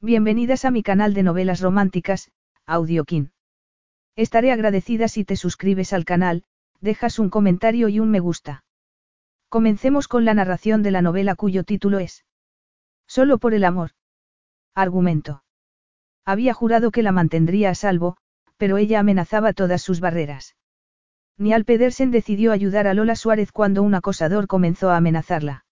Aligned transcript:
Bienvenidas 0.00 0.64
a 0.64 0.70
mi 0.70 0.84
canal 0.84 1.12
de 1.12 1.24
novelas 1.24 1.60
románticas, 1.60 2.30
Audiokin. 2.66 3.32
Estaré 4.14 4.52
agradecida 4.52 5.08
si 5.08 5.24
te 5.24 5.34
suscribes 5.34 5.92
al 5.92 6.04
canal, 6.04 6.44
dejas 6.80 7.18
un 7.18 7.30
comentario 7.30 7.88
y 7.88 7.98
un 7.98 8.08
me 8.08 8.20
gusta. 8.20 8.62
Comencemos 9.48 10.06
con 10.06 10.24
la 10.24 10.34
narración 10.34 10.84
de 10.84 10.92
la 10.92 11.02
novela 11.02 11.34
cuyo 11.34 11.64
título 11.64 11.98
es 11.98 12.24
Solo 13.08 13.38
por 13.38 13.54
el 13.54 13.64
amor. 13.64 13.90
Argumento. 14.72 15.42
Había 16.24 16.54
jurado 16.54 16.92
que 16.92 17.02
la 17.02 17.10
mantendría 17.10 17.70
a 17.70 17.74
salvo, 17.74 18.18
pero 18.56 18.76
ella 18.76 19.00
amenazaba 19.00 19.52
todas 19.52 19.82
sus 19.82 19.98
barreras. 19.98 20.54
Nial 21.38 21.64
Pedersen 21.64 22.12
decidió 22.12 22.52
ayudar 22.52 22.86
a 22.86 22.94
Lola 22.94 23.16
Suárez 23.16 23.50
cuando 23.50 23.82
un 23.82 23.96
acosador 23.96 24.46
comenzó 24.46 24.90
a 24.90 24.96
amenazarla. 24.96 25.64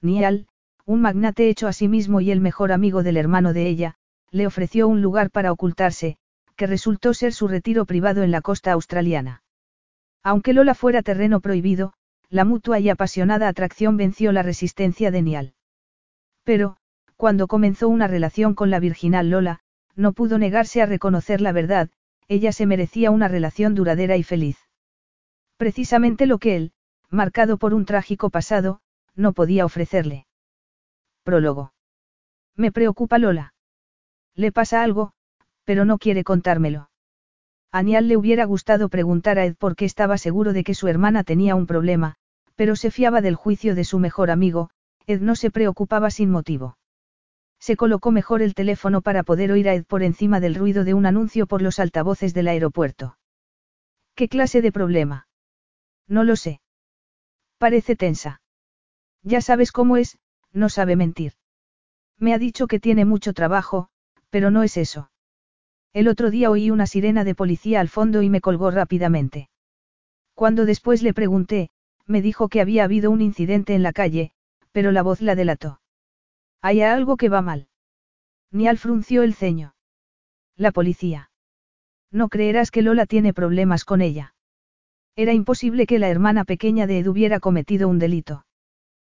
Nial, 0.00 0.48
un 0.86 1.00
magnate 1.00 1.48
hecho 1.48 1.66
a 1.66 1.72
sí 1.72 1.88
mismo 1.88 2.20
y 2.20 2.30
el 2.30 2.40
mejor 2.40 2.70
amigo 2.70 3.02
del 3.02 3.16
hermano 3.16 3.52
de 3.52 3.66
ella, 3.66 3.94
le 4.30 4.46
ofreció 4.46 4.86
un 4.86 5.00
lugar 5.00 5.30
para 5.30 5.52
ocultarse, 5.52 6.18
que 6.56 6.66
resultó 6.66 7.14
ser 7.14 7.32
su 7.32 7.48
retiro 7.48 7.86
privado 7.86 8.22
en 8.22 8.30
la 8.30 8.42
costa 8.42 8.72
australiana. 8.72 9.42
Aunque 10.22 10.52
Lola 10.52 10.74
fuera 10.74 11.02
terreno 11.02 11.40
prohibido, 11.40 11.94
la 12.30 12.44
mutua 12.44 12.80
y 12.80 12.88
apasionada 12.88 13.48
atracción 13.48 13.96
venció 13.96 14.32
la 14.32 14.42
resistencia 14.42 15.10
de 15.10 15.22
Nial. 15.22 15.54
Pero, 16.42 16.76
cuando 17.16 17.46
comenzó 17.46 17.88
una 17.88 18.08
relación 18.08 18.54
con 18.54 18.70
la 18.70 18.80
virginal 18.80 19.30
Lola, 19.30 19.60
no 19.96 20.12
pudo 20.12 20.38
negarse 20.38 20.82
a 20.82 20.86
reconocer 20.86 21.40
la 21.40 21.52
verdad, 21.52 21.90
ella 22.28 22.52
se 22.52 22.66
merecía 22.66 23.10
una 23.10 23.28
relación 23.28 23.74
duradera 23.74 24.16
y 24.16 24.22
feliz. 24.22 24.58
Precisamente 25.56 26.26
lo 26.26 26.38
que 26.38 26.56
él, 26.56 26.72
marcado 27.08 27.56
por 27.56 27.74
un 27.74 27.84
trágico 27.84 28.30
pasado, 28.30 28.80
no 29.14 29.32
podía 29.32 29.64
ofrecerle. 29.64 30.26
Prólogo. 31.24 31.72
Me 32.54 32.70
preocupa 32.70 33.18
Lola. 33.18 33.54
Le 34.36 34.52
pasa 34.52 34.82
algo, 34.82 35.12
pero 35.64 35.84
no 35.84 35.98
quiere 35.98 36.22
contármelo. 36.22 36.90
A 37.72 37.82
Nial 37.82 38.06
le 38.06 38.16
hubiera 38.16 38.44
gustado 38.44 38.88
preguntar 38.88 39.38
a 39.38 39.46
Ed 39.46 39.56
por 39.56 39.74
qué 39.74 39.84
estaba 39.84 40.18
seguro 40.18 40.52
de 40.52 40.62
que 40.62 40.74
su 40.74 40.86
hermana 40.86 41.24
tenía 41.24 41.56
un 41.56 41.66
problema, 41.66 42.14
pero 42.54 42.76
se 42.76 42.90
fiaba 42.90 43.20
del 43.20 43.34
juicio 43.34 43.74
de 43.74 43.84
su 43.84 43.98
mejor 43.98 44.30
amigo, 44.30 44.70
Ed 45.06 45.20
no 45.20 45.34
se 45.34 45.50
preocupaba 45.50 46.10
sin 46.10 46.30
motivo. 46.30 46.78
Se 47.58 47.76
colocó 47.76 48.10
mejor 48.10 48.42
el 48.42 48.54
teléfono 48.54 49.00
para 49.00 49.22
poder 49.22 49.50
oír 49.50 49.68
a 49.68 49.74
Ed 49.74 49.84
por 49.86 50.02
encima 50.02 50.38
del 50.38 50.54
ruido 50.54 50.84
de 50.84 50.94
un 50.94 51.06
anuncio 51.06 51.46
por 51.46 51.62
los 51.62 51.78
altavoces 51.78 52.34
del 52.34 52.48
aeropuerto. 52.48 53.16
¿Qué 54.14 54.28
clase 54.28 54.60
de 54.62 54.70
problema? 54.70 55.26
No 56.06 56.22
lo 56.22 56.36
sé. 56.36 56.60
Parece 57.58 57.96
tensa. 57.96 58.42
Ya 59.22 59.40
sabes 59.40 59.72
cómo 59.72 59.96
es, 59.96 60.18
no 60.54 60.70
sabe 60.70 60.96
mentir. 60.96 61.34
Me 62.18 62.32
ha 62.32 62.38
dicho 62.38 62.66
que 62.66 62.80
tiene 62.80 63.04
mucho 63.04 63.34
trabajo, 63.34 63.88
pero 64.30 64.50
no 64.50 64.62
es 64.62 64.76
eso. 64.76 65.10
El 65.92 66.08
otro 66.08 66.30
día 66.30 66.50
oí 66.50 66.70
una 66.70 66.86
sirena 66.86 67.24
de 67.24 67.34
policía 67.34 67.80
al 67.80 67.88
fondo 67.88 68.22
y 68.22 68.30
me 68.30 68.40
colgó 68.40 68.70
rápidamente. 68.70 69.50
Cuando 70.32 70.64
después 70.64 71.02
le 71.02 71.12
pregunté, 71.12 71.70
me 72.06 72.22
dijo 72.22 72.48
que 72.48 72.60
había 72.60 72.84
habido 72.84 73.10
un 73.10 73.20
incidente 73.20 73.74
en 73.74 73.82
la 73.82 73.92
calle, 73.92 74.32
pero 74.72 74.92
la 74.92 75.02
voz 75.02 75.20
la 75.20 75.34
delató. 75.34 75.80
Hay 76.60 76.80
algo 76.80 77.16
que 77.16 77.28
va 77.28 77.42
mal. 77.42 77.68
Nial 78.50 78.78
frunció 78.78 79.22
el 79.22 79.34
ceño. 79.34 79.74
La 80.56 80.72
policía. 80.72 81.30
No 82.10 82.28
creerás 82.28 82.70
que 82.70 82.82
Lola 82.82 83.06
tiene 83.06 83.32
problemas 83.32 83.84
con 83.84 84.00
ella. 84.00 84.34
Era 85.16 85.32
imposible 85.32 85.86
que 85.86 85.98
la 85.98 86.08
hermana 86.08 86.44
pequeña 86.44 86.86
de 86.86 86.98
Ed 86.98 87.08
hubiera 87.08 87.40
cometido 87.40 87.88
un 87.88 87.98
delito. 87.98 88.44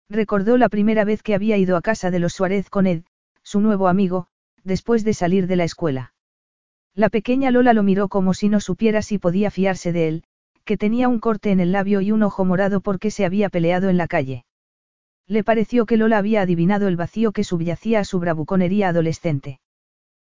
Recordó 0.08 0.56
la 0.56 0.68
primera 0.68 1.04
vez 1.04 1.22
que 1.22 1.34
había 1.34 1.56
ido 1.56 1.76
a 1.76 1.82
casa 1.82 2.10
de 2.10 2.18
los 2.18 2.32
Suárez 2.32 2.70
con 2.70 2.86
Ed, 2.86 3.02
su 3.42 3.60
nuevo 3.60 3.88
amigo, 3.88 4.28
después 4.62 5.04
de 5.04 5.14
salir 5.14 5.46
de 5.46 5.56
la 5.56 5.64
escuela. 5.64 6.14
La 6.94 7.10
pequeña 7.10 7.50
Lola 7.50 7.72
lo 7.72 7.82
miró 7.82 8.08
como 8.08 8.32
si 8.32 8.48
no 8.48 8.60
supiera 8.60 9.02
si 9.02 9.18
podía 9.18 9.50
fiarse 9.50 9.92
de 9.92 10.08
él, 10.08 10.24
que 10.64 10.76
tenía 10.76 11.08
un 11.08 11.20
corte 11.20 11.50
en 11.50 11.60
el 11.60 11.72
labio 11.72 12.00
y 12.00 12.10
un 12.10 12.22
ojo 12.22 12.44
morado 12.44 12.80
porque 12.80 13.10
se 13.10 13.24
había 13.24 13.48
peleado 13.48 13.88
en 13.88 13.96
la 13.96 14.06
calle. 14.06 14.46
Le 15.28 15.44
pareció 15.44 15.86
que 15.86 15.96
Lola 15.96 16.18
había 16.18 16.42
adivinado 16.42 16.88
el 16.88 16.96
vacío 16.96 17.32
que 17.32 17.44
subyacía 17.44 18.00
a 18.00 18.04
su 18.04 18.18
bravuconería 18.18 18.88
adolescente. 18.88 19.60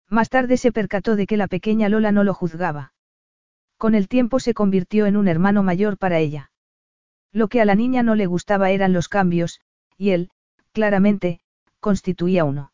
Más 0.08 0.28
tarde 0.28 0.56
se 0.56 0.70
percató 0.70 1.16
de 1.16 1.26
que 1.26 1.38
la 1.38 1.48
pequeña 1.48 1.88
Lola 1.88 2.12
no 2.12 2.24
lo 2.24 2.34
juzgaba. 2.34 2.92
Con 3.78 3.94
el 3.94 4.06
tiempo 4.06 4.38
se 4.38 4.54
convirtió 4.54 5.06
en 5.06 5.16
un 5.16 5.26
hermano 5.26 5.62
mayor 5.62 5.98
para 5.98 6.18
ella. 6.18 6.51
Lo 7.32 7.48
que 7.48 7.60
a 7.60 7.65
la 7.65 7.75
niña 7.75 8.03
no 8.03 8.15
le 8.15 8.26
gustaba 8.26 8.70
eran 8.70 8.93
los 8.93 9.09
cambios, 9.09 9.60
y 9.97 10.10
él, 10.10 10.31
claramente, 10.72 11.41
constituía 11.81 12.44
uno. 12.44 12.72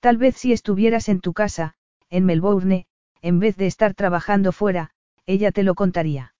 Tal 0.00 0.16
vez 0.16 0.36
si 0.36 0.52
estuvieras 0.52 1.08
en 1.08 1.20
tu 1.20 1.32
casa, 1.32 1.74
en 2.10 2.24
Melbourne, 2.24 2.86
en 3.22 3.38
vez 3.40 3.56
de 3.56 3.66
estar 3.66 3.94
trabajando 3.94 4.52
fuera, 4.52 4.90
ella 5.26 5.50
te 5.50 5.62
lo 5.62 5.74
contaría. 5.74 6.34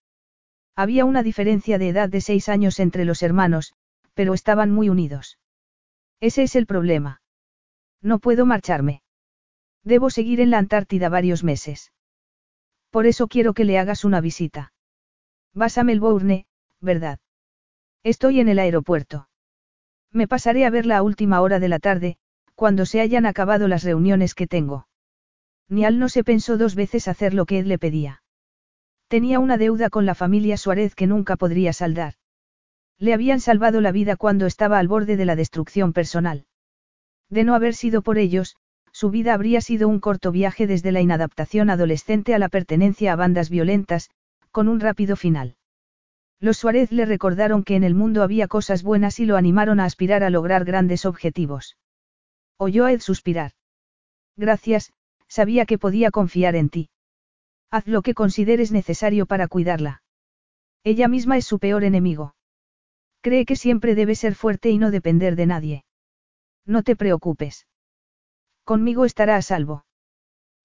Había 0.75 1.05
una 1.05 1.23
diferencia 1.23 1.77
de 1.77 1.89
edad 1.89 2.09
de 2.09 2.21
seis 2.21 2.47
años 2.47 2.79
entre 2.79 3.05
los 3.05 3.23
hermanos, 3.23 3.73
pero 4.13 4.33
estaban 4.33 4.71
muy 4.71 4.89
unidos. 4.89 5.39
Ese 6.19 6.43
es 6.43 6.55
el 6.55 6.65
problema. 6.65 7.21
No 8.01 8.19
puedo 8.19 8.45
marcharme. 8.45 9.01
Debo 9.83 10.09
seguir 10.09 10.39
en 10.41 10.51
la 10.51 10.57
Antártida 10.57 11.09
varios 11.09 11.43
meses. 11.43 11.91
Por 12.91 13.07
eso 13.07 13.27
quiero 13.27 13.53
que 13.53 13.65
le 13.65 13.77
hagas 13.77 14.05
una 14.05 14.21
visita. 14.21 14.73
Vas 15.53 15.77
a 15.77 15.83
Melbourne, 15.83 16.45
¿verdad? 16.81 17.19
Estoy 18.05 18.39
en 18.39 18.49
el 18.49 18.59
aeropuerto. 18.59 19.29
Me 20.11 20.27
pasaré 20.27 20.67
a 20.67 20.69
verla 20.69 20.97
a 20.97 21.01
última 21.01 21.41
hora 21.41 21.57
de 21.57 21.67
la 21.67 21.79
tarde, 21.79 22.17
cuando 22.53 22.85
se 22.85 23.01
hayan 23.01 23.25
acabado 23.25 23.67
las 23.67 23.83
reuniones 23.83 24.35
que 24.35 24.45
tengo. 24.45 24.87
Nial 25.69 25.97
no 25.97 26.07
se 26.07 26.23
pensó 26.23 26.55
dos 26.55 26.75
veces 26.75 27.07
hacer 27.07 27.33
lo 27.33 27.47
que 27.47 27.57
él 27.57 27.67
le 27.67 27.79
pedía. 27.79 28.21
Tenía 29.07 29.39
una 29.39 29.57
deuda 29.57 29.89
con 29.89 30.05
la 30.05 30.13
familia 30.13 30.55
Suárez 30.55 30.93
que 30.93 31.07
nunca 31.07 31.35
podría 31.35 31.73
saldar. 31.73 32.13
Le 32.99 33.11
habían 33.11 33.39
salvado 33.39 33.81
la 33.81 33.91
vida 33.91 34.17
cuando 34.17 34.45
estaba 34.45 34.77
al 34.77 34.87
borde 34.87 35.17
de 35.17 35.25
la 35.25 35.35
destrucción 35.35 35.91
personal. 35.91 36.45
De 37.31 37.43
no 37.43 37.55
haber 37.55 37.73
sido 37.73 38.03
por 38.03 38.19
ellos, 38.19 38.55
su 38.91 39.09
vida 39.09 39.33
habría 39.33 39.61
sido 39.61 39.87
un 39.87 39.99
corto 39.99 40.31
viaje 40.31 40.67
desde 40.67 40.91
la 40.91 41.01
inadaptación 41.01 41.71
adolescente 41.71 42.35
a 42.35 42.39
la 42.39 42.49
pertenencia 42.49 43.13
a 43.13 43.15
bandas 43.15 43.49
violentas, 43.49 44.11
con 44.51 44.67
un 44.67 44.79
rápido 44.79 45.15
final. 45.15 45.55
Los 46.39 46.57
Suárez 46.57 46.91
le 46.91 47.05
recordaron 47.05 47.63
que 47.63 47.75
en 47.75 47.83
el 47.83 47.95
mundo 47.95 48.23
había 48.23 48.47
cosas 48.47 48.83
buenas 48.83 49.19
y 49.19 49.25
lo 49.25 49.37
animaron 49.37 49.79
a 49.79 49.85
aspirar 49.85 50.23
a 50.23 50.29
lograr 50.29 50.65
grandes 50.65 51.05
objetivos. 51.05 51.77
Oyó 52.57 52.85
a 52.85 52.91
Ed 52.91 52.99
suspirar. 52.99 53.51
Gracias, 54.35 54.93
sabía 55.27 55.65
que 55.65 55.77
podía 55.77 56.11
confiar 56.11 56.55
en 56.55 56.69
ti. 56.69 56.89
Haz 57.71 57.87
lo 57.87 58.01
que 58.01 58.13
consideres 58.13 58.71
necesario 58.71 59.25
para 59.25 59.47
cuidarla. 59.47 60.01
Ella 60.83 61.07
misma 61.07 61.37
es 61.37 61.45
su 61.45 61.59
peor 61.59 61.83
enemigo. 61.83 62.35
Cree 63.21 63.45
que 63.45 63.55
siempre 63.55 63.95
debe 63.95 64.15
ser 64.15 64.35
fuerte 64.35 64.69
y 64.69 64.77
no 64.77 64.91
depender 64.91 65.35
de 65.35 65.45
nadie. 65.45 65.85
No 66.65 66.83
te 66.83 66.95
preocupes. 66.95 67.67
Conmigo 68.63 69.05
estará 69.05 69.35
a 69.35 69.41
salvo. 69.41 69.85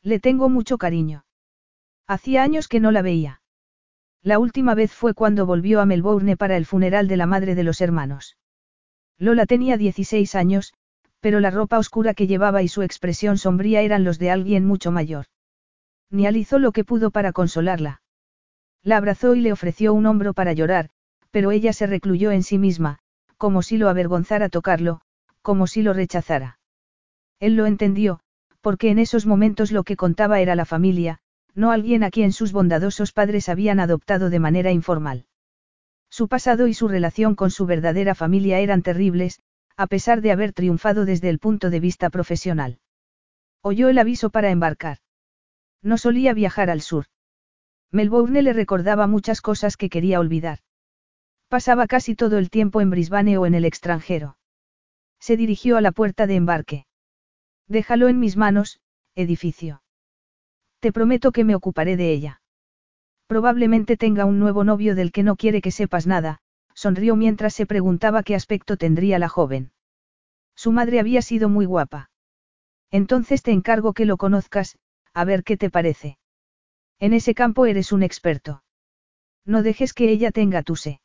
Le 0.03 0.21
tengo 0.21 0.49
mucho 0.49 0.79
cariño. 0.79 1.25
Hacía 2.07 2.43
años 2.43 2.69
que 2.69 2.81
no 2.81 2.91
la 2.91 3.03
veía. 3.03 3.40
La 4.23 4.39
última 4.39 4.75
vez 4.75 4.93
fue 4.93 5.15
cuando 5.15 5.47
volvió 5.47 5.81
a 5.81 5.87
Melbourne 5.87 6.37
para 6.37 6.57
el 6.57 6.67
funeral 6.67 7.09
de 7.09 7.17
la 7.17 7.27
madre 7.27 7.55
de 7.55 7.63
los 7.63 7.81
hermanos. 7.81 8.37
Lola 9.19 9.47
tenía 9.47 9.79
16 9.79 10.35
años, 10.35 10.75
pero 11.21 11.41
la 11.41 11.51
ropa 11.51 11.79
oscura 11.79 12.15
que 12.15 12.27
llevaba 12.27 12.63
y 12.63 12.69
su 12.69 12.83
expresión 12.83 13.39
sombría 13.39 13.81
eran 13.83 14.05
los 14.05 14.19
de 14.19 14.31
alguien 14.31 14.67
mucho 14.67 14.91
mayor. 14.91 15.27
Nializó 16.11 16.59
lo 16.59 16.73
que 16.73 16.85
pudo 16.85 17.11
para 17.11 17.33
consolarla. 17.33 18.03
La 18.83 18.97
abrazó 18.97 19.35
y 19.35 19.41
le 19.41 19.53
ofreció 19.53 19.95
un 19.95 20.07
hombro 20.07 20.35
para 20.35 20.53
llorar, 20.53 20.91
pero 21.31 21.51
ella 21.51 21.73
se 21.73 21.87
recluyó 21.87 22.31
en 22.31 22.43
sí 22.43 22.59
misma, 22.59 22.99
como 23.37 23.63
si 23.63 23.79
lo 23.79 23.89
avergonzara 23.89 24.49
tocarlo, 24.49 25.01
como 25.43 25.67
si 25.67 25.83
lo 25.83 25.93
rechazara. 25.93 26.59
Él 27.39 27.57
lo 27.57 27.67
entendió, 27.67 28.21
porque 28.61 28.91
en 28.91 28.99
esos 28.99 29.25
momentos 29.25 29.73
lo 29.73 29.85
que 29.85 29.97
contaba 29.97 30.41
era 30.41 30.55
la 30.55 30.67
familia, 30.67 31.21
no 31.55 31.71
alguien 31.71 32.05
a 32.05 32.11
quien 32.11 32.33
sus 32.33 32.53
bondadosos 32.53 33.13
padres 33.13 33.49
habían 33.49 33.81
adoptado 33.81 34.31
de 34.31 34.39
manera 34.39 34.73
informal. 34.73 35.27
Su 36.09 36.29
pasado 36.29 36.67
y 36.67 36.75
su 36.75 36.89
relación 36.89 37.35
con 37.35 37.51
su 37.51 37.67
verdadera 37.67 38.15
familia 38.15 38.59
eran 38.59 38.83
terribles, 38.83 39.41
a 39.77 39.87
pesar 39.87 40.21
de 40.21 40.33
haber 40.33 40.53
triunfado 40.53 41.05
desde 41.05 41.29
el 41.29 41.39
punto 41.39 41.71
de 41.71 41.81
vista 41.81 42.11
profesional. 42.11 42.79
Oyó 43.63 43.89
el 43.89 43.99
aviso 43.99 44.31
para 44.31 44.51
embarcar. 44.51 44.99
No 45.83 45.99
solía 45.99 46.35
viajar 46.35 46.71
al 46.71 46.81
sur. 46.81 47.07
Melbourne 47.93 48.43
le 48.43 48.53
recordaba 48.53 49.07
muchas 49.07 49.41
cosas 49.41 49.77
que 49.77 49.89
quería 49.89 50.21
olvidar. 50.21 50.59
Pasaba 51.49 51.87
casi 51.87 52.15
todo 52.15 52.39
el 52.39 52.51
tiempo 52.51 52.81
en 52.81 52.91
Brisbane 52.91 53.39
o 53.39 53.47
en 53.47 53.55
el 53.55 53.65
extranjero. 53.65 54.37
Se 55.19 55.37
dirigió 55.37 55.77
a 55.77 55.81
la 55.81 55.93
puerta 55.93 56.27
de 56.27 56.37
embarque. 56.37 56.87
Déjalo 57.67 58.09
en 58.09 58.21
mis 58.21 58.37
manos, 58.37 58.81
edificio. 59.15 59.83
Te 60.81 60.93
prometo 60.93 61.31
que 61.31 61.45
me 61.45 61.55
ocuparé 61.55 61.97
de 61.97 62.13
ella. 62.13 62.41
Probablemente 63.27 63.97
tenga 63.97 64.25
un 64.25 64.39
nuevo 64.39 64.65
novio 64.65 64.95
del 64.95 65.13
que 65.13 65.23
no 65.23 65.37
quiere 65.37 65.61
que 65.61 65.71
sepas 65.71 66.07
nada, 66.07 66.41
sonrió 66.75 67.17
mientras 67.17 67.55
se 67.55 67.67
preguntaba 67.67 68.23
qué 68.23 68.35
aspecto 68.35 68.77
tendría 68.77 69.19
la 69.19 69.29
joven. 69.29 69.73
Su 70.57 70.73
madre 70.73 70.99
había 70.99 71.23
sido 71.23 71.49
muy 71.49 71.67
guapa. 71.67 72.11
Entonces 72.91 73.43
te 73.43 73.53
encargo 73.53 73.93
que 73.93 74.05
lo 74.05 74.17
conozcas, 74.17 74.79
a 75.13 75.25
ver 75.25 75.45
qué 75.45 75.57
te 75.57 75.71
parece. 75.71 76.19
En 76.99 77.13
ese 77.13 77.35
campo 77.35 77.67
eres 77.67 77.93
un 77.93 78.03
experto. 78.03 78.63
No 79.45 79.63
dejes 79.63 79.93
que 79.93 80.11
ella 80.11 80.31
te 80.33 80.43
engatuse. 80.43 81.01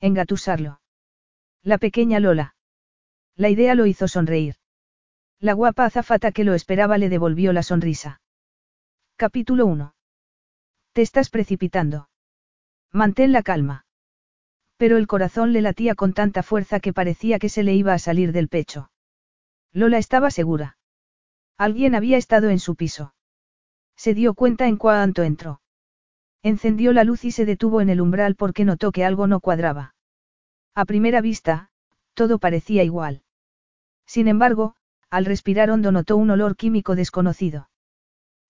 Engatusarlo. 0.00 0.80
La 1.62 1.78
pequeña 1.78 2.20
Lola. 2.20 2.54
La 3.36 3.48
idea 3.48 3.74
lo 3.74 3.86
hizo 3.86 4.08
sonreír. 4.08 4.56
La 5.40 5.52
guapa 5.52 5.84
azafata 5.84 6.32
que 6.32 6.44
lo 6.44 6.54
esperaba 6.54 6.98
le 6.98 7.08
devolvió 7.08 7.52
la 7.52 7.62
sonrisa. 7.62 8.20
Capítulo 9.20 9.66
1. 9.66 9.96
Te 10.92 11.02
estás 11.02 11.28
precipitando. 11.28 12.08
Mantén 12.92 13.32
la 13.32 13.42
calma. 13.42 13.84
Pero 14.76 14.96
el 14.96 15.08
corazón 15.08 15.52
le 15.52 15.60
latía 15.60 15.96
con 15.96 16.12
tanta 16.12 16.44
fuerza 16.44 16.78
que 16.78 16.92
parecía 16.92 17.40
que 17.40 17.48
se 17.48 17.64
le 17.64 17.74
iba 17.74 17.92
a 17.94 17.98
salir 17.98 18.30
del 18.30 18.46
pecho. 18.48 18.92
Lola 19.72 19.98
estaba 19.98 20.30
segura. 20.30 20.78
Alguien 21.56 21.96
había 21.96 22.16
estado 22.16 22.48
en 22.50 22.60
su 22.60 22.76
piso. 22.76 23.12
Se 23.96 24.14
dio 24.14 24.34
cuenta 24.34 24.68
en 24.68 24.76
cuanto 24.76 25.24
entró. 25.24 25.62
Encendió 26.44 26.92
la 26.92 27.02
luz 27.02 27.24
y 27.24 27.32
se 27.32 27.44
detuvo 27.44 27.80
en 27.80 27.90
el 27.90 28.00
umbral 28.00 28.36
porque 28.36 28.64
notó 28.64 28.92
que 28.92 29.04
algo 29.04 29.26
no 29.26 29.40
cuadraba. 29.40 29.96
A 30.76 30.84
primera 30.84 31.20
vista, 31.20 31.72
todo 32.14 32.38
parecía 32.38 32.84
igual. 32.84 33.24
Sin 34.06 34.28
embargo, 34.28 34.76
al 35.10 35.24
respirar 35.24 35.72
hondo 35.72 35.90
notó 35.90 36.16
un 36.16 36.30
olor 36.30 36.54
químico 36.54 36.94
desconocido. 36.94 37.68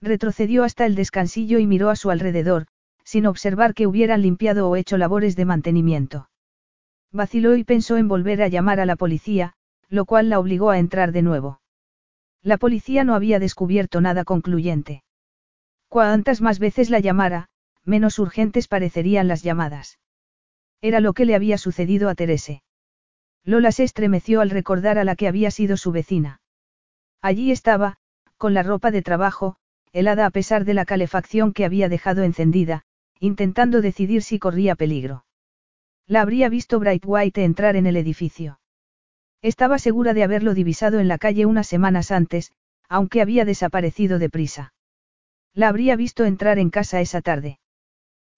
Retrocedió 0.01 0.65
hasta 0.65 0.87
el 0.87 0.95
descansillo 0.95 1.59
y 1.59 1.67
miró 1.67 1.91
a 1.91 1.97
su 1.97 2.11
alrededor, 2.11 2.67
sin 3.05 3.27
observar 3.27 3.75
que 3.75 3.87
hubieran 3.87 4.23
limpiado 4.23 4.69
o 4.69 4.77
hecho 4.77 4.97
labores 4.97 5.35
de 5.35 5.45
mantenimiento. 5.45 6.29
Vaciló 7.11 7.57
y 7.57 7.65
pensó 7.65 7.97
en 7.97 8.07
volver 8.07 8.43
a 8.43 8.49
llamar 8.49 8.81
a 8.81 8.87
la 8.87 8.97
policía, 8.97 9.55
lo 9.89 10.05
cual 10.05 10.29
la 10.29 10.39
obligó 10.39 10.71
a 10.71 10.79
entrar 10.79 11.13
de 11.13 11.23
nuevo. 11.23 11.61
La 12.43 12.59
policía 12.59 13.03
no 13.05 13.15
había 13.15 13.39
descubierto 13.39 14.01
nada 14.01 14.25
concluyente. 14.25 15.03
Cuantas 15.89 16.41
más 16.41 16.59
veces 16.59 16.91
la 16.91 17.01
llamara, 17.01 17.49
menos 17.85 18.19
urgentes 18.19 18.69
parecerían 18.69 19.27
las 19.27 19.43
llamadas. 19.43 19.99
Era 20.81 21.01
lo 21.01 21.15
que 21.15 21.25
le 21.25 21.35
había 21.35 21.59
sucedido 21.59 22.09
a 22.09 22.15
Terese. 22.15 22.63
Lola 23.45 23.73
se 23.73 23.85
estremeció 23.85 24.43
al 24.43 24.51
recordar 24.51 24.99
a 24.99 25.05
la 25.05 25.17
que 25.17 25.27
había 25.27 25.51
sido 25.51 25.77
su 25.77 25.91
vecina. 25.91 26.43
Allí 27.23 27.51
estaba, 27.51 27.97
con 28.37 28.55
la 28.55 28.63
ropa 28.63 28.91
de 28.91 29.03
trabajo, 29.03 29.57
helada 29.93 30.27
a 30.27 30.31
pesar 30.31 30.65
de 30.65 30.75
la 30.75 30.85
calefacción 30.85 31.53
que 31.53 31.65
había 31.65 31.89
dejado 31.89 32.23
encendida, 32.23 32.85
intentando 33.21 33.81
decidir 33.81 34.23
si 34.23 34.39
corría 34.39 34.75
peligro. 34.75 35.25
La 36.07 36.23
habría 36.23 36.49
visto 36.49 36.79
Bright 36.81 37.05
White 37.07 37.45
entrar 37.45 37.77
en 37.77 37.87
el 37.87 37.97
edificio. 37.97 38.61
Estaba 39.43 39.79
segura 39.79 40.15
de 40.15 40.25
haberlo 40.25 40.55
divisado 40.55 40.99
en 41.01 41.09
la 41.09 41.19
calle 41.19 41.47
unas 41.47 41.67
semanas 41.67 42.11
antes, 42.11 42.53
aunque 42.89 43.21
había 43.21 43.45
desaparecido 43.45 44.19
deprisa. 44.19 44.73
La 45.55 45.69
habría 45.69 45.97
visto 45.97 46.25
entrar 46.25 46.59
en 46.59 46.71
casa 46.71 47.01
esa 47.01 47.21
tarde. 47.21 47.59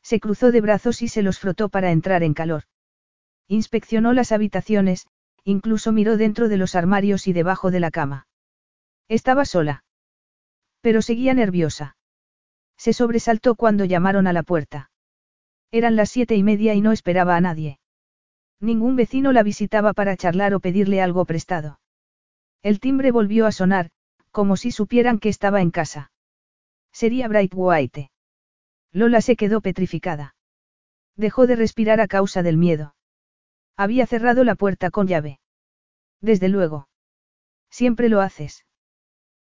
Se 0.03 0.21
cruzó 0.21 0.51
de 0.51 0.61
brazos 0.61 1.03
y 1.03 1.09
se 1.09 1.23
los 1.23 1.39
frotó 1.39 1.69
para 1.69 1.93
entrar 1.93 2.23
en 2.23 2.35
calor. 2.35 2.65
Inspeccionó 3.49 4.13
las 4.13 4.33
habitaciones, 4.33 5.07
incluso 5.45 5.93
miró 5.93 6.17
dentro 6.17 6.49
de 6.49 6.57
los 6.57 6.75
armarios 6.75 7.27
y 7.27 7.33
debajo 7.33 7.71
de 7.71 7.81
la 7.81 7.91
cama. 7.91 8.27
Estaba 9.09 9.45
sola. 9.45 9.85
Pero 10.81 11.03
seguía 11.03 11.35
nerviosa. 11.35 11.97
Se 12.77 12.93
sobresaltó 12.93 13.55
cuando 13.55 13.85
llamaron 13.85 14.27
a 14.27 14.33
la 14.33 14.43
puerta. 14.43 14.91
Eran 15.71 15.97
las 15.97 16.11
siete 16.11 16.35
y 16.37 16.43
media 16.43 16.75
y 16.75 16.81
no 16.81 16.93
esperaba 16.93 17.37
a 17.37 17.41
nadie. 17.41 17.79
Ningún 18.61 18.97
vecino 18.97 19.33
la 19.33 19.43
visitaba 19.43 19.93
para 19.93 20.17
charlar 20.17 20.55
o 20.55 20.61
pedirle 20.61 21.01
algo 21.01 21.25
prestado. 21.25 21.81
El 22.63 22.81
timbre 22.81 23.11
volvió 23.11 23.47
a 23.47 23.53
sonar, 23.53 23.91
como 24.31 24.57
si 24.57 24.71
supieran 24.71 25.19
que 25.19 25.29
estaba 25.29 25.61
en 25.61 25.71
casa. 25.71 26.13
Sería 26.93 27.29
Bright 27.29 27.53
White. 27.55 28.11
Lola 28.93 29.21
se 29.21 29.37
quedó 29.37 29.61
petrificada. 29.61 30.35
Dejó 31.17 31.47
de 31.47 31.57
respirar 31.57 32.01
a 32.01 32.09
causa 32.09 32.43
del 32.43 32.57
miedo. 32.57 32.95
Había 33.77 34.07
cerrado 34.07 34.45
la 34.45 34.57
puerta 34.57 34.91
con 34.91 35.07
llave. 35.07 35.41
Desde 36.21 36.49
luego. 36.49 36.89
Siempre 37.71 38.09
lo 38.09 38.21
haces. 38.21 38.67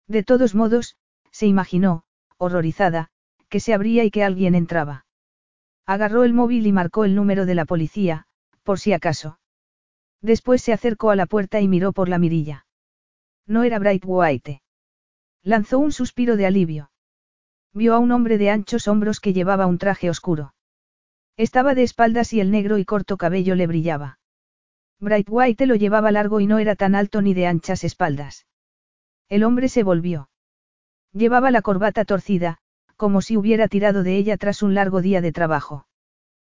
De 0.07 0.23
todos 0.23 0.55
modos, 0.55 0.97
se 1.35 1.47
imaginó, 1.47 2.03
horrorizada, 2.37 3.09
que 3.49 3.59
se 3.59 3.73
abría 3.73 4.05
y 4.05 4.09
que 4.09 4.23
alguien 4.23 4.55
entraba. 4.55 5.05
Agarró 5.85 6.23
el 6.23 6.33
móvil 6.33 6.65
y 6.65 6.71
marcó 6.71 7.03
el 7.03 7.13
número 7.13 7.45
de 7.45 7.55
la 7.55 7.65
policía, 7.65 8.25
por 8.63 8.79
si 8.79 8.93
acaso. 8.93 9.37
Después 10.21 10.61
se 10.61 10.71
acercó 10.71 11.09
a 11.09 11.17
la 11.17 11.25
puerta 11.25 11.59
y 11.59 11.67
miró 11.67 11.91
por 11.91 12.07
la 12.07 12.19
mirilla. 12.19 12.65
No 13.45 13.63
era 13.63 13.79
Bright 13.79 14.03
White. 14.05 14.61
Lanzó 15.43 15.79
un 15.79 15.91
suspiro 15.91 16.37
de 16.37 16.45
alivio. 16.45 16.89
Vio 17.73 17.95
a 17.95 17.99
un 17.99 18.13
hombre 18.13 18.37
de 18.37 18.49
anchos 18.49 18.87
hombros 18.87 19.19
que 19.19 19.33
llevaba 19.33 19.67
un 19.67 19.77
traje 19.77 20.09
oscuro. 20.09 20.55
Estaba 21.35 21.75
de 21.75 21.83
espaldas 21.83 22.31
y 22.31 22.39
el 22.39 22.49
negro 22.49 22.77
y 22.77 22.85
corto 22.85 23.17
cabello 23.17 23.55
le 23.55 23.67
brillaba. 23.67 24.19
Bright 25.01 25.27
White 25.29 25.65
lo 25.65 25.75
llevaba 25.75 26.11
largo 26.11 26.39
y 26.39 26.47
no 26.47 26.59
era 26.59 26.77
tan 26.77 26.95
alto 26.95 27.21
ni 27.21 27.33
de 27.33 27.45
anchas 27.45 27.83
espaldas. 27.83 28.47
El 29.27 29.43
hombre 29.43 29.67
se 29.67 29.83
volvió. 29.83 30.29
Llevaba 31.15 31.49
la 31.49 31.61
corbata 31.61 32.03
torcida, 32.03 32.57
como 32.97 33.21
si 33.21 33.37
hubiera 33.37 33.69
tirado 33.69 34.03
de 34.03 34.17
ella 34.17 34.35
tras 34.35 34.61
un 34.61 34.73
largo 34.73 35.01
día 35.01 35.21
de 35.21 35.31
trabajo. 35.31 35.87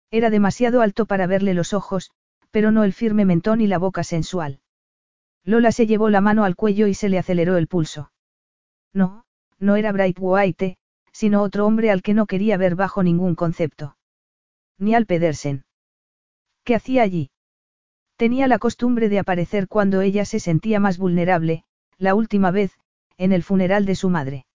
Era 0.10 0.32
demasiado 0.32 0.82
alto 0.82 1.06
para 1.06 1.28
verle 1.28 1.54
los 1.54 1.74
ojos, 1.74 2.10
pero 2.50 2.72
no 2.72 2.84
el 2.84 2.92
firme 2.92 3.24
mentón 3.24 3.62
y 3.62 3.68
la 3.68 3.78
boca 3.78 4.04
sensual. 4.04 4.60
Lola 5.44 5.72
se 5.72 5.86
llevó 5.86 6.10
la 6.10 6.22
mano 6.22 6.44
al 6.44 6.56
cuello 6.56 6.88
y 6.88 6.96
se 6.96 7.08
le 7.08 7.20
aceleró 7.20 7.58
el 7.58 7.68
pulso. 7.68 8.12
No, 8.94 9.26
no 9.60 9.76
era 9.76 9.92
Bright 9.92 10.18
White, 10.20 10.80
sino 11.12 11.44
otro 11.44 11.68
hombre 11.68 11.92
al 11.92 12.02
que 12.02 12.16
no 12.16 12.26
quería 12.26 12.58
ver 12.58 12.74
bajo 12.74 13.04
ningún 13.04 13.36
concepto. 13.36 13.96
Ni 14.80 14.96
al 14.96 15.06
Pedersen. 15.06 15.66
¿Qué 16.64 16.74
hacía 16.74 17.04
allí? 17.04 17.30
Tenía 18.16 18.48
la 18.48 18.58
costumbre 18.58 19.08
de 19.08 19.20
aparecer 19.20 19.68
cuando 19.68 20.02
ella 20.02 20.26
se 20.26 20.40
sentía 20.40 20.80
más 20.80 20.98
vulnerable, 20.98 21.64
la 22.00 22.16
última 22.16 22.50
vez, 22.50 22.76
en 23.18 23.34
el 23.34 23.44
funeral 23.44 23.86
de 23.86 23.94
su 23.94 24.10
madre. 24.10 24.47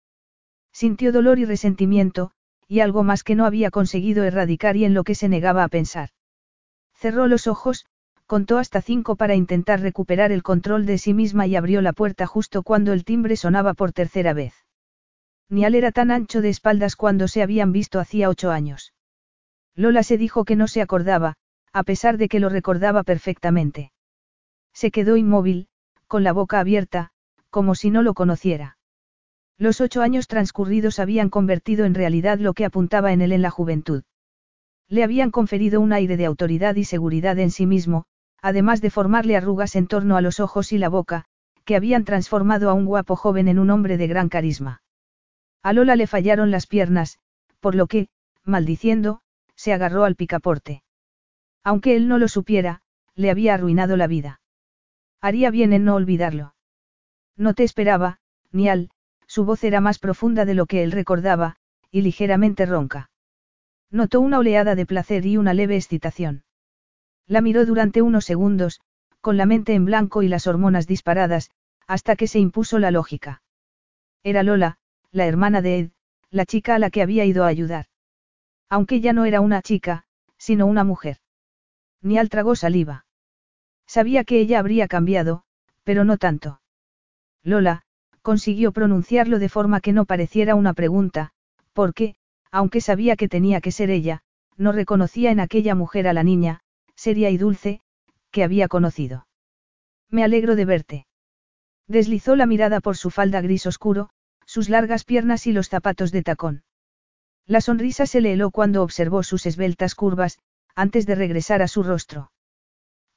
Sintió 0.72 1.12
dolor 1.12 1.38
y 1.38 1.44
resentimiento, 1.44 2.32
y 2.66 2.80
algo 2.80 3.02
más 3.02 3.22
que 3.22 3.34
no 3.34 3.44
había 3.44 3.70
conseguido 3.70 4.24
erradicar 4.24 4.76
y 4.76 4.84
en 4.84 4.94
lo 4.94 5.04
que 5.04 5.14
se 5.14 5.28
negaba 5.28 5.64
a 5.64 5.68
pensar. 5.68 6.10
Cerró 6.94 7.26
los 7.26 7.46
ojos, 7.46 7.86
contó 8.26 8.58
hasta 8.58 8.80
cinco 8.80 9.16
para 9.16 9.34
intentar 9.34 9.80
recuperar 9.80 10.32
el 10.32 10.42
control 10.42 10.86
de 10.86 10.96
sí 10.96 11.12
misma 11.12 11.46
y 11.46 11.56
abrió 11.56 11.82
la 11.82 11.92
puerta 11.92 12.26
justo 12.26 12.62
cuando 12.62 12.92
el 12.92 13.04
timbre 13.04 13.36
sonaba 13.36 13.74
por 13.74 13.92
tercera 13.92 14.32
vez. 14.32 14.54
Nial 15.50 15.74
era 15.74 15.92
tan 15.92 16.10
ancho 16.10 16.40
de 16.40 16.48
espaldas 16.48 16.96
cuando 16.96 17.28
se 17.28 17.42
habían 17.42 17.72
visto 17.72 18.00
hacía 18.00 18.30
ocho 18.30 18.50
años. 18.50 18.94
Lola 19.74 20.02
se 20.02 20.16
dijo 20.16 20.46
que 20.46 20.56
no 20.56 20.66
se 20.66 20.80
acordaba, 20.80 21.34
a 21.74 21.82
pesar 21.82 22.16
de 22.16 22.28
que 22.28 22.40
lo 22.40 22.48
recordaba 22.48 23.02
perfectamente. 23.02 23.92
Se 24.72 24.90
quedó 24.90 25.16
inmóvil, 25.16 25.68
con 26.06 26.24
la 26.24 26.32
boca 26.32 26.58
abierta, 26.60 27.10
como 27.50 27.74
si 27.74 27.90
no 27.90 28.02
lo 28.02 28.14
conociera. 28.14 28.78
Los 29.58 29.80
ocho 29.80 30.02
años 30.02 30.26
transcurridos 30.26 30.98
habían 30.98 31.30
convertido 31.30 31.84
en 31.84 31.94
realidad 31.94 32.38
lo 32.38 32.54
que 32.54 32.64
apuntaba 32.64 33.12
en 33.12 33.20
él 33.20 33.32
en 33.32 33.42
la 33.42 33.50
juventud. 33.50 34.02
Le 34.88 35.04
habían 35.04 35.30
conferido 35.30 35.80
un 35.80 35.92
aire 35.92 36.16
de 36.16 36.26
autoridad 36.26 36.74
y 36.76 36.84
seguridad 36.84 37.38
en 37.38 37.50
sí 37.50 37.66
mismo, 37.66 38.04
además 38.40 38.80
de 38.80 38.90
formarle 38.90 39.36
arrugas 39.36 39.76
en 39.76 39.86
torno 39.86 40.16
a 40.16 40.20
los 40.20 40.40
ojos 40.40 40.72
y 40.72 40.78
la 40.78 40.88
boca, 40.88 41.24
que 41.64 41.76
habían 41.76 42.04
transformado 42.04 42.70
a 42.70 42.74
un 42.74 42.84
guapo 42.84 43.16
joven 43.16 43.48
en 43.48 43.58
un 43.58 43.70
hombre 43.70 43.96
de 43.96 44.08
gran 44.08 44.28
carisma. 44.28 44.82
A 45.62 45.72
Lola 45.72 45.96
le 45.96 46.06
fallaron 46.06 46.50
las 46.50 46.66
piernas, 46.66 47.18
por 47.60 47.74
lo 47.74 47.86
que, 47.86 48.08
maldiciendo, 48.44 49.20
se 49.54 49.72
agarró 49.72 50.04
al 50.04 50.16
picaporte. 50.16 50.82
Aunque 51.62 51.94
él 51.94 52.08
no 52.08 52.18
lo 52.18 52.26
supiera, 52.26 52.82
le 53.14 53.30
había 53.30 53.54
arruinado 53.54 53.96
la 53.96 54.08
vida. 54.08 54.40
Haría 55.20 55.50
bien 55.50 55.72
en 55.72 55.84
no 55.84 55.94
olvidarlo. 55.94 56.54
No 57.36 57.54
te 57.54 57.62
esperaba, 57.62 58.18
Nial, 58.50 58.90
su 59.32 59.46
voz 59.46 59.64
era 59.64 59.80
más 59.80 59.98
profunda 59.98 60.44
de 60.44 60.52
lo 60.52 60.66
que 60.66 60.82
él 60.82 60.92
recordaba, 60.92 61.56
y 61.90 62.02
ligeramente 62.02 62.66
ronca. 62.66 63.10
Notó 63.90 64.20
una 64.20 64.38
oleada 64.38 64.74
de 64.74 64.84
placer 64.84 65.24
y 65.24 65.38
una 65.38 65.54
leve 65.54 65.74
excitación. 65.74 66.44
La 67.26 67.40
miró 67.40 67.64
durante 67.64 68.02
unos 68.02 68.26
segundos, 68.26 68.82
con 69.22 69.38
la 69.38 69.46
mente 69.46 69.72
en 69.72 69.86
blanco 69.86 70.22
y 70.22 70.28
las 70.28 70.46
hormonas 70.46 70.86
disparadas, 70.86 71.50
hasta 71.86 72.14
que 72.14 72.26
se 72.26 72.40
impuso 72.40 72.78
la 72.78 72.90
lógica. 72.90 73.42
Era 74.22 74.42
Lola, 74.42 74.76
la 75.12 75.24
hermana 75.24 75.62
de 75.62 75.78
Ed, 75.78 75.90
la 76.28 76.44
chica 76.44 76.74
a 76.74 76.78
la 76.78 76.90
que 76.90 77.00
había 77.00 77.24
ido 77.24 77.44
a 77.44 77.46
ayudar. 77.46 77.86
Aunque 78.68 79.00
ya 79.00 79.14
no 79.14 79.24
era 79.24 79.40
una 79.40 79.62
chica, 79.62 80.04
sino 80.36 80.66
una 80.66 80.84
mujer. 80.84 81.16
Ni 82.02 82.18
al 82.18 82.28
tragó 82.28 82.54
saliva. 82.54 83.06
Sabía 83.86 84.24
que 84.24 84.40
ella 84.40 84.58
habría 84.58 84.88
cambiado, 84.88 85.44
pero 85.84 86.04
no 86.04 86.18
tanto. 86.18 86.60
Lola, 87.42 87.86
consiguió 88.22 88.72
pronunciarlo 88.72 89.38
de 89.38 89.48
forma 89.48 89.80
que 89.80 89.92
no 89.92 90.04
pareciera 90.06 90.54
una 90.54 90.72
pregunta, 90.72 91.32
porque, 91.72 92.14
aunque 92.50 92.80
sabía 92.80 93.16
que 93.16 93.28
tenía 93.28 93.60
que 93.60 93.72
ser 93.72 93.90
ella, 93.90 94.22
no 94.56 94.72
reconocía 94.72 95.30
en 95.30 95.40
aquella 95.40 95.74
mujer 95.74 96.06
a 96.06 96.12
la 96.12 96.22
niña, 96.22 96.60
seria 96.94 97.30
y 97.30 97.36
dulce, 97.36 97.80
que 98.30 98.44
había 98.44 98.68
conocido. 98.68 99.26
Me 100.08 100.24
alegro 100.24 100.56
de 100.56 100.64
verte. 100.64 101.06
Deslizó 101.88 102.36
la 102.36 102.46
mirada 102.46 102.80
por 102.80 102.96
su 102.96 103.10
falda 103.10 103.40
gris 103.40 103.66
oscuro, 103.66 104.10
sus 104.46 104.68
largas 104.68 105.04
piernas 105.04 105.46
y 105.46 105.52
los 105.52 105.68
zapatos 105.68 106.12
de 106.12 106.22
tacón. 106.22 106.62
La 107.46 107.60
sonrisa 107.60 108.06
se 108.06 108.20
le 108.20 108.34
heló 108.34 108.50
cuando 108.50 108.82
observó 108.82 109.22
sus 109.22 109.46
esbeltas 109.46 109.94
curvas, 109.94 110.38
antes 110.74 111.06
de 111.06 111.14
regresar 111.14 111.60
a 111.62 111.68
su 111.68 111.82
rostro. 111.82 112.30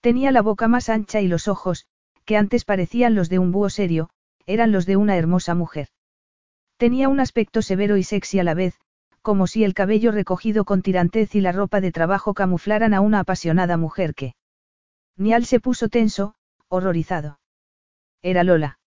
Tenía 0.02 0.32
la 0.32 0.42
boca 0.42 0.68
más 0.68 0.90
ancha 0.90 1.22
y 1.22 1.28
los 1.28 1.48
ojos, 1.48 1.86
que 2.26 2.38
antes 2.38 2.66
parecían 2.66 3.16
los 3.16 3.30
de 3.30 3.40
un 3.40 3.52
búho 3.52 3.70
serio, 3.70 4.10
eran 4.46 4.72
los 4.72 4.86
de 4.86 4.98
una 4.98 5.18
hermosa 5.18 5.56
mujer. 5.56 5.88
Tenía 6.78 7.10
un 7.10 7.20
aspecto 7.20 7.62
severo 7.62 7.98
y 7.98 8.04
sexy 8.04 8.40
a 8.40 8.44
la 8.44 8.54
vez, 8.54 8.76
como 9.22 9.48
si 9.48 9.64
el 9.64 9.74
cabello 9.74 10.12
recogido 10.12 10.66
con 10.66 10.82
tirantez 10.82 11.34
y 11.36 11.42
la 11.42 11.52
ropa 11.52 11.82
de 11.82 11.92
trabajo 11.92 12.34
camuflaran 12.34 12.94
a 12.94 13.02
una 13.02 13.22
apasionada 13.22 13.78
mujer 13.78 14.14
que. 14.14 14.36
Nial 15.18 15.46
se 15.46 15.60
puso 15.60 15.90
tenso, 15.90 16.36
horrorizado. 16.68 17.40
Era 18.22 18.44
Lola. 18.44 18.80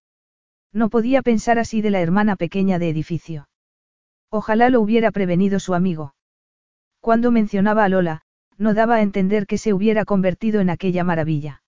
No 0.73 0.91
podía 0.91 1.23
pensar 1.23 1.59
así 1.59 1.81
de 1.81 1.91
la 1.91 2.01
hermana 2.01 2.37
pequeña 2.37 2.79
de 2.79 2.91
edificio. 2.91 3.49
Ojalá 4.31 4.69
lo 4.69 4.81
hubiera 4.81 5.11
prevenido 5.11 5.59
su 5.59 5.75
amigo. 5.75 6.15
Cuando 7.01 7.31
mencionaba 7.31 7.85
a 7.85 7.89
Lola, 7.89 8.23
no 8.59 8.75
daba 8.75 8.97
a 8.97 9.03
entender 9.03 9.47
que 9.47 9.57
se 9.57 9.73
hubiera 9.73 10.05
convertido 10.05 10.61
en 10.61 10.69
aquella 10.69 11.05
maravilla. 11.05 11.63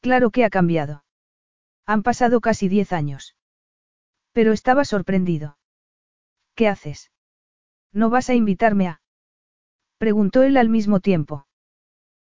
Claro 0.00 0.30
que 0.30 0.44
ha 0.44 0.50
cambiado. 0.50 1.04
Han 1.90 2.04
pasado 2.04 2.40
casi 2.40 2.68
diez 2.68 2.92
años. 2.92 3.34
Pero 4.30 4.52
estaba 4.52 4.84
sorprendido. 4.84 5.58
¿Qué 6.54 6.68
haces? 6.68 7.10
¿No 7.92 8.10
vas 8.10 8.30
a 8.30 8.34
invitarme 8.34 8.86
a? 8.86 9.02
Preguntó 9.98 10.44
él 10.44 10.56
al 10.56 10.68
mismo 10.68 11.00
tiempo. 11.00 11.48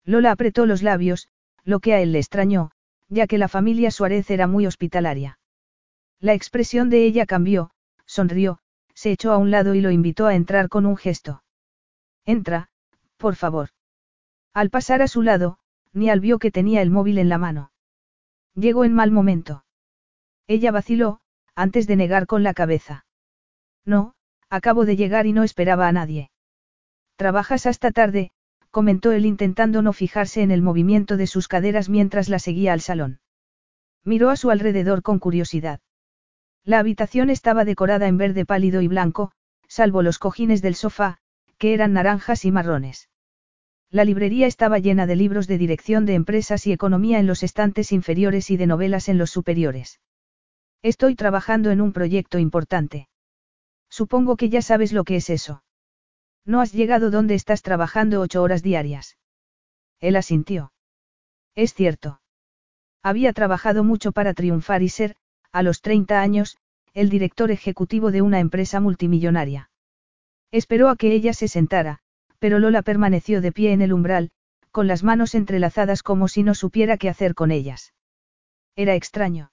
Lola 0.04 0.30
apretó 0.30 0.66
los 0.66 0.84
labios, 0.84 1.26
lo 1.64 1.80
que 1.80 1.94
a 1.94 2.00
él 2.00 2.12
le 2.12 2.18
extrañó, 2.18 2.70
ya 3.08 3.26
que 3.26 3.38
la 3.38 3.48
familia 3.48 3.90
Suárez 3.90 4.30
era 4.30 4.46
muy 4.46 4.68
hospitalaria. 4.68 5.40
La 6.20 6.34
expresión 6.34 6.88
de 6.88 7.04
ella 7.04 7.26
cambió, 7.26 7.72
sonrió, 8.04 8.60
se 8.94 9.10
echó 9.10 9.32
a 9.32 9.36
un 9.36 9.50
lado 9.50 9.74
y 9.74 9.80
lo 9.80 9.90
invitó 9.90 10.26
a 10.26 10.36
entrar 10.36 10.68
con 10.68 10.86
un 10.86 10.96
gesto. 10.96 11.42
Entra, 12.24 12.68
por 13.16 13.34
favor. 13.34 13.70
Al 14.54 14.70
pasar 14.70 15.02
a 15.02 15.08
su 15.08 15.22
lado, 15.22 15.58
Nial 15.92 16.20
vio 16.20 16.38
que 16.38 16.52
tenía 16.52 16.82
el 16.82 16.90
móvil 16.90 17.18
en 17.18 17.28
la 17.28 17.38
mano. 17.38 17.72
Llegó 18.56 18.84
en 18.84 18.94
mal 18.94 19.10
momento. 19.10 19.64
Ella 20.46 20.70
vaciló, 20.70 21.20
antes 21.54 21.86
de 21.86 21.94
negar 21.94 22.26
con 22.26 22.42
la 22.42 22.54
cabeza. 22.54 23.04
No, 23.84 24.14
acabo 24.48 24.86
de 24.86 24.96
llegar 24.96 25.26
y 25.26 25.32
no 25.34 25.42
esperaba 25.42 25.88
a 25.88 25.92
nadie. 25.92 26.30
Trabajas 27.16 27.66
hasta 27.66 27.90
tarde, 27.90 28.30
comentó 28.70 29.12
él 29.12 29.26
intentando 29.26 29.82
no 29.82 29.92
fijarse 29.92 30.42
en 30.42 30.50
el 30.50 30.62
movimiento 30.62 31.18
de 31.18 31.26
sus 31.26 31.48
caderas 31.48 31.90
mientras 31.90 32.30
la 32.30 32.38
seguía 32.38 32.72
al 32.72 32.80
salón. 32.80 33.20
Miró 34.04 34.30
a 34.30 34.36
su 34.36 34.50
alrededor 34.50 35.02
con 35.02 35.18
curiosidad. 35.18 35.80
La 36.64 36.78
habitación 36.78 37.28
estaba 37.28 37.64
decorada 37.64 38.08
en 38.08 38.16
verde 38.16 38.46
pálido 38.46 38.80
y 38.80 38.88
blanco, 38.88 39.32
salvo 39.68 40.02
los 40.02 40.18
cojines 40.18 40.62
del 40.62 40.74
sofá, 40.74 41.18
que 41.58 41.74
eran 41.74 41.92
naranjas 41.92 42.44
y 42.44 42.52
marrones. 42.52 43.08
La 43.90 44.04
librería 44.04 44.46
estaba 44.46 44.78
llena 44.78 45.06
de 45.06 45.16
libros 45.16 45.46
de 45.46 45.58
dirección 45.58 46.06
de 46.06 46.14
empresas 46.14 46.66
y 46.66 46.72
economía 46.72 47.18
en 47.20 47.26
los 47.26 47.42
estantes 47.42 47.92
inferiores 47.92 48.50
y 48.50 48.56
de 48.56 48.66
novelas 48.66 49.08
en 49.08 49.18
los 49.18 49.30
superiores. 49.30 50.00
Estoy 50.82 51.14
trabajando 51.14 51.70
en 51.70 51.80
un 51.80 51.92
proyecto 51.92 52.38
importante. 52.38 53.08
Supongo 53.88 54.36
que 54.36 54.48
ya 54.48 54.62
sabes 54.62 54.92
lo 54.92 55.04
que 55.04 55.16
es 55.16 55.30
eso. 55.30 55.62
No 56.44 56.60
has 56.60 56.72
llegado 56.72 57.10
donde 57.10 57.34
estás 57.34 57.62
trabajando 57.62 58.20
ocho 58.20 58.42
horas 58.42 58.62
diarias. 58.62 59.16
Él 60.00 60.16
asintió. 60.16 60.72
Es 61.54 61.72
cierto. 61.74 62.20
Había 63.02 63.32
trabajado 63.32 63.84
mucho 63.84 64.12
para 64.12 64.34
triunfar 64.34 64.82
y 64.82 64.88
ser, 64.88 65.16
a 65.52 65.62
los 65.62 65.80
30 65.80 66.20
años, 66.20 66.58
el 66.92 67.08
director 67.08 67.50
ejecutivo 67.50 68.10
de 68.10 68.22
una 68.22 68.40
empresa 68.40 68.80
multimillonaria. 68.80 69.70
Esperó 70.50 70.88
a 70.88 70.96
que 70.96 71.12
ella 71.12 71.32
se 71.32 71.48
sentara, 71.48 72.00
pero 72.38 72.58
Lola 72.58 72.82
permaneció 72.82 73.40
de 73.40 73.52
pie 73.52 73.72
en 73.72 73.82
el 73.82 73.92
umbral, 73.92 74.30
con 74.70 74.86
las 74.86 75.02
manos 75.02 75.34
entrelazadas 75.34 76.02
como 76.02 76.28
si 76.28 76.42
no 76.42 76.54
supiera 76.54 76.96
qué 76.98 77.08
hacer 77.08 77.34
con 77.34 77.50
ellas. 77.50 77.94
Era 78.76 78.94
extraño. 78.94 79.50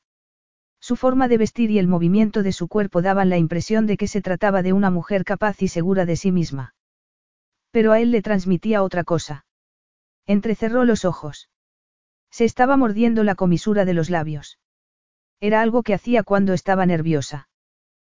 Su 0.82 0.98
forma 0.98 1.30
de 1.30 1.38
vestir 1.38 1.72
y 1.72 1.80
el 1.80 1.88
movimiento 1.88 2.44
de 2.44 2.52
su 2.52 2.68
cuerpo 2.68 3.02
daban 3.02 3.30
la 3.30 3.38
impresión 3.38 3.86
de 3.86 3.96
que 3.96 4.10
se 4.10 4.22
trataba 4.22 4.62
de 4.62 4.74
una 4.74 4.90
mujer 4.90 5.24
capaz 5.24 5.62
y 5.62 5.70
segura 5.70 6.06
de 6.06 6.18
sí 6.18 6.34
misma. 6.34 6.76
Pero 7.72 7.94
a 7.94 8.02
él 8.02 8.12
le 8.12 8.22
transmitía 8.22 8.84
otra 8.84 9.06
cosa. 9.06 9.46
Entrecerró 10.26 10.84
los 10.84 11.06
ojos. 11.06 11.50
Se 12.32 12.44
estaba 12.44 12.76
mordiendo 12.76 13.24
la 13.24 13.36
comisura 13.36 13.86
de 13.86 13.94
los 13.94 14.10
labios. 14.10 14.60
Era 15.40 15.62
algo 15.62 15.84
que 15.84 15.94
hacía 15.94 16.24
cuando 16.24 16.52
estaba 16.52 16.86
nerviosa. 16.86 17.48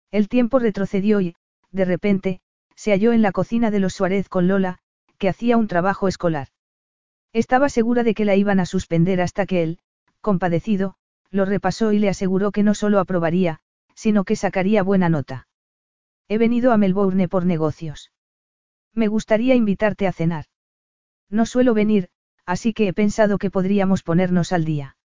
El 0.10 0.28
tiempo 0.28 0.58
retrocedió 0.58 1.22
y, 1.22 1.36
de 1.72 1.86
repente, 1.86 2.42
se 2.76 2.92
halló 2.92 3.14
en 3.14 3.22
la 3.22 3.32
cocina 3.32 3.72
de 3.72 3.80
los 3.80 3.94
Suárez 3.94 4.30
con 4.30 4.48
Lola, 4.48 4.80
que 5.18 5.30
hacía 5.30 5.58
un 5.58 5.68
trabajo 5.68 6.08
escolar. 6.08 6.50
Estaba 7.34 7.70
segura 7.70 8.04
de 8.04 8.14
que 8.14 8.26
la 8.26 8.36
iban 8.36 8.60
a 8.60 8.66
suspender 8.66 9.22
hasta 9.22 9.46
que 9.46 9.64
él, 9.64 9.80
compadecido, 10.22 10.96
lo 11.32 11.46
repasó 11.46 11.92
y 11.92 12.00
le 12.00 12.10
aseguró 12.10 12.52
que 12.52 12.64
no 12.64 12.74
solo 12.74 13.00
aprobaría, 13.00 13.60
sino 13.94 14.24
que 14.24 14.36
sacaría 14.36 14.84
buena 14.84 15.10
nota. 15.10 15.48
He 16.28 16.38
venido 16.38 16.72
a 16.72 16.78
Melbourne 16.78 17.28
por 17.28 17.46
negocios. 17.46 18.12
Me 18.94 19.08
gustaría 19.08 19.56
invitarte 19.56 20.08
a 20.08 20.14
cenar. 20.14 20.46
No 21.30 21.46
suelo 21.46 21.74
venir, 21.74 22.10
así 22.46 22.74
que 22.74 22.88
he 22.88 22.94
pensado 22.94 23.38
que 23.38 23.52
podríamos 23.52 24.04
ponernos 24.04 24.52
al 24.52 24.66
día. 24.66 24.98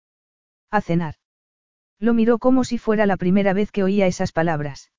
A 0.71 0.81
cenar. 0.81 1.15
Lo 1.99 2.15
miró 2.15 2.39
como 2.39 2.65
si 2.65 2.79
fuera 2.79 3.07
la 3.07 3.17
primera 3.17 3.53
vez 3.53 3.73
que 3.73 3.83
oía 3.83 4.07
esas 4.07 4.33
palabras. 4.33 4.93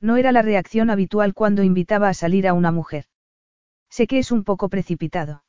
No 0.00 0.16
era 0.16 0.32
la 0.32 0.42
reacción 0.42 0.90
habitual 0.90 1.34
cuando 1.34 1.62
invitaba 1.62 2.08
a 2.08 2.14
salir 2.14 2.46
a 2.46 2.52
una 2.52 2.70
mujer. 2.70 3.06
Sé 3.88 4.06
que 4.06 4.18
es 4.18 4.30
un 4.30 4.44
poco 4.44 4.68
precipitado. 4.68 5.44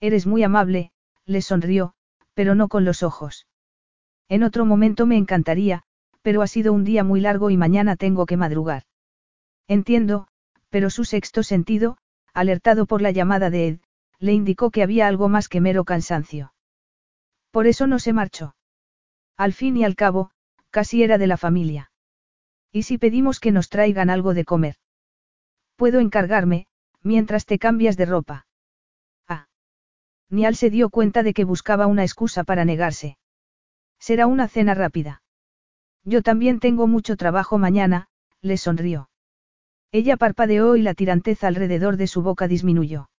Eres 0.00 0.26
muy 0.26 0.42
amable, 0.42 0.92
le 1.24 1.42
sonrió, 1.42 1.94
pero 2.34 2.54
no 2.54 2.68
con 2.68 2.84
los 2.84 3.02
ojos. 3.02 3.46
En 4.28 4.42
otro 4.42 4.64
momento 4.64 5.06
me 5.06 5.16
encantaría, 5.16 5.82
pero 6.22 6.42
ha 6.42 6.46
sido 6.46 6.72
un 6.72 6.84
día 6.84 7.04
muy 7.04 7.20
largo 7.20 7.50
y 7.50 7.56
mañana 7.56 7.96
tengo 7.96 8.26
que 8.26 8.36
madrugar. 8.36 8.84
Entiendo, 9.68 10.26
pero 10.68 10.90
su 10.90 11.04
sexto 11.04 11.42
sentido, 11.42 11.96
alertado 12.32 12.86
por 12.86 13.02
la 13.02 13.10
llamada 13.10 13.50
de 13.50 13.68
Ed, 13.68 13.80
le 14.18 14.32
indicó 14.32 14.70
que 14.70 14.82
había 14.82 15.06
algo 15.06 15.28
más 15.28 15.48
que 15.48 15.60
mero 15.60 15.84
cansancio. 15.84 16.52
Por 17.50 17.66
eso 17.66 17.86
no 17.86 17.98
se 17.98 18.12
marchó. 18.12 18.54
Al 19.36 19.52
fin 19.52 19.76
y 19.76 19.84
al 19.84 19.96
cabo, 19.96 20.30
casi 20.70 21.02
era 21.02 21.18
de 21.18 21.26
la 21.26 21.36
familia. 21.36 21.89
¿Y 22.72 22.84
si 22.84 22.98
pedimos 22.98 23.40
que 23.40 23.52
nos 23.52 23.68
traigan 23.68 24.10
algo 24.10 24.34
de 24.34 24.44
comer? 24.44 24.76
Puedo 25.76 26.00
encargarme, 26.00 26.66
mientras 27.02 27.46
te 27.46 27.58
cambias 27.58 27.96
de 27.96 28.06
ropa. 28.06 28.46
Ah. 29.26 29.48
Nial 30.28 30.54
se 30.54 30.70
dio 30.70 30.90
cuenta 30.90 31.22
de 31.22 31.34
que 31.34 31.44
buscaba 31.44 31.86
una 31.86 32.04
excusa 32.04 32.44
para 32.44 32.64
negarse. 32.64 33.18
Será 33.98 34.26
una 34.26 34.48
cena 34.48 34.74
rápida. 34.74 35.22
Yo 36.04 36.22
también 36.22 36.60
tengo 36.60 36.86
mucho 36.86 37.16
trabajo 37.16 37.58
mañana, 37.58 38.08
le 38.40 38.56
sonrió. 38.56 39.10
Ella 39.92 40.16
parpadeó 40.16 40.76
y 40.76 40.82
la 40.82 40.94
tiranteza 40.94 41.48
alrededor 41.48 41.96
de 41.96 42.06
su 42.06 42.22
boca 42.22 42.46
disminuyó. 42.46 43.10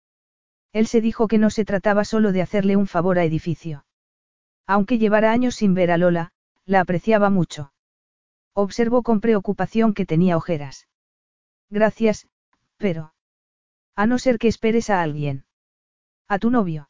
Él 0.72 0.88
se 0.88 1.02
dijo 1.02 1.28
que 1.28 1.38
no 1.38 1.50
se 1.50 1.66
trataba 1.66 2.06
solo 2.06 2.32
de 2.32 2.42
hacerle 2.42 2.78
un 2.78 2.88
favor 2.88 3.20
a 3.20 3.26
edificio. 3.26 3.86
Aunque 4.66 4.98
llevara 4.98 5.32
años 5.32 5.56
sin 5.56 5.74
ver 5.74 5.92
a 5.92 5.98
Lola, 5.98 6.32
la 6.66 6.80
apreciaba 6.80 7.30
mucho. 7.30 7.74
Observó 8.54 9.04
con 9.04 9.22
preocupación 9.22 9.94
que 9.94 10.06
tenía 10.06 10.38
ojeras. 10.38 10.88
Gracias, 11.70 12.28
pero... 12.78 13.14
A 13.96 14.06
no 14.08 14.20
ser 14.20 14.38
que 14.38 14.48
esperes 14.48 14.90
a 14.90 15.02
alguien. 15.02 15.46
¿A 16.28 16.40
tu 16.40 16.50
novio? 16.50 16.90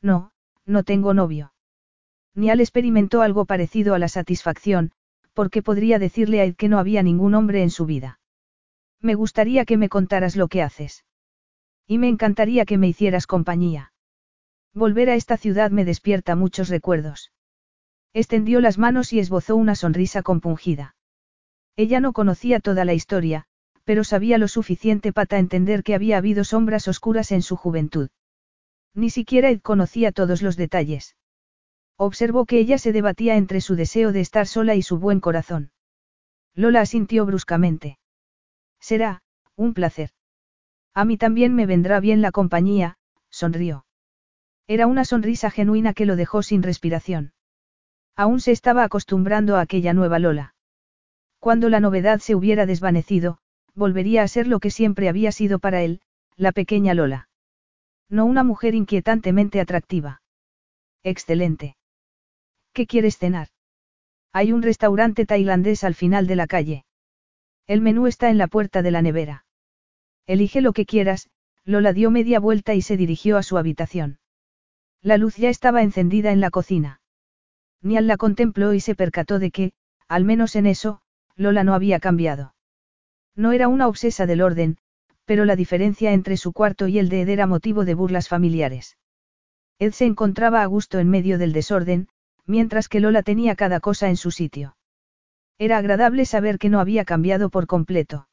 No, 0.00 0.32
no 0.64 0.82
tengo 0.82 1.14
novio. 1.14 1.52
Nial 2.34 2.60
experimentó 2.60 3.22
algo 3.22 3.44
parecido 3.44 3.94
a 3.94 3.98
la 3.98 4.08
satisfacción, 4.08 4.92
porque 5.34 5.62
podría 5.62 5.98
decirle 5.98 6.40
a 6.40 6.44
Ed 6.44 6.56
que 6.56 6.68
no 6.68 6.78
había 6.78 7.02
ningún 7.02 7.34
hombre 7.34 7.62
en 7.62 7.70
su 7.70 7.86
vida. 7.86 8.20
Me 9.00 9.14
gustaría 9.14 9.64
que 9.64 9.76
me 9.76 9.88
contaras 9.88 10.36
lo 10.36 10.48
que 10.48 10.62
haces. 10.62 11.04
Y 11.86 11.98
me 11.98 12.08
encantaría 12.08 12.64
que 12.64 12.78
me 12.78 12.88
hicieras 12.88 13.26
compañía. 13.26 13.92
Volver 14.72 15.10
a 15.10 15.14
esta 15.14 15.36
ciudad 15.36 15.70
me 15.70 15.84
despierta 15.84 16.36
muchos 16.36 16.68
recuerdos. 16.68 17.32
Extendió 18.14 18.60
las 18.60 18.78
manos 18.78 19.12
y 19.12 19.18
esbozó 19.18 19.56
una 19.56 19.74
sonrisa 19.74 20.22
compungida. 20.22 20.94
Ella 21.76 22.00
no 22.00 22.12
conocía 22.12 22.60
toda 22.60 22.84
la 22.84 22.92
historia, 22.92 23.46
pero 23.84 24.04
sabía 24.04 24.38
lo 24.38 24.48
suficiente 24.48 25.12
para 25.12 25.38
entender 25.38 25.82
que 25.82 25.94
había 25.94 26.18
habido 26.18 26.44
sombras 26.44 26.88
oscuras 26.88 27.32
en 27.32 27.42
su 27.42 27.56
juventud. 27.56 28.10
Ni 28.94 29.08
siquiera 29.08 29.48
Ed 29.50 29.60
conocía 29.60 30.12
todos 30.12 30.42
los 30.42 30.56
detalles. 30.56 31.16
Observó 31.96 32.44
que 32.44 32.58
ella 32.58 32.78
se 32.78 32.92
debatía 32.92 33.36
entre 33.36 33.60
su 33.60 33.74
deseo 33.74 34.12
de 34.12 34.20
estar 34.20 34.46
sola 34.46 34.74
y 34.74 34.82
su 34.82 34.98
buen 34.98 35.20
corazón. 35.20 35.70
Lola 36.54 36.82
asintió 36.82 37.24
bruscamente. 37.24 37.98
Será, 38.78 39.22
un 39.56 39.72
placer. 39.72 40.10
A 40.92 41.06
mí 41.06 41.16
también 41.16 41.54
me 41.54 41.64
vendrá 41.64 42.00
bien 42.00 42.20
la 42.20 42.32
compañía, 42.32 42.98
sonrió. 43.30 43.86
Era 44.66 44.86
una 44.86 45.04
sonrisa 45.06 45.50
genuina 45.50 45.94
que 45.94 46.04
lo 46.04 46.16
dejó 46.16 46.42
sin 46.42 46.62
respiración. 46.62 47.32
Aún 48.16 48.40
se 48.40 48.52
estaba 48.52 48.84
acostumbrando 48.84 49.56
a 49.56 49.60
aquella 49.60 49.92
nueva 49.94 50.18
Lola. 50.18 50.54
Cuando 51.38 51.68
la 51.68 51.80
novedad 51.80 52.20
se 52.20 52.34
hubiera 52.34 52.66
desvanecido, 52.66 53.38
volvería 53.74 54.22
a 54.22 54.28
ser 54.28 54.46
lo 54.46 54.60
que 54.60 54.70
siempre 54.70 55.08
había 55.08 55.32
sido 55.32 55.58
para 55.58 55.82
él, 55.82 56.00
la 56.36 56.52
pequeña 56.52 56.94
Lola. 56.94 57.28
No 58.08 58.26
una 58.26 58.44
mujer 58.44 58.74
inquietantemente 58.74 59.60
atractiva. 59.60 60.22
Excelente. 61.02 61.76
¿Qué 62.72 62.86
quieres 62.86 63.18
cenar? 63.18 63.48
Hay 64.32 64.52
un 64.52 64.62
restaurante 64.62 65.26
tailandés 65.26 65.84
al 65.84 65.94
final 65.94 66.26
de 66.26 66.36
la 66.36 66.46
calle. 66.46 66.84
El 67.66 67.80
menú 67.80 68.06
está 68.06 68.30
en 68.30 68.38
la 68.38 68.46
puerta 68.46 68.82
de 68.82 68.90
la 68.90 69.02
nevera. 69.02 69.44
Elige 70.26 70.60
lo 70.60 70.72
que 70.72 70.86
quieras, 70.86 71.28
Lola 71.64 71.92
dio 71.92 72.10
media 72.10 72.40
vuelta 72.40 72.74
y 72.74 72.82
se 72.82 72.96
dirigió 72.96 73.36
a 73.36 73.42
su 73.42 73.58
habitación. 73.58 74.18
La 75.00 75.16
luz 75.16 75.36
ya 75.36 75.48
estaba 75.50 75.82
encendida 75.82 76.32
en 76.32 76.40
la 76.40 76.50
cocina. 76.50 77.01
Nial 77.82 78.06
la 78.06 78.16
contempló 78.16 78.74
y 78.74 78.80
se 78.80 78.94
percató 78.94 79.38
de 79.38 79.50
que, 79.50 79.72
al 80.08 80.24
menos 80.24 80.56
en 80.56 80.66
eso, 80.66 81.00
Lola 81.36 81.64
no 81.64 81.74
había 81.74 82.00
cambiado. 82.00 82.54
No 83.34 83.52
era 83.52 83.68
una 83.68 83.88
obsesa 83.88 84.26
del 84.26 84.42
orden, 84.42 84.78
pero 85.24 85.44
la 85.44 85.56
diferencia 85.56 86.12
entre 86.12 86.36
su 86.36 86.52
cuarto 86.52 86.88
y 86.88 86.98
el 86.98 87.08
de 87.08 87.22
Ed 87.22 87.28
era 87.28 87.46
motivo 87.46 87.84
de 87.84 87.94
burlas 87.94 88.28
familiares. 88.28 88.98
Ed 89.78 89.92
se 89.92 90.04
encontraba 90.04 90.62
a 90.62 90.66
gusto 90.66 90.98
en 90.98 91.08
medio 91.08 91.38
del 91.38 91.52
desorden, 91.52 92.08
mientras 92.46 92.88
que 92.88 93.00
Lola 93.00 93.22
tenía 93.22 93.56
cada 93.56 93.80
cosa 93.80 94.08
en 94.08 94.16
su 94.16 94.30
sitio. 94.30 94.76
Era 95.58 95.78
agradable 95.78 96.24
saber 96.24 96.58
que 96.58 96.68
no 96.68 96.80
había 96.80 97.04
cambiado 97.04 97.50
por 97.50 97.66
completo. 97.66 98.28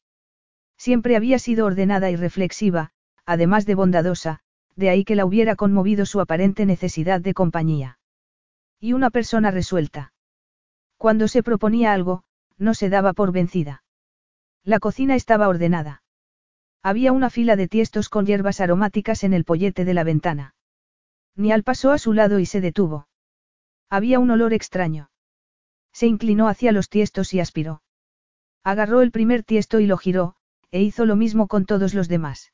Siempre 0.78 1.16
había 1.16 1.40
sido 1.40 1.66
ordenada 1.66 2.10
y 2.10 2.16
reflexiva, 2.16 2.92
además 3.26 3.66
de 3.66 3.76
bondadosa, 3.76 4.40
de 4.76 4.90
ahí 4.90 5.04
que 5.04 5.16
la 5.16 5.26
hubiera 5.26 5.56
conmovido 5.56 6.06
su 6.06 6.22
aparente 6.22 6.66
necesidad 6.66 7.22
de 7.22 7.34
compañía. 7.34 7.99
Y 8.80 8.94
una 8.94 9.10
persona 9.10 9.52
resuelta. 9.52 10.14
Cuando 10.98 11.28
se 11.28 11.44
proponía 11.44 11.94
algo, 11.94 12.24
no 12.58 12.74
se 12.74 12.90
daba 12.90 13.14
por 13.14 13.32
vencida. 13.32 13.84
La 14.64 14.80
cocina 14.80 15.16
estaba 15.16 15.48
ordenada. 15.48 16.04
Había 16.82 17.12
una 17.12 17.30
fila 17.30 17.56
de 17.56 17.68
tiestos 17.68 18.10
con 18.10 18.26
hierbas 18.26 18.62
aromáticas 18.62 19.24
en 19.24 19.34
el 19.34 19.44
pollete 19.44 19.86
de 19.86 19.94
la 19.94 20.04
ventana. 20.04 20.56
Nial 21.36 21.64
pasó 21.64 21.92
a 21.92 21.98
su 21.98 22.14
lado 22.14 22.40
y 22.40 22.46
se 22.46 22.62
detuvo. 22.62 23.08
Había 23.90 24.20
un 24.20 24.32
olor 24.32 24.54
extraño. 24.54 25.10
Se 25.92 26.08
inclinó 26.08 26.48
hacia 26.48 26.72
los 26.72 26.90
tiestos 26.90 27.34
y 27.34 27.40
aspiró. 27.40 27.82
Agarró 28.64 29.02
el 29.02 29.12
primer 29.12 29.44
tiesto 29.44 29.80
y 29.80 29.88
lo 29.88 29.98
giró, 29.98 30.36
e 30.72 30.82
hizo 30.82 31.06
lo 31.06 31.16
mismo 31.16 31.48
con 31.48 31.66
todos 31.66 31.94
los 31.94 32.08
demás. 32.08 32.54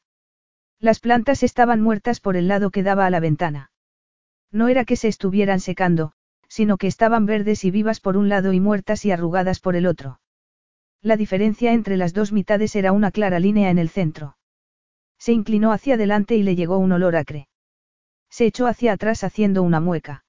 Las 0.80 1.00
plantas 1.00 1.44
estaban 1.44 1.82
muertas 1.82 2.20
por 2.20 2.36
el 2.36 2.48
lado 2.48 2.70
que 2.70 2.84
daba 2.84 3.06
a 3.06 3.10
la 3.10 3.20
ventana. 3.20 3.72
No 4.52 4.68
era 4.68 4.86
que 4.86 4.96
se 4.96 5.08
estuvieran 5.08 5.60
secando, 5.60 6.14
sino 6.48 6.78
que 6.78 6.88
estaban 6.88 7.26
verdes 7.26 7.66
y 7.66 7.72
vivas 7.72 8.00
por 8.00 8.18
un 8.18 8.30
lado 8.30 8.54
y 8.54 8.60
muertas 8.60 9.06
y 9.06 9.12
arrugadas 9.12 9.60
por 9.60 9.76
el 9.76 9.86
otro. 9.86 10.20
La 11.02 11.18
diferencia 11.18 11.74
entre 11.74 11.98
las 11.98 12.14
dos 12.14 12.32
mitades 12.32 12.76
era 12.76 12.92
una 12.92 13.12
clara 13.12 13.40
línea 13.40 13.70
en 13.70 13.78
el 13.78 13.90
centro. 13.90 14.38
Se 15.18 15.34
inclinó 15.34 15.72
hacia 15.72 15.96
adelante 15.96 16.36
y 16.36 16.44
le 16.44 16.56
llegó 16.56 16.78
un 16.78 16.92
olor 16.92 17.16
acre. 17.16 17.48
Se 18.30 18.46
echó 18.46 18.68
hacia 18.68 18.94
atrás 18.94 19.24
haciendo 19.24 19.64
una 19.64 19.80
mueca. 19.80 20.26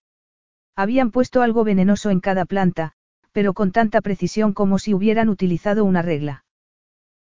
Habían 0.74 1.10
puesto 1.10 1.42
algo 1.42 1.64
venenoso 1.64 2.10
en 2.10 2.20
cada 2.20 2.44
planta, 2.44 2.92
pero 3.32 3.54
con 3.54 3.72
tanta 3.72 4.00
precisión 4.00 4.52
como 4.52 4.78
si 4.78 4.94
hubieran 4.94 5.28
utilizado 5.28 5.84
una 5.84 6.02
regla. 6.02 6.44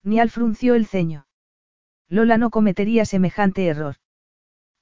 Nial 0.02 0.30
frunció 0.30 0.74
el 0.74 0.86
ceño. 0.86 1.26
Lola 2.08 2.36
no 2.38 2.50
cometería 2.50 3.04
semejante 3.04 3.66
error. 3.66 3.96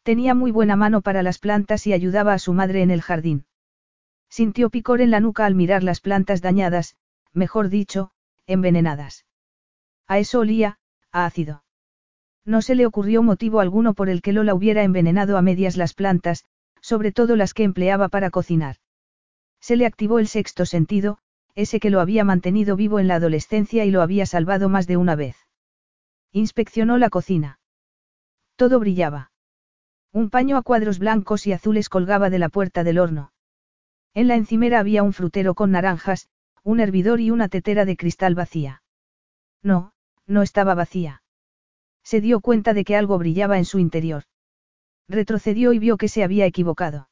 Tenía 0.02 0.34
muy 0.34 0.50
buena 0.50 0.76
mano 0.76 1.00
para 1.00 1.22
las 1.22 1.38
plantas 1.38 1.86
y 1.86 1.92
ayudaba 1.92 2.32
a 2.32 2.38
su 2.38 2.52
madre 2.52 2.82
en 2.82 2.90
el 2.90 3.02
jardín. 3.02 3.46
Sintió 4.28 4.70
picor 4.70 5.00
en 5.00 5.10
la 5.10 5.20
nuca 5.20 5.46
al 5.46 5.54
mirar 5.54 5.82
las 5.82 6.00
plantas 6.00 6.40
dañadas, 6.40 6.96
mejor 7.32 7.68
dicho, 7.68 8.10
envenenadas. 8.46 9.26
A 10.08 10.18
eso 10.18 10.40
olía, 10.40 10.78
a 11.12 11.26
ácido. 11.26 11.64
No 12.44 12.62
se 12.62 12.74
le 12.74 12.86
ocurrió 12.86 13.22
motivo 13.22 13.60
alguno 13.60 13.94
por 13.94 14.08
el 14.08 14.22
que 14.22 14.32
Lola 14.32 14.54
hubiera 14.54 14.82
envenenado 14.82 15.36
a 15.36 15.42
medias 15.42 15.76
las 15.76 15.94
plantas, 15.94 16.44
sobre 16.80 17.12
todo 17.12 17.36
las 17.36 17.54
que 17.54 17.62
empleaba 17.62 18.08
para 18.08 18.30
cocinar. 18.30 18.76
Se 19.60 19.76
le 19.76 19.86
activó 19.86 20.18
el 20.18 20.26
sexto 20.26 20.66
sentido, 20.66 21.18
ese 21.54 21.78
que 21.78 21.90
lo 21.90 22.00
había 22.00 22.24
mantenido 22.24 22.74
vivo 22.74 22.98
en 22.98 23.06
la 23.06 23.16
adolescencia 23.16 23.84
y 23.84 23.90
lo 23.90 24.02
había 24.02 24.26
salvado 24.26 24.68
más 24.68 24.86
de 24.86 24.96
una 24.96 25.14
vez. 25.14 25.36
Inspeccionó 26.32 26.98
la 26.98 27.10
cocina. 27.10 27.60
Todo 28.56 28.80
brillaba. 28.80 29.31
Un 30.14 30.28
paño 30.28 30.58
a 30.58 30.62
cuadros 30.62 30.98
blancos 30.98 31.46
y 31.46 31.52
azules 31.52 31.88
colgaba 31.88 32.28
de 32.28 32.38
la 32.38 32.50
puerta 32.50 32.84
del 32.84 32.98
horno. 32.98 33.32
En 34.12 34.28
la 34.28 34.34
encimera 34.34 34.78
había 34.78 35.02
un 35.02 35.14
frutero 35.14 35.54
con 35.54 35.70
naranjas, 35.70 36.28
un 36.62 36.80
hervidor 36.80 37.20
y 37.20 37.30
una 37.30 37.48
tetera 37.48 37.86
de 37.86 37.96
cristal 37.96 38.34
vacía. 38.34 38.82
No, 39.62 39.94
no 40.26 40.42
estaba 40.42 40.74
vacía. 40.74 41.22
Se 42.04 42.20
dio 42.20 42.40
cuenta 42.40 42.74
de 42.74 42.84
que 42.84 42.94
algo 42.94 43.16
brillaba 43.16 43.56
en 43.56 43.64
su 43.64 43.78
interior. 43.78 44.24
Retrocedió 45.08 45.72
y 45.72 45.78
vio 45.78 45.96
que 45.96 46.08
se 46.08 46.22
había 46.22 46.44
equivocado. 46.44 47.08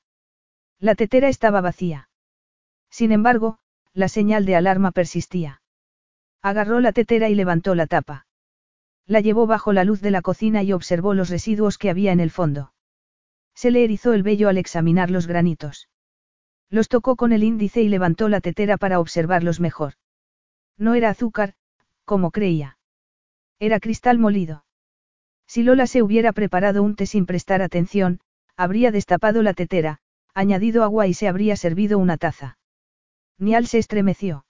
La 0.79 0.95
tetera 0.95 1.29
estaba 1.29 1.63
vacía. 1.63 2.11
Sin 2.91 3.13
embargo, 3.13 3.59
la 3.95 4.09
señal 4.09 4.45
de 4.45 4.57
alarma 4.57 4.91
persistía. 4.91 5.63
Agarró 6.43 6.81
la 6.81 6.93
tetera 6.93 7.31
y 7.31 7.35
levantó 7.35 7.75
la 7.75 7.87
tapa. 7.87 8.27
La 9.07 9.21
llevó 9.21 9.47
bajo 9.47 9.73
la 9.73 9.85
luz 9.85 10.03
de 10.03 10.11
la 10.11 10.21
cocina 10.21 10.63
y 10.63 10.73
observó 10.73 11.15
los 11.15 11.31
residuos 11.31 11.79
que 11.79 11.89
había 11.89 12.13
en 12.13 12.21
el 12.21 12.31
fondo. 12.31 12.73
Se 13.61 13.71
le 13.71 13.85
erizó 13.85 14.15
el 14.15 14.23
vello 14.23 14.49
al 14.49 14.57
examinar 14.57 15.11
los 15.11 15.27
granitos. 15.27 15.91
Los 16.71 16.89
tocó 16.89 17.15
con 17.15 17.31
el 17.31 17.45
índice 17.45 17.83
y 17.83 17.91
levantó 17.91 18.31
la 18.31 18.41
tetera 18.41 18.79
para 18.79 18.99
observarlos 18.99 19.61
mejor. 19.61 19.97
No 20.79 20.95
era 20.95 21.11
azúcar, 21.11 21.53
como 22.07 22.31
creía. 22.31 22.79
Era 23.59 23.79
cristal 23.79 24.19
molido. 24.19 24.65
Si 25.47 25.63
Lola 25.63 25.87
se 25.87 26.03
hubiera 26.03 26.33
preparado 26.33 26.83
un 26.83 26.97
té 26.97 27.05
sin 27.05 27.27
prestar 27.27 27.61
atención, 27.61 28.21
habría 28.57 28.93
destapado 28.93 29.43
la 29.43 29.53
tetera, 29.53 29.99
añadido 30.33 30.83
agua 30.83 31.07
y 31.07 31.13
se 31.13 31.29
habría 31.29 31.55
servido 31.55 31.99
una 31.99 32.17
taza. 32.17 32.57
Nial 33.37 33.67
se 33.67 33.77
estremeció. 33.77 34.47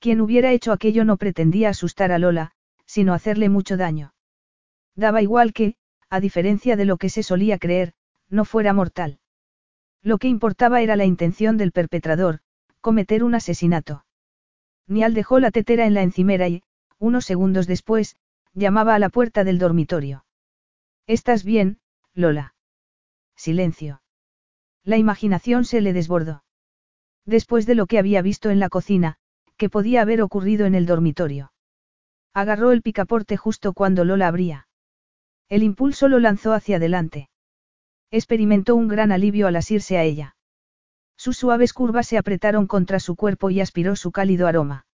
Quien 0.00 0.20
hubiera 0.20 0.52
hecho 0.52 0.72
aquello 0.72 1.06
no 1.06 1.16
pretendía 1.16 1.70
asustar 1.70 2.12
a 2.12 2.18
Lola, 2.18 2.52
sino 2.84 3.14
hacerle 3.14 3.48
mucho 3.48 3.78
daño. 3.78 4.12
Daba 4.94 5.22
igual 5.22 5.54
que, 5.54 5.76
a 6.10 6.20
diferencia 6.20 6.76
de 6.76 6.84
lo 6.84 6.98
que 6.98 7.08
se 7.08 7.22
solía 7.22 7.56
creer, 7.56 7.94
no 8.28 8.44
fuera 8.44 8.72
mortal. 8.72 9.18
Lo 10.02 10.18
que 10.18 10.28
importaba 10.28 10.80
era 10.80 10.96
la 10.96 11.04
intención 11.04 11.56
del 11.56 11.72
perpetrador, 11.72 12.40
cometer 12.80 13.24
un 13.24 13.34
asesinato. 13.34 14.04
Nial 14.86 15.14
dejó 15.14 15.40
la 15.40 15.50
tetera 15.50 15.86
en 15.86 15.94
la 15.94 16.02
encimera 16.02 16.48
y, 16.48 16.62
unos 16.98 17.24
segundos 17.24 17.66
después, 17.66 18.16
llamaba 18.54 18.94
a 18.94 18.98
la 18.98 19.08
puerta 19.08 19.44
del 19.44 19.58
dormitorio. 19.58 20.24
¿Estás 21.06 21.44
bien, 21.44 21.78
Lola? 22.14 22.54
Silencio. 23.36 24.02
La 24.84 24.96
imaginación 24.96 25.64
se 25.64 25.80
le 25.80 25.92
desbordó. 25.92 26.42
Después 27.24 27.66
de 27.66 27.74
lo 27.74 27.86
que 27.86 27.98
había 27.98 28.22
visto 28.22 28.50
en 28.50 28.58
la 28.58 28.68
cocina, 28.68 29.16
que 29.56 29.68
podía 29.68 30.02
haber 30.02 30.22
ocurrido 30.22 30.66
en 30.66 30.74
el 30.74 30.86
dormitorio. 30.86 31.52
Agarró 32.32 32.72
el 32.72 32.82
picaporte 32.82 33.36
justo 33.36 33.72
cuando 33.72 34.04
Lola 34.04 34.28
abría. 34.28 34.68
El 35.48 35.62
impulso 35.62 36.08
lo 36.08 36.20
lanzó 36.20 36.52
hacia 36.52 36.76
adelante. 36.76 37.28
Experimentó 38.10 38.74
un 38.74 38.88
gran 38.88 39.12
alivio 39.12 39.46
al 39.46 39.56
asirse 39.56 39.98
a 39.98 40.02
ella. 40.02 40.36
Sus 41.16 41.36
suaves 41.36 41.72
curvas 41.72 42.06
se 42.06 42.16
apretaron 42.16 42.66
contra 42.66 43.00
su 43.00 43.16
cuerpo 43.16 43.50
y 43.50 43.60
aspiró 43.60 43.96
su 43.96 44.12
cálido 44.12 44.46
aroma. 44.46 44.86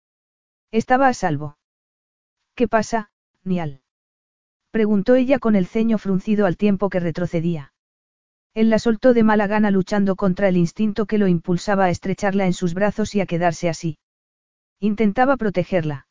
Estaba 0.71 1.09
a 1.09 1.15
salvo. 1.15 1.59
¿Qué 2.55 2.69
pasa, 2.69 3.11
Nial? 3.45 3.83
Preguntó 4.71 5.17
ella 5.17 5.39
con 5.39 5.57
el 5.57 5.67
ceño 5.67 5.99
fruncido 5.99 6.47
al 6.47 6.57
tiempo 6.57 6.89
que 6.89 7.01
retrocedía. 7.01 7.75
Él 8.55 8.71
la 8.71 8.79
soltó 8.79 9.15
de 9.15 9.23
mala 9.23 9.47
gana 9.47 9.71
luchando 9.71 10.17
contra 10.17 10.49
el 10.49 10.57
instinto 10.57 11.07
que 11.07 11.19
lo 11.19 11.27
impulsaba 11.27 11.85
a 11.85 11.91
estrecharla 11.91 12.47
en 12.47 12.53
sus 12.53 12.73
brazos 12.73 13.15
y 13.15 13.21
a 13.21 13.27
quedarse 13.27 13.69
así. 13.69 13.99
Intentaba 14.79 15.37
protegerla. 15.37 16.07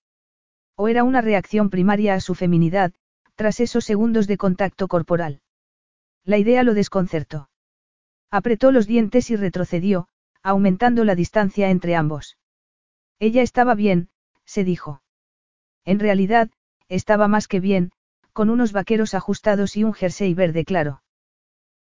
O 0.75 0.87
era 0.87 1.03
una 1.03 1.21
reacción 1.21 1.69
primaria 1.69 2.15
a 2.15 2.19
su 2.19 2.35
feminidad, 2.35 2.93
tras 3.35 3.59
esos 3.59 3.85
segundos 3.85 4.27
de 4.27 4.37
contacto 4.37 4.87
corporal. 4.87 5.41
La 6.23 6.37
idea 6.37 6.63
lo 6.63 6.73
desconcertó. 6.73 7.49
Apretó 8.29 8.71
los 8.71 8.87
dientes 8.87 9.29
y 9.29 9.35
retrocedió, 9.35 10.07
aumentando 10.43 11.03
la 11.03 11.15
distancia 11.15 11.69
entre 11.69 11.95
ambos. 11.95 12.37
Ella 13.19 13.41
estaba 13.41 13.75
bien, 13.75 14.09
se 14.45 14.63
dijo. 14.63 15.03
En 15.85 15.99
realidad, 15.99 16.49
estaba 16.87 17.27
más 17.27 17.47
que 17.47 17.59
bien, 17.59 17.91
con 18.33 18.49
unos 18.49 18.71
vaqueros 18.71 19.13
ajustados 19.13 19.75
y 19.77 19.83
un 19.83 19.93
jersey 19.93 20.33
verde 20.33 20.65
claro. 20.65 21.03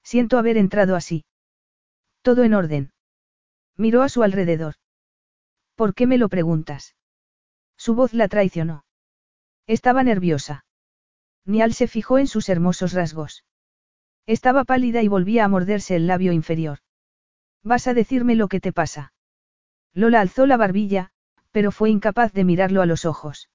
Siento 0.02 0.38
haber 0.38 0.56
entrado 0.56 0.96
así. 0.96 1.24
Todo 2.22 2.44
en 2.44 2.54
orden. 2.54 2.92
Miró 3.76 4.02
a 4.02 4.08
su 4.08 4.22
alrededor. 4.22 4.74
¿Por 5.74 5.94
qué 5.94 6.06
me 6.06 6.18
lo 6.18 6.28
preguntas? 6.28 6.96
Su 7.76 7.94
voz 7.94 8.12
la 8.12 8.28
traicionó. 8.28 8.84
Estaba 9.66 10.02
nerviosa. 10.02 10.64
Nial 11.44 11.72
se 11.72 11.86
fijó 11.86 12.18
en 12.18 12.26
sus 12.26 12.48
hermosos 12.48 12.92
rasgos. 12.92 13.44
Estaba 14.30 14.62
pálida 14.62 15.02
y 15.02 15.08
volvía 15.08 15.44
a 15.44 15.48
morderse 15.48 15.96
el 15.96 16.06
labio 16.06 16.30
inferior. 16.32 16.78
¿Vas 17.64 17.88
a 17.88 17.94
decirme 17.94 18.36
lo 18.36 18.46
que 18.46 18.60
te 18.60 18.72
pasa? 18.72 19.12
Lola 19.92 20.20
alzó 20.20 20.46
la 20.46 20.56
barbilla, 20.56 21.10
pero 21.50 21.72
fue 21.72 21.90
incapaz 21.90 22.32
de 22.32 22.44
mirarlo 22.44 22.80
a 22.80 22.86
los 22.86 23.06
ojos. 23.06 23.50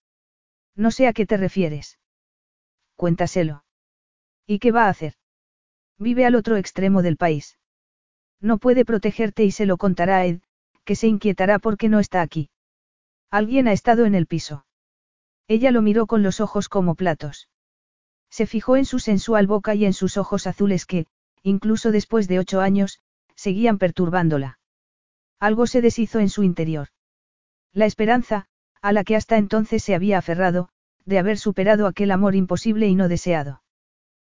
No 0.76 0.92
sé 0.92 1.08
a 1.08 1.14
qué 1.14 1.26
te 1.26 1.38
refieres. 1.38 1.98
Cuéntaselo. 2.98 3.64
¿Y 4.46 4.60
qué 4.60 4.74
va 4.74 4.88
a 4.88 4.90
hacer? 4.90 5.14
Vive 5.98 6.26
al 6.26 6.36
otro 6.36 6.58
extremo 6.58 7.02
del 7.02 7.16
país. 7.16 7.58
No 8.42 8.58
puede 8.58 8.84
protegerte 8.84 9.46
y 9.46 9.52
se 9.52 9.66
lo 9.66 9.78
contará 9.78 10.18
a 10.18 10.26
Ed, 10.26 10.42
que 10.84 10.98
se 10.98 11.08
inquietará 11.08 11.58
porque 11.58 11.88
no 11.88 12.02
está 12.02 12.22
aquí. 12.22 12.50
Alguien 13.32 13.70
ha 13.70 13.72
estado 13.72 14.06
en 14.06 14.14
el 14.14 14.28
piso. 14.28 14.66
Ella 15.48 15.72
lo 15.72 15.82
miró 15.82 16.06
con 16.06 16.22
los 16.22 16.42
ojos 16.42 16.68
como 16.68 16.96
platos. 16.96 17.48
Se 18.30 18.46
fijó 18.46 18.76
en 18.78 18.86
su 18.86 19.00
sensual 19.00 19.48
boca 19.48 19.76
y 19.76 19.86
en 19.86 19.94
sus 19.94 20.18
ojos 20.18 20.48
azules 20.48 20.86
que, 20.86 21.08
incluso 21.44 21.92
después 21.92 22.28
de 22.28 22.40
ocho 22.40 22.62
años, 22.62 23.00
seguían 23.36 23.78
perturbándola. 23.78 24.60
Algo 25.40 25.68
se 25.68 25.82
deshizo 25.82 26.20
en 26.20 26.30
su 26.30 26.44
interior. 26.44 26.90
La 27.74 27.86
esperanza, 27.86 28.48
a 28.82 28.92
la 28.92 29.04
que 29.04 29.16
hasta 29.16 29.38
entonces 29.38 29.84
se 29.84 29.96
había 29.96 30.18
aferrado, 30.18 30.70
de 31.06 31.20
haber 31.20 31.38
superado 31.38 31.88
aquel 31.88 32.12
amor 32.12 32.36
imposible 32.36 32.88
y 32.88 32.96
no 32.96 33.08
deseado. 33.08 33.62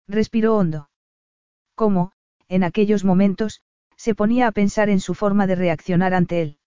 Respiró 0.08 0.58
hondo. 0.58 0.89
¿Cómo, 1.75 2.12
en 2.47 2.63
aquellos 2.63 3.04
momentos, 3.04 3.62
se 3.95 4.15
ponía 4.15 4.47
a 4.47 4.52
pensar 4.52 4.89
en 4.89 4.99
su 4.99 5.13
forma 5.13 5.47
de 5.47 5.56
reaccionar 5.56 6.13
ante 6.13 6.41
él? 6.41 6.58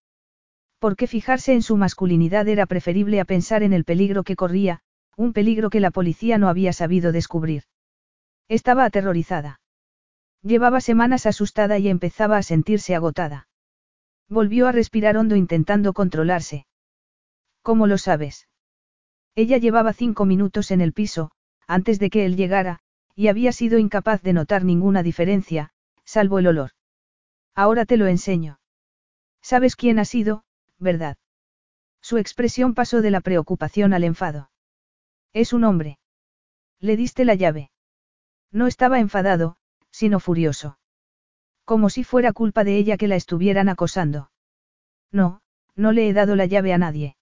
Porque 0.79 1.07
fijarse 1.07 1.53
en 1.53 1.63
su 1.63 1.77
masculinidad 1.77 2.49
era 2.49 2.67
preferible 2.67 3.21
a 3.21 3.25
pensar 3.25 3.63
en 3.63 3.73
el 3.73 3.85
peligro 3.85 4.25
que 4.25 4.37
corría, 4.37 4.81
un 5.17 5.33
peligro 5.33 5.71
que 5.71 5.81
la 5.81 5.91
policía 5.91 6.39
no 6.39 6.49
había 6.49 6.73
sabido 6.73 7.13
descubrir. 7.13 7.65
Estaba 8.49 8.85
aterrorizada. 8.85 9.61
Llevaba 10.43 10.81
semanas 10.81 11.27
asustada 11.27 11.79
y 11.79 11.89
empezaba 11.89 12.37
a 12.37 12.43
sentirse 12.43 12.95
agotada. 12.95 13.49
Volvió 14.29 14.67
a 14.67 14.73
respirar 14.73 15.17
hondo 15.17 15.37
intentando 15.37 15.93
controlarse. 15.93 16.67
¿Cómo 17.63 17.87
lo 17.87 17.99
sabes? 17.99 18.49
Ella 19.35 19.59
llevaba 19.59 19.93
cinco 19.93 20.25
minutos 20.25 20.71
en 20.71 20.81
el 20.81 20.93
piso, 20.93 21.31
antes 21.67 21.99
de 21.99 22.11
que 22.11 22.27
él 22.27 22.37
llegara, 22.37 22.81
y 23.15 23.29
había 23.29 23.53
sido 23.53 23.79
incapaz 23.79 24.23
de 24.23 24.33
notar 24.33 24.65
ninguna 24.65 25.03
diferencia, 25.03 25.71
salvo 26.05 26.39
el 26.39 26.49
olor. 26.49 26.71
Ahora 27.55 27.85
te 27.85 27.97
lo 27.97 28.07
enseño. 28.07 28.59
¿Sabes 29.43 29.77
quién 29.77 29.99
ha 29.99 30.05
sido, 30.05 30.45
verdad? 30.79 31.17
Su 32.01 32.19
expresión 32.19 32.75
pasó 32.75 33.01
de 33.01 33.11
la 33.11 33.21
preocupación 33.21 33.93
al 33.93 34.05
enfado. 34.05 34.51
Es 35.33 35.53
un 35.53 35.65
hombre. 35.65 35.99
Le 36.79 36.97
diste 36.97 37.25
la 37.25 37.35
llave. 37.35 37.71
No 38.51 38.67
estaba 38.67 39.01
enfadado, 39.01 39.57
sino 39.91 40.21
furioso. 40.21 40.79
Como 41.65 41.91
si 41.91 42.05
fuera 42.05 42.33
culpa 42.33 42.65
de 42.65 42.77
ella 42.77 42.97
que 42.97 43.09
la 43.09 43.17
estuvieran 43.17 43.69
acosando. 43.69 44.31
No, 45.11 45.41
no 45.75 45.93
le 45.93 46.09
he 46.09 46.13
dado 46.13 46.37
la 46.37 46.47
llave 46.47 46.73
a 46.73 46.79
nadie. 46.79 47.17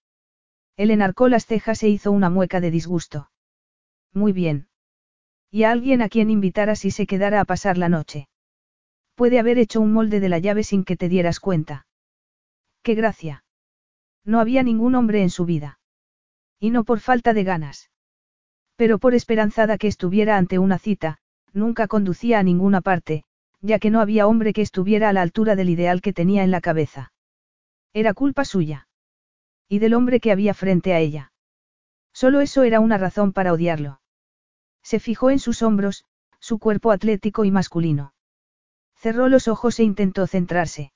Él 0.75 0.91
enarcó 0.91 1.29
las 1.29 1.45
cejas 1.45 1.83
e 1.83 1.89
hizo 1.89 2.11
una 2.11 2.29
mueca 2.29 2.59
de 2.59 2.71
disgusto. 2.71 3.31
Muy 4.13 4.33
bien. 4.33 4.67
Y 5.49 5.63
a 5.63 5.71
alguien 5.71 6.01
a 6.01 6.09
quien 6.09 6.29
invitara 6.29 6.75
si 6.75 6.91
se 6.91 7.05
quedara 7.05 7.39
a 7.39 7.45
pasar 7.45 7.77
la 7.77 7.89
noche. 7.89 8.27
Puede 9.15 9.39
haber 9.39 9.57
hecho 9.57 9.79
un 9.79 9.93
molde 9.93 10.19
de 10.19 10.29
la 10.29 10.39
llave 10.39 10.63
sin 10.63 10.83
que 10.83 10.97
te 10.97 11.07
dieras 11.07 11.39
cuenta. 11.39 11.85
¡Qué 12.81 12.95
gracia! 12.95 13.43
No 14.25 14.39
había 14.39 14.63
ningún 14.63 14.95
hombre 14.95 15.21
en 15.21 15.29
su 15.29 15.45
vida. 15.45 15.79
Y 16.59 16.71
no 16.71 16.83
por 16.83 16.99
falta 16.99 17.33
de 17.33 17.43
ganas. 17.43 17.91
Pero 18.81 18.97
por 18.97 19.13
esperanzada 19.13 19.77
que 19.77 19.85
estuviera 19.85 20.37
ante 20.37 20.57
una 20.57 20.79
cita, 20.79 21.19
nunca 21.53 21.87
conducía 21.87 22.39
a 22.39 22.43
ninguna 22.43 22.81
parte, 22.81 23.25
ya 23.61 23.77
que 23.77 23.91
no 23.91 23.99
había 23.99 24.25
hombre 24.25 24.53
que 24.53 24.63
estuviera 24.63 25.09
a 25.09 25.13
la 25.13 25.21
altura 25.21 25.55
del 25.55 25.69
ideal 25.69 26.01
que 26.01 26.13
tenía 26.13 26.43
en 26.43 26.49
la 26.49 26.61
cabeza. 26.61 27.13
Era 27.93 28.15
culpa 28.15 28.43
suya. 28.43 28.87
Y 29.69 29.77
del 29.77 29.93
hombre 29.93 30.19
que 30.19 30.31
había 30.31 30.55
frente 30.55 30.95
a 30.95 30.99
ella. 30.99 31.31
Solo 32.11 32.41
eso 32.41 32.63
era 32.63 32.79
una 32.79 32.97
razón 32.97 33.33
para 33.33 33.53
odiarlo. 33.53 34.01
Se 34.81 34.99
fijó 34.99 35.29
en 35.29 35.37
sus 35.37 35.61
hombros, 35.61 36.03
su 36.39 36.57
cuerpo 36.57 36.89
atlético 36.89 37.45
y 37.45 37.51
masculino. 37.51 38.15
Cerró 38.95 39.29
los 39.29 39.47
ojos 39.47 39.79
e 39.79 39.83
intentó 39.83 40.25
centrarse. 40.25 40.91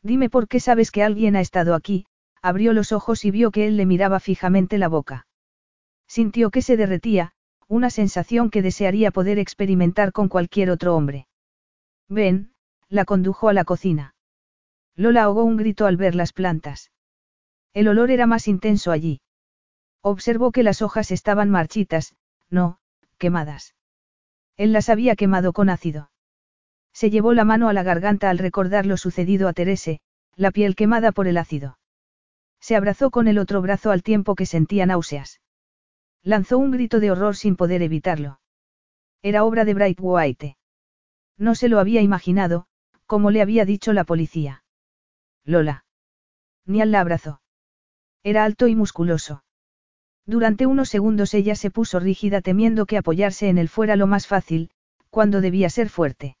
Dime 0.00 0.30
por 0.30 0.46
qué 0.46 0.60
sabes 0.60 0.92
que 0.92 1.02
alguien 1.02 1.34
ha 1.34 1.40
estado 1.40 1.74
aquí, 1.74 2.06
abrió 2.40 2.72
los 2.72 2.92
ojos 2.92 3.24
y 3.24 3.32
vio 3.32 3.50
que 3.50 3.66
él 3.66 3.76
le 3.76 3.84
miraba 3.84 4.20
fijamente 4.20 4.78
la 4.78 4.86
boca. 4.86 5.26
Sintió 6.10 6.50
que 6.50 6.60
se 6.60 6.76
derretía, 6.76 7.30
una 7.68 7.88
sensación 7.88 8.50
que 8.50 8.62
desearía 8.62 9.12
poder 9.12 9.38
experimentar 9.38 10.10
con 10.10 10.28
cualquier 10.28 10.68
otro 10.68 10.96
hombre. 10.96 11.28
Ven, 12.08 12.50
la 12.88 13.04
condujo 13.04 13.48
a 13.48 13.52
la 13.52 13.62
cocina. 13.62 14.16
Lola 14.96 15.22
ahogó 15.22 15.44
un 15.44 15.56
grito 15.56 15.86
al 15.86 15.96
ver 15.96 16.16
las 16.16 16.32
plantas. 16.32 16.90
El 17.74 17.86
olor 17.86 18.10
era 18.10 18.26
más 18.26 18.48
intenso 18.48 18.90
allí. 18.90 19.20
Observó 20.02 20.50
que 20.50 20.64
las 20.64 20.82
hojas 20.82 21.12
estaban 21.12 21.48
marchitas, 21.48 22.16
no, 22.48 22.80
quemadas. 23.16 23.76
Él 24.56 24.72
las 24.72 24.88
había 24.88 25.14
quemado 25.14 25.52
con 25.52 25.70
ácido. 25.70 26.10
Se 26.92 27.10
llevó 27.10 27.34
la 27.34 27.44
mano 27.44 27.68
a 27.68 27.72
la 27.72 27.84
garganta 27.84 28.30
al 28.30 28.38
recordar 28.38 28.84
lo 28.84 28.96
sucedido 28.96 29.46
a 29.46 29.52
Terese, 29.52 30.00
la 30.34 30.50
piel 30.50 30.74
quemada 30.74 31.12
por 31.12 31.28
el 31.28 31.36
ácido. 31.36 31.78
Se 32.58 32.74
abrazó 32.74 33.12
con 33.12 33.28
el 33.28 33.38
otro 33.38 33.62
brazo 33.62 33.92
al 33.92 34.02
tiempo 34.02 34.34
que 34.34 34.44
sentía 34.44 34.86
náuseas. 34.86 35.40
Lanzó 36.22 36.58
un 36.58 36.70
grito 36.70 37.00
de 37.00 37.10
horror 37.10 37.36
sin 37.36 37.56
poder 37.56 37.82
evitarlo. 37.82 38.40
Era 39.22 39.44
obra 39.44 39.64
de 39.64 39.74
Bright 39.74 39.98
White. 40.00 40.56
No 41.38 41.54
se 41.54 41.68
lo 41.68 41.78
había 41.78 42.02
imaginado, 42.02 42.66
como 43.06 43.30
le 43.30 43.42
había 43.42 43.64
dicho 43.64 43.92
la 43.92 44.04
policía. 44.04 44.62
Lola. 45.44 45.84
Nial 46.66 46.92
la 46.92 47.00
abrazó. 47.00 47.40
Era 48.22 48.44
alto 48.44 48.68
y 48.68 48.76
musculoso. 48.76 49.42
Durante 50.26 50.66
unos 50.66 50.88
segundos 50.90 51.34
ella 51.34 51.56
se 51.56 51.70
puso 51.70 51.98
rígida 51.98 52.40
temiendo 52.40 52.86
que 52.86 52.98
apoyarse 52.98 53.48
en 53.48 53.58
él 53.58 53.68
fuera 53.68 53.96
lo 53.96 54.06
más 54.06 54.26
fácil, 54.26 54.70
cuando 55.08 55.40
debía 55.40 55.70
ser 55.70 55.88
fuerte. 55.88 56.36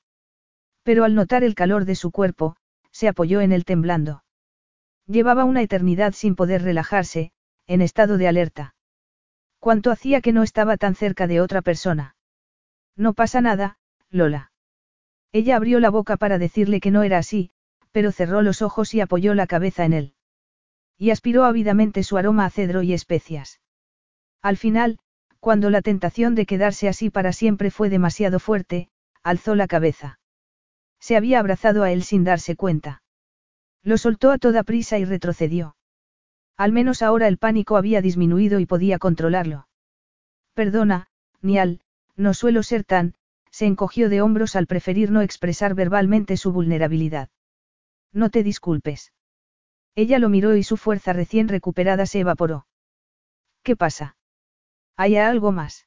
Pero 0.82 1.04
al 1.04 1.14
notar 1.14 1.42
el 1.42 1.54
calor 1.54 1.86
de 1.86 1.94
su 1.94 2.10
cuerpo, 2.10 2.56
se 2.92 3.08
apoyó 3.08 3.40
en 3.40 3.52
él 3.52 3.64
temblando. 3.64 4.22
Llevaba 5.06 5.44
una 5.44 5.62
eternidad 5.62 6.12
sin 6.12 6.36
poder 6.36 6.62
relajarse, 6.62 7.32
en 7.66 7.82
estado 7.82 8.16
de 8.16 8.28
alerta. 8.28 8.74
¿Cuánto 9.60 9.90
hacía 9.90 10.22
que 10.22 10.32
no 10.32 10.42
estaba 10.42 10.76
tan 10.78 10.94
cerca 10.94 11.26
de 11.26 11.40
otra 11.40 11.60
persona? 11.62 12.16
No 12.96 13.12
pasa 13.12 13.40
nada, 13.40 13.76
Lola. 14.10 14.52
Ella 15.32 15.56
abrió 15.56 15.78
la 15.80 15.90
boca 15.90 16.16
para 16.16 16.38
decirle 16.38 16.80
que 16.80 16.90
no 16.90 17.02
era 17.02 17.18
así, 17.18 17.50
pero 17.92 18.10
cerró 18.10 18.42
los 18.42 18.62
ojos 18.62 18.94
y 18.94 19.00
apoyó 19.00 19.34
la 19.34 19.46
cabeza 19.46 19.84
en 19.84 19.92
él. 19.92 20.14
Y 20.96 21.10
aspiró 21.10 21.44
ávidamente 21.44 22.02
su 22.02 22.16
aroma 22.16 22.46
a 22.46 22.50
cedro 22.50 22.82
y 22.82 22.94
especias. 22.94 23.60
Al 24.42 24.56
final, 24.56 24.98
cuando 25.40 25.70
la 25.70 25.82
tentación 25.82 26.34
de 26.34 26.46
quedarse 26.46 26.88
así 26.88 27.10
para 27.10 27.32
siempre 27.32 27.70
fue 27.70 27.90
demasiado 27.90 28.38
fuerte, 28.38 28.88
alzó 29.22 29.54
la 29.54 29.66
cabeza. 29.66 30.18
Se 31.00 31.16
había 31.16 31.38
abrazado 31.38 31.82
a 31.82 31.92
él 31.92 32.02
sin 32.02 32.24
darse 32.24 32.56
cuenta. 32.56 33.02
Lo 33.82 33.98
soltó 33.98 34.30
a 34.30 34.38
toda 34.38 34.62
prisa 34.62 34.98
y 34.98 35.04
retrocedió. 35.04 35.76
Al 36.60 36.72
menos 36.72 37.00
ahora 37.00 37.26
el 37.26 37.38
pánico 37.38 37.78
había 37.78 38.02
disminuido 38.02 38.60
y 38.60 38.66
podía 38.66 38.98
controlarlo. 38.98 39.66
Perdona, 40.52 41.06
Nial, 41.40 41.80
no 42.16 42.34
suelo 42.34 42.62
ser 42.62 42.84
tan, 42.84 43.14
se 43.50 43.64
encogió 43.64 44.10
de 44.10 44.20
hombros 44.20 44.56
al 44.56 44.66
preferir 44.66 45.10
no 45.10 45.22
expresar 45.22 45.74
verbalmente 45.74 46.36
su 46.36 46.52
vulnerabilidad. 46.52 47.30
No 48.12 48.28
te 48.28 48.42
disculpes. 48.42 49.14
Ella 49.94 50.18
lo 50.18 50.28
miró 50.28 50.54
y 50.54 50.62
su 50.62 50.76
fuerza 50.76 51.14
recién 51.14 51.48
recuperada 51.48 52.04
se 52.04 52.20
evaporó. 52.20 52.66
¿Qué 53.62 53.74
pasa? 53.74 54.18
¿Hay 54.96 55.16
algo 55.16 55.52
más? 55.52 55.86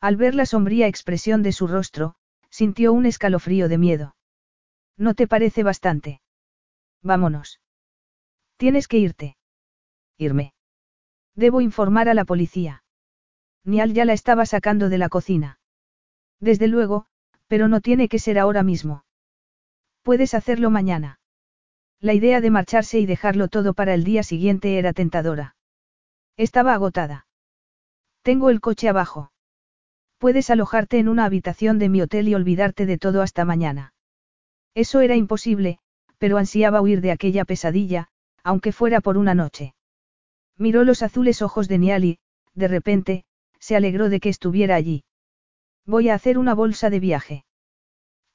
Al 0.00 0.16
ver 0.16 0.34
la 0.34 0.46
sombría 0.46 0.86
expresión 0.86 1.42
de 1.42 1.52
su 1.52 1.66
rostro, 1.66 2.14
sintió 2.48 2.94
un 2.94 3.04
escalofrío 3.04 3.68
de 3.68 3.76
miedo. 3.76 4.16
¿No 4.96 5.12
te 5.12 5.26
parece 5.26 5.62
bastante? 5.62 6.22
Vámonos. 7.02 7.60
Tienes 8.56 8.88
que 8.88 8.96
irte. 8.96 9.36
Irme. 10.22 10.54
Debo 11.34 11.60
informar 11.60 12.08
a 12.08 12.14
la 12.14 12.24
policía. 12.24 12.84
Nial 13.64 13.92
ya 13.92 14.04
la 14.04 14.12
estaba 14.12 14.46
sacando 14.46 14.88
de 14.88 14.98
la 14.98 15.08
cocina. 15.08 15.58
Desde 16.40 16.68
luego, 16.68 17.06
pero 17.46 17.68
no 17.68 17.80
tiene 17.80 18.08
que 18.08 18.18
ser 18.18 18.38
ahora 18.38 18.62
mismo. 18.62 19.04
Puedes 20.02 20.34
hacerlo 20.34 20.70
mañana. 20.70 21.20
La 22.00 22.14
idea 22.14 22.40
de 22.40 22.50
marcharse 22.50 22.98
y 22.98 23.06
dejarlo 23.06 23.48
todo 23.48 23.74
para 23.74 23.94
el 23.94 24.02
día 24.02 24.22
siguiente 24.22 24.78
era 24.78 24.92
tentadora. 24.92 25.54
Estaba 26.36 26.74
agotada. 26.74 27.26
Tengo 28.22 28.50
el 28.50 28.60
coche 28.60 28.88
abajo. 28.88 29.30
Puedes 30.18 30.50
alojarte 30.50 30.98
en 30.98 31.08
una 31.08 31.24
habitación 31.24 31.78
de 31.78 31.88
mi 31.88 32.02
hotel 32.02 32.28
y 32.28 32.34
olvidarte 32.34 32.86
de 32.86 32.98
todo 32.98 33.22
hasta 33.22 33.44
mañana. 33.44 33.94
Eso 34.74 35.00
era 35.00 35.14
imposible, 35.14 35.78
pero 36.18 36.38
ansiaba 36.38 36.80
huir 36.80 37.00
de 37.00 37.12
aquella 37.12 37.44
pesadilla, 37.44 38.08
aunque 38.42 38.72
fuera 38.72 39.00
por 39.00 39.18
una 39.18 39.34
noche. 39.34 39.74
Miró 40.62 40.84
los 40.84 41.02
azules 41.02 41.42
ojos 41.42 41.66
de 41.66 41.76
Nial 41.78 42.04
y, 42.04 42.18
de 42.54 42.68
repente, 42.68 43.24
se 43.58 43.74
alegró 43.74 44.08
de 44.08 44.20
que 44.20 44.28
estuviera 44.28 44.76
allí. 44.76 45.02
Voy 45.84 46.08
a 46.08 46.14
hacer 46.14 46.38
una 46.38 46.54
bolsa 46.54 46.88
de 46.88 47.00
viaje. 47.00 47.44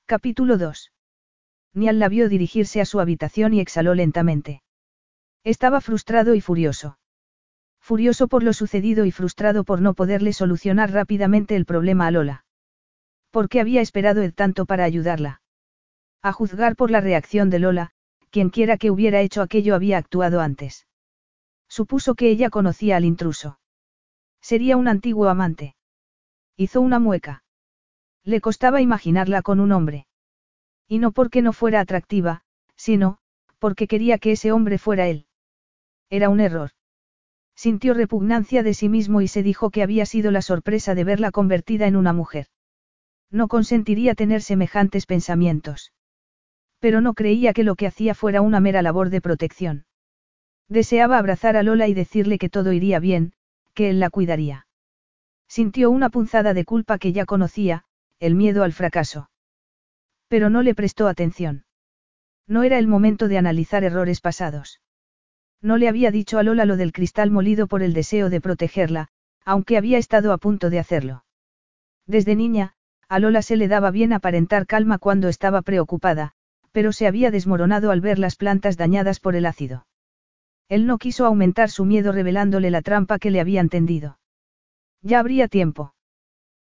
Capítulo 0.06 0.58
2. 0.58 0.92
Nial 1.74 2.00
la 2.00 2.10
vio 2.10 2.28
dirigirse 2.28 2.82
a 2.82 2.86
su 2.86 3.00
habitación 3.00 3.54
y 3.54 3.62
exhaló 3.62 3.96
lentamente. 3.96 4.62
Estaba 5.46 5.80
frustrado 5.80 6.36
y 6.36 6.42
furioso. 6.42 7.00
Furioso 7.80 8.28
por 8.28 8.44
lo 8.44 8.52
sucedido 8.52 9.06
y 9.06 9.12
frustrado 9.12 9.64
por 9.64 9.80
no 9.80 9.94
poderle 9.94 10.34
solucionar 10.34 10.92
rápidamente 10.92 11.56
el 11.56 11.64
problema 11.64 12.08
a 12.08 12.12
Lola. 12.12 12.46
¿Por 13.32 13.48
qué 13.48 13.62
había 13.62 13.80
esperado 13.80 14.22
Ed 14.22 14.34
tanto 14.34 14.66
para 14.66 14.84
ayudarla? 14.84 15.42
A 16.22 16.34
juzgar 16.34 16.76
por 16.76 16.92
la 16.92 17.00
reacción 17.00 17.50
de 17.50 17.60
Lola, 17.60 17.92
quienquiera 18.32 18.76
que 18.76 18.92
hubiera 18.92 19.22
hecho 19.22 19.42
aquello 19.42 19.76
había 19.76 19.98
actuado 19.98 20.42
antes. 20.42 20.88
Supuso 21.78 22.16
que 22.16 22.32
ella 22.32 22.50
conocía 22.50 22.98
al 22.98 23.06
intruso. 23.06 23.60
Sería 24.42 24.78
un 24.78 24.88
antiguo 24.88 25.30
amante. 25.30 25.76
Hizo 26.56 26.82
una 26.82 26.98
mueca. 26.98 27.44
Le 28.24 28.42
costaba 28.42 28.82
imaginarla 28.82 29.44
con 29.44 29.60
un 29.60 29.72
hombre. 29.72 30.08
Y 30.88 30.98
no 30.98 31.12
porque 31.12 31.44
no 31.44 31.54
fuera 31.54 31.80
atractiva, 31.80 32.42
sino, 32.76 33.20
porque 33.60 33.86
quería 33.88 34.18
que 34.18 34.32
ese 34.32 34.52
hombre 34.52 34.80
fuera 34.80 35.08
él. 35.08 35.28
Era 36.10 36.30
un 36.30 36.40
error. 36.40 36.72
Sintió 37.56 37.94
repugnancia 37.94 38.64
de 38.64 38.74
sí 38.74 38.90
mismo 38.90 39.22
y 39.22 39.28
se 39.28 39.44
dijo 39.44 39.70
que 39.70 39.84
había 39.84 40.08
sido 40.08 40.32
la 40.32 40.42
sorpresa 40.42 40.96
de 40.96 41.04
verla 41.04 41.30
convertida 41.30 41.86
en 41.86 41.96
una 41.96 42.12
mujer. 42.12 42.48
No 43.30 43.48
consentiría 43.48 44.16
tener 44.16 44.42
semejantes 44.42 45.06
pensamientos. 45.06 45.94
Pero 46.80 47.02
no 47.02 47.14
creía 47.14 47.54
que 47.54 47.64
lo 47.64 47.76
que 47.76 47.86
hacía 47.86 48.16
fuera 48.16 48.42
una 48.42 48.60
mera 48.60 48.82
labor 48.82 49.12
de 49.12 49.22
protección. 49.22 49.86
Deseaba 50.70 51.18
abrazar 51.18 51.56
a 51.56 51.64
Lola 51.64 51.88
y 51.88 51.94
decirle 51.94 52.38
que 52.38 52.50
todo 52.50 52.74
iría 52.74 53.00
bien, 53.00 53.34
que 53.74 53.90
él 53.90 54.00
la 54.00 54.10
cuidaría. 54.10 54.68
Sintió 55.48 55.90
una 55.90 56.10
punzada 56.10 56.54
de 56.54 56.66
culpa 56.66 56.98
que 56.98 57.14
ya 57.14 57.26
conocía, 57.26 57.86
el 58.20 58.36
miedo 58.36 58.64
al 58.64 58.74
fracaso. 58.74 59.30
Pero 60.28 60.50
no 60.50 60.62
le 60.62 60.76
prestó 60.76 61.08
atención. 61.08 61.66
No 62.48 62.64
era 62.64 62.80
el 62.80 62.88
momento 62.88 63.28
de 63.28 63.38
analizar 63.38 63.84
errores 63.84 64.20
pasados. 64.20 64.82
No 65.62 65.78
le 65.78 65.88
había 65.88 66.12
dicho 66.12 66.38
a 66.38 66.44
Lola 66.44 66.66
lo 66.66 66.78
del 66.78 66.92
cristal 66.92 67.32
molido 67.32 67.68
por 67.68 67.82
el 67.82 67.94
deseo 67.94 68.30
de 68.30 68.42
protegerla, 68.42 69.08
aunque 69.46 69.78
había 69.78 69.98
estado 69.98 70.34
a 70.34 70.38
punto 70.38 70.70
de 70.70 70.80
hacerlo. 70.80 71.24
Desde 72.06 72.36
niña, 72.36 72.74
a 73.10 73.20
Lola 73.20 73.42
se 73.42 73.56
le 73.56 73.68
daba 73.68 73.90
bien 73.90 74.14
aparentar 74.14 74.68
calma 74.68 74.98
cuando 74.98 75.30
estaba 75.30 75.62
preocupada, 75.62 76.34
pero 76.72 76.92
se 76.92 77.08
había 77.08 77.32
desmoronado 77.32 77.92
al 77.92 78.02
ver 78.02 78.20
las 78.20 78.36
plantas 78.36 78.78
dañadas 78.78 79.20
por 79.20 79.36
el 79.36 79.46
ácido. 79.46 79.87
Él 80.70 80.86
no 80.86 80.98
quiso 80.98 81.26
aumentar 81.26 81.70
su 81.70 81.86
miedo 81.86 82.12
revelándole 82.12 82.72
la 82.72 82.82
trampa 82.82 83.20
que 83.20 83.32
le 83.32 83.40
habían 83.40 83.70
tendido. 83.70 84.20
Ya 85.02 85.20
habría 85.20 85.48
tiempo. 85.48 85.94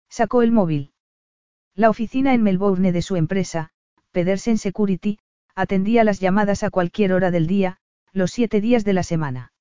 Sacó 0.08 0.42
el 0.42 0.52
móvil. 0.52 0.92
La 1.74 1.90
oficina 1.90 2.34
en 2.34 2.42
Melbourne 2.42 2.92
de 2.92 3.02
su 3.02 3.16
empresa, 3.16 3.70
Pedersen 4.10 4.58
Security, 4.58 5.18
atendía 5.54 6.04
las 6.04 6.20
llamadas 6.20 6.62
a 6.62 6.70
cualquier 6.70 7.12
hora 7.12 7.30
del 7.30 7.46
día, 7.46 7.78
los 8.12 8.30
siete 8.30 8.60
días 8.60 8.84
de 8.84 8.92
la 8.92 9.02
semana. 9.02 9.52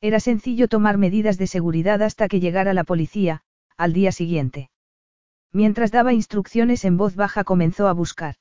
Era 0.00 0.20
sencillo 0.20 0.68
tomar 0.68 0.96
medidas 0.96 1.38
de 1.38 1.46
seguridad 1.46 2.02
hasta 2.02 2.28
que 2.28 2.40
llegara 2.40 2.74
la 2.74 2.84
policía, 2.84 3.42
al 3.76 3.92
día 3.92 4.12
siguiente. 4.12 4.70
Mientras 5.52 5.90
daba 5.90 6.12
instrucciones 6.12 6.84
en 6.84 6.96
voz 6.96 7.14
baja 7.14 7.44
comenzó 7.44 7.88
a 7.88 7.92
buscar. 7.92 8.36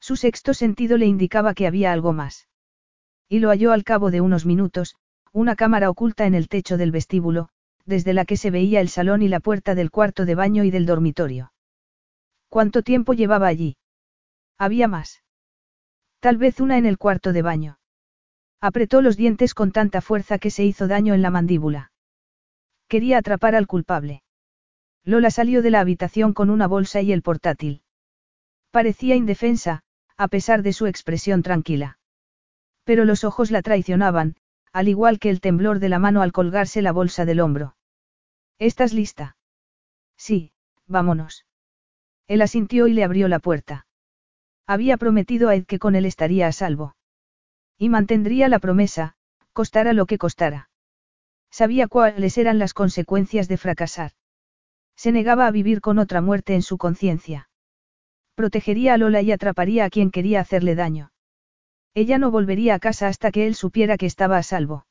Su 0.00 0.16
sexto 0.16 0.54
sentido 0.54 0.96
le 0.96 1.06
indicaba 1.06 1.54
que 1.54 1.66
había 1.66 1.92
algo 1.92 2.12
más. 2.12 2.47
Y 3.28 3.40
lo 3.40 3.50
halló 3.50 3.72
al 3.72 3.84
cabo 3.84 4.10
de 4.10 4.20
unos 4.20 4.46
minutos, 4.46 4.96
una 5.32 5.54
cámara 5.54 5.90
oculta 5.90 6.26
en 6.26 6.34
el 6.34 6.48
techo 6.48 6.76
del 6.76 6.90
vestíbulo, 6.90 7.50
desde 7.84 8.12
la 8.12 8.24
que 8.24 8.36
se 8.36 8.50
veía 8.50 8.80
el 8.80 8.88
salón 8.88 9.22
y 9.22 9.28
la 9.28 9.40
puerta 9.40 9.74
del 9.74 9.90
cuarto 9.90 10.24
de 10.24 10.34
baño 10.34 10.64
y 10.64 10.70
del 10.70 10.86
dormitorio. 10.86 11.52
¿Cuánto 12.48 12.82
tiempo 12.82 13.12
llevaba 13.12 13.46
allí? 13.46 13.76
Había 14.56 14.88
más. 14.88 15.22
Tal 16.20 16.38
vez 16.38 16.60
una 16.60 16.78
en 16.78 16.86
el 16.86 16.98
cuarto 16.98 17.32
de 17.32 17.42
baño. 17.42 17.78
Apretó 18.60 19.02
los 19.02 19.16
dientes 19.16 19.54
con 19.54 19.70
tanta 19.70 20.00
fuerza 20.00 20.38
que 20.38 20.50
se 20.50 20.64
hizo 20.64 20.88
daño 20.88 21.14
en 21.14 21.22
la 21.22 21.30
mandíbula. 21.30 21.92
Quería 22.88 23.18
atrapar 23.18 23.54
al 23.54 23.66
culpable. 23.66 24.22
Lola 25.04 25.30
salió 25.30 25.62
de 25.62 25.70
la 25.70 25.80
habitación 25.80 26.32
con 26.32 26.50
una 26.50 26.66
bolsa 26.66 27.00
y 27.02 27.12
el 27.12 27.22
portátil. 27.22 27.82
Parecía 28.70 29.14
indefensa, 29.14 29.82
a 30.16 30.28
pesar 30.28 30.62
de 30.62 30.72
su 30.72 30.86
expresión 30.86 31.42
tranquila. 31.42 31.97
Pero 32.88 33.04
los 33.04 33.22
ojos 33.22 33.50
la 33.50 33.60
traicionaban, 33.60 34.36
al 34.72 34.88
igual 34.88 35.18
que 35.18 35.28
el 35.28 35.42
temblor 35.42 35.78
de 35.78 35.90
la 35.90 35.98
mano 35.98 36.22
al 36.22 36.32
colgarse 36.32 36.80
la 36.80 36.90
bolsa 36.90 37.26
del 37.26 37.40
hombro. 37.40 37.76
¿Estás 38.58 38.94
lista? 38.94 39.36
Sí, 40.16 40.52
vámonos. 40.86 41.44
Él 42.28 42.40
asintió 42.40 42.86
y 42.86 42.94
le 42.94 43.04
abrió 43.04 43.28
la 43.28 43.40
puerta. 43.40 43.86
Había 44.66 44.96
prometido 44.96 45.50
a 45.50 45.54
Ed 45.54 45.66
que 45.66 45.78
con 45.78 45.96
él 45.96 46.06
estaría 46.06 46.46
a 46.46 46.52
salvo. 46.52 46.96
Y 47.76 47.90
mantendría 47.90 48.48
la 48.48 48.58
promesa, 48.58 49.16
costara 49.52 49.92
lo 49.92 50.06
que 50.06 50.16
costara. 50.16 50.70
Sabía 51.50 51.88
cuáles 51.88 52.38
eran 52.38 52.58
las 52.58 52.72
consecuencias 52.72 53.48
de 53.48 53.58
fracasar. 53.58 54.12
Se 54.96 55.12
negaba 55.12 55.46
a 55.46 55.50
vivir 55.50 55.82
con 55.82 55.98
otra 55.98 56.22
muerte 56.22 56.54
en 56.54 56.62
su 56.62 56.78
conciencia. 56.78 57.50
Protegería 58.34 58.94
a 58.94 58.96
Lola 58.96 59.20
y 59.20 59.30
atraparía 59.30 59.84
a 59.84 59.90
quien 59.90 60.10
quería 60.10 60.40
hacerle 60.40 60.74
daño. 60.74 61.12
Ella 62.00 62.16
no 62.18 62.30
volvería 62.30 62.76
a 62.76 62.78
casa 62.78 63.08
hasta 63.08 63.32
que 63.32 63.48
él 63.48 63.56
supiera 63.56 63.96
que 63.96 64.06
estaba 64.06 64.36
a 64.38 64.44
salvo. 64.44 64.86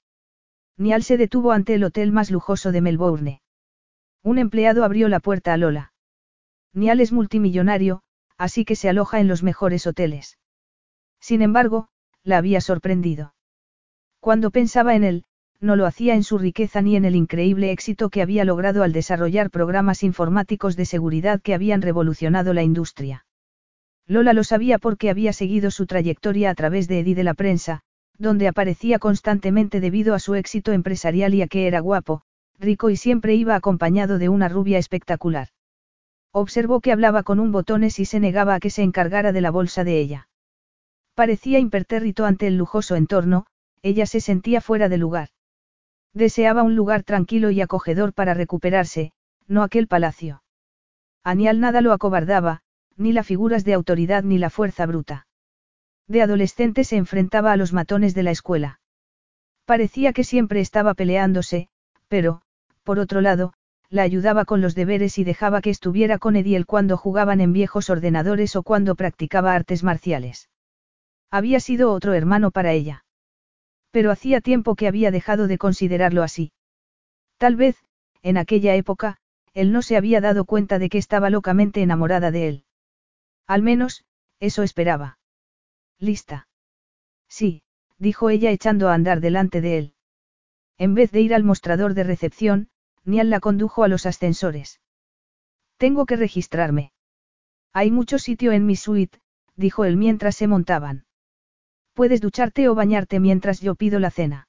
Nial 0.75 1.03
se 1.03 1.15
detuvo 1.15 1.53
ante 1.53 1.73
el 1.73 1.85
hotel 1.85 2.11
más 2.11 2.29
lujoso 2.31 2.73
de 2.73 2.81
Melbourne. 2.81 3.41
Un 4.23 4.39
empleado 4.39 4.83
abrió 4.83 5.07
la 5.07 5.21
puerta 5.21 5.53
a 5.53 5.57
Lola. 5.57 5.93
Nial 6.73 6.99
es 6.99 7.13
multimillonario, 7.13 8.01
así 8.37 8.65
que 8.65 8.75
se 8.75 8.89
aloja 8.89 9.21
en 9.21 9.29
los 9.29 9.41
mejores 9.41 9.87
hoteles. 9.87 10.37
Sin 11.21 11.41
embargo, 11.41 11.87
la 12.23 12.39
había 12.39 12.59
sorprendido. 12.59 13.33
Cuando 14.19 14.51
pensaba 14.51 14.93
en 14.93 15.05
él, 15.05 15.23
no 15.61 15.77
lo 15.77 15.85
hacía 15.85 16.13
en 16.13 16.25
su 16.25 16.37
riqueza 16.37 16.81
ni 16.81 16.97
en 16.97 17.05
el 17.05 17.15
increíble 17.15 17.71
éxito 17.71 18.09
que 18.09 18.21
había 18.21 18.43
logrado 18.43 18.83
al 18.83 18.91
desarrollar 18.91 19.49
programas 19.49 20.03
informáticos 20.03 20.75
de 20.75 20.83
seguridad 20.83 21.41
que 21.41 21.53
habían 21.53 21.81
revolucionado 21.81 22.53
la 22.53 22.63
industria. 22.63 23.26
Lola 24.07 24.33
lo 24.33 24.43
sabía 24.43 24.79
porque 24.79 25.09
había 25.09 25.33
seguido 25.33 25.69
su 25.69 25.85
trayectoria 25.85 26.49
a 26.49 26.55
través 26.55 26.87
de 26.87 26.99
Eddie 26.99 27.15
de 27.15 27.25
la 27.25 27.33
prensa, 27.33 27.81
donde 28.17 28.47
aparecía 28.47 28.99
constantemente 28.99 29.79
debido 29.79 30.15
a 30.15 30.19
su 30.19 30.35
éxito 30.35 30.71
empresarial 30.71 31.33
y 31.33 31.41
a 31.41 31.47
que 31.47 31.67
era 31.67 31.81
guapo, 31.81 32.21
rico 32.57 32.89
y 32.89 32.95
siempre 32.95 33.35
iba 33.35 33.55
acompañado 33.55 34.17
de 34.17 34.29
una 34.29 34.47
rubia 34.47 34.77
espectacular. 34.77 35.49
Observó 36.31 36.79
que 36.81 36.91
hablaba 36.91 37.23
con 37.23 37.39
un 37.39 37.51
botones 37.51 37.99
y 37.99 38.05
se 38.05 38.19
negaba 38.19 38.55
a 38.55 38.59
que 38.59 38.69
se 38.69 38.83
encargara 38.83 39.31
de 39.31 39.41
la 39.41 39.51
bolsa 39.51 39.83
de 39.83 39.99
ella. 39.99 40.29
Parecía 41.13 41.59
impertérrito 41.59 42.25
ante 42.25 42.47
el 42.47 42.57
lujoso 42.57 42.95
entorno, 42.95 43.45
ella 43.81 44.05
se 44.05 44.21
sentía 44.21 44.61
fuera 44.61 44.87
de 44.89 44.97
lugar. 44.97 45.29
Deseaba 46.13 46.63
un 46.63 46.75
lugar 46.75 47.03
tranquilo 47.03 47.51
y 47.51 47.61
acogedor 47.61 48.13
para 48.13 48.33
recuperarse, 48.33 49.11
no 49.47 49.63
aquel 49.63 49.87
palacio. 49.87 50.43
Anial 51.23 51.59
nada 51.59 51.81
lo 51.81 51.91
acobardaba, 51.91 52.61
ni 52.97 53.13
las 53.13 53.25
figuras 53.25 53.63
de 53.63 53.73
autoridad 53.73 54.23
ni 54.23 54.37
la 54.37 54.49
fuerza 54.49 54.85
bruta. 54.85 55.27
De 56.07 56.21
adolescente 56.21 56.83
se 56.83 56.97
enfrentaba 56.97 57.51
a 57.51 57.57
los 57.57 57.73
matones 57.73 58.13
de 58.15 58.23
la 58.23 58.31
escuela. 58.31 58.79
Parecía 59.65 60.13
que 60.13 60.23
siempre 60.23 60.61
estaba 60.61 60.93
peleándose, 60.93 61.69
pero, 62.07 62.41
por 62.83 62.99
otro 62.99 63.21
lado, 63.21 63.53
la 63.89 64.03
ayudaba 64.03 64.45
con 64.45 64.61
los 64.61 64.75
deberes 64.75 65.17
y 65.17 65.23
dejaba 65.23 65.61
que 65.61 65.69
estuviera 65.69 66.17
con 66.17 66.35
Ediel 66.35 66.65
cuando 66.65 66.97
jugaban 66.97 67.41
en 67.41 67.53
viejos 67.53 67.89
ordenadores 67.89 68.55
o 68.55 68.63
cuando 68.63 68.95
practicaba 68.95 69.53
artes 69.53 69.83
marciales. 69.83 70.49
Había 71.29 71.59
sido 71.59 71.91
otro 71.91 72.13
hermano 72.13 72.51
para 72.51 72.71
ella. 72.71 73.05
Pero 73.91 74.11
hacía 74.11 74.41
tiempo 74.41 74.75
que 74.75 74.87
había 74.87 75.11
dejado 75.11 75.47
de 75.47 75.57
considerarlo 75.57 76.23
así. 76.23 76.51
Tal 77.37 77.55
vez, 77.55 77.77
en 78.23 78.37
aquella 78.37 78.75
época, 78.75 79.17
él 79.53 79.71
no 79.71 79.81
se 79.81 79.97
había 79.97 80.21
dado 80.21 80.45
cuenta 80.45 80.79
de 80.79 80.89
que 80.89 80.97
estaba 80.97 81.29
locamente 81.29 81.81
enamorada 81.81 82.31
de 82.31 82.47
él. 82.47 82.63
Al 83.47 83.63
menos, 83.63 84.05
eso 84.39 84.61
esperaba. 84.63 85.17
¿Lista? 85.99 86.47
Sí, 87.27 87.63
dijo 87.97 88.29
ella 88.29 88.51
echando 88.51 88.89
a 88.89 88.93
andar 88.93 89.21
delante 89.21 89.61
de 89.61 89.77
él. 89.77 89.93
En 90.77 90.93
vez 90.93 91.11
de 91.11 91.21
ir 91.21 91.33
al 91.33 91.43
mostrador 91.43 91.93
de 91.93 92.03
recepción, 92.03 92.69
Nial 93.03 93.29
la 93.29 93.39
condujo 93.39 93.83
a 93.83 93.87
los 93.87 94.05
ascensores. 94.05 94.81
Tengo 95.77 96.05
que 96.05 96.17
registrarme. 96.17 96.91
Hay 97.73 97.89
mucho 97.89 98.19
sitio 98.19 98.51
en 98.51 98.65
mi 98.65 98.75
suite, 98.75 99.19
dijo 99.55 99.85
él 99.85 99.97
mientras 99.97 100.35
se 100.35 100.47
montaban. 100.47 101.05
Puedes 101.93 102.21
ducharte 102.21 102.69
o 102.69 102.75
bañarte 102.75 103.19
mientras 103.19 103.61
yo 103.61 103.75
pido 103.75 103.99
la 103.99 104.11
cena. 104.11 104.47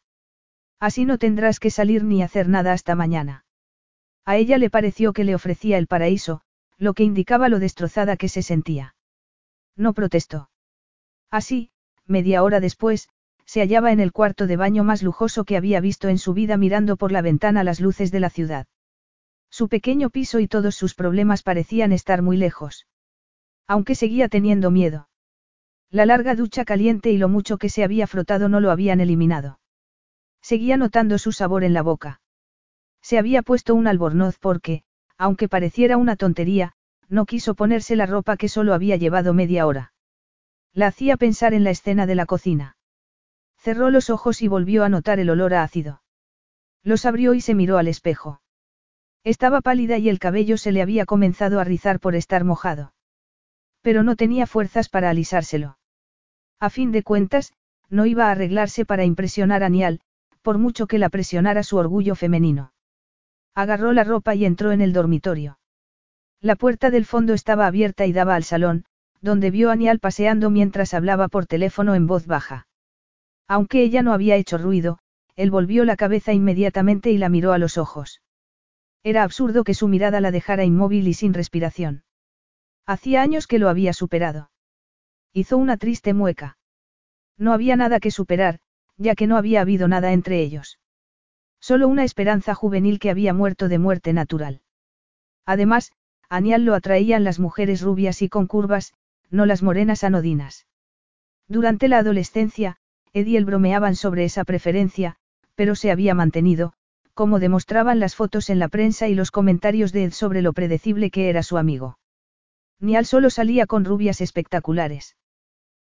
Así 0.81 1.05
no 1.05 1.19
tendrás 1.19 1.61
que 1.61 1.71
salir 1.71 2.05
ni 2.05 2.23
hacer 2.23 2.49
nada 2.49 2.73
hasta 2.73 2.95
mañana. 2.95 3.45
A 4.25 4.37
ella 4.37 4.59
le 4.59 4.71
pareció 4.71 5.13
que 5.13 5.25
le 5.25 5.35
ofrecía 5.35 5.79
el 5.79 5.87
paraíso, 5.87 6.43
lo 6.79 6.95
que 6.95 7.05
indicaba 7.05 7.49
lo 7.49 7.59
destrozada 7.59 8.17
que 8.17 8.29
se 8.29 8.43
sentía. 8.43 8.95
No 9.77 9.93
protestó. 9.93 10.51
Así, 11.31 11.71
media 12.07 12.43
hora 12.43 12.61
después, 12.61 13.09
se 13.45 13.61
hallaba 13.61 13.93
en 13.93 14.01
el 14.01 14.13
cuarto 14.13 14.47
de 14.47 14.57
baño 14.57 14.85
más 14.85 15.03
lujoso 15.03 15.45
que 15.45 15.57
había 15.57 15.81
visto 15.81 16.09
en 16.09 16.19
su 16.19 16.35
vida 16.35 16.57
mirando 16.57 16.97
por 16.97 17.13
la 17.13 17.23
ventana 17.23 17.65
las 17.65 17.81
luces 17.81 18.11
de 18.11 18.21
la 18.21 18.31
ciudad. 18.31 18.67
Su 19.51 19.69
pequeño 19.69 20.11
piso 20.11 20.39
y 20.41 20.47
todos 20.47 20.75
sus 20.77 20.95
problemas 20.95 21.43
parecían 21.43 21.93
estar 21.93 22.23
muy 22.23 22.37
lejos. 22.37 22.87
Aunque 23.67 23.95
seguía 23.95 24.29
teniendo 24.29 24.71
miedo. 24.71 25.09
La 25.91 26.05
larga 26.05 26.35
ducha 26.35 26.65
caliente 26.65 27.11
y 27.11 27.17
lo 27.17 27.29
mucho 27.29 27.57
que 27.57 27.71
se 27.71 27.83
había 27.83 28.07
frotado 28.07 28.49
no 28.49 28.61
lo 28.61 28.71
habían 28.71 29.01
eliminado. 29.01 29.59
Seguía 30.43 30.77
notando 30.77 31.19
su 31.19 31.33
sabor 31.33 31.65
en 31.65 31.73
la 31.73 31.83
boca. 31.83 32.21
Se 33.01 33.19
había 33.19 33.43
puesto 33.43 33.75
un 33.75 33.87
albornoz 33.87 34.39
porque, 34.39 34.83
aunque 35.19 35.49
pareciera 35.49 35.97
una 35.97 36.17
tontería, 36.17 36.73
no 37.09 37.27
quiso 37.27 37.55
ponerse 37.55 37.97
la 37.97 38.07
ropa 38.07 38.37
que 38.37 38.49
solo 38.49 38.73
había 38.73 38.97
llevado 38.97 39.35
media 39.35 39.67
hora. 39.67 39.93
La 40.73 40.87
hacía 40.87 41.17
pensar 41.17 41.55
en 41.55 41.65
la 41.65 41.71
escena 41.71 42.07
de 42.07 42.15
la 42.15 42.27
cocina. 42.27 42.77
Cerró 43.59 43.91
los 43.91 44.11
ojos 44.11 44.41
y 44.43 44.49
volvió 44.49 44.85
a 44.85 44.89
notar 44.89 45.19
el 45.19 45.31
olor 45.31 45.55
ácido. 45.55 46.03
Los 46.85 47.05
abrió 47.05 47.35
y 47.35 47.41
se 47.41 47.55
miró 47.55 47.79
al 47.79 47.89
espejo. 47.89 48.41
Estaba 49.25 49.61
pálida 49.61 49.99
y 49.99 50.09
el 50.09 50.21
cabello 50.21 50.57
se 50.57 50.71
le 50.71 50.81
había 50.81 51.05
comenzado 51.05 51.59
a 51.59 51.65
rizar 51.65 51.99
por 51.99 52.15
estar 52.15 52.45
mojado. 52.45 52.95
Pero 53.83 54.03
no 54.03 54.15
tenía 54.17 54.47
fuerzas 54.47 54.89
para 54.89 55.11
alisárselo. 55.11 55.79
A 56.61 56.71
fin 56.71 56.93
de 56.93 57.03
cuentas, 57.03 57.53
no 57.91 58.07
iba 58.07 58.29
a 58.29 58.31
arreglarse 58.31 58.85
para 58.85 59.05
impresionar 59.05 59.65
a 59.65 59.69
Nial, 59.69 60.01
por 60.43 60.59
mucho 60.59 60.87
que 60.87 60.99
la 60.99 61.09
presionara 61.09 61.63
su 61.63 61.77
orgullo 61.77 62.15
femenino. 62.15 62.73
Agarró 63.59 63.93
la 63.93 64.05
ropa 64.05 64.37
y 64.37 64.45
entró 64.45 64.71
en 64.71 64.81
el 64.81 64.93
dormitorio. 64.93 65.59
La 66.41 66.55
puerta 66.55 66.91
del 66.91 67.05
fondo 67.05 67.35
estaba 67.35 67.67
abierta 67.67 68.07
y 68.07 68.13
daba 68.13 68.37
al 68.37 68.45
salón, 68.45 68.85
donde 69.21 69.51
vio 69.51 69.73
a 69.73 69.75
Nial 69.75 69.99
paseando 69.99 70.49
mientras 70.49 70.95
hablaba 70.95 71.27
por 71.27 71.47
teléfono 71.47 71.97
en 71.97 72.07
voz 72.07 72.29
baja. 72.29 72.69
Aunque 73.49 73.83
ella 73.83 74.03
no 74.03 74.13
había 74.13 74.37
hecho 74.37 74.59
ruido, 74.59 75.01
él 75.35 75.51
volvió 75.51 75.85
la 75.85 75.97
cabeza 75.97 76.33
inmediatamente 76.33 77.11
y 77.11 77.19
la 77.19 77.29
miró 77.29 77.53
a 77.53 77.59
los 77.59 77.79
ojos. 77.79 78.23
Era 79.03 79.25
absurdo 79.25 79.65
que 79.65 79.75
su 79.75 79.89
mirada 79.89 80.21
la 80.21 80.31
dejara 80.31 80.63
inmóvil 80.63 81.09
y 81.09 81.15
sin 81.15 81.35
respiración. 81.35 82.05
Hacía 82.87 83.23
años 83.23 83.49
que 83.49 83.59
lo 83.59 83.69
había 83.69 83.93
superado. 83.93 84.53
Hizo 85.33 85.57
una 85.57 85.79
triste 85.79 86.15
mueca. 86.15 86.59
No 87.37 87.53
había 87.53 87.75
nada 87.75 87.99
que 87.99 88.13
superar, 88.13 88.61
ya 88.99 89.17
que 89.17 89.27
no 89.27 89.37
había 89.37 89.63
habido 89.63 89.89
nada 89.89 90.13
entre 90.13 90.43
ellos. 90.43 90.79
Solo 91.61 91.89
una 91.89 92.05
esperanza 92.05 92.55
juvenil 92.55 92.99
que 92.99 93.11
había 93.11 93.35
muerto 93.35 93.69
de 93.69 93.79
muerte 93.79 94.13
natural. 94.13 94.61
Además, 95.45 95.93
a 96.29 96.41
Nial 96.41 96.65
lo 96.65 96.75
atraían 96.75 97.25
las 97.25 97.39
mujeres 97.39 97.81
rubias 97.81 98.23
y 98.23 98.29
con 98.29 98.47
curvas, 98.47 98.95
no 99.31 99.47
las 99.47 99.63
morenas 99.63 100.05
anodinas. 100.05 100.67
Durante 101.49 101.89
la 101.89 101.99
adolescencia, 101.99 102.77
Ediel 103.13 103.45
bromeaban 103.45 103.97
sobre 103.97 104.25
esa 104.25 104.45
preferencia, 104.45 105.17
pero 105.55 105.75
se 105.75 105.91
había 105.91 106.15
mantenido, 106.15 106.75
como 107.15 107.41
demostraban 107.41 107.99
las 107.99 108.15
fotos 108.15 108.51
en 108.51 108.59
la 108.59 108.69
prensa 108.69 109.09
y 109.09 109.15
los 109.15 109.31
comentarios 109.31 109.93
de 109.93 110.05
Ed 110.05 110.13
sobre 110.13 110.43
lo 110.43 110.53
predecible 110.53 111.11
que 111.11 111.31
era 111.31 111.43
su 111.43 111.59
amigo. 111.59 111.99
Nial 112.81 113.07
solo 113.07 113.31
salía 113.31 113.67
con 113.67 113.85
rubias 113.85 114.21
espectaculares. 114.21 115.17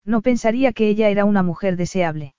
No 0.04 0.22
pensaría 0.22 0.72
que 0.72 0.88
ella 0.88 1.10
era 1.10 1.26
una 1.26 1.42
mujer 1.42 1.78
deseable. 1.78 2.36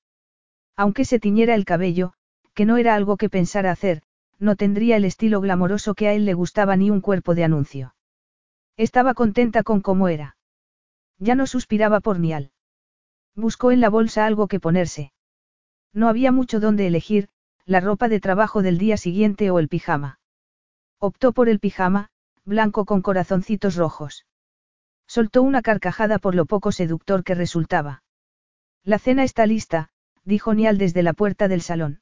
Aunque 0.76 1.04
se 1.04 1.18
tiñera 1.18 1.54
el 1.56 1.64
cabello, 1.64 2.12
que 2.56 2.64
no 2.64 2.78
era 2.78 2.94
algo 2.94 3.18
que 3.18 3.28
pensara 3.28 3.70
hacer, 3.70 4.02
no 4.38 4.56
tendría 4.56 4.96
el 4.96 5.04
estilo 5.04 5.42
glamoroso 5.42 5.94
que 5.94 6.08
a 6.08 6.14
él 6.14 6.24
le 6.24 6.32
gustaba 6.32 6.74
ni 6.74 6.90
un 6.90 7.02
cuerpo 7.02 7.34
de 7.34 7.44
anuncio. 7.44 7.94
Estaba 8.78 9.12
contenta 9.12 9.62
con 9.62 9.82
cómo 9.82 10.08
era. 10.08 10.38
Ya 11.18 11.34
no 11.34 11.46
suspiraba 11.46 12.00
por 12.00 12.18
Nial. 12.18 12.52
Buscó 13.34 13.72
en 13.72 13.82
la 13.82 13.90
bolsa 13.90 14.24
algo 14.24 14.48
que 14.48 14.58
ponerse. 14.58 15.12
No 15.92 16.08
había 16.08 16.32
mucho 16.32 16.58
donde 16.58 16.86
elegir, 16.86 17.28
la 17.66 17.80
ropa 17.80 18.08
de 18.08 18.20
trabajo 18.20 18.62
del 18.62 18.78
día 18.78 18.96
siguiente 18.96 19.50
o 19.50 19.58
el 19.58 19.68
pijama. 19.68 20.18
Optó 20.98 21.34
por 21.34 21.50
el 21.50 21.60
pijama, 21.60 22.08
blanco 22.46 22.86
con 22.86 23.02
corazoncitos 23.02 23.76
rojos. 23.76 24.24
Soltó 25.06 25.42
una 25.42 25.60
carcajada 25.60 26.18
por 26.18 26.34
lo 26.34 26.46
poco 26.46 26.72
seductor 26.72 27.22
que 27.22 27.34
resultaba. 27.34 28.02
La 28.82 28.98
cena 28.98 29.24
está 29.24 29.44
lista, 29.44 29.90
dijo 30.24 30.54
Nial 30.54 30.78
desde 30.78 31.02
la 31.02 31.12
puerta 31.12 31.48
del 31.48 31.60
salón. 31.60 32.00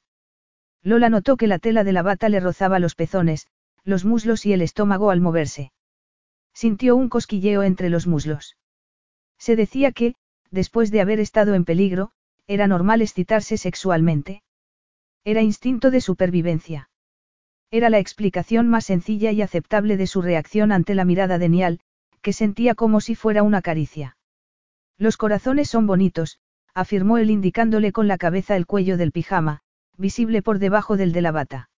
Lola 0.85 1.09
notó 1.09 1.35
que 1.35 1.47
la 1.47 1.57
tela 1.57 1.83
de 1.83 1.93
la 1.93 2.03
bata 2.03 2.29
le 2.29 2.39
rozaba 2.39 2.77
los 2.77 2.93
pezones, 2.93 3.47
los 3.83 4.05
muslos 4.05 4.45
y 4.45 4.53
el 4.53 4.61
estómago 4.61 5.09
al 5.09 5.19
moverse. 5.19 5.71
Sintió 6.53 6.95
un 6.95 7.09
cosquilleo 7.09 7.63
entre 7.63 7.89
los 7.89 8.05
muslos. 8.05 8.55
Se 9.39 9.55
decía 9.55 9.91
que, 9.91 10.13
después 10.51 10.91
de 10.91 11.01
haber 11.01 11.19
estado 11.19 11.55
en 11.55 11.65
peligro, 11.65 12.11
era 12.45 12.67
normal 12.67 13.01
excitarse 13.01 13.57
sexualmente. 13.57 14.43
Era 15.23 15.41
instinto 15.41 15.89
de 15.89 16.01
supervivencia. 16.01 16.91
Era 17.71 17.89
la 17.89 17.97
explicación 17.97 18.67
más 18.67 18.85
sencilla 18.85 19.31
y 19.31 19.41
aceptable 19.41 19.97
de 19.97 20.05
su 20.05 20.21
reacción 20.21 20.71
ante 20.71 20.93
la 20.93 21.03
mirada 21.03 21.39
de 21.39 21.49
Nial, 21.49 21.79
que 22.21 22.31
sentía 22.31 22.75
como 22.75 23.01
si 23.01 23.15
fuera 23.15 23.41
una 23.41 23.63
caricia. 23.63 24.17
Los 24.99 25.17
corazones 25.17 25.67
son 25.67 25.87
bonitos, 25.87 26.37
afirmó 26.75 27.17
él 27.17 27.31
indicándole 27.31 27.91
con 27.91 28.07
la 28.07 28.19
cabeza 28.19 28.55
el 28.55 28.67
cuello 28.67 28.97
del 28.97 29.11
pijama, 29.11 29.63
visible 29.97 30.41
por 30.41 30.59
debajo 30.59 30.97
del 30.97 31.11
de 31.11 31.21
la 31.21 31.31
bata. 31.31 31.69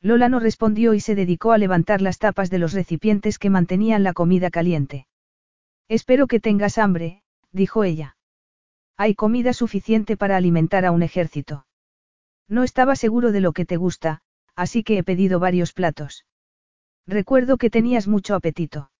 Lola 0.00 0.28
no 0.28 0.40
respondió 0.40 0.94
y 0.94 1.00
se 1.00 1.14
dedicó 1.14 1.52
a 1.52 1.58
levantar 1.58 2.02
las 2.02 2.18
tapas 2.18 2.50
de 2.50 2.58
los 2.58 2.72
recipientes 2.72 3.38
que 3.38 3.50
mantenían 3.50 4.02
la 4.02 4.12
comida 4.12 4.50
caliente. 4.50 5.06
Espero 5.88 6.26
que 6.26 6.40
tengas 6.40 6.78
hambre, 6.78 7.22
dijo 7.52 7.84
ella. 7.84 8.16
Hay 8.96 9.14
comida 9.14 9.52
suficiente 9.52 10.16
para 10.16 10.36
alimentar 10.36 10.84
a 10.84 10.90
un 10.90 11.02
ejército. 11.02 11.66
No 12.48 12.62
estaba 12.62 12.96
seguro 12.96 13.32
de 13.32 13.40
lo 13.40 13.52
que 13.52 13.64
te 13.64 13.76
gusta, 13.76 14.22
así 14.54 14.82
que 14.82 14.98
he 14.98 15.02
pedido 15.02 15.38
varios 15.40 15.72
platos. 15.72 16.24
Recuerdo 17.06 17.56
que 17.56 17.70
tenías 17.70 18.08
mucho 18.08 18.34
apetito. 18.34 18.90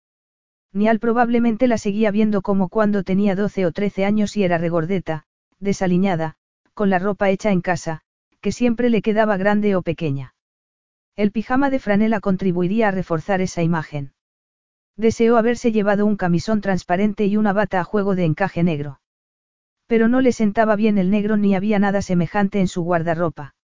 Nial 0.72 0.98
probablemente 0.98 1.66
la 1.66 1.78
seguía 1.78 2.11
viendo 2.11 2.42
como 2.42 2.68
cuando 2.68 3.02
tenía 3.02 3.35
12 3.35 3.66
o 3.66 3.72
13 3.72 4.04
años 4.04 4.37
y 4.37 4.44
era 4.44 4.59
regordeta, 4.59 5.24
desaliñada, 5.59 6.37
con 6.74 6.90
la 6.90 6.98
ropa 6.98 7.30
hecha 7.30 7.50
en 7.50 7.62
casa, 7.62 8.02
que 8.46 8.52
siempre 8.52 8.90
le 8.90 9.02
quedaba 9.02 9.37
grande 9.37 9.74
o 9.74 9.82
pequeña. 9.82 10.37
El 11.16 11.32
pijama 11.32 11.68
de 11.68 11.80
franela 11.80 12.20
contribuiría 12.20 12.87
a 12.87 12.90
reforzar 12.92 13.40
esa 13.40 13.64
imagen. 13.64 14.12
Deseó 14.96 15.37
haberse 15.37 15.72
llevado 15.72 16.06
un 16.06 16.16
camisón 16.16 16.61
transparente 16.61 17.26
y 17.26 17.37
una 17.37 17.52
bata 17.52 17.80
a 17.80 17.82
juego 17.82 18.14
de 18.14 18.24
encaje 18.24 18.62
negro. 18.62 19.00
Pero 19.88 20.06
no 20.06 20.20
le 20.20 20.30
sentaba 20.30 20.76
bien 20.76 20.96
el 20.96 21.11
negro 21.11 21.37
ni 21.37 21.56
había 21.56 21.80
nada 21.80 22.02
semejante 22.02 22.61
en 22.61 22.68
su 22.68 22.85
guardarropa. 22.85 23.56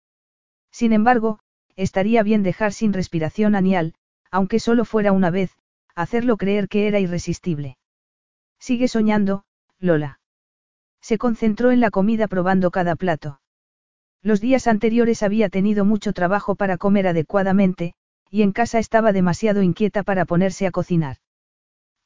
Sin 0.73 0.93
embargo, 0.93 1.39
estaría 1.77 2.25
bien 2.25 2.43
dejar 2.43 2.73
sin 2.73 2.93
respiración 2.93 3.55
a 3.55 3.61
Nial, 3.61 3.95
aunque 4.33 4.59
solo 4.59 4.85
fuera 4.85 5.13
una 5.13 5.31
vez, 5.31 5.57
hacerlo 5.95 6.37
creer 6.37 6.67
que 6.67 6.89
era 6.89 6.99
irresistible. 6.99 7.77
Sigue 8.59 8.89
soñando, 8.89 9.45
Lola. 9.79 10.19
Se 11.01 11.19
concentró 11.19 11.71
en 11.71 11.79
la 11.79 11.93
comida 11.93 12.27
probando 12.27 12.73
cada 12.73 12.97
plato. 12.97 13.42
Los 14.23 14.41
días 14.41 14.69
anteriores 14.69 15.23
había 15.23 15.49
tenido 15.49 15.85
mucho 15.85 16.13
trabajo 16.13 16.55
para 16.55 16.79
comer 16.79 17.09
adecuadamente, 17.09 17.95
y 18.31 18.43
en 18.43 18.53
casa 18.53 18.79
estaba 18.79 19.13
demasiado 19.13 19.63
inquieta 19.63 20.05
para 20.05 20.25
ponerse 20.25 20.67
a 20.67 20.71
cocinar. 20.71 21.17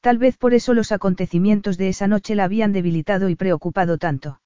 Tal 0.01 0.17
vez 0.17 0.37
por 0.37 0.53
eso 0.53 0.73
los 0.73 0.91
acontecimientos 0.91 1.77
de 1.77 1.89
esa 1.89 2.07
noche 2.07 2.35
la 2.35 2.45
habían 2.45 2.71
debilitado 2.73 3.29
y 3.29 3.35
preocupado 3.35 3.97
tanto. 3.97 4.41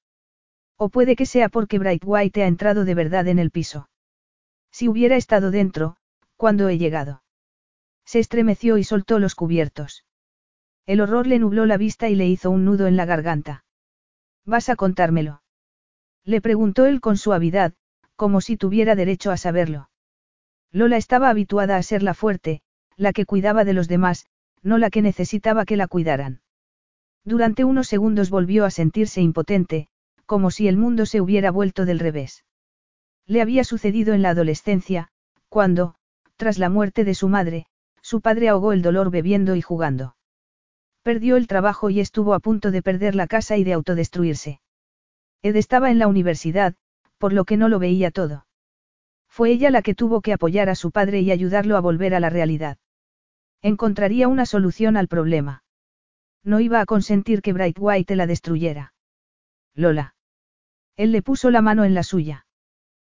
O 0.76 0.90
puede 0.90 1.16
que 1.16 1.26
sea 1.26 1.48
porque 1.48 1.78
Bright 1.78 2.02
White 2.04 2.42
ha 2.42 2.46
entrado 2.46 2.84
de 2.84 2.94
verdad 2.94 3.26
en 3.28 3.38
el 3.38 3.50
piso. 3.50 3.88
Si 4.70 4.88
hubiera 4.88 5.16
estado 5.16 5.50
dentro, 5.50 5.96
cuando 6.36 6.68
he 6.68 6.78
llegado. 6.78 7.22
Se 8.04 8.18
estremeció 8.18 8.78
y 8.78 8.84
soltó 8.84 9.18
los 9.18 9.34
cubiertos. 9.34 10.04
El 10.86 11.00
horror 11.00 11.26
le 11.26 11.38
nubló 11.38 11.66
la 11.66 11.76
vista 11.76 12.08
y 12.08 12.16
le 12.16 12.26
hizo 12.26 12.50
un 12.50 12.64
nudo 12.64 12.86
en 12.86 12.96
la 12.96 13.04
garganta. 13.04 13.64
¿Vas 14.44 14.68
a 14.68 14.76
contármelo? 14.76 15.41
Le 16.24 16.40
preguntó 16.40 16.86
él 16.86 17.00
con 17.00 17.16
suavidad, 17.16 17.72
como 18.16 18.40
si 18.40 18.56
tuviera 18.56 18.94
derecho 18.94 19.30
a 19.30 19.36
saberlo. 19.36 19.90
Lola 20.70 20.96
estaba 20.96 21.28
habituada 21.28 21.76
a 21.76 21.82
ser 21.82 22.02
la 22.02 22.14
fuerte, 22.14 22.62
la 22.96 23.12
que 23.12 23.26
cuidaba 23.26 23.64
de 23.64 23.72
los 23.72 23.88
demás, 23.88 24.26
no 24.62 24.78
la 24.78 24.90
que 24.90 25.02
necesitaba 25.02 25.64
que 25.64 25.76
la 25.76 25.88
cuidaran. 25.88 26.40
Durante 27.24 27.64
unos 27.64 27.88
segundos 27.88 28.30
volvió 28.30 28.64
a 28.64 28.70
sentirse 28.70 29.20
impotente, 29.20 29.88
como 30.26 30.50
si 30.50 30.68
el 30.68 30.76
mundo 30.76 31.06
se 31.06 31.20
hubiera 31.20 31.50
vuelto 31.50 31.84
del 31.84 31.98
revés. 31.98 32.44
Le 33.26 33.42
había 33.42 33.64
sucedido 33.64 34.14
en 34.14 34.22
la 34.22 34.30
adolescencia, 34.30 35.08
cuando, 35.48 35.94
tras 36.36 36.58
la 36.58 36.68
muerte 36.68 37.04
de 37.04 37.14
su 37.14 37.28
madre, 37.28 37.66
su 38.00 38.20
padre 38.20 38.48
ahogó 38.48 38.72
el 38.72 38.82
dolor 38.82 39.10
bebiendo 39.10 39.54
y 39.54 39.62
jugando. 39.62 40.16
Perdió 41.02 41.36
el 41.36 41.46
trabajo 41.46 41.90
y 41.90 42.00
estuvo 42.00 42.34
a 42.34 42.40
punto 42.40 42.70
de 42.70 42.82
perder 42.82 43.14
la 43.14 43.26
casa 43.26 43.56
y 43.56 43.64
de 43.64 43.72
autodestruirse. 43.72 44.60
Ed 45.42 45.56
estaba 45.56 45.90
en 45.90 45.98
la 45.98 46.06
universidad, 46.06 46.74
por 47.18 47.32
lo 47.32 47.44
que 47.44 47.56
no 47.56 47.68
lo 47.68 47.78
veía 47.78 48.10
todo. 48.10 48.46
Fue 49.28 49.50
ella 49.50 49.70
la 49.70 49.82
que 49.82 49.94
tuvo 49.94 50.20
que 50.20 50.32
apoyar 50.32 50.68
a 50.68 50.74
su 50.74 50.90
padre 50.90 51.20
y 51.20 51.30
ayudarlo 51.30 51.76
a 51.76 51.80
volver 51.80 52.14
a 52.14 52.20
la 52.20 52.30
realidad. 52.30 52.78
Encontraría 53.62 54.28
una 54.28 54.46
solución 54.46 54.96
al 54.96 55.08
problema. 55.08 55.64
No 56.44 56.60
iba 56.60 56.80
a 56.80 56.86
consentir 56.86 57.42
que 57.42 57.52
Bright 57.52 57.76
White 57.78 58.16
la 58.16 58.26
destruyera. 58.26 58.92
Lola. 59.74 60.14
Él 60.96 61.12
le 61.12 61.22
puso 61.22 61.50
la 61.50 61.62
mano 61.62 61.84
en 61.84 61.94
la 61.94 62.02
suya. 62.02 62.46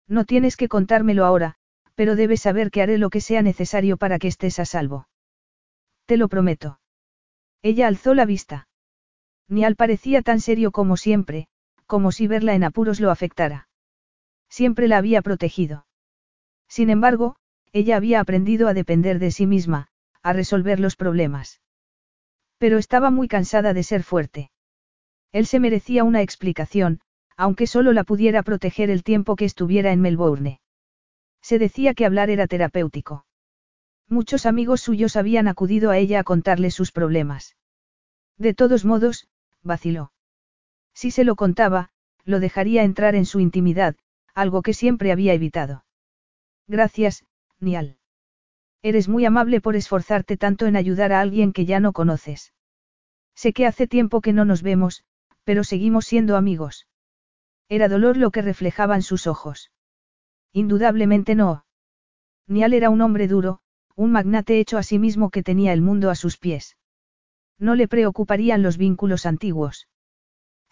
No 0.07 0.25
tienes 0.25 0.57
que 0.57 0.67
contármelo 0.67 1.25
ahora, 1.25 1.55
pero 1.95 2.15
debes 2.15 2.41
saber 2.41 2.71
que 2.71 2.81
haré 2.81 2.97
lo 2.97 3.09
que 3.09 3.21
sea 3.21 3.41
necesario 3.41 3.97
para 3.97 4.19
que 4.19 4.27
estés 4.27 4.59
a 4.59 4.65
salvo. 4.65 5.07
Te 6.05 6.17
lo 6.17 6.27
prometo. 6.27 6.79
Ella 7.61 7.87
alzó 7.87 8.13
la 8.13 8.25
vista. 8.25 8.67
Nial 9.47 9.75
parecía 9.75 10.21
tan 10.21 10.41
serio 10.41 10.71
como 10.71 10.97
siempre, 10.97 11.47
como 11.93 12.11
si 12.11 12.25
verla 12.25 12.55
en 12.55 12.63
apuros 12.63 12.99
lo 12.99 13.11
afectara. 13.11 13.67
Siempre 14.49 14.87
la 14.87 14.97
había 14.97 15.21
protegido. 15.21 15.85
Sin 16.67 16.89
embargo, 16.89 17.35
ella 17.71 17.97
había 17.97 18.19
aprendido 18.19 18.67
a 18.67 18.73
depender 18.73 19.19
de 19.19 19.29
sí 19.29 19.45
misma, 19.45 19.89
a 20.23 20.33
resolver 20.33 20.79
los 20.79 20.95
problemas. 20.95 21.61
Pero 22.57 22.79
estaba 22.79 23.11
muy 23.11 23.27
cansada 23.27 23.75
de 23.75 23.83
ser 23.83 24.01
fuerte. 24.01 24.49
Él 25.31 25.45
se 25.45 25.59
merecía 25.59 26.03
una 26.03 26.23
explicación, 26.23 26.99
aunque 27.37 27.67
solo 27.67 27.93
la 27.93 28.03
pudiera 28.03 28.41
proteger 28.41 28.89
el 28.89 29.03
tiempo 29.03 29.35
que 29.35 29.45
estuviera 29.45 29.91
en 29.91 30.01
Melbourne. 30.01 30.61
Se 31.43 31.59
decía 31.59 31.93
que 31.93 32.07
hablar 32.07 32.31
era 32.31 32.47
terapéutico. 32.47 33.27
Muchos 34.09 34.47
amigos 34.47 34.81
suyos 34.81 35.15
habían 35.15 35.47
acudido 35.47 35.91
a 35.91 35.99
ella 35.99 36.21
a 36.21 36.23
contarle 36.23 36.71
sus 36.71 36.91
problemas. 36.91 37.55
De 38.39 38.55
todos 38.55 38.83
modos, 38.83 39.27
vaciló. 39.61 40.12
Si 40.93 41.11
se 41.11 41.23
lo 41.23 41.35
contaba, 41.35 41.89
lo 42.25 42.39
dejaría 42.39 42.83
entrar 42.83 43.15
en 43.15 43.25
su 43.25 43.39
intimidad, 43.39 43.95
algo 44.33 44.61
que 44.61 44.73
siempre 44.73 45.11
había 45.11 45.33
evitado. 45.33 45.85
Gracias, 46.67 47.25
Nial. 47.59 47.97
Eres 48.81 49.07
muy 49.07 49.25
amable 49.25 49.61
por 49.61 49.75
esforzarte 49.75 50.37
tanto 50.37 50.65
en 50.65 50.75
ayudar 50.75 51.13
a 51.13 51.21
alguien 51.21 51.53
que 51.53 51.65
ya 51.65 51.79
no 51.79 51.93
conoces. 51.93 52.53
Sé 53.35 53.53
que 53.53 53.65
hace 53.65 53.87
tiempo 53.87 54.21
que 54.21 54.33
no 54.33 54.45
nos 54.45 54.61
vemos, 54.61 55.03
pero 55.43 55.63
seguimos 55.63 56.05
siendo 56.05 56.35
amigos. 56.37 56.87
Era 57.69 57.87
dolor 57.87 58.17
lo 58.17 58.31
que 58.31 58.41
reflejaban 58.41 59.01
sus 59.01 59.25
ojos. 59.27 59.71
Indudablemente 60.51 61.33
no. 61.33 61.65
Nial 62.47 62.73
era 62.73 62.89
un 62.89 63.01
hombre 63.01 63.27
duro, 63.27 63.61
un 63.95 64.11
magnate 64.11 64.59
hecho 64.59 64.77
a 64.77 64.83
sí 64.83 64.99
mismo 64.99 65.29
que 65.29 65.43
tenía 65.43 65.73
el 65.73 65.81
mundo 65.81 66.09
a 66.09 66.15
sus 66.15 66.37
pies. 66.37 66.77
No 67.57 67.75
le 67.75 67.87
preocuparían 67.87 68.61
los 68.61 68.77
vínculos 68.77 69.25
antiguos. 69.25 69.87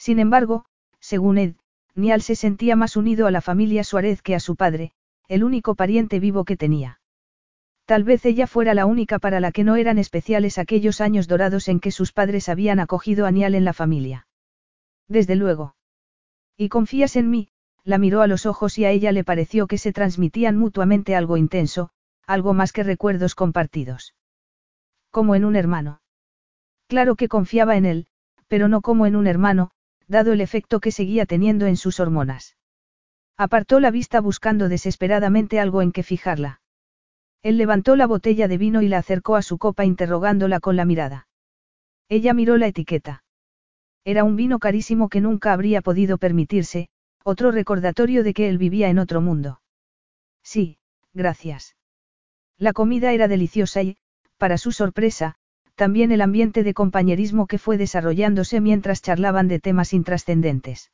Sin 0.01 0.17
embargo, 0.17 0.65
según 0.99 1.37
Ed, 1.37 1.53
Nial 1.93 2.23
se 2.23 2.35
sentía 2.35 2.75
más 2.75 2.97
unido 2.97 3.27
a 3.27 3.31
la 3.31 3.39
familia 3.39 3.83
Suárez 3.83 4.23
que 4.23 4.33
a 4.33 4.39
su 4.39 4.55
padre, 4.55 4.93
el 5.27 5.43
único 5.43 5.75
pariente 5.75 6.19
vivo 6.19 6.43
que 6.43 6.57
tenía. 6.57 6.99
Tal 7.85 8.03
vez 8.03 8.25
ella 8.25 8.47
fuera 8.47 8.73
la 8.73 8.87
única 8.87 9.19
para 9.19 9.39
la 9.39 9.51
que 9.51 9.63
no 9.63 9.75
eran 9.75 9.99
especiales 9.99 10.57
aquellos 10.57 11.01
años 11.01 11.27
dorados 11.27 11.67
en 11.67 11.79
que 11.79 11.91
sus 11.91 12.13
padres 12.13 12.49
habían 12.49 12.79
acogido 12.79 13.27
a 13.27 13.31
Nial 13.31 13.53
en 13.53 13.63
la 13.63 13.73
familia. 13.73 14.25
Desde 15.07 15.35
luego. 15.35 15.75
¿Y 16.57 16.69
confías 16.69 17.15
en 17.15 17.29
mí? 17.29 17.49
La 17.83 17.99
miró 17.99 18.23
a 18.23 18.27
los 18.27 18.47
ojos 18.47 18.79
y 18.79 18.85
a 18.85 18.89
ella 18.89 19.11
le 19.11 19.23
pareció 19.23 19.67
que 19.67 19.77
se 19.77 19.93
transmitían 19.93 20.57
mutuamente 20.57 21.15
algo 21.15 21.37
intenso, 21.37 21.91
algo 22.25 22.55
más 22.55 22.73
que 22.73 22.81
recuerdos 22.81 23.35
compartidos. 23.35 24.15
Como 25.11 25.35
en 25.35 25.45
un 25.45 25.55
hermano. 25.55 26.01
Claro 26.87 27.15
que 27.15 27.27
confiaba 27.27 27.77
en 27.77 27.85
él, 27.85 28.07
pero 28.47 28.67
no 28.67 28.81
como 28.81 29.05
en 29.05 29.15
un 29.15 29.27
hermano, 29.27 29.69
dado 30.11 30.33
el 30.33 30.41
efecto 30.41 30.79
que 30.79 30.91
seguía 30.91 31.25
teniendo 31.25 31.65
en 31.65 31.77
sus 31.77 31.99
hormonas. 31.99 32.57
Apartó 33.37 33.79
la 33.79 33.89
vista 33.89 34.19
buscando 34.19 34.69
desesperadamente 34.69 35.59
algo 35.59 35.81
en 35.81 35.91
que 35.91 36.03
fijarla. 36.03 36.61
Él 37.41 37.57
levantó 37.57 37.95
la 37.95 38.05
botella 38.05 38.47
de 38.47 38.57
vino 38.59 38.83
y 38.83 38.87
la 38.87 38.99
acercó 38.99 39.35
a 39.35 39.41
su 39.41 39.57
copa 39.57 39.85
interrogándola 39.85 40.59
con 40.59 40.75
la 40.75 40.85
mirada. 40.85 41.27
Ella 42.07 42.33
miró 42.33 42.57
la 42.57 42.67
etiqueta. 42.67 43.23
Era 44.03 44.23
un 44.23 44.35
vino 44.35 44.59
carísimo 44.59 45.09
que 45.09 45.21
nunca 45.21 45.53
habría 45.53 45.81
podido 45.81 46.17
permitirse, 46.17 46.89
otro 47.23 47.51
recordatorio 47.51 48.23
de 48.23 48.33
que 48.33 48.49
él 48.49 48.57
vivía 48.57 48.89
en 48.89 48.99
otro 48.99 49.21
mundo. 49.21 49.61
Sí, 50.43 50.77
gracias. 51.13 51.75
La 52.57 52.73
comida 52.73 53.13
era 53.13 53.27
deliciosa 53.27 53.81
y, 53.81 53.97
para 54.37 54.57
su 54.57 54.71
sorpresa, 54.71 55.35
también 55.81 56.11
el 56.11 56.21
ambiente 56.21 56.61
de 56.61 56.75
compañerismo 56.75 57.47
que 57.47 57.57
fue 57.57 57.75
desarrollándose 57.75 58.61
mientras 58.61 59.01
charlaban 59.01 59.47
de 59.47 59.59
temas 59.59 59.93
intrascendentes. 59.93 60.91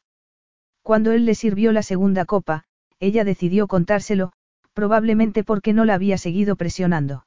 Cuando 0.81 1.11
él 1.11 1.25
le 1.25 1.35
sirvió 1.35 1.73
la 1.73 1.83
segunda 1.83 2.23
copa, 2.23 2.63
ella 3.01 3.25
decidió 3.25 3.67
contárselo, 3.67 4.31
probablemente 4.71 5.43
porque 5.43 5.73
no 5.73 5.83
la 5.83 5.95
había 5.95 6.17
seguido 6.17 6.55
presionando. 6.55 7.25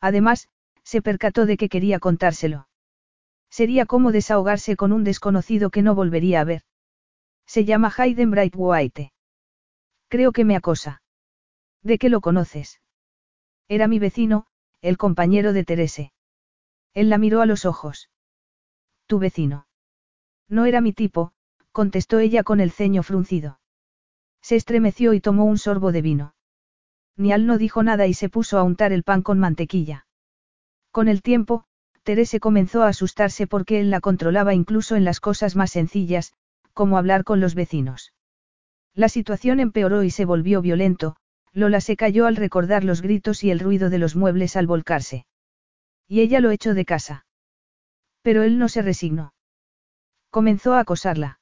Además, 0.00 0.48
se 0.82 1.02
percató 1.02 1.44
de 1.44 1.58
que 1.58 1.68
quería 1.68 1.98
contárselo. 1.98 2.66
Sería 3.50 3.84
como 3.84 4.10
desahogarse 4.10 4.74
con 4.74 4.94
un 4.94 5.04
desconocido 5.04 5.68
que 5.68 5.82
no 5.82 5.94
volvería 5.94 6.40
a 6.40 6.44
ver. 6.44 6.62
Se 7.44 7.66
llama 7.66 7.92
Hayden 7.94 8.32
White. 8.54 9.12
Creo 10.08 10.32
que 10.32 10.46
me 10.46 10.56
acosa. 10.56 11.02
¿De 11.82 11.98
qué 11.98 12.08
lo 12.08 12.22
conoces? 12.22 12.80
Era 13.68 13.86
mi 13.86 13.98
vecino, 13.98 14.46
el 14.80 14.96
compañero 14.96 15.52
de 15.52 15.64
Terese. 15.64 16.12
Él 16.94 17.08
la 17.08 17.18
miró 17.18 17.40
a 17.40 17.46
los 17.46 17.64
ojos. 17.64 18.10
Tu 19.06 19.18
vecino. 19.18 19.66
No 20.48 20.66
era 20.66 20.80
mi 20.80 20.92
tipo, 20.92 21.32
contestó 21.72 22.18
ella 22.18 22.42
con 22.42 22.60
el 22.60 22.70
ceño 22.70 23.02
fruncido. 23.02 23.60
Se 24.42 24.56
estremeció 24.56 25.12
y 25.12 25.20
tomó 25.20 25.44
un 25.44 25.58
sorbo 25.58 25.92
de 25.92 26.02
vino. 26.02 26.34
Nial 27.16 27.46
no 27.46 27.58
dijo 27.58 27.82
nada 27.82 28.06
y 28.06 28.14
se 28.14 28.28
puso 28.28 28.58
a 28.58 28.62
untar 28.62 28.92
el 28.92 29.02
pan 29.02 29.22
con 29.22 29.38
mantequilla. 29.38 30.06
Con 30.90 31.08
el 31.08 31.22
tiempo, 31.22 31.64
Terese 32.02 32.40
comenzó 32.40 32.82
a 32.82 32.88
asustarse 32.88 33.46
porque 33.46 33.78
él 33.80 33.90
la 33.90 34.00
controlaba 34.00 34.54
incluso 34.54 34.96
en 34.96 35.04
las 35.04 35.20
cosas 35.20 35.54
más 35.54 35.70
sencillas, 35.70 36.32
como 36.72 36.98
hablar 36.98 37.24
con 37.24 37.40
los 37.40 37.54
vecinos. 37.54 38.14
La 38.94 39.08
situación 39.08 39.60
empeoró 39.60 40.02
y 40.02 40.10
se 40.10 40.24
volvió 40.24 40.62
violento, 40.62 41.16
Lola 41.52 41.80
se 41.80 41.96
cayó 41.96 42.26
al 42.26 42.36
recordar 42.36 42.84
los 42.84 43.02
gritos 43.02 43.44
y 43.44 43.50
el 43.50 43.60
ruido 43.60 43.90
de 43.90 43.98
los 43.98 44.16
muebles 44.16 44.56
al 44.56 44.66
volcarse. 44.66 45.26
Y 46.10 46.22
ella 46.22 46.40
lo 46.40 46.50
echó 46.50 46.74
de 46.74 46.84
casa. 46.84 47.24
Pero 48.22 48.42
él 48.42 48.58
no 48.58 48.68
se 48.68 48.82
resignó. 48.82 49.32
Comenzó 50.28 50.74
a 50.74 50.80
acosarla. 50.80 51.38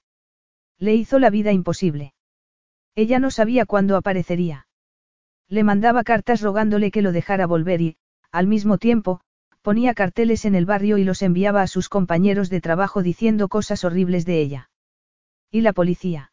Le 0.78 0.94
hizo 0.94 1.18
la 1.18 1.30
vida 1.30 1.52
imposible. 1.52 2.12
Ella 2.94 3.18
no 3.18 3.30
sabía 3.30 3.64
cuándo 3.64 3.96
aparecería. 3.96 4.66
Le 5.48 5.64
mandaba 5.64 6.04
cartas 6.04 6.42
rogándole 6.42 6.90
que 6.90 7.00
lo 7.00 7.12
dejara 7.12 7.46
volver 7.46 7.80
y, 7.80 7.96
al 8.30 8.46
mismo 8.46 8.76
tiempo, 8.76 9.22
ponía 9.62 9.94
carteles 9.94 10.44
en 10.44 10.54
el 10.54 10.66
barrio 10.66 10.98
y 10.98 11.04
los 11.04 11.22
enviaba 11.22 11.62
a 11.62 11.66
sus 11.66 11.88
compañeros 11.88 12.50
de 12.50 12.60
trabajo 12.60 13.02
diciendo 13.02 13.48
cosas 13.48 13.84
horribles 13.84 14.26
de 14.26 14.42
ella. 14.42 14.70
¿Y 15.50 15.62
la 15.62 15.72
policía? 15.72 16.30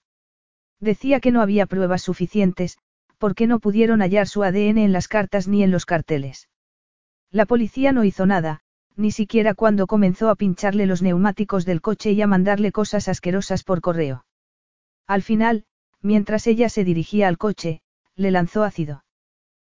Decía 0.81 1.21
que 1.21 1.31
no 1.31 1.41
había 1.41 1.67
pruebas 1.67 2.01
suficientes, 2.01 2.79
porque 3.17 3.47
no 3.47 3.59
pudieron 3.59 4.01
hallar 4.01 4.27
su 4.27 4.43
ADN 4.43 4.79
en 4.79 4.91
las 4.91 5.07
cartas 5.07 5.47
ni 5.47 5.63
en 5.63 5.71
los 5.71 5.85
carteles. 5.85 6.49
La 7.31 7.45
policía 7.45 7.91
no 7.91 8.03
hizo 8.03 8.25
nada, 8.25 8.61
ni 8.95 9.11
siquiera 9.11 9.53
cuando 9.53 9.87
comenzó 9.87 10.29
a 10.29 10.35
pincharle 10.35 10.85
los 10.85 11.01
neumáticos 11.01 11.65
del 11.65 11.81
coche 11.81 12.11
y 12.11 12.21
a 12.21 12.27
mandarle 12.27 12.71
cosas 12.71 13.07
asquerosas 13.07 13.63
por 13.63 13.81
correo. 13.81 14.25
Al 15.07 15.21
final, 15.21 15.65
mientras 16.01 16.47
ella 16.47 16.69
se 16.69 16.83
dirigía 16.83 17.27
al 17.27 17.37
coche, 17.37 17.81
le 18.15 18.31
lanzó 18.31 18.63
ácido. 18.63 19.03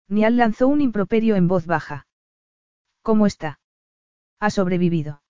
Nial 0.08 0.38
lanzó 0.38 0.68
un 0.68 0.82
improperio 0.82 1.36
en 1.36 1.48
voz 1.48 1.66
baja. 1.66 2.08
¿Cómo 3.02 3.26
está? 3.26 3.60
Ha 4.39 4.50
sobrevivido. 4.50 5.22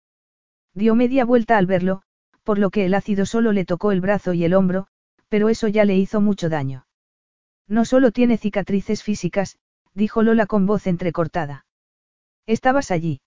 Dio 0.73 0.95
media 0.95 1.25
vuelta 1.25 1.57
al 1.57 1.65
verlo, 1.65 2.01
por 2.43 2.59
lo 2.59 2.69
que 2.69 2.85
el 2.85 2.93
ácido 2.93 3.25
solo 3.25 3.51
le 3.51 3.65
tocó 3.65 3.91
el 3.91 4.01
brazo 4.01 4.33
y 4.33 4.43
el 4.43 4.53
hombro, 4.53 4.87
pero 5.29 5.49
eso 5.49 5.67
ya 5.67 5.85
le 5.85 5.97
hizo 5.97 6.21
mucho 6.21 6.49
daño. 6.49 6.85
No 7.67 7.85
solo 7.85 8.11
tiene 8.11 8.37
cicatrices 8.37 9.03
físicas, 9.03 9.57
dijo 9.93 10.23
Lola 10.23 10.45
con 10.45 10.65
voz 10.65 10.87
entrecortada. 10.87 11.66
Estabas 12.47 12.91
allí. 12.91 13.21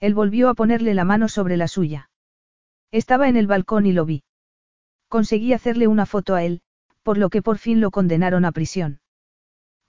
Él 0.00 0.14
volvió 0.14 0.50
a 0.50 0.54
ponerle 0.54 0.94
la 0.94 1.04
mano 1.04 1.28
sobre 1.28 1.56
la 1.56 1.66
suya. 1.66 2.10
Estaba 2.92 3.28
en 3.28 3.36
el 3.36 3.46
balcón 3.46 3.86
y 3.86 3.92
lo 3.92 4.04
vi. 4.04 4.22
Conseguí 5.08 5.52
hacerle 5.52 5.88
una 5.88 6.06
foto 6.06 6.34
a 6.34 6.44
él, 6.44 6.60
por 7.02 7.18
lo 7.18 7.30
que 7.30 7.42
por 7.42 7.58
fin 7.58 7.80
lo 7.80 7.90
condenaron 7.90 8.44
a 8.44 8.52
prisión. 8.52 9.00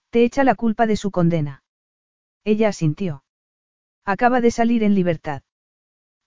Te 0.10 0.24
echa 0.24 0.44
la 0.44 0.56
culpa 0.56 0.88
de 0.88 0.96
su 0.96 1.12
condena. 1.12 1.64
Ella 2.46 2.70
asintió. 2.70 3.24
Acaba 4.06 4.40
de 4.40 4.52
salir 4.52 4.84
en 4.84 4.96
libertad. 4.96 5.42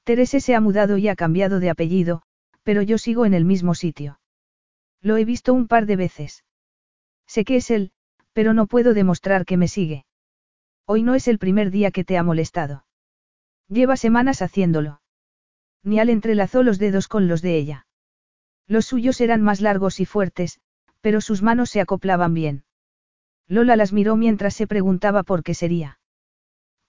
Terese 0.04 0.40
se 0.40 0.54
ha 0.54 0.60
mudado 0.60 0.98
y 0.98 1.08
ha 1.08 1.16
cambiado 1.16 1.60
de 1.60 1.70
apellido, 1.70 2.22
pero 2.62 2.82
yo 2.82 2.98
sigo 2.98 3.24
en 3.24 3.34
el 3.34 3.44
mismo 3.44 3.74
sitio. 3.74 4.20
Lo 5.00 5.16
he 5.16 5.24
visto 5.24 5.54
un 5.54 5.68
par 5.68 5.86
de 5.86 5.96
veces. 5.96 6.44
Sé 7.26 7.44
que 7.44 7.56
es 7.56 7.70
él, 7.70 7.92
pero 8.32 8.52
no 8.52 8.66
puedo 8.66 8.94
demostrar 8.94 9.44
que 9.44 9.56
me 9.56 9.68
sigue. 9.68 10.04
Hoy 10.90 11.02
no 11.02 11.14
es 11.14 11.28
el 11.28 11.38
primer 11.38 11.70
día 11.70 11.90
que 11.90 12.02
te 12.02 12.16
ha 12.16 12.22
molestado. 12.22 12.86
Lleva 13.68 13.98
semanas 13.98 14.40
haciéndolo. 14.40 15.02
Nial 15.82 16.08
entrelazó 16.08 16.62
los 16.62 16.78
dedos 16.78 17.08
con 17.08 17.28
los 17.28 17.42
de 17.42 17.58
ella. 17.58 17.86
Los 18.66 18.86
suyos 18.86 19.20
eran 19.20 19.42
más 19.42 19.60
largos 19.60 20.00
y 20.00 20.06
fuertes, 20.06 20.60
pero 21.02 21.20
sus 21.20 21.42
manos 21.42 21.68
se 21.68 21.82
acoplaban 21.82 22.32
bien. 22.32 22.64
Lola 23.48 23.76
las 23.76 23.92
miró 23.92 24.16
mientras 24.16 24.54
se 24.54 24.66
preguntaba 24.66 25.24
por 25.24 25.42
qué 25.42 25.52
sería. 25.52 26.00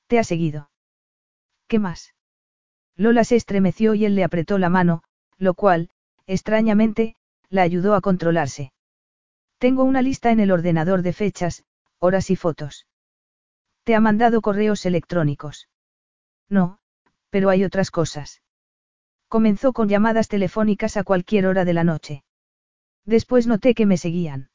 ¿Te 0.07 0.17
ha 0.17 0.23
seguido? 0.23 0.71
¿Qué 1.67 1.77
más? 1.77 2.15
Lola 2.95 3.25
se 3.25 3.35
estremeció 3.35 3.95
y 3.95 4.05
él 4.05 4.15
le 4.15 4.23
apretó 4.23 4.59
la 4.59 4.69
mano, 4.69 5.03
lo 5.37 5.55
cual, 5.55 5.89
extrañamente, 6.25 7.17
la 7.49 7.63
ayudó 7.63 7.95
a 7.95 8.01
controlarse. 8.01 8.71
Tengo 9.57 9.83
una 9.83 10.01
lista 10.01 10.31
en 10.31 10.39
el 10.39 10.51
ordenador 10.51 11.01
de 11.01 11.11
fechas, 11.11 11.65
horas 11.99 12.29
y 12.29 12.37
fotos. 12.37 12.85
¿Te 13.83 13.95
ha 13.95 13.99
mandado 13.99 14.41
correos 14.41 14.85
electrónicos? 14.85 15.67
No, 16.49 16.79
pero 17.29 17.49
hay 17.49 17.63
otras 17.63 17.91
cosas. 17.91 18.41
Comenzó 19.27 19.73
con 19.73 19.89
llamadas 19.89 20.27
telefónicas 20.27 20.97
a 20.97 21.03
cualquier 21.03 21.45
hora 21.45 21.65
de 21.65 21.73
la 21.73 21.83
noche. 21.83 22.23
Después 23.05 23.47
noté 23.47 23.73
que 23.73 23.85
me 23.85 23.97
seguían. 23.97 24.49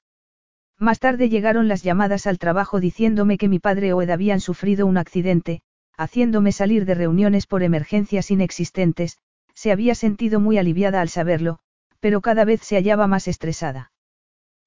Más 0.79 0.99
tarde 0.99 1.29
llegaron 1.29 1.69
las 1.69 1.83
llamadas 1.83 2.27
al 2.27 2.39
trabajo 2.39 2.81
diciéndome 2.81 3.39
que 3.39 3.49
mi 3.49 3.61
padre 3.61 3.93
o 3.93 4.03
Ed 4.03 4.11
habían 4.11 4.41
sufrido 4.41 4.87
un 4.87 4.99
accidente, 4.99 5.63
haciéndome 5.97 6.51
salir 6.51 6.85
de 6.85 6.95
reuniones 6.95 7.47
por 7.47 7.63
emergencias 7.63 8.31
inexistentes, 8.31 9.19
se 9.55 9.71
había 9.71 9.95
sentido 9.95 10.41
muy 10.41 10.59
aliviada 10.59 11.01
al 11.01 11.09
saberlo, 11.09 11.61
pero 12.01 12.21
cada 12.21 12.45
vez 12.45 12.61
se 12.63 12.77
hallaba 12.77 13.07
más 13.07 13.29
estresada. 13.29 13.93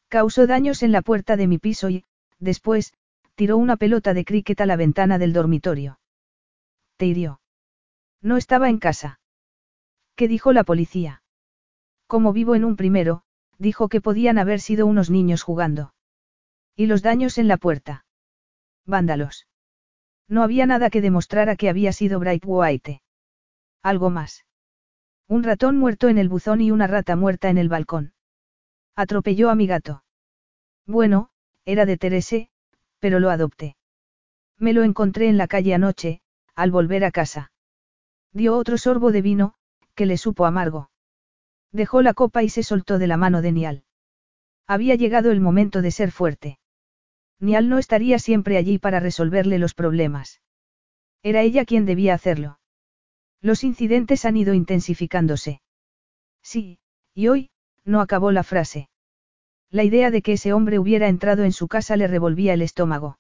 Causó 0.08 0.48
daños 0.48 0.84
en 0.84 0.94
la 0.94 1.02
puerta 1.02 1.36
de 1.36 1.48
mi 1.48 1.58
piso 1.58 1.90
y, 1.90 2.06
después, 2.40 2.94
tiró 3.38 3.58
una 3.58 3.78
pelota 3.78 4.16
de 4.16 4.26
cricket 4.26 4.60
a 4.62 4.66
la 4.66 4.76
ventana 4.76 5.20
del 5.20 5.32
dormitorio. 5.32 6.00
¿Te 6.98 7.06
hirió? 7.06 7.40
No 8.20 8.36
estaba 8.36 8.68
en 8.68 8.80
casa. 8.80 9.20
¿Qué 10.16 10.28
dijo 10.28 10.54
la 10.54 10.64
policía? 10.64 11.22
Como 12.08 12.34
vivo 12.34 12.56
en 12.56 12.66
un 12.66 12.76
primero, 12.76 13.22
dijo 13.60 13.90
que 13.90 14.02
podían 14.02 14.40
haber 14.40 14.60
sido 14.60 14.88
unos 14.88 15.12
niños 15.12 15.44
jugando. 15.44 15.94
¿Y 16.76 16.88
los 16.88 17.04
daños 17.04 17.38
en 17.38 17.48
la 17.48 17.58
puerta? 17.58 18.06
Vándalos. 18.88 19.48
No 20.28 20.42
había 20.42 20.66
nada 20.66 20.90
que 20.90 21.02
demostrara 21.02 21.56
que 21.56 21.70
había 21.70 21.94
sido 21.94 22.20
Bright 22.20 22.44
White. 22.44 23.04
Algo 23.84 24.10
más. 24.10 24.46
Un 25.28 25.44
ratón 25.44 25.78
muerto 25.78 26.10
en 26.10 26.18
el 26.18 26.28
buzón 26.28 26.60
y 26.60 26.72
una 26.72 26.88
rata 26.88 27.16
muerta 27.16 27.50
en 27.50 27.60
el 27.60 27.70
balcón. 27.70 28.14
Atropelló 28.96 29.52
a 29.52 29.56
mi 29.56 29.68
gato. 29.68 30.04
Bueno, 30.88 31.30
era 31.66 31.86
de 31.86 31.98
Terese, 31.98 32.50
pero 33.00 33.20
lo 33.20 33.30
adopté. 33.30 33.76
Me 34.58 34.74
lo 34.74 34.84
encontré 34.84 35.30
en 35.30 35.38
la 35.38 35.48
calle 35.48 35.74
anoche, 35.74 36.22
al 36.56 36.72
volver 36.72 37.06
a 37.06 37.12
casa. 37.12 37.52
Dio 38.34 38.58
otro 38.58 38.78
sorbo 38.78 39.12
de 39.12 39.22
vino, 39.22 39.54
que 39.96 40.06
le 40.06 40.18
supo 40.18 40.46
amargo. 40.46 40.90
Dejó 41.72 42.02
la 42.02 42.14
copa 42.14 42.44
y 42.44 42.50
se 42.50 42.64
soltó 42.64 42.98
de 42.98 43.08
la 43.08 43.18
mano 43.18 43.42
de 43.42 43.52
Nial. 43.52 43.84
Había 44.68 44.96
llegado 44.96 45.32
el 45.32 45.42
momento 45.42 45.82
de 45.82 45.92
ser 45.92 46.12
fuerte. 46.12 46.60
Nial 47.40 47.70
no 47.70 47.78
estaría 47.78 48.20
siempre 48.20 48.58
allí 48.58 48.80
para 48.80 49.00
resolverle 49.00 49.60
los 49.60 49.74
problemas. 49.74 50.42
Era 51.24 51.42
ella 51.42 51.66
quien 51.66 51.86
debía 51.86 52.14
hacerlo. 52.14 52.60
Los 53.42 53.64
incidentes 53.64 54.26
han 54.26 54.38
ido 54.38 54.54
intensificándose. 54.54 55.62
Sí, 56.42 56.80
y 57.14 57.28
hoy, 57.28 57.50
no 57.86 58.02
acabó 58.02 58.32
la 58.32 58.44
frase. 58.44 58.90
La 59.70 59.84
idea 59.84 60.12
de 60.12 60.22
que 60.22 60.34
ese 60.34 60.54
hombre 60.54 60.80
hubiera 60.80 61.10
entrado 61.10 61.44
en 61.44 61.52
su 61.52 61.68
casa 61.68 61.98
le 61.98 62.08
revolvía 62.08 62.54
el 62.54 62.62
estómago. 62.62 63.20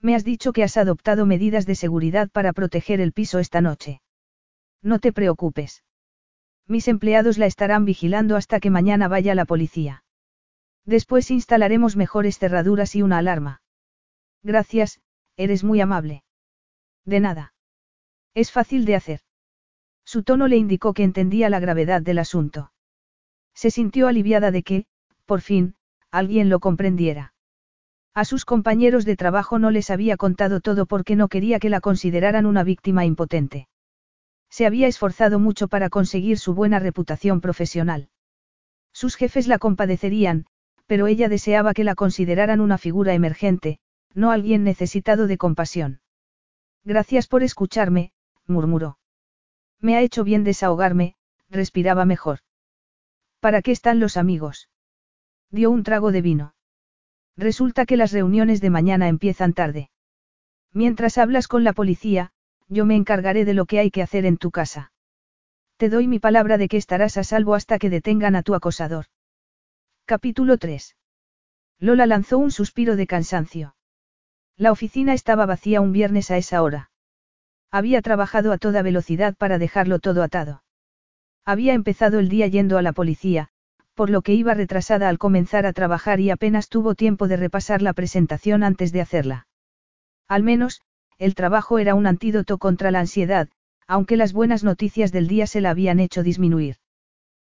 Me 0.00 0.14
has 0.14 0.24
dicho 0.24 0.52
que 0.52 0.62
has 0.62 0.76
adoptado 0.76 1.26
medidas 1.26 1.66
de 1.66 1.74
seguridad 1.74 2.30
para 2.30 2.52
proteger 2.52 3.00
el 3.00 3.12
piso 3.12 3.38
esta 3.38 3.60
noche. 3.60 4.00
No 4.82 5.00
te 5.00 5.12
preocupes. 5.12 5.82
Mis 6.68 6.88
empleados 6.88 7.38
la 7.38 7.46
estarán 7.46 7.84
vigilando 7.84 8.36
hasta 8.36 8.60
que 8.60 8.70
mañana 8.70 9.08
vaya 9.08 9.34
la 9.34 9.44
policía. 9.44 10.04
Después 10.84 11.30
instalaremos 11.30 11.96
mejores 11.96 12.38
cerraduras 12.38 12.94
y 12.94 13.02
una 13.02 13.18
alarma. 13.18 13.60
Gracias, 14.42 15.00
eres 15.36 15.64
muy 15.64 15.80
amable. 15.80 16.22
De 17.04 17.18
nada. 17.20 17.54
Es 18.34 18.52
fácil 18.52 18.84
de 18.84 18.94
hacer. 18.94 19.20
Su 20.04 20.22
tono 20.22 20.46
le 20.46 20.56
indicó 20.56 20.94
que 20.94 21.02
entendía 21.02 21.50
la 21.50 21.58
gravedad 21.58 22.02
del 22.02 22.18
asunto. 22.18 22.72
Se 23.54 23.70
sintió 23.70 24.06
aliviada 24.06 24.52
de 24.52 24.62
que, 24.62 24.86
por 25.26 25.42
fin, 25.42 25.74
alguien 26.10 26.48
lo 26.48 26.60
comprendiera. 26.60 27.34
A 28.14 28.24
sus 28.24 28.46
compañeros 28.46 29.04
de 29.04 29.16
trabajo 29.16 29.58
no 29.58 29.70
les 29.70 29.90
había 29.90 30.16
contado 30.16 30.60
todo 30.60 30.86
porque 30.86 31.16
no 31.16 31.28
quería 31.28 31.58
que 31.58 31.68
la 31.68 31.80
consideraran 31.80 32.46
una 32.46 32.64
víctima 32.64 33.04
impotente. 33.04 33.68
Se 34.48 34.64
había 34.64 34.86
esforzado 34.86 35.38
mucho 35.38 35.68
para 35.68 35.90
conseguir 35.90 36.38
su 36.38 36.54
buena 36.54 36.78
reputación 36.78 37.42
profesional. 37.42 38.08
Sus 38.92 39.16
jefes 39.16 39.48
la 39.48 39.58
compadecerían, 39.58 40.46
pero 40.86 41.08
ella 41.08 41.28
deseaba 41.28 41.74
que 41.74 41.84
la 41.84 41.94
consideraran 41.94 42.60
una 42.60 42.78
figura 42.78 43.12
emergente, 43.12 43.80
no 44.14 44.30
alguien 44.30 44.64
necesitado 44.64 45.26
de 45.26 45.36
compasión. 45.36 46.00
Gracias 46.84 47.26
por 47.26 47.42
escucharme, 47.42 48.12
murmuró. 48.46 48.98
Me 49.80 49.96
ha 49.96 50.00
hecho 50.00 50.24
bien 50.24 50.44
desahogarme, 50.44 51.16
respiraba 51.50 52.06
mejor. 52.06 52.38
¿Para 53.40 53.60
qué 53.60 53.72
están 53.72 54.00
los 54.00 54.16
amigos? 54.16 54.70
Dio 55.50 55.70
un 55.70 55.82
trago 55.82 56.12
de 56.12 56.22
vino. 56.22 56.54
Resulta 57.36 57.86
que 57.86 57.96
las 57.96 58.12
reuniones 58.12 58.60
de 58.60 58.70
mañana 58.70 59.08
empiezan 59.08 59.52
tarde. 59.52 59.90
Mientras 60.72 61.18
hablas 61.18 61.48
con 61.48 61.64
la 61.64 61.72
policía, 61.72 62.32
yo 62.68 62.84
me 62.84 62.96
encargaré 62.96 63.44
de 63.44 63.54
lo 63.54 63.66
que 63.66 63.78
hay 63.78 63.90
que 63.90 64.02
hacer 64.02 64.26
en 64.26 64.38
tu 64.38 64.50
casa. 64.50 64.92
Te 65.76 65.88
doy 65.88 66.08
mi 66.08 66.18
palabra 66.18 66.58
de 66.58 66.68
que 66.68 66.78
estarás 66.78 67.16
a 67.16 67.24
salvo 67.24 67.54
hasta 67.54 67.78
que 67.78 67.90
detengan 67.90 68.34
a 68.34 68.42
tu 68.42 68.54
acosador. 68.54 69.06
Capítulo 70.06 70.56
3. 70.56 70.96
Lola 71.78 72.06
lanzó 72.06 72.38
un 72.38 72.50
suspiro 72.50 72.96
de 72.96 73.06
cansancio. 73.06 73.76
La 74.56 74.72
oficina 74.72 75.12
estaba 75.12 75.44
vacía 75.44 75.82
un 75.82 75.92
viernes 75.92 76.30
a 76.30 76.38
esa 76.38 76.62
hora. 76.62 76.90
Había 77.70 78.00
trabajado 78.00 78.52
a 78.52 78.58
toda 78.58 78.80
velocidad 78.80 79.36
para 79.36 79.58
dejarlo 79.58 79.98
todo 79.98 80.22
atado. 80.22 80.62
Había 81.44 81.74
empezado 81.74 82.18
el 82.18 82.30
día 82.30 82.46
yendo 82.46 82.78
a 82.78 82.82
la 82.82 82.92
policía, 82.92 83.50
por 83.96 84.10
lo 84.10 84.20
que 84.20 84.34
iba 84.34 84.52
retrasada 84.52 85.08
al 85.08 85.18
comenzar 85.18 85.64
a 85.64 85.72
trabajar 85.72 86.20
y 86.20 86.30
apenas 86.30 86.68
tuvo 86.68 86.94
tiempo 86.94 87.28
de 87.28 87.38
repasar 87.38 87.80
la 87.80 87.94
presentación 87.94 88.62
antes 88.62 88.92
de 88.92 89.00
hacerla. 89.00 89.48
Al 90.28 90.42
menos, 90.42 90.82
el 91.18 91.34
trabajo 91.34 91.78
era 91.78 91.94
un 91.94 92.06
antídoto 92.06 92.58
contra 92.58 92.90
la 92.90 93.00
ansiedad, 93.00 93.48
aunque 93.88 94.18
las 94.18 94.34
buenas 94.34 94.64
noticias 94.64 95.12
del 95.12 95.28
día 95.28 95.46
se 95.46 95.62
la 95.62 95.70
habían 95.70 95.98
hecho 95.98 96.22
disminuir. 96.22 96.76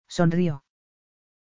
Sonrió. 0.10 0.66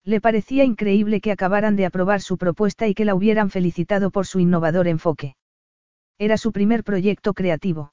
Le 0.04 0.20
parecía 0.20 0.62
increíble 0.62 1.20
que 1.20 1.32
acabaran 1.32 1.74
de 1.74 1.86
aprobar 1.86 2.20
su 2.20 2.38
propuesta 2.38 2.86
y 2.86 2.94
que 2.94 3.04
la 3.04 3.16
hubieran 3.16 3.50
felicitado 3.50 4.12
por 4.12 4.26
su 4.26 4.38
innovador 4.38 4.86
enfoque. 4.86 5.34
Era 6.16 6.36
su 6.36 6.52
primer 6.52 6.84
proyecto 6.84 7.34
creativo. 7.34 7.92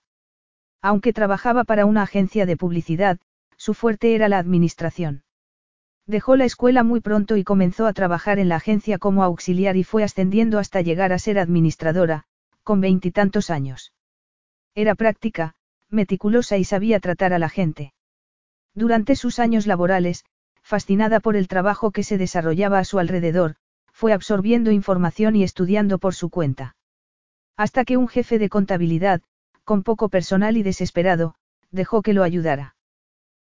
Aunque 0.81 1.11
trabajaba 1.11 1.63
para 1.63 1.87
una 1.87 2.03
agencia 2.03 2.45
de 2.45 2.55
publicidad, 2.55 3.17
su 3.57 3.73
fuerte 3.73 4.13
era 4.13 4.29
la 4.29 4.37
administración. 4.37 5.23
Dejó 6.09 6.35
la 6.35 6.45
escuela 6.45 6.81
muy 6.81 7.01
pronto 7.01 7.37
y 7.37 7.43
comenzó 7.43 7.85
a 7.85 7.93
trabajar 7.93 8.39
en 8.39 8.49
la 8.49 8.55
agencia 8.55 8.97
como 8.97 9.23
auxiliar 9.23 9.77
y 9.77 9.83
fue 9.83 10.03
ascendiendo 10.03 10.57
hasta 10.57 10.81
llegar 10.81 11.13
a 11.13 11.19
ser 11.19 11.37
administradora, 11.37 12.23
con 12.63 12.81
veintitantos 12.81 13.51
años. 13.51 13.93
Era 14.73 14.95
práctica, 14.95 15.53
meticulosa 15.87 16.57
y 16.57 16.63
sabía 16.63 16.99
tratar 16.99 17.31
a 17.31 17.37
la 17.37 17.47
gente. 17.47 17.93
Durante 18.73 19.15
sus 19.15 19.37
años 19.37 19.67
laborales, 19.67 20.25
fascinada 20.63 21.19
por 21.19 21.35
el 21.35 21.47
trabajo 21.47 21.91
que 21.91 22.01
se 22.01 22.17
desarrollaba 22.17 22.79
a 22.79 22.85
su 22.85 22.97
alrededor, 22.97 23.57
fue 23.93 24.11
absorbiendo 24.11 24.71
información 24.71 25.35
y 25.35 25.43
estudiando 25.43 25.99
por 25.99 26.15
su 26.15 26.31
cuenta. 26.31 26.75
Hasta 27.55 27.85
que 27.85 27.97
un 27.97 28.07
jefe 28.07 28.39
de 28.39 28.49
contabilidad, 28.49 29.21
con 29.63 29.83
poco 29.83 30.09
personal 30.09 30.57
y 30.57 30.63
desesperado, 30.63 31.35
dejó 31.69 32.01
que 32.01 32.13
lo 32.13 32.23
ayudara. 32.23 32.75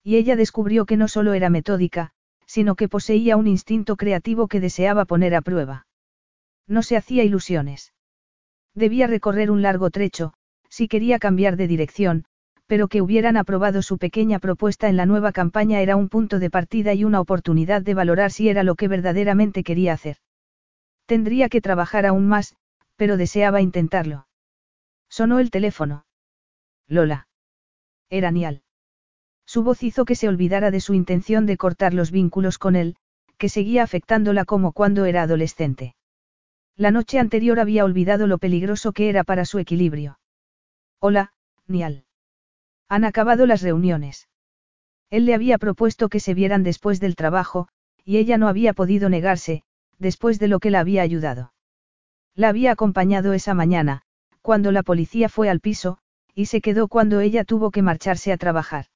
Y 0.03 0.17
ella 0.17 0.37
descubrió 0.37 0.87
que 0.87 0.97
no 0.97 1.07
solo 1.07 1.35
era 1.35 1.51
metódica, 1.51 2.15
sino 2.47 2.75
que 2.75 2.89
poseía 2.89 3.37
un 3.37 3.47
instinto 3.47 3.97
creativo 3.97 4.49
que 4.49 4.61
deseaba 4.61 5.05
poner 5.05 5.35
a 5.35 5.43
prueba. 5.43 5.87
No 6.67 6.83
se 6.83 6.97
hacía 6.97 7.25
ilusiones. 7.25 7.93
Debía 8.75 9.07
recorrer 9.07 9.51
un 9.51 9.63
largo 9.63 9.91
trecho, 9.91 10.33
si 10.69 10.89
quería 10.89 11.19
cambiar 11.19 11.57
de 11.57 11.67
dirección, 11.67 12.25
pero 12.67 12.89
que 12.89 13.01
hubieran 13.01 13.37
aprobado 13.37 13.81
su 13.83 13.99
pequeña 13.99 14.39
propuesta 14.39 14.89
en 14.89 14.97
la 14.97 15.07
nueva 15.07 15.33
campaña 15.33 15.81
era 15.81 15.97
un 15.97 16.09
punto 16.09 16.39
de 16.39 16.51
partida 16.51 16.95
y 16.95 17.05
una 17.05 17.21
oportunidad 17.21 17.83
de 17.83 17.95
valorar 17.95 18.33
si 18.33 18.49
era 18.49 18.65
lo 18.65 18.75
que 18.75 18.89
verdaderamente 18.89 19.63
quería 19.63 19.93
hacer. 19.93 20.19
Tendría 21.07 21.49
que 21.49 21.61
trabajar 21.61 22.07
aún 22.07 22.27
más, 22.27 22.57
pero 22.97 23.17
deseaba 23.17 23.61
intentarlo. 23.61 24.27
Sonó 25.09 25.39
el 25.39 25.51
teléfono. 25.51 26.05
Lola. 26.89 27.29
Era 28.11 28.31
Nial. 28.31 28.63
Su 29.47 29.63
voz 29.63 29.83
hizo 29.83 30.05
que 30.05 30.17
se 30.17 30.29
olvidara 30.29 30.71
de 30.71 30.81
su 30.81 30.93
intención 30.93 31.47
de 31.47 31.57
cortar 31.57 31.95
los 31.95 32.11
vínculos 32.11 32.59
con 32.59 32.75
él, 32.77 32.97
que 33.39 33.49
seguía 33.49 33.85
afectándola 33.85 34.45
como 34.45 34.73
cuando 34.73 35.05
era 35.05 35.23
adolescente. 35.23 35.95
La 36.77 36.91
noche 36.91 37.19
anterior 37.19 37.61
había 37.61 37.85
olvidado 37.85 38.27
lo 38.27 38.39
peligroso 38.39 38.93
que 38.93 39.09
era 39.09 39.25
para 39.25 39.45
su 39.45 39.59
equilibrio. 39.59 40.19
Hola, 40.99 41.33
Nial. 41.67 42.05
Han 42.89 43.05
acabado 43.05 43.47
las 43.47 43.63
reuniones. 43.63 44.29
Él 45.11 45.25
le 45.25 45.35
había 45.35 45.59
propuesto 45.59 46.09
que 46.09 46.21
se 46.21 46.35
vieran 46.35 46.63
después 46.65 47.01
del 47.01 47.17
trabajo, 47.17 47.69
y 48.05 48.19
ella 48.19 48.39
no 48.39 48.49
había 48.49 48.73
podido 48.73 49.09
negarse, 49.09 49.63
después 49.99 50.39
de 50.39 50.49
lo 50.49 50.59
que 50.59 50.71
la 50.71 50.81
había 50.81 51.03
ayudado. 51.03 51.53
La 52.35 52.49
había 52.49 52.73
acompañado 52.73 53.33
esa 53.33 53.55
mañana, 53.55 54.03
cuando 54.43 54.73
la 54.73 54.83
policía 54.83 55.29
fue 55.29 55.49
al 55.49 55.61
piso, 55.61 55.99
y 56.35 56.47
se 56.47 56.61
quedó 56.61 56.89
cuando 56.89 57.21
ella 57.21 57.45
tuvo 57.45 57.71
que 57.71 57.83
marcharse 57.83 58.33
a 58.33 58.37
trabajar. 58.37 58.87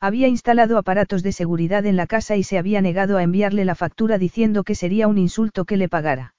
Había 0.00 0.28
instalado 0.28 0.76
aparatos 0.76 1.22
de 1.22 1.32
seguridad 1.32 1.86
en 1.86 1.96
la 1.96 2.06
casa 2.06 2.36
y 2.36 2.42
se 2.42 2.58
había 2.58 2.80
negado 2.80 3.16
a 3.16 3.22
enviarle 3.22 3.64
la 3.64 3.74
factura 3.74 4.18
diciendo 4.18 4.62
que 4.62 4.74
sería 4.74 5.08
un 5.08 5.18
insulto 5.18 5.64
que 5.64 5.76
le 5.76 5.88
pagara. 5.88 6.34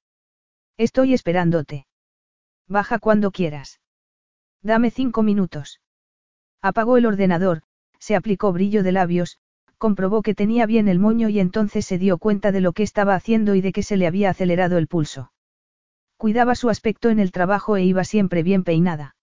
Estoy 0.77 1.13
esperándote. 1.13 1.87
Baja 2.67 2.99
cuando 2.99 3.31
quieras. 3.31 3.79
Dame 4.61 4.91
cinco 4.91 5.23
minutos. 5.23 5.81
Apagó 6.61 6.97
el 6.97 7.05
ordenador, 7.05 7.63
se 7.99 8.15
aplicó 8.15 8.51
brillo 8.51 8.83
de 8.83 8.91
labios, 8.91 9.39
comprobó 9.77 10.21
que 10.21 10.35
tenía 10.35 10.65
bien 10.65 10.87
el 10.87 10.99
moño 10.99 11.29
y 11.29 11.39
entonces 11.39 11.85
se 11.85 11.97
dio 11.97 12.17
cuenta 12.17 12.51
de 12.51 12.61
lo 12.61 12.73
que 12.73 12.83
estaba 12.83 13.15
haciendo 13.15 13.55
y 13.55 13.61
de 13.61 13.71
que 13.71 13.83
se 13.83 13.97
le 13.97 14.07
había 14.07 14.29
acelerado 14.29 14.77
el 14.77 14.87
pulso. 14.87 15.31
Cuidaba 16.17 16.55
su 16.55 16.69
aspecto 16.69 17.09
en 17.09 17.19
el 17.19 17.31
trabajo 17.31 17.77
e 17.77 17.83
iba 17.83 18.03
siempre 18.03 18.43
bien 18.43 18.63
peinada. 18.63 19.15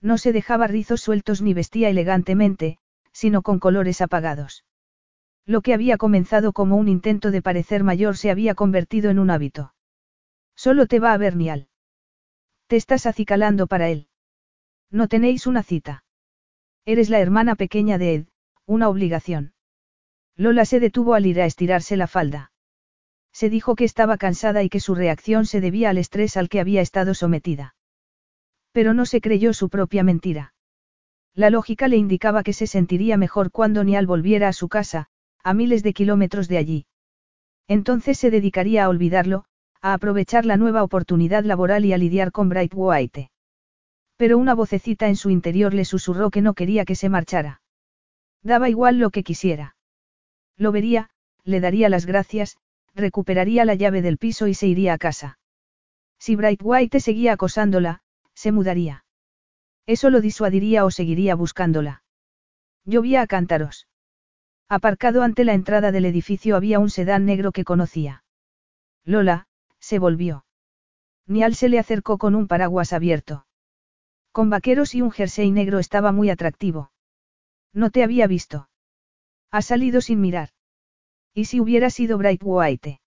No 0.00 0.18
se 0.18 0.32
dejaba 0.32 0.66
rizos 0.66 1.00
sueltos 1.00 1.42
ni 1.42 1.52
vestía 1.54 1.88
elegantemente, 1.88 2.78
sino 3.12 3.42
con 3.42 3.58
colores 3.58 4.00
apagados. 4.00 4.64
Lo 5.44 5.60
que 5.60 5.74
había 5.74 5.96
comenzado 5.96 6.52
como 6.52 6.76
un 6.76 6.88
intento 6.88 7.30
de 7.30 7.42
parecer 7.42 7.84
mayor 7.84 8.16
se 8.16 8.30
había 8.30 8.54
convertido 8.54 9.10
en 9.10 9.18
un 9.18 9.30
hábito. 9.30 9.74
Solo 10.54 10.86
te 10.86 11.00
va 11.00 11.12
a 11.12 11.18
ver 11.18 11.36
Nial. 11.36 11.68
Te 12.66 12.76
estás 12.76 13.06
acicalando 13.06 13.66
para 13.66 13.88
él. 13.88 14.08
No 14.90 15.08
tenéis 15.08 15.46
una 15.46 15.62
cita. 15.62 16.04
Eres 16.84 17.10
la 17.10 17.20
hermana 17.20 17.54
pequeña 17.54 17.98
de 17.98 18.14
Ed, 18.14 18.26
una 18.66 18.88
obligación. 18.88 19.54
Lola 20.36 20.64
se 20.64 20.80
detuvo 20.80 21.14
al 21.14 21.26
ir 21.26 21.40
a 21.40 21.46
estirarse 21.46 21.96
la 21.96 22.06
falda. 22.06 22.52
Se 23.32 23.50
dijo 23.50 23.74
que 23.74 23.84
estaba 23.84 24.18
cansada 24.18 24.62
y 24.62 24.68
que 24.68 24.80
su 24.80 24.94
reacción 24.94 25.46
se 25.46 25.60
debía 25.60 25.90
al 25.90 25.98
estrés 25.98 26.36
al 26.36 26.48
que 26.48 26.60
había 26.60 26.80
estado 26.80 27.14
sometida. 27.14 27.74
Pero 28.72 28.94
no 28.94 29.06
se 29.06 29.20
creyó 29.20 29.52
su 29.52 29.68
propia 29.68 30.02
mentira. 30.02 30.51
La 31.34 31.48
lógica 31.50 31.88
le 31.88 31.96
indicaba 31.96 32.42
que 32.42 32.52
se 32.52 32.66
sentiría 32.66 33.16
mejor 33.16 33.50
cuando 33.50 33.84
Nial 33.84 34.06
volviera 34.06 34.48
a 34.48 34.52
su 34.52 34.68
casa, 34.68 35.08
a 35.42 35.54
miles 35.54 35.82
de 35.82 35.94
kilómetros 35.94 36.46
de 36.48 36.58
allí. 36.58 36.86
Entonces 37.68 38.18
se 38.18 38.30
dedicaría 38.30 38.84
a 38.84 38.88
olvidarlo, 38.88 39.44
a 39.80 39.94
aprovechar 39.94 40.44
la 40.44 40.56
nueva 40.56 40.82
oportunidad 40.82 41.44
laboral 41.44 41.84
y 41.84 41.92
a 41.92 41.98
lidiar 41.98 42.32
con 42.32 42.48
Bright 42.48 42.72
White. 42.74 43.30
Pero 44.16 44.38
una 44.38 44.54
vocecita 44.54 45.08
en 45.08 45.16
su 45.16 45.30
interior 45.30 45.72
le 45.74 45.84
susurró 45.84 46.30
que 46.30 46.42
no 46.42 46.54
quería 46.54 46.84
que 46.84 46.94
se 46.94 47.08
marchara. 47.08 47.62
Daba 48.42 48.68
igual 48.68 48.98
lo 48.98 49.10
que 49.10 49.22
quisiera. 49.22 49.76
Lo 50.56 50.70
vería, 50.70 51.10
le 51.44 51.60
daría 51.60 51.88
las 51.88 52.06
gracias, 52.06 52.58
recuperaría 52.94 53.64
la 53.64 53.74
llave 53.74 54.02
del 54.02 54.18
piso 54.18 54.46
y 54.48 54.54
se 54.54 54.66
iría 54.66 54.92
a 54.92 54.98
casa. 54.98 55.38
Si 56.18 56.36
Bright 56.36 56.60
White 56.62 57.00
seguía 57.00 57.32
acosándola, 57.32 58.02
se 58.34 58.52
mudaría. 58.52 59.04
Eso 59.86 60.10
lo 60.10 60.20
disuadiría 60.20 60.84
o 60.84 60.90
seguiría 60.90 61.34
buscándola. 61.34 62.02
Llovía 62.84 63.22
a 63.22 63.26
cántaros. 63.26 63.88
Aparcado 64.68 65.22
ante 65.22 65.44
la 65.44 65.54
entrada 65.54 65.92
del 65.92 66.04
edificio 66.04 66.56
había 66.56 66.78
un 66.78 66.90
sedán 66.90 67.26
negro 67.26 67.52
que 67.52 67.64
conocía. 67.64 68.24
Lola, 69.04 69.46
se 69.78 69.98
volvió. 69.98 70.46
Nial 71.26 71.54
se 71.54 71.68
le 71.68 71.78
acercó 71.78 72.18
con 72.18 72.34
un 72.34 72.48
paraguas 72.48 72.92
abierto. 72.92 73.46
Con 74.32 74.50
vaqueros 74.50 74.94
y 74.94 75.02
un 75.02 75.10
jersey 75.10 75.50
negro 75.50 75.78
estaba 75.78 76.12
muy 76.12 76.30
atractivo. 76.30 76.90
No 77.72 77.90
te 77.90 78.02
había 78.02 78.26
visto. 78.26 78.68
Ha 79.50 79.62
salido 79.62 80.00
sin 80.00 80.20
mirar. 80.20 80.50
¿Y 81.34 81.46
si 81.46 81.60
hubiera 81.60 81.90
sido 81.90 82.18
Bright 82.18 82.40
White? 82.42 83.00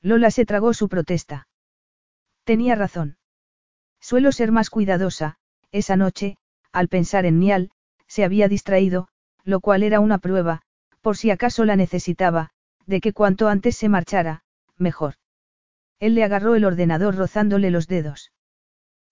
Lola 0.00 0.30
se 0.30 0.44
tragó 0.44 0.74
su 0.74 0.88
protesta. 0.88 1.48
Tenía 2.44 2.74
razón. 2.74 3.16
Suelo 4.00 4.32
ser 4.32 4.50
más 4.50 4.68
cuidadosa, 4.68 5.38
esa 5.72 5.96
noche, 5.96 6.36
al 6.70 6.88
pensar 6.88 7.26
en 7.26 7.40
Nial, 7.40 7.70
se 8.06 8.24
había 8.24 8.48
distraído, 8.48 9.08
lo 9.44 9.60
cual 9.60 9.82
era 9.82 10.00
una 10.00 10.18
prueba, 10.18 10.62
por 11.00 11.16
si 11.16 11.30
acaso 11.30 11.64
la 11.64 11.76
necesitaba, 11.76 12.50
de 12.86 13.00
que 13.00 13.12
cuanto 13.12 13.48
antes 13.48 13.76
se 13.76 13.88
marchara, 13.88 14.44
mejor. 14.76 15.14
Él 15.98 16.14
le 16.14 16.24
agarró 16.24 16.54
el 16.54 16.64
ordenador 16.64 17.16
rozándole 17.16 17.70
los 17.70 17.88
dedos. 17.88 18.32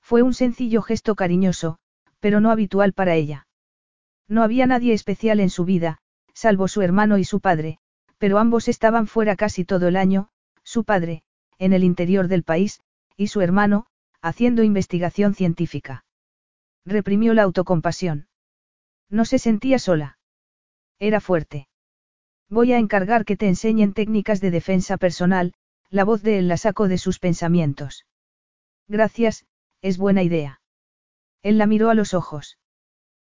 Fue 0.01 0.23
un 0.23 0.35
sencillo 0.35 0.83
gesto 0.83 1.15
cariñoso, 1.15 1.79
pero 2.21 2.41
no 2.41 2.51
habitual 2.51 2.93
para 2.93 3.15
ella. 3.15 3.47
No 4.29 4.43
había 4.43 4.67
nadie 4.67 4.93
especial 4.93 5.41
en 5.41 5.51
su 5.51 5.65
vida, 5.65 5.99
salvo 6.35 6.69
su 6.69 6.83
hermano 6.83 7.19
y 7.19 7.25
su 7.25 7.41
padre, 7.41 7.79
pero 8.19 8.39
ambos 8.39 8.69
estaban 8.69 9.07
fuera 9.07 9.35
casi 9.35 9.65
todo 9.65 9.89
el 9.89 9.97
año, 9.97 10.29
su 10.63 10.85
padre, 10.85 11.23
en 11.59 11.73
el 11.73 11.85
interior 11.85 12.29
del 12.29 12.43
país, 12.43 12.81
y 13.17 13.29
su 13.29 13.41
hermano, 13.41 13.87
haciendo 14.21 14.63
investigación 14.63 15.35
científica. 15.35 16.05
Reprimió 16.85 17.35
la 17.35 17.43
autocompasión. 17.43 18.29
No 19.09 19.25
se 19.25 19.39
sentía 19.39 19.79
sola. 19.79 20.19
Era 20.99 21.21
fuerte. 21.21 21.69
Voy 22.49 22.73
a 22.73 22.79
encargar 22.79 23.25
que 23.25 23.37
te 23.37 23.49
enseñen 23.49 23.93
técnicas 23.93 24.41
de 24.41 24.51
defensa 24.51 24.97
personal, 24.97 25.55
la 25.89 26.05
voz 26.05 26.23
de 26.23 26.39
él 26.39 26.49
la 26.49 26.57
sacó 26.57 26.89
de 26.89 26.99
sus 26.99 27.19
pensamientos. 27.19 28.07
Gracias, 28.89 29.47
es 29.83 29.99
buena 29.99 30.23
idea. 30.23 30.61
Él 31.43 31.59
la 31.59 31.67
miró 31.67 31.91
a 31.91 31.95
los 31.95 32.15
ojos. 32.15 32.59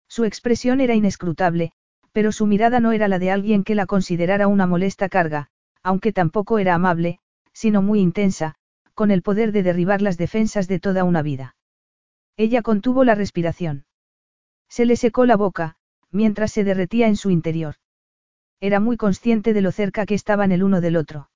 Su 0.08 0.26
expresión 0.26 0.82
era 0.82 0.96
inescrutable, 0.96 1.72
pero 2.12 2.32
su 2.32 2.48
mirada 2.48 2.80
no 2.80 2.92
era 2.92 3.08
la 3.08 3.20
de 3.20 3.32
alguien 3.32 3.64
que 3.64 3.76
la 3.76 3.86
considerara 3.86 4.48
una 4.48 4.66
molesta 4.66 5.10
carga, 5.10 5.50
aunque 5.84 6.12
tampoco 6.12 6.60
era 6.60 6.74
amable, 6.74 7.20
sino 7.54 7.82
muy 7.82 8.00
intensa, 8.00 8.56
con 8.94 9.12
el 9.12 9.22
poder 9.22 9.52
de 9.52 9.64
derribar 9.64 10.02
las 10.02 10.18
defensas 10.18 10.68
de 10.68 10.80
toda 10.80 11.04
una 11.04 11.22
vida. 11.22 11.56
Ella 12.40 12.62
contuvo 12.62 13.04
la 13.04 13.16
respiración. 13.16 13.84
Se 14.70 14.86
le 14.86 14.96
secó 14.96 15.26
la 15.26 15.36
boca, 15.36 15.76
mientras 16.10 16.54
se 16.54 16.64
derretía 16.64 17.08
en 17.10 17.18
su 17.18 17.32
interior. 17.32 17.76
Era 18.62 18.80
muy 18.80 18.96
consciente 18.96 19.52
de 19.52 19.60
lo 19.60 19.74
cerca 19.74 20.06
que 20.06 20.14
estaban 20.14 20.54
el 20.54 20.64
uno 20.64 20.80
del 20.80 20.96
otro. 20.96 21.30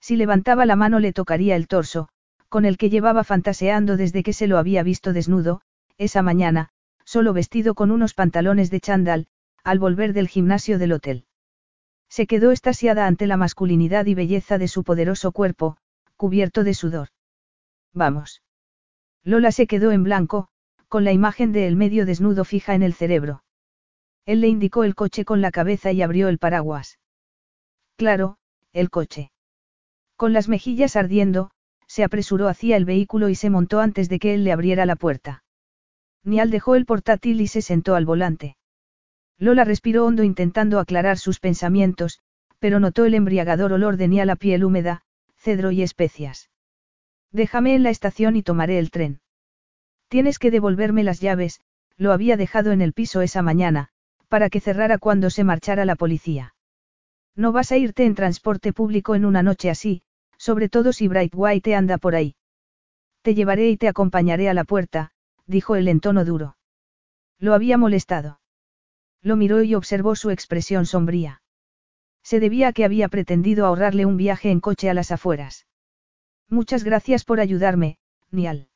Si 0.00 0.16
levantaba 0.16 0.66
la 0.66 0.76
mano 0.76 0.98
le 1.00 1.14
tocaría 1.14 1.56
el 1.56 1.66
torso, 1.66 2.10
con 2.50 2.66
el 2.66 2.76
que 2.76 2.90
llevaba 2.90 3.24
fantaseando 3.24 3.96
desde 3.96 4.22
que 4.22 4.34
se 4.34 4.48
lo 4.48 4.58
había 4.58 4.82
visto 4.82 5.14
desnudo, 5.14 5.62
esa 5.96 6.20
mañana, 6.20 6.68
solo 7.06 7.32
vestido 7.32 7.74
con 7.74 7.90
unos 7.90 8.12
pantalones 8.12 8.70
de 8.70 8.80
chándal, 8.80 9.28
al 9.64 9.78
volver 9.78 10.12
del 10.12 10.28
gimnasio 10.28 10.78
del 10.78 10.92
hotel. 10.92 11.24
Se 12.10 12.26
quedó 12.26 12.52
estasiada 12.52 13.06
ante 13.06 13.26
la 13.26 13.38
masculinidad 13.38 14.04
y 14.04 14.14
belleza 14.14 14.58
de 14.58 14.68
su 14.68 14.84
poderoso 14.84 15.32
cuerpo, 15.32 15.78
cubierto 16.18 16.64
de 16.64 16.74
sudor. 16.74 17.08
Vamos. 17.94 18.42
Lola 19.28 19.52
se 19.52 19.66
quedó 19.66 19.92
en 19.92 20.04
blanco, 20.04 20.48
con 20.88 21.04
la 21.04 21.12
imagen 21.12 21.52
de 21.52 21.66
él 21.66 21.76
medio 21.76 22.06
desnudo 22.06 22.46
fija 22.46 22.74
en 22.74 22.82
el 22.82 22.94
cerebro. 22.94 23.42
Él 24.24 24.40
le 24.40 24.48
indicó 24.48 24.84
el 24.84 24.94
coche 24.94 25.26
con 25.26 25.42
la 25.42 25.50
cabeza 25.50 25.92
y 25.92 26.00
abrió 26.00 26.28
el 26.28 26.38
paraguas. 26.38 26.98
Claro, 27.96 28.38
el 28.72 28.88
coche. 28.88 29.30
Con 30.16 30.32
las 30.32 30.48
mejillas 30.48 30.96
ardiendo, 30.96 31.50
se 31.86 32.04
apresuró 32.04 32.48
hacia 32.48 32.78
el 32.78 32.86
vehículo 32.86 33.28
y 33.28 33.34
se 33.34 33.50
montó 33.50 33.80
antes 33.80 34.08
de 34.08 34.18
que 34.18 34.32
él 34.32 34.44
le 34.44 34.52
abriera 34.52 34.86
la 34.86 34.96
puerta. 34.96 35.44
Nial 36.24 36.50
dejó 36.50 36.74
el 36.74 36.86
portátil 36.86 37.42
y 37.42 37.48
se 37.48 37.60
sentó 37.60 37.96
al 37.96 38.06
volante. 38.06 38.56
Lola 39.36 39.64
respiró 39.64 40.06
hondo 40.06 40.22
intentando 40.22 40.78
aclarar 40.78 41.18
sus 41.18 41.38
pensamientos, 41.38 42.20
pero 42.60 42.80
notó 42.80 43.04
el 43.04 43.12
embriagador 43.12 43.74
olor 43.74 43.98
de 43.98 44.08
Nial 44.08 44.30
a 44.30 44.36
piel 44.36 44.64
húmeda, 44.64 45.02
cedro 45.36 45.70
y 45.70 45.82
especias. 45.82 46.48
Déjame 47.32 47.74
en 47.74 47.82
la 47.82 47.90
estación 47.90 48.36
y 48.36 48.42
tomaré 48.42 48.78
el 48.78 48.90
tren. 48.90 49.20
Tienes 50.08 50.38
que 50.38 50.50
devolverme 50.50 51.04
las 51.04 51.20
llaves, 51.20 51.60
lo 51.96 52.12
había 52.12 52.36
dejado 52.36 52.72
en 52.72 52.80
el 52.80 52.92
piso 52.92 53.20
esa 53.20 53.42
mañana, 53.42 53.88
para 54.28 54.48
que 54.50 54.60
cerrara 54.60 54.98
cuando 54.98 55.30
se 55.30 55.44
marchara 55.44 55.84
la 55.84 55.96
policía. 55.96 56.54
No 57.34 57.52
vas 57.52 57.72
a 57.72 57.76
irte 57.76 58.04
en 58.04 58.14
transporte 58.14 58.72
público 58.72 59.14
en 59.14 59.24
una 59.24 59.42
noche 59.42 59.70
así, 59.70 60.02
sobre 60.38 60.68
todo 60.68 60.92
si 60.92 61.08
Bright 61.08 61.32
White 61.34 61.74
anda 61.74 61.98
por 61.98 62.14
ahí. 62.14 62.36
Te 63.22 63.34
llevaré 63.34 63.68
y 63.68 63.76
te 63.76 63.88
acompañaré 63.88 64.48
a 64.48 64.54
la 64.54 64.64
puerta, 64.64 65.12
dijo 65.46 65.76
él 65.76 65.88
en 65.88 66.00
tono 66.00 66.24
duro. 66.24 66.56
Lo 67.38 67.54
había 67.54 67.76
molestado. 67.76 68.40
Lo 69.22 69.36
miró 69.36 69.62
y 69.62 69.74
observó 69.74 70.14
su 70.14 70.30
expresión 70.30 70.86
sombría. 70.86 71.42
Se 72.22 72.40
debía 72.40 72.68
a 72.68 72.72
que 72.72 72.84
había 72.84 73.08
pretendido 73.08 73.66
ahorrarle 73.66 74.06
un 74.06 74.16
viaje 74.16 74.50
en 74.50 74.60
coche 74.60 74.90
a 74.90 74.94
las 74.94 75.10
afueras. 75.10 75.66
Muchas 76.50 76.82
gracias 76.82 77.24
por 77.24 77.40
ayudarme, 77.40 77.98
Nial. 78.30 78.68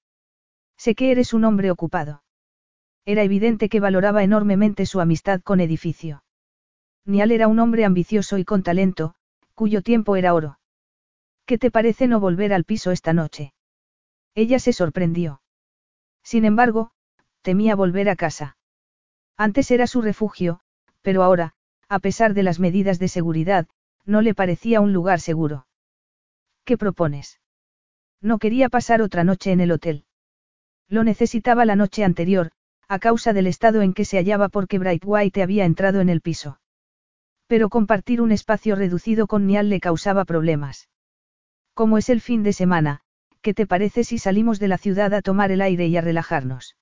Sé 0.76 0.94
que 0.94 1.10
eres 1.10 1.32
un 1.32 1.44
hombre 1.44 1.70
ocupado. 1.70 2.22
Era 3.04 3.22
evidente 3.22 3.68
que 3.68 3.80
valoraba 3.80 4.22
enormemente 4.22 4.86
su 4.86 5.00
amistad 5.00 5.40
con 5.40 5.60
Edificio. 5.60 6.22
Nial 7.04 7.32
era 7.32 7.48
un 7.48 7.58
hombre 7.58 7.84
ambicioso 7.84 8.38
y 8.38 8.44
con 8.44 8.62
talento, 8.62 9.14
cuyo 9.54 9.82
tiempo 9.82 10.16
era 10.16 10.34
oro. 10.34 10.58
¿Qué 11.46 11.58
te 11.58 11.70
parece 11.70 12.06
no 12.06 12.20
volver 12.20 12.52
al 12.52 12.64
piso 12.64 12.90
esta 12.90 13.12
noche? 13.12 13.54
Ella 14.34 14.58
se 14.58 14.72
sorprendió. 14.72 15.42
Sin 16.22 16.44
embargo, 16.44 16.92
temía 17.42 17.74
volver 17.74 18.08
a 18.08 18.16
casa. 18.16 18.56
Antes 19.36 19.70
era 19.70 19.86
su 19.86 20.02
refugio, 20.02 20.60
pero 21.00 21.22
ahora, 21.22 21.54
a 21.88 21.98
pesar 21.98 22.34
de 22.34 22.44
las 22.44 22.60
medidas 22.60 22.98
de 22.98 23.08
seguridad, 23.08 23.66
no 24.04 24.22
le 24.22 24.34
parecía 24.34 24.80
un 24.80 24.92
lugar 24.92 25.20
seguro. 25.20 25.66
¿Qué 26.64 26.78
propones? 26.78 27.40
No 28.22 28.38
quería 28.38 28.68
pasar 28.68 29.02
otra 29.02 29.24
noche 29.24 29.50
en 29.50 29.60
el 29.60 29.72
hotel. 29.72 30.04
Lo 30.88 31.02
necesitaba 31.02 31.64
la 31.64 31.74
noche 31.76 32.04
anterior, 32.04 32.52
a 32.88 33.00
causa 33.00 33.32
del 33.32 33.48
estado 33.48 33.82
en 33.82 33.94
que 33.94 34.04
se 34.04 34.16
hallaba 34.16 34.48
porque 34.48 34.78
Bright 34.78 35.02
White 35.04 35.42
había 35.42 35.64
entrado 35.64 36.00
en 36.00 36.08
el 36.08 36.20
piso. 36.20 36.60
Pero 37.48 37.68
compartir 37.68 38.20
un 38.20 38.30
espacio 38.30 38.76
reducido 38.76 39.26
con 39.26 39.46
Nial 39.46 39.68
le 39.68 39.80
causaba 39.80 40.24
problemas. 40.24 40.88
Como 41.74 41.98
es 41.98 42.08
el 42.10 42.20
fin 42.20 42.42
de 42.42 42.52
semana, 42.52 43.00
¿qué 43.40 43.54
te 43.54 43.66
parece 43.66 44.04
si 44.04 44.18
salimos 44.18 44.60
de 44.60 44.68
la 44.68 44.78
ciudad 44.78 45.12
a 45.14 45.22
tomar 45.22 45.50
el 45.50 45.60
aire 45.60 45.86
y 45.88 45.96
a 45.96 46.00
relajarnos? 46.00 46.76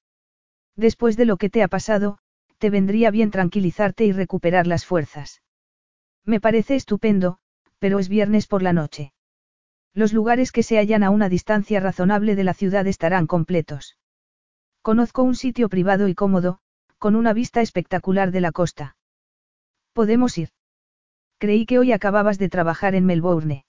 Después 0.76 1.16
de 1.16 1.24
lo 1.24 1.38
que 1.38 1.48
te 1.48 1.62
ha 1.62 1.68
pasado, 1.68 2.18
te 2.58 2.70
vendría 2.70 3.10
bien 3.10 3.30
tranquilizarte 3.30 4.04
y 4.04 4.12
recuperar 4.12 4.66
las 4.66 4.84
fuerzas. 4.84 5.42
Me 6.24 6.40
parece 6.40 6.76
estupendo, 6.76 7.38
pero 7.78 7.98
es 7.98 8.08
viernes 8.08 8.46
por 8.46 8.62
la 8.62 8.74
noche. 8.74 9.14
Los 9.94 10.12
lugares 10.12 10.52
que 10.52 10.62
se 10.62 10.78
hallan 10.78 11.02
a 11.02 11.10
una 11.10 11.28
distancia 11.28 11.80
razonable 11.80 12.36
de 12.36 12.44
la 12.44 12.54
ciudad 12.54 12.86
estarán 12.86 13.26
completos. 13.26 13.98
Conozco 14.82 15.22
un 15.22 15.34
sitio 15.34 15.68
privado 15.68 16.08
y 16.08 16.14
cómodo, 16.14 16.60
con 16.98 17.16
una 17.16 17.32
vista 17.32 17.60
espectacular 17.60 18.30
de 18.30 18.40
la 18.40 18.52
costa. 18.52 18.96
¿Podemos 19.92 20.38
ir? 20.38 20.50
Creí 21.38 21.66
que 21.66 21.78
hoy 21.78 21.92
acababas 21.92 22.38
de 22.38 22.48
trabajar 22.48 22.94
en 22.94 23.04
Melbourne. 23.04 23.64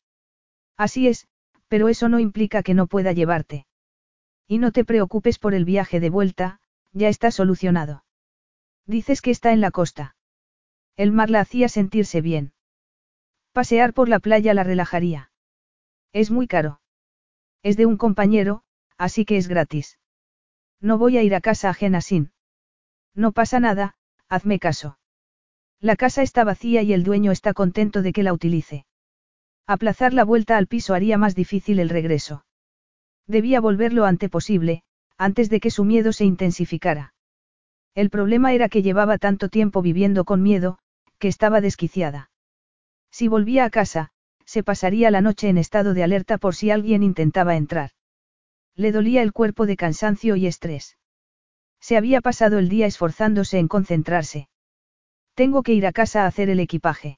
Así 0.78 1.08
es, 1.08 1.28
pero 1.68 1.88
eso 1.90 2.10
no 2.10 2.20
implica 2.20 2.64
que 2.64 2.74
no 2.74 2.88
pueda 2.88 3.14
llevarte. 3.14 3.66
Y 4.48 4.60
no 4.60 4.72
te 4.72 4.86
preocupes 4.86 5.40
por 5.40 5.54
el 5.54 5.66
viaje 5.66 6.00
de 6.00 6.10
vuelta, 6.10 6.60
ya 6.92 7.08
está 7.08 7.32
solucionado. 7.32 8.04
Dices 8.86 9.22
que 9.22 9.32
está 9.32 9.54
en 9.54 9.62
la 9.62 9.72
costa. 9.72 10.16
El 10.98 11.12
mar 11.14 11.30
la 11.30 11.40
hacía 11.40 11.70
sentirse 11.70 12.22
bien. 12.22 12.54
Pasear 13.54 13.94
por 13.94 14.10
la 14.10 14.20
playa 14.20 14.54
la 14.54 14.64
relajaría. 14.64 15.31
Es 16.14 16.32
muy 16.32 16.48
caro. 16.48 16.82
Es 17.64 17.78
de 17.78 17.86
un 17.86 17.98
compañero, 17.98 18.64
así 18.98 19.26
que 19.26 19.38
es 19.38 19.48
gratis. 19.48 20.00
No 20.80 20.98
voy 20.98 21.18
a 21.18 21.24
ir 21.24 21.36
a 21.36 21.42
casa 21.42 21.70
ajena 21.70 22.02
sin. 22.02 22.32
No 23.14 23.32
pasa 23.32 23.60
nada, 23.60 23.96
hazme 24.28 24.60
caso. 24.60 24.98
La 25.80 25.96
casa 25.96 26.22
está 26.22 26.44
vacía 26.44 26.82
y 26.82 26.94
el 26.94 27.04
dueño 27.04 27.32
está 27.32 27.54
contento 27.54 28.02
de 28.02 28.14
que 28.14 28.24
la 28.24 28.34
utilice. 28.34 28.86
Aplazar 29.68 30.14
la 30.14 30.24
vuelta 30.24 30.58
al 30.58 30.68
piso 30.68 30.94
haría 30.94 31.18
más 31.18 31.36
difícil 31.36 31.80
el 31.80 31.90
regreso. 31.90 32.46
Debía 33.28 33.62
volver 33.62 33.94
lo 33.94 34.06
antes 34.06 34.30
posible, 34.30 34.84
antes 35.18 35.50
de 35.50 35.60
que 35.60 35.72
su 35.72 35.86
miedo 35.86 36.14
se 36.14 36.26
intensificara. 36.26 37.14
El 37.94 38.10
problema 38.10 38.54
era 38.54 38.70
que 38.70 38.82
llevaba 38.82 39.18
tanto 39.18 39.50
tiempo 39.50 39.82
viviendo 39.82 40.26
con 40.26 40.42
miedo, 40.42 40.80
que 41.20 41.28
estaba 41.28 41.62
desquiciada. 41.62 42.32
Si 43.12 43.28
volvía 43.28 43.66
a 43.66 43.70
casa, 43.70 44.12
se 44.52 44.64
pasaría 44.64 45.12
la 45.12 45.22
noche 45.22 45.48
en 45.48 45.58
estado 45.58 45.94
de 45.94 46.04
alerta 46.04 46.38
por 46.38 46.56
si 46.56 46.72
alguien 46.72 47.04
intentaba 47.04 47.56
entrar. 47.56 47.92
Le 48.76 48.92
dolía 48.92 49.22
el 49.22 49.32
cuerpo 49.32 49.66
de 49.66 49.78
cansancio 49.78 50.36
y 50.36 50.46
estrés. 50.46 50.98
Se 51.80 51.96
había 51.96 52.20
pasado 52.20 52.60
el 52.60 52.68
día 52.68 52.86
esforzándose 52.86 53.60
en 53.60 53.70
concentrarse. 53.70 54.50
Tengo 55.36 55.64
que 55.64 55.72
ir 55.72 55.86
a 55.88 55.94
casa 55.94 56.24
a 56.24 56.28
hacer 56.28 56.50
el 56.50 56.60
equipaje. 56.60 57.18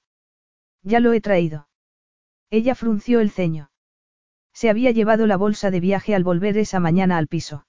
Ya 0.84 1.00
lo 1.00 1.12
he 1.12 1.22
traído. 1.22 1.68
Ella 2.52 2.76
frunció 2.76 3.20
el 3.20 3.32
ceño. 3.32 3.72
Se 4.54 4.70
había 4.70 4.92
llevado 4.92 5.26
la 5.26 5.36
bolsa 5.36 5.72
de 5.72 5.80
viaje 5.80 6.14
al 6.14 6.24
volver 6.24 6.56
esa 6.60 6.80
mañana 6.80 7.18
al 7.18 7.28
piso. 7.28 7.66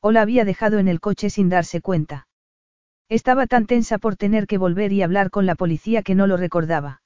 O 0.00 0.12
la 0.12 0.22
había 0.22 0.44
dejado 0.44 0.78
en 0.78 0.86
el 0.86 1.00
coche 1.00 1.28
sin 1.28 1.48
darse 1.48 1.80
cuenta. 1.80 2.28
Estaba 3.08 3.48
tan 3.48 3.66
tensa 3.66 3.98
por 3.98 4.14
tener 4.14 4.46
que 4.46 4.58
volver 4.58 4.92
y 4.92 5.02
hablar 5.02 5.30
con 5.30 5.44
la 5.44 5.56
policía 5.56 6.04
que 6.04 6.14
no 6.14 6.28
lo 6.28 6.36
recordaba. 6.36 7.02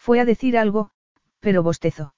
Fue 0.00 0.18
a 0.18 0.24
decir 0.24 0.56
algo, 0.56 0.92
pero 1.40 1.62
bostezó. 1.62 2.14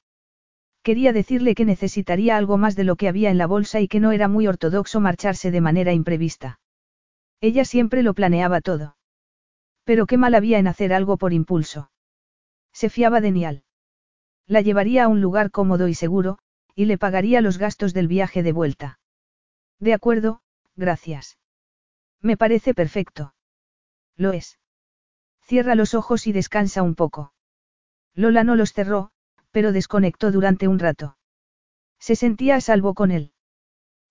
Quería 0.85 1.13
decirle 1.13 1.57
que 1.57 1.65
necesitaría 1.65 2.37
algo 2.37 2.57
más 2.57 2.77
de 2.77 2.85
lo 2.85 2.95
que 2.95 3.09
había 3.09 3.29
en 3.29 3.39
la 3.39 3.49
bolsa 3.49 3.81
y 3.81 3.89
que 3.89 3.99
no 3.99 4.13
era 4.13 4.29
muy 4.29 4.47
ortodoxo 4.47 5.01
marcharse 5.01 5.51
de 5.51 5.61
manera 5.61 5.93
imprevista. 5.93 6.61
Ella 7.41 7.65
siempre 7.65 8.05
lo 8.05 8.15
planeaba 8.15 8.61
todo. 8.61 8.97
Pero 9.83 10.07
qué 10.07 10.17
mal 10.17 10.35
había 10.37 10.61
en 10.61 10.69
hacer 10.69 10.93
algo 10.93 11.17
por 11.17 11.33
impulso. 11.33 11.91
Se 12.73 12.89
fiaba 12.89 13.21
de 13.21 13.33
Nial. 13.33 13.65
La 14.47 14.61
llevaría 14.61 15.05
a 15.05 15.09
un 15.09 15.21
lugar 15.21 15.51
cómodo 15.51 15.89
y 15.89 15.95
seguro, 15.95 16.39
y 16.77 16.85
le 16.85 16.99
pagaría 16.99 17.41
los 17.41 17.59
gastos 17.59 17.95
del 17.95 18.07
viaje 18.07 18.45
de 18.45 18.53
vuelta. 18.53 19.01
De 19.81 19.93
acuerdo, 19.93 20.41
gracias. 20.77 21.37
Me 22.21 22.37
parece 22.37 22.75
perfecto. 22.75 23.35
Lo 24.17 24.33
es. 24.33 24.61
Cierra 25.41 25.75
los 25.75 25.95
ojos 25.95 26.29
y 26.29 26.33
descansa 26.33 26.83
un 26.85 26.95
poco. 26.95 27.32
Lola 28.15 28.45
no 28.45 28.57
los 28.57 28.73
cerró, 28.73 29.11
pero 29.51 29.73
desconectó 29.73 30.31
durante 30.31 30.69
un 30.69 30.79
rato. 30.79 31.17
Se 31.99 32.17
sentía 32.17 32.57
a 32.57 32.61
salvo 32.61 32.95
con 32.95 33.11
él. 33.11 33.33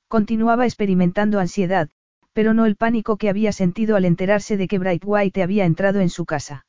Continuaba 0.08 0.66
experimentando 0.66 1.40
ansiedad, 1.40 1.90
pero 2.34 2.54
no 2.54 2.66
el 2.66 2.76
pánico 2.76 3.18
que 3.18 3.30
había 3.30 3.52
sentido 3.52 3.96
al 3.96 4.06
enterarse 4.06 4.58
de 4.58 4.68
que 4.68 4.80
Bright 4.80 5.04
White 5.06 5.44
había 5.44 5.66
entrado 5.66 6.00
en 6.00 6.10
su 6.10 6.26
casa. 6.26 6.66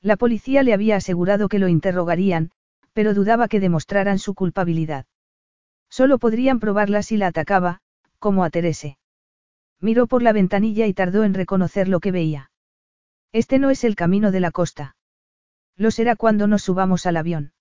La 0.00 0.16
policía 0.16 0.62
le 0.62 0.72
había 0.72 0.96
asegurado 0.96 1.48
que 1.48 1.58
lo 1.58 1.68
interrogarían, 1.68 2.50
pero 2.92 3.12
dudaba 3.12 3.48
que 3.48 3.60
demostraran 3.60 4.18
su 4.18 4.34
culpabilidad. 4.34 5.06
Solo 5.88 6.18
podrían 6.18 6.60
probarla 6.60 7.02
si 7.02 7.16
la 7.16 7.28
atacaba, 7.28 7.80
como 8.18 8.44
a 8.44 8.50
Terese. 8.50 8.98
Miró 9.80 10.06
por 10.06 10.22
la 10.22 10.32
ventanilla 10.32 10.86
y 10.86 10.94
tardó 10.94 11.24
en 11.24 11.34
reconocer 11.34 11.88
lo 11.88 12.00
que 12.00 12.12
veía. 12.12 12.50
Este 13.32 13.58
no 13.58 13.70
es 13.70 13.84
el 13.84 13.96
camino 13.96 14.30
de 14.30 14.40
la 14.40 14.50
costa. 14.50 14.96
Lo 15.76 15.90
será 15.90 16.16
cuando 16.16 16.46
nos 16.46 16.62
subamos 16.62 17.06
al 17.06 17.16
avión. 17.16 17.52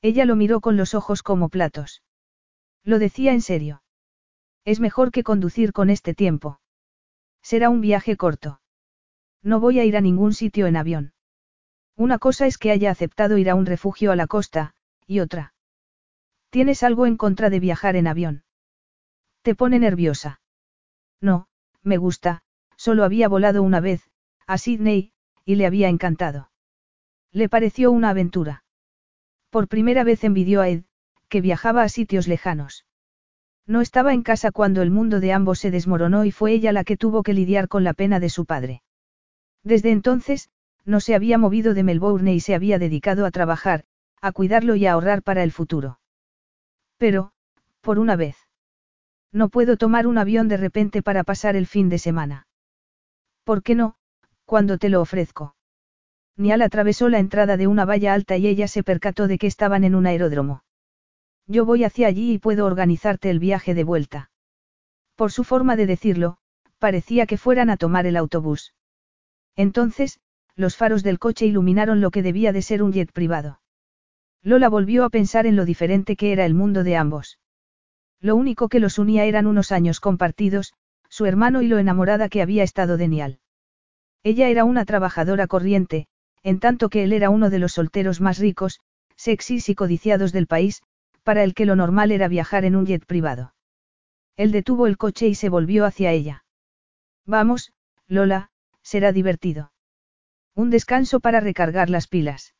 Ella 0.00 0.24
lo 0.24 0.36
miró 0.36 0.60
con 0.60 0.76
los 0.76 0.94
ojos 0.94 1.22
como 1.22 1.48
platos. 1.48 2.02
Lo 2.84 2.98
decía 2.98 3.32
en 3.32 3.40
serio. 3.40 3.82
Es 4.64 4.80
mejor 4.80 5.10
que 5.10 5.24
conducir 5.24 5.72
con 5.72 5.90
este 5.90 6.14
tiempo. 6.14 6.60
Será 7.42 7.68
un 7.68 7.80
viaje 7.80 8.16
corto. 8.16 8.60
No 9.42 9.58
voy 9.58 9.80
a 9.80 9.84
ir 9.84 9.96
a 9.96 10.00
ningún 10.00 10.34
sitio 10.34 10.66
en 10.66 10.76
avión. 10.76 11.14
Una 11.96 12.18
cosa 12.18 12.46
es 12.46 12.58
que 12.58 12.70
haya 12.70 12.90
aceptado 12.90 13.38
ir 13.38 13.50
a 13.50 13.54
un 13.56 13.66
refugio 13.66 14.12
a 14.12 14.16
la 14.16 14.26
costa, 14.26 14.74
y 15.06 15.20
otra. 15.20 15.54
¿Tienes 16.50 16.82
algo 16.82 17.06
en 17.06 17.16
contra 17.16 17.50
de 17.50 17.60
viajar 17.60 17.96
en 17.96 18.06
avión? 18.06 18.44
¿Te 19.42 19.56
pone 19.56 19.80
nerviosa? 19.80 20.40
No, 21.20 21.48
me 21.82 21.96
gusta, 21.96 22.42
solo 22.76 23.04
había 23.04 23.28
volado 23.28 23.62
una 23.62 23.80
vez, 23.80 24.08
a 24.46 24.58
Sydney, 24.58 25.12
y 25.44 25.56
le 25.56 25.66
había 25.66 25.88
encantado. 25.88 26.51
Le 27.32 27.48
pareció 27.48 27.90
una 27.90 28.10
aventura. 28.10 28.64
Por 29.50 29.68
primera 29.68 30.04
vez 30.04 30.22
envidió 30.24 30.60
a 30.60 30.68
Ed, 30.68 30.84
que 31.28 31.40
viajaba 31.40 31.82
a 31.82 31.88
sitios 31.88 32.28
lejanos. 32.28 32.84
No 33.66 33.80
estaba 33.80 34.12
en 34.12 34.22
casa 34.22 34.50
cuando 34.50 34.82
el 34.82 34.90
mundo 34.90 35.20
de 35.20 35.32
ambos 35.32 35.58
se 35.58 35.70
desmoronó 35.70 36.24
y 36.24 36.30
fue 36.30 36.52
ella 36.52 36.72
la 36.72 36.84
que 36.84 36.96
tuvo 36.96 37.22
que 37.22 37.32
lidiar 37.32 37.68
con 37.68 37.84
la 37.84 37.94
pena 37.94 38.20
de 38.20 38.28
su 38.28 38.44
padre. 38.44 38.82
Desde 39.62 39.92
entonces, 39.92 40.50
no 40.84 41.00
se 41.00 41.14
había 41.14 41.38
movido 41.38 41.74
de 41.74 41.84
Melbourne 41.84 42.34
y 42.34 42.40
se 42.40 42.54
había 42.54 42.78
dedicado 42.78 43.24
a 43.24 43.30
trabajar, 43.30 43.84
a 44.20 44.32
cuidarlo 44.32 44.74
y 44.74 44.86
a 44.86 44.92
ahorrar 44.92 45.22
para 45.22 45.42
el 45.42 45.52
futuro. 45.52 46.00
Pero, 46.98 47.32
por 47.80 47.98
una 47.98 48.16
vez. 48.16 48.36
No 49.32 49.48
puedo 49.48 49.76
tomar 49.76 50.06
un 50.06 50.18
avión 50.18 50.48
de 50.48 50.58
repente 50.58 51.02
para 51.02 51.24
pasar 51.24 51.56
el 51.56 51.66
fin 51.66 51.88
de 51.88 51.98
semana. 51.98 52.46
¿Por 53.44 53.62
qué 53.62 53.74
no, 53.74 53.96
cuando 54.44 54.76
te 54.76 54.88
lo 54.88 55.00
ofrezco? 55.00 55.54
Nial 56.36 56.62
atravesó 56.62 57.08
la 57.08 57.18
entrada 57.18 57.56
de 57.56 57.66
una 57.66 57.84
valla 57.84 58.14
alta 58.14 58.36
y 58.36 58.46
ella 58.46 58.68
se 58.68 58.82
percató 58.82 59.28
de 59.28 59.38
que 59.38 59.46
estaban 59.46 59.84
en 59.84 59.94
un 59.94 60.06
aeródromo. 60.06 60.64
Yo 61.46 61.64
voy 61.64 61.84
hacia 61.84 62.06
allí 62.06 62.32
y 62.32 62.38
puedo 62.38 62.66
organizarte 62.66 63.30
el 63.30 63.38
viaje 63.38 63.74
de 63.74 63.84
vuelta. 63.84 64.30
Por 65.16 65.32
su 65.32 65.44
forma 65.44 65.76
de 65.76 65.86
decirlo, 65.86 66.38
parecía 66.78 67.26
que 67.26 67.38
fueran 67.38 67.70
a 67.70 67.76
tomar 67.76 68.06
el 68.06 68.16
autobús. 68.16 68.74
Entonces, 69.56 70.20
los 70.56 70.76
faros 70.76 71.02
del 71.02 71.18
coche 71.18 71.46
iluminaron 71.46 72.00
lo 72.00 72.10
que 72.10 72.22
debía 72.22 72.52
de 72.52 72.62
ser 72.62 72.82
un 72.82 72.92
jet 72.92 73.12
privado. 73.12 73.60
Lola 74.42 74.68
volvió 74.68 75.04
a 75.04 75.10
pensar 75.10 75.46
en 75.46 75.56
lo 75.56 75.64
diferente 75.64 76.16
que 76.16 76.32
era 76.32 76.44
el 76.46 76.54
mundo 76.54 76.82
de 76.82 76.96
ambos. 76.96 77.38
Lo 78.20 78.36
único 78.36 78.68
que 78.68 78.80
los 78.80 78.98
unía 78.98 79.24
eran 79.24 79.46
unos 79.46 79.72
años 79.72 80.00
compartidos, 80.00 80.74
su 81.08 81.26
hermano 81.26 81.62
y 81.62 81.68
lo 81.68 81.78
enamorada 81.78 82.28
que 82.28 82.42
había 82.42 82.62
estado 82.62 82.96
de 82.96 83.08
Nial. 83.08 83.38
Ella 84.22 84.48
era 84.48 84.64
una 84.64 84.84
trabajadora 84.84 85.46
corriente, 85.46 86.06
en 86.42 86.60
tanto 86.60 86.88
que 86.88 87.04
él 87.04 87.12
era 87.12 87.30
uno 87.30 87.50
de 87.50 87.58
los 87.58 87.72
solteros 87.72 88.20
más 88.20 88.38
ricos, 88.38 88.80
sexys 89.16 89.68
y 89.68 89.74
codiciados 89.74 90.32
del 90.32 90.46
país, 90.46 90.82
para 91.22 91.44
el 91.44 91.54
que 91.54 91.66
lo 91.66 91.76
normal 91.76 92.10
era 92.10 92.28
viajar 92.28 92.64
en 92.64 92.76
un 92.76 92.86
jet 92.86 93.06
privado. 93.06 93.54
Él 94.36 94.50
detuvo 94.50 94.86
el 94.86 94.96
coche 94.96 95.28
y 95.28 95.34
se 95.34 95.48
volvió 95.48 95.84
hacia 95.84 96.10
ella. 96.10 96.44
Vamos, 97.26 97.72
Lola, 98.08 98.50
será 98.82 99.12
divertido. 99.12 99.72
Un 100.54 100.70
descanso 100.70 101.20
para 101.20 101.40
recargar 101.40 101.88
las 101.88 102.08
pilas. 102.08 102.54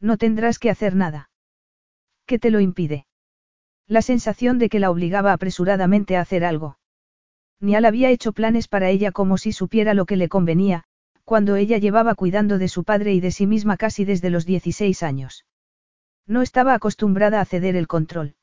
No 0.00 0.16
tendrás 0.16 0.58
que 0.58 0.70
hacer 0.70 0.94
nada. 0.94 1.30
¿Qué 2.26 2.38
te 2.38 2.50
lo 2.50 2.60
impide? 2.60 3.06
La 3.86 4.02
sensación 4.02 4.58
de 4.58 4.68
que 4.68 4.80
la 4.80 4.90
obligaba 4.90 5.32
apresuradamente 5.32 6.16
a 6.16 6.20
hacer 6.20 6.44
algo. 6.44 6.78
Nial 7.60 7.84
había 7.84 8.10
hecho 8.10 8.32
planes 8.32 8.68
para 8.68 8.90
ella 8.90 9.12
como 9.12 9.38
si 9.38 9.52
supiera 9.52 9.94
lo 9.94 10.04
que 10.04 10.16
le 10.16 10.28
convenía, 10.28 10.84
cuando 11.26 11.56
ella 11.56 11.78
llevaba 11.78 12.14
cuidando 12.14 12.56
de 12.56 12.68
su 12.68 12.84
padre 12.84 13.12
y 13.12 13.18
de 13.18 13.32
sí 13.32 13.48
misma 13.48 13.76
casi 13.76 14.04
desde 14.04 14.30
los 14.30 14.46
16 14.46 15.02
años. 15.02 15.44
No 16.24 16.40
estaba 16.40 16.72
acostumbrada 16.72 17.40
a 17.40 17.44
ceder 17.44 17.74
el 17.74 17.88
control. 17.88 18.36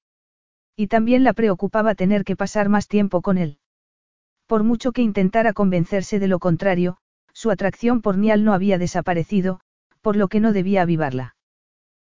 Y 0.75 0.87
también 0.87 1.23
la 1.23 1.31
preocupaba 1.31 1.95
tener 1.95 2.25
que 2.25 2.35
pasar 2.35 2.67
más 2.67 2.89
tiempo 2.89 3.21
con 3.21 3.37
él. 3.37 3.57
Por 4.47 4.63
mucho 4.63 4.91
que 4.91 5.01
intentara 5.01 5.53
convencerse 5.53 6.19
de 6.19 6.27
lo 6.27 6.39
contrario, 6.39 6.97
su 7.31 7.51
atracción 7.51 8.01
por 8.01 8.17
Nial 8.17 8.43
no 8.43 8.53
había 8.53 8.77
desaparecido, 8.77 9.61
por 10.01 10.17
lo 10.17 10.27
que 10.27 10.41
no 10.41 10.51
debía 10.51 10.81
avivarla. 10.81 11.37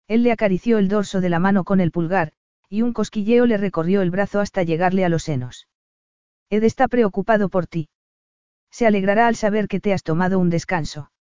Él 0.08 0.24
le 0.24 0.32
acarició 0.32 0.78
el 0.78 0.88
dorso 0.88 1.20
de 1.20 1.28
la 1.28 1.38
mano 1.38 1.62
con 1.62 1.80
el 1.80 1.92
pulgar, 1.92 2.32
y 2.68 2.82
un 2.82 2.92
cosquilleo 2.92 3.46
le 3.46 3.58
recorrió 3.58 4.02
el 4.02 4.10
brazo 4.10 4.40
hasta 4.40 4.64
llegarle 4.64 5.04
a 5.04 5.08
los 5.08 5.22
senos. 5.22 5.68
Ed 6.50 6.64
está 6.64 6.88
preocupado 6.88 7.48
por 7.48 7.68
ti. 7.68 7.88
Se 8.74 8.88
alegrará 8.88 9.28
al 9.28 9.36
saber 9.36 9.68
que 9.68 9.78
te 9.78 9.92
has 9.92 10.02
tomado 10.02 10.40
un 10.40 10.50
descanso. 10.50 11.12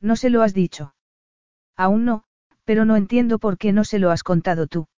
No 0.00 0.16
se 0.16 0.30
lo 0.30 0.42
has 0.42 0.52
dicho. 0.52 0.96
Aún 1.76 2.04
no, 2.04 2.24
Pero 2.64 2.84
no 2.84 2.96
entiendo 2.96 3.38
por 3.38 3.56
qué 3.56 3.70
no 3.72 3.84
se 3.84 4.00
lo 4.00 4.10
has 4.10 4.24
contado 4.24 4.66
tú. 4.66 4.88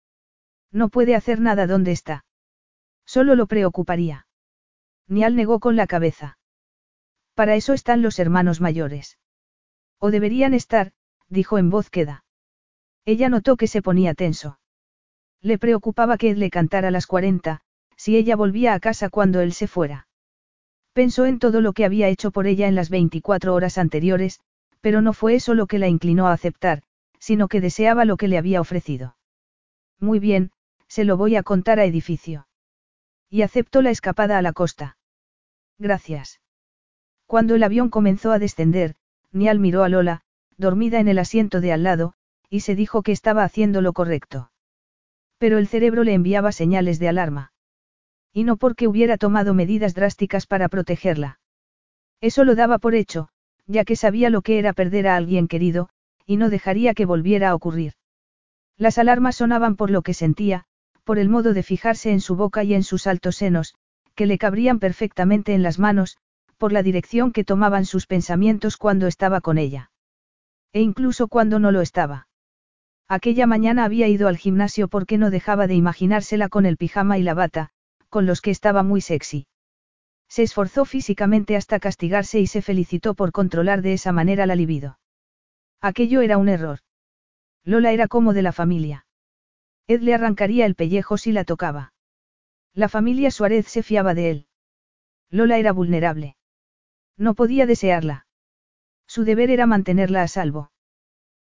No 0.72 0.88
puede 0.88 1.14
hacer 1.14 1.40
nada 1.40 1.66
donde 1.66 1.92
está. 1.92 2.24
Solo 3.04 3.34
lo 3.34 3.46
preocuparía. 3.46 4.26
Nial 5.08 5.36
negó 5.36 5.60
con 5.60 5.76
la 5.76 5.86
cabeza. 5.86 6.38
Para 7.34 7.54
eso 7.54 7.74
están 7.74 8.00
los 8.00 8.18
hermanos 8.18 8.62
mayores. 8.62 9.18
O 9.98 10.10
deberían 10.10 10.54
estar, 10.54 10.92
dijo 11.28 11.58
en 11.58 11.68
voz 11.68 11.90
queda. 11.90 12.24
Ella 13.04 13.28
notó 13.28 13.58
que 13.58 13.66
se 13.66 13.82
ponía 13.82 14.14
tenso. 14.14 14.58
Le 15.42 15.58
preocupaba 15.58 16.16
que 16.16 16.30
Ed 16.30 16.38
le 16.38 16.48
cantara 16.48 16.90
las 16.90 17.06
cuarenta, 17.06 17.60
si 17.94 18.16
ella 18.16 18.36
volvía 18.36 18.72
a 18.72 18.80
casa 18.80 19.10
cuando 19.10 19.42
él 19.42 19.52
se 19.52 19.68
fuera. 19.68 20.08
Pensó 20.94 21.26
en 21.26 21.40
todo 21.40 21.60
lo 21.60 21.72
que 21.72 21.84
había 21.84 22.08
hecho 22.08 22.30
por 22.30 22.46
ella 22.46 22.68
en 22.68 22.76
las 22.76 22.88
24 22.88 23.52
horas 23.52 23.78
anteriores, 23.78 24.40
pero 24.80 25.02
no 25.02 25.12
fue 25.12 25.34
eso 25.34 25.52
lo 25.54 25.66
que 25.66 25.80
la 25.80 25.88
inclinó 25.88 26.28
a 26.28 26.32
aceptar, 26.32 26.82
sino 27.18 27.48
que 27.48 27.60
deseaba 27.60 28.04
lo 28.04 28.16
que 28.16 28.28
le 28.28 28.38
había 28.38 28.60
ofrecido. 28.60 29.16
Muy 29.98 30.20
bien, 30.20 30.52
se 30.86 31.04
lo 31.04 31.16
voy 31.16 31.34
a 31.34 31.42
contar 31.42 31.80
a 31.80 31.84
edificio. 31.84 32.46
Y 33.28 33.42
aceptó 33.42 33.82
la 33.82 33.90
escapada 33.90 34.38
a 34.38 34.42
la 34.42 34.52
costa. 34.52 34.96
Gracias. 35.78 36.40
Cuando 37.26 37.56
el 37.56 37.64
avión 37.64 37.90
comenzó 37.90 38.30
a 38.30 38.38
descender, 38.38 38.94
Nial 39.32 39.58
miró 39.58 39.82
a 39.82 39.88
Lola, 39.88 40.20
dormida 40.58 41.00
en 41.00 41.08
el 41.08 41.18
asiento 41.18 41.60
de 41.60 41.72
al 41.72 41.82
lado, 41.82 42.12
y 42.48 42.60
se 42.60 42.76
dijo 42.76 43.02
que 43.02 43.10
estaba 43.10 43.42
haciendo 43.42 43.80
lo 43.80 43.94
correcto. 43.94 44.52
Pero 45.38 45.58
el 45.58 45.66
cerebro 45.66 46.04
le 46.04 46.14
enviaba 46.14 46.52
señales 46.52 47.00
de 47.00 47.08
alarma. 47.08 47.53
Y 48.34 48.44
no 48.44 48.56
porque 48.56 48.88
hubiera 48.88 49.16
tomado 49.16 49.54
medidas 49.54 49.94
drásticas 49.94 50.46
para 50.46 50.68
protegerla. 50.68 51.38
Eso 52.20 52.42
lo 52.44 52.56
daba 52.56 52.78
por 52.78 52.96
hecho, 52.96 53.28
ya 53.66 53.84
que 53.84 53.96
sabía 53.96 54.28
lo 54.28 54.42
que 54.42 54.58
era 54.58 54.72
perder 54.72 55.06
a 55.06 55.16
alguien 55.16 55.46
querido, 55.46 55.88
y 56.26 56.36
no 56.36 56.50
dejaría 56.50 56.94
que 56.94 57.06
volviera 57.06 57.50
a 57.50 57.54
ocurrir. 57.54 57.92
Las 58.76 58.98
alarmas 58.98 59.36
sonaban 59.36 59.76
por 59.76 59.90
lo 59.90 60.02
que 60.02 60.14
sentía, 60.14 60.64
por 61.04 61.18
el 61.18 61.28
modo 61.28 61.54
de 61.54 61.62
fijarse 61.62 62.10
en 62.10 62.20
su 62.20 62.34
boca 62.34 62.64
y 62.64 62.74
en 62.74 62.82
sus 62.82 63.06
altos 63.06 63.36
senos, 63.36 63.76
que 64.16 64.26
le 64.26 64.36
cabrían 64.36 64.80
perfectamente 64.80 65.54
en 65.54 65.62
las 65.62 65.78
manos, 65.78 66.16
por 66.58 66.72
la 66.72 66.82
dirección 66.82 67.30
que 67.30 67.44
tomaban 67.44 67.84
sus 67.84 68.06
pensamientos 68.06 68.76
cuando 68.76 69.06
estaba 69.06 69.40
con 69.40 69.58
ella. 69.58 69.90
E 70.72 70.80
incluso 70.80 71.28
cuando 71.28 71.60
no 71.60 71.70
lo 71.70 71.82
estaba. 71.82 72.26
Aquella 73.06 73.46
mañana 73.46 73.84
había 73.84 74.08
ido 74.08 74.26
al 74.26 74.38
gimnasio 74.38 74.88
porque 74.88 75.18
no 75.18 75.30
dejaba 75.30 75.68
de 75.68 75.74
imaginársela 75.74 76.48
con 76.48 76.66
el 76.66 76.76
pijama 76.76 77.18
y 77.18 77.22
la 77.22 77.34
bata, 77.34 77.70
con 78.14 78.26
los 78.26 78.40
que 78.40 78.52
estaba 78.52 78.84
muy 78.84 79.00
sexy. 79.00 79.48
Se 80.28 80.44
esforzó 80.44 80.84
físicamente 80.84 81.56
hasta 81.56 81.80
castigarse 81.80 82.38
y 82.38 82.46
se 82.46 82.62
felicitó 82.62 83.14
por 83.14 83.32
controlar 83.32 83.82
de 83.82 83.92
esa 83.92 84.12
manera 84.12 84.46
la 84.46 84.54
libido. 84.54 85.00
Aquello 85.80 86.20
era 86.20 86.38
un 86.38 86.48
error. 86.48 86.78
Lola 87.64 87.90
era 87.90 88.06
como 88.06 88.32
de 88.32 88.42
la 88.42 88.52
familia. 88.52 89.04
Ed 89.88 90.00
le 90.02 90.14
arrancaría 90.14 90.64
el 90.64 90.76
pellejo 90.76 91.18
si 91.18 91.32
la 91.32 91.42
tocaba. 91.42 91.92
La 92.72 92.88
familia 92.88 93.32
Suárez 93.32 93.66
se 93.66 93.82
fiaba 93.82 94.14
de 94.14 94.30
él. 94.30 94.46
Lola 95.28 95.58
era 95.58 95.72
vulnerable. 95.72 96.36
No 97.16 97.34
podía 97.34 97.66
desearla. 97.66 98.28
Su 99.08 99.24
deber 99.24 99.50
era 99.50 99.66
mantenerla 99.66 100.22
a 100.22 100.28
salvo. 100.28 100.70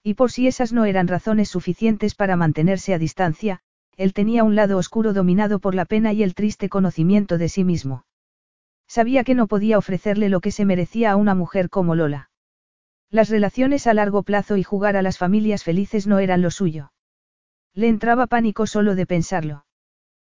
Y 0.03 0.15
por 0.15 0.33
si 0.33 0.47
esas 0.47 0.73
no 0.73 0.87
eran 0.87 1.09
razones 1.09 1.51
suficientes 1.51 2.15
para 2.15 2.37
mantenerse 2.37 2.95
a 2.95 2.99
distancia, 2.99 3.61
él 3.97 4.13
tenía 4.13 4.45
un 4.45 4.55
lado 4.55 4.79
oscuro 4.79 5.13
dominado 5.13 5.59
por 5.59 5.75
la 5.75 5.85
pena 5.85 6.13
y 6.13 6.23
el 6.23 6.35
triste 6.35 6.69
conocimiento 6.69 7.39
de 7.39 7.49
sí 7.49 7.65
mismo. 7.65 8.05
Sabía 8.87 9.25
que 9.25 9.35
no 9.35 9.47
podía 9.47 9.79
ofrecerle 9.79 10.29
lo 10.29 10.41
que 10.41 10.51
se 10.51 10.65
merecía 10.65 11.13
a 11.13 11.17
una 11.17 11.35
mujer 11.35 11.71
como 11.71 11.95
Lola. 11.95 12.31
Las 13.11 13.29
relaciones 13.31 13.87
a 13.87 13.95
largo 13.95 14.23
plazo 14.23 14.57
y 14.57 14.63
jugar 14.63 14.97
a 14.97 15.03
las 15.03 15.19
familias 15.19 15.63
felices 15.63 16.07
no 16.07 16.19
eran 16.19 16.43
lo 16.43 16.51
suyo. 16.51 16.93
Le 17.73 17.89
entraba 17.89 18.27
pánico 18.27 18.67
solo 18.67 18.95
de 18.95 19.07
pensarlo. 19.07 19.67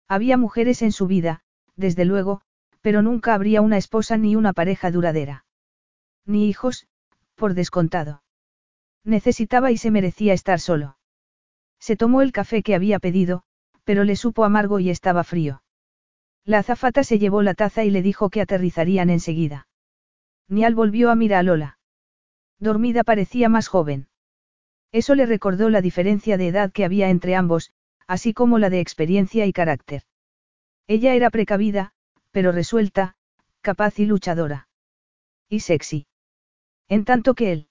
Había 0.07 0.37
mujeres 0.37 0.81
en 0.81 0.91
su 0.91 1.07
vida, 1.07 1.41
desde 1.75 2.05
luego, 2.05 2.41
pero 2.81 3.01
nunca 3.01 3.33
habría 3.33 3.61
una 3.61 3.77
esposa 3.77 4.17
ni 4.17 4.35
una 4.35 4.53
pareja 4.53 4.91
duradera. 4.91 5.45
Ni 6.25 6.47
hijos, 6.47 6.87
por 7.35 7.53
descontado. 7.53 8.23
Necesitaba 9.03 9.71
y 9.71 9.77
se 9.77 9.91
merecía 9.91 10.33
estar 10.33 10.59
solo. 10.59 10.97
Se 11.85 11.95
tomó 11.95 12.23
el 12.23 12.31
café 12.31 12.63
que 12.63 12.73
había 12.73 12.97
pedido, 12.97 13.43
pero 13.83 14.05
le 14.05 14.15
supo 14.15 14.43
amargo 14.43 14.79
y 14.79 14.89
estaba 14.89 15.23
frío. 15.23 15.61
La 16.43 16.57
azafata 16.57 17.03
se 17.03 17.19
llevó 17.19 17.43
la 17.43 17.53
taza 17.53 17.83
y 17.83 17.91
le 17.91 18.01
dijo 18.01 18.31
que 18.31 18.41
aterrizarían 18.41 19.11
enseguida. 19.11 19.67
Nial 20.47 20.73
volvió 20.73 21.11
a 21.11 21.15
mirar 21.15 21.41
a 21.41 21.43
Lola. 21.43 21.79
Dormida 22.57 23.03
parecía 23.03 23.49
más 23.49 23.67
joven. 23.67 24.07
Eso 24.91 25.13
le 25.13 25.27
recordó 25.27 25.69
la 25.69 25.81
diferencia 25.81 26.37
de 26.37 26.47
edad 26.47 26.71
que 26.71 26.85
había 26.85 27.11
entre 27.11 27.35
ambos, 27.35 27.71
así 28.07 28.33
como 28.33 28.57
la 28.57 28.71
de 28.71 28.79
experiencia 28.79 29.45
y 29.45 29.53
carácter. 29.53 30.05
Ella 30.87 31.13
era 31.13 31.29
precavida, 31.29 31.93
pero 32.31 32.51
resuelta, 32.51 33.15
capaz 33.61 33.99
y 33.99 34.07
luchadora. 34.07 34.69
Y 35.49 35.59
sexy. 35.59 36.07
En 36.87 37.05
tanto 37.05 37.35
que 37.35 37.51
él. 37.51 37.67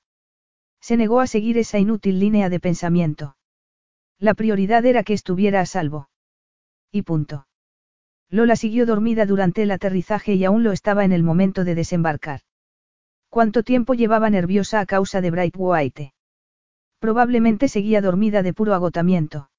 Se 0.81 0.97
negó 0.97 1.19
a 1.19 1.27
seguir 1.27 1.59
esa 1.59 1.81
inútil 1.81 2.21
línea 2.21 2.49
de 2.49 2.61
pensamiento. 2.61 3.35
La 4.19 4.35
prioridad 4.35 4.85
era 4.87 5.03
que 5.03 5.13
estuviera 5.13 5.61
a 5.61 5.67
salvo. 5.67 6.09
Y 6.91 7.03
punto. 7.03 7.47
Lola 8.31 8.57
siguió 8.57 8.87
dormida 8.87 9.27
durante 9.27 9.63
el 9.63 9.71
aterrizaje 9.71 10.35
y 10.35 10.45
aún 10.45 10.63
lo 10.63 10.73
estaba 10.73 11.05
en 11.05 11.13
el 11.13 11.23
momento 11.23 11.65
de 11.65 11.75
desembarcar. 11.75 12.41
¿Cuánto 13.29 13.63
tiempo 13.63 13.95
llevaba 13.95 14.31
nerviosa 14.31 14.81
a 14.81 14.87
causa 14.87 15.21
de 15.21 15.31
Bright 15.31 15.55
White? 15.57 16.15
Probablemente 17.01 17.69
seguía 17.69 18.01
dormida 18.01 18.43
de 18.43 18.55
puro 18.55 18.75
agotamiento. 18.75 19.51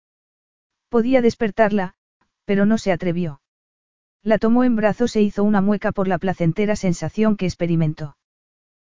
Podía 0.89 1.21
despertarla, 1.21 1.95
pero 2.45 2.65
no 2.65 2.77
se 2.77 2.91
atrevió. 2.91 3.41
La 4.23 4.39
tomó 4.39 4.63
en 4.63 4.75
brazos 4.75 5.15
e 5.15 5.21
hizo 5.21 5.43
una 5.43 5.61
mueca 5.61 5.91
por 5.91 6.07
la 6.07 6.17
placentera 6.17 6.75
sensación 6.75 7.37
que 7.37 7.45
experimentó. 7.45 8.17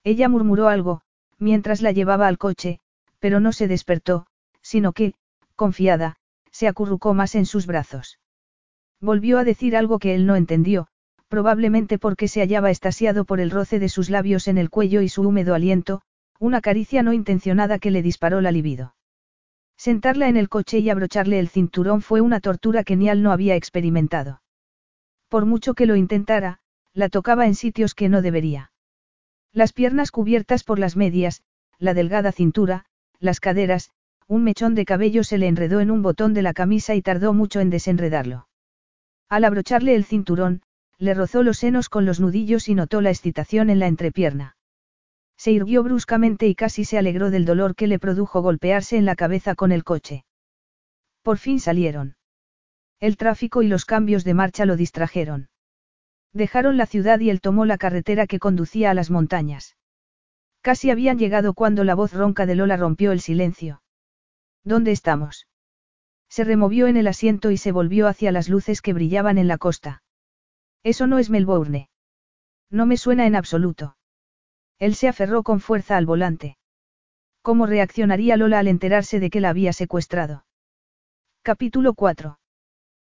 Ella 0.02 0.28
murmuró 0.28 0.68
algo, 0.68 1.02
mientras 1.38 1.82
la 1.82 1.92
llevaba 1.92 2.26
al 2.26 2.38
coche, 2.38 2.80
pero 3.18 3.38
no 3.38 3.52
se 3.52 3.68
despertó, 3.68 4.26
sino 4.62 4.92
que, 4.92 5.14
confiada, 5.60 6.16
se 6.50 6.68
acurrucó 6.68 7.12
más 7.12 7.34
en 7.34 7.44
sus 7.44 7.66
brazos. 7.66 8.18
Volvió 8.98 9.36
a 9.38 9.44
decir 9.44 9.76
algo 9.76 9.98
que 9.98 10.14
él 10.14 10.24
no 10.24 10.36
entendió, 10.36 10.86
probablemente 11.28 11.98
porque 11.98 12.28
se 12.28 12.40
hallaba 12.40 12.70
estasiado 12.70 13.26
por 13.26 13.40
el 13.40 13.50
roce 13.50 13.78
de 13.78 13.90
sus 13.90 14.08
labios 14.08 14.48
en 14.48 14.56
el 14.56 14.70
cuello 14.70 15.02
y 15.02 15.10
su 15.10 15.20
húmedo 15.20 15.54
aliento, 15.54 16.00
una 16.38 16.62
caricia 16.62 17.02
no 17.02 17.12
intencionada 17.12 17.78
que 17.78 17.90
le 17.90 18.00
disparó 18.00 18.40
la 18.40 18.52
libido. 18.52 18.94
Sentarla 19.76 20.30
en 20.30 20.38
el 20.38 20.48
coche 20.48 20.78
y 20.78 20.88
abrocharle 20.88 21.38
el 21.38 21.50
cinturón 21.50 22.00
fue 22.00 22.22
una 22.22 22.40
tortura 22.40 22.82
que 22.82 22.96
Nial 22.96 23.22
no 23.22 23.30
había 23.30 23.54
experimentado. 23.54 24.40
Por 25.28 25.44
mucho 25.44 25.74
que 25.74 25.84
lo 25.84 25.94
intentara, 25.94 26.60
la 26.94 27.10
tocaba 27.10 27.44
en 27.44 27.54
sitios 27.54 27.94
que 27.94 28.08
no 28.08 28.22
debería. 28.22 28.72
Las 29.52 29.74
piernas 29.74 30.10
cubiertas 30.10 30.64
por 30.64 30.78
las 30.78 30.96
medias, 30.96 31.42
la 31.76 31.92
delgada 31.92 32.32
cintura, 32.32 32.86
las 33.18 33.40
caderas, 33.40 33.90
un 34.30 34.44
mechón 34.44 34.76
de 34.76 34.84
cabello 34.84 35.24
se 35.24 35.38
le 35.38 35.48
enredó 35.48 35.80
en 35.80 35.90
un 35.90 36.02
botón 36.02 36.34
de 36.34 36.42
la 36.42 36.52
camisa 36.52 36.94
y 36.94 37.02
tardó 37.02 37.34
mucho 37.34 37.58
en 37.58 37.68
desenredarlo. 37.68 38.46
Al 39.28 39.42
abrocharle 39.44 39.96
el 39.96 40.04
cinturón, 40.04 40.62
le 40.98 41.14
rozó 41.14 41.42
los 41.42 41.58
senos 41.58 41.88
con 41.88 42.06
los 42.06 42.20
nudillos 42.20 42.68
y 42.68 42.76
notó 42.76 43.00
la 43.00 43.10
excitación 43.10 43.70
en 43.70 43.80
la 43.80 43.88
entrepierna. 43.88 44.56
Se 45.36 45.50
irguió 45.50 45.82
bruscamente 45.82 46.46
y 46.46 46.54
casi 46.54 46.84
se 46.84 46.96
alegró 46.96 47.32
del 47.32 47.44
dolor 47.44 47.74
que 47.74 47.88
le 47.88 47.98
produjo 47.98 48.40
golpearse 48.40 48.96
en 48.96 49.04
la 49.04 49.16
cabeza 49.16 49.56
con 49.56 49.72
el 49.72 49.82
coche. 49.82 50.24
Por 51.22 51.38
fin 51.38 51.58
salieron. 51.58 52.14
El 53.00 53.16
tráfico 53.16 53.62
y 53.62 53.66
los 53.66 53.84
cambios 53.84 54.22
de 54.22 54.34
marcha 54.34 54.64
lo 54.64 54.76
distrajeron. 54.76 55.48
Dejaron 56.32 56.76
la 56.76 56.86
ciudad 56.86 57.18
y 57.18 57.30
él 57.30 57.40
tomó 57.40 57.64
la 57.64 57.78
carretera 57.78 58.28
que 58.28 58.38
conducía 58.38 58.92
a 58.92 58.94
las 58.94 59.10
montañas. 59.10 59.76
Casi 60.60 60.92
habían 60.92 61.18
llegado 61.18 61.52
cuando 61.52 61.82
la 61.82 61.96
voz 61.96 62.12
ronca 62.12 62.46
de 62.46 62.54
Lola 62.54 62.76
rompió 62.76 63.10
el 63.10 63.20
silencio. 63.20 63.82
¿Dónde 64.64 64.92
estamos? 64.92 65.46
Se 66.28 66.44
removió 66.44 66.86
en 66.86 66.96
el 66.96 67.08
asiento 67.08 67.50
y 67.50 67.56
se 67.56 67.72
volvió 67.72 68.06
hacia 68.06 68.32
las 68.32 68.48
luces 68.48 68.82
que 68.82 68.92
brillaban 68.92 69.38
en 69.38 69.48
la 69.48 69.58
costa. 69.58 70.02
Eso 70.82 71.06
no 71.06 71.18
es 71.18 71.30
Melbourne. 71.30 71.90
No 72.70 72.86
me 72.86 72.96
suena 72.96 73.26
en 73.26 73.34
absoluto. 73.34 73.96
Él 74.78 74.94
se 74.94 75.08
aferró 75.08 75.42
con 75.42 75.60
fuerza 75.60 75.96
al 75.96 76.06
volante. 76.06 76.56
¿Cómo 77.42 77.66
reaccionaría 77.66 78.36
Lola 78.36 78.60
al 78.60 78.68
enterarse 78.68 79.18
de 79.18 79.30
que 79.30 79.40
la 79.40 79.50
había 79.50 79.72
secuestrado? 79.72 80.44
Capítulo 81.42 81.94
4. 81.94 82.38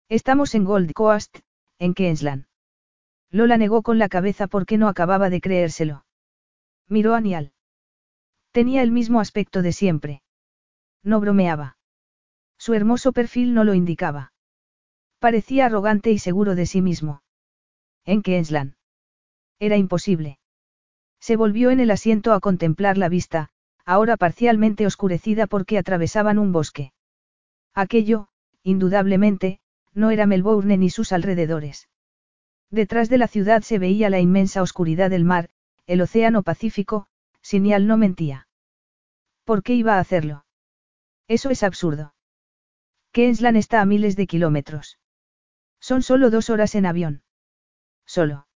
Estamos 0.09 0.53
en 0.53 0.63
Gold 0.63 0.93
Coast, 0.93 1.39
en 1.79 1.93
Queensland. 1.93 2.45
Lola 3.31 3.57
negó 3.57 3.83
con 3.83 3.99
la 3.99 4.09
cabeza 4.09 4.47
porque 4.47 4.77
no 4.77 4.87
acababa 4.87 5.29
de 5.29 5.41
creérselo. 5.41 6.05
Miró 6.87 7.15
a 7.15 7.21
Nial. 7.21 7.51
Tenía 8.51 8.81
el 8.81 8.91
mismo 8.91 9.19
aspecto 9.19 9.61
de 9.61 9.73
siempre. 9.73 10.21
No 11.03 11.19
bromeaba. 11.19 11.77
Su 12.57 12.73
hermoso 12.73 13.11
perfil 13.11 13.53
no 13.53 13.63
lo 13.63 13.73
indicaba. 13.73 14.33
Parecía 15.19 15.65
arrogante 15.65 16.11
y 16.11 16.19
seguro 16.19 16.55
de 16.55 16.65
sí 16.65 16.81
mismo. 16.81 17.21
En 18.05 18.21
Queensland. 18.21 18.75
Era 19.59 19.77
imposible. 19.77 20.39
Se 21.19 21.35
volvió 21.35 21.71
en 21.71 21.79
el 21.79 21.91
asiento 21.91 22.33
a 22.33 22.39
contemplar 22.39 22.97
la 22.97 23.09
vista, 23.09 23.49
ahora 23.85 24.17
parcialmente 24.17 24.85
oscurecida 24.85 25.47
porque 25.47 25.77
atravesaban 25.77 26.37
un 26.37 26.51
bosque. 26.51 26.93
Aquello, 27.73 28.27
indudablemente, 28.63 29.59
no 29.93 30.11
era 30.11 30.25
Melbourne 30.25 30.77
ni 30.77 30.89
sus 30.89 31.11
alrededores. 31.11 31.89
Detrás 32.69 33.09
de 33.09 33.17
la 33.17 33.27
ciudad 33.27 33.61
se 33.61 33.79
veía 33.79 34.09
la 34.09 34.19
inmensa 34.19 34.61
oscuridad 34.61 35.09
del 35.09 35.23
mar, 35.23 35.49
el 35.85 36.01
océano 36.01 36.43
Pacífico, 36.43 37.07
Sinial 37.41 37.87
no 37.87 37.97
mentía. 37.97 38.47
¿Por 39.45 39.63
qué 39.63 39.73
iba 39.73 39.95
a 39.95 39.99
hacerlo? 39.99 40.43
Eso 41.27 41.49
es 41.49 41.63
absurdo. 41.63 42.13
Kenslan 43.11 43.55
está 43.55 43.81
a 43.81 43.85
miles 43.85 44.15
de 44.15 44.27
kilómetros. 44.27 44.99
Son 45.79 46.01
solo 46.01 46.29
dos 46.29 46.49
horas 46.49 46.75
en 46.75 46.85
avión. 46.85 47.23
Solo. 48.05 48.47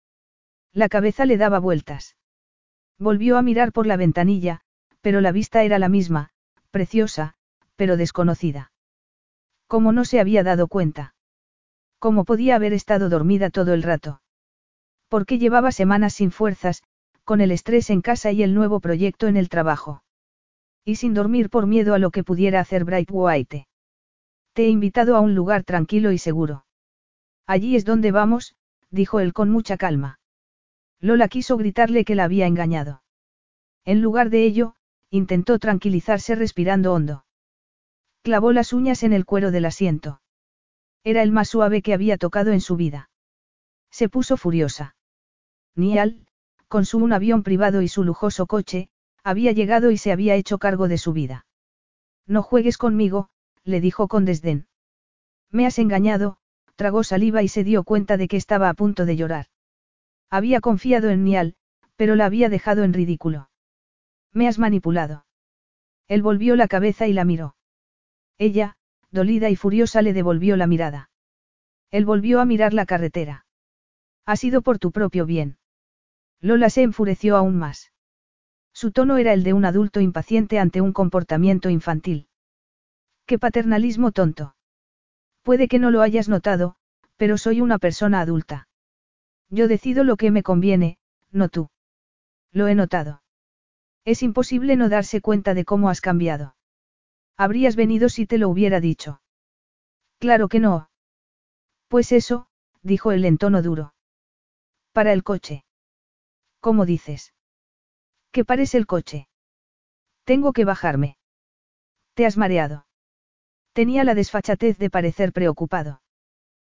La 0.72 0.88
cabeza 0.88 1.26
le 1.26 1.38
daba 1.38 1.59
vueltas. 1.59 2.15
Volvió 2.97 3.38
a 3.38 3.41
mirar 3.41 3.72
por 3.74 3.88
la 3.88 3.97
ventanilla, 3.97 4.61
pero 5.01 5.19
la 5.22 5.32
vista 5.32 5.63
era 5.63 5.80
la 5.80 5.89
misma, 5.89 6.30
preciosa, 6.69 7.36
pero 7.76 7.97
desconocida. 7.97 8.72
¿Cómo 9.67 9.91
no 9.91 10.05
se 10.05 10.19
había 10.19 10.43
dado 10.43 10.67
cuenta? 10.67 11.15
¿Cómo 11.99 12.26
podía 12.26 12.55
haber 12.55 12.74
estado 12.74 13.09
dormida 13.09 13.49
todo 13.49 13.74
el 13.74 13.84
rato? 13.84 14.22
Porque 15.09 15.39
llevaba 15.39 15.72
semanas 15.72 16.13
sin 16.13 16.32
fuerzas, 16.32 16.84
con 17.24 17.41
el 17.41 17.51
estrés 17.51 17.89
en 17.89 18.01
casa 18.01 18.32
y 18.32 18.43
el 18.43 18.53
nuevo 18.53 18.80
proyecto 18.80 19.28
en 19.28 19.38
el 19.38 19.49
trabajo. 19.49 20.03
Y 20.84 20.95
sin 20.95 21.13
dormir 21.13 21.49
por 21.49 21.67
miedo 21.67 21.93
a 21.93 21.99
lo 21.99 22.11
que 22.11 22.23
pudiera 22.23 22.59
hacer 22.59 22.86
Bright 22.86 23.09
White. 23.11 23.67
Te 24.53 24.65
he 24.65 24.69
invitado 24.69 25.15
a 25.15 25.19
un 25.19 25.36
lugar 25.36 25.63
tranquilo 25.63 26.11
y 26.11 26.17
seguro. 26.17 26.65
Allí 27.47 27.75
es 27.75 27.86
donde 27.86 28.11
vamos, 28.11 28.55
dijo 28.89 29.19
él 29.19 29.34
con 29.34 29.49
mucha 29.49 29.77
calma. 29.77 30.19
Lola 30.99 31.27
quiso 31.27 31.57
gritarle 31.57 32.05
que 32.05 32.15
la 32.15 32.25
había 32.25 32.47
engañado. 32.47 33.01
En 33.86 34.01
lugar 34.01 34.29
de 34.29 34.43
ello, 34.43 34.75
intentó 35.09 35.57
tranquilizarse 35.57 36.36
respirando 36.36 36.93
hondo. 36.93 37.25
Clavó 38.21 38.51
las 38.51 38.71
uñas 38.71 39.01
en 39.01 39.13
el 39.13 39.25
cuero 39.25 39.49
del 39.49 39.65
asiento. 39.65 40.21
Era 41.03 41.23
el 41.23 41.32
más 41.32 41.49
suave 41.49 41.82
que 41.82 41.93
había 41.93 42.17
tocado 42.17 42.51
en 42.51 42.61
su 42.61 42.75
vida. 42.75 43.09
Se 43.89 44.09
puso 44.09 44.38
furiosa. 44.38 44.95
Nial, 45.75 46.27
con 46.67 46.86
su 46.86 46.99
un 46.99 47.13
avión 47.13 47.41
privado 47.41 47.82
y 47.82 47.88
su 47.88 48.03
lujoso 48.03 48.45
coche, 48.45 48.90
había 49.24 49.51
llegado 49.51 49.91
y 49.91 49.97
se 49.97 50.11
había 50.11 50.36
hecho 50.36 50.57
cargo 50.57 50.88
de 50.88 50.97
su 50.97 51.13
vida. 51.13 51.45
No 52.28 52.43
juegues 52.43 52.78
conmigo, 52.78 53.30
le 53.63 53.82
dijo 53.82 54.07
con 54.07 54.26
desdén. 54.26 54.67
Me 55.49 55.65
has 55.65 55.80
engañado, 55.80 56.38
tragó 56.76 57.03
saliva 57.03 57.43
y 57.43 57.47
se 57.47 57.63
dio 57.63 57.84
cuenta 57.84 58.17
de 58.17 58.28
que 58.28 58.38
estaba 58.38 58.69
a 58.69 58.74
punto 58.74 59.05
de 59.05 59.15
llorar. 59.15 59.47
Había 60.30 60.61
confiado 60.61 61.09
en 61.09 61.24
Nial, 61.24 61.55
pero 61.95 62.15
la 62.15 62.26
había 62.26 62.49
dejado 62.49 62.84
en 62.84 62.93
ridículo. 62.93 63.49
Me 64.34 64.47
has 64.47 64.57
manipulado. 64.57 65.26
Él 66.07 66.22
volvió 66.22 66.55
la 66.55 66.67
cabeza 66.67 67.07
y 67.07 67.13
la 67.13 67.26
miró. 67.26 67.55
Ella, 68.38 68.76
dolida 69.11 69.49
y 69.49 69.55
furiosa, 69.55 70.01
le 70.01 70.13
devolvió 70.13 70.57
la 70.57 70.67
mirada. 70.67 71.09
Él 71.91 72.05
volvió 72.05 72.39
a 72.39 72.45
mirar 72.45 72.74
la 72.74 72.86
carretera. 72.86 73.45
Ha 74.26 74.36
sido 74.38 74.61
por 74.61 74.80
tu 74.80 74.91
propio 74.91 75.26
bien. 75.26 75.57
Lola 76.39 76.69
se 76.69 76.82
enfureció 76.82 77.36
aún 77.36 77.57
más. 77.57 77.90
Su 78.82 78.91
tono 78.91 79.17
era 79.17 79.34
el 79.34 79.43
de 79.43 79.53
un 79.53 79.63
adulto 79.63 79.99
impaciente 79.99 80.57
ante 80.57 80.82
un 80.82 80.91
comportamiento 80.91 81.69
infantil. 81.69 82.27
¡Qué 83.27 83.38
paternalismo 83.38 84.11
tonto! 84.11 84.55
Puede 85.43 85.67
que 85.67 85.77
no 85.77 85.91
lo 85.91 86.01
hayas 86.01 86.27
notado, 86.27 86.77
pero 87.15 87.38
soy 87.38 87.61
una 87.61 87.77
persona 87.77 88.21
adulta. 88.21 88.67
Yo 89.51 89.67
decido 89.67 90.03
lo 90.03 90.17
que 90.17 90.32
me 90.32 90.41
conviene, 90.41 90.97
no 91.29 91.47
tú. 91.47 91.69
Lo 92.51 92.67
he 92.67 92.73
notado. 92.73 93.21
Es 94.03 94.23
imposible 94.23 94.75
no 94.77 94.89
darse 94.89 95.21
cuenta 95.21 95.53
de 95.53 95.63
cómo 95.63 95.91
has 95.91 96.01
cambiado. 96.01 96.55
Habrías 97.38 97.75
venido 97.75 98.09
si 98.09 98.25
te 98.25 98.39
lo 98.39 98.49
hubiera 98.49 98.79
dicho. 98.79 99.21
Claro 100.17 100.47
que 100.47 100.59
no. 100.59 100.89
Pues 101.88 102.11
eso, 102.11 102.47
dijo 102.82 103.11
él 103.11 103.25
en 103.25 103.38
tono 103.38 103.61
duro. 103.61 103.93
Para 104.91 105.13
el 105.13 105.21
coche. 105.21 105.65
¿Cómo 106.61 106.88
dices? 106.88 107.36
¿Qué 108.32 108.45
parece 108.45 108.77
el 108.77 108.86
coche? 108.86 109.27
Tengo 110.23 110.53
que 110.53 110.65
bajarme. 110.65 111.17
Te 112.13 112.25
has 112.25 112.38
mareado. 112.38 112.86
Tenía 113.73 114.03
la 114.03 114.15
desfachatez 114.15 114.77
de 114.77 114.89
parecer 114.89 115.34
preocupado. 115.34 116.01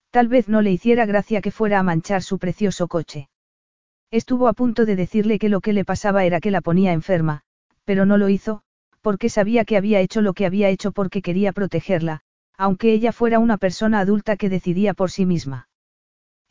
Tal 0.09 0.27
vez 0.27 0.47
no 0.47 0.61
le 0.61 0.71
hiciera 0.71 1.05
gracia 1.05 1.41
que 1.41 1.51
fuera 1.51 1.79
a 1.79 1.83
manchar 1.83 2.21
su 2.21 2.37
precioso 2.37 2.87
coche. 2.87 3.29
Estuvo 4.11 4.47
a 4.47 4.53
punto 4.53 4.85
de 4.85 4.95
decirle 4.95 5.39
que 5.39 5.49
lo 5.49 5.59
que 5.59 5.73
le 5.73 5.85
pasaba 5.85 6.23
era 6.23 6.39
que 6.39 6.51
la 6.51 6.61
ponía 6.61 6.93
enferma, 6.93 7.41
pero 7.83 8.05
no 8.05 8.17
lo 8.17 8.29
hizo, 8.29 8.61
porque 9.01 9.29
sabía 9.29 9.65
que 9.65 9.75
había 9.75 9.99
hecho 9.99 10.21
lo 10.21 10.33
que 10.33 10.45
había 10.45 10.69
hecho 10.69 10.91
porque 10.91 11.21
quería 11.21 11.51
protegerla, 11.51 12.21
aunque 12.57 12.93
ella 12.93 13.11
fuera 13.11 13.39
una 13.39 13.57
persona 13.57 13.99
adulta 13.99 14.37
que 14.37 14.49
decidía 14.49 14.93
por 14.93 15.09
sí 15.09 15.25
misma. 15.25 15.67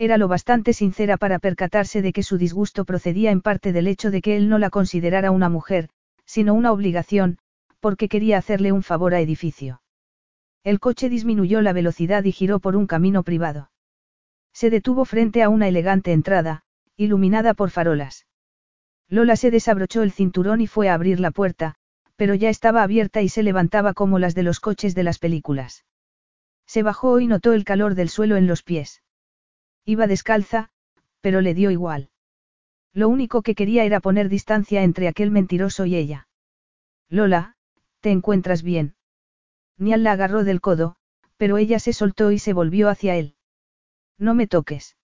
Era 0.03 0.18
lo 0.18 0.26
bastante 0.26 0.72
sincera 0.72 1.16
para 1.16 1.38
percatarse 1.38 2.03
de 2.03 2.12
que 2.12 2.24
su 2.24 2.36
disgusto 2.36 2.84
procedía 2.84 3.30
en 3.30 3.40
parte 3.40 3.72
del 3.72 3.86
hecho 3.86 4.11
de 4.11 4.20
que 4.20 4.36
él 4.36 4.48
no 4.48 4.59
la 4.59 4.68
considerara 4.68 5.30
una 5.30 5.48
mujer, 5.48 5.90
sino 6.24 6.55
una 6.55 6.72
obligación, 6.72 7.38
porque 7.78 8.09
quería 8.09 8.36
hacerle 8.36 8.72
un 8.72 8.82
favor 8.82 9.14
a 9.14 9.20
edificio. 9.20 9.80
El 10.64 10.80
coche 10.80 11.09
disminuyó 11.09 11.62
la 11.62 11.72
velocidad 11.72 12.24
y 12.24 12.32
giró 12.32 12.59
por 12.59 12.74
un 12.74 12.88
camino 12.88 13.22
privado. 13.22 13.70
Se 14.53 14.70
detuvo 14.70 15.05
frente 15.05 15.40
a 15.40 15.48
una 15.48 15.68
elegante 15.68 16.11
entrada, 16.11 16.64
iluminada 16.96 17.55
por 17.55 17.70
farolas. 17.70 18.26
Lola 19.09 19.36
se 19.36 19.53
desabrochó 19.53 20.03
el 20.03 20.11
cinturón 20.11 20.61
y 20.61 20.66
fue 20.66 20.88
a 20.88 20.94
abrir 20.94 21.20
la 21.20 21.30
puerta, 21.30 21.76
pero 22.16 22.34
ya 22.34 22.48
estaba 22.48 22.82
abierta 22.82 23.22
y 23.22 23.28
se 23.28 23.44
levantaba 23.44 23.94
como 23.94 24.18
las 24.18 24.34
de 24.34 24.42
los 24.42 24.59
coches 24.59 24.96
de 24.96 25.05
las 25.05 25.20
películas. 25.20 25.84
Se 26.66 26.82
bajó 26.82 27.20
y 27.20 27.28
notó 27.28 27.53
el 27.53 27.62
calor 27.62 27.94
del 27.94 28.09
suelo 28.09 28.34
en 28.34 28.48
los 28.48 28.64
pies. 28.64 29.01
Iba 29.85 30.07
descalza, 30.07 30.70
pero 31.20 31.41
le 31.41 31.55
dio 31.55 31.70
igual. 31.70 32.11
Lo 32.93 33.09
único 33.09 33.43
que 33.43 33.55
quería 33.55 33.85
era 33.85 34.01
poner 34.01 34.28
distancia 34.28 34.83
entre 34.83 35.09
aquel 35.09 35.30
mentiroso 35.30 35.87
y 35.87 35.97
ella. 35.97 36.28
Lola, 37.09 37.57
¿te 38.01 38.11
encuentras 38.11 38.62
bien? 38.62 38.95
Nial 39.78 40.03
la 40.03 40.12
agarró 40.12 40.45
del 40.45 40.61
codo, 40.61 40.97
pero 41.37 41.57
ella 41.57 41.78
se 41.78 41.93
soltó 41.93 42.30
y 42.33 42.39
se 42.39 42.53
volvió 42.53 42.89
hacia 42.89 43.16
él. 43.16 43.35
No 44.18 44.35
me 44.35 44.47
toques. 44.47 44.97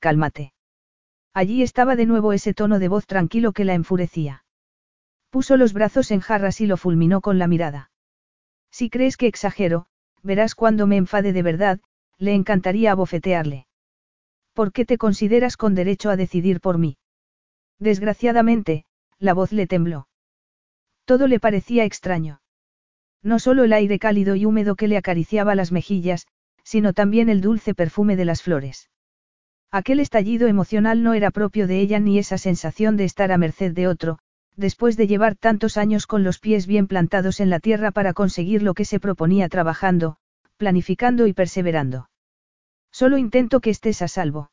Cálmate. 0.00 0.52
Allí 1.32 1.62
estaba 1.62 1.94
de 1.94 2.06
nuevo 2.06 2.32
ese 2.32 2.52
tono 2.52 2.78
de 2.78 2.88
voz 2.88 3.06
tranquilo 3.06 3.52
que 3.52 3.64
la 3.64 3.74
enfurecía. 3.74 4.44
Puso 5.30 5.56
los 5.56 5.72
brazos 5.72 6.10
en 6.10 6.20
jarras 6.20 6.60
y 6.60 6.66
lo 6.66 6.76
fulminó 6.76 7.20
con 7.20 7.38
la 7.38 7.46
mirada. 7.46 7.90
Si 8.70 8.90
crees 8.90 9.16
que 9.16 9.28
exagero, 9.28 9.86
verás 10.22 10.54
cuando 10.54 10.86
me 10.86 10.96
enfade 10.96 11.32
de 11.32 11.42
verdad, 11.42 11.80
le 12.18 12.34
encantaría 12.34 12.92
abofetearle. 12.92 13.67
¿Por 14.58 14.72
qué 14.72 14.84
te 14.84 14.98
consideras 14.98 15.56
con 15.56 15.76
derecho 15.76 16.10
a 16.10 16.16
decidir 16.16 16.60
por 16.60 16.78
mí? 16.78 16.96
Desgraciadamente, 17.78 18.86
la 19.20 19.32
voz 19.32 19.52
le 19.52 19.68
tembló. 19.68 20.08
Todo 21.04 21.28
le 21.28 21.38
parecía 21.38 21.84
extraño. 21.84 22.40
No 23.22 23.38
solo 23.38 23.62
el 23.62 23.72
aire 23.72 24.00
cálido 24.00 24.34
y 24.34 24.46
húmedo 24.46 24.74
que 24.74 24.88
le 24.88 24.96
acariciaba 24.96 25.54
las 25.54 25.70
mejillas, 25.70 26.26
sino 26.64 26.92
también 26.92 27.28
el 27.28 27.40
dulce 27.40 27.72
perfume 27.72 28.16
de 28.16 28.24
las 28.24 28.42
flores. 28.42 28.90
Aquel 29.70 30.00
estallido 30.00 30.48
emocional 30.48 31.04
no 31.04 31.14
era 31.14 31.30
propio 31.30 31.68
de 31.68 31.78
ella 31.78 32.00
ni 32.00 32.18
esa 32.18 32.36
sensación 32.36 32.96
de 32.96 33.04
estar 33.04 33.30
a 33.30 33.38
merced 33.38 33.74
de 33.74 33.86
otro, 33.86 34.18
después 34.56 34.96
de 34.96 35.06
llevar 35.06 35.36
tantos 35.36 35.76
años 35.76 36.08
con 36.08 36.24
los 36.24 36.40
pies 36.40 36.66
bien 36.66 36.88
plantados 36.88 37.38
en 37.38 37.48
la 37.48 37.60
tierra 37.60 37.92
para 37.92 38.12
conseguir 38.12 38.64
lo 38.64 38.74
que 38.74 38.84
se 38.84 38.98
proponía 38.98 39.48
trabajando, 39.48 40.16
planificando 40.56 41.28
y 41.28 41.32
perseverando. 41.32 42.08
Solo 43.00 43.16
intento 43.16 43.60
que 43.60 43.70
estés 43.70 44.02
a 44.02 44.08
salvo. 44.08 44.50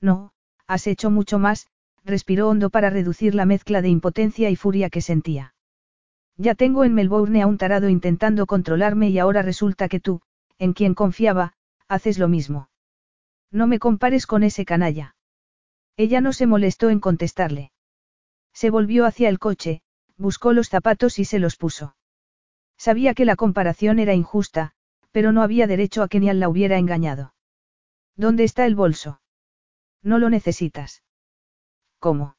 No, 0.00 0.30
has 0.68 0.86
hecho 0.86 1.10
mucho 1.10 1.40
más, 1.40 1.66
respiró 2.04 2.48
hondo 2.48 2.70
para 2.70 2.90
reducir 2.90 3.34
la 3.34 3.44
mezcla 3.44 3.82
de 3.82 3.88
impotencia 3.88 4.50
y 4.50 4.54
furia 4.54 4.88
que 4.88 5.00
sentía. 5.00 5.52
Ya 6.36 6.54
tengo 6.54 6.84
en 6.84 6.94
Melbourne 6.94 7.42
a 7.42 7.48
un 7.48 7.58
tarado 7.58 7.88
intentando 7.88 8.46
controlarme 8.46 9.08
y 9.08 9.18
ahora 9.18 9.42
resulta 9.42 9.88
que 9.88 9.98
tú, 9.98 10.20
en 10.60 10.74
quien 10.74 10.94
confiaba, 10.94 11.54
haces 11.88 12.18
lo 12.20 12.28
mismo. 12.28 12.68
No 13.50 13.66
me 13.66 13.80
compares 13.80 14.28
con 14.28 14.44
ese 14.44 14.64
canalla. 14.64 15.16
Ella 15.96 16.20
no 16.20 16.32
se 16.32 16.46
molestó 16.46 16.88
en 16.90 17.00
contestarle. 17.00 17.72
Se 18.52 18.70
volvió 18.70 19.06
hacia 19.06 19.28
el 19.28 19.40
coche, 19.40 19.82
buscó 20.16 20.52
los 20.52 20.68
zapatos 20.68 21.18
y 21.18 21.24
se 21.24 21.40
los 21.40 21.56
puso. 21.56 21.96
Sabía 22.78 23.12
que 23.12 23.24
la 23.24 23.34
comparación 23.34 23.98
era 23.98 24.14
injusta, 24.14 24.70
pero 25.10 25.32
no 25.32 25.42
había 25.42 25.66
derecho 25.66 26.04
a 26.04 26.08
que 26.08 26.20
Nial 26.20 26.38
la 26.38 26.48
hubiera 26.48 26.78
engañado. 26.78 27.32
¿Dónde 28.16 28.44
está 28.44 28.66
el 28.66 28.74
bolso? 28.74 29.20
No 30.02 30.18
lo 30.18 30.30
necesitas. 30.30 31.02
¿Cómo? 31.98 32.36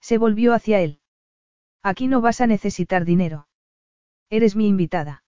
Se 0.00 0.18
volvió 0.18 0.54
hacia 0.54 0.80
él. 0.80 1.00
Aquí 1.82 2.08
no 2.08 2.20
vas 2.20 2.40
a 2.40 2.46
necesitar 2.46 3.04
dinero. 3.04 3.48
Eres 4.30 4.56
mi 4.56 4.68
invitada. 4.68 5.22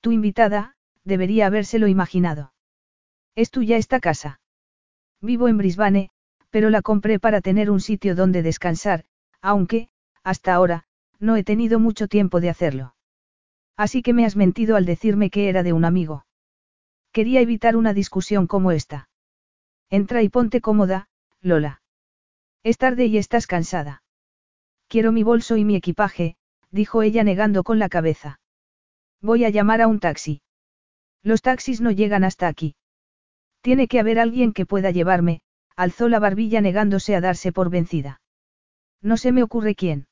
Tu 0.00 0.12
invitada, 0.12 0.76
debería 1.04 1.46
habérselo 1.46 1.86
imaginado. 1.86 2.52
Es 3.34 3.50
tuya 3.50 3.76
esta 3.76 4.00
casa. 4.00 4.40
Vivo 5.20 5.48
en 5.48 5.58
Brisbane, 5.58 6.10
pero 6.50 6.70
la 6.70 6.82
compré 6.82 7.18
para 7.18 7.40
tener 7.40 7.70
un 7.70 7.80
sitio 7.80 8.14
donde 8.14 8.42
descansar, 8.42 9.04
aunque, 9.40 9.88
hasta 10.22 10.54
ahora, 10.54 10.84
No 11.18 11.36
he 11.36 11.44
tenido 11.44 11.78
mucho 11.78 12.08
tiempo 12.08 12.40
de 12.40 12.48
hacerlo. 12.48 12.94
Así 13.76 14.00
que 14.02 14.14
me 14.14 14.24
has 14.24 14.36
mentido 14.36 14.76
al 14.76 14.86
decirme 14.86 15.28
que 15.28 15.50
era 15.50 15.62
de 15.62 15.74
un 15.74 15.84
amigo. 15.84 16.24
Quería 17.12 17.40
evitar 17.40 17.76
una 17.76 17.92
discusión 17.92 18.46
como 18.46 18.70
esta. 18.70 19.08
Entra 19.90 20.22
y 20.22 20.28
ponte 20.28 20.60
cómoda, 20.60 21.08
Lola. 21.40 21.82
Es 22.62 22.78
tarde 22.78 23.06
y 23.06 23.18
estás 23.18 23.46
cansada. 23.46 24.02
Quiero 24.86 25.10
mi 25.12 25.22
bolso 25.22 25.56
y 25.56 25.64
mi 25.64 25.76
equipaje, 25.76 26.36
dijo 26.70 27.02
ella 27.02 27.24
negando 27.24 27.64
con 27.64 27.78
la 27.78 27.88
cabeza. 27.88 28.40
Voy 29.20 29.44
a 29.44 29.50
llamar 29.50 29.80
a 29.80 29.88
un 29.88 29.98
taxi. 29.98 30.42
Los 31.22 31.42
taxis 31.42 31.80
no 31.80 31.90
llegan 31.90 32.24
hasta 32.24 32.48
aquí. 32.48 32.76
Tiene 33.60 33.88
que 33.88 34.00
haber 34.00 34.18
alguien 34.18 34.52
que 34.52 34.66
pueda 34.66 34.90
llevarme, 34.90 35.42
alzó 35.76 36.08
la 36.08 36.18
barbilla 36.18 36.60
negándose 36.60 37.14
a 37.14 37.20
darse 37.20 37.52
por 37.52 37.70
vencida. 37.70 38.20
No 39.02 39.16
se 39.16 39.32
me 39.32 39.42
ocurre 39.42 39.74
quién. 39.74 40.06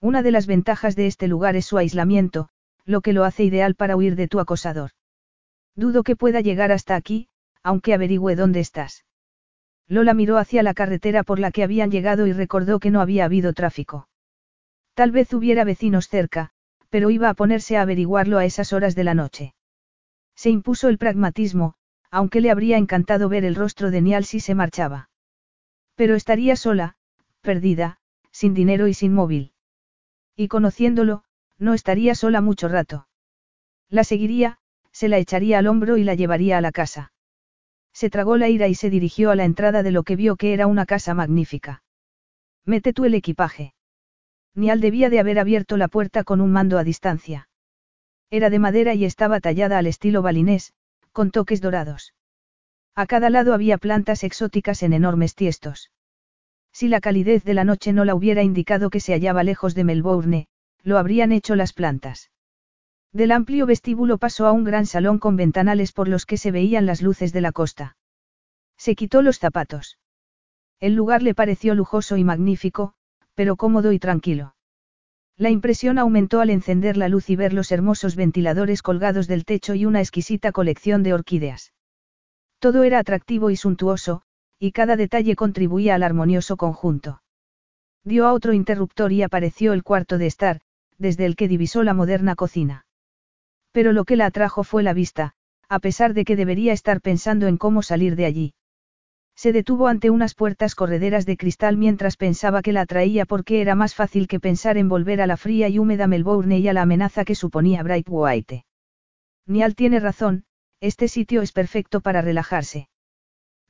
Una 0.00 0.22
de 0.22 0.30
las 0.30 0.46
ventajas 0.46 0.96
de 0.96 1.06
este 1.06 1.28
lugar 1.28 1.56
es 1.56 1.66
su 1.66 1.78
aislamiento, 1.78 2.48
lo 2.84 3.00
que 3.00 3.12
lo 3.12 3.24
hace 3.24 3.44
ideal 3.44 3.74
para 3.74 3.96
huir 3.96 4.16
de 4.16 4.28
tu 4.28 4.40
acosador. 4.40 4.90
Dudo 5.74 6.02
que 6.02 6.16
pueda 6.16 6.40
llegar 6.40 6.72
hasta 6.72 6.96
aquí, 6.96 7.28
aunque 7.62 7.94
averigüe 7.94 8.36
dónde 8.36 8.60
estás. 8.60 9.04
Lola 9.88 10.14
miró 10.14 10.38
hacia 10.38 10.62
la 10.62 10.74
carretera 10.74 11.24
por 11.24 11.38
la 11.38 11.50
que 11.50 11.64
habían 11.64 11.90
llegado 11.90 12.26
y 12.26 12.32
recordó 12.32 12.78
que 12.78 12.90
no 12.90 13.00
había 13.00 13.24
habido 13.24 13.52
tráfico. 13.52 14.08
Tal 14.94 15.10
vez 15.10 15.32
hubiera 15.34 15.64
vecinos 15.64 16.08
cerca, 16.08 16.50
pero 16.90 17.10
iba 17.10 17.28
a 17.28 17.34
ponerse 17.34 17.76
a 17.76 17.82
averiguarlo 17.82 18.38
a 18.38 18.44
esas 18.44 18.72
horas 18.72 18.94
de 18.94 19.04
la 19.04 19.14
noche. 19.14 19.54
Se 20.36 20.50
impuso 20.50 20.88
el 20.88 20.98
pragmatismo, 20.98 21.74
aunque 22.10 22.40
le 22.40 22.50
habría 22.50 22.76
encantado 22.76 23.28
ver 23.28 23.44
el 23.44 23.54
rostro 23.54 23.90
de 23.90 24.00
Nial 24.00 24.24
si 24.24 24.40
se 24.40 24.54
marchaba. 24.54 25.10
Pero 25.96 26.14
estaría 26.14 26.56
sola, 26.56 26.96
perdida, 27.40 27.98
sin 28.30 28.54
dinero 28.54 28.86
y 28.86 28.94
sin 28.94 29.12
móvil. 29.12 29.52
Y 30.36 30.48
conociéndolo, 30.48 31.24
no 31.58 31.74
estaría 31.74 32.14
sola 32.14 32.40
mucho 32.40 32.68
rato. 32.68 33.08
La 33.88 34.04
seguiría, 34.04 34.59
se 35.00 35.08
la 35.08 35.16
echaría 35.16 35.58
al 35.58 35.66
hombro 35.66 35.96
y 35.96 36.04
la 36.04 36.14
llevaría 36.14 36.58
a 36.58 36.60
la 36.60 36.72
casa. 36.72 37.10
Se 37.94 38.10
tragó 38.10 38.36
la 38.36 38.50
ira 38.50 38.68
y 38.68 38.74
se 38.74 38.90
dirigió 38.90 39.30
a 39.30 39.34
la 39.34 39.46
entrada 39.46 39.82
de 39.82 39.92
lo 39.92 40.02
que 40.02 40.14
vio 40.14 40.36
que 40.36 40.52
era 40.52 40.66
una 40.66 40.84
casa 40.84 41.14
magnífica. 41.14 41.82
Mete 42.66 42.92
tú 42.92 43.06
el 43.06 43.14
equipaje. 43.14 43.72
Nial 44.54 44.82
debía 44.82 45.08
de 45.08 45.18
haber 45.18 45.38
abierto 45.38 45.78
la 45.78 45.88
puerta 45.88 46.22
con 46.22 46.42
un 46.42 46.52
mando 46.52 46.76
a 46.76 46.84
distancia. 46.84 47.48
Era 48.28 48.50
de 48.50 48.58
madera 48.58 48.92
y 48.92 49.06
estaba 49.06 49.40
tallada 49.40 49.78
al 49.78 49.86
estilo 49.86 50.20
balinés, 50.20 50.74
con 51.12 51.30
toques 51.30 51.62
dorados. 51.62 52.12
A 52.94 53.06
cada 53.06 53.30
lado 53.30 53.54
había 53.54 53.78
plantas 53.78 54.22
exóticas 54.22 54.82
en 54.82 54.92
enormes 54.92 55.34
tiestos. 55.34 55.90
Si 56.72 56.88
la 56.88 57.00
calidez 57.00 57.42
de 57.44 57.54
la 57.54 57.64
noche 57.64 57.94
no 57.94 58.04
la 58.04 58.14
hubiera 58.14 58.42
indicado 58.42 58.90
que 58.90 59.00
se 59.00 59.14
hallaba 59.14 59.44
lejos 59.44 59.74
de 59.74 59.84
Melbourne, 59.84 60.48
lo 60.82 60.98
habrían 60.98 61.32
hecho 61.32 61.56
las 61.56 61.72
plantas. 61.72 62.29
Del 63.12 63.32
amplio 63.32 63.66
vestíbulo 63.66 64.18
pasó 64.18 64.46
a 64.46 64.52
un 64.52 64.62
gran 64.62 64.86
salón 64.86 65.18
con 65.18 65.36
ventanales 65.36 65.92
por 65.92 66.06
los 66.06 66.26
que 66.26 66.36
se 66.36 66.52
veían 66.52 66.86
las 66.86 67.02
luces 67.02 67.32
de 67.32 67.40
la 67.40 67.50
costa. 67.50 67.96
Se 68.76 68.94
quitó 68.94 69.20
los 69.20 69.38
zapatos. 69.38 69.98
El 70.78 70.94
lugar 70.94 71.22
le 71.22 71.34
pareció 71.34 71.74
lujoso 71.74 72.16
y 72.16 72.24
magnífico, 72.24 72.94
pero 73.34 73.56
cómodo 73.56 73.92
y 73.92 73.98
tranquilo. 73.98 74.54
La 75.36 75.50
impresión 75.50 75.98
aumentó 75.98 76.40
al 76.40 76.50
encender 76.50 76.96
la 76.96 77.08
luz 77.08 77.30
y 77.30 77.36
ver 77.36 77.52
los 77.52 77.72
hermosos 77.72 78.14
ventiladores 78.14 78.80
colgados 78.80 79.26
del 79.26 79.44
techo 79.44 79.74
y 79.74 79.86
una 79.86 80.00
exquisita 80.00 80.52
colección 80.52 81.02
de 81.02 81.14
orquídeas. 81.14 81.72
Todo 82.60 82.84
era 82.84 82.98
atractivo 82.98 83.50
y 83.50 83.56
suntuoso, 83.56 84.22
y 84.58 84.72
cada 84.72 84.96
detalle 84.96 85.34
contribuía 85.34 85.94
al 85.94 86.02
armonioso 86.02 86.56
conjunto. 86.56 87.22
Dio 88.04 88.26
a 88.26 88.32
otro 88.34 88.52
interruptor 88.52 89.12
y 89.12 89.22
apareció 89.22 89.72
el 89.72 89.82
cuarto 89.82 90.16
de 90.16 90.26
estar, 90.26 90.60
desde 90.98 91.26
el 91.26 91.36
que 91.36 91.48
divisó 91.48 91.82
la 91.82 91.94
moderna 91.94 92.36
cocina. 92.36 92.84
Pero 93.72 93.92
lo 93.92 94.04
que 94.04 94.16
la 94.16 94.26
atrajo 94.26 94.64
fue 94.64 94.82
la 94.82 94.92
vista, 94.92 95.34
a 95.68 95.78
pesar 95.78 96.14
de 96.14 96.24
que 96.24 96.36
debería 96.36 96.72
estar 96.72 97.00
pensando 97.00 97.46
en 97.46 97.56
cómo 97.56 97.82
salir 97.82 98.16
de 98.16 98.24
allí. 98.24 98.54
Se 99.36 99.52
detuvo 99.52 99.86
ante 99.86 100.10
unas 100.10 100.34
puertas 100.34 100.74
correderas 100.74 101.24
de 101.24 101.36
cristal 101.36 101.76
mientras 101.76 102.16
pensaba 102.16 102.60
que 102.60 102.72
la 102.72 102.82
atraía 102.82 103.24
porque 103.24 103.62
era 103.62 103.74
más 103.74 103.94
fácil 103.94 104.28
que 104.28 104.40
pensar 104.40 104.76
en 104.76 104.88
volver 104.88 105.22
a 105.22 105.26
la 105.26 105.36
fría 105.36 105.68
y 105.68 105.78
húmeda 105.78 106.06
Melbourne 106.06 106.58
y 106.58 106.68
a 106.68 106.72
la 106.72 106.82
amenaza 106.82 107.24
que 107.24 107.34
suponía 107.34 107.82
Bright 107.82 108.06
White. 108.10 108.64
Nial 109.46 109.74
tiene 109.74 109.98
razón, 109.98 110.44
este 110.80 111.08
sitio 111.08 111.40
es 111.40 111.52
perfecto 111.52 112.00
para 112.00 112.20
relajarse. 112.20 112.88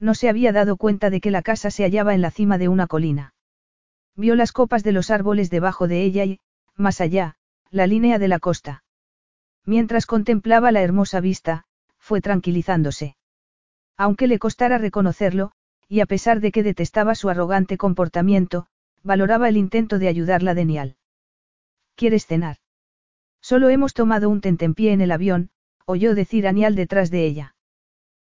No 0.01 0.14
se 0.14 0.28
había 0.28 0.53
dado 0.53 0.76
cuenta 0.76 1.11
de 1.11 1.20
que 1.20 1.30
la 1.30 1.42
casa 1.42 1.70
se 1.70 1.84
hallaba 1.84 2.14
en 2.14 2.22
la 2.22 2.30
cima 2.30 2.59
de 2.59 2.68
una 2.68 2.86
colina. 2.86 3.34
Vio 4.16 4.34
las 4.34 4.53
copas 4.53 4.82
de 4.82 4.92
los 4.92 5.11
árboles 5.11 5.51
debajo 5.51 5.86
de 5.86 6.03
ella 6.03 6.24
y, 6.24 6.40
más 6.74 7.01
allá, 7.01 7.36
la 7.70 7.86
línea 7.86 8.18
de 8.18 8.28
la 8.28 8.38
costa. 8.38 8.82
Mientras 9.65 10.07
contemplaba 10.07 10.73
la 10.73 10.83
hermosa 10.83 11.21
vista, 11.21 11.65
fue 11.99 12.21
tranquilizándose. 12.21 13.17
Aunque 13.97 14.27
le 14.27 14.39
costara 14.39 14.79
reconocerlo, 14.79 15.53
y 15.89 16.01
a 16.01 16.07
pesar 16.07 16.41
de 16.41 16.53
que 16.53 16.63
detestaba 16.63 17.15
su 17.15 17.29
arrogante 17.29 17.77
comportamiento, 17.77 18.67
valoraba 19.03 19.49
el 19.49 19.57
intento 19.57 19.99
de 19.99 20.09
ayudarla 20.09 20.55
de 20.55 20.65
Nial. 20.65 20.97
¿Quieres 21.97 22.27
cenar? 22.27 22.57
Solo 23.41 23.69
hemos 23.69 23.95
tomado 23.95 24.31
un 24.31 24.41
tentempié 24.41 24.93
en 24.93 25.01
el 25.01 25.13
avión, 25.13 25.51
oyó 25.85 26.15
decir 26.15 26.47
a 26.47 26.53
Nial 26.53 26.75
detrás 26.75 27.11
de 27.11 27.25
ella. 27.25 27.55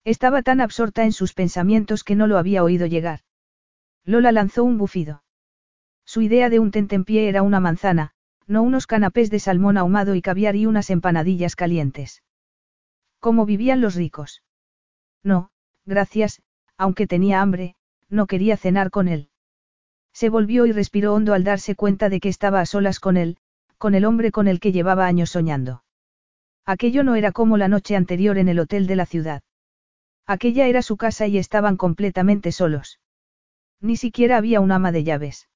Estaba 0.04 0.42
tan 0.42 0.60
absorta 0.60 1.04
en 1.04 1.12
sus 1.12 1.34
pensamientos 1.34 2.04
que 2.04 2.14
no 2.14 2.26
lo 2.26 2.38
había 2.38 2.62
oído 2.62 2.86
llegar. 2.86 3.20
Lola 4.04 4.32
lanzó 4.32 4.64
un 4.64 4.78
bufido. 4.78 5.22
Su 6.04 6.22
idea 6.22 6.48
de 6.48 6.58
un 6.58 6.70
tentempié 6.70 7.28
era 7.28 7.42
una 7.42 7.60
manzana, 7.60 8.14
no 8.48 8.62
unos 8.62 8.86
canapés 8.86 9.30
de 9.30 9.38
salmón 9.38 9.76
ahumado 9.76 10.14
y 10.14 10.22
caviar 10.22 10.56
y 10.56 10.66
unas 10.66 10.90
empanadillas 10.90 11.54
calientes. 11.54 12.22
¿Cómo 13.20 13.46
vivían 13.46 13.80
los 13.80 13.94
ricos? 13.94 14.42
No, 15.22 15.50
gracias, 15.84 16.42
aunque 16.76 17.06
tenía 17.06 17.40
hambre, 17.40 17.76
no 18.08 18.26
quería 18.26 18.56
cenar 18.56 18.90
con 18.90 19.06
él. 19.06 19.28
Se 20.12 20.30
volvió 20.30 20.66
y 20.66 20.72
respiró 20.72 21.14
hondo 21.14 21.34
al 21.34 21.44
darse 21.44 21.74
cuenta 21.74 22.08
de 22.08 22.20
que 22.20 22.28
estaba 22.28 22.60
a 22.60 22.66
solas 22.66 22.98
con 22.98 23.16
él, 23.16 23.36
con 23.76 23.94
el 23.94 24.04
hombre 24.04 24.32
con 24.32 24.48
el 24.48 24.60
que 24.60 24.72
llevaba 24.72 25.06
años 25.06 25.30
soñando. 25.30 25.84
Aquello 26.64 27.04
no 27.04 27.14
era 27.14 27.32
como 27.32 27.56
la 27.56 27.68
noche 27.68 27.96
anterior 27.96 28.38
en 28.38 28.48
el 28.48 28.58
hotel 28.58 28.86
de 28.86 28.96
la 28.96 29.06
ciudad. 29.06 29.42
Aquella 30.26 30.66
era 30.66 30.82
su 30.82 30.96
casa 30.96 31.26
y 31.26 31.38
estaban 31.38 31.76
completamente 31.76 32.52
solos. 32.52 33.00
Ni 33.80 33.96
siquiera 33.96 34.36
había 34.36 34.60
un 34.60 34.72
ama 34.72 34.92
de 34.92 35.04
llaves. 35.04 35.47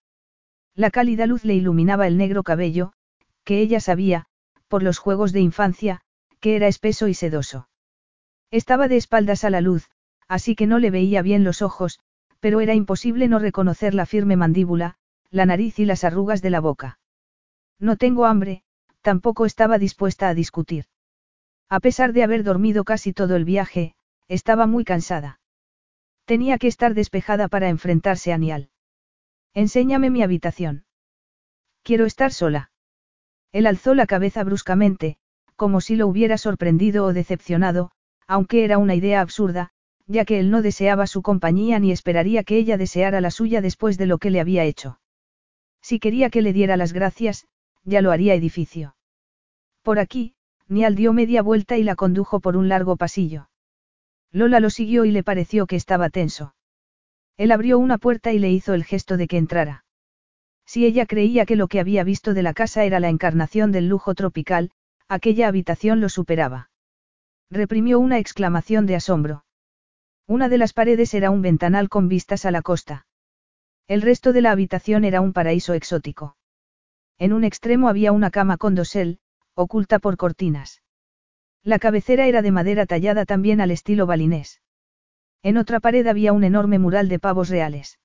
La 0.75 0.91
cálida 0.91 1.27
luz 1.27 1.45
le 1.45 1.55
iluminaba 1.55 2.07
el 2.07 2.17
negro 2.17 2.43
cabello, 2.43 2.93
que 3.45 3.61
ella 3.61 3.81
sabía, 3.81 4.27
por 4.69 4.83
los 4.83 4.99
juegos 4.99 5.33
de 5.33 5.41
infancia, 5.41 6.01
que 6.41 6.57
era 6.57 6.67
espeso 6.67 7.09
y 7.09 7.15
sedoso. 7.15 7.69
Estaba 8.51 8.89
de 8.89 8.97
espaldas 8.97 9.45
a 9.45 9.51
la 9.51 9.61
luz, 9.61 9.91
así 10.29 10.55
que 10.55 10.67
no 10.67 10.79
le 10.79 10.91
veía 10.91 11.23
bien 11.23 11.45
los 11.45 11.63
ojos, 11.63 12.01
pero 12.41 12.61
era 12.61 12.75
imposible 12.75 13.29
no 13.29 13.39
reconocer 13.39 13.95
la 13.95 14.07
firme 14.07 14.37
mandíbula, 14.37 14.97
la 15.31 15.47
nariz 15.47 15.79
y 15.79 15.85
las 15.85 16.05
arrugas 16.05 16.43
de 16.43 16.51
la 16.51 16.61
boca. 16.61 16.99
No 17.79 17.97
tengo 17.97 18.27
hambre, 18.27 18.63
tampoco 19.03 19.47
estaba 19.47 19.79
dispuesta 19.79 20.29
a 20.29 20.35
discutir. 20.35 20.87
A 21.69 21.81
pesar 21.81 22.13
de 22.13 22.23
haber 22.23 22.45
dormido 22.45 22.85
casi 22.85 23.13
todo 23.13 23.37
el 23.37 23.45
viaje, 23.45 23.95
estaba 24.27 24.67
muy 24.67 24.85
cansada. 24.85 25.41
Tenía 26.25 26.59
que 26.59 26.69
estar 26.69 26.95
despejada 26.95 27.49
para 27.49 27.69
enfrentarse 27.69 28.33
a 28.33 28.39
Nial. 28.39 28.72
Enséñame 29.55 30.11
mi 30.11 30.23
habitación. 30.23 30.85
Quiero 31.83 32.07
estar 32.07 32.33
sola. 32.33 32.71
Él 33.53 33.67
alzó 33.67 33.95
la 33.95 34.07
cabeza 34.07 34.45
bruscamente, 34.45 35.19
como 35.57 35.81
si 35.81 35.97
lo 35.97 36.07
hubiera 36.07 36.39
sorprendido 36.39 37.05
o 37.05 37.13
decepcionado, 37.13 37.91
aunque 38.27 38.65
era 38.65 38.79
una 38.79 38.95
idea 38.95 39.21
absurda, 39.21 39.71
ya 40.07 40.25
que 40.25 40.41
él 40.41 40.51
no 40.51 40.63
deseaba 40.63 41.07
su 41.07 41.23
compañía 41.23 41.79
ni 41.79 41.93
esperaría 41.93 42.45
que 42.45 42.57
ella 42.57 42.79
deseara 42.79 43.21
la 43.21 43.31
suya 43.31 43.61
después 43.61 43.99
de 43.99 44.07
lo 44.07 44.19
que 44.19 44.31
le 44.31 44.41
había 44.41 44.65
hecho. 44.65 45.01
Si 45.83 45.99
quería 45.99 46.31
que 46.31 46.43
le 46.43 46.53
diera 46.53 46.77
las 46.77 46.93
gracias, 46.93 47.47
ya 47.85 48.01
lo 48.01 48.11
haría 48.11 48.35
edificio. 48.35 48.97
Por 49.83 49.99
aquí, 49.99 50.35
Nial 50.69 50.95
dio 50.95 51.13
media 51.13 51.43
vuelta 51.43 51.77
y 51.77 51.83
la 51.83 51.97
condujo 51.97 52.41
por 52.41 52.57
un 52.57 52.69
largo 52.69 52.97
pasillo. 52.97 53.51
Lola 54.31 54.61
lo 54.61 54.71
siguió 54.71 55.05
y 55.05 55.11
le 55.11 55.23
pareció 55.23 55.67
que 55.67 55.77
estaba 55.77 56.09
tenso. 56.09 56.55
Él 57.37 57.53
abrió 57.53 57.79
una 57.79 57.99
puerta 57.99 58.33
y 58.33 58.39
le 58.39 58.51
hizo 58.51 58.75
el 58.75 58.85
gesto 58.85 59.17
de 59.17 59.27
que 59.27 59.39
entrara. 59.39 59.85
Si 60.67 60.87
ella 60.87 61.07
creía 61.07 61.47
que 61.47 61.57
lo 61.57 61.69
que 61.69 61.81
había 61.81 62.05
visto 62.05 62.35
de 62.35 62.43
la 62.43 62.55
casa 62.55 62.85
era 62.85 63.01
la 63.01 63.09
encarnación 63.09 63.73
del 63.73 63.89
lujo 63.89 64.15
tropical, 64.15 64.71
aquella 65.09 65.49
habitación 65.49 66.01
lo 66.01 66.09
superaba. 66.09 66.71
Reprimió 67.51 67.99
una 67.99 68.19
exclamación 68.19 68.87
de 68.87 68.97
asombro. 68.97 69.45
Una 70.27 70.49
de 70.49 70.59
las 70.59 70.73
paredes 70.73 71.13
era 71.15 71.31
un 71.31 71.43
ventanal 71.43 71.89
con 71.89 72.09
vistas 72.09 72.47
a 72.47 72.51
la 72.51 72.63
costa. 72.63 73.07
El 73.89 74.03
resto 74.03 74.33
de 74.33 74.41
la 74.41 74.53
habitación 74.53 75.05
era 75.05 75.21
un 75.21 75.33
paraíso 75.33 75.75
exótico. 75.75 76.37
En 77.19 77.33
un 77.33 77.45
extremo 77.45 77.89
había 77.89 78.13
una 78.13 78.31
cama 78.31 78.57
con 78.57 78.75
dosel, 78.75 79.19
oculta 79.55 79.99
por 79.99 80.17
cortinas. 80.17 80.83
La 81.63 81.79
cabecera 81.79 82.27
era 82.27 82.43
de 82.43 82.51
madera 82.51 82.87
tallada 82.87 83.27
también 83.27 83.61
al 83.61 83.71
estilo 83.71 84.07
balinés. 84.07 84.63
En 85.43 85.57
otra 85.57 85.81
pared 85.81 86.07
había 86.07 86.33
un 86.33 86.45
enorme 86.45 86.79
mural 86.79 87.09
de 87.09 87.19
pavos 87.19 87.49
reales. 87.49 87.99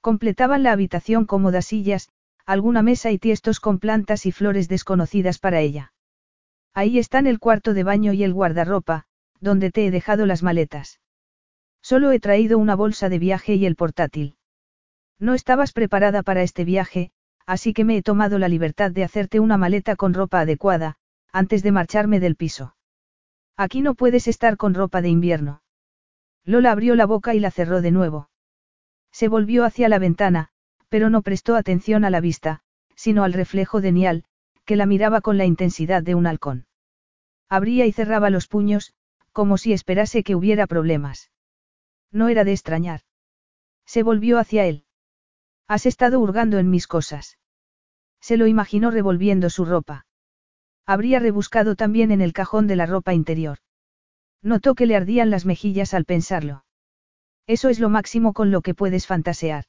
Completaban 0.00 0.62
la 0.62 0.72
habitación 0.72 1.24
cómodas 1.24 1.66
sillas, 1.66 2.08
alguna 2.46 2.82
mesa 2.82 3.10
y 3.10 3.18
tiestos 3.18 3.60
con 3.60 3.78
plantas 3.78 4.26
y 4.26 4.32
flores 4.32 4.68
desconocidas 4.68 5.38
para 5.38 5.60
ella. 5.60 5.92
Ahí 6.74 6.98
están 6.98 7.26
el 7.26 7.38
cuarto 7.38 7.74
de 7.74 7.84
baño 7.84 8.12
y 8.12 8.24
el 8.24 8.32
guardarropa, 8.32 9.04
donde 9.40 9.70
te 9.70 9.86
he 9.86 9.90
dejado 9.90 10.26
las 10.26 10.42
maletas. 10.42 11.00
Solo 11.82 12.10
he 12.10 12.20
traído 12.20 12.58
una 12.58 12.74
bolsa 12.74 13.08
de 13.08 13.18
viaje 13.18 13.54
y 13.54 13.66
el 13.66 13.76
portátil. 13.76 14.36
No 15.18 15.34
estabas 15.34 15.72
preparada 15.72 16.22
para 16.22 16.42
este 16.42 16.64
viaje, 16.64 17.10
así 17.46 17.72
que 17.72 17.84
me 17.84 17.96
he 17.96 18.02
tomado 18.02 18.38
la 18.38 18.48
libertad 18.48 18.90
de 18.90 19.04
hacerte 19.04 19.40
una 19.40 19.56
maleta 19.56 19.96
con 19.96 20.14
ropa 20.14 20.40
adecuada, 20.40 20.96
antes 21.32 21.62
de 21.62 21.72
marcharme 21.72 22.20
del 22.20 22.36
piso. 22.36 22.74
Aquí 23.56 23.80
no 23.80 23.94
puedes 23.94 24.28
estar 24.28 24.56
con 24.56 24.74
ropa 24.74 25.02
de 25.02 25.08
invierno. 25.08 25.62
Lola 26.44 26.72
abrió 26.72 26.94
la 26.94 27.06
boca 27.06 27.34
y 27.34 27.40
la 27.40 27.50
cerró 27.50 27.80
de 27.82 27.90
nuevo. 27.90 28.30
Se 29.12 29.28
volvió 29.28 29.64
hacia 29.64 29.88
la 29.88 29.98
ventana, 29.98 30.48
pero 30.88 31.10
no 31.10 31.22
prestó 31.22 31.56
atención 31.56 32.04
a 32.04 32.10
la 32.10 32.20
vista, 32.20 32.60
sino 32.94 33.24
al 33.24 33.32
reflejo 33.32 33.80
de 33.80 33.92
Nial, 33.92 34.24
que 34.64 34.76
la 34.76 34.86
miraba 34.86 35.20
con 35.20 35.38
la 35.38 35.44
intensidad 35.44 36.02
de 36.02 36.14
un 36.14 36.26
halcón. 36.26 36.66
Abría 37.48 37.86
y 37.86 37.92
cerraba 37.92 38.30
los 38.30 38.48
puños, 38.48 38.94
como 39.32 39.56
si 39.56 39.72
esperase 39.72 40.22
que 40.22 40.34
hubiera 40.34 40.66
problemas. 40.66 41.30
No 42.10 42.28
era 42.28 42.44
de 42.44 42.52
extrañar. 42.52 43.02
Se 43.86 44.02
volvió 44.02 44.38
hacia 44.38 44.66
él. 44.66 44.84
Has 45.66 45.86
estado 45.86 46.20
hurgando 46.20 46.58
en 46.58 46.70
mis 46.70 46.86
cosas. 46.86 47.38
Se 48.20 48.36
lo 48.36 48.46
imaginó 48.46 48.90
revolviendo 48.90 49.48
su 49.50 49.64
ropa. 49.64 50.06
Habría 50.86 51.20
rebuscado 51.20 51.76
también 51.76 52.10
en 52.10 52.20
el 52.20 52.32
cajón 52.32 52.66
de 52.66 52.76
la 52.76 52.86
ropa 52.86 53.14
interior. 53.14 53.58
Notó 54.42 54.74
que 54.74 54.86
le 54.86 54.96
ardían 54.96 55.30
las 55.30 55.44
mejillas 55.44 55.94
al 55.94 56.04
pensarlo. 56.04 56.64
Eso 57.46 57.68
es 57.68 57.80
lo 57.80 57.88
máximo 57.88 58.32
con 58.32 58.50
lo 58.50 58.60
que 58.60 58.74
puedes 58.74 59.06
fantasear. 59.06 59.64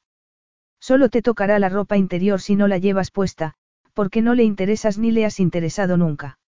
Solo 0.80 1.10
te 1.10 1.22
tocará 1.22 1.60
la 1.60 1.70
ropa 1.70 1.98
interior 1.98 2.42
si 2.42 2.56
no 2.56 2.68
la 2.68 2.78
llevas 2.78 3.12
puesta, 3.12 3.56
porque 3.94 4.22
no 4.22 4.36
le 4.36 4.44
interesas 4.44 4.98
ni 4.98 5.12
le 5.12 5.26
has 5.26 5.40
interesado 5.40 5.98
nunca. 5.98 6.40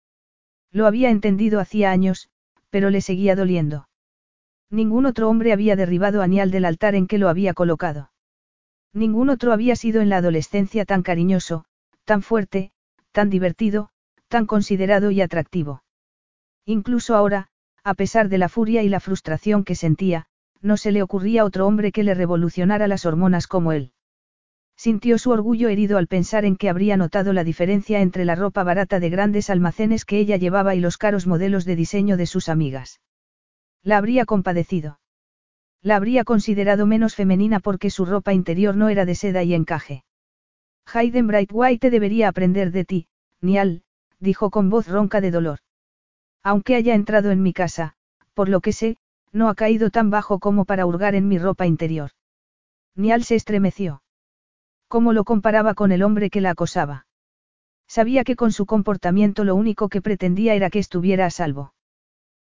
Lo 0.71 0.87
había 0.87 1.09
entendido 1.09 1.59
hacía 1.59 1.91
años, 1.91 2.29
pero 2.69 2.89
le 2.89 3.01
seguía 3.01 3.35
doliendo. 3.35 3.89
Ningún 4.69 5.05
otro 5.05 5.29
hombre 5.29 5.51
había 5.51 5.75
derribado 5.75 6.21
a 6.21 6.27
Nial 6.27 6.49
del 6.49 6.65
altar 6.65 6.95
en 6.95 7.07
que 7.07 7.17
lo 7.17 7.27
había 7.27 7.53
colocado. 7.53 8.11
Ningún 8.93 9.29
otro 9.29 9.51
había 9.51 9.75
sido 9.75 10.01
en 10.01 10.09
la 10.09 10.17
adolescencia 10.17 10.85
tan 10.85 11.03
cariñoso, 11.03 11.65
tan 12.05 12.21
fuerte, 12.21 12.71
tan 13.11 13.29
divertido, 13.29 13.89
tan 14.29 14.45
considerado 14.45 15.11
y 15.11 15.21
atractivo. 15.21 15.83
Incluso 16.65 17.15
ahora, 17.15 17.50
a 17.83 17.93
pesar 17.93 18.29
de 18.29 18.37
la 18.37 18.49
furia 18.49 18.83
y 18.83 18.89
la 18.89 18.99
frustración 18.99 19.63
que 19.63 19.75
sentía, 19.75 20.27
no 20.61 20.77
se 20.77 20.91
le 20.91 21.01
ocurría 21.01 21.45
otro 21.45 21.65
hombre 21.65 21.91
que 21.91 22.03
le 22.03 22.13
revolucionara 22.13 22.87
las 22.87 23.05
hormonas 23.05 23.47
como 23.47 23.71
él. 23.71 23.91
Sintió 24.77 25.17
su 25.17 25.31
orgullo 25.31 25.69
herido 25.69 25.97
al 25.97 26.07
pensar 26.07 26.45
en 26.45 26.55
que 26.55 26.69
habría 26.69 26.97
notado 26.97 27.33
la 27.33 27.43
diferencia 27.43 28.01
entre 28.01 28.25
la 28.25 28.35
ropa 28.35 28.63
barata 28.63 28.99
de 28.99 29.09
grandes 29.09 29.49
almacenes 29.49 30.05
que 30.05 30.19
ella 30.19 30.37
llevaba 30.37 30.75
y 30.75 30.79
los 30.79 30.97
caros 30.97 31.27
modelos 31.27 31.65
de 31.65 31.75
diseño 31.75 32.17
de 32.17 32.25
sus 32.25 32.49
amigas. 32.49 32.99
La 33.83 33.97
habría 33.97 34.25
compadecido. 34.25 34.99
La 35.81 35.95
habría 35.95 36.23
considerado 36.23 36.85
menos 36.85 37.15
femenina 37.15 37.59
porque 37.59 37.89
su 37.89 38.05
ropa 38.05 38.33
interior 38.33 38.75
no 38.75 38.89
era 38.89 39.05
de 39.05 39.15
seda 39.15 39.43
y 39.43 39.55
encaje. 39.55 40.03
Hayden 40.85 41.27
Brightwhite 41.27 41.89
debería 41.89 42.27
aprender 42.27 42.71
de 42.71 42.85
ti, 42.85 43.07
Nial, 43.39 43.83
dijo 44.19 44.51
con 44.51 44.69
voz 44.69 44.87
ronca 44.87 45.21
de 45.21 45.31
dolor. 45.31 45.59
Aunque 46.43 46.75
haya 46.75 46.95
entrado 46.95 47.31
en 47.31 47.43
mi 47.43 47.53
casa, 47.53 47.95
por 48.33 48.49
lo 48.49 48.61
que 48.61 48.73
sé, 48.73 48.97
no 49.31 49.49
ha 49.49 49.55
caído 49.55 49.89
tan 49.89 50.09
bajo 50.09 50.39
como 50.39 50.65
para 50.65 50.85
hurgar 50.85 51.15
en 51.15 51.27
mi 51.27 51.37
ropa 51.37 51.67
interior. 51.67 52.11
Nial 52.95 53.23
se 53.23 53.35
estremeció. 53.35 54.01
¿Cómo 54.87 55.13
lo 55.13 55.23
comparaba 55.23 55.73
con 55.73 55.91
el 55.91 56.03
hombre 56.03 56.29
que 56.29 56.41
la 56.41 56.51
acosaba? 56.51 57.05
Sabía 57.87 58.23
que 58.23 58.35
con 58.35 58.51
su 58.51 58.65
comportamiento 58.65 59.43
lo 59.43 59.55
único 59.55 59.89
que 59.89 60.01
pretendía 60.01 60.53
era 60.53 60.69
que 60.69 60.79
estuviera 60.79 61.25
a 61.25 61.29
salvo. 61.29 61.73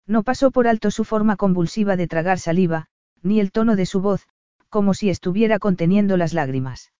No 0.05 0.23
pasó 0.23 0.51
por 0.51 0.67
alto 0.67 0.91
su 0.91 1.05
forma 1.05 1.37
convulsiva 1.37 1.95
de 1.95 2.07
tragar 2.07 2.39
saliva, 2.39 2.87
ni 3.21 3.39
el 3.39 3.51
tono 3.51 3.75
de 3.75 3.85
su 3.85 4.01
voz, 4.01 4.27
como 4.69 4.93
si 4.93 5.09
estuviera 5.09 5.59
conteniendo 5.59 6.17
las 6.17 6.33
lágrimas. 6.33 6.91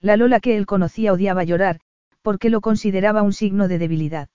La 0.00 0.16
Lola 0.16 0.40
que 0.40 0.56
él 0.56 0.66
conocía 0.66 1.12
odiaba 1.12 1.44
llorar, 1.44 1.80
porque 2.22 2.50
lo 2.50 2.60
consideraba 2.60 3.22
un 3.22 3.32
signo 3.32 3.68
de 3.68 3.78
debilidad. 3.78 4.28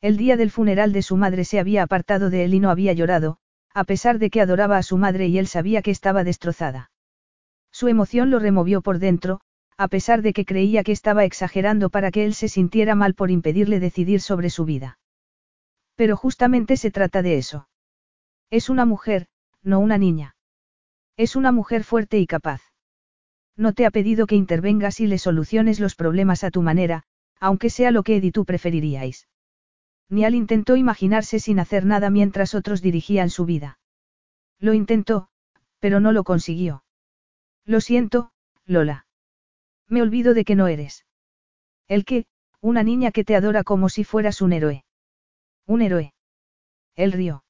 El 0.00 0.16
día 0.16 0.36
del 0.36 0.52
funeral 0.52 0.92
de 0.92 1.02
su 1.02 1.16
madre 1.16 1.44
se 1.44 1.58
había 1.58 1.82
apartado 1.82 2.30
de 2.30 2.44
él 2.44 2.54
y 2.54 2.60
no 2.60 2.70
había 2.70 2.92
llorado, 2.92 3.38
a 3.74 3.82
pesar 3.82 4.20
de 4.20 4.30
que 4.30 4.40
adoraba 4.40 4.76
a 4.76 4.82
su 4.84 4.96
madre 4.96 5.26
y 5.26 5.38
él 5.38 5.48
sabía 5.48 5.82
que 5.82 5.90
estaba 5.90 6.22
destrozada. 6.22 6.92
Su 7.72 7.88
emoción 7.88 8.30
lo 8.30 8.38
removió 8.38 8.80
por 8.80 9.00
dentro, 9.00 9.40
a 9.76 9.88
pesar 9.88 10.22
de 10.22 10.32
que 10.32 10.44
creía 10.44 10.84
que 10.84 10.92
estaba 10.92 11.24
exagerando 11.24 11.90
para 11.90 12.10
que 12.10 12.24
él 12.24 12.34
se 12.34 12.48
sintiera 12.48 12.94
mal 12.94 13.14
por 13.14 13.30
impedirle 13.30 13.80
decidir 13.80 14.20
sobre 14.20 14.50
su 14.50 14.64
vida. 14.64 14.98
Pero 15.96 16.16
justamente 16.16 16.76
se 16.76 16.92
trata 16.92 17.22
de 17.22 17.36
eso. 17.36 17.68
Es 18.50 18.68
una 18.70 18.84
mujer, 18.84 19.26
no 19.62 19.80
una 19.80 19.98
niña. 19.98 20.36
Es 21.16 21.34
una 21.34 21.50
mujer 21.50 21.82
fuerte 21.82 22.18
y 22.18 22.26
capaz. 22.26 22.62
No 23.56 23.72
te 23.72 23.84
ha 23.84 23.90
pedido 23.90 24.28
que 24.28 24.36
intervengas 24.36 25.00
y 25.00 25.08
le 25.08 25.18
soluciones 25.18 25.80
los 25.80 25.96
problemas 25.96 26.44
a 26.44 26.52
tu 26.52 26.62
manera, 26.62 27.02
aunque 27.40 27.68
sea 27.68 27.90
lo 27.90 28.04
que 28.04 28.16
Ed 28.16 28.30
tú 28.32 28.44
preferiríais. 28.44 29.26
Nial 30.10 30.34
intentó 30.34 30.76
imaginarse 30.76 31.38
sin 31.38 31.58
hacer 31.60 31.84
nada 31.84 32.10
mientras 32.10 32.54
otros 32.54 32.80
dirigían 32.80 33.30
su 33.30 33.44
vida. 33.44 33.78
Lo 34.58 34.72
intentó, 34.74 35.28
pero 35.78 36.00
no 36.00 36.12
lo 36.12 36.24
consiguió. 36.24 36.82
Lo 37.64 37.80
siento, 37.80 38.32
Lola. 38.64 39.06
Me 39.88 40.02
olvido 40.02 40.34
de 40.34 40.44
que 40.44 40.54
no 40.54 40.66
eres. 40.66 41.04
El 41.86 42.04
que, 42.04 42.26
una 42.60 42.82
niña 42.82 43.12
que 43.12 43.24
te 43.24 43.36
adora 43.36 43.64
como 43.64 43.88
si 43.88 44.04
fueras 44.04 44.40
un 44.40 44.52
héroe. 44.52 44.84
Un 45.66 45.82
héroe. 45.82 46.14
El 46.96 47.12
río. 47.12 47.44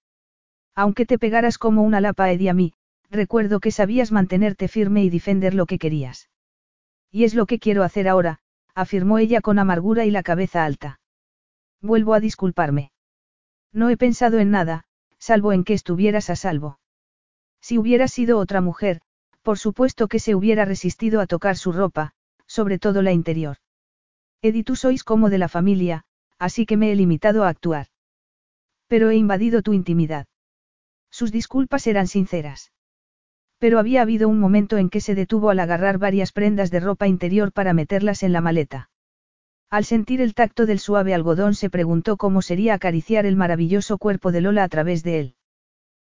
Aunque 0.74 1.06
te 1.06 1.18
pegaras 1.18 1.58
como 1.58 1.82
una 1.82 2.00
lapa 2.00 2.30
Eddie 2.30 2.50
a 2.50 2.54
mí, 2.54 2.74
recuerdo 3.10 3.60
que 3.60 3.70
sabías 3.70 4.12
mantenerte 4.12 4.68
firme 4.68 5.02
y 5.02 5.10
defender 5.10 5.54
lo 5.54 5.66
que 5.66 5.78
querías. 5.78 6.28
Y 7.10 7.24
es 7.24 7.34
lo 7.34 7.46
que 7.46 7.58
quiero 7.58 7.82
hacer 7.82 8.08
ahora, 8.08 8.40
afirmó 8.74 9.18
ella 9.18 9.40
con 9.40 9.58
amargura 9.58 10.04
y 10.04 10.10
la 10.10 10.22
cabeza 10.22 10.64
alta. 10.64 11.00
Vuelvo 11.80 12.14
a 12.14 12.20
disculparme. 12.20 12.90
No 13.72 13.90
he 13.90 13.96
pensado 13.96 14.38
en 14.38 14.50
nada, 14.50 14.84
salvo 15.18 15.52
en 15.52 15.64
que 15.64 15.74
estuvieras 15.74 16.30
a 16.30 16.36
salvo. 16.36 16.80
Si 17.60 17.78
hubieras 17.78 18.12
sido 18.12 18.38
otra 18.38 18.60
mujer, 18.60 19.00
por 19.42 19.58
supuesto 19.58 20.08
que 20.08 20.18
se 20.18 20.34
hubiera 20.34 20.64
resistido 20.64 21.20
a 21.20 21.26
tocar 21.26 21.56
su 21.56 21.72
ropa, 21.72 22.12
sobre 22.46 22.78
todo 22.78 23.02
la 23.02 23.12
interior. 23.12 23.58
Ed 24.42 24.64
tú 24.64 24.76
sois 24.76 25.04
como 25.04 25.30
de 25.30 25.38
la 25.38 25.48
familia, 25.48 26.04
así 26.38 26.66
que 26.66 26.76
me 26.76 26.92
he 26.92 26.96
limitado 26.96 27.44
a 27.44 27.48
actuar. 27.48 27.86
Pero 28.86 29.10
he 29.10 29.16
invadido 29.16 29.62
tu 29.62 29.72
intimidad. 29.72 30.26
Sus 31.10 31.32
disculpas 31.32 31.86
eran 31.86 32.06
sinceras. 32.06 32.72
Pero 33.58 33.78
había 33.78 34.02
habido 34.02 34.28
un 34.28 34.38
momento 34.38 34.76
en 34.76 34.88
que 34.88 35.00
se 35.00 35.14
detuvo 35.14 35.50
al 35.50 35.58
agarrar 35.58 35.98
varias 35.98 36.32
prendas 36.32 36.70
de 36.70 36.80
ropa 36.80 37.08
interior 37.08 37.52
para 37.52 37.72
meterlas 37.72 38.22
en 38.22 38.32
la 38.32 38.40
maleta. 38.40 38.90
Al 39.70 39.84
sentir 39.84 40.22
el 40.22 40.34
tacto 40.34 40.64
del 40.64 40.78
suave 40.78 41.12
algodón 41.12 41.54
se 41.54 41.68
preguntó 41.68 42.16
cómo 42.16 42.40
sería 42.40 42.74
acariciar 42.74 43.26
el 43.26 43.36
maravilloso 43.36 43.98
cuerpo 43.98 44.32
de 44.32 44.40
Lola 44.40 44.64
a 44.64 44.68
través 44.68 45.02
de 45.02 45.20
él. 45.20 45.34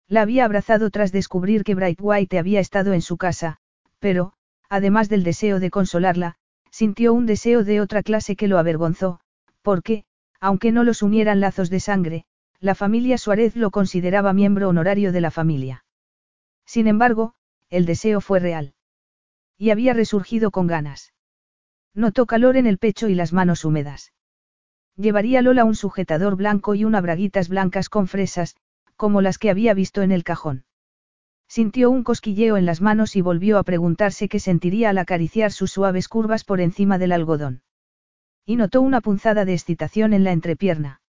La 0.08 0.22
había 0.22 0.46
abrazado 0.46 0.92
tras 0.92 1.12
descubrir 1.12 1.64
que 1.64 1.74
Bright 1.74 2.00
White 2.00 2.38
había 2.38 2.60
estado 2.60 2.94
en 2.94 3.02
su 3.02 3.18
casa, 3.18 3.58
pero, 4.00 4.34
además 4.70 5.10
del 5.10 5.24
deseo 5.24 5.60
de 5.60 5.72
consolarla, 5.72 6.36
sintió 6.70 7.14
un 7.14 7.26
deseo 7.26 7.64
de 7.64 7.82
otra 7.82 8.04
clase 8.04 8.36
que 8.36 8.48
lo 8.48 8.60
avergonzó, 8.60 9.20
porque, 9.64 10.06
aunque 10.40 10.72
no 10.72 10.84
los 10.84 11.02
unieran 11.02 11.40
lazos 11.40 11.72
de 11.72 11.80
sangre, 11.80 12.26
la 12.60 12.76
familia 12.76 13.18
Suárez 13.18 13.56
lo 13.56 13.72
consideraba 13.72 14.34
miembro 14.34 14.70
honorario 14.70 15.12
de 15.12 15.22
la 15.22 15.32
familia. 15.32 15.84
Sin 16.66 16.88
embargo, 16.88 17.34
el 17.70 17.86
deseo 17.86 18.22
fue 18.22 18.40
real. 18.40 18.76
Y 19.58 19.72
había 19.72 19.94
resurgido 19.94 20.52
con 20.52 20.68
ganas. 20.68 21.14
Notó 21.98 22.28
calor 22.28 22.58
en 22.58 22.68
el 22.68 22.78
pecho 22.78 23.10
y 23.10 23.16
las 23.16 23.34
manos 23.34 23.66
húmedas. 23.66 24.14
Llevaría 24.98 25.42
Lola 25.42 25.66
un 25.66 25.74
sujetador 25.74 26.36
blanco 26.36 26.76
y 26.76 26.86
unas 26.86 27.02
braguitas 27.02 27.50
blancas 27.50 27.90
con 27.90 28.08
fresas, 28.08 28.56
como 28.96 29.20
las 29.20 29.40
que 29.40 29.50
había 29.50 29.74
visto 29.74 30.04
en 30.04 30.12
el 30.12 30.24
cajón. 30.24 30.66
Sintió 31.48 31.90
un 31.90 32.04
cosquilleo 32.04 32.56
en 32.56 32.68
las 32.68 32.82
manos 32.82 33.16
y 33.16 33.22
volvió 33.22 33.58
a 33.58 33.64
preguntarse 33.64 34.30
qué 34.30 34.40
sentiría 34.40 34.92
al 34.92 35.00
acariciar 35.00 35.52
sus 35.52 35.72
suaves 35.72 36.08
curvas 36.08 36.44
por 36.44 36.62
encima 36.62 37.00
del 37.00 37.14
algodón. 37.14 37.64
Y 38.46 38.58
notó 38.58 38.84
una 38.84 39.02
punzada 39.02 39.44
de 39.44 39.54
excitación 39.54 40.14
en 40.14 40.24
la 40.24 40.34
entrepierna. 40.34 41.02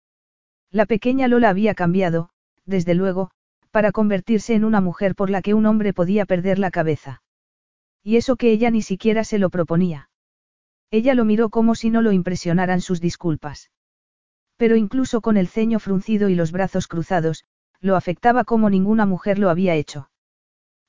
La 0.71 0.87
pequeña 0.87 1.27
Lola 1.27 1.49
había 1.49 1.75
cambiado, 1.75 2.31
desde 2.65 2.95
luego, 2.95 3.33
para 3.73 3.91
convertirse 3.91 4.55
en 4.55 4.65
una 4.65 4.81
mujer 4.81 5.17
por 5.17 5.31
la 5.31 5.43
que 5.43 5.53
un 5.53 5.67
hombre 5.67 5.93
podía 5.93 6.27
perder 6.27 6.61
la 6.61 6.71
cabeza. 6.71 7.23
Y 8.05 8.19
eso 8.19 8.37
que 8.37 8.53
ella 8.53 8.71
ni 8.71 8.83
siquiera 8.83 9.25
se 9.25 9.41
lo 9.41 9.51
proponía. 9.51 10.11
Ella 10.91 11.15
lo 11.15 11.25
miró 11.25 11.51
como 11.51 11.75
si 11.75 11.91
no 11.91 12.03
lo 12.03 12.13
impresionaran 12.13 12.81
sus 12.81 13.01
disculpas. 13.01 13.71
Pero 14.57 14.77
incluso 14.77 15.21
con 15.21 15.37
el 15.37 15.49
ceño 15.49 15.79
fruncido 15.79 16.29
y 16.29 16.35
los 16.35 16.53
brazos 16.53 16.89
cruzados, 16.89 17.45
lo 17.81 17.97
afectaba 17.97 18.45
como 18.45 18.71
ninguna 18.71 19.05
mujer 19.07 19.39
lo 19.39 19.51
había 19.51 19.75
hecho. 19.75 20.11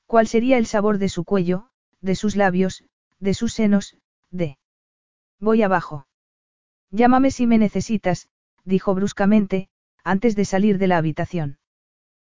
¿Cuál 0.05 0.27
sería 0.27 0.57
el 0.57 0.65
sabor 0.65 0.99
de 0.99 1.09
su 1.09 1.25
cuello, 1.25 1.69
de 2.01 2.15
sus 2.15 2.35
labios, 2.35 2.85
de 3.19 3.33
sus 3.33 3.53
senos, 3.53 3.97
de... 4.31 4.57
Voy 5.39 5.63
abajo. 5.63 6.07
Llámame 6.91 7.31
si 7.31 7.45
me 7.45 7.57
necesitas, 7.57 8.29
dijo 8.63 8.95
bruscamente, 8.95 9.69
antes 10.03 10.35
de 10.35 10.45
salir 10.45 10.77
de 10.77 10.87
la 10.87 10.97
habitación. 10.97 11.59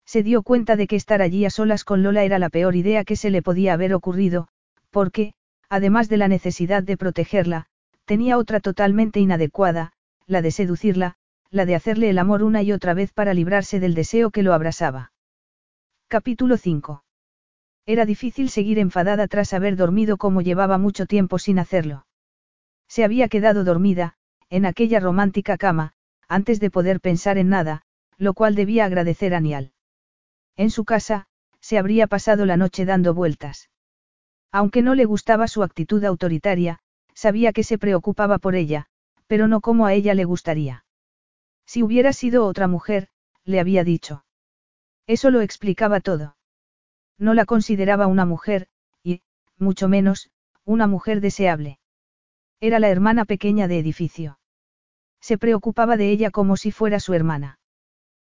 Se 0.05 0.23
dio 0.23 0.43
cuenta 0.43 0.75
de 0.75 0.87
que 0.87 0.97
estar 0.97 1.21
allí 1.21 1.45
a 1.45 1.49
solas 1.49 1.85
con 1.85 2.03
Lola 2.03 2.23
era 2.23 2.39
la 2.39 2.49
peor 2.49 2.75
idea 2.75 3.05
que 3.05 3.15
se 3.15 3.29
le 3.29 3.41
podía 3.41 3.73
haber 3.73 3.93
ocurrido, 3.93 4.49
porque, 4.89 5.33
además 5.71 6.09
de 6.09 6.17
la 6.17 6.27
necesidad 6.27 6.83
de 6.83 6.97
protegerla, 6.97 7.65
tenía 8.03 8.37
otra 8.37 8.59
totalmente 8.59 9.21
inadecuada, 9.21 9.93
la 10.27 10.41
de 10.41 10.51
seducirla, 10.51 11.15
la 11.49 11.65
de 11.65 11.75
hacerle 11.75 12.09
el 12.09 12.19
amor 12.19 12.43
una 12.43 12.61
y 12.61 12.73
otra 12.73 12.93
vez 12.93 13.13
para 13.13 13.33
librarse 13.33 13.79
del 13.79 13.95
deseo 13.95 14.31
que 14.31 14.43
lo 14.43 14.53
abrasaba. 14.53 15.13
Capítulo 16.09 16.57
5. 16.57 17.05
Era 17.85 18.05
difícil 18.05 18.49
seguir 18.49 18.79
enfadada 18.79 19.29
tras 19.29 19.53
haber 19.53 19.77
dormido 19.77 20.17
como 20.17 20.41
llevaba 20.41 20.77
mucho 20.77 21.05
tiempo 21.05 21.39
sin 21.39 21.57
hacerlo. 21.57 22.05
Se 22.89 23.05
había 23.05 23.29
quedado 23.29 23.63
dormida, 23.63 24.15
en 24.49 24.65
aquella 24.65 24.99
romántica 24.99 25.55
cama, 25.55 25.93
antes 26.27 26.59
de 26.59 26.69
poder 26.69 26.99
pensar 26.99 27.37
en 27.37 27.47
nada, 27.47 27.83
lo 28.17 28.33
cual 28.33 28.55
debía 28.55 28.83
agradecer 28.83 29.33
a 29.33 29.39
Nial. 29.39 29.71
En 30.57 30.69
su 30.69 30.83
casa, 30.83 31.27
se 31.61 31.77
habría 31.77 32.07
pasado 32.07 32.45
la 32.45 32.57
noche 32.57 32.83
dando 32.83 33.13
vueltas. 33.13 33.70
Aunque 34.51 34.81
no 34.81 34.95
le 34.95 35.05
gustaba 35.05 35.47
su 35.47 35.63
actitud 35.63 36.03
autoritaria, 36.03 36.79
sabía 37.13 37.53
que 37.53 37.63
se 37.63 37.77
preocupaba 37.77 38.37
por 38.37 38.55
ella, 38.55 38.87
pero 39.27 39.47
no 39.47 39.61
como 39.61 39.85
a 39.85 39.93
ella 39.93 40.13
le 40.13 40.25
gustaría. 40.25 40.85
Si 41.65 41.83
hubiera 41.83 42.11
sido 42.11 42.45
otra 42.45 42.67
mujer, 42.67 43.07
le 43.45 43.59
había 43.59 43.83
dicho. 43.83 44.25
Eso 45.07 45.29
lo 45.29 45.41
explicaba 45.41 46.01
todo. 46.01 46.35
No 47.17 47.33
la 47.33 47.45
consideraba 47.45 48.07
una 48.07 48.25
mujer, 48.25 48.67
y, 49.03 49.21
mucho 49.57 49.87
menos, 49.87 50.31
una 50.65 50.87
mujer 50.87 51.21
deseable. 51.21 51.79
Era 52.59 52.79
la 52.79 52.89
hermana 52.89 53.25
pequeña 53.25 53.67
de 53.67 53.79
edificio. 53.79 54.39
Se 55.21 55.37
preocupaba 55.37 55.97
de 55.97 56.09
ella 56.09 56.31
como 56.31 56.57
si 56.57 56.71
fuera 56.71 56.99
su 56.99 57.13
hermana. 57.13 57.59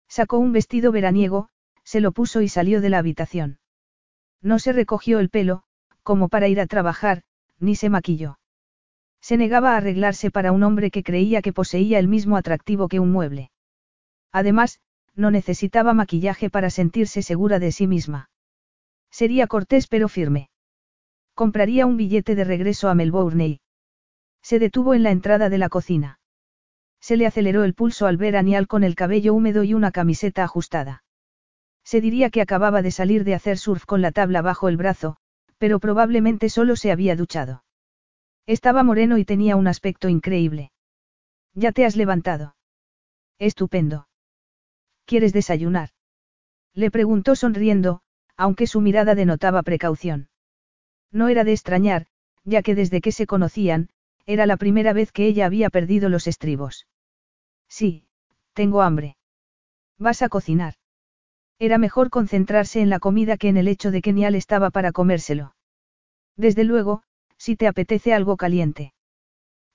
Sacó 0.07 0.37
un 0.37 0.51
vestido 0.51 0.91
veraniego, 0.91 1.49
se 1.83 2.01
lo 2.01 2.11
puso 2.11 2.41
y 2.41 2.49
salió 2.49 2.81
de 2.81 2.89
la 2.89 2.97
habitación. 2.97 3.59
No 4.41 4.59
se 4.59 4.73
recogió 4.73 5.19
el 5.19 5.29
pelo, 5.29 5.63
como 6.09 6.27
para 6.27 6.47
ir 6.47 6.59
a 6.59 6.65
trabajar, 6.65 7.21
ni 7.59 7.75
se 7.75 7.87
maquilló. 7.87 8.39
Se 9.21 9.37
negaba 9.37 9.73
a 9.73 9.77
arreglarse 9.77 10.31
para 10.31 10.51
un 10.51 10.63
hombre 10.63 10.89
que 10.89 11.03
creía 11.03 11.43
que 11.43 11.53
poseía 11.53 11.99
el 11.99 12.07
mismo 12.07 12.35
atractivo 12.35 12.87
que 12.87 12.99
un 12.99 13.11
mueble. 13.11 13.51
Además, 14.31 14.79
no 15.13 15.29
necesitaba 15.29 15.93
maquillaje 15.93 16.49
para 16.49 16.71
sentirse 16.71 17.21
segura 17.21 17.59
de 17.59 17.71
sí 17.71 17.85
misma. 17.85 18.31
Sería 19.11 19.45
cortés 19.45 19.85
pero 19.85 20.09
firme. 20.09 20.49
Compraría 21.35 21.85
un 21.85 21.95
billete 21.95 22.33
de 22.33 22.43
regreso 22.43 22.89
a 22.89 22.95
Melbourne. 22.95 23.59
Se 24.41 24.57
detuvo 24.57 24.95
en 24.95 25.03
la 25.03 25.11
entrada 25.11 25.49
de 25.49 25.59
la 25.59 25.69
cocina. 25.69 26.19
Se 26.99 27.17
le 27.17 27.27
aceleró 27.27 27.63
el 27.63 27.75
pulso 27.75 28.07
al 28.07 28.17
ver 28.17 28.35
a 28.35 28.41
Nial 28.41 28.65
con 28.65 28.83
el 28.83 28.95
cabello 28.95 29.35
húmedo 29.35 29.63
y 29.63 29.75
una 29.75 29.91
camiseta 29.91 30.43
ajustada. 30.43 31.03
Se 31.83 32.01
diría 32.01 32.31
que 32.31 32.41
acababa 32.41 32.81
de 32.81 32.89
salir 32.89 33.23
de 33.25 33.35
hacer 33.35 33.59
surf 33.59 33.85
con 33.85 34.01
la 34.01 34.11
tabla 34.11 34.41
bajo 34.41 34.69
el 34.69 34.77
brazo, 34.77 35.18
pero 35.59 35.79
probablemente 35.79 36.49
solo 36.49 36.75
se 36.75 36.91
había 36.91 37.15
duchado. 37.15 37.63
Estaba 38.47 38.81
moreno 38.81 39.19
y 39.19 39.25
tenía 39.25 39.55
un 39.55 39.67
aspecto 39.67 40.09
increíble. 40.09 40.71
Ya 41.53 41.71
te 41.71 41.85
has 41.85 41.95
levantado. 41.95 42.55
Estupendo. 43.37 44.07
¿Quieres 45.05 45.33
desayunar? 45.33 45.89
Le 46.73 46.89
preguntó 46.89 47.35
sonriendo, 47.35 48.01
aunque 48.37 48.65
su 48.65 48.81
mirada 48.81 49.15
denotaba 49.15 49.61
precaución. 49.61 50.29
No 51.11 51.27
era 51.27 51.43
de 51.43 51.51
extrañar, 51.51 52.07
ya 52.43 52.61
que 52.61 52.75
desde 52.75 53.01
que 53.01 53.11
se 53.11 53.27
conocían, 53.27 53.89
era 54.25 54.45
la 54.45 54.57
primera 54.57 54.93
vez 54.93 55.11
que 55.11 55.25
ella 55.27 55.45
había 55.45 55.69
perdido 55.69 56.09
los 56.09 56.27
estribos. 56.27 56.87
Sí, 57.67 58.05
tengo 58.53 58.81
hambre. 58.81 59.17
¿Vas 59.97 60.21
a 60.21 60.29
cocinar? 60.29 60.75
Era 61.59 61.77
mejor 61.77 62.09
concentrarse 62.09 62.79
en 62.79 62.89
la 62.89 62.99
comida 62.99 63.35
que 63.35 63.49
en 63.49 63.57
el 63.57 63.67
hecho 63.67 63.91
de 63.91 64.01
que 64.01 64.13
Nial 64.13 64.35
estaba 64.35 64.69
para 64.69 64.93
comérselo. 64.93 65.55
Desde 66.37 66.63
luego, 66.63 67.03
si 67.37 67.57
te 67.57 67.67
apetece 67.67 68.13
algo 68.13 68.37
caliente. 68.37 68.93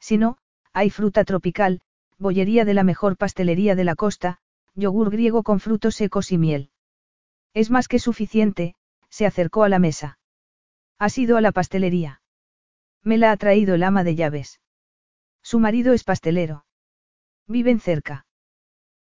Si 0.01 0.17
no, 0.17 0.39
hay 0.73 0.89
fruta 0.89 1.25
tropical, 1.25 1.83
bollería 2.19 2.65
de 2.65 2.73
la 2.73 2.85
mejor 2.85 3.19
pastelería 3.19 3.75
de 3.75 3.85
la 3.85 3.97
costa, 3.97 4.39
yogur 4.75 5.11
griego 5.11 5.43
con 5.43 5.61
frutos 5.61 5.95
secos 5.97 6.33
y 6.33 6.39
miel. 6.39 6.71
Es 7.53 7.71
más 7.71 7.87
que 7.87 7.99
suficiente, 7.99 8.75
se 9.11 9.27
acercó 9.27 9.63
a 9.63 9.69
la 9.69 9.79
mesa. 9.79 10.19
¿Has 10.99 11.19
ido 11.19 11.37
a 11.37 11.43
la 11.43 11.53
pastelería? 11.53 12.23
Me 13.03 13.19
la 13.19 13.31
ha 13.31 13.37
traído 13.37 13.75
el 13.75 13.83
ama 13.83 14.05
de 14.05 14.15
llaves. 14.15 14.61
Su 15.43 15.61
marido 15.61 15.93
es 15.93 16.03
pastelero. 16.03 16.65
Viven 17.47 17.79
cerca. 17.79 18.27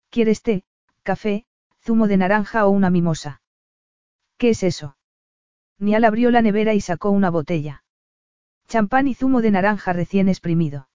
¿Quieres 0.09 0.41
té, 0.41 0.65
café, 1.01 1.45
zumo 1.83 2.07
de 2.07 2.17
naranja 2.17 2.65
o 2.65 2.69
una 2.69 2.89
mimosa. 2.89 3.41
¿Qué 4.37 4.49
es 4.51 4.63
eso? 4.63 4.97
Nial 5.79 6.05
abrió 6.05 6.31
la 6.31 6.41
nevera 6.41 6.73
y 6.73 6.81
sacó 6.81 7.09
una 7.09 7.29
botella. 7.29 7.83
Champán 8.67 9.07
y 9.07 9.13
zumo 9.13 9.41
de 9.41 9.51
naranja 9.51 9.91
recién 9.91 10.29
exprimido. 10.29 10.87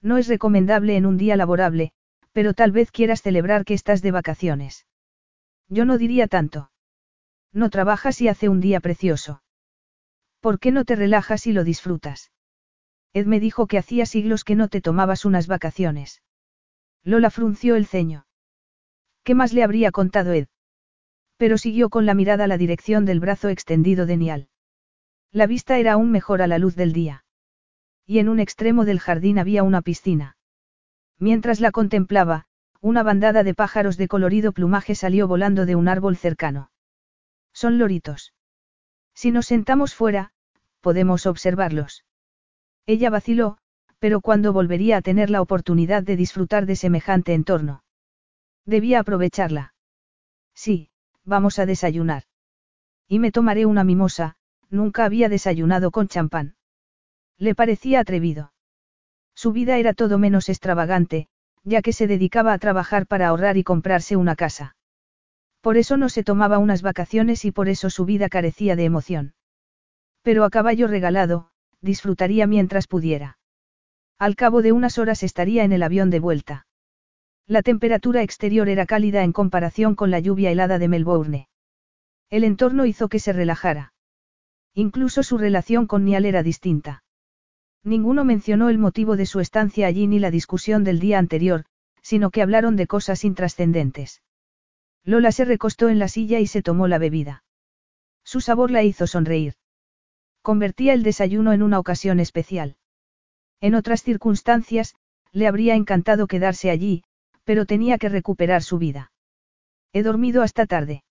No 0.00 0.16
es 0.16 0.28
recomendable 0.28 0.96
en 0.96 1.06
un 1.06 1.16
día 1.16 1.36
laborable, 1.36 1.92
pero 2.32 2.54
tal 2.54 2.70
vez 2.70 2.92
quieras 2.92 3.22
celebrar 3.22 3.64
que 3.64 3.74
estás 3.74 4.02
de 4.02 4.12
vacaciones. 4.12 4.86
Yo 5.68 5.84
no 5.84 5.98
diría 5.98 6.28
tanto. 6.28 6.70
No 7.52 7.70
trabajas 7.70 8.20
y 8.20 8.28
hace 8.28 8.48
un 8.48 8.60
día 8.60 8.80
precioso. 8.80 9.42
¿Por 10.40 10.60
qué 10.60 10.70
no 10.70 10.84
te 10.84 10.94
relajas 10.94 11.46
y 11.46 11.52
lo 11.52 11.64
disfrutas? 11.64 12.30
Ed 13.12 13.26
me 13.26 13.40
dijo 13.40 13.66
que 13.66 13.78
hacía 13.78 14.06
siglos 14.06 14.44
que 14.44 14.54
no 14.54 14.68
te 14.68 14.80
tomabas 14.80 15.24
unas 15.24 15.46
vacaciones. 15.46 16.22
Lola 17.02 17.30
frunció 17.30 17.76
el 17.76 17.86
ceño. 17.86 18.26
¿Qué 19.24 19.34
más 19.34 19.54
le 19.54 19.62
habría 19.62 19.90
contado 19.90 20.32
Ed? 20.32 20.48
Pero 21.38 21.56
siguió 21.56 21.88
con 21.88 22.04
la 22.04 22.14
mirada 22.14 22.46
la 22.46 22.58
dirección 22.58 23.06
del 23.06 23.20
brazo 23.20 23.48
extendido 23.48 24.04
de 24.06 24.18
Nial. 24.18 24.48
La 25.32 25.46
vista 25.46 25.78
era 25.78 25.94
aún 25.94 26.10
mejor 26.10 26.42
a 26.42 26.46
la 26.46 26.58
luz 26.58 26.76
del 26.76 26.92
día. 26.92 27.24
Y 28.06 28.18
en 28.18 28.28
un 28.28 28.38
extremo 28.38 28.84
del 28.84 29.00
jardín 29.00 29.38
había 29.38 29.62
una 29.62 29.80
piscina. 29.80 30.36
Mientras 31.18 31.60
la 31.60 31.70
contemplaba, 31.70 32.44
una 32.80 33.02
bandada 33.02 33.42
de 33.44 33.54
pájaros 33.54 33.96
de 33.96 34.08
colorido 34.08 34.52
plumaje 34.52 34.94
salió 34.94 35.26
volando 35.26 35.64
de 35.64 35.74
un 35.74 35.88
árbol 35.88 36.16
cercano. 36.16 36.70
Son 37.54 37.78
loritos. 37.78 38.34
Si 39.14 39.30
nos 39.30 39.46
sentamos 39.46 39.94
fuera, 39.94 40.32
podemos 40.82 41.24
observarlos. 41.24 42.04
Ella 42.84 43.08
vaciló, 43.08 43.56
pero 43.98 44.20
cuando 44.20 44.52
volvería 44.52 44.98
a 44.98 45.02
tener 45.02 45.30
la 45.30 45.40
oportunidad 45.40 46.02
de 46.02 46.16
disfrutar 46.16 46.66
de 46.66 46.76
semejante 46.76 47.32
entorno. 47.32 47.83
Debía 48.66 49.00
aprovecharla. 49.00 49.74
Sí, 50.54 50.90
vamos 51.24 51.58
a 51.58 51.66
desayunar. 51.66 52.24
Y 53.08 53.18
me 53.18 53.32
tomaré 53.32 53.66
una 53.66 53.84
mimosa, 53.84 54.36
nunca 54.70 55.04
había 55.04 55.28
desayunado 55.28 55.90
con 55.90 56.08
champán. 56.08 56.56
Le 57.38 57.54
parecía 57.54 58.00
atrevido. 58.00 58.52
Su 59.34 59.52
vida 59.52 59.78
era 59.78 59.92
todo 59.92 60.18
menos 60.18 60.48
extravagante, 60.48 61.28
ya 61.64 61.82
que 61.82 61.92
se 61.92 62.06
dedicaba 62.06 62.52
a 62.52 62.58
trabajar 62.58 63.06
para 63.06 63.28
ahorrar 63.28 63.56
y 63.56 63.64
comprarse 63.64 64.16
una 64.16 64.36
casa. 64.36 64.76
Por 65.60 65.76
eso 65.76 65.96
no 65.96 66.08
se 66.08 66.22
tomaba 66.22 66.58
unas 66.58 66.82
vacaciones 66.82 67.44
y 67.44 67.50
por 67.50 67.68
eso 67.68 67.90
su 67.90 68.04
vida 68.04 68.28
carecía 68.28 68.76
de 68.76 68.84
emoción. 68.84 69.34
Pero 70.22 70.44
a 70.44 70.50
caballo 70.50 70.86
regalado, 70.86 71.50
disfrutaría 71.80 72.46
mientras 72.46 72.86
pudiera. 72.86 73.38
Al 74.18 74.36
cabo 74.36 74.62
de 74.62 74.72
unas 74.72 74.98
horas 74.98 75.22
estaría 75.22 75.64
en 75.64 75.72
el 75.72 75.82
avión 75.82 76.10
de 76.10 76.20
vuelta. 76.20 76.66
La 77.46 77.62
temperatura 77.62 78.22
exterior 78.22 78.70
era 78.70 78.86
cálida 78.86 79.22
en 79.22 79.32
comparación 79.32 79.94
con 79.94 80.10
la 80.10 80.18
lluvia 80.18 80.50
helada 80.50 80.78
de 80.78 80.88
Melbourne. 80.88 81.48
El 82.30 82.42
entorno 82.42 82.86
hizo 82.86 83.08
que 83.08 83.18
se 83.18 83.34
relajara. 83.34 83.92
Incluso 84.72 85.22
su 85.22 85.36
relación 85.36 85.86
con 85.86 86.04
Nial 86.04 86.24
era 86.24 86.42
distinta. 86.42 87.04
Ninguno 87.82 88.24
mencionó 88.24 88.70
el 88.70 88.78
motivo 88.78 89.16
de 89.16 89.26
su 89.26 89.40
estancia 89.40 89.86
allí 89.86 90.06
ni 90.06 90.18
la 90.18 90.30
discusión 90.30 90.84
del 90.84 91.00
día 91.00 91.18
anterior, 91.18 91.66
sino 92.00 92.30
que 92.30 92.40
hablaron 92.40 92.76
de 92.76 92.86
cosas 92.86 93.24
intrascendentes. 93.24 94.22
Lola 95.04 95.30
se 95.30 95.44
recostó 95.44 95.90
en 95.90 95.98
la 95.98 96.08
silla 96.08 96.40
y 96.40 96.46
se 96.46 96.62
tomó 96.62 96.88
la 96.88 96.98
bebida. 96.98 97.44
Su 98.24 98.40
sabor 98.40 98.70
la 98.70 98.82
hizo 98.82 99.06
sonreír. 99.06 99.54
Convertía 100.40 100.94
el 100.94 101.02
desayuno 101.02 101.52
en 101.52 101.62
una 101.62 101.78
ocasión 101.78 102.20
especial. 102.20 102.76
En 103.60 103.74
otras 103.74 104.02
circunstancias, 104.02 104.94
le 105.30 105.46
habría 105.46 105.74
encantado 105.74 106.26
quedarse 106.26 106.70
allí, 106.70 107.04
pero 107.44 107.66
tenía 107.66 107.98
que 107.98 108.08
recuperar 108.08 108.62
su 108.62 108.78
vida. 108.78 109.12
He 109.92 110.02
dormido 110.02 110.42
hasta 110.42 110.66
tarde. 110.66 111.04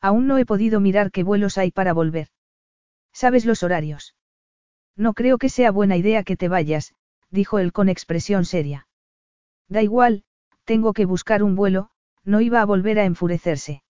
Aún 0.00 0.26
no 0.26 0.38
he 0.38 0.46
podido 0.46 0.80
mirar 0.80 1.10
qué 1.10 1.22
vuelos 1.22 1.58
hay 1.58 1.70
para 1.70 1.92
volver. 1.92 2.28
¿Sabes 3.12 3.44
los 3.44 3.62
horarios? 3.62 4.14
No 4.96 5.14
creo 5.14 5.38
que 5.38 5.48
sea 5.48 5.70
buena 5.70 5.96
idea 5.96 6.24
que 6.24 6.36
te 6.36 6.48
vayas, 6.48 6.94
dijo 7.30 7.58
él 7.58 7.72
con 7.72 7.88
expresión 7.88 8.44
seria. 8.44 8.88
Da 9.68 9.82
igual, 9.82 10.24
tengo 10.64 10.92
que 10.92 11.04
buscar 11.04 11.42
un 11.42 11.54
vuelo, 11.54 11.90
no 12.24 12.40
iba 12.40 12.60
a 12.60 12.64
volver 12.66 12.98
a 12.98 13.04
enfurecerse. 13.04 13.82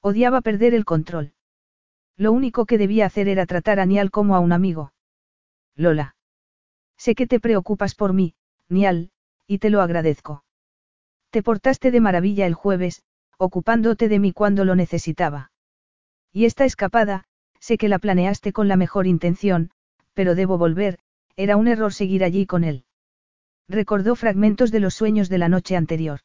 Odiaba 0.00 0.40
perder 0.40 0.74
el 0.74 0.84
control. 0.84 1.32
Lo 2.16 2.32
único 2.32 2.66
que 2.66 2.78
debía 2.78 3.06
hacer 3.06 3.28
era 3.28 3.46
tratar 3.46 3.80
a 3.80 3.86
Nial 3.86 4.10
como 4.10 4.34
a 4.34 4.40
un 4.40 4.52
amigo. 4.52 4.92
Lola. 5.76 6.16
Sé 6.96 7.14
que 7.14 7.26
te 7.26 7.40
preocupas 7.40 7.94
por 7.94 8.12
mí, 8.12 8.34
Nial, 8.68 9.12
y 9.46 9.58
te 9.58 9.70
lo 9.70 9.80
agradezco. 9.80 10.44
Te 11.30 11.42
portaste 11.42 11.90
de 11.90 12.00
maravilla 12.00 12.46
el 12.46 12.54
jueves, 12.54 13.02
ocupándote 13.36 14.08
de 14.08 14.18
mí 14.18 14.32
cuando 14.32 14.64
lo 14.64 14.74
necesitaba. 14.74 15.52
Y 16.32 16.44
esta 16.46 16.64
escapada, 16.64 17.24
sé 17.60 17.76
que 17.78 17.88
la 17.88 17.98
planeaste 17.98 18.52
con 18.52 18.68
la 18.68 18.76
mejor 18.76 19.06
intención, 19.06 19.70
pero 20.14 20.34
debo 20.34 20.58
volver, 20.58 20.98
era 21.36 21.56
un 21.56 21.68
error 21.68 21.92
seguir 21.92 22.24
allí 22.24 22.46
con 22.46 22.64
él. 22.64 22.84
Recordó 23.68 24.16
fragmentos 24.16 24.70
de 24.70 24.80
los 24.80 24.94
sueños 24.94 25.28
de 25.28 25.38
la 25.38 25.48
noche 25.48 25.76
anterior. 25.76 26.20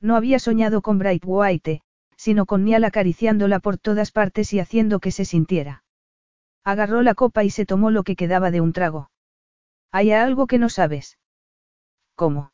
No 0.00 0.16
había 0.16 0.38
soñado 0.38 0.80
con 0.80 0.98
Bright 0.98 1.22
White, 1.24 1.82
sino 2.16 2.46
con 2.46 2.64
Nial 2.64 2.84
acariciándola 2.84 3.60
por 3.60 3.76
todas 3.76 4.10
partes 4.10 4.52
y 4.52 4.60
haciendo 4.60 5.00
que 5.00 5.10
se 5.10 5.24
sintiera. 5.24 5.84
Agarró 6.64 7.02
la 7.02 7.14
copa 7.14 7.44
y 7.44 7.50
se 7.50 7.66
tomó 7.66 7.90
lo 7.90 8.02
que 8.02 8.16
quedaba 8.16 8.50
de 8.50 8.62
un 8.62 8.72
trago. 8.72 9.10
Hay 9.92 10.12
algo 10.12 10.46
que 10.46 10.58
no 10.58 10.70
sabes. 10.70 11.18
¿Cómo? 12.14 12.53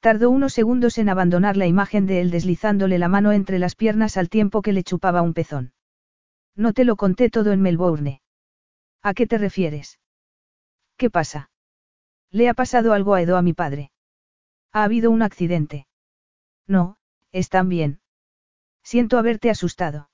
Tardó 0.00 0.30
unos 0.30 0.54
segundos 0.54 0.96
en 0.96 1.10
abandonar 1.10 1.58
la 1.58 1.66
imagen 1.66 2.06
de 2.06 2.22
él 2.22 2.30
deslizándole 2.30 2.98
la 2.98 3.08
mano 3.08 3.32
entre 3.32 3.58
las 3.58 3.74
piernas 3.74 4.16
al 4.16 4.30
tiempo 4.30 4.62
que 4.62 4.72
le 4.72 4.82
chupaba 4.82 5.20
un 5.20 5.34
pezón. 5.34 5.74
No 6.56 6.72
te 6.72 6.84
lo 6.84 6.96
conté 6.96 7.28
todo 7.28 7.52
en 7.52 7.60
Melbourne. 7.60 8.22
¿A 9.02 9.12
qué 9.12 9.26
te 9.26 9.36
refieres? 9.36 10.00
¿Qué 10.96 11.10
pasa? 11.10 11.50
Le 12.30 12.48
ha 12.48 12.54
pasado 12.54 12.94
algo 12.94 13.14
a 13.14 13.22
Edo 13.22 13.36
a 13.36 13.42
mi 13.42 13.52
padre. 13.52 13.92
Ha 14.72 14.84
habido 14.84 15.10
un 15.10 15.22
accidente. 15.22 15.86
No, 16.66 16.96
están 17.32 17.68
bien. 17.68 18.00
Siento 18.82 19.18
haberte 19.18 19.50
asustado. 19.50 20.10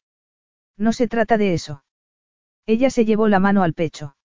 No 0.76 0.92
se 0.92 1.06
trata 1.06 1.38
de 1.38 1.54
eso. 1.54 1.84
Ella 2.66 2.90
se 2.90 3.04
llevó 3.04 3.28
la 3.28 3.38
mano 3.38 3.62
al 3.62 3.74
pecho. 3.74 4.16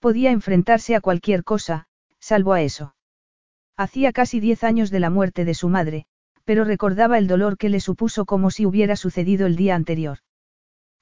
Podía 0.00 0.32
enfrentarse 0.32 0.96
a 0.96 1.00
cualquier 1.00 1.44
cosa, 1.44 1.86
salvo 2.18 2.52
a 2.52 2.62
eso. 2.62 2.96
Hacía 3.76 4.12
casi 4.12 4.40
diez 4.40 4.64
años 4.64 4.90
de 4.90 5.00
la 5.00 5.10
muerte 5.10 5.44
de 5.44 5.54
su 5.54 5.68
madre, 5.68 6.06
pero 6.44 6.64
recordaba 6.64 7.18
el 7.18 7.26
dolor 7.26 7.56
que 7.56 7.68
le 7.68 7.80
supuso 7.80 8.24
como 8.24 8.50
si 8.50 8.66
hubiera 8.66 8.96
sucedido 8.96 9.46
el 9.46 9.56
día 9.56 9.74
anterior. 9.74 10.18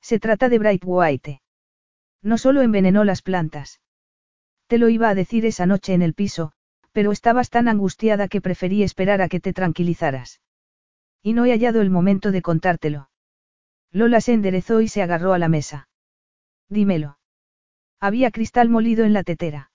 Se 0.01 0.19
trata 0.19 0.49
de 0.49 0.59
Bright 0.59 0.83
White. 0.85 1.43
No 2.23 2.39
solo 2.39 2.63
envenenó 2.63 3.05
las 3.05 3.23
plantas. 3.23 3.81
Te 4.67 4.79
lo 4.79 4.89
iba 4.89 5.09
a 5.09 5.15
decir 5.15 5.47
esa 5.47 5.67
noche 5.67 5.95
en 5.95 6.03
el 6.03 6.15
piso, 6.15 6.53
pero 6.93 7.13
estabas 7.13 7.51
tan 7.51 7.69
angustiada 7.69 8.29
que 8.29 8.41
preferí 8.41 8.83
esperar 8.83 9.23
a 9.23 9.29
que 9.29 9.41
te 9.41 9.53
tranquilizaras. 9.53 10.41
Y 11.23 11.33
no 11.33 11.45
he 11.45 11.51
hallado 11.51 11.81
el 11.81 11.91
momento 11.91 12.31
de 12.31 12.43
contártelo. 12.43 13.11
Lola 13.93 14.21
se 14.21 14.33
enderezó 14.33 14.81
y 14.81 14.89
se 14.89 15.03
agarró 15.03 15.33
a 15.33 15.39
la 15.39 15.49
mesa. 15.49 15.89
Dímelo. 16.69 17.19
Había 17.99 18.31
cristal 18.31 18.69
molido 18.69 19.05
en 19.05 19.13
la 19.13 19.25
tetera. 19.25 19.71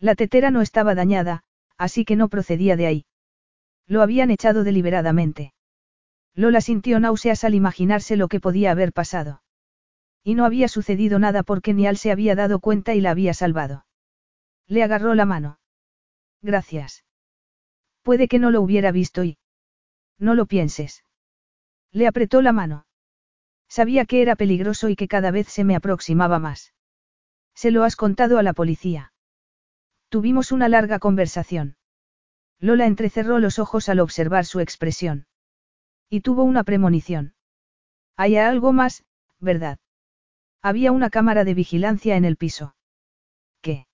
La 0.00 0.14
tetera 0.14 0.50
no 0.50 0.60
estaba 0.60 0.94
dañada, 0.94 1.44
así 1.78 2.04
que 2.04 2.16
no 2.16 2.28
procedía 2.28 2.76
de 2.76 2.86
ahí. 2.86 3.06
Lo 3.86 4.02
habían 4.02 4.30
echado 4.30 4.64
deliberadamente. 4.64 5.54
Lola 6.34 6.60
sintió 6.60 7.00
náuseas 7.00 7.44
al 7.44 7.54
imaginarse 7.54 8.16
lo 8.16 8.28
que 8.28 8.40
podía 8.40 8.70
haber 8.70 8.92
pasado. 8.92 9.42
Y 10.22 10.34
no 10.34 10.44
había 10.44 10.68
sucedido 10.68 11.18
nada 11.18 11.42
porque 11.42 11.72
Nial 11.72 11.96
se 11.96 12.10
había 12.10 12.34
dado 12.34 12.60
cuenta 12.60 12.94
y 12.94 13.00
la 13.00 13.12
había 13.12 13.32
salvado. 13.32 13.86
Le 14.66 14.82
agarró 14.82 15.14
la 15.14 15.24
mano. 15.24 15.58
Gracias. 16.42 17.04
Puede 18.02 18.28
que 18.28 18.38
no 18.38 18.50
lo 18.50 18.60
hubiera 18.60 18.92
visto 18.92 19.24
y... 19.24 19.38
No 20.18 20.34
lo 20.34 20.46
pienses. 20.46 21.04
Le 21.92 22.06
apretó 22.06 22.42
la 22.42 22.52
mano. 22.52 22.86
Sabía 23.68 24.04
que 24.04 24.22
era 24.22 24.36
peligroso 24.36 24.88
y 24.88 24.96
que 24.96 25.08
cada 25.08 25.30
vez 25.30 25.48
se 25.48 25.64
me 25.64 25.76
aproximaba 25.76 26.38
más. 26.38 26.74
Se 27.54 27.70
lo 27.70 27.84
has 27.84 27.96
contado 27.96 28.38
a 28.38 28.42
la 28.42 28.52
policía. 28.52 29.12
Tuvimos 30.08 30.52
una 30.52 30.68
larga 30.68 30.98
conversación. 30.98 31.76
Lola 32.60 32.86
entrecerró 32.86 33.38
los 33.38 33.58
ojos 33.58 33.88
al 33.88 34.00
observar 34.00 34.44
su 34.44 34.60
expresión. 34.60 35.26
Y 36.08 36.22
tuvo 36.22 36.44
una 36.44 36.64
premonición. 36.64 37.34
Hay 38.16 38.36
algo 38.36 38.72
más, 38.72 39.04
¿verdad? 39.38 39.78
Había 40.62 40.92
una 40.92 41.10
cámara 41.10 41.44
de 41.44 41.54
vigilancia 41.54 42.16
en 42.16 42.24
el 42.24 42.36
piso. 42.36 42.74
¿Qué? 43.60 43.86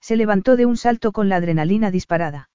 Se 0.00 0.16
levantó 0.16 0.56
de 0.56 0.66
un 0.66 0.76
salto 0.76 1.10
con 1.12 1.28
la 1.28 1.36
adrenalina 1.36 1.90
disparada. 1.90 2.50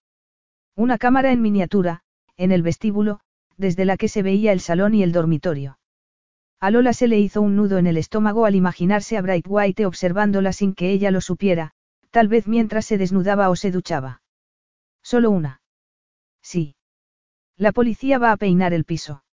Una 0.75 0.97
cámara 0.97 1.31
en 1.31 1.41
miniatura, 1.41 2.03
en 2.37 2.51
el 2.51 2.61
vestíbulo, 2.61 3.19
desde 3.57 3.85
la 3.85 3.97
que 3.97 4.09
se 4.09 4.21
veía 4.21 4.51
el 4.51 4.59
salón 4.59 4.93
y 4.93 5.03
el 5.03 5.11
dormitorio. 5.11 5.79
A 6.59 6.71
Lola 6.71 6.93
se 6.93 7.07
le 7.07 7.19
hizo 7.19 7.41
un 7.41 7.55
nudo 7.55 7.77
en 7.77 7.87
el 7.87 7.97
estómago 7.97 8.45
al 8.45 8.55
imaginarse 8.55 9.17
a 9.17 9.21
Bright 9.21 9.45
White 9.47 9.85
observándola 9.85 10.53
sin 10.53 10.73
que 10.73 10.91
ella 10.91 11.11
lo 11.11 11.21
supiera, 11.21 11.73
Tal 12.15 12.29
vez 12.29 12.47
mientras 12.47 12.85
se 12.85 12.97
desnudaba 12.97 13.49
o 13.49 13.57
se 13.57 13.71
duchaba. 13.71 14.21
Solo 15.03 15.31
una. 15.31 15.59
Sí. 16.41 16.77
La 17.57 17.73
policía 17.73 18.19
va 18.19 18.31
a 18.31 18.37
peinar 18.37 18.71
el 18.71 18.85
piso. 18.85 19.25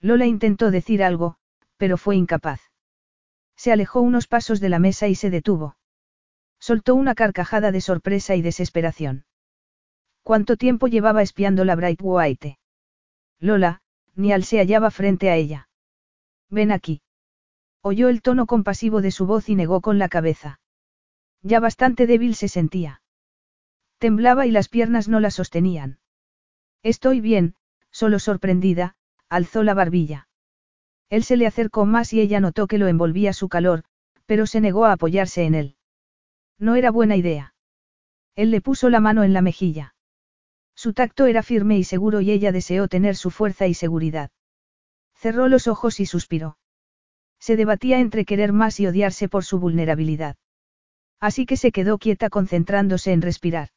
Lola 0.00 0.26
intentó 0.26 0.72
decir 0.72 1.04
algo, 1.04 1.36
pero 1.76 1.96
fue 1.96 2.16
incapaz. 2.16 2.62
Se 3.54 3.70
alejó 3.70 4.00
unos 4.00 4.26
pasos 4.26 4.58
de 4.58 4.70
la 4.70 4.80
mesa 4.80 5.06
y 5.06 5.14
se 5.14 5.30
detuvo. 5.30 5.76
Soltó 6.58 6.96
una 6.96 7.14
carcajada 7.14 7.70
de 7.70 7.80
sorpresa 7.80 8.34
y 8.34 8.42
desesperación. 8.42 9.24
¿Cuánto 10.24 10.56
tiempo 10.56 10.88
llevaba 10.88 11.22
espiando 11.22 11.64
la 11.64 11.76
Bright 11.76 12.00
White? 12.02 12.58
Lola, 13.38 13.82
Nial 14.16 14.42
se 14.42 14.58
hallaba 14.58 14.90
frente 14.90 15.30
a 15.30 15.36
ella. 15.36 15.68
Ven 16.48 16.72
aquí. 16.72 17.02
Oyó 17.82 18.08
el 18.08 18.20
tono 18.20 18.46
compasivo 18.46 19.00
de 19.00 19.12
su 19.12 19.26
voz 19.26 19.48
y 19.48 19.54
negó 19.54 19.80
con 19.80 20.00
la 20.00 20.08
cabeza. 20.08 20.58
Ya 21.42 21.60
bastante 21.60 22.06
débil 22.06 22.34
se 22.34 22.48
sentía. 22.48 23.02
Temblaba 23.98 24.46
y 24.46 24.50
las 24.50 24.68
piernas 24.68 25.08
no 25.08 25.20
la 25.20 25.30
sostenían. 25.30 25.98
Estoy 26.82 27.20
bien, 27.20 27.54
solo 27.90 28.18
sorprendida, 28.18 28.96
alzó 29.28 29.62
la 29.62 29.74
barbilla. 29.74 30.28
Él 31.08 31.24
se 31.24 31.36
le 31.36 31.46
acercó 31.46 31.86
más 31.86 32.12
y 32.12 32.20
ella 32.20 32.40
notó 32.40 32.66
que 32.66 32.78
lo 32.78 32.88
envolvía 32.88 33.32
su 33.32 33.48
calor, 33.48 33.84
pero 34.26 34.46
se 34.46 34.60
negó 34.60 34.84
a 34.84 34.92
apoyarse 34.92 35.44
en 35.44 35.54
él. 35.54 35.76
No 36.58 36.76
era 36.76 36.90
buena 36.90 37.16
idea. 37.16 37.54
Él 38.36 38.50
le 38.50 38.60
puso 38.60 38.90
la 38.90 39.00
mano 39.00 39.24
en 39.24 39.32
la 39.32 39.42
mejilla. 39.42 39.94
Su 40.74 40.94
tacto 40.94 41.26
era 41.26 41.42
firme 41.42 41.78
y 41.78 41.84
seguro 41.84 42.20
y 42.20 42.30
ella 42.30 42.52
deseó 42.52 42.88
tener 42.88 43.16
su 43.16 43.30
fuerza 43.30 43.66
y 43.66 43.74
seguridad. 43.74 44.30
Cerró 45.14 45.48
los 45.48 45.68
ojos 45.68 46.00
y 46.00 46.06
suspiró. 46.06 46.58
Se 47.38 47.56
debatía 47.56 47.98
entre 47.98 48.24
querer 48.24 48.52
más 48.52 48.80
y 48.80 48.86
odiarse 48.86 49.28
por 49.28 49.44
su 49.44 49.58
vulnerabilidad. 49.58 50.36
Así 51.20 51.44
que 51.46 51.56
se 51.56 51.70
quedó 51.70 51.98
quieta 51.98 52.30
concentrándose 52.30 53.12
en 53.12 53.22
respirar. 53.22 53.68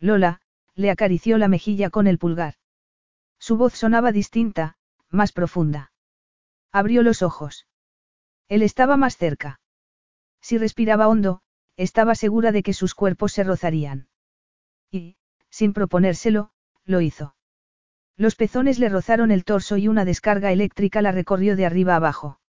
Lola, 0.00 0.40
le 0.74 0.90
acarició 0.90 1.38
la 1.38 1.48
mejilla 1.48 1.90
con 1.90 2.06
el 2.06 2.18
pulgar. 2.18 2.54
Su 3.38 3.56
voz 3.56 3.74
sonaba 3.74 4.12
distinta, 4.12 4.76
más 5.08 5.32
profunda. 5.32 5.92
Abrió 6.72 7.02
los 7.02 7.22
ojos. 7.22 7.66
Él 8.48 8.62
estaba 8.62 8.96
más 8.96 9.16
cerca. 9.16 9.60
Si 10.40 10.58
respiraba 10.58 11.08
hondo, 11.08 11.40
estaba 11.76 12.14
segura 12.14 12.52
de 12.52 12.62
que 12.62 12.72
sus 12.72 12.94
cuerpos 12.94 13.32
se 13.32 13.44
rozarían. 13.44 14.08
Y, 14.90 15.16
sin 15.50 15.72
proponérselo, 15.72 16.50
lo 16.84 17.00
hizo. 17.00 17.34
Los 18.16 18.34
pezones 18.34 18.78
le 18.78 18.88
rozaron 18.88 19.30
el 19.30 19.44
torso 19.44 19.76
y 19.76 19.88
una 19.88 20.04
descarga 20.04 20.52
eléctrica 20.52 21.02
la 21.02 21.12
recorrió 21.12 21.56
de 21.56 21.66
arriba 21.66 21.96
abajo. 21.96 22.40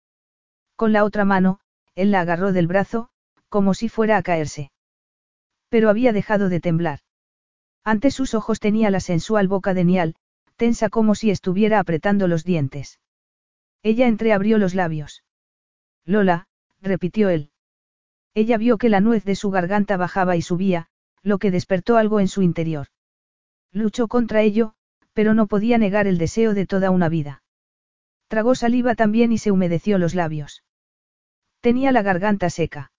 Con 0.75 0.93
la 0.93 1.03
otra 1.03 1.25
mano, 1.25 1.59
él 1.95 2.11
la 2.11 2.21
agarró 2.21 2.53
del 2.53 2.67
brazo, 2.67 3.09
como 3.49 3.73
si 3.73 3.89
fuera 3.89 4.17
a 4.17 4.23
caerse. 4.23 4.71
Pero 5.69 5.89
había 5.89 6.13
dejado 6.13 6.49
de 6.49 6.59
temblar. 6.59 6.99
Ante 7.83 8.11
sus 8.11 8.33
ojos 8.33 8.59
tenía 8.59 8.91
la 8.91 8.99
sensual 8.99 9.47
boca 9.47 9.73
de 9.73 9.83
Nial, 9.83 10.15
tensa 10.55 10.89
como 10.89 11.15
si 11.15 11.31
estuviera 11.31 11.79
apretando 11.79 12.27
los 12.27 12.43
dientes. 12.43 12.99
Ella 13.83 14.07
entreabrió 14.07 14.57
los 14.57 14.75
labios. 14.75 15.23
Lola, 16.05 16.47
repitió 16.81 17.29
él. 17.29 17.51
Ella 18.33 18.57
vio 18.57 18.77
que 18.77 18.89
la 18.89 19.01
nuez 19.01 19.23
de 19.23 19.35
su 19.35 19.51
garganta 19.51 19.97
bajaba 19.97 20.35
y 20.35 20.41
subía, 20.41 20.87
lo 21.23 21.37
que 21.37 21.51
despertó 21.51 21.97
algo 21.97 22.19
en 22.19 22.27
su 22.27 22.41
interior. 22.41 22.87
Luchó 23.71 24.07
contra 24.07 24.41
ello, 24.41 24.73
pero 25.13 25.33
no 25.33 25.47
podía 25.47 25.77
negar 25.77 26.07
el 26.07 26.17
deseo 26.17 26.53
de 26.53 26.65
toda 26.65 26.91
una 26.91 27.09
vida. 27.09 27.43
Tragó 28.27 28.55
saliva 28.55 28.95
también 28.95 29.31
y 29.31 29.37
se 29.37 29.51
humedeció 29.51 29.97
los 29.97 30.13
labios. 30.15 30.63
Tenía 31.61 31.91
la 31.91 32.01
garganta 32.01 32.49
seca. 32.49 32.91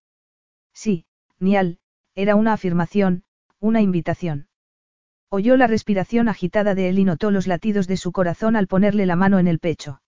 Sí, 0.81 1.07
Nial, 1.41 1.81
era 2.15 2.37
una 2.37 2.53
afirmación, 2.53 3.25
una 3.59 3.81
invitación. 3.81 4.47
Oyó 5.29 5.57
la 5.57 5.67
respiración 5.67 6.29
agitada 6.29 6.77
de 6.77 6.89
él 6.89 7.01
y 7.01 7.05
notó 7.05 7.33
los 7.33 7.49
latidos 7.49 7.89
de 7.89 7.97
su 7.97 8.13
corazón 8.13 8.55
al 8.55 8.69
ponerle 8.69 9.05
la 9.05 9.17
mano 9.17 9.41
en 9.41 9.49
el 9.49 9.59
pecho. 9.59 10.03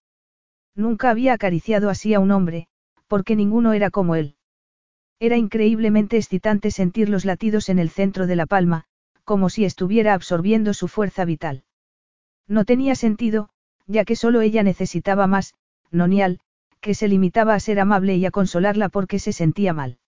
Nunca 0.76 1.10
había 1.10 1.32
acariciado 1.32 1.90
así 1.90 2.14
a 2.14 2.20
un 2.20 2.30
hombre, 2.30 2.68
porque 3.08 3.34
ninguno 3.34 3.72
era 3.72 3.90
como 3.90 4.14
él. 4.14 4.36
Era 5.18 5.36
increíblemente 5.36 6.16
excitante 6.16 6.70
sentir 6.70 7.08
los 7.08 7.24
latidos 7.24 7.68
en 7.68 7.80
el 7.80 7.90
centro 7.90 8.28
de 8.28 8.36
la 8.36 8.46
palma, 8.46 8.84
como 9.24 9.50
si 9.50 9.64
estuviera 9.64 10.14
absorbiendo 10.14 10.72
su 10.72 10.86
fuerza 10.86 11.24
vital. 11.24 11.64
No 12.46 12.64
tenía 12.64 12.94
sentido, 12.94 13.48
ya 13.88 14.04
que 14.04 14.14
solo 14.14 14.40
ella 14.40 14.62
necesitaba 14.62 15.26
más, 15.26 15.54
no 15.90 16.06
Nial, 16.06 16.38
que 16.80 16.94
se 16.94 17.08
limitaba 17.08 17.54
a 17.54 17.60
ser 17.60 17.80
amable 17.80 18.14
y 18.14 18.24
a 18.24 18.30
consolarla 18.30 18.88
porque 18.88 19.18
se 19.18 19.32
sentía 19.32 19.72
mal. 19.72 19.99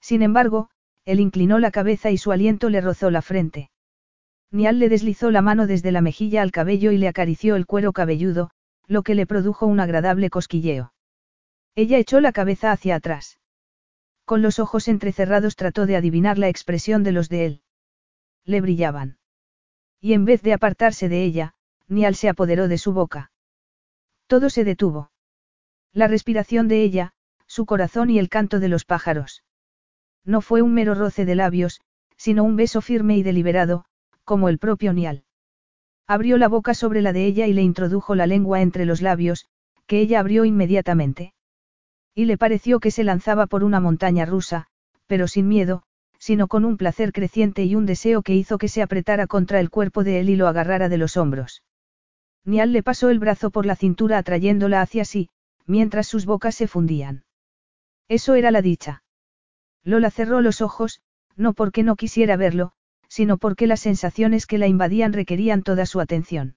Sin 0.00 0.22
embargo, 0.22 0.70
él 1.04 1.20
inclinó 1.20 1.58
la 1.58 1.70
cabeza 1.70 2.10
y 2.10 2.18
su 2.18 2.32
aliento 2.32 2.68
le 2.68 2.80
rozó 2.80 3.10
la 3.10 3.22
frente. 3.22 3.70
Nial 4.50 4.78
le 4.78 4.88
deslizó 4.88 5.30
la 5.30 5.42
mano 5.42 5.66
desde 5.66 5.92
la 5.92 6.00
mejilla 6.00 6.42
al 6.42 6.52
cabello 6.52 6.90
y 6.92 6.98
le 6.98 7.08
acarició 7.08 7.56
el 7.56 7.66
cuero 7.66 7.92
cabelludo, 7.92 8.50
lo 8.86 9.02
que 9.02 9.14
le 9.14 9.26
produjo 9.26 9.66
un 9.66 9.80
agradable 9.80 10.30
cosquilleo. 10.30 10.92
Ella 11.74 11.98
echó 11.98 12.20
la 12.20 12.32
cabeza 12.32 12.72
hacia 12.72 12.96
atrás. 12.96 13.38
Con 14.24 14.42
los 14.42 14.58
ojos 14.58 14.88
entrecerrados 14.88 15.56
trató 15.56 15.86
de 15.86 15.96
adivinar 15.96 16.38
la 16.38 16.48
expresión 16.48 17.02
de 17.04 17.12
los 17.12 17.28
de 17.28 17.46
él. 17.46 17.62
Le 18.44 18.60
brillaban. 18.60 19.18
Y 20.00 20.12
en 20.12 20.24
vez 20.24 20.42
de 20.42 20.52
apartarse 20.52 21.08
de 21.08 21.24
ella, 21.24 21.54
Nial 21.86 22.14
se 22.14 22.28
apoderó 22.28 22.68
de 22.68 22.78
su 22.78 22.92
boca. 22.92 23.30
Todo 24.26 24.50
se 24.50 24.64
detuvo. 24.64 25.10
La 25.92 26.06
respiración 26.06 26.68
de 26.68 26.82
ella, 26.82 27.12
su 27.46 27.64
corazón 27.64 28.10
y 28.10 28.18
el 28.18 28.28
canto 28.28 28.60
de 28.60 28.68
los 28.68 28.84
pájaros. 28.84 29.42
No 30.24 30.40
fue 30.40 30.62
un 30.62 30.74
mero 30.74 30.94
roce 30.94 31.24
de 31.24 31.34
labios, 31.34 31.80
sino 32.16 32.44
un 32.44 32.56
beso 32.56 32.80
firme 32.80 33.16
y 33.16 33.22
deliberado, 33.22 33.84
como 34.24 34.48
el 34.48 34.58
propio 34.58 34.92
Nial. 34.92 35.24
Abrió 36.06 36.38
la 36.38 36.48
boca 36.48 36.74
sobre 36.74 37.02
la 37.02 37.12
de 37.12 37.26
ella 37.26 37.46
y 37.46 37.52
le 37.52 37.62
introdujo 37.62 38.14
la 38.14 38.26
lengua 38.26 38.60
entre 38.60 38.84
los 38.84 39.02
labios, 39.02 39.46
que 39.86 40.00
ella 40.00 40.20
abrió 40.20 40.44
inmediatamente. 40.44 41.34
Y 42.14 42.24
le 42.24 42.36
pareció 42.36 42.80
que 42.80 42.90
se 42.90 43.04
lanzaba 43.04 43.46
por 43.46 43.62
una 43.62 43.80
montaña 43.80 44.26
rusa, 44.26 44.66
pero 45.06 45.28
sin 45.28 45.48
miedo, 45.48 45.82
sino 46.18 46.48
con 46.48 46.64
un 46.64 46.76
placer 46.76 47.12
creciente 47.12 47.64
y 47.64 47.74
un 47.74 47.86
deseo 47.86 48.22
que 48.22 48.34
hizo 48.34 48.58
que 48.58 48.68
se 48.68 48.82
apretara 48.82 49.26
contra 49.26 49.60
el 49.60 49.70
cuerpo 49.70 50.04
de 50.04 50.20
él 50.20 50.30
y 50.30 50.36
lo 50.36 50.48
agarrara 50.48 50.88
de 50.88 50.98
los 50.98 51.16
hombros. 51.16 51.62
Nial 52.44 52.72
le 52.72 52.82
pasó 52.82 53.10
el 53.10 53.18
brazo 53.18 53.50
por 53.50 53.66
la 53.66 53.76
cintura 53.76 54.18
atrayéndola 54.18 54.80
hacia 54.80 55.04
sí, 55.04 55.28
mientras 55.66 56.06
sus 56.06 56.26
bocas 56.26 56.54
se 56.54 56.66
fundían. 56.66 57.24
Eso 58.08 58.34
era 58.34 58.50
la 58.50 58.62
dicha. 58.62 59.02
Lola 59.88 60.10
cerró 60.10 60.42
los 60.42 60.60
ojos, 60.60 61.00
no 61.34 61.54
porque 61.54 61.82
no 61.82 61.96
quisiera 61.96 62.36
verlo, 62.36 62.72
sino 63.08 63.38
porque 63.38 63.66
las 63.66 63.80
sensaciones 63.80 64.44
que 64.44 64.58
la 64.58 64.66
invadían 64.66 65.14
requerían 65.14 65.62
toda 65.62 65.86
su 65.86 65.98
atención. 65.98 66.56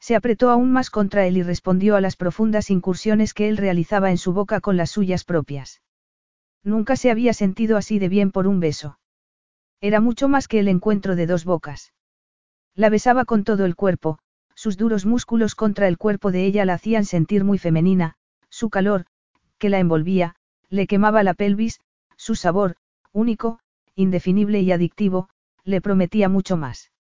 Se 0.00 0.16
apretó 0.16 0.48
aún 0.48 0.72
más 0.72 0.88
contra 0.88 1.26
él 1.26 1.36
y 1.36 1.42
respondió 1.42 1.94
a 1.94 2.00
las 2.00 2.16
profundas 2.16 2.70
incursiones 2.70 3.34
que 3.34 3.50
él 3.50 3.58
realizaba 3.58 4.10
en 4.10 4.16
su 4.16 4.32
boca 4.32 4.62
con 4.62 4.78
las 4.78 4.90
suyas 4.90 5.24
propias. 5.24 5.82
Nunca 6.64 6.96
se 6.96 7.10
había 7.10 7.34
sentido 7.34 7.76
así 7.76 7.98
de 7.98 8.08
bien 8.08 8.30
por 8.30 8.46
un 8.46 8.60
beso. 8.60 8.98
Era 9.82 10.00
mucho 10.00 10.26
más 10.26 10.48
que 10.48 10.60
el 10.60 10.68
encuentro 10.68 11.16
de 11.16 11.26
dos 11.26 11.44
bocas. 11.44 11.92
La 12.74 12.88
besaba 12.88 13.26
con 13.26 13.44
todo 13.44 13.66
el 13.66 13.76
cuerpo, 13.76 14.20
sus 14.54 14.78
duros 14.78 15.04
músculos 15.04 15.54
contra 15.54 15.86
el 15.86 15.98
cuerpo 15.98 16.32
de 16.32 16.46
ella 16.46 16.64
la 16.64 16.74
hacían 16.74 17.04
sentir 17.04 17.44
muy 17.44 17.58
femenina, 17.58 18.16
su 18.48 18.70
calor, 18.70 19.04
que 19.58 19.68
la 19.68 19.80
envolvía, 19.80 20.34
le 20.70 20.86
quemaba 20.86 21.22
la 21.22 21.34
pelvis, 21.34 21.80
su 22.18 22.34
sabor, 22.34 22.76
único, 23.12 23.60
indefinible 23.94 24.60
y 24.60 24.72
adictivo, 24.72 25.30
le 25.64 25.80
prometía 25.80 26.28
mucho 26.28 26.58
más. 26.58 26.92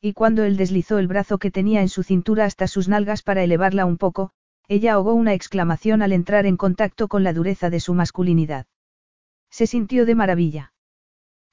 Y 0.00 0.12
cuando 0.12 0.44
él 0.44 0.56
deslizó 0.56 0.98
el 0.98 1.08
brazo 1.08 1.38
que 1.38 1.50
tenía 1.50 1.82
en 1.82 1.88
su 1.88 2.02
cintura 2.02 2.44
hasta 2.44 2.68
sus 2.68 2.88
nalgas 2.88 3.22
para 3.22 3.42
elevarla 3.42 3.84
un 3.84 3.98
poco, 3.98 4.30
ella 4.68 4.94
ahogó 4.94 5.14
una 5.14 5.34
exclamación 5.34 6.00
al 6.00 6.12
entrar 6.12 6.46
en 6.46 6.56
contacto 6.56 7.08
con 7.08 7.24
la 7.24 7.32
dureza 7.32 7.70
de 7.70 7.80
su 7.80 7.92
masculinidad. 7.92 8.66
Se 9.50 9.66
sintió 9.66 10.06
de 10.06 10.14
maravilla. 10.14 10.72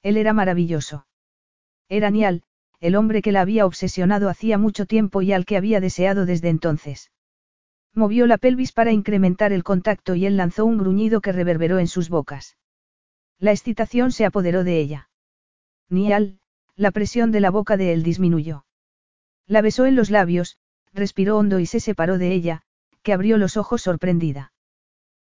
Él 0.02 0.16
era 0.16 0.32
maravilloso. 0.32 1.06
Era 1.88 2.10
Nial, 2.10 2.42
el 2.80 2.96
hombre 2.96 3.22
que 3.22 3.32
la 3.32 3.40
había 3.40 3.66
obsesionado 3.66 4.28
hacía 4.28 4.58
mucho 4.58 4.86
tiempo 4.86 5.22
y 5.22 5.32
al 5.32 5.46
que 5.46 5.56
había 5.56 5.80
deseado 5.80 6.26
desde 6.26 6.48
entonces. 6.48 7.10
Movió 7.94 8.26
la 8.26 8.38
pelvis 8.38 8.72
para 8.72 8.92
incrementar 8.92 9.52
el 9.52 9.62
contacto 9.62 10.14
y 10.14 10.26
él 10.26 10.36
lanzó 10.36 10.64
un 10.64 10.78
gruñido 10.78 11.20
que 11.20 11.32
reverberó 11.32 11.78
en 11.78 11.86
sus 11.86 12.08
bocas. 12.08 12.56
La 13.38 13.52
excitación 13.52 14.12
se 14.12 14.24
apoderó 14.24 14.64
de 14.64 14.78
ella. 14.78 15.10
Nial, 15.88 16.38
la 16.76 16.90
presión 16.90 17.30
de 17.30 17.40
la 17.40 17.50
boca 17.50 17.76
de 17.76 17.92
él 17.92 18.02
disminuyó. 18.02 18.64
La 19.46 19.60
besó 19.60 19.86
en 19.86 19.96
los 19.96 20.10
labios, 20.10 20.58
respiró 20.92 21.36
hondo 21.38 21.58
y 21.58 21.66
se 21.66 21.80
separó 21.80 22.18
de 22.18 22.32
ella, 22.32 22.62
que 23.02 23.12
abrió 23.12 23.36
los 23.36 23.56
ojos 23.56 23.82
sorprendida. 23.82 24.52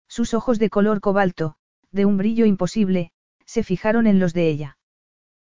Sus 0.07 0.33
ojos 0.33 0.59
de 0.59 0.69
color 0.69 0.99
cobalto, 0.99 1.55
de 1.91 2.05
un 2.05 2.17
brillo 2.17 2.45
imposible, 2.45 3.11
se 3.45 3.63
fijaron 3.63 4.07
en 4.07 4.19
los 4.19 4.33
de 4.33 4.49
ella. 4.49 4.77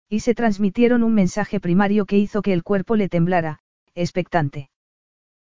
Y 0.07 0.21
se 0.21 0.35
transmitieron 0.35 1.03
un 1.03 1.13
mensaje 1.13 1.59
primario 1.59 2.05
que 2.05 2.17
hizo 2.17 2.41
que 2.41 2.53
el 2.53 2.63
cuerpo 2.63 2.95
le 2.95 3.09
temblara, 3.09 3.59
expectante. 3.95 4.69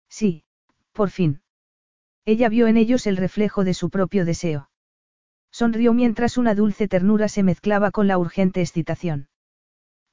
Sí, 0.10 0.44
por 0.92 1.10
fin. 1.10 1.42
Ella 2.26 2.50
vio 2.50 2.68
en 2.68 2.78
ellos 2.78 3.08
el 3.08 3.18
reflejo 3.18 3.64
de 3.64 3.74
su 3.74 3.90
propio 3.90 4.26
deseo. 4.26 4.70
Sonrió 5.58 5.92
mientras 5.92 6.38
una 6.38 6.54
dulce 6.54 6.88
ternura 6.88 7.28
se 7.30 7.42
mezclaba 7.42 7.90
con 7.90 8.06
la 8.06 8.20
urgente 8.20 8.62
excitación. 8.62 9.28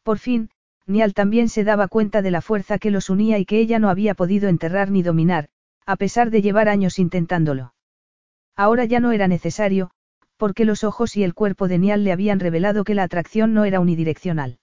Por 0.02 0.18
fin, 0.18 0.48
Nial 0.86 1.12
también 1.12 1.50
se 1.50 1.64
daba 1.64 1.86
cuenta 1.86 2.22
de 2.22 2.30
la 2.30 2.40
fuerza 2.40 2.78
que 2.78 2.90
los 2.90 3.10
unía 3.10 3.38
y 3.38 3.44
que 3.44 3.58
ella 3.58 3.78
no 3.78 3.90
había 3.90 4.14
podido 4.14 4.48
enterrar 4.48 4.90
ni 4.90 5.02
dominar, 5.02 5.50
a 5.84 5.96
pesar 5.96 6.30
de 6.30 6.40
llevar 6.40 6.70
años 6.70 6.98
intentándolo. 6.98 7.74
Ahora 8.56 8.86
ya 8.86 9.00
no 9.00 9.12
era 9.12 9.28
necesario, 9.28 9.90
porque 10.38 10.64
los 10.64 10.82
ojos 10.82 11.14
y 11.14 11.24
el 11.24 11.34
cuerpo 11.34 11.68
de 11.68 11.78
Nial 11.78 12.04
le 12.04 12.12
habían 12.12 12.40
revelado 12.40 12.82
que 12.82 12.94
la 12.94 13.02
atracción 13.02 13.52
no 13.52 13.66
era 13.66 13.80
unidireccional. 13.80 14.60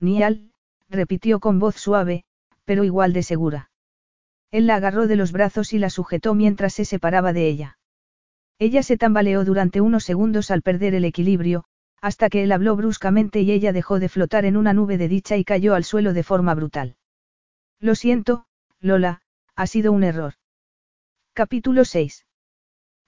Nial, 0.00 0.50
repitió 0.88 1.38
con 1.38 1.60
voz 1.60 1.76
suave, 1.76 2.24
pero 2.64 2.82
igual 2.82 3.12
de 3.12 3.22
segura. 3.22 3.70
Él 4.50 4.66
la 4.66 4.74
agarró 4.74 5.06
de 5.06 5.14
los 5.14 5.30
brazos 5.30 5.72
y 5.72 5.78
la 5.78 5.90
sujetó 5.90 6.34
mientras 6.34 6.72
se 6.72 6.84
separaba 6.84 7.32
de 7.32 7.46
ella. 7.46 7.78
Ella 8.62 8.84
se 8.84 8.96
tambaleó 8.96 9.44
durante 9.44 9.80
unos 9.80 10.04
segundos 10.04 10.52
al 10.52 10.62
perder 10.62 10.94
el 10.94 11.04
equilibrio, 11.04 11.64
hasta 12.00 12.30
que 12.30 12.44
él 12.44 12.52
habló 12.52 12.76
bruscamente 12.76 13.40
y 13.40 13.50
ella 13.50 13.72
dejó 13.72 13.98
de 13.98 14.08
flotar 14.08 14.44
en 14.44 14.56
una 14.56 14.72
nube 14.72 14.98
de 14.98 15.08
dicha 15.08 15.36
y 15.36 15.42
cayó 15.42 15.74
al 15.74 15.82
suelo 15.82 16.12
de 16.12 16.22
forma 16.22 16.54
brutal. 16.54 16.94
Lo 17.80 17.96
siento, 17.96 18.46
Lola, 18.78 19.20
ha 19.56 19.66
sido 19.66 19.90
un 19.90 20.04
error. 20.04 20.34
Capítulo 21.32 21.84
6. 21.84 22.24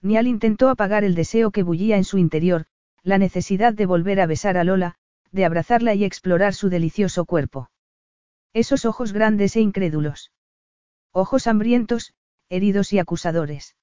Nial 0.01 0.27
intentó 0.27 0.67
apagar 0.67 1.05
el 1.05 1.15
deseo 1.15 1.51
que 1.51 1.63
bullía 1.63 1.95
en 1.95 2.03
su 2.03 2.17
interior, 2.17 2.65
la 3.01 3.17
necesidad 3.17 3.73
de 3.73 3.85
volver 3.85 4.19
a 4.19 4.25
besar 4.25 4.57
a 4.57 4.65
Lola, 4.65 4.95
de 5.31 5.45
abrazarla 5.45 5.93
y 5.93 6.03
explorar 6.03 6.53
su 6.53 6.67
delicioso 6.67 7.23
cuerpo. 7.23 7.69
Esos 8.51 8.83
ojos 8.83 9.13
grandes 9.13 9.55
e 9.55 9.61
incrédulos. 9.61 10.33
Ojos 11.13 11.47
hambrientos, 11.47 12.13
heridos 12.49 12.91
y 12.91 12.99
acusadores. 12.99 13.77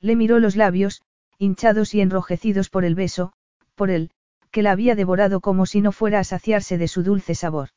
Le 0.00 0.16
miró 0.16 0.38
los 0.38 0.56
labios, 0.56 1.02
hinchados 1.38 1.94
y 1.94 2.00
enrojecidos 2.00 2.70
por 2.70 2.84
el 2.84 2.94
beso, 2.94 3.32
por 3.74 3.90
él, 3.90 4.10
que 4.50 4.62
la 4.62 4.72
había 4.72 4.94
devorado 4.94 5.40
como 5.40 5.66
si 5.66 5.80
no 5.80 5.92
fuera 5.92 6.20
a 6.20 6.24
saciarse 6.24 6.78
de 6.78 6.88
su 6.88 7.02
dulce 7.02 7.34
sabor. 7.34 7.70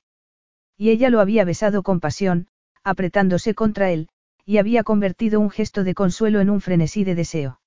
Y 0.78 0.90
ella 0.90 1.10
lo 1.10 1.20
había 1.20 1.46
besado 1.46 1.84
con 1.84 2.00
pasión, 2.00 2.48
apretándose 2.84 3.54
contra 3.54 3.92
él, 3.92 4.10
y 4.46 4.58
había 4.58 4.84
convertido 4.84 5.40
un 5.40 5.50
gesto 5.50 5.84
de 5.84 5.94
consuelo 5.94 6.40
en 6.40 6.50
un 6.50 6.62
frenesí 6.62 7.04
de 7.04 7.16
deseo. 7.16 7.62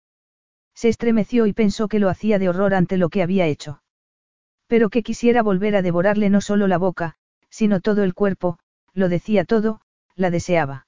Se 0.74 0.88
estremeció 0.88 1.46
y 1.46 1.52
pensó 1.52 1.88
que 1.88 2.00
lo 2.00 2.08
hacía 2.08 2.38
de 2.38 2.48
horror 2.48 2.74
ante 2.74 2.96
lo 2.96 3.08
que 3.08 3.22
había 3.22 3.46
hecho. 3.46 3.82
Pero 4.66 4.90
que 4.90 5.02
quisiera 5.02 5.42
volver 5.42 5.76
a 5.76 5.82
devorarle 5.82 6.30
no 6.30 6.40
solo 6.40 6.66
la 6.66 6.78
boca, 6.78 7.14
sino 7.50 7.80
todo 7.80 8.02
el 8.02 8.14
cuerpo, 8.14 8.58
lo 8.92 9.08
decía 9.08 9.44
todo, 9.44 9.80
la 10.16 10.30
deseaba. 10.30 10.86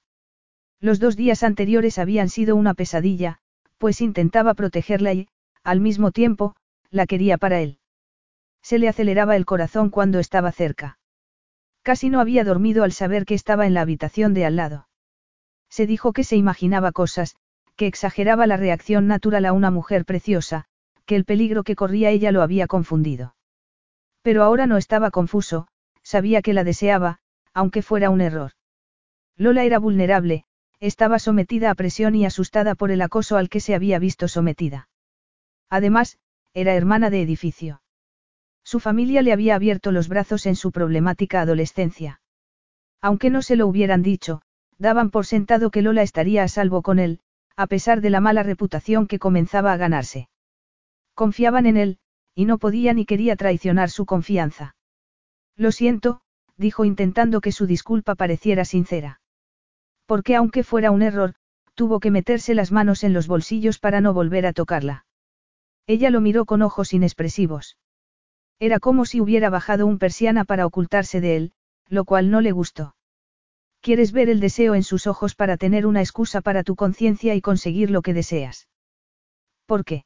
Los 0.81 0.99
dos 0.99 1.15
días 1.15 1.43
anteriores 1.43 1.97
habían 1.97 2.29
sido 2.29 2.55
una 2.55 2.73
pesadilla, 2.73 3.39
pues 3.77 4.01
intentaba 4.01 4.53
protegerla 4.53 5.13
y, 5.13 5.27
al 5.63 5.79
mismo 5.79 6.11
tiempo, 6.11 6.55
la 6.89 7.05
quería 7.05 7.37
para 7.37 7.61
él. 7.61 7.79
Se 8.61 8.79
le 8.79 8.87
aceleraba 8.87 9.35
el 9.35 9.45
corazón 9.45 9.89
cuando 9.89 10.19
estaba 10.19 10.51
cerca. 10.51 10.99
Casi 11.83 12.09
no 12.09 12.19
había 12.19 12.43
dormido 12.43 12.83
al 12.83 12.91
saber 12.91 13.25
que 13.25 13.33
estaba 13.33 13.65
en 13.65 13.73
la 13.73 13.81
habitación 13.81 14.33
de 14.33 14.45
al 14.45 14.55
lado. 14.55 14.87
Se 15.69 15.85
dijo 15.85 16.13
que 16.13 16.23
se 16.23 16.35
imaginaba 16.35 16.91
cosas, 16.91 17.35
que 17.75 17.87
exageraba 17.87 18.47
la 18.47 18.57
reacción 18.57 19.07
natural 19.07 19.45
a 19.45 19.53
una 19.53 19.71
mujer 19.71 20.03
preciosa, 20.05 20.65
que 21.05 21.15
el 21.15 21.25
peligro 21.25 21.63
que 21.63 21.75
corría 21.75 22.09
ella 22.09 22.31
lo 22.31 22.41
había 22.41 22.67
confundido. 22.67 23.35
Pero 24.21 24.43
ahora 24.43 24.65
no 24.67 24.77
estaba 24.77 25.11
confuso, 25.11 25.67
sabía 26.03 26.41
que 26.41 26.53
la 26.53 26.63
deseaba, 26.63 27.19
aunque 27.53 27.81
fuera 27.81 28.09
un 28.09 28.21
error. 28.21 28.51
Lola 29.37 29.63
era 29.63 29.79
vulnerable, 29.79 30.45
estaba 30.79 31.19
sometida 31.19 31.71
a 31.71 31.75
presión 31.75 32.15
y 32.15 32.25
asustada 32.25 32.75
por 32.75 32.91
el 32.91 33.01
acoso 33.01 33.37
al 33.37 33.49
que 33.49 33.59
se 33.59 33.75
había 33.75 33.99
visto 33.99 34.27
sometida. 34.27 34.89
Además, 35.69 36.17
era 36.53 36.75
hermana 36.75 37.09
de 37.09 37.21
edificio. 37.21 37.81
Su 38.63 38.79
familia 38.79 39.21
le 39.21 39.33
había 39.33 39.55
abierto 39.55 39.91
los 39.91 40.07
brazos 40.07 40.45
en 40.45 40.55
su 40.55 40.71
problemática 40.71 41.41
adolescencia. 41.41 42.21
Aunque 43.01 43.29
no 43.29 43.41
se 43.41 43.55
lo 43.55 43.67
hubieran 43.67 44.03
dicho, 44.03 44.41
daban 44.77 45.09
por 45.09 45.25
sentado 45.25 45.71
que 45.71 45.81
Lola 45.81 46.01
estaría 46.01 46.43
a 46.43 46.47
salvo 46.47 46.81
con 46.81 46.99
él, 46.99 47.19
a 47.55 47.67
pesar 47.67 48.01
de 48.01 48.09
la 48.09 48.19
mala 48.19 48.43
reputación 48.43 49.07
que 49.07 49.19
comenzaba 49.19 49.73
a 49.73 49.77
ganarse. 49.77 50.29
Confiaban 51.13 51.65
en 51.65 51.77
él, 51.77 51.99
y 52.35 52.45
no 52.45 52.59
podía 52.59 52.93
ni 52.93 53.05
quería 53.05 53.35
traicionar 53.35 53.89
su 53.89 54.05
confianza. 54.05 54.75
Lo 55.55 55.71
siento, 55.71 56.21
dijo 56.55 56.85
intentando 56.85 57.41
que 57.41 57.51
su 57.51 57.65
disculpa 57.65 58.13
pareciera 58.13 58.65
sincera. 58.65 59.21
Porque 60.07 60.35
aunque 60.35 60.63
fuera 60.63 60.89
un 60.89 61.03
error, 61.03 61.35
tuvo 61.75 61.99
que 61.99 62.09
meterse 62.09 62.55
las 62.55 62.71
manos 62.71 63.03
en 63.03 63.13
los 63.13 63.27
bolsillos 63.27 63.77
para 63.77 64.01
no 64.01 64.13
volver 64.13 64.47
a 64.47 64.53
tocarla. 64.53 65.05
Ella 65.85 66.09
lo 66.09 66.21
miró 66.21 66.45
con 66.45 66.63
ojos 66.63 66.93
inexpresivos. 66.93 67.77
Era 68.59 68.79
como 68.79 69.05
si 69.05 69.21
hubiera 69.21 69.51
bajado 69.51 69.85
un 69.85 69.99
persiana 69.99 70.43
para 70.43 70.65
ocultarse 70.65 71.21
de 71.21 71.35
él, 71.35 71.51
lo 71.87 72.05
cual 72.05 72.31
no 72.31 72.41
le 72.41 72.51
gustó. 72.51 72.95
Quieres 73.81 74.11
ver 74.11 74.29
el 74.29 74.39
deseo 74.39 74.75
en 74.75 74.83
sus 74.83 75.07
ojos 75.07 75.35
para 75.35 75.57
tener 75.57 75.85
una 75.85 76.01
excusa 76.01 76.41
para 76.41 76.63
tu 76.63 76.75
conciencia 76.75 77.35
y 77.35 77.41
conseguir 77.41 77.91
lo 77.91 78.01
que 78.01 78.13
deseas. 78.13 78.67
¿Por 79.65 79.85
qué? 79.85 80.05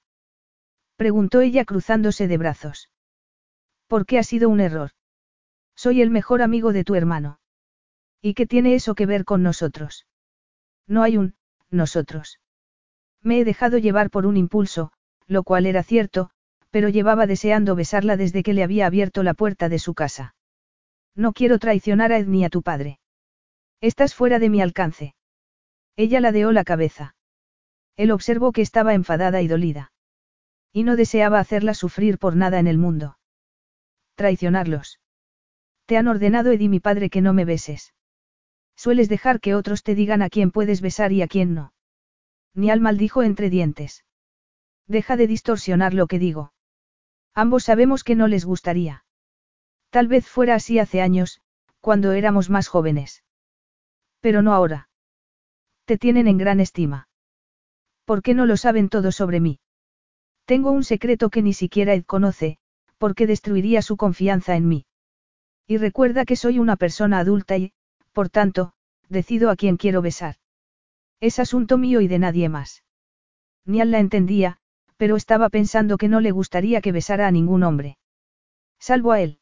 preguntó 0.97 1.41
ella 1.41 1.63
cruzándose 1.65 2.27
de 2.27 2.37
brazos. 2.37 2.89
¿Por 3.87 4.05
qué 4.05 4.19
ha 4.19 4.23
sido 4.23 4.49
un 4.49 4.59
error? 4.59 4.91
Soy 5.75 6.01
el 6.01 6.09
mejor 6.09 6.41
amigo 6.41 6.73
de 6.73 6.83
tu 6.83 6.95
hermano. 6.95 7.40
¿Y 8.21 8.35
qué 8.35 8.45
tiene 8.45 8.75
eso 8.75 8.93
que 8.95 9.05
ver 9.05 9.25
con 9.25 9.41
nosotros? 9.41 10.05
No 10.87 11.03
hay 11.03 11.17
un, 11.17 11.35
nosotros. 11.69 12.39
Me 13.21 13.39
he 13.39 13.45
dejado 13.45 13.77
llevar 13.77 14.09
por 14.09 14.25
un 14.25 14.37
impulso, 14.37 14.91
lo 15.27 15.43
cual 15.43 15.65
era 15.65 15.83
cierto, 15.83 16.29
pero 16.69 16.89
llevaba 16.89 17.27
deseando 17.27 17.75
besarla 17.75 18.17
desde 18.17 18.43
que 18.43 18.53
le 18.53 18.63
había 18.63 18.85
abierto 18.85 19.23
la 19.23 19.33
puerta 19.33 19.69
de 19.69 19.79
su 19.79 19.93
casa. 19.93 20.35
No 21.15 21.33
quiero 21.33 21.59
traicionar 21.59 22.11
a 22.11 22.19
Ed 22.19 22.27
ni 22.27 22.45
a 22.45 22.49
tu 22.49 22.61
padre. 22.61 22.99
Estás 23.81 24.15
fuera 24.15 24.39
de 24.39 24.49
mi 24.49 24.61
alcance. 24.61 25.15
Ella 25.95 26.19
ladeó 26.21 26.51
la 26.51 26.63
cabeza. 26.63 27.15
Él 27.97 28.11
observó 28.11 28.51
que 28.51 28.61
estaba 28.61 28.93
enfadada 28.93 29.41
y 29.41 29.47
dolida. 29.47 29.91
Y 30.71 30.83
no 30.83 30.95
deseaba 30.95 31.39
hacerla 31.39 31.73
sufrir 31.73 32.17
por 32.17 32.35
nada 32.35 32.59
en 32.59 32.67
el 32.67 32.77
mundo. 32.77 33.17
Traicionarlos. 34.15 34.99
Te 35.85 35.97
han 35.97 36.07
ordenado 36.07 36.51
Ed 36.51 36.59
y 36.61 36.69
mi 36.69 36.79
padre 36.79 37.09
que 37.09 37.21
no 37.21 37.33
me 37.33 37.43
beses. 37.43 37.93
Sueles 38.75 39.09
dejar 39.09 39.39
que 39.39 39.55
otros 39.55 39.83
te 39.83 39.95
digan 39.95 40.21
a 40.21 40.29
quién 40.29 40.51
puedes 40.51 40.81
besar 40.81 41.11
y 41.11 41.21
a 41.21 41.27
quién 41.27 41.53
no. 41.53 41.73
Nial 42.53 42.81
maldijo 42.81 43.23
entre 43.23 43.49
dientes. 43.49 44.05
Deja 44.87 45.15
de 45.15 45.27
distorsionar 45.27 45.93
lo 45.93 46.07
que 46.07 46.19
digo. 46.19 46.53
Ambos 47.33 47.63
sabemos 47.63 48.03
que 48.03 48.15
no 48.15 48.27
les 48.27 48.43
gustaría. 48.45 49.05
Tal 49.89 50.07
vez 50.07 50.27
fuera 50.27 50.55
así 50.55 50.79
hace 50.79 51.01
años, 51.01 51.41
cuando 51.79 52.11
éramos 52.11 52.49
más 52.49 52.67
jóvenes. 52.67 53.23
Pero 54.19 54.41
no 54.41 54.53
ahora. 54.53 54.89
Te 55.85 55.97
tienen 55.97 56.27
en 56.27 56.37
gran 56.37 56.59
estima. 56.59 57.07
¿Por 58.05 58.21
qué 58.21 58.33
no 58.33 58.45
lo 58.45 58.57
saben 58.57 58.89
todo 58.89 59.11
sobre 59.11 59.39
mí? 59.39 59.59
Tengo 60.45 60.71
un 60.71 60.83
secreto 60.83 61.29
que 61.29 61.41
ni 61.41 61.53
siquiera 61.53 61.93
Ed 61.93 62.03
conoce, 62.05 62.57
porque 62.97 63.27
destruiría 63.27 63.81
su 63.81 63.97
confianza 63.97 64.55
en 64.55 64.67
mí. 64.67 64.85
Y 65.67 65.77
recuerda 65.77 66.25
que 66.25 66.35
soy 66.35 66.59
una 66.59 66.75
persona 66.75 67.19
adulta 67.19 67.57
y, 67.57 67.73
por 68.11 68.29
tanto, 68.29 68.73
decido 69.09 69.49
a 69.49 69.55
quién 69.55 69.77
quiero 69.77 70.01
besar. 70.01 70.35
Es 71.19 71.39
asunto 71.39 71.77
mío 71.77 72.01
y 72.01 72.07
de 72.07 72.19
nadie 72.19 72.49
más. 72.49 72.83
Nial 73.65 73.91
la 73.91 73.99
entendía, 73.99 74.57
pero 74.97 75.15
estaba 75.15 75.49
pensando 75.49 75.97
que 75.97 76.07
no 76.07 76.19
le 76.19 76.31
gustaría 76.31 76.81
que 76.81 76.91
besara 76.91 77.27
a 77.27 77.31
ningún 77.31 77.63
hombre. 77.63 77.97
Salvo 78.79 79.11
a 79.11 79.21
él. 79.21 79.39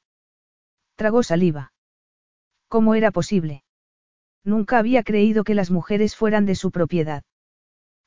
Tragó 0.95 1.23
saliva. 1.23 1.73
¿Cómo 2.67 2.95
era 2.95 3.11
posible? 3.11 3.63
Nunca 4.43 4.77
había 4.77 5.03
creído 5.03 5.43
que 5.43 5.55
las 5.55 5.71
mujeres 5.71 6.15
fueran 6.15 6.45
de 6.45 6.55
su 6.55 6.71
propiedad. 6.71 7.23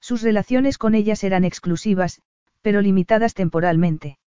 Sus 0.01 0.23
relaciones 0.23 0.79
con 0.79 0.95
ellas 0.95 1.25
eran 1.25 1.45
exclusivas, 1.45 2.21
pero 2.61 2.81
limitadas 2.81 3.35
temporalmente. 3.35 4.19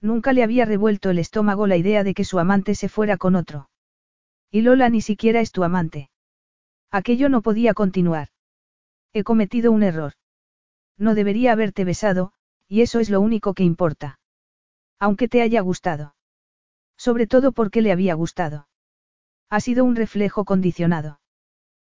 Nunca 0.00 0.32
le 0.32 0.42
había 0.42 0.64
revuelto 0.64 1.10
el 1.10 1.18
estómago 1.18 1.66
la 1.66 1.76
idea 1.76 2.04
de 2.04 2.14
que 2.14 2.24
su 2.24 2.38
amante 2.38 2.74
se 2.74 2.88
fuera 2.88 3.16
con 3.16 3.36
otro. 3.36 3.68
Y 4.54 4.62
Lola 4.62 4.88
ni 4.88 5.00
siquiera 5.00 5.40
es 5.40 5.50
tu 5.50 5.64
amante. 5.64 6.10
Aquello 6.92 7.28
no 7.28 7.42
podía 7.42 7.74
continuar. 7.74 8.28
He 9.12 9.24
cometido 9.24 9.72
un 9.72 9.82
error. 9.82 10.12
No 10.96 11.16
debería 11.16 11.50
haberte 11.50 11.84
besado, 11.84 12.32
y 12.68 12.82
eso 12.82 13.00
es 13.00 13.10
lo 13.10 13.20
único 13.20 13.54
que 13.54 13.64
importa. 13.64 14.20
Aunque 15.00 15.26
te 15.26 15.42
haya 15.42 15.60
gustado. 15.60 16.14
Sobre 16.96 17.26
todo 17.26 17.50
porque 17.50 17.82
le 17.82 17.90
había 17.90 18.14
gustado. 18.14 18.68
Ha 19.50 19.58
sido 19.58 19.84
un 19.84 19.96
reflejo 19.96 20.44
condicionado. 20.44 21.18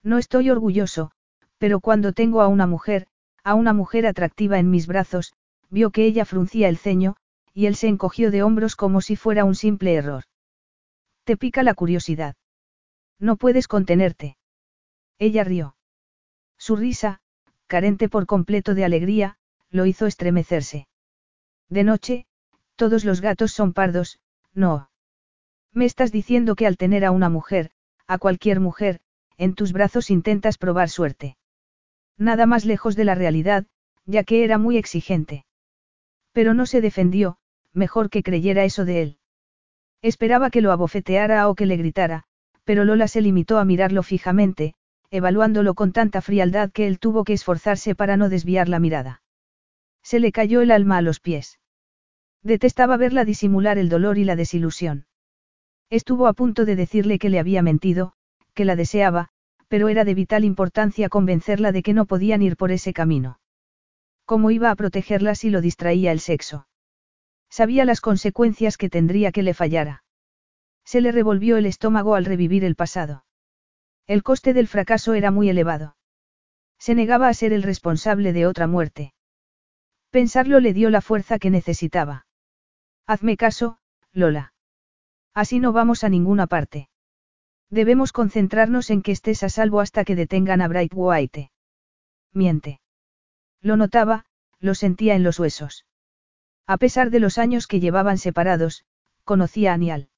No 0.01 0.17
estoy 0.17 0.49
orgulloso, 0.49 1.11
pero 1.57 1.81
cuando 1.81 2.13
tengo 2.13 2.39
a 2.39 2.47
una 2.47 2.67
mujer, 2.67 3.07
a 3.43 3.53
una 3.53 3.73
mujer 3.73 4.07
atractiva 4.07 4.59
en 4.59 4.71
mis 4.71 4.87
brazos, 4.87 5.33
vio 5.69 5.91
que 5.91 6.05
ella 6.05 6.23
fruncía 6.23 6.69
el 6.69 6.77
ceño, 6.77 7.17
y 7.53 7.65
él 7.65 7.75
se 7.75 7.89
encogió 7.89 8.31
de 8.31 8.43
hombros 8.43 8.77
como 8.77 9.01
si 9.01 9.17
fuera 9.17 9.43
un 9.43 9.55
simple 9.55 9.95
error. 9.95 10.23
Te 11.25 11.35
pica 11.35 11.61
la 11.61 11.73
curiosidad. 11.73 12.37
No 13.19 13.37
puedes 13.37 13.67
contenerte. 13.67 14.37
Ella 15.17 15.43
rió. 15.43 15.75
Su 16.57 16.75
risa, 16.75 17.21
carente 17.67 18.09
por 18.09 18.25
completo 18.25 18.75
de 18.75 18.85
alegría, 18.85 19.37
lo 19.69 19.85
hizo 19.85 20.05
estremecerse. 20.05 20.87
De 21.69 21.83
noche, 21.83 22.25
todos 22.75 23.05
los 23.05 23.21
gatos 23.21 23.51
son 23.51 23.73
pardos, 23.73 24.19
no. 24.53 24.89
Me 25.71 25.85
estás 25.85 26.11
diciendo 26.11 26.55
que 26.55 26.67
al 26.67 26.77
tener 26.77 27.05
a 27.05 27.11
una 27.11 27.29
mujer, 27.29 27.71
a 28.07 28.17
cualquier 28.17 28.59
mujer, 28.59 29.01
en 29.37 29.55
tus 29.55 29.73
brazos 29.73 30.09
intentas 30.09 30.57
probar 30.57 30.89
suerte. 30.89 31.37
Nada 32.17 32.45
más 32.45 32.63
lejos 32.65 32.95
de 32.95 33.03
la 33.03 33.15
realidad, 33.15 33.65
ya 34.05 34.23
que 34.23 34.43
era 34.43 34.57
muy 34.57 34.77
exigente. 34.77 35.45
Pero 36.31 36.53
no 36.53 36.65
se 36.65 36.81
defendió, 36.81 37.37
mejor 37.73 38.09
que 38.09 38.23
creyera 38.23 38.63
eso 38.63 38.85
de 38.85 39.01
él. 39.01 39.17
Esperaba 40.01 40.49
que 40.49 40.61
lo 40.61 40.71
abofeteara 40.71 41.49
o 41.49 41.55
que 41.55 41.65
le 41.65 41.77
gritara, 41.77 42.25
pero 42.65 42.83
Lola 42.83 43.07
se 43.07 43.21
limitó 43.21 43.57
a 43.57 43.65
mirarlo 43.65 44.03
fijamente, 44.03 44.73
evaluándolo 45.11 45.75
con 45.75 45.93
tanta 45.93 46.21
frialdad 46.21 46.71
que 46.71 46.87
él 46.87 46.99
tuvo 46.99 47.23
que 47.23 47.33
esforzarse 47.33 47.95
para 47.95 48.17
no 48.17 48.27
desviar 48.27 48.67
la 48.67 48.79
mirada. 48.79 49.21
Se 50.03 50.19
le 50.19 50.31
cayó 50.31 50.61
el 50.61 50.71
alma 50.71 50.97
a 50.97 51.01
los 51.01 51.19
pies. 51.19 51.59
Detestaba 52.43 52.97
verla 52.97 53.25
disimular 53.25 53.77
el 53.77 53.89
dolor 53.89 54.17
y 54.17 54.23
la 54.23 54.35
desilusión. 54.35 55.05
Estuvo 55.89 56.27
a 56.27 56.33
punto 56.33 56.65
de 56.65 56.75
decirle 56.75 57.17
que 57.19 57.29
le 57.29 57.39
había 57.39 57.61
mentido, 57.61 58.13
que 58.53 58.65
la 58.65 58.75
deseaba, 58.75 59.29
pero 59.67 59.89
era 59.89 60.05
de 60.05 60.13
vital 60.13 60.43
importancia 60.43 61.09
convencerla 61.09 61.71
de 61.71 61.83
que 61.83 61.93
no 61.93 62.05
podían 62.05 62.41
ir 62.41 62.55
por 62.55 62.71
ese 62.71 62.93
camino. 62.93 63.39
¿Cómo 64.25 64.49
iba 64.51 64.71
a 64.71 64.75
protegerla 64.75 65.35
si 65.35 65.49
lo 65.49 65.61
distraía 65.61 66.11
el 66.11 66.19
sexo? 66.19 66.67
Sabía 67.49 67.85
las 67.85 68.01
consecuencias 68.01 68.77
que 68.77 68.89
tendría 68.89 69.31
que 69.31 69.43
le 69.43 69.53
fallara. 69.53 70.04
Se 70.85 71.01
le 71.01 71.11
revolvió 71.11 71.57
el 71.57 71.65
estómago 71.65 72.15
al 72.15 72.25
revivir 72.25 72.63
el 72.63 72.75
pasado. 72.75 73.25
El 74.07 74.23
coste 74.23 74.53
del 74.53 74.67
fracaso 74.67 75.13
era 75.15 75.31
muy 75.31 75.49
elevado. 75.49 75.97
Se 76.77 76.93
negaba 76.93 77.27
a 77.27 77.33
ser 77.33 77.53
el 77.53 77.63
responsable 77.63 78.33
de 78.33 78.45
otra 78.45 78.67
muerte. 78.67 79.13
Pensarlo 80.11 80.59
le 80.59 80.73
dio 80.73 80.89
la 80.89 81.01
fuerza 81.01 81.39
que 81.39 81.49
necesitaba. 81.49 82.27
Hazme 83.07 83.35
caso, 83.35 83.79
Lola. 84.13 84.53
Así 85.33 85.59
no 85.59 85.73
vamos 85.73 86.03
a 86.03 86.09
ninguna 86.09 86.47
parte. 86.47 86.89
Debemos 87.69 88.13
concentrarnos 88.13 88.89
en 88.91 89.01
que 89.01 89.11
estés 89.11 89.43
a 89.43 89.49
salvo 89.49 89.81
hasta 89.81 90.05
que 90.05 90.15
detengan 90.15 90.61
a 90.61 90.67
Bright 90.67 90.93
White. 90.95 91.51
Miente. 92.31 92.79
Lo 93.61 93.75
notaba, 93.75 94.25
lo 94.59 94.75
sentía 94.75 95.15
en 95.15 95.23
los 95.23 95.39
huesos. 95.39 95.85
A 96.67 96.77
pesar 96.77 97.09
de 97.09 97.19
los 97.19 97.37
años 97.37 97.67
que 97.67 97.79
llevaban 97.79 98.17
separados, 98.17 98.85
conocía 99.23 99.73
a 99.73 99.77
Nial. 99.77 100.09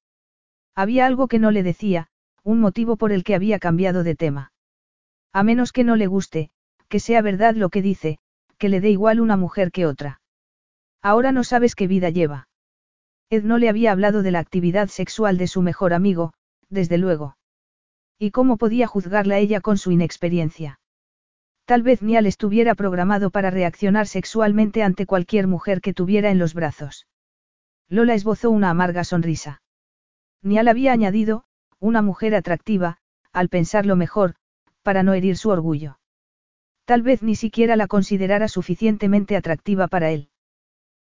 Había 0.78 1.06
algo 1.06 1.26
que 1.26 1.40
no 1.40 1.50
le 1.50 1.64
decía, 1.64 2.06
un 2.44 2.60
motivo 2.60 2.96
por 2.96 3.10
el 3.10 3.24
que 3.24 3.34
había 3.34 3.58
cambiado 3.58 4.04
de 4.04 4.14
tema. 4.14 4.52
A 5.32 5.42
menos 5.42 5.72
que 5.72 5.82
no 5.82 5.96
le 5.96 6.06
guste, 6.06 6.50
que 6.88 7.00
sea 7.00 7.20
verdad 7.20 7.56
lo 7.56 7.68
que 7.68 7.82
dice, 7.82 8.20
que 8.58 8.68
le 8.68 8.80
dé 8.80 8.88
igual 8.88 9.18
una 9.18 9.36
mujer 9.36 9.72
que 9.72 9.86
otra. 9.86 10.20
Ahora 11.02 11.32
no 11.32 11.42
sabes 11.42 11.74
qué 11.74 11.88
vida 11.88 12.10
lleva. 12.10 12.46
Ed 13.28 13.42
no 13.42 13.58
le 13.58 13.68
había 13.68 13.90
hablado 13.90 14.22
de 14.22 14.30
la 14.30 14.38
actividad 14.38 14.86
sexual 14.86 15.36
de 15.36 15.48
su 15.48 15.62
mejor 15.62 15.92
amigo, 15.92 16.32
desde 16.68 16.96
luego. 16.96 17.36
¿Y 18.16 18.30
cómo 18.30 18.56
podía 18.56 18.86
juzgarla 18.86 19.38
ella 19.38 19.60
con 19.60 19.78
su 19.78 19.90
inexperiencia? 19.90 20.78
Tal 21.64 21.82
vez 21.82 22.02
Nial 22.02 22.26
estuviera 22.26 22.76
programado 22.76 23.30
para 23.30 23.50
reaccionar 23.50 24.06
sexualmente 24.06 24.84
ante 24.84 25.06
cualquier 25.06 25.48
mujer 25.48 25.80
que 25.80 25.92
tuviera 25.92 26.30
en 26.30 26.38
los 26.38 26.54
brazos. 26.54 27.08
Lola 27.88 28.14
esbozó 28.14 28.52
una 28.52 28.70
amarga 28.70 29.02
sonrisa. 29.02 29.60
Nial 30.42 30.68
había 30.68 30.92
añadido, 30.92 31.44
una 31.80 32.02
mujer 32.02 32.34
atractiva, 32.34 32.98
al 33.32 33.48
pensarlo 33.48 33.96
mejor, 33.96 34.34
para 34.82 35.02
no 35.02 35.12
herir 35.12 35.36
su 35.36 35.50
orgullo. 35.50 35.98
Tal 36.84 37.02
vez 37.02 37.22
ni 37.22 37.34
siquiera 37.34 37.76
la 37.76 37.86
considerara 37.86 38.48
suficientemente 38.48 39.36
atractiva 39.36 39.88
para 39.88 40.10
él. 40.10 40.30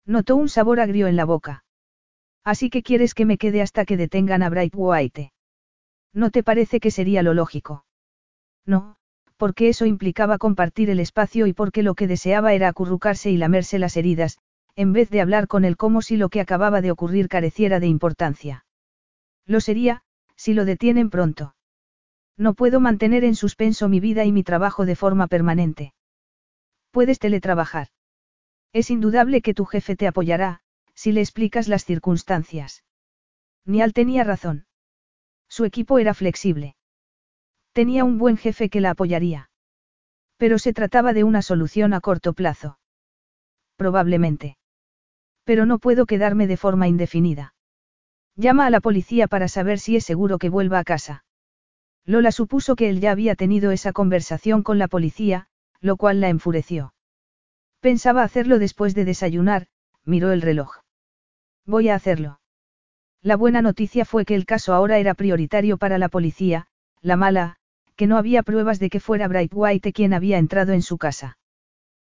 Notó 0.05 0.35
un 0.35 0.49
sabor 0.49 0.79
agrio 0.79 1.07
en 1.07 1.15
la 1.15 1.25
boca. 1.25 1.63
Así 2.43 2.69
que 2.69 2.83
quieres 2.83 3.13
que 3.13 3.25
me 3.25 3.37
quede 3.37 3.61
hasta 3.61 3.85
que 3.85 3.97
detengan 3.97 4.43
a 4.43 4.49
Bright 4.49 4.73
White. 4.75 5.31
¿No 6.13 6.29
te 6.29 6.43
parece 6.43 6.79
que 6.79 6.91
sería 6.91 7.23
lo 7.23 7.33
lógico? 7.33 7.85
No, 8.65 8.97
porque 9.37 9.69
eso 9.69 9.85
implicaba 9.85 10.37
compartir 10.37 10.89
el 10.89 10.99
espacio 10.99 11.47
y 11.47 11.53
porque 11.53 11.83
lo 11.83 11.95
que 11.95 12.07
deseaba 12.07 12.53
era 12.53 12.67
acurrucarse 12.67 13.31
y 13.31 13.37
lamerse 13.37 13.79
las 13.79 13.97
heridas, 13.97 14.37
en 14.75 14.93
vez 14.93 15.09
de 15.09 15.21
hablar 15.21 15.47
con 15.47 15.65
él 15.65 15.77
como 15.77 16.01
si 16.01 16.17
lo 16.17 16.29
que 16.29 16.41
acababa 16.41 16.81
de 16.81 16.91
ocurrir 16.91 17.27
careciera 17.27 17.79
de 17.79 17.87
importancia. 17.87 18.65
Lo 19.45 19.59
sería, 19.59 20.01
si 20.35 20.53
lo 20.53 20.65
detienen 20.65 21.09
pronto. 21.09 21.55
No 22.37 22.53
puedo 22.53 22.79
mantener 22.79 23.23
en 23.23 23.35
suspenso 23.35 23.89
mi 23.89 23.99
vida 23.99 24.25
y 24.25 24.31
mi 24.31 24.43
trabajo 24.43 24.85
de 24.85 24.95
forma 24.95 25.27
permanente. 25.27 25.93
Puedes 26.91 27.19
teletrabajar. 27.19 27.87
Es 28.73 28.89
indudable 28.89 29.41
que 29.41 29.53
tu 29.53 29.65
jefe 29.65 29.95
te 29.95 30.07
apoyará, 30.07 30.61
si 30.95 31.11
le 31.11 31.21
explicas 31.21 31.67
las 31.67 31.85
circunstancias. 31.85 32.83
Nial 33.65 33.93
tenía 33.93 34.23
razón. 34.23 34.65
Su 35.47 35.65
equipo 35.65 35.99
era 35.99 36.13
flexible. 36.13 36.75
Tenía 37.73 38.03
un 38.03 38.17
buen 38.17 38.37
jefe 38.37 38.69
que 38.69 38.81
la 38.81 38.91
apoyaría. 38.91 39.49
Pero 40.37 40.57
se 40.57 40.73
trataba 40.73 41.13
de 41.13 41.23
una 41.23 41.41
solución 41.41 41.93
a 41.93 42.01
corto 42.01 42.33
plazo. 42.33 42.79
Probablemente. 43.75 44.57
Pero 45.43 45.65
no 45.65 45.79
puedo 45.79 46.05
quedarme 46.05 46.47
de 46.47 46.57
forma 46.57 46.87
indefinida. 46.87 47.53
Llama 48.41 48.65
a 48.65 48.71
la 48.71 48.79
policía 48.79 49.27
para 49.27 49.47
saber 49.47 49.77
si 49.77 49.97
es 49.97 50.03
seguro 50.03 50.39
que 50.39 50.49
vuelva 50.49 50.79
a 50.79 50.83
casa. 50.83 51.23
Lola 52.05 52.31
supuso 52.31 52.75
que 52.75 52.89
él 52.89 52.99
ya 52.99 53.11
había 53.11 53.35
tenido 53.35 53.69
esa 53.69 53.93
conversación 53.93 54.63
con 54.63 54.79
la 54.79 54.87
policía, 54.87 55.45
lo 55.79 55.95
cual 55.95 56.21
la 56.21 56.29
enfureció. 56.29 56.95
Pensaba 57.81 58.23
hacerlo 58.23 58.57
después 58.57 58.95
de 58.95 59.05
desayunar, 59.05 59.67
miró 60.05 60.31
el 60.31 60.41
reloj. 60.41 60.77
Voy 61.67 61.89
a 61.89 61.93
hacerlo. 61.93 62.39
La 63.21 63.35
buena 63.35 63.61
noticia 63.61 64.05
fue 64.05 64.25
que 64.25 64.33
el 64.33 64.47
caso 64.47 64.73
ahora 64.73 64.97
era 64.97 65.13
prioritario 65.13 65.77
para 65.77 65.99
la 65.99 66.09
policía, 66.09 66.65
la 66.99 67.17
mala, 67.17 67.57
que 67.95 68.07
no 68.07 68.17
había 68.17 68.41
pruebas 68.41 68.79
de 68.79 68.89
que 68.89 68.99
fuera 68.99 69.27
Bright 69.27 69.51
White 69.53 69.93
quien 69.93 70.15
había 70.15 70.39
entrado 70.39 70.73
en 70.73 70.81
su 70.81 70.97
casa. 70.97 71.37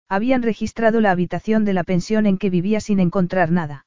Habían 0.07 0.43
registrado 0.43 1.01
la 1.01 1.11
habitación 1.11 1.65
de 1.65 1.73
la 1.73 1.83
pensión 1.83 2.25
en 2.25 2.37
que 2.37 2.49
vivía 2.49 2.79
sin 2.79 3.01
encontrar 3.01 3.51
nada. 3.51 3.85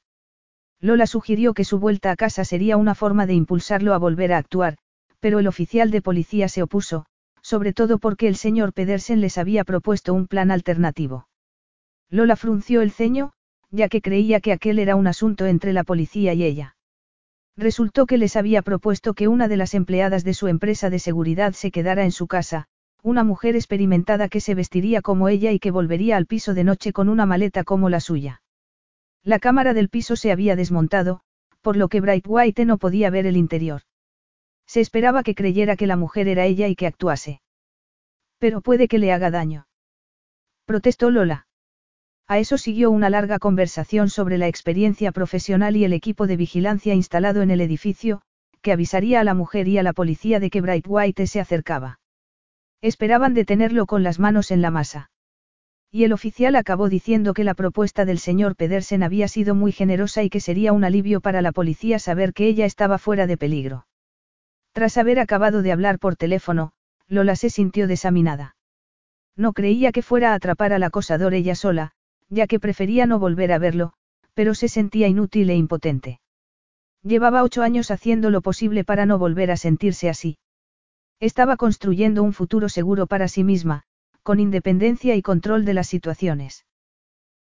Lola 0.81 1.07
sugirió 1.07 1.55
que 1.55 1.65
su 1.65 1.79
vuelta 1.79 2.11
a 2.11 2.17
casa 2.17 2.45
sería 2.45 2.77
una 2.77 2.95
forma 2.95 3.27
de 3.27 3.35
impulsarlo 3.35 3.95
a 3.95 3.99
volver 3.99 4.33
a 4.33 4.39
actuar, 4.39 4.77
pero 5.21 5.39
el 5.39 5.47
oficial 5.47 5.91
de 5.91 6.03
policía 6.03 6.49
se 6.49 6.63
opuso, 6.63 7.07
sobre 7.41 7.73
todo 7.73 7.99
porque 7.99 8.29
el 8.29 8.37
señor 8.37 8.73
Pedersen 8.73 9.21
les 9.21 9.39
había 9.39 9.65
propuesto 9.65 10.15
un 10.15 10.27
plan 10.27 10.51
alternativo. 10.51 11.29
Lola 12.11 12.37
frunció 12.37 12.83
el 12.83 12.91
ceño, 12.91 13.33
ya 13.71 13.89
que 13.89 14.01
creía 14.01 14.41
que 14.41 14.53
aquel 14.53 14.79
era 14.79 14.97
un 14.97 15.07
asunto 15.07 15.47
entre 15.47 15.73
la 15.73 15.85
policía 15.85 16.33
y 16.35 16.45
ella. 16.45 16.77
Resultó 17.57 18.07
que 18.07 18.19
les 18.19 18.37
había 18.37 18.63
propuesto 18.63 19.15
que 19.15 19.29
una 19.29 19.49
de 19.49 19.57
las 19.57 19.75
empleadas 19.75 20.25
de 20.25 20.35
su 20.35 20.49
empresa 20.49 20.91
de 20.91 20.99
seguridad 20.99 21.53
se 21.53 21.71
quedara 21.71 22.05
en 22.05 22.13
su 22.13 22.27
casa, 22.27 22.67
una 23.03 23.25
mujer 23.25 23.57
experimentada 23.57 24.29
que 24.29 24.41
se 24.41 24.55
vestiría 24.55 25.03
como 25.03 25.29
ella 25.29 25.53
y 25.53 25.59
que 25.59 25.71
volvería 25.71 26.17
al 26.17 26.27
piso 26.27 26.55
de 26.55 26.65
noche 26.65 26.93
con 26.93 27.09
una 27.09 27.27
maleta 27.27 27.63
como 27.65 27.91
la 27.91 28.01
suya. 28.01 28.43
La 29.25 29.39
cámara 29.39 29.73
del 29.73 29.89
piso 29.89 30.17
se 30.17 30.31
había 30.31 30.55
desmontado, 30.55 31.23
por 31.63 31.77
lo 31.77 31.89
que 31.89 32.03
Bright 32.03 32.27
White 32.29 32.67
no 32.67 32.77
podía 32.77 33.09
ver 33.09 33.27
el 33.27 33.39
interior. 33.39 33.83
Se 34.67 34.81
esperaba 34.81 35.23
que 35.23 35.35
creyera 35.35 35.77
que 35.77 35.87
la 35.87 35.97
mujer 35.97 36.29
era 36.29 36.45
ella 36.45 36.69
y 36.69 36.77
que 36.77 36.87
actuase. 36.87 37.41
Pero 38.39 38.61
puede 38.61 38.87
que 38.87 38.99
le 38.99 39.13
haga 39.13 39.31
daño. 39.31 39.67
Protestó 40.67 41.11
Lola. 41.11 41.47
A 42.27 42.39
eso 42.39 42.59
siguió 42.59 42.91
una 42.91 43.09
larga 43.09 43.39
conversación 43.39 44.11
sobre 44.11 44.37
la 44.37 44.49
experiencia 44.49 45.11
profesional 45.11 45.77
y 45.77 45.85
el 45.85 45.95
equipo 45.95 46.27
de 46.27 46.37
vigilancia 46.37 46.95
instalado 46.95 47.41
en 47.41 47.51
el 47.51 47.63
edificio, 47.63 48.23
que 48.61 48.73
avisaría 48.73 49.21
a 49.21 49.25
la 49.25 49.35
mujer 49.35 49.69
y 49.69 49.79
a 49.79 49.83
la 49.83 49.93
policía 49.93 50.41
de 50.41 50.51
que 50.51 50.61
Bright 50.61 50.87
White 50.87 51.27
se 51.27 51.41
acercaba. 51.41 52.01
Esperaban 52.83 53.33
detenerlo 53.33 53.87
con 53.87 54.03
las 54.03 54.19
manos 54.19 54.51
en 54.51 54.61
la 54.61 54.71
masa. 54.71 55.11
Y 55.95 56.03
el 56.03 56.13
oficial 56.13 56.57
acabó 56.57 56.89
diciendo 56.89 57.35
que 57.35 57.45
la 57.45 57.55
propuesta 57.55 58.05
del 58.05 58.19
señor 58.19 58.57
Pedersen 58.57 59.05
había 59.05 59.29
sido 59.29 59.55
muy 59.55 59.71
generosa 59.71 60.25
y 60.25 60.29
que 60.29 60.41
sería 60.41 60.73
un 60.73 60.83
alivio 60.83 61.21
para 61.21 61.41
la 61.41 61.53
policía 61.53 62.01
saber 62.01 62.33
que 62.33 62.49
ella 62.49 62.67
estaba 62.67 62.99
fuera 62.99 63.29
de 63.29 63.37
peligro. 63.37 63.87
Tras 64.73 64.99
haber 64.99 65.21
acabado 65.21 65.63
de 65.63 65.71
hablar 65.71 66.01
por 66.01 66.17
teléfono, 66.17 66.73
Lola 67.07 67.37
se 67.37 67.49
sintió 67.49 67.87
desaminada. 67.87 68.57
No 69.37 69.53
creía 69.53 69.93
que 69.93 70.03
fuera 70.03 70.33
a 70.33 70.35
atrapar 70.35 70.73
al 70.73 70.83
acosador 70.83 71.33
ella 71.33 71.55
sola, 71.55 71.93
ya 72.29 72.49
que 72.49 72.59
prefería 72.59 73.07
no 73.07 73.21
volver 73.21 73.53
a 73.53 73.59
verlo, 73.59 73.93
pero 74.35 74.57
se 74.57 74.67
sentía 74.67 75.07
inútil 75.07 75.49
e 75.49 75.55
impotente. 75.55 76.19
Llevaba 77.05 77.45
ocho 77.45 77.63
años 77.63 77.93
haciendo 77.93 78.31
lo 78.31 78.43
posible 78.43 78.83
para 78.83 79.07
no 79.07 79.17
volver 79.17 79.53
a 79.53 79.57
sentirse 79.57 80.09
así. 80.09 80.39
Estaba 81.21 81.57
construyendo 81.57 82.25
un 82.25 82.33
futuro 82.33 82.69
seguro 82.69 83.07
para 83.07 83.29
sí 83.29 83.45
misma, 83.45 83.85
con 84.25 84.41
independencia 84.41 85.15
y 85.15 85.23
control 85.23 85.65
de 85.67 85.75
las 85.75 85.87
situaciones. 85.87 86.65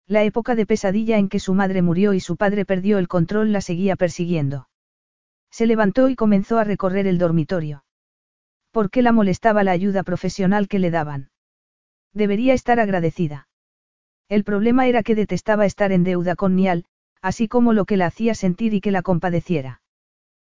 La 0.06 0.22
época 0.22 0.54
de 0.54 0.66
pesadilla 0.66 1.16
en 1.16 1.30
que 1.30 1.40
su 1.40 1.54
madre 1.54 1.80
murió 1.80 2.12
y 2.12 2.20
su 2.20 2.36
padre 2.36 2.66
perdió 2.66 2.98
el 2.98 3.08
control 3.08 3.52
la 3.52 3.62
seguía 3.62 3.96
persiguiendo. 3.96 4.68
Se 5.50 5.66
levantó 5.66 6.10
y 6.10 6.14
comenzó 6.14 6.58
a 6.58 6.64
recorrer 6.64 7.06
el 7.06 7.16
dormitorio. 7.16 7.84
¿Por 8.70 8.90
qué 8.90 9.00
la 9.00 9.12
molestaba 9.12 9.64
la 9.64 9.70
ayuda 9.70 10.02
profesional 10.02 10.68
que 10.68 10.78
le 10.78 10.90
daban? 10.90 11.30
Debería 12.12 12.52
estar 12.52 12.78
agradecida. 12.78 13.48
El 14.28 14.44
problema 14.44 14.86
era 14.86 15.02
que 15.02 15.14
detestaba 15.14 15.64
estar 15.64 15.90
en 15.90 16.04
deuda 16.04 16.36
con 16.36 16.54
Nial, 16.54 16.84
así 17.22 17.48
como 17.48 17.72
lo 17.72 17.86
que 17.86 17.96
la 17.96 18.06
hacía 18.06 18.34
sentir 18.34 18.74
y 18.74 18.82
que 18.82 18.90
la 18.90 19.00
compadeciera. 19.00 19.80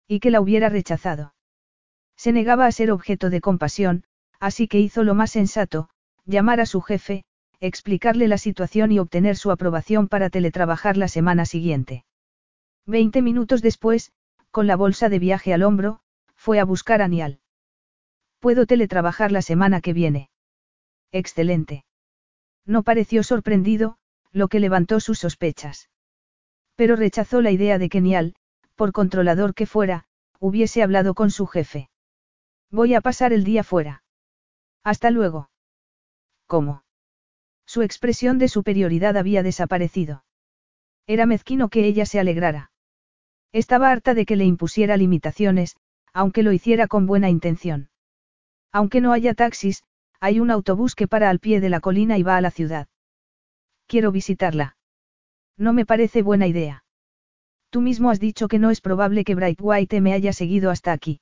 Y 0.08 0.20
que 0.20 0.30
la 0.30 0.42
hubiera 0.42 0.70
rechazado. 0.70 1.34
Se 2.16 2.32
negaba 2.32 2.68
a 2.68 2.72
ser 2.72 2.92
objeto 2.92 3.32
de 3.32 3.42
compasión, 3.42 4.04
así 4.40 4.68
que 4.68 4.80
hizo 4.80 5.04
lo 5.04 5.16
más 5.16 5.32
sensato, 5.32 5.90
llamar 6.26 6.60
a 6.60 6.66
su 6.66 6.82
jefe, 6.82 7.24
explicarle 7.60 8.28
la 8.28 8.38
situación 8.38 8.92
y 8.92 9.00
obtener 9.00 9.36
su 9.36 9.52
aprobación 9.52 10.08
para 10.08 10.30
teletrabajar 10.30 10.98
la 10.98 11.08
semana 11.08 11.46
siguiente. 11.46 12.06
Veinte 12.86 13.22
minutos 13.22 13.62
después, 13.62 14.12
con 14.52 14.68
la 14.68 14.76
bolsa 14.76 15.10
de 15.10 15.20
viaje 15.20 15.54
al 15.54 15.64
hombro, 15.64 16.00
fue 16.36 16.60
a 16.60 16.66
buscar 16.66 17.02
a 17.02 17.08
Nial. 17.08 17.40
Puedo 18.40 18.66
teletrabajar 18.66 19.32
la 19.32 19.42
semana 19.42 19.82
que 19.82 19.94
viene. 19.94 20.30
Excelente. 21.12 21.86
No 22.66 22.84
pareció 22.84 23.24
sorprendido, 23.24 23.98
lo 24.32 24.48
que 24.48 24.60
levantó 24.60 25.00
sus 25.00 25.20
sospechas. 25.20 25.90
Pero 26.76 26.96
rechazó 26.96 27.42
la 27.42 27.52
idea 27.52 27.78
de 27.78 27.90
que 27.90 28.00
Nial, 28.00 28.36
por 28.76 28.94
controlador 28.94 29.54
que 29.54 29.66
fuera, 29.66 30.06
hubiese 30.40 30.82
hablado 30.82 31.14
con 31.14 31.32
su 31.32 31.46
jefe. 31.46 31.90
Voy 32.72 32.94
a 32.94 33.02
pasar 33.02 33.34
el 33.34 33.44
día 33.44 33.64
fuera. 33.64 34.04
Hasta 34.84 35.12
luego. 35.12 35.50
¿Cómo? 36.50 36.84
Su 37.68 37.84
expresión 37.84 38.40
de 38.40 38.48
superioridad 38.48 39.18
había 39.18 39.44
desaparecido. 39.44 40.24
Era 41.06 41.28
mezquino 41.28 41.70
que 41.70 41.86
ella 41.86 42.08
se 42.08 42.20
alegrara. 42.20 42.72
Estaba 43.52 43.92
harta 43.92 44.16
de 44.16 44.26
que 44.26 44.36
le 44.36 44.46
impusiera 44.46 44.98
limitaciones, 44.98 45.78
aunque 46.12 46.42
lo 46.42 46.52
hiciera 46.52 46.88
con 46.88 47.06
buena 47.06 47.30
intención. 47.30 47.92
Aunque 48.72 49.00
no 49.00 49.14
haya 49.14 49.36
taxis, 49.36 49.84
hay 50.20 50.40
un 50.40 50.50
autobús 50.50 50.96
que 50.96 51.08
para 51.08 51.30
al 51.30 51.38
pie 51.38 51.62
de 51.62 51.70
la 51.70 51.82
colina 51.82 52.18
y 52.18 52.24
va 52.24 52.36
a 52.36 52.42
la 52.42 52.50
ciudad. 52.50 52.88
Quiero 53.86 54.12
visitarla. 54.12 54.76
No 55.56 55.72
me 55.72 55.86
parece 55.86 56.24
buena 56.24 56.48
idea. 56.48 56.84
Tú 57.70 57.82
mismo 57.82 58.10
has 58.10 58.20
dicho 58.20 58.48
que 58.48 58.58
no 58.58 58.72
es 58.72 58.82
probable 58.82 59.24
que 59.24 59.36
Bright 59.36 59.60
White 59.62 60.02
me 60.02 60.14
haya 60.14 60.34
seguido 60.34 60.72
hasta 60.72 60.94
aquí. 60.94 61.22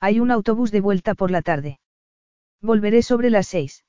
Hay 0.00 0.20
un 0.20 0.30
autobús 0.30 0.70
de 0.70 0.80
vuelta 0.80 1.14
por 1.14 1.30
la 1.30 1.42
tarde. 1.42 1.80
Volveré 2.62 3.02
sobre 3.02 3.28
las 3.28 3.46
seis. 3.46 3.84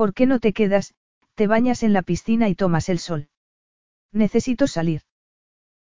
¿Por 0.00 0.14
qué 0.14 0.24
no 0.24 0.40
te 0.40 0.54
quedas, 0.54 0.94
te 1.34 1.46
bañas 1.46 1.82
en 1.82 1.92
la 1.92 2.00
piscina 2.00 2.48
y 2.48 2.54
tomas 2.54 2.88
el 2.88 2.98
sol? 2.98 3.28
Necesito 4.12 4.66
salir. 4.66 5.02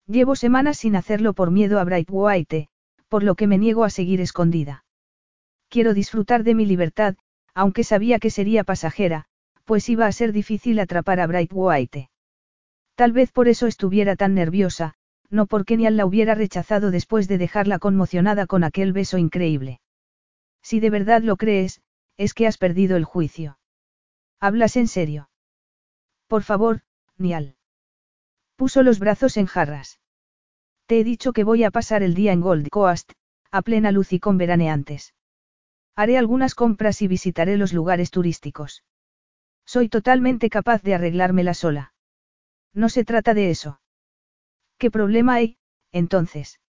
Llevo 0.08 0.36
semanas 0.36 0.80
sin 0.80 0.98
hacerlo 0.98 1.32
por 1.32 1.52
miedo 1.52 1.80
a 1.80 1.86
Bright 1.86 2.10
White, 2.12 2.68
por 3.08 3.24
lo 3.24 3.36
que 3.36 3.48
me 3.48 3.58
niego 3.58 3.86
a 3.86 3.90
seguir 3.90 4.20
escondida. 4.20 4.84
Quiero 5.70 5.94
disfrutar 5.94 6.44
de 6.44 6.54
mi 6.54 6.66
libertad, 6.66 7.16
aunque 7.54 7.86
sabía 7.86 8.20
que 8.20 8.30
sería 8.30 8.66
pasajera, 8.66 9.24
pues 9.64 9.88
iba 9.88 10.06
a 10.06 10.12
ser 10.12 10.34
difícil 10.34 10.82
atrapar 10.82 11.22
a 11.22 11.28
Bright 11.28 11.52
White. 11.54 12.10
Tal 12.96 13.14
vez 13.14 13.32
por 13.32 13.48
eso 13.48 13.68
estuviera 13.68 14.18
tan 14.18 14.34
nerviosa, 14.34 14.96
no 15.30 15.46
porque 15.46 15.78
Niall 15.78 15.96
la 15.96 16.06
hubiera 16.06 16.36
rechazado 16.36 16.91
después 16.91 17.30
de 17.30 17.38
dejarla 17.38 17.80
conmocionada 17.80 18.48
con 18.48 18.66
aquel 18.66 18.91
beso 18.91 19.18
increíble. 19.18 19.80
Si 20.62 20.82
de 20.82 20.90
verdad 20.90 21.22
lo 21.22 21.38
crees, 21.38 21.80
es 22.18 22.34
que 22.34 22.48
has 22.48 22.58
perdido 22.58 22.98
el 22.98 23.06
juicio. 23.06 23.59
¿Hablas 24.40 24.78
en 24.78 24.88
serio? 24.88 25.30
Por 26.28 26.44
favor, 26.44 26.82
Nial. 27.18 27.56
Puso 28.56 28.84
los 28.84 28.99
brazos 28.99 29.36
en 29.38 29.45
jarras. 29.45 29.99
Te 30.86 30.99
he 30.99 31.03
dicho 31.03 31.34
que 31.34 31.44
voy 31.44 31.64
a 31.64 31.72
pasar 31.72 32.03
el 32.03 32.14
día 32.14 32.32
en 32.32 32.41
Gold 32.41 32.70
Coast, 32.70 33.11
a 33.52 33.61
plena 33.61 33.91
luz 33.91 34.14
y 34.14 34.20
con 34.20 34.38
veraneantes. 34.38 35.14
Haré 35.95 36.18
algunas 36.18 36.56
compras 36.56 37.02
y 37.02 37.07
visitaré 37.07 37.57
los 37.57 37.74
lugares 37.74 38.11
turísticos. 38.11 38.84
Soy 39.66 39.90
totalmente 39.90 40.49
capaz 40.49 40.82
de 40.82 40.95
arreglármela 40.95 41.53
sola. 41.53 41.94
No 42.74 42.90
se 42.90 43.03
trata 43.03 43.34
de 43.34 43.49
eso. 43.49 43.82
¿Qué 44.78 44.90
problema 44.90 45.36
hay, 45.36 45.57
entonces? 45.91 46.60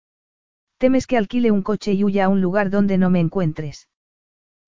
¿Temes 0.79 1.07
que 1.07 1.17
alquile 1.17 1.51
un 1.51 1.63
coche 1.63 1.93
y 1.93 2.03
huya 2.03 2.25
a 2.25 2.29
un 2.29 2.41
lugar 2.41 2.71
donde 2.71 2.99
no 2.99 3.11
me 3.11 3.21
encuentres? 3.21 3.89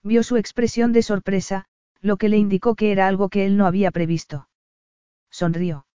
Vio 0.03 0.23
su 0.23 0.37
expresión 0.37 0.93
de 0.93 1.03
sorpresa, 1.03 1.66
lo 2.03 2.16
que 2.16 2.29
le 2.29 2.37
indicó 2.37 2.74
que 2.74 2.93
era 2.93 3.07
algo 3.07 3.29
que 3.29 3.47
él 3.47 3.57
no 3.57 3.66
había 3.66 3.93
previsto. 3.93 4.49
Sonrió. 5.31 5.87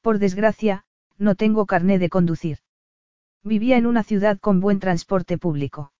Por 0.00 0.18
desgracia, 0.18 0.84
no 1.18 1.34
tengo 1.34 1.66
carné 1.66 1.98
de 1.98 2.08
conducir. 2.08 2.58
Vivía 3.44 3.76
en 3.76 3.86
una 3.86 4.02
ciudad 4.02 4.38
con 4.40 4.60
buen 4.60 4.80
transporte 4.80 5.38
público. 5.38 5.92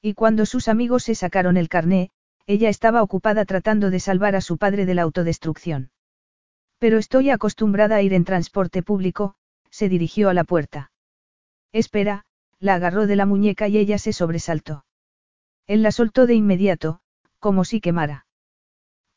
Y 0.00 0.14
cuando 0.14 0.46
sus 0.46 0.68
amigos 0.68 1.04
se 1.04 1.14
sacaron 1.14 1.56
el 1.56 1.68
carné, 1.68 2.10
ella 2.46 2.70
estaba 2.70 3.02
ocupada 3.02 3.44
tratando 3.44 3.90
de 3.90 4.00
salvar 4.00 4.34
a 4.34 4.40
su 4.40 4.56
padre 4.56 4.86
de 4.86 4.94
la 4.94 5.02
autodestrucción. 5.02 5.90
Pero 6.78 6.96
estoy 6.96 7.28
acostumbrada 7.28 7.96
a 7.96 8.02
ir 8.02 8.14
en 8.14 8.24
transporte 8.24 8.82
público, 8.82 9.34
se 9.70 9.90
dirigió 9.90 10.30
a 10.30 10.34
la 10.34 10.44
puerta. 10.44 10.90
Espera, 11.72 12.24
la 12.60 12.76
agarró 12.76 13.06
de 13.06 13.16
la 13.16 13.26
muñeca 13.26 13.68
y 13.68 13.76
ella 13.76 13.98
se 13.98 14.14
sobresaltó. 14.14 14.86
Él 15.66 15.82
la 15.82 15.92
soltó 15.92 16.26
de 16.26 16.34
inmediato, 16.34 17.00
como 17.40 17.64
si 17.64 17.80
quemara. 17.80 18.27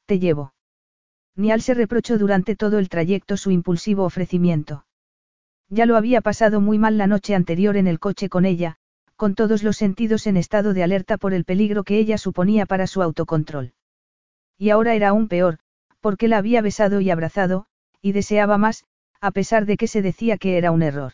Te 0.06 0.20
llevo. 0.20 0.54
Nial 1.36 1.62
se 1.62 1.74
reprochó 1.74 2.18
durante 2.18 2.56
todo 2.56 2.80
el 2.80 2.90
trayecto 2.90 3.38
su 3.38 3.52
impulsivo 3.52 4.04
ofrecimiento. 4.04 4.86
Ya 5.70 5.86
lo 5.86 5.96
había 5.96 6.22
pasado 6.22 6.60
muy 6.60 6.78
mal 6.78 6.98
la 6.98 7.08
noche 7.08 7.34
anterior 7.34 7.78
en 7.78 7.88
el 7.88 8.00
coche 8.00 8.28
con 8.28 8.46
ella, 8.46 8.76
con 9.16 9.36
todos 9.36 9.64
los 9.64 9.78
sentidos 9.78 10.28
en 10.28 10.36
estado 10.36 10.74
de 10.74 10.84
alerta 10.84 11.18
por 11.18 11.34
el 11.34 11.46
peligro 11.46 11.84
que 11.84 11.98
ella 11.98 12.18
suponía 12.18 12.66
para 12.66 12.88
su 12.88 13.02
autocontrol. 13.02 13.74
Y 14.58 14.70
ahora 14.72 14.96
era 14.96 15.10
aún 15.10 15.28
peor, 15.28 15.60
porque 16.02 16.28
la 16.28 16.38
había 16.38 16.62
besado 16.62 17.00
y 17.00 17.10
abrazado, 17.10 17.68
y 18.02 18.12
deseaba 18.12 18.58
más, 18.58 18.84
a 19.22 19.32
pesar 19.32 19.66
de 19.66 19.78
que 19.78 19.88
se 19.88 20.02
decía 20.02 20.38
que 20.38 20.58
era 20.58 20.72
un 20.72 20.82
error. 20.82 21.14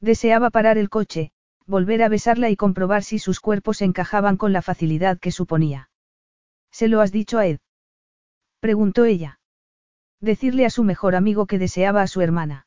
Deseaba 0.00 0.50
parar 0.50 0.78
el 0.78 0.90
coche, 0.90 1.32
volver 1.66 2.02
a 2.02 2.08
besarla 2.08 2.50
y 2.50 2.56
comprobar 2.56 3.02
si 3.02 3.18
sus 3.18 3.40
cuerpos 3.40 3.80
encajaban 3.82 4.36
con 4.36 4.52
la 4.52 4.62
facilidad 4.62 5.18
que 5.18 5.32
suponía. 5.32 5.88
¿Se 6.70 6.88
lo 6.88 7.00
has 7.00 7.10
dicho 7.10 7.38
a 7.38 7.46
Ed? 7.46 7.58
Preguntó 8.64 9.04
ella. 9.04 9.40
Decirle 10.22 10.64
a 10.64 10.70
su 10.70 10.84
mejor 10.84 11.16
amigo 11.16 11.44
que 11.44 11.58
deseaba 11.58 12.00
a 12.00 12.06
su 12.06 12.22
hermana. 12.22 12.66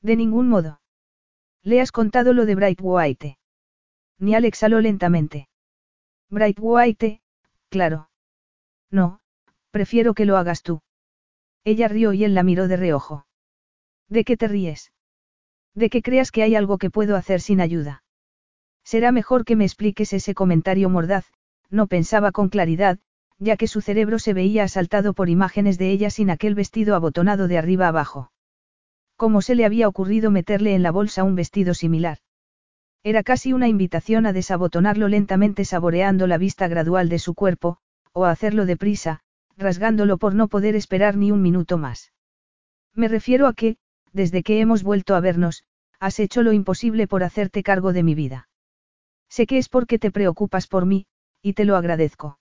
De 0.00 0.14
ningún 0.14 0.48
modo. 0.48 0.80
Le 1.64 1.80
has 1.80 1.90
contado 1.90 2.32
lo 2.32 2.46
de 2.46 2.54
Bright 2.54 2.78
White. 2.80 3.36
Nial 4.20 4.44
exhaló 4.44 4.80
lentamente. 4.80 5.48
Bright 6.30 6.58
White, 6.60 7.20
claro. 7.68 8.10
No, 8.92 9.18
prefiero 9.72 10.14
que 10.14 10.24
lo 10.24 10.36
hagas 10.36 10.62
tú. 10.62 10.82
Ella 11.64 11.88
rió 11.88 12.12
y 12.12 12.22
él 12.22 12.36
la 12.36 12.44
miró 12.44 12.68
de 12.68 12.76
reojo. 12.76 13.26
¿De 14.08 14.22
qué 14.22 14.36
te 14.36 14.46
ríes? 14.46 14.92
De 15.74 15.90
que 15.90 16.00
creas 16.00 16.30
que 16.30 16.44
hay 16.44 16.54
algo 16.54 16.78
que 16.78 16.90
puedo 16.90 17.16
hacer 17.16 17.40
sin 17.40 17.60
ayuda. 17.60 18.04
Será 18.84 19.10
mejor 19.10 19.44
que 19.44 19.56
me 19.56 19.64
expliques 19.64 20.12
ese 20.12 20.32
comentario 20.36 20.88
mordaz, 20.88 21.26
no 21.70 21.88
pensaba 21.88 22.30
con 22.30 22.50
claridad, 22.50 23.00
ya 23.38 23.56
que 23.56 23.68
su 23.68 23.80
cerebro 23.80 24.18
se 24.18 24.34
veía 24.34 24.64
asaltado 24.64 25.14
por 25.14 25.28
imágenes 25.28 25.78
de 25.78 25.90
ella 25.90 26.10
sin 26.10 26.30
aquel 26.30 26.54
vestido 26.54 26.94
abotonado 26.94 27.48
de 27.48 27.58
arriba 27.58 27.88
abajo. 27.88 28.32
¿Cómo 29.16 29.42
se 29.42 29.54
le 29.54 29.64
había 29.64 29.88
ocurrido 29.88 30.30
meterle 30.30 30.74
en 30.74 30.82
la 30.82 30.90
bolsa 30.90 31.24
un 31.24 31.34
vestido 31.34 31.74
similar? 31.74 32.18
Era 33.02 33.22
casi 33.22 33.52
una 33.52 33.68
invitación 33.68 34.26
a 34.26 34.32
desabotonarlo 34.32 35.08
lentamente 35.08 35.64
saboreando 35.64 36.26
la 36.26 36.38
vista 36.38 36.68
gradual 36.68 37.08
de 37.08 37.18
su 37.18 37.34
cuerpo, 37.34 37.78
o 38.12 38.24
a 38.24 38.30
hacerlo 38.30 38.66
deprisa, 38.66 39.20
rasgándolo 39.56 40.18
por 40.18 40.34
no 40.34 40.48
poder 40.48 40.74
esperar 40.74 41.16
ni 41.16 41.30
un 41.30 41.42
minuto 41.42 41.78
más. 41.78 42.12
Me 42.94 43.08
refiero 43.08 43.46
a 43.46 43.54
que, 43.54 43.76
desde 44.12 44.42
que 44.42 44.60
hemos 44.60 44.82
vuelto 44.82 45.14
a 45.14 45.20
vernos, 45.20 45.64
has 46.00 46.18
hecho 46.20 46.42
lo 46.42 46.52
imposible 46.52 47.06
por 47.06 47.22
hacerte 47.22 47.62
cargo 47.62 47.92
de 47.92 48.02
mi 48.02 48.14
vida. 48.14 48.48
Sé 49.28 49.46
que 49.46 49.58
es 49.58 49.68
porque 49.68 49.98
te 49.98 50.10
preocupas 50.10 50.66
por 50.66 50.86
mí, 50.86 51.06
y 51.42 51.52
te 51.52 51.64
lo 51.64 51.76
agradezco. 51.76 52.38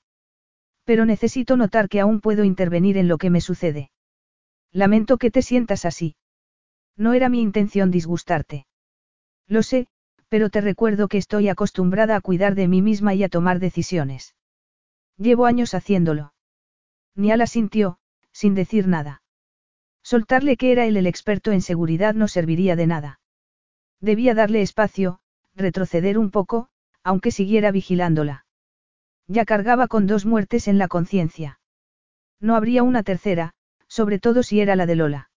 Pero 0.87 1.05
necesito 1.05 1.57
notar 1.57 1.89
que 1.89 1.99
aún 1.99 2.21
puedo 2.21 2.45
intervenir 2.45 2.97
en 2.97 3.09
lo 3.09 3.17
que 3.17 3.29
me 3.29 3.41
sucede. 3.41 3.91
Lamento 4.71 5.17
que 5.17 5.31
te 5.31 5.41
sientas 5.41 5.83
así. 5.83 6.15
No 6.95 7.11
era 7.11 7.27
mi 7.27 7.41
intención 7.41 7.91
disgustarte. 7.91 8.67
Lo 9.49 9.63
sé, 9.63 9.87
pero 10.29 10.49
te 10.49 10.61
recuerdo 10.61 11.09
que 11.09 11.17
estoy 11.17 11.49
acostumbrada 11.49 12.15
a 12.15 12.21
cuidar 12.21 12.55
de 12.55 12.69
mí 12.69 12.81
misma 12.81 13.13
y 13.13 13.25
a 13.25 13.27
tomar 13.27 13.59
decisiones. 13.59 14.33
Llevo 15.17 15.45
años 15.45 15.73
haciéndolo. 15.73 16.33
Niala 17.15 17.47
sintió, 17.47 17.99
sin 18.31 18.55
decir 18.55 18.87
nada. 18.87 19.23
Soltarle 20.03 20.55
que 20.55 20.71
era 20.71 20.85
él 20.85 20.95
el 20.95 21.07
experto 21.07 21.51
en 21.51 21.61
seguridad 21.61 22.13
no 22.13 22.29
serviría 22.29 22.77
de 22.77 22.87
nada. 22.87 23.19
Debía 23.99 24.33
darle 24.33 24.61
espacio, 24.61 25.19
retroceder 25.53 26.17
un 26.17 26.31
poco, 26.31 26.69
aunque 27.03 27.31
siguiera 27.31 27.71
vigilándola. 27.71 28.45
Ya 29.27 29.45
cargaba 29.45 29.87
con 29.87 30.07
dos 30.07 30.25
muertes 30.25 30.67
en 30.67 30.77
la 30.77 30.87
conciencia. 30.87 31.59
No 32.39 32.55
habría 32.55 32.83
una 32.83 33.03
tercera, 33.03 33.53
sobre 33.87 34.19
todo 34.19 34.43
si 34.43 34.61
era 34.61 34.75
la 34.75 34.85
de 34.85 34.95
Lola. 34.95 35.29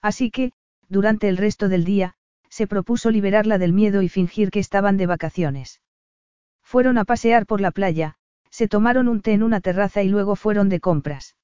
Así 0.00 0.30
que, 0.30 0.52
durante 0.88 1.28
el 1.28 1.36
resto 1.36 1.68
del 1.68 1.84
día, 1.84 2.14
se 2.48 2.66
propuso 2.66 3.10
liberarla 3.10 3.58
del 3.58 3.72
miedo 3.72 4.02
y 4.02 4.08
fingir 4.08 4.50
que 4.50 4.60
estaban 4.60 4.96
de 4.96 5.06
vacaciones. 5.06 5.80
Fueron 6.62 6.98
a 6.98 7.04
pasear 7.04 7.46
por 7.46 7.60
la 7.60 7.70
playa, 7.70 8.16
se 8.50 8.68
tomaron 8.68 9.08
un 9.08 9.20
té 9.20 9.32
en 9.32 9.42
una 9.42 9.60
terraza 9.60 10.02
y 10.02 10.08
luego 10.08 10.36
fueron 10.36 10.68
de 10.68 10.80
compras. 10.80 11.36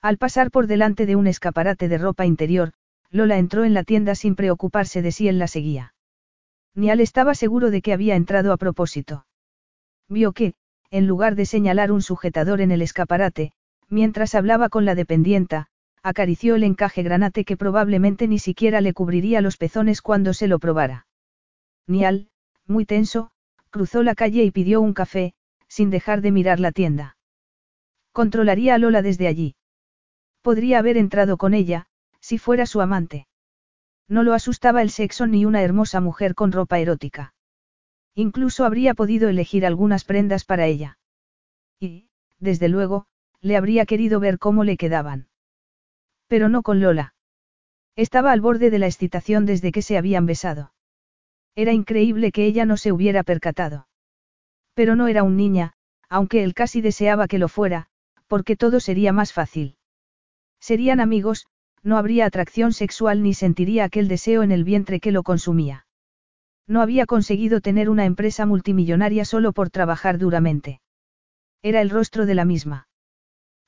Al 0.00 0.18
pasar 0.18 0.50
por 0.50 0.66
delante 0.66 1.06
de 1.06 1.16
un 1.16 1.26
escaparate 1.26 1.88
de 1.88 1.98
ropa 1.98 2.26
interior, 2.26 2.72
Lola 3.10 3.38
entró 3.38 3.64
en 3.64 3.74
la 3.74 3.84
tienda 3.84 4.14
sin 4.14 4.34
preocuparse 4.34 5.02
de 5.02 5.12
si 5.12 5.28
él 5.28 5.38
la 5.38 5.46
seguía. 5.46 5.94
Nial 6.74 7.00
estaba 7.00 7.34
seguro 7.34 7.70
de 7.70 7.82
que 7.82 7.92
había 7.92 8.16
entrado 8.16 8.52
a 8.52 8.56
propósito. 8.56 9.26
Vio 10.08 10.32
que, 10.32 10.54
en 10.92 11.06
lugar 11.06 11.36
de 11.36 11.46
señalar 11.46 11.90
un 11.90 12.02
sujetador 12.02 12.60
en 12.60 12.70
el 12.70 12.82
escaparate, 12.82 13.52
mientras 13.88 14.34
hablaba 14.34 14.68
con 14.68 14.84
la 14.84 14.94
dependienta, 14.94 15.68
acarició 16.02 16.54
el 16.54 16.64
encaje 16.64 17.02
granate 17.02 17.46
que 17.46 17.56
probablemente 17.56 18.28
ni 18.28 18.38
siquiera 18.38 18.82
le 18.82 18.92
cubriría 18.92 19.40
los 19.40 19.56
pezones 19.56 20.02
cuando 20.02 20.34
se 20.34 20.48
lo 20.48 20.58
probara. 20.58 21.06
Nial, 21.86 22.28
muy 22.66 22.84
tenso, 22.84 23.30
cruzó 23.70 24.02
la 24.02 24.14
calle 24.14 24.44
y 24.44 24.50
pidió 24.50 24.82
un 24.82 24.92
café, 24.92 25.32
sin 25.66 25.88
dejar 25.88 26.20
de 26.20 26.30
mirar 26.30 26.60
la 26.60 26.72
tienda. 26.72 27.16
Controlaría 28.12 28.74
a 28.74 28.78
Lola 28.78 29.00
desde 29.00 29.28
allí. 29.28 29.56
Podría 30.42 30.78
haber 30.78 30.98
entrado 30.98 31.38
con 31.38 31.54
ella, 31.54 31.86
si 32.20 32.36
fuera 32.36 32.66
su 32.66 32.82
amante. 32.82 33.26
No 34.08 34.24
lo 34.24 34.34
asustaba 34.34 34.82
el 34.82 34.90
sexo 34.90 35.26
ni 35.26 35.46
una 35.46 35.62
hermosa 35.62 36.02
mujer 36.02 36.34
con 36.34 36.52
ropa 36.52 36.80
erótica. 36.80 37.31
Incluso 38.14 38.64
habría 38.64 38.94
podido 38.94 39.28
elegir 39.28 39.64
algunas 39.64 40.04
prendas 40.04 40.44
para 40.44 40.66
ella. 40.66 40.98
Y, 41.80 42.08
desde 42.38 42.68
luego, 42.68 43.06
le 43.40 43.56
habría 43.56 43.86
querido 43.86 44.20
ver 44.20 44.38
cómo 44.38 44.64
le 44.64 44.76
quedaban. 44.76 45.28
Pero 46.28 46.48
no 46.48 46.62
con 46.62 46.80
Lola. 46.80 47.14
Estaba 47.96 48.32
al 48.32 48.40
borde 48.40 48.70
de 48.70 48.78
la 48.78 48.86
excitación 48.86 49.46
desde 49.46 49.72
que 49.72 49.82
se 49.82 49.98
habían 49.98 50.26
besado. 50.26 50.72
Era 51.54 51.72
increíble 51.72 52.32
que 52.32 52.46
ella 52.46 52.64
no 52.64 52.76
se 52.76 52.92
hubiera 52.92 53.22
percatado. 53.22 53.88
Pero 54.74 54.96
no 54.96 55.08
era 55.08 55.22
un 55.22 55.36
niña, 55.36 55.74
aunque 56.08 56.42
él 56.42 56.54
casi 56.54 56.80
deseaba 56.80 57.28
que 57.28 57.38
lo 57.38 57.48
fuera, 57.48 57.88
porque 58.26 58.56
todo 58.56 58.80
sería 58.80 59.12
más 59.12 59.32
fácil. 59.32 59.76
Serían 60.60 61.00
amigos, 61.00 61.46
no 61.82 61.98
habría 61.98 62.26
atracción 62.26 62.72
sexual 62.72 63.22
ni 63.22 63.34
sentiría 63.34 63.84
aquel 63.84 64.08
deseo 64.08 64.42
en 64.42 64.52
el 64.52 64.64
vientre 64.64 65.00
que 65.00 65.12
lo 65.12 65.22
consumía. 65.22 65.86
No 66.66 66.80
había 66.80 67.06
conseguido 67.06 67.60
tener 67.60 67.90
una 67.90 68.04
empresa 68.04 68.46
multimillonaria 68.46 69.24
solo 69.24 69.52
por 69.52 69.70
trabajar 69.70 70.18
duramente. 70.18 70.80
Era 71.62 71.80
el 71.80 71.90
rostro 71.90 72.26
de 72.26 72.34
la 72.34 72.44
misma. 72.44 72.88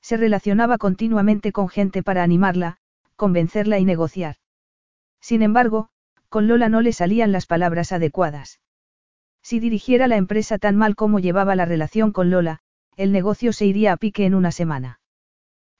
Se 0.01 0.17
relacionaba 0.17 0.77
continuamente 0.77 1.51
con 1.51 1.67
gente 1.69 2.03
para 2.03 2.23
animarla, 2.23 2.77
convencerla 3.15 3.79
y 3.79 3.85
negociar. 3.85 4.35
Sin 5.19 5.41
embargo, 5.41 5.89
con 6.29 6.47
Lola 6.47 6.69
no 6.69 6.81
le 6.81 6.93
salían 6.93 7.31
las 7.31 7.45
palabras 7.45 7.91
adecuadas. 7.91 8.59
Si 9.41 9.59
dirigiera 9.59 10.07
la 10.07 10.17
empresa 10.17 10.57
tan 10.57 10.75
mal 10.75 10.95
como 10.95 11.19
llevaba 11.19 11.55
la 11.55 11.65
relación 11.65 12.11
con 12.11 12.29
Lola, 12.29 12.59
el 12.97 13.11
negocio 13.11 13.53
se 13.53 13.65
iría 13.65 13.93
a 13.93 13.97
pique 13.97 14.25
en 14.25 14.35
una 14.35 14.51
semana. 14.51 14.99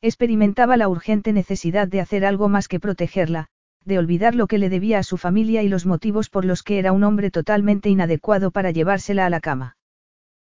Experimentaba 0.02 0.78
la 0.78 0.88
urgente 0.88 1.34
necesidad 1.34 1.88
de 1.88 2.02
hacer 2.02 2.26
algo 2.26 2.50
más 2.50 2.68
que 2.68 2.80
protegerla, 2.80 3.48
de 3.86 4.00
olvidar 4.00 4.36
lo 4.36 4.48
que 4.48 4.58
le 4.58 4.70
debía 4.70 5.00
a 5.00 5.04
su 5.04 5.18
familia 5.18 5.64
y 5.64 5.70
los 5.70 5.86
motivos 5.86 6.30
por 6.30 6.44
los 6.44 6.64
que 6.64 6.80
era 6.80 6.92
un 6.92 7.04
hombre 7.04 7.32
totalmente 7.32 7.90
inadecuado 7.90 8.52
para 8.52 8.72
llevársela 8.72 9.26
a 9.26 9.30
la 9.30 9.40
cama. 9.40 9.78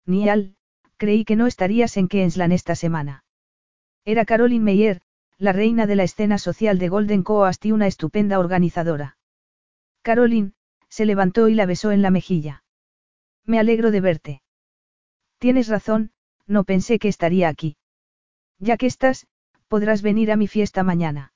Nial, 0.06 0.56
creí 0.96 1.24
que 1.24 1.36
no 1.36 1.46
estarías 1.46 1.96
en 1.96 2.08
Kenslan 2.08 2.52
esta 2.52 2.76
semana. 2.76 3.24
Era 4.04 4.24
Caroline 4.24 4.64
Meyer, 4.64 5.00
la 5.36 5.52
reina 5.52 5.86
de 5.86 5.96
la 5.96 6.04
escena 6.04 6.38
social 6.38 6.78
de 6.78 6.88
Golden 6.88 7.22
Coast 7.22 7.64
y 7.66 7.72
una 7.72 7.86
estupenda 7.86 8.38
organizadora. 8.38 9.16
Caroline, 10.02 10.52
se 10.88 11.06
levantó 11.06 11.48
y 11.48 11.54
la 11.54 11.66
besó 11.66 11.90
en 11.90 12.02
la 12.02 12.10
mejilla. 12.10 12.62
Me 13.44 13.58
alegro 13.58 13.90
de 13.90 14.00
verte. 14.00 14.42
Tienes 15.38 15.68
razón, 15.68 16.12
no 16.46 16.64
pensé 16.64 16.98
que 16.98 17.08
estaría 17.08 17.48
aquí. 17.48 17.76
Ya 18.58 18.76
que 18.76 18.86
estás, 18.86 19.26
podrás 19.66 20.02
venir 20.02 20.30
a 20.30 20.36
mi 20.36 20.46
fiesta 20.46 20.84
mañana. 20.84 21.32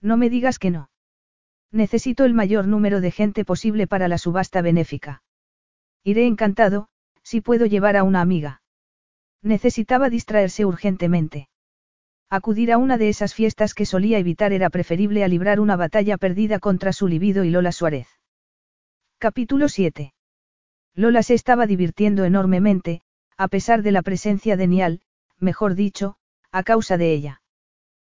No 0.00 0.16
me 0.16 0.28
digas 0.28 0.58
que 0.58 0.70
no. 0.70 0.90
Necesito 1.72 2.26
el 2.26 2.34
mayor 2.34 2.66
número 2.68 3.00
de 3.00 3.10
gente 3.10 3.46
posible 3.46 3.86
para 3.86 4.06
la 4.06 4.18
subasta 4.18 4.60
benéfica. 4.60 5.22
Iré 6.04 6.26
encantado, 6.26 6.88
si 7.22 7.40
puedo 7.40 7.64
llevar 7.64 7.96
a 7.96 8.02
una 8.02 8.20
amiga. 8.20 8.60
Necesitaba 9.42 10.10
distraerse 10.10 10.66
urgentemente. 10.66 11.48
Acudir 12.28 12.72
a 12.72 12.78
una 12.78 12.98
de 12.98 13.08
esas 13.08 13.34
fiestas 13.34 13.74
que 13.74 13.86
solía 13.86 14.18
evitar 14.18 14.52
era 14.52 14.70
preferible 14.70 15.24
a 15.24 15.28
librar 15.28 15.60
una 15.60 15.76
batalla 15.76 16.18
perdida 16.18 16.58
contra 16.58 16.92
su 16.92 17.08
libido 17.08 17.42
y 17.44 17.50
Lola 17.50 17.72
Suárez. 17.72 18.08
Capítulo 19.18 19.68
7. 19.68 20.12
Lola 20.94 21.22
se 21.22 21.34
estaba 21.34 21.66
divirtiendo 21.66 22.24
enormemente, 22.24 23.00
a 23.38 23.48
pesar 23.48 23.82
de 23.82 23.92
la 23.92 24.02
presencia 24.02 24.56
de 24.56 24.66
Nial, 24.66 25.00
mejor 25.38 25.74
dicho, 25.74 26.16
a 26.50 26.62
causa 26.62 26.98
de 26.98 27.12
ella. 27.12 27.42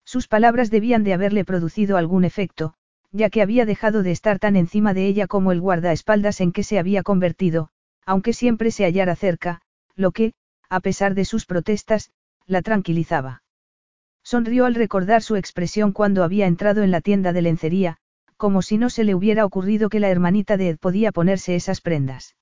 Sus 0.05 0.27
palabras 0.27 0.71
debían 0.71 1.05
de 1.05 1.15
haberle 1.15 1.45
producido 1.45 1.97
algún 1.97 2.25
efecto, 2.25 2.75
ya 3.15 3.31
que 3.31 3.43
había 3.43 3.65
dejado 3.65 4.03
de 4.03 4.11
estar 4.11 4.41
tan 4.41 4.57
encima 4.57 4.93
de 4.93 5.07
ella 5.07 5.29
como 5.29 5.53
el 5.53 5.61
guardaespaldas 5.61 6.41
en 6.41 6.51
que 6.51 6.65
se 6.65 6.81
había 6.81 7.05
convertido, 7.05 7.69
aunque 8.05 8.33
siempre 8.33 8.73
se 8.73 8.85
hallara 8.85 9.15
cerca, 9.15 9.61
lo 9.95 10.11
que, 10.11 10.33
a 10.69 10.81
pesar 10.81 11.15
de 11.15 11.25
sus 11.25 11.47
protestas, 11.47 12.11
la 12.47 12.61
tranquilizaba. 12.61 13.45
Sonrió 14.25 14.67
al 14.67 14.75
recordar 14.75 15.23
su 15.23 15.37
expresión 15.37 15.93
cuando 15.93 16.25
había 16.25 16.49
entrado 16.49 16.83
en 16.83 16.91
la 16.91 17.01
tienda 17.01 17.33
de 17.33 17.43
lencería, 17.43 17.99
como 18.37 18.63
si 18.63 18.79
no 18.79 18.91
se 18.91 19.05
le 19.05 19.15
hubiera 19.15 19.45
ocurrido 19.45 19.89
que 19.89 20.01
la 20.01 20.09
hermanita 20.09 20.57
de 20.57 20.71
Ed 20.71 20.79
podía 20.79 21.13
ponerse 21.13 21.55
esas 21.55 21.81
prendas. 21.81 22.35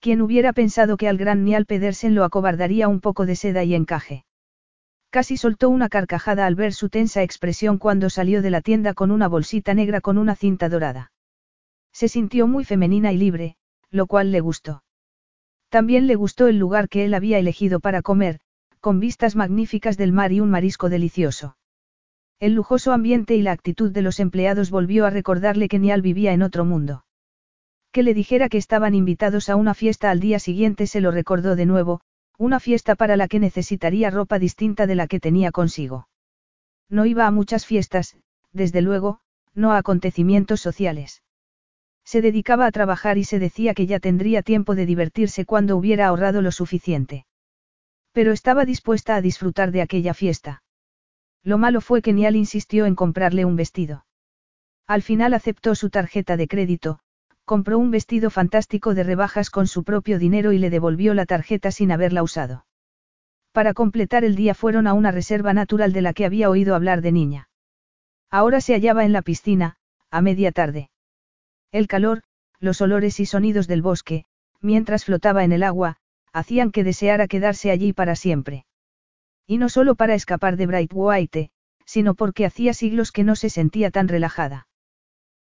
¿Quién 0.00 0.22
hubiera 0.22 0.54
pensado 0.54 0.96
que 0.96 1.08
al 1.08 1.18
gran 1.18 1.44
Nial 1.44 1.66
Pedersen 1.66 2.14
lo 2.14 2.24
acobardaría 2.24 2.88
un 2.88 3.00
poco 3.00 3.26
de 3.26 3.36
seda 3.36 3.62
y 3.62 3.74
encaje? 3.74 4.24
Casi 5.12 5.36
soltó 5.36 5.68
una 5.68 5.90
carcajada 5.90 6.46
al 6.46 6.54
ver 6.54 6.72
su 6.72 6.88
tensa 6.88 7.22
expresión 7.22 7.76
cuando 7.76 8.08
salió 8.08 8.40
de 8.40 8.48
la 8.48 8.62
tienda 8.62 8.94
con 8.94 9.10
una 9.10 9.28
bolsita 9.28 9.74
negra 9.74 10.00
con 10.00 10.16
una 10.16 10.34
cinta 10.34 10.70
dorada. 10.70 11.12
Se 11.92 12.08
sintió 12.08 12.46
muy 12.46 12.64
femenina 12.64 13.12
y 13.12 13.18
libre, 13.18 13.56
lo 13.90 14.06
cual 14.06 14.32
le 14.32 14.40
gustó. 14.40 14.84
También 15.68 16.06
le 16.06 16.14
gustó 16.14 16.46
el 16.46 16.58
lugar 16.58 16.88
que 16.88 17.04
él 17.04 17.12
había 17.12 17.38
elegido 17.38 17.78
para 17.78 18.00
comer, 18.00 18.40
con 18.80 19.00
vistas 19.00 19.36
magníficas 19.36 19.98
del 19.98 20.12
mar 20.12 20.32
y 20.32 20.40
un 20.40 20.48
marisco 20.48 20.88
delicioso. 20.88 21.58
El 22.40 22.54
lujoso 22.54 22.90
ambiente 22.90 23.36
y 23.36 23.42
la 23.42 23.52
actitud 23.52 23.92
de 23.92 24.00
los 24.00 24.18
empleados 24.18 24.70
volvió 24.70 25.04
a 25.04 25.10
recordarle 25.10 25.68
que 25.68 25.78
Nial 25.78 26.00
vivía 26.00 26.32
en 26.32 26.40
otro 26.40 26.64
mundo. 26.64 27.04
Que 27.90 28.02
le 28.02 28.14
dijera 28.14 28.48
que 28.48 28.56
estaban 28.56 28.94
invitados 28.94 29.50
a 29.50 29.56
una 29.56 29.74
fiesta 29.74 30.10
al 30.10 30.20
día 30.20 30.38
siguiente 30.38 30.86
se 30.86 31.02
lo 31.02 31.10
recordó 31.10 31.54
de 31.54 31.66
nuevo, 31.66 32.00
una 32.38 32.60
fiesta 32.60 32.94
para 32.94 33.16
la 33.16 33.28
que 33.28 33.38
necesitaría 33.38 34.10
ropa 34.10 34.38
distinta 34.38 34.86
de 34.86 34.94
la 34.94 35.06
que 35.06 35.20
tenía 35.20 35.52
consigo. 35.52 36.08
No 36.88 37.06
iba 37.06 37.26
a 37.26 37.30
muchas 37.30 37.66
fiestas, 37.66 38.16
desde 38.52 38.82
luego, 38.82 39.20
no 39.54 39.72
a 39.72 39.78
acontecimientos 39.78 40.60
sociales. 40.60 41.22
Se 42.04 42.20
dedicaba 42.20 42.66
a 42.66 42.72
trabajar 42.72 43.18
y 43.18 43.24
se 43.24 43.38
decía 43.38 43.74
que 43.74 43.86
ya 43.86 44.00
tendría 44.00 44.42
tiempo 44.42 44.74
de 44.74 44.86
divertirse 44.86 45.44
cuando 45.44 45.76
hubiera 45.76 46.08
ahorrado 46.08 46.42
lo 46.42 46.50
suficiente. 46.50 47.26
Pero 48.12 48.32
estaba 48.32 48.64
dispuesta 48.64 49.14
a 49.16 49.20
disfrutar 49.20 49.70
de 49.70 49.82
aquella 49.82 50.14
fiesta. 50.14 50.62
Lo 51.42 51.58
malo 51.58 51.80
fue 51.80 52.02
que 52.02 52.12
Nial 52.12 52.36
insistió 52.36 52.86
en 52.86 52.94
comprarle 52.94 53.44
un 53.44 53.56
vestido. 53.56 54.04
Al 54.86 55.02
final 55.02 55.32
aceptó 55.34 55.74
su 55.74 55.90
tarjeta 55.90 56.36
de 56.36 56.48
crédito, 56.48 56.98
compró 57.52 57.78
un 57.78 57.90
vestido 57.90 58.30
fantástico 58.30 58.94
de 58.94 59.04
rebajas 59.04 59.50
con 59.50 59.66
su 59.66 59.84
propio 59.84 60.18
dinero 60.18 60.52
y 60.52 60.58
le 60.58 60.70
devolvió 60.70 61.12
la 61.12 61.26
tarjeta 61.26 61.70
sin 61.70 61.92
haberla 61.92 62.22
usado. 62.22 62.64
Para 63.52 63.74
completar 63.74 64.24
el 64.24 64.36
día 64.36 64.54
fueron 64.54 64.86
a 64.86 64.94
una 64.94 65.10
reserva 65.10 65.52
natural 65.52 65.92
de 65.92 66.00
la 66.00 66.14
que 66.14 66.24
había 66.24 66.48
oído 66.48 66.74
hablar 66.74 67.02
de 67.02 67.12
niña. 67.12 67.50
Ahora 68.30 68.62
se 68.62 68.72
hallaba 68.72 69.04
en 69.04 69.12
la 69.12 69.20
piscina, 69.20 69.76
a 70.10 70.22
media 70.22 70.50
tarde. 70.50 70.88
El 71.72 71.88
calor, 71.88 72.22
los 72.58 72.80
olores 72.80 73.20
y 73.20 73.26
sonidos 73.26 73.66
del 73.66 73.82
bosque, 73.82 74.24
mientras 74.62 75.04
flotaba 75.04 75.44
en 75.44 75.52
el 75.52 75.62
agua, 75.62 75.98
hacían 76.32 76.72
que 76.72 76.84
deseara 76.84 77.28
quedarse 77.28 77.70
allí 77.70 77.92
para 77.92 78.16
siempre. 78.16 78.64
Y 79.46 79.58
no 79.58 79.68
solo 79.68 79.94
para 79.94 80.14
escapar 80.14 80.56
de 80.56 80.68
Bright 80.68 80.92
White, 80.94 81.50
sino 81.84 82.14
porque 82.14 82.46
hacía 82.46 82.72
siglos 82.72 83.12
que 83.12 83.24
no 83.24 83.36
se 83.36 83.50
sentía 83.50 83.90
tan 83.90 84.08
relajada. 84.08 84.68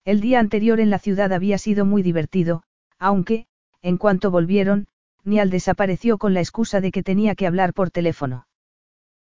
El 0.09 0.22
día 0.22 0.40
anterior 0.40 0.80
en 0.80 0.89
la 0.89 0.98
ciudad 0.98 1.35
había 1.35 1.59
sido 1.59 1.85
muy 1.85 2.02
divertido, 2.02 2.62
aunque, 2.98 3.47
en 3.82 3.98
cuanto 3.98 4.30
volvieron, 4.30 4.86
Nial 5.22 5.51
desapareció 5.51 6.16
con 6.16 6.32
la 6.32 6.40
excusa 6.40 6.80
de 6.80 6.93
que 6.93 7.02
tenía 7.02 7.35
que 7.35 7.47
hablar 7.47 7.74
por 7.74 7.90
teléfono. 7.90 8.47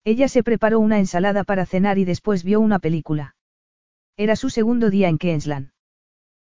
Ella 0.04 0.28
se 0.28 0.44
preparó 0.44 0.82
una 0.82 1.00
ensalada 1.00 1.46
para 1.46 1.66
cenar 1.66 2.00
y 2.00 2.04
después 2.04 2.44
vio 2.44 2.60
una 2.60 2.80
película. 2.80 3.38
Era 4.18 4.36
su 4.36 4.50
segundo 4.50 4.90
día 4.90 5.08
en 5.08 5.20
Queensland. 5.20 5.72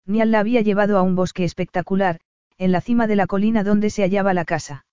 Nial 0.04 0.32
la 0.32 0.40
había 0.40 0.62
llevado 0.62 0.98
a 0.98 1.02
un 1.02 1.14
bosque 1.14 1.44
espectacular, 1.44 2.18
en 2.58 2.72
la 2.72 2.80
cima 2.80 3.06
de 3.06 3.14
la 3.14 3.28
colina 3.28 3.62
donde 3.62 3.88
se 3.88 4.02
hallaba 4.02 4.34
la 4.34 4.44
casa. 4.44 4.84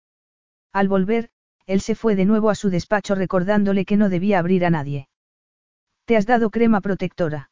Al 0.71 0.87
volver, 0.87 1.31
él 1.65 1.81
se 1.81 1.95
fue 1.95 2.15
de 2.15 2.25
nuevo 2.25 2.51
a 2.51 2.55
su 2.55 2.69
despacho 2.69 3.15
recordándole 3.15 3.85
que 3.85 3.97
no 3.97 4.09
debía 4.09 4.37
abrir 4.37 4.65
a 4.65 4.69
nadie. 4.69 5.09
¿Te 6.05 6.15
has 6.15 6.27
dado 6.27 6.51
crema 6.51 6.79
protectora? 6.79 7.50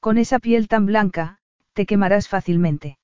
Con 0.00 0.18
esa 0.18 0.38
piel 0.38 0.68
tan 0.68 0.86
blanca, 0.86 1.38
te 1.72 1.86
quemarás 1.86 2.28
fácilmente. 2.28 2.98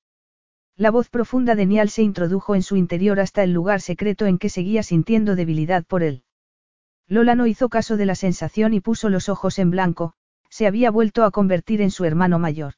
La 0.75 0.89
voz 0.89 1.09
profunda 1.09 1.55
de 1.55 1.65
Nial 1.65 1.89
se 1.89 2.01
introdujo 2.01 2.55
en 2.55 2.63
su 2.63 2.75
interior 2.75 3.19
hasta 3.19 3.43
el 3.43 3.53
lugar 3.53 3.81
secreto 3.81 4.25
en 4.25 4.39
que 4.39 4.49
seguía 4.49 4.81
sintiendo 4.81 5.35
debilidad 5.35 5.83
por 5.85 6.01
él. 6.01 6.23
Lola 7.07 7.35
no 7.35 7.45
hizo 7.45 7.69
caso 7.69 7.97
de 7.97 8.05
la 8.05 8.15
sensación 8.15 8.73
y 8.73 8.79
puso 8.79 9.09
los 9.09 9.29
ojos 9.29 9.59
en 9.59 9.69
blanco, 9.69 10.13
se 10.49 10.65
había 10.65 10.89
vuelto 10.89 11.23
a 11.23 11.31
convertir 11.31 11.81
en 11.81 11.91
su 11.91 12.05
hermano 12.05 12.39
mayor. 12.39 12.73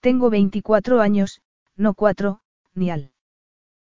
Tengo 0.00 0.30
24 0.30 1.00
años, 1.00 1.40
no 1.76 1.94
cuatro, 1.94 2.40
Nial. 2.74 3.12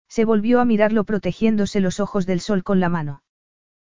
Se 0.08 0.24
volvió 0.24 0.60
a 0.60 0.64
mirarlo 0.64 1.04
protegiéndose 1.04 1.80
los 1.80 2.00
ojos 2.00 2.26
del 2.26 2.40
sol 2.40 2.62
con 2.62 2.80
la 2.80 2.88
mano. 2.88 3.22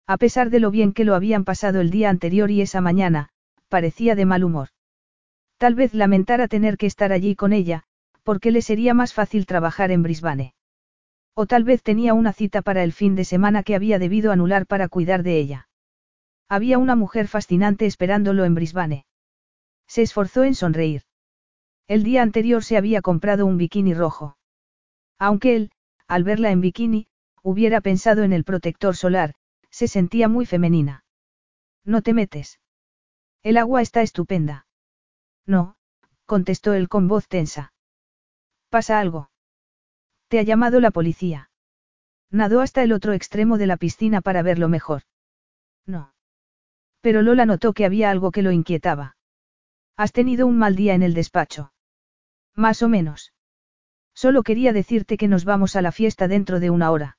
A 0.06 0.16
pesar 0.16 0.51
de 0.51 0.61
lo 0.61 0.70
bien 0.70 0.93
que 0.93 1.05
lo 1.05 1.15
habían 1.15 1.44
pasado 1.44 1.81
el 1.81 1.90
día 1.90 2.11
anterior 2.11 2.51
y 2.51 2.61
esa 2.61 2.81
mañana, 2.81 3.31
parecía 3.69 4.15
de 4.15 4.24
mal 4.24 4.44
humor. 4.44 4.69
Tal 5.65 5.74
vez 5.74 5.95
lamentara 5.95 6.47
tener 6.47 6.77
que 6.77 6.85
estar 6.85 7.11
allí 7.11 7.36
con 7.36 7.55
ella, 7.55 7.85
porque 8.23 8.51
le 8.51 8.61
sería 8.61 8.93
más 8.93 9.15
fácil 9.15 9.47
trabajar 9.47 9.93
en 9.93 10.03
Brisbane. 10.03 10.53
O 11.32 11.47
tal 11.47 11.65
vez 11.65 11.82
tenía 11.82 12.12
una 12.12 12.35
cita 12.35 12.61
para 12.61 12.85
el 12.85 12.93
fin 12.93 13.15
de 13.15 13.24
semana 13.24 13.62
que 13.62 13.74
había 13.74 13.99
debido 13.99 14.31
anular 14.31 14.66
para 14.66 14.89
cuidar 14.89 15.23
de 15.23 15.39
ella. 15.39 15.70
Había 16.51 16.77
una 16.77 16.97
mujer 16.97 17.28
fascinante 17.28 17.86
esperándolo 17.86 18.45
en 18.45 18.55
Brisbane. 18.55 19.07
Se 19.86 20.03
esforzó 20.03 20.45
en 20.45 20.55
sonreír. 20.55 21.05
El 21.89 22.03
día 22.03 22.20
anterior 22.20 22.62
se 22.62 22.77
había 22.77 23.01
comprado 23.01 23.47
un 23.47 23.57
bikini 23.57 23.95
rojo. 23.95 24.36
Aunque 25.19 25.57
él, 25.57 25.70
al 26.07 26.24
verla 26.24 26.51
en 26.51 26.61
bikini, 26.61 27.07
hubiera 27.43 27.81
pensado 27.81 28.23
en 28.23 28.35
el 28.35 28.45
protector 28.45 28.97
solar, 28.97 29.32
se 29.70 29.89
sentía 29.89 30.28
muy 30.28 30.45
femenina. 30.45 31.07
No 31.86 32.03
te 32.03 32.12
metes. 32.12 32.61
El 33.43 33.57
agua 33.57 33.81
está 33.81 34.03
estupenda. 34.03 34.64
No, 35.47 35.77
contestó 36.27 36.73
él 36.73 36.89
con 36.89 37.09
voz 37.09 37.29
tensa. 37.29 37.73
¿Pasa 38.71 38.99
algo? 38.99 39.31
¿Te 40.29 40.39
ha 40.39 40.43
llamado 40.43 40.81
la 40.81 40.91
policía? 40.91 41.51
Nadó 42.31 42.61
hasta 42.61 42.83
el 42.83 42.93
otro 42.93 43.12
extremo 43.12 43.59
de 43.59 43.66
la 43.66 43.77
piscina 43.77 44.21
para 44.21 44.43
verlo 44.43 44.69
mejor. 44.69 45.03
No. 45.87 46.12
Pero 47.01 47.23
Lola 47.23 47.47
notó 47.47 47.73
que 47.73 47.85
había 47.85 48.11
algo 48.11 48.31
que 48.33 48.43
lo 48.43 48.51
inquietaba. 48.51 49.16
Has 49.97 50.12
tenido 50.12 50.47
un 50.47 50.59
mal 50.59 50.75
día 50.75 50.95
en 50.95 51.03
el 51.03 51.15
despacho. 51.15 51.73
Más 52.55 52.83
o 52.83 52.89
menos. 52.89 53.33
Solo 54.15 54.43
quería 54.43 54.73
decirte 54.73 55.16
que 55.16 55.29
nos 55.29 55.45
vamos 55.45 55.77
a 55.77 55.83
la 55.83 55.93
fiesta 55.93 56.29
dentro 56.29 56.61
de 56.61 56.71
una 56.71 56.91
hora. 56.91 57.19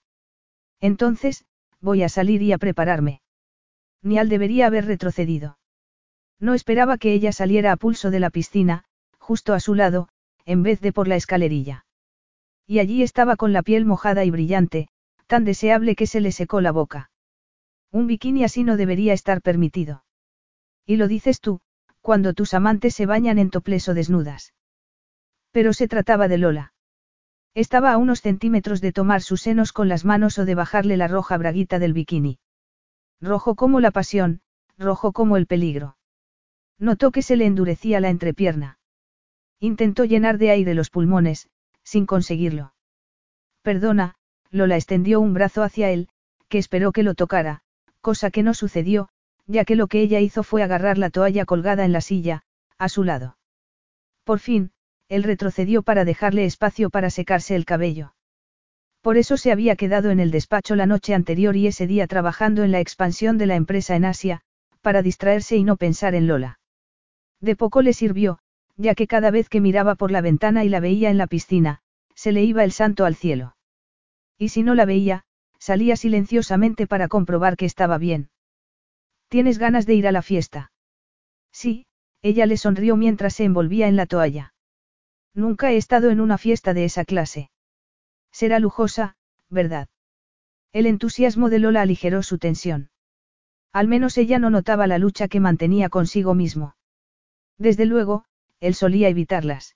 Entonces, 0.81 1.45
voy 1.79 2.03
a 2.03 2.09
salir 2.09 2.41
y 2.41 2.51
a 2.51 2.57
prepararme. 2.57 3.21
Nial 4.01 4.29
debería 4.29 4.67
haber 4.67 4.85
retrocedido. 4.85 5.57
No 6.39 6.53
esperaba 6.53 6.97
que 6.97 7.13
ella 7.13 7.31
saliera 7.31 7.71
a 7.71 7.77
pulso 7.77 8.11
de 8.11 8.19
la 8.19 8.29
piscina, 8.29 8.83
justo 9.17 9.53
a 9.53 9.59
su 9.59 9.75
lado, 9.75 10.09
en 10.45 10.63
vez 10.63 10.81
de 10.81 10.91
por 10.93 11.07
la 11.07 11.15
escalerilla. 11.15 11.85
Y 12.67 12.79
allí 12.79 13.03
estaba 13.03 13.35
con 13.35 13.53
la 13.53 13.63
piel 13.63 13.85
mojada 13.85 14.25
y 14.25 14.31
brillante, 14.31 14.87
tan 15.27 15.43
deseable 15.45 15.95
que 15.95 16.07
se 16.07 16.21
le 16.21 16.31
secó 16.31 16.61
la 16.61 16.71
boca. 16.71 17.09
Un 17.91 18.07
bikini 18.07 18.43
así 18.43 18.63
no 18.63 18.77
debería 18.77 19.13
estar 19.13 19.41
permitido. 19.41 20.03
Y 20.85 20.97
lo 20.97 21.07
dices 21.07 21.39
tú, 21.39 21.61
cuando 22.01 22.33
tus 22.33 22.53
amantes 22.53 22.93
se 22.93 23.05
bañan 23.05 23.39
en 23.39 23.49
toples 23.49 23.87
o 23.89 23.93
desnudas. 23.93 24.53
Pero 25.51 25.73
se 25.73 25.87
trataba 25.87 26.27
de 26.27 26.37
Lola. 26.37 26.73
Estaba 27.55 27.93
a 27.93 27.97
unos 27.97 28.21
centímetros 28.21 28.81
de 28.81 28.91
tomar 28.91 29.21
sus 29.21 29.41
senos 29.41 29.71
con 29.71 29.87
las 29.87 30.03
manos 30.03 30.37
o 30.37 30.45
de 30.45 30.55
bajarle 30.55 30.97
la 30.97 31.07
roja 31.07 31.37
braguita 31.37 31.79
del 31.79 31.93
bikini. 31.93 32.37
Rojo 33.21 33.55
como 33.55 33.79
la 33.79 33.91
pasión, 33.91 34.41
rojo 34.77 35.13
como 35.13 35.37
el 35.37 35.47
peligro. 35.47 35.95
Notó 36.79 37.11
que 37.11 37.21
se 37.21 37.35
le 37.35 37.45
endurecía 37.45 37.99
la 37.99 38.09
entrepierna. 38.09 38.79
Intentó 39.59 40.03
llenar 40.03 40.37
de 40.37 40.51
aire 40.51 40.73
los 40.73 40.89
pulmones, 40.89 41.49
sin 41.83 42.05
conseguirlo. 42.05 42.73
Perdona, 43.61 44.15
Lola 44.51 44.75
extendió 44.75 45.19
un 45.19 45.33
brazo 45.33 45.63
hacia 45.63 45.89
él, 45.89 46.09
que 46.49 46.57
esperó 46.57 46.91
que 46.91 47.03
lo 47.03 47.15
tocara, 47.15 47.61
cosa 48.01 48.29
que 48.29 48.43
no 48.43 48.53
sucedió, 48.53 49.09
ya 49.47 49.65
que 49.65 49.75
lo 49.75 49.87
que 49.87 50.01
ella 50.01 50.19
hizo 50.19 50.43
fue 50.43 50.63
agarrar 50.63 50.97
la 50.97 51.09
toalla 51.09 51.45
colgada 51.45 51.85
en 51.85 51.91
la 51.91 52.01
silla, 52.01 52.43
a 52.77 52.89
su 52.89 53.03
lado. 53.03 53.37
Por 54.23 54.39
fin, 54.39 54.71
él 55.07 55.23
retrocedió 55.23 55.83
para 55.83 56.03
dejarle 56.03 56.45
espacio 56.45 56.89
para 56.89 57.09
secarse 57.09 57.55
el 57.55 57.65
cabello. 57.65 58.13
Por 59.01 59.17
eso 59.17 59.37
se 59.37 59.51
había 59.51 59.75
quedado 59.75 60.09
en 60.09 60.19
el 60.19 60.31
despacho 60.31 60.75
la 60.75 60.87
noche 60.87 61.13
anterior 61.13 61.55
y 61.55 61.67
ese 61.67 61.85
día 61.85 62.07
trabajando 62.07 62.63
en 62.63 62.71
la 62.71 62.79
expansión 62.79 63.37
de 63.37 63.45
la 63.45 63.55
empresa 63.55 63.95
en 63.95 64.03
Asia, 64.05 64.41
para 64.81 65.01
distraerse 65.01 65.55
y 65.55 65.63
no 65.63 65.77
pensar 65.77 66.15
en 66.15 66.27
Lola. 66.27 66.59
De 67.45 67.55
poco 67.55 67.83
le 67.83 67.93
sirvió, 67.93 68.39
ya 68.75 68.95
que 68.95 69.05
cada 69.05 69.29
vez 69.29 69.49
que 69.49 69.61
miraba 69.61 69.93
por 69.93 70.09
la 70.09 70.21
ventana 70.21 70.65
y 70.65 70.69
la 70.69 70.79
veía 70.79 71.11
en 71.11 71.19
la 71.19 71.27
piscina, 71.27 71.79
se 72.15 72.31
le 72.31 72.43
iba 72.43 72.63
el 72.63 72.71
santo 72.71 73.05
al 73.05 73.13
cielo. 73.13 73.55
Y 74.35 74.49
si 74.49 74.63
no 74.63 74.73
la 74.73 74.85
veía, 74.85 75.25
salía 75.59 75.95
silenciosamente 75.95 76.87
para 76.87 77.07
comprobar 77.07 77.55
que 77.55 77.67
estaba 77.67 77.99
bien. 77.99 78.31
¿Tienes 79.27 79.59
ganas 79.59 79.85
de 79.85 79.93
ir 79.93 80.07
a 80.07 80.11
la 80.11 80.23
fiesta? 80.23 80.71
Sí, 81.51 81.85
Ella 82.23 82.47
le 82.47 82.57
sonrió 82.57 82.95
mientras 82.95 83.35
se 83.35 83.43
envolvía 83.43 83.87
en 83.87 83.95
la 83.95 84.07
toalla. 84.07 84.55
Nunca 85.35 85.71
he 85.71 85.77
estado 85.77 86.09
en 86.09 86.21
una 86.21 86.39
fiesta 86.39 86.73
de 86.73 86.85
esa 86.85 87.05
clase. 87.05 87.51
Será 88.31 88.57
lujosa, 88.57 89.17
¿verdad? 89.51 89.87
El 90.73 90.87
entusiasmo 90.87 91.51
de 91.51 91.59
Lola 91.59 91.83
aligeró 91.83 92.23
su 92.23 92.39
tensión. 92.39 92.89
Al 93.71 93.87
menos 93.87 94.17
ella 94.17 94.39
no 94.39 94.49
notaba 94.49 94.87
la 94.87 94.97
lucha 94.97 95.27
que 95.27 95.39
mantenía 95.39 95.89
consigo 95.89 96.33
mismo. 96.33 96.73
Desde 97.57 97.85
luego, 97.85 98.25
él 98.59 98.75
solía 98.75 99.09
evitarlas. 99.09 99.75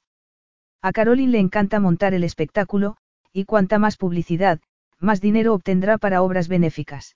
A 0.82 0.92
Caroline 0.92 1.32
le 1.32 1.40
encanta 1.40 1.80
montar 1.80 2.14
el 2.14 2.24
espectáculo, 2.24 2.98
y 3.34 3.46
cuanta 3.46 3.80
más 3.80 3.98
publicidad, 3.98 4.60
más 5.00 5.22
dinero 5.22 5.54
obtendrá 5.54 5.98
para 5.98 6.22
obras 6.22 6.48
benéficas. 6.48 7.16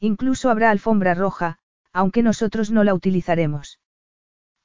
Incluso 0.00 0.50
habrá 0.50 0.70
alfombra 0.70 1.14
roja, 1.14 1.58
aunque 1.92 2.22
nosotros 2.22 2.70
no 2.70 2.84
la 2.84 2.94
utilizaremos. 2.94 3.78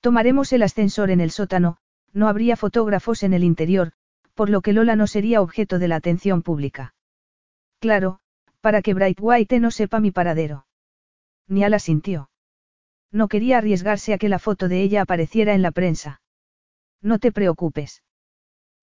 Tomaremos 0.02 0.54
el 0.54 0.64
ascensor 0.64 1.10
en 1.10 1.20
el 1.20 1.32
sótano, 1.32 1.78
no 2.14 2.28
habría 2.28 2.56
fotógrafos 2.56 3.24
en 3.24 3.34
el 3.34 3.44
interior, 3.44 3.92
por 4.34 4.50
lo 4.50 4.62
que 4.62 4.74
Lola 4.74 4.96
no 4.96 5.08
sería 5.08 5.42
objeto 5.42 5.80
de 5.80 5.88
la 5.88 5.96
atención 5.96 6.42
pública. 6.42 6.94
Claro, 7.80 8.20
para 8.62 8.82
que 8.82 8.94
Bright 8.94 9.18
White 9.22 9.60
no 9.60 9.72
sepa 9.72 10.00
mi 10.00 10.12
paradero. 10.12 10.66
Niala 11.48 11.80
sintió. 11.80 12.30
No 13.12 13.28
quería 13.28 13.58
arriesgarse 13.58 14.14
a 14.14 14.18
que 14.18 14.30
la 14.30 14.40
foto 14.40 14.68
de 14.68 14.82
ella 14.82 15.02
apareciera 15.02 15.54
en 15.54 15.62
la 15.62 15.72
prensa. 15.72 16.22
No 17.02 17.20
te 17.20 17.32
preocupes. 17.32 18.04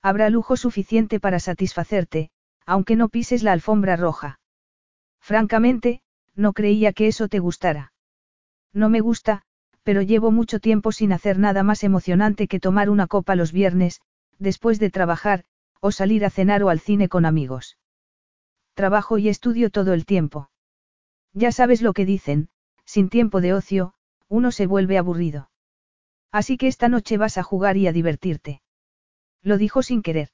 Habrá 0.00 0.30
lujo 0.30 0.56
suficiente 0.56 1.20
para 1.20 1.38
satisfacerte, 1.38 2.30
aunque 2.66 2.96
no 2.96 3.08
pises 3.08 3.42
la 3.42 3.52
alfombra 3.52 3.96
roja. 3.96 4.40
Francamente, 5.20 6.02
no 6.34 6.52
creía 6.52 6.92
que 6.92 7.08
eso 7.08 7.28
te 7.28 7.38
gustara. 7.38 7.92
No 8.72 8.88
me 8.88 9.00
gusta, 9.00 9.42
pero 9.82 10.02
llevo 10.02 10.30
mucho 10.30 10.60
tiempo 10.60 10.92
sin 10.92 11.12
hacer 11.12 11.38
nada 11.38 11.62
más 11.62 11.84
emocionante 11.84 12.48
que 12.48 12.60
tomar 12.60 12.90
una 12.90 13.06
copa 13.06 13.36
los 13.36 13.52
viernes, 13.52 14.00
después 14.38 14.78
de 14.78 14.90
trabajar, 14.90 15.44
o 15.80 15.92
salir 15.92 16.24
a 16.24 16.30
cenar 16.30 16.62
o 16.62 16.68
al 16.68 16.80
cine 16.80 17.08
con 17.08 17.24
amigos. 17.26 17.78
Trabajo 18.74 19.18
y 19.18 19.28
estudio 19.28 19.70
todo 19.70 19.92
el 19.92 20.06
tiempo. 20.06 20.50
Ya 21.32 21.52
sabes 21.52 21.82
lo 21.82 21.92
que 21.92 22.06
dicen, 22.06 22.48
sin 22.84 23.08
tiempo 23.08 23.40
de 23.40 23.54
ocio, 23.54 23.94
uno 24.32 24.50
se 24.50 24.66
vuelve 24.66 24.96
aburrido. 24.96 25.50
Así 26.32 26.56
que 26.56 26.66
esta 26.66 26.88
noche 26.88 27.18
vas 27.18 27.36
a 27.36 27.42
jugar 27.42 27.76
y 27.76 27.86
a 27.86 27.92
divertirte. 27.92 28.62
Lo 29.42 29.58
dijo 29.58 29.82
sin 29.82 30.00
querer. 30.00 30.30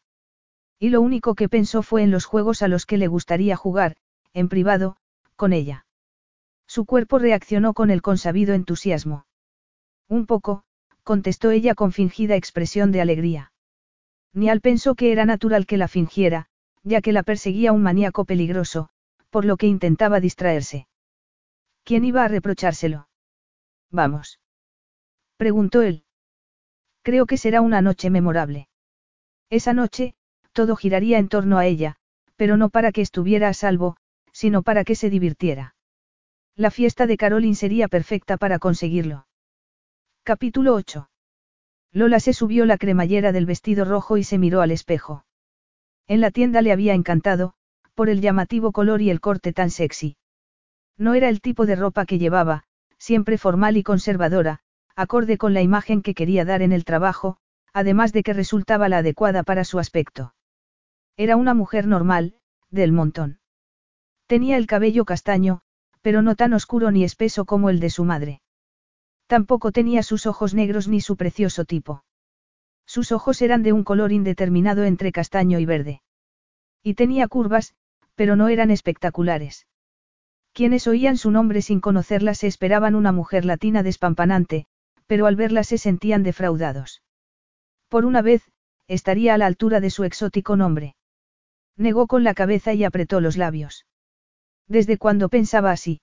Y 0.78 0.90
lo 0.90 1.00
único 1.00 1.34
que 1.34 1.48
pensó 1.48 1.82
fue 1.82 2.04
en 2.04 2.12
los 2.12 2.24
juegos 2.24 2.62
a 2.62 2.68
los 2.68 2.86
que 2.86 2.96
le 2.96 3.08
gustaría 3.08 3.56
jugar, 3.56 3.96
en 4.32 4.48
privado, 4.48 4.98
con 5.34 5.52
ella. 5.52 5.84
Su 6.68 6.84
cuerpo 6.84 7.18
reaccionó 7.18 7.74
con 7.74 7.90
el 7.90 8.00
consabido 8.00 8.54
entusiasmo. 8.54 9.26
Un 10.06 10.26
poco, 10.26 10.62
contestó 11.02 11.50
ella 11.50 11.74
con 11.74 11.90
fingida 11.90 12.36
expresión 12.36 12.92
de 12.92 13.00
alegría. 13.00 13.52
Nial 14.32 14.60
pensó 14.60 14.94
que 14.94 15.10
era 15.10 15.24
natural 15.24 15.66
que 15.66 15.76
la 15.76 15.88
fingiera, 15.88 16.46
ya 16.84 17.00
que 17.00 17.12
la 17.12 17.24
perseguía 17.24 17.72
un 17.72 17.82
maníaco 17.82 18.24
peligroso, 18.24 18.90
por 19.30 19.44
lo 19.44 19.56
que 19.56 19.66
intentaba 19.66 20.20
distraerse. 20.20 20.86
¿Quién 21.82 22.04
iba 22.04 22.22
a 22.22 22.28
reprochárselo? 22.28 23.07
Vamos. 23.90 24.40
Preguntó 25.36 25.82
él. 25.82 26.04
Creo 27.02 27.26
que 27.26 27.36
será 27.36 27.60
una 27.60 27.80
noche 27.80 28.10
memorable. 28.10 28.68
Esa 29.50 29.72
noche, 29.72 30.14
todo 30.52 30.76
giraría 30.76 31.18
en 31.18 31.28
torno 31.28 31.58
a 31.58 31.66
ella, 31.66 31.96
pero 32.36 32.56
no 32.56 32.68
para 32.68 32.92
que 32.92 33.00
estuviera 33.00 33.48
a 33.48 33.54
salvo, 33.54 33.96
sino 34.32 34.62
para 34.62 34.84
que 34.84 34.94
se 34.94 35.10
divirtiera. 35.10 35.74
La 36.54 36.70
fiesta 36.70 37.06
de 37.06 37.16
Caroline 37.16 37.54
sería 37.54 37.88
perfecta 37.88 38.36
para 38.36 38.58
conseguirlo. 38.58 39.26
Capítulo 40.22 40.74
8. 40.74 41.08
Lola 41.92 42.20
se 42.20 42.32
subió 42.32 42.66
la 42.66 42.76
cremallera 42.76 43.32
del 43.32 43.46
vestido 43.46 43.84
rojo 43.84 44.18
y 44.18 44.24
se 44.24 44.38
miró 44.38 44.60
al 44.60 44.70
espejo. 44.70 45.24
En 46.06 46.20
la 46.20 46.30
tienda 46.30 46.60
le 46.60 46.72
había 46.72 46.94
encantado, 46.94 47.54
por 47.94 48.10
el 48.10 48.20
llamativo 48.20 48.72
color 48.72 49.00
y 49.00 49.10
el 49.10 49.20
corte 49.20 49.52
tan 49.52 49.70
sexy. 49.70 50.16
No 50.96 51.14
era 51.14 51.28
el 51.28 51.40
tipo 51.40 51.64
de 51.64 51.76
ropa 51.76 52.04
que 52.06 52.18
llevaba, 52.18 52.64
siempre 52.98 53.38
formal 53.38 53.76
y 53.76 53.82
conservadora, 53.82 54.60
acorde 54.96 55.38
con 55.38 55.54
la 55.54 55.62
imagen 55.62 56.02
que 56.02 56.14
quería 56.14 56.44
dar 56.44 56.62
en 56.62 56.72
el 56.72 56.84
trabajo, 56.84 57.38
además 57.72 58.12
de 58.12 58.22
que 58.22 58.32
resultaba 58.32 58.88
la 58.88 58.98
adecuada 58.98 59.42
para 59.44 59.64
su 59.64 59.78
aspecto. 59.78 60.34
Era 61.16 61.36
una 61.36 61.54
mujer 61.54 61.86
normal, 61.86 62.34
del 62.70 62.92
montón. 62.92 63.38
Tenía 64.26 64.56
el 64.56 64.66
cabello 64.66 65.04
castaño, 65.04 65.60
pero 66.02 66.22
no 66.22 66.34
tan 66.34 66.52
oscuro 66.52 66.90
ni 66.90 67.04
espeso 67.04 67.44
como 67.44 67.70
el 67.70 67.78
de 67.78 67.90
su 67.90 68.04
madre. 68.04 68.42
Tampoco 69.28 69.70
tenía 69.70 70.02
sus 70.02 70.26
ojos 70.26 70.54
negros 70.54 70.88
ni 70.88 71.00
su 71.00 71.16
precioso 71.16 71.64
tipo. 71.64 72.02
Sus 72.86 73.12
ojos 73.12 73.40
eran 73.42 73.62
de 73.62 73.72
un 73.72 73.84
color 73.84 74.10
indeterminado 74.10 74.84
entre 74.84 75.12
castaño 75.12 75.60
y 75.60 75.66
verde. 75.66 76.02
Y 76.82 76.94
tenía 76.94 77.28
curvas, 77.28 77.74
pero 78.14 78.34
no 78.34 78.48
eran 78.48 78.72
espectaculares. 78.72 79.67
Quienes 80.58 80.88
oían 80.88 81.16
su 81.16 81.30
nombre 81.30 81.62
sin 81.62 81.78
conocerla 81.78 82.34
se 82.34 82.48
esperaban 82.48 82.96
una 82.96 83.12
mujer 83.12 83.44
latina 83.44 83.84
despampanante, 83.84 84.66
pero 85.06 85.26
al 85.26 85.36
verla 85.36 85.62
se 85.62 85.78
sentían 85.78 86.24
defraudados. 86.24 87.00
Por 87.88 88.04
una 88.04 88.22
vez, 88.22 88.42
estaría 88.88 89.34
a 89.34 89.38
la 89.38 89.46
altura 89.46 89.78
de 89.78 89.90
su 89.90 90.02
exótico 90.02 90.56
nombre. 90.56 90.96
Negó 91.76 92.08
con 92.08 92.24
la 92.24 92.34
cabeza 92.34 92.74
y 92.74 92.82
apretó 92.82 93.20
los 93.20 93.36
labios. 93.36 93.86
¿Desde 94.66 94.98
cuando 94.98 95.28
pensaba 95.28 95.70
así? 95.70 96.00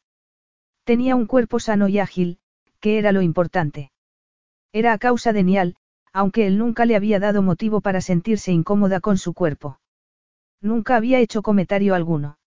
Tenía 0.86 1.18
un 1.18 1.26
cuerpo 1.26 1.60
sano 1.60 1.90
y 1.90 1.99
ágil, 1.99 2.40
que 2.80 2.98
era 2.98 3.11
lo 3.11 3.22
importante. 3.22 3.91
Era 4.72 4.94
a 4.94 4.98
causa 4.99 5.34
de 5.34 5.44
Nial, 5.44 5.76
aunque 6.14 6.48
él 6.48 6.57
nunca 6.57 6.86
le 6.86 6.95
había 6.95 7.19
dado 7.19 7.41
motivo 7.41 7.82
para 7.82 7.99
sentirse 7.99 8.53
incómoda 8.53 9.02
con 9.02 9.18
su 9.18 9.34
cuerpo. 9.34 9.82
Nunca 10.61 10.95
había 10.95 11.19
hecho 11.19 11.41
comentario 11.41 11.94
alguno. 11.94 12.38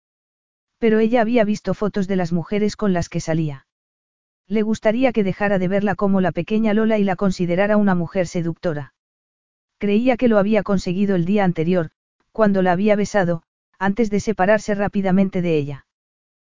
Pero 0.78 1.00
ella 1.00 1.20
había 1.20 1.44
visto 1.44 1.74
fotos 1.74 2.08
de 2.08 2.16
las 2.16 2.32
mujeres 2.32 2.76
con 2.76 2.92
las 2.92 3.08
que 3.08 3.20
salía. 3.20 3.66
Le 4.46 4.62
gustaría 4.62 5.12
que 5.12 5.24
dejara 5.24 5.58
de 5.58 5.68
verla 5.68 5.94
como 5.94 6.20
la 6.20 6.32
pequeña 6.32 6.72
Lola 6.72 6.98
y 6.98 7.04
la 7.04 7.16
considerara 7.16 7.76
una 7.76 7.94
mujer 7.94 8.26
seductora. 8.26 8.94
Creía 9.78 10.16
que 10.16 10.28
lo 10.28 10.38
había 10.38 10.62
conseguido 10.62 11.16
el 11.16 11.24
día 11.24 11.44
anterior, 11.44 11.90
cuando 12.32 12.62
la 12.62 12.72
había 12.72 12.96
besado, 12.96 13.42
antes 13.78 14.10
de 14.10 14.20
separarse 14.20 14.74
rápidamente 14.74 15.42
de 15.42 15.56
ella. 15.56 15.86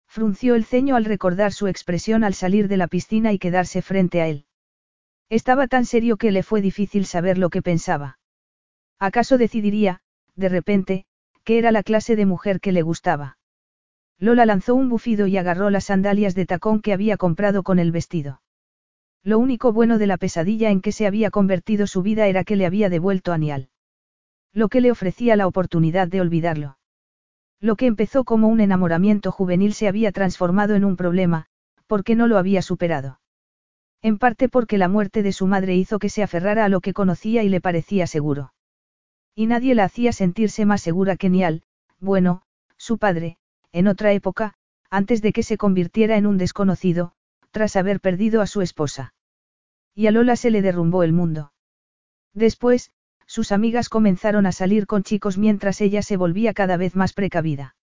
Frunció 0.06 0.54
el 0.54 0.64
ceño 0.64 0.96
al 0.96 1.04
recordar 1.04 1.52
su 1.52 1.66
expresión 1.66 2.24
al 2.24 2.34
salir 2.34 2.68
de 2.68 2.76
la 2.76 2.88
piscina 2.88 3.32
y 3.32 3.38
quedarse 3.38 3.82
frente 3.82 4.20
a 4.20 4.28
él. 4.28 4.46
Estaba 5.30 5.66
tan 5.66 5.84
serio 5.84 6.16
que 6.16 6.30
le 6.30 6.42
fue 6.42 6.60
difícil 6.60 7.06
saber 7.06 7.38
lo 7.38 7.50
que 7.50 7.62
pensaba. 7.62 8.18
¿Acaso 8.98 9.38
decidiría, 9.38 10.00
de 10.34 10.48
repente, 10.48 11.06
que 11.44 11.58
era 11.58 11.72
la 11.72 11.82
clase 11.82 12.16
de 12.16 12.26
mujer 12.26 12.60
que 12.60 12.72
le 12.72 12.82
gustaba? 12.82 13.37
Lola 14.20 14.46
lanzó 14.46 14.74
un 14.74 14.88
bufido 14.88 15.26
y 15.26 15.36
agarró 15.36 15.70
las 15.70 15.84
sandalias 15.84 16.34
de 16.34 16.46
tacón 16.46 16.80
que 16.80 16.92
había 16.92 17.16
comprado 17.16 17.62
con 17.62 17.78
el 17.78 17.92
vestido. 17.92 18.42
Lo 19.22 19.38
único 19.38 19.72
bueno 19.72 19.98
de 19.98 20.06
la 20.06 20.16
pesadilla 20.16 20.70
en 20.70 20.80
que 20.80 20.92
se 20.92 21.06
había 21.06 21.30
convertido 21.30 21.86
su 21.86 22.02
vida 22.02 22.26
era 22.26 22.44
que 22.44 22.56
le 22.56 22.66
había 22.66 22.88
devuelto 22.88 23.32
a 23.32 23.38
Nial. 23.38 23.68
Lo 24.52 24.68
que 24.68 24.80
le 24.80 24.90
ofrecía 24.90 25.36
la 25.36 25.46
oportunidad 25.46 26.08
de 26.08 26.20
olvidarlo. 26.20 26.78
Lo 27.60 27.76
que 27.76 27.86
empezó 27.86 28.24
como 28.24 28.48
un 28.48 28.60
enamoramiento 28.60 29.32
juvenil 29.32 29.74
se 29.74 29.88
había 29.88 30.12
transformado 30.12 30.74
en 30.74 30.84
un 30.84 30.96
problema, 30.96 31.46
porque 31.86 32.14
no 32.14 32.26
lo 32.26 32.38
había 32.38 32.62
superado. 32.62 33.20
En 34.00 34.18
parte 34.18 34.48
porque 34.48 34.78
la 34.78 34.88
muerte 34.88 35.22
de 35.22 35.32
su 35.32 35.46
madre 35.46 35.74
hizo 35.74 35.98
que 35.98 36.08
se 36.08 36.22
aferrara 36.22 36.64
a 36.64 36.68
lo 36.68 36.80
que 36.80 36.92
conocía 36.92 37.42
y 37.42 37.48
le 37.48 37.60
parecía 37.60 38.06
seguro. 38.06 38.52
Y 39.34 39.46
nadie 39.46 39.74
la 39.74 39.84
hacía 39.84 40.12
sentirse 40.12 40.64
más 40.66 40.82
segura 40.82 41.16
que 41.16 41.30
Nial, 41.30 41.62
bueno, 41.98 42.42
su 42.76 42.98
padre, 42.98 43.37
en 43.72 43.88
otra 43.88 44.12
época, 44.12 44.54
antes 44.90 45.22
de 45.22 45.32
que 45.32 45.42
se 45.42 45.56
convirtiera 45.56 46.16
en 46.16 46.26
un 46.26 46.38
desconocido, 46.38 47.12
tras 47.50 47.76
haber 47.76 48.00
perdido 48.00 48.40
a 48.40 48.46
su 48.46 48.62
esposa. 48.62 49.14
Y 49.94 50.06
a 50.06 50.10
Lola 50.10 50.36
se 50.36 50.50
le 50.50 50.62
derrumbó 50.62 51.02
el 51.02 51.12
mundo. 51.12 51.52
Después, 52.34 52.92
sus 53.26 53.52
amigas 53.52 53.88
comenzaron 53.88 54.46
a 54.46 54.52
salir 54.52 54.86
con 54.86 55.02
chicos 55.02 55.36
mientras 55.36 55.80
ella 55.80 56.02
se 56.02 56.16
volvía 56.16 56.54
cada 56.54 56.76
vez 56.76 56.96
más 56.96 57.12
precavida. 57.12 57.76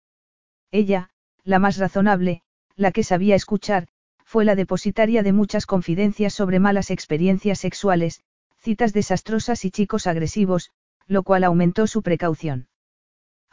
Ella, 0.71 1.09
la 1.43 1.59
más 1.59 1.77
razonable, 1.77 2.41
la 2.75 2.91
que 2.91 3.03
sabía 3.03 3.35
escuchar, 3.35 3.87
fue 4.23 4.45
la 4.45 4.55
depositaria 4.55 5.21
de 5.21 5.33
muchas 5.33 5.65
confidencias 5.65 6.33
sobre 6.33 6.59
malas 6.59 6.91
experiencias 6.91 7.59
sexuales, 7.59 8.21
citas 8.57 8.93
desastrosas 8.93 9.65
y 9.65 9.71
chicos 9.71 10.07
agresivos, 10.07 10.71
lo 11.07 11.23
cual 11.23 11.43
aumentó 11.43 11.87
su 11.87 12.01
precaución. 12.01 12.67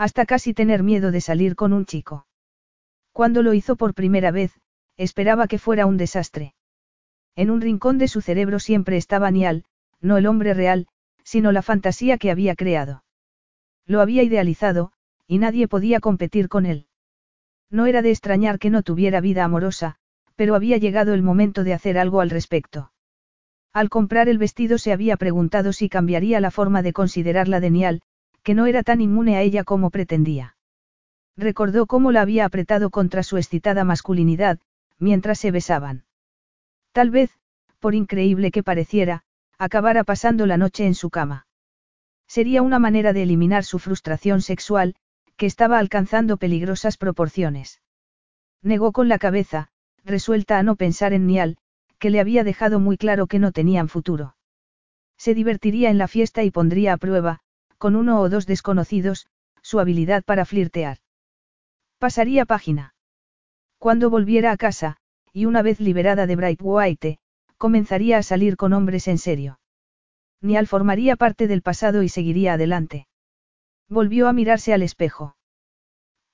Hasta 0.00 0.24
casi 0.24 0.54
tener 0.54 0.82
miedo 0.82 1.10
de 1.10 1.20
salir 1.20 1.56
con 1.56 1.74
un 1.74 1.84
chico. 1.84 2.26
Cuando 3.12 3.42
lo 3.42 3.52
hizo 3.52 3.76
por 3.76 3.92
primera 3.92 4.30
vez, 4.30 4.58
esperaba 4.96 5.46
que 5.46 5.58
fuera 5.58 5.84
un 5.84 5.98
desastre. 5.98 6.54
En 7.36 7.50
un 7.50 7.60
rincón 7.60 7.98
de 7.98 8.08
su 8.08 8.22
cerebro 8.22 8.60
siempre 8.60 8.96
estaba 8.96 9.30
Nial, 9.30 9.66
no 10.00 10.16
el 10.16 10.24
hombre 10.24 10.54
real, 10.54 10.86
sino 11.22 11.52
la 11.52 11.60
fantasía 11.60 12.16
que 12.16 12.30
había 12.30 12.54
creado. 12.54 13.04
Lo 13.84 14.00
había 14.00 14.22
idealizado, 14.22 14.92
y 15.26 15.36
nadie 15.36 15.68
podía 15.68 16.00
competir 16.00 16.48
con 16.48 16.64
él. 16.64 16.86
No 17.68 17.84
era 17.84 18.00
de 18.00 18.10
extrañar 18.10 18.58
que 18.58 18.70
no 18.70 18.82
tuviera 18.82 19.20
vida 19.20 19.44
amorosa, 19.44 19.96
pero 20.34 20.54
había 20.54 20.78
llegado 20.78 21.12
el 21.12 21.22
momento 21.22 21.62
de 21.62 21.74
hacer 21.74 21.98
algo 21.98 22.22
al 22.22 22.30
respecto. 22.30 22.90
Al 23.74 23.90
comprar 23.90 24.30
el 24.30 24.38
vestido 24.38 24.78
se 24.78 24.94
había 24.94 25.18
preguntado 25.18 25.74
si 25.74 25.90
cambiaría 25.90 26.40
la 26.40 26.50
forma 26.50 26.80
de 26.80 26.94
considerarla 26.94 27.60
de 27.60 27.70
Nial, 27.70 28.02
que 28.42 28.54
no 28.54 28.66
era 28.66 28.82
tan 28.82 29.00
inmune 29.00 29.36
a 29.36 29.42
ella 29.42 29.64
como 29.64 29.90
pretendía. 29.90 30.56
Recordó 31.36 31.86
cómo 31.86 32.12
la 32.12 32.22
había 32.22 32.44
apretado 32.44 32.90
contra 32.90 33.22
su 33.22 33.36
excitada 33.36 33.84
masculinidad, 33.84 34.58
mientras 34.98 35.38
se 35.38 35.50
besaban. 35.50 36.04
Tal 36.92 37.10
vez, 37.10 37.30
por 37.78 37.94
increíble 37.94 38.50
que 38.50 38.62
pareciera, 38.62 39.22
acabara 39.58 40.04
pasando 40.04 40.46
la 40.46 40.56
noche 40.56 40.86
en 40.86 40.94
su 40.94 41.10
cama. 41.10 41.46
Sería 42.26 42.62
una 42.62 42.78
manera 42.78 43.12
de 43.12 43.22
eliminar 43.22 43.64
su 43.64 43.78
frustración 43.78 44.42
sexual, 44.42 44.94
que 45.36 45.46
estaba 45.46 45.78
alcanzando 45.78 46.36
peligrosas 46.36 46.96
proporciones. 46.96 47.80
Negó 48.62 48.92
con 48.92 49.08
la 49.08 49.18
cabeza, 49.18 49.68
resuelta 50.04 50.58
a 50.58 50.62
no 50.62 50.76
pensar 50.76 51.12
en 51.12 51.26
Nial, 51.26 51.56
que 51.98 52.10
le 52.10 52.20
había 52.20 52.44
dejado 52.44 52.80
muy 52.80 52.96
claro 52.96 53.26
que 53.26 53.38
no 53.38 53.52
tenían 53.52 53.88
futuro. 53.88 54.36
Se 55.16 55.34
divertiría 55.34 55.90
en 55.90 55.98
la 55.98 56.08
fiesta 56.08 56.42
y 56.44 56.50
pondría 56.50 56.94
a 56.94 56.96
prueba, 56.96 57.40
con 57.80 57.96
uno 57.96 58.20
o 58.20 58.28
dos 58.28 58.44
desconocidos, 58.44 59.26
su 59.62 59.80
habilidad 59.80 60.22
para 60.22 60.44
flirtear. 60.44 60.98
Pasaría 61.98 62.44
página. 62.44 62.94
Cuando 63.78 64.10
volviera 64.10 64.52
a 64.52 64.58
casa, 64.58 64.98
y 65.32 65.46
una 65.46 65.62
vez 65.62 65.80
liberada 65.80 66.26
de 66.26 66.36
Bright 66.36 66.60
White, 66.62 67.18
comenzaría 67.56 68.18
a 68.18 68.22
salir 68.22 68.58
con 68.58 68.74
hombres 68.74 69.08
en 69.08 69.16
serio. 69.16 69.60
Nial 70.42 70.66
formaría 70.66 71.16
parte 71.16 71.48
del 71.48 71.62
pasado 71.62 72.02
y 72.02 72.10
seguiría 72.10 72.52
adelante. 72.52 73.06
Volvió 73.88 74.28
a 74.28 74.34
mirarse 74.34 74.74
al 74.74 74.82
espejo. 74.82 75.36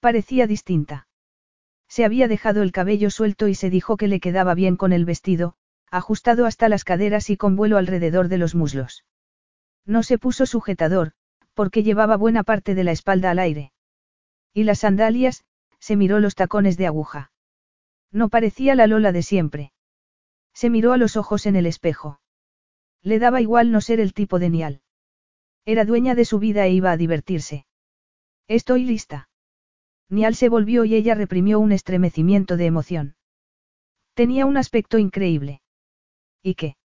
Parecía 0.00 0.48
distinta. 0.48 1.06
Se 1.86 2.04
había 2.04 2.26
dejado 2.26 2.62
el 2.62 2.72
cabello 2.72 3.08
suelto 3.08 3.46
y 3.46 3.54
se 3.54 3.70
dijo 3.70 3.96
que 3.96 4.08
le 4.08 4.18
quedaba 4.18 4.54
bien 4.54 4.76
con 4.76 4.92
el 4.92 5.04
vestido, 5.04 5.54
ajustado 5.92 6.44
hasta 6.44 6.68
las 6.68 6.82
caderas 6.82 7.30
y 7.30 7.36
con 7.36 7.54
vuelo 7.54 7.78
alrededor 7.78 8.26
de 8.26 8.38
los 8.38 8.56
muslos. 8.56 9.04
No 9.84 10.02
se 10.02 10.18
puso 10.18 10.44
sujetador, 10.44 11.12
porque 11.56 11.82
llevaba 11.82 12.18
buena 12.18 12.44
parte 12.44 12.74
de 12.74 12.84
la 12.84 12.92
espalda 12.92 13.30
al 13.30 13.38
aire. 13.38 13.72
Y 14.52 14.64
las 14.64 14.80
sandalias, 14.80 15.44
se 15.80 15.96
miró 15.96 16.20
los 16.20 16.34
tacones 16.34 16.76
de 16.76 16.86
aguja. 16.86 17.32
No 18.12 18.28
parecía 18.28 18.74
la 18.74 18.86
Lola 18.86 19.10
de 19.10 19.22
siempre. 19.22 19.72
Se 20.52 20.68
miró 20.68 20.92
a 20.92 20.98
los 20.98 21.16
ojos 21.16 21.46
en 21.46 21.56
el 21.56 21.64
espejo. 21.64 22.20
Le 23.02 23.18
daba 23.18 23.40
igual 23.40 23.72
no 23.72 23.80
ser 23.80 24.00
el 24.00 24.12
tipo 24.12 24.38
de 24.38 24.50
Nial. 24.50 24.82
Era 25.64 25.86
dueña 25.86 26.14
de 26.14 26.26
su 26.26 26.38
vida 26.38 26.66
e 26.66 26.72
iba 26.72 26.92
a 26.92 26.96
divertirse. 26.98 27.66
Estoy 28.48 28.84
lista. 28.84 29.30
Nial 30.10 30.34
se 30.34 30.50
volvió 30.50 30.84
y 30.84 30.94
ella 30.94 31.14
reprimió 31.14 31.58
un 31.58 31.72
estremecimiento 31.72 32.58
de 32.58 32.66
emoción. 32.66 33.16
Tenía 34.12 34.44
un 34.44 34.58
aspecto 34.58 34.98
increíble. 34.98 35.62
¿Y 36.42 36.54
qué? 36.54 36.76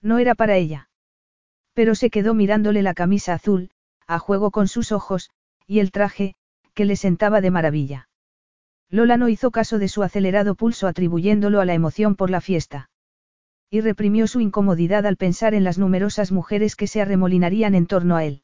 No 0.00 0.18
era 0.18 0.34
para 0.34 0.56
ella. 0.56 0.88
Pero 1.74 1.94
se 1.94 2.08
quedó 2.08 2.32
mirándole 2.32 2.82
la 2.82 2.94
camisa 2.94 3.34
azul, 3.34 3.70
a 4.14 4.18
juego 4.18 4.50
con 4.50 4.68
sus 4.68 4.92
ojos, 4.92 5.30
y 5.66 5.80
el 5.80 5.90
traje, 5.90 6.34
que 6.74 6.84
le 6.84 6.96
sentaba 6.96 7.40
de 7.40 7.50
maravilla. 7.50 8.08
Lola 8.88 9.16
no 9.16 9.28
hizo 9.28 9.50
caso 9.50 9.78
de 9.78 9.88
su 9.88 10.02
acelerado 10.02 10.54
pulso 10.54 10.86
atribuyéndolo 10.86 11.60
a 11.60 11.64
la 11.64 11.74
emoción 11.74 12.16
por 12.16 12.30
la 12.30 12.40
fiesta 12.40 12.90
y 13.70 13.80
reprimió 13.80 14.26
su 14.26 14.40
incomodidad 14.40 15.06
al 15.06 15.16
pensar 15.16 15.54
en 15.54 15.62
las 15.62 15.78
numerosas 15.78 16.32
mujeres 16.32 16.74
que 16.74 16.88
se 16.88 17.00
arremolinarían 17.00 17.76
en 17.76 17.86
torno 17.86 18.16
a 18.16 18.24
él. 18.24 18.42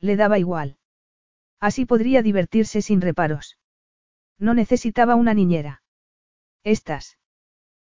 Le 0.00 0.16
daba 0.16 0.38
igual. 0.38 0.76
Así 1.60 1.86
podría 1.86 2.20
divertirse 2.20 2.82
sin 2.82 3.00
reparos. 3.00 3.58
No 4.38 4.52
necesitaba 4.52 5.14
una 5.14 5.32
niñera. 5.32 5.82
Estas. 6.62 7.16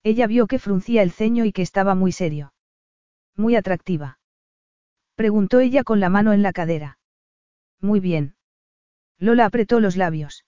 Ella 0.05 0.29
vio 0.29 0.47
que 0.47 0.61
fruncía 0.61 1.03
el 1.03 1.11
ceño 1.11 1.45
y 1.45 1.53
que 1.53 1.63
estaba 1.63 1.97
muy 1.97 2.13
serio. 2.13 2.55
Muy 3.35 3.57
atractiva. 3.57 4.21
Preguntó 5.17 5.61
ella 5.61 5.83
con 5.83 5.99
la 5.99 6.11
mano 6.11 6.33
en 6.35 6.43
la 6.43 6.53
cadera. 6.53 6.99
Muy 7.81 8.01
bien. 8.01 8.37
Lola 9.19 9.47
apretó 9.47 9.81
los 9.81 9.97
labios. 9.97 10.45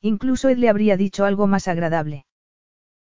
Incluso 0.00 0.48
él 0.48 0.60
le 0.60 0.68
habría 0.68 0.96
dicho 0.96 1.24
algo 1.24 1.46
más 1.48 1.66
agradable. 1.68 2.24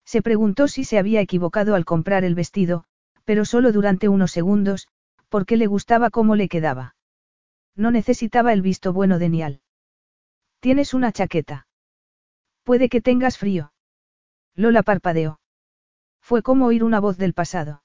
Se 0.04 0.22
preguntó 0.22 0.66
si 0.66 0.84
se 0.84 0.98
había 0.98 1.20
equivocado 1.20 1.74
al 1.74 1.84
comprar 1.84 2.24
el 2.24 2.34
vestido, 2.34 2.84
pero 3.24 3.44
solo 3.44 3.70
durante 3.72 4.08
unos 4.08 4.32
segundos, 4.32 4.88
porque 5.28 5.58
le 5.58 5.66
gustaba 5.66 6.08
cómo 6.08 6.34
le 6.34 6.48
quedaba. 6.48 6.96
No 7.76 7.90
necesitaba 7.90 8.54
el 8.54 8.62
visto 8.62 8.94
bueno 8.94 9.18
de 9.18 9.28
Nial. 9.28 9.60
Tienes 10.60 10.94
una 10.94 11.12
chaqueta. 11.12 11.66
Puede 12.64 12.88
que 12.88 13.02
tengas 13.02 13.36
frío. 13.36 13.72
Lola 14.54 14.82
parpadeó. 14.82 15.40
Fue 16.22 16.42
como 16.42 16.66
oír 16.66 16.82
una 16.82 16.98
voz 16.98 17.18
del 17.18 17.34
pasado. 17.34 17.82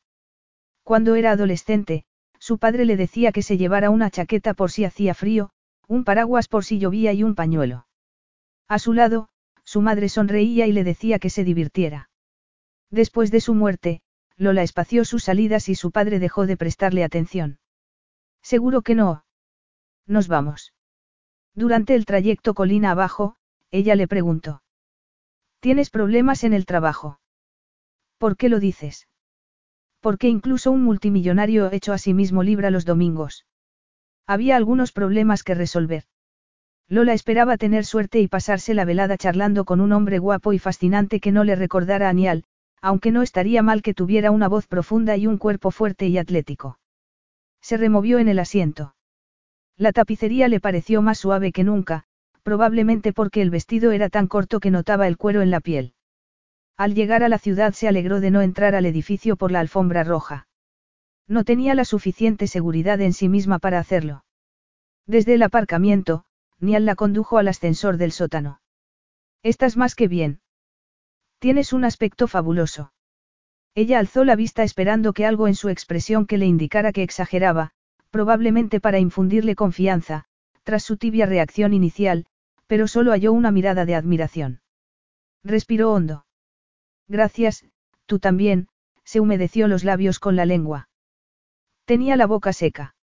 Cuando 0.83 1.15
era 1.15 1.31
adolescente, 1.31 2.05
su 2.43 2.57
padre 2.57 2.83
le 2.83 2.97
decía 2.97 3.31
que 3.31 3.41
se 3.41 3.57
llevara 3.57 3.89
una 3.89 4.11
chaqueta 4.11 4.53
por 4.53 4.69
si 4.69 4.83
hacía 4.83 5.13
frío, 5.13 5.51
un 5.87 6.03
paraguas 6.03 6.49
por 6.49 6.65
si 6.65 6.77
llovía 6.77 7.13
y 7.13 7.23
un 7.23 7.35
pañuelo. 7.35 7.87
A 8.67 8.79
su 8.79 8.91
lado, 8.91 9.29
su 9.63 9.79
madre 9.79 10.09
sonreía 10.09 10.67
y 10.67 10.73
le 10.73 10.83
decía 10.83 11.19
que 11.19 11.29
se 11.29 11.45
divirtiera. 11.45 12.09
Después 12.89 13.31
de 13.31 13.39
su 13.39 13.53
muerte, 13.53 14.01
Lola 14.35 14.61
espació 14.61 15.05
sus 15.05 15.23
salidas 15.23 15.69
y 15.69 15.75
su 15.75 15.91
padre 15.91 16.19
dejó 16.19 16.45
de 16.45 16.57
prestarle 16.57 17.05
atención. 17.05 17.59
Seguro 18.41 18.81
que 18.81 18.95
no. 18.95 19.23
Nos 20.05 20.27
vamos. 20.27 20.73
Durante 21.55 21.95
el 21.95 22.03
trayecto 22.03 22.55
colina 22.55 22.91
abajo, 22.91 23.37
ella 23.71 23.95
le 23.95 24.09
preguntó. 24.09 24.63
¿Tienes 25.61 25.89
problemas 25.89 26.43
en 26.43 26.51
el 26.51 26.65
trabajo? 26.65 27.21
¿Por 28.17 28.35
qué 28.35 28.49
lo 28.49 28.59
dices? 28.59 29.07
Porque 30.03 30.27
incluso 30.27 30.69
un 30.69 30.83
multimillonario 30.83 31.71
hecho 31.71 31.93
a 31.93 31.97
sí 31.97 32.13
mismo 32.13 32.43
libra 32.43 32.69
los 32.69 32.83
domingos. 32.83 33.45
Había 34.27 34.57
algunos 34.57 34.91
problemas 34.91 35.43
que 35.43 35.55
resolver. 35.55 36.03
Lola 36.89 37.13
esperaba 37.13 37.55
tener 37.55 37.85
suerte 37.85 38.19
y 38.19 38.27
pasarse 38.27 38.73
la 38.73 38.83
velada 38.83 39.17
charlando 39.17 39.63
con 39.63 39.79
un 39.79 39.93
hombre 39.93 40.19
guapo 40.19 40.51
y 40.51 40.59
fascinante 40.59 41.21
que 41.21 41.31
no 41.31 41.45
le 41.45 41.55
recordara 41.55 42.09
a 42.09 42.13
Nial, 42.13 42.43
aunque 42.81 43.11
no 43.11 43.21
estaría 43.21 43.63
mal 43.63 43.81
que 43.81 43.93
tuviera 43.93 44.31
una 44.31 44.49
voz 44.49 44.67
profunda 44.67 45.15
y 45.15 45.25
un 45.25 45.37
cuerpo 45.37 45.71
fuerte 45.71 46.05
y 46.07 46.17
atlético. 46.17 46.79
Se 47.61 47.77
removió 47.77 48.19
en 48.19 48.27
el 48.27 48.39
asiento. 48.39 48.95
La 49.77 49.93
tapicería 49.93 50.49
le 50.49 50.59
pareció 50.59 51.01
más 51.01 51.17
suave 51.17 51.53
que 51.53 51.63
nunca, 51.63 52.03
probablemente 52.43 53.13
porque 53.13 53.41
el 53.41 53.51
vestido 53.51 53.93
era 53.93 54.09
tan 54.09 54.27
corto 54.27 54.59
que 54.59 54.69
notaba 54.69 55.07
el 55.07 55.15
cuero 55.15 55.41
en 55.41 55.49
la 55.49 55.61
piel. 55.61 55.93
Al 56.77 56.95
llegar 56.95 57.23
a 57.23 57.29
la 57.29 57.37
ciudad 57.37 57.73
se 57.73 57.87
alegró 57.87 58.19
de 58.19 58.31
no 58.31 58.41
entrar 58.41 58.75
al 58.75 58.85
edificio 58.85 59.35
por 59.35 59.51
la 59.51 59.59
alfombra 59.59 60.03
roja. 60.03 60.47
No 61.27 61.43
tenía 61.43 61.75
la 61.75 61.85
suficiente 61.85 62.47
seguridad 62.47 62.99
en 63.01 63.13
sí 63.13 63.29
misma 63.29 63.59
para 63.59 63.79
hacerlo. 63.79 64.25
Desde 65.05 65.35
el 65.35 65.43
aparcamiento, 65.43 66.25
Nial 66.59 66.85
la 66.85 66.95
condujo 66.95 67.37
al 67.37 67.47
ascensor 67.47 67.97
del 67.97 68.11
sótano. 68.11 68.61
Estás 69.43 69.77
más 69.77 69.95
que 69.95 70.07
bien. 70.07 70.39
Tienes 71.39 71.73
un 71.73 71.83
aspecto 71.83 72.27
fabuloso. 72.27 72.93
Ella 73.75 73.99
alzó 73.99 74.23
la 74.23 74.35
vista 74.35 74.63
esperando 74.63 75.13
que 75.13 75.25
algo 75.25 75.47
en 75.47 75.55
su 75.55 75.69
expresión 75.69 76.25
que 76.25 76.37
le 76.37 76.45
indicara 76.45 76.91
que 76.91 77.03
exageraba, 77.03 77.71
probablemente 78.11 78.79
para 78.79 78.99
infundirle 78.99 79.55
confianza, 79.55 80.25
tras 80.63 80.83
su 80.83 80.97
tibia 80.97 81.25
reacción 81.25 81.73
inicial, 81.73 82.25
pero 82.67 82.87
solo 82.87 83.11
halló 83.11 83.33
una 83.33 83.51
mirada 83.51 83.85
de 83.85 83.95
admiración. 83.95 84.61
Respiró 85.43 85.91
hondo. 85.91 86.25
Gracias, 87.07 87.65
tú 88.05 88.19
también, 88.19 88.67
se 89.03 89.19
humedeció 89.19 89.67
los 89.67 89.83
labios 89.83 90.19
con 90.19 90.35
la 90.35 90.45
lengua. 90.45 90.89
Tenía 91.85 92.15
la 92.15 92.27
boca 92.27 92.53
seca. 92.53 92.95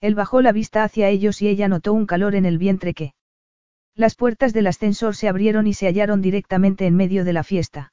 Él 0.00 0.14
bajó 0.14 0.40
la 0.42 0.52
vista 0.52 0.84
hacia 0.84 1.08
ellos 1.08 1.42
y 1.42 1.48
ella 1.48 1.68
notó 1.68 1.92
un 1.92 2.06
calor 2.06 2.34
en 2.34 2.46
el 2.46 2.58
vientre 2.58 2.94
que. 2.94 3.14
Las 3.94 4.14
puertas 4.14 4.52
del 4.52 4.68
ascensor 4.68 5.16
se 5.16 5.28
abrieron 5.28 5.66
y 5.66 5.74
se 5.74 5.86
hallaron 5.86 6.22
directamente 6.22 6.86
en 6.86 6.94
medio 6.94 7.24
de 7.24 7.32
la 7.32 7.42
fiesta. 7.42 7.92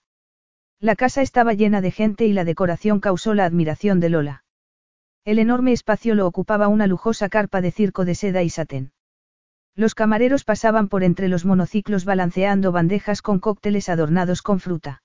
La 0.80 0.96
casa 0.96 1.22
estaba 1.22 1.54
llena 1.54 1.82
de 1.82 1.92
gente 1.92 2.26
y 2.26 2.34
la 2.34 2.44
decoración 2.44 3.00
causó 3.00 3.34
la 3.34 3.46
admiración 3.46 4.00
de 4.00 4.10
Lola. 4.10 4.44
El 5.24 5.40
enorme 5.40 5.72
espacio 5.72 6.14
lo 6.14 6.28
ocupaba 6.28 6.68
una 6.68 6.86
lujosa 6.86 7.28
carpa 7.28 7.60
de 7.62 7.72
circo 7.72 8.06
de 8.06 8.14
seda 8.14 8.44
y 8.44 8.50
satén. 8.52 8.92
Los 9.74 9.96
camareros 9.96 10.44
pasaban 10.44 10.88
por 10.88 11.04
entre 11.04 11.28
los 11.28 11.44
monociclos 11.44 12.06
balanceando 12.06 12.72
bandejas 12.72 13.24
con 13.24 13.40
cócteles 13.40 13.90
adornados 13.90 14.44
con 14.44 14.60
fruta. 14.60 15.02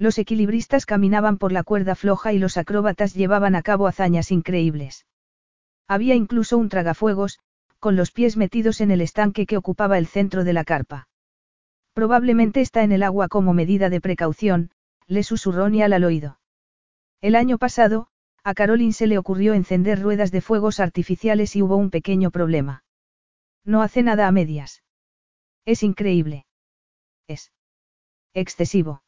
Los 0.00 0.16
equilibristas 0.16 0.86
caminaban 0.86 1.36
por 1.36 1.52
la 1.52 1.62
cuerda 1.62 1.94
floja 1.94 2.32
y 2.32 2.38
los 2.38 2.56
acróbatas 2.56 3.12
llevaban 3.12 3.54
a 3.54 3.60
cabo 3.60 3.86
hazañas 3.86 4.32
increíbles. 4.32 5.04
Había 5.86 6.14
incluso 6.14 6.56
un 6.56 6.70
tragafuegos, 6.70 7.38
con 7.78 7.96
los 7.96 8.10
pies 8.10 8.38
metidos 8.38 8.80
en 8.80 8.92
el 8.92 9.02
estanque 9.02 9.44
que 9.44 9.58
ocupaba 9.58 9.98
el 9.98 10.06
centro 10.06 10.42
de 10.42 10.54
la 10.54 10.64
carpa. 10.64 11.08
Probablemente 11.92 12.62
está 12.62 12.82
en 12.82 12.92
el 12.92 13.02
agua 13.02 13.28
como 13.28 13.52
medida 13.52 13.90
de 13.90 14.00
precaución, 14.00 14.70
le 15.06 15.22
susurró 15.22 15.68
Nial 15.68 15.92
al 15.92 16.04
oído. 16.04 16.40
El 17.20 17.34
año 17.34 17.58
pasado, 17.58 18.06
a 18.42 18.54
Caroline 18.54 18.94
se 18.94 19.06
le 19.06 19.18
ocurrió 19.18 19.52
encender 19.52 20.00
ruedas 20.00 20.30
de 20.30 20.40
fuegos 20.40 20.80
artificiales 20.80 21.56
y 21.56 21.62
hubo 21.62 21.76
un 21.76 21.90
pequeño 21.90 22.30
problema. 22.30 22.84
No 23.66 23.82
hace 23.82 24.02
nada 24.02 24.28
a 24.28 24.32
medias. 24.32 24.82
Es 25.66 25.82
increíble. 25.82 26.46
Es 27.28 27.52
excesivo. 28.32 29.02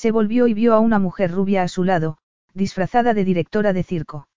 Se 0.00 0.12
volvió 0.12 0.46
y 0.46 0.54
vio 0.54 0.72
a 0.72 0.80
una 0.80 0.98
mujer 0.98 1.30
rubia 1.30 1.62
a 1.62 1.68
su 1.68 1.84
lado, 1.84 2.16
disfrazada 2.54 3.12
de 3.12 3.22
directora 3.22 3.74
de 3.74 3.82
circo. 3.82 4.28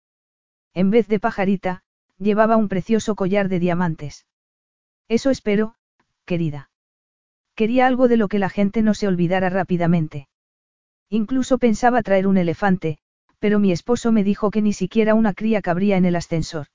En 0.73 0.91
vez 0.91 1.07
de 1.07 1.22
pajarita, 1.22 1.84
llevaba 2.18 2.57
un 2.57 2.68
precioso 2.68 3.15
collar 3.15 3.48
de 3.48 3.60
diamantes. 3.60 4.26
Eso 5.07 5.30
espero, 5.30 5.76
querida. 6.26 6.69
Quería 7.56 7.88
algo 7.88 8.10
de 8.10 8.18
lo 8.18 8.27
que 8.27 8.40
la 8.40 8.49
gente 8.49 8.81
no 8.81 8.94
se 8.94 9.07
olvidara 9.07 9.49
rápidamente. 9.49 10.27
Incluso 11.07 11.57
pensaba 11.60 12.03
traer 12.03 12.27
un 12.27 12.35
elefante, 12.35 12.98
pero 13.40 13.57
mi 13.57 13.72
esposo 13.72 14.11
me 14.11 14.26
dijo 14.26 14.52
que 14.52 14.61
ni 14.61 14.73
siquiera 14.73 15.15
una 15.15 15.34
cría 15.34 15.61
cabría 15.61 15.95
en 15.95 16.03
el 16.03 16.18
ascensor. 16.18 16.68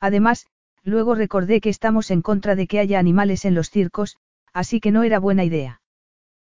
Además, 0.00 0.46
luego 0.82 1.14
recordé 1.14 1.62
que 1.62 1.70
estamos 1.70 2.10
en 2.10 2.20
contra 2.20 2.56
de 2.56 2.66
que 2.66 2.78
haya 2.78 2.98
animales 2.98 3.46
en 3.46 3.54
los 3.54 3.70
circos, 3.70 4.18
así 4.52 4.80
que 4.80 4.92
no 4.92 5.02
era 5.02 5.18
buena 5.18 5.44
idea. 5.44 5.81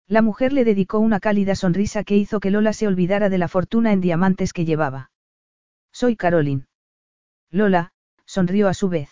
La 0.08 0.22
mujer 0.22 0.54
le 0.54 0.64
dedicó 0.64 1.00
una 1.00 1.20
cálida 1.20 1.56
sonrisa 1.56 2.04
que 2.04 2.16
hizo 2.16 2.40
que 2.40 2.50
Lola 2.50 2.72
se 2.72 2.88
olvidara 2.88 3.30
de 3.30 3.38
la 3.38 3.50
fortuna 3.50 3.92
en 3.92 4.00
diamantes 4.00 4.54
que 4.54 4.64
llevaba. 4.64 5.12
Soy 5.92 6.16
Caroline. 6.16 6.66
Lola, 7.52 7.92
sonrió 8.26 8.70
a 8.70 8.74
su 8.74 8.88
vez. 8.88 9.10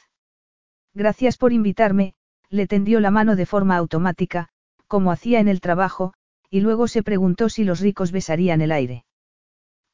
Gracias 0.93 1.37
por 1.37 1.51
invitarme, 1.51 2.15
le 2.49 2.67
tendió 2.67 3.01
la 3.01 3.11
mano 3.11 3.35
de 3.35 3.45
forma 3.45 3.75
automática, 3.75 4.47
como 4.87 5.11
hacía 5.11 5.41
en 5.41 5.49
el 5.49 5.59
trabajo, 5.59 6.13
y 6.49 6.61
luego 6.61 6.87
se 6.87 7.03
preguntó 7.03 7.49
si 7.49 7.65
los 7.65 7.81
ricos 7.81 8.13
besarían 8.13 8.61
el 8.61 8.71
aire. 8.71 9.05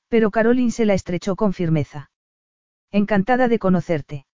Pero 0.09 0.29
Caroline 0.29 0.71
se 0.71 0.85
la 0.85 0.93
estrechó 0.93 1.35
con 1.35 1.53
firmeza. 1.53 2.11
Encantada 2.91 3.47
de 3.47 3.57
conocerte. 3.57 4.25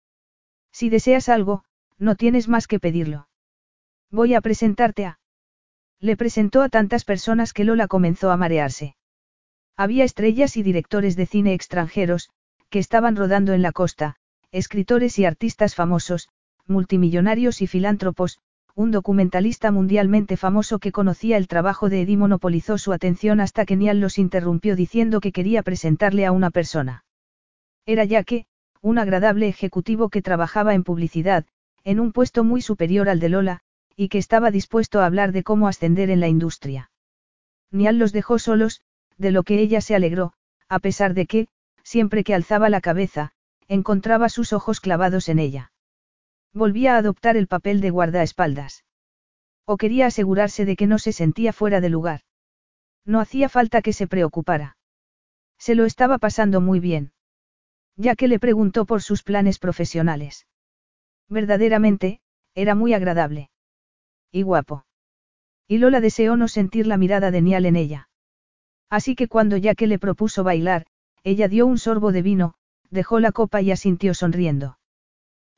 Si 0.72 0.88
deseas 0.88 1.28
algo, 1.28 1.62
no 1.98 2.16
tienes 2.16 2.48
más 2.48 2.66
que 2.66 2.80
pedirlo. 2.80 3.28
Voy 4.10 4.34
a 4.34 4.40
presentarte 4.40 5.04
a... 5.04 5.20
Le 6.00 6.16
presentó 6.16 6.62
a 6.62 6.68
tantas 6.68 7.04
personas 7.04 7.52
que 7.52 7.64
Lola 7.64 7.88
comenzó 7.88 8.30
a 8.30 8.36
marearse. 8.36 8.96
Había 9.76 10.04
estrellas 10.04 10.56
y 10.56 10.62
directores 10.62 11.16
de 11.16 11.26
cine 11.26 11.54
extranjeros, 11.54 12.30
que 12.70 12.78
estaban 12.78 13.16
rodando 13.16 13.52
en 13.52 13.62
la 13.62 13.72
costa, 13.72 14.16
escritores 14.50 15.18
y 15.18 15.24
artistas 15.24 15.74
famosos, 15.74 16.28
multimillonarios 16.66 17.62
y 17.62 17.66
filántropos, 17.66 18.38
un 18.74 18.90
documentalista 18.90 19.70
mundialmente 19.70 20.36
famoso 20.36 20.78
que 20.78 20.92
conocía 20.92 21.38
el 21.38 21.48
trabajo 21.48 21.88
de 21.88 22.02
Eddie 22.02 22.18
monopolizó 22.18 22.76
su 22.76 22.92
atención 22.92 23.40
hasta 23.40 23.64
que 23.64 23.76
Niall 23.76 24.00
los 24.00 24.18
interrumpió 24.18 24.76
diciendo 24.76 25.20
que 25.20 25.32
quería 25.32 25.62
presentarle 25.62 26.26
a 26.26 26.32
una 26.32 26.50
persona. 26.50 27.04
Era 27.86 28.04
ya 28.04 28.22
que, 28.22 28.44
un 28.82 28.98
agradable 28.98 29.48
ejecutivo 29.48 30.10
que 30.10 30.20
trabajaba 30.20 30.74
en 30.74 30.84
publicidad, 30.84 31.46
en 31.84 32.00
un 32.00 32.12
puesto 32.12 32.44
muy 32.44 32.60
superior 32.60 33.08
al 33.08 33.20
de 33.20 33.30
Lola, 33.30 33.62
y 33.96 34.08
que 34.08 34.18
estaba 34.18 34.50
dispuesto 34.50 35.00
a 35.00 35.06
hablar 35.06 35.32
de 35.32 35.42
cómo 35.42 35.68
ascender 35.68 36.10
en 36.10 36.20
la 36.20 36.28
industria. 36.28 36.90
Nial 37.70 37.98
los 37.98 38.12
dejó 38.12 38.38
solos, 38.38 38.82
de 39.16 39.30
lo 39.30 39.42
que 39.42 39.60
ella 39.60 39.80
se 39.80 39.94
alegró, 39.94 40.34
a 40.68 40.78
pesar 40.78 41.14
de 41.14 41.26
que, 41.26 41.48
siempre 41.82 42.22
que 42.22 42.34
alzaba 42.34 42.68
la 42.68 42.80
cabeza, 42.80 43.32
encontraba 43.68 44.28
sus 44.28 44.52
ojos 44.52 44.80
clavados 44.80 45.28
en 45.28 45.38
ella. 45.38 45.72
Volvía 46.52 46.94
a 46.94 46.98
adoptar 46.98 47.36
el 47.36 47.48
papel 47.48 47.80
de 47.80 47.90
guardaespaldas. 47.90 48.84
O 49.64 49.76
quería 49.76 50.06
asegurarse 50.06 50.64
de 50.64 50.76
que 50.76 50.86
no 50.86 50.98
se 50.98 51.12
sentía 51.12 51.52
fuera 51.52 51.80
de 51.80 51.88
lugar. 51.88 52.20
No 53.04 53.20
hacía 53.20 53.48
falta 53.48 53.82
que 53.82 53.92
se 53.92 54.06
preocupara. 54.06 54.76
Se 55.58 55.74
lo 55.74 55.84
estaba 55.84 56.18
pasando 56.18 56.60
muy 56.60 56.80
bien. 56.80 57.12
Ya 57.96 58.14
que 58.14 58.28
le 58.28 58.38
preguntó 58.38 58.84
por 58.84 59.02
sus 59.02 59.22
planes 59.22 59.58
profesionales. 59.58 60.46
Verdaderamente, 61.28 62.20
era 62.54 62.74
muy 62.74 62.94
agradable. 62.94 63.50
Y 64.32 64.42
guapo. 64.42 64.84
Y 65.68 65.78
Lola 65.78 66.00
deseó 66.00 66.36
no 66.36 66.48
sentir 66.48 66.86
la 66.86 66.96
mirada 66.96 67.30
de 67.30 67.42
Nial 67.42 67.66
en 67.66 67.76
ella. 67.76 68.08
Así 68.88 69.14
que 69.14 69.28
cuando 69.28 69.56
ya 69.56 69.74
le 69.78 69.98
propuso 69.98 70.44
bailar, 70.44 70.86
ella 71.24 71.48
dio 71.48 71.66
un 71.66 71.78
sorbo 71.78 72.12
de 72.12 72.22
vino, 72.22 72.54
dejó 72.90 73.18
la 73.18 73.32
copa 73.32 73.60
y 73.62 73.72
asintió 73.72 74.14
sonriendo. 74.14 74.78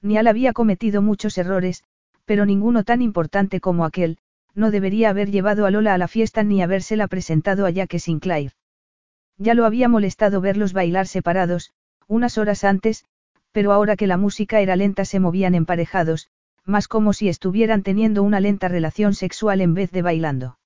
Nial 0.00 0.26
había 0.26 0.52
cometido 0.52 1.02
muchos 1.02 1.36
errores, 1.36 1.84
pero 2.24 2.46
ninguno 2.46 2.84
tan 2.84 3.02
importante 3.02 3.60
como 3.60 3.84
aquel, 3.84 4.18
no 4.54 4.70
debería 4.70 5.10
haber 5.10 5.30
llevado 5.30 5.66
a 5.66 5.70
Lola 5.70 5.94
a 5.94 5.98
la 5.98 6.08
fiesta 6.08 6.42
ni 6.42 6.62
habérsela 6.62 7.06
presentado 7.06 7.66
a 7.66 7.70
Jack 7.70 7.98
Sinclair. 7.98 8.52
Ya 9.36 9.54
lo 9.54 9.64
había 9.64 9.88
molestado 9.88 10.40
verlos 10.40 10.72
bailar 10.72 11.06
separados, 11.06 11.72
unas 12.06 12.38
horas 12.38 12.64
antes, 12.64 13.04
pero 13.52 13.72
ahora 13.72 13.96
que 13.96 14.06
la 14.06 14.16
música 14.16 14.60
era 14.60 14.76
lenta 14.76 15.04
se 15.04 15.20
movían 15.20 15.54
emparejados, 15.54 16.28
más 16.68 16.86
como 16.86 17.12
si 17.12 17.28
estuvieran 17.28 17.82
teniendo 17.82 18.22
una 18.22 18.40
lenta 18.40 18.68
relación 18.68 19.14
sexual 19.14 19.60
en 19.60 19.74
vez 19.74 19.90
de 19.90 20.02
bailando. 20.02 20.58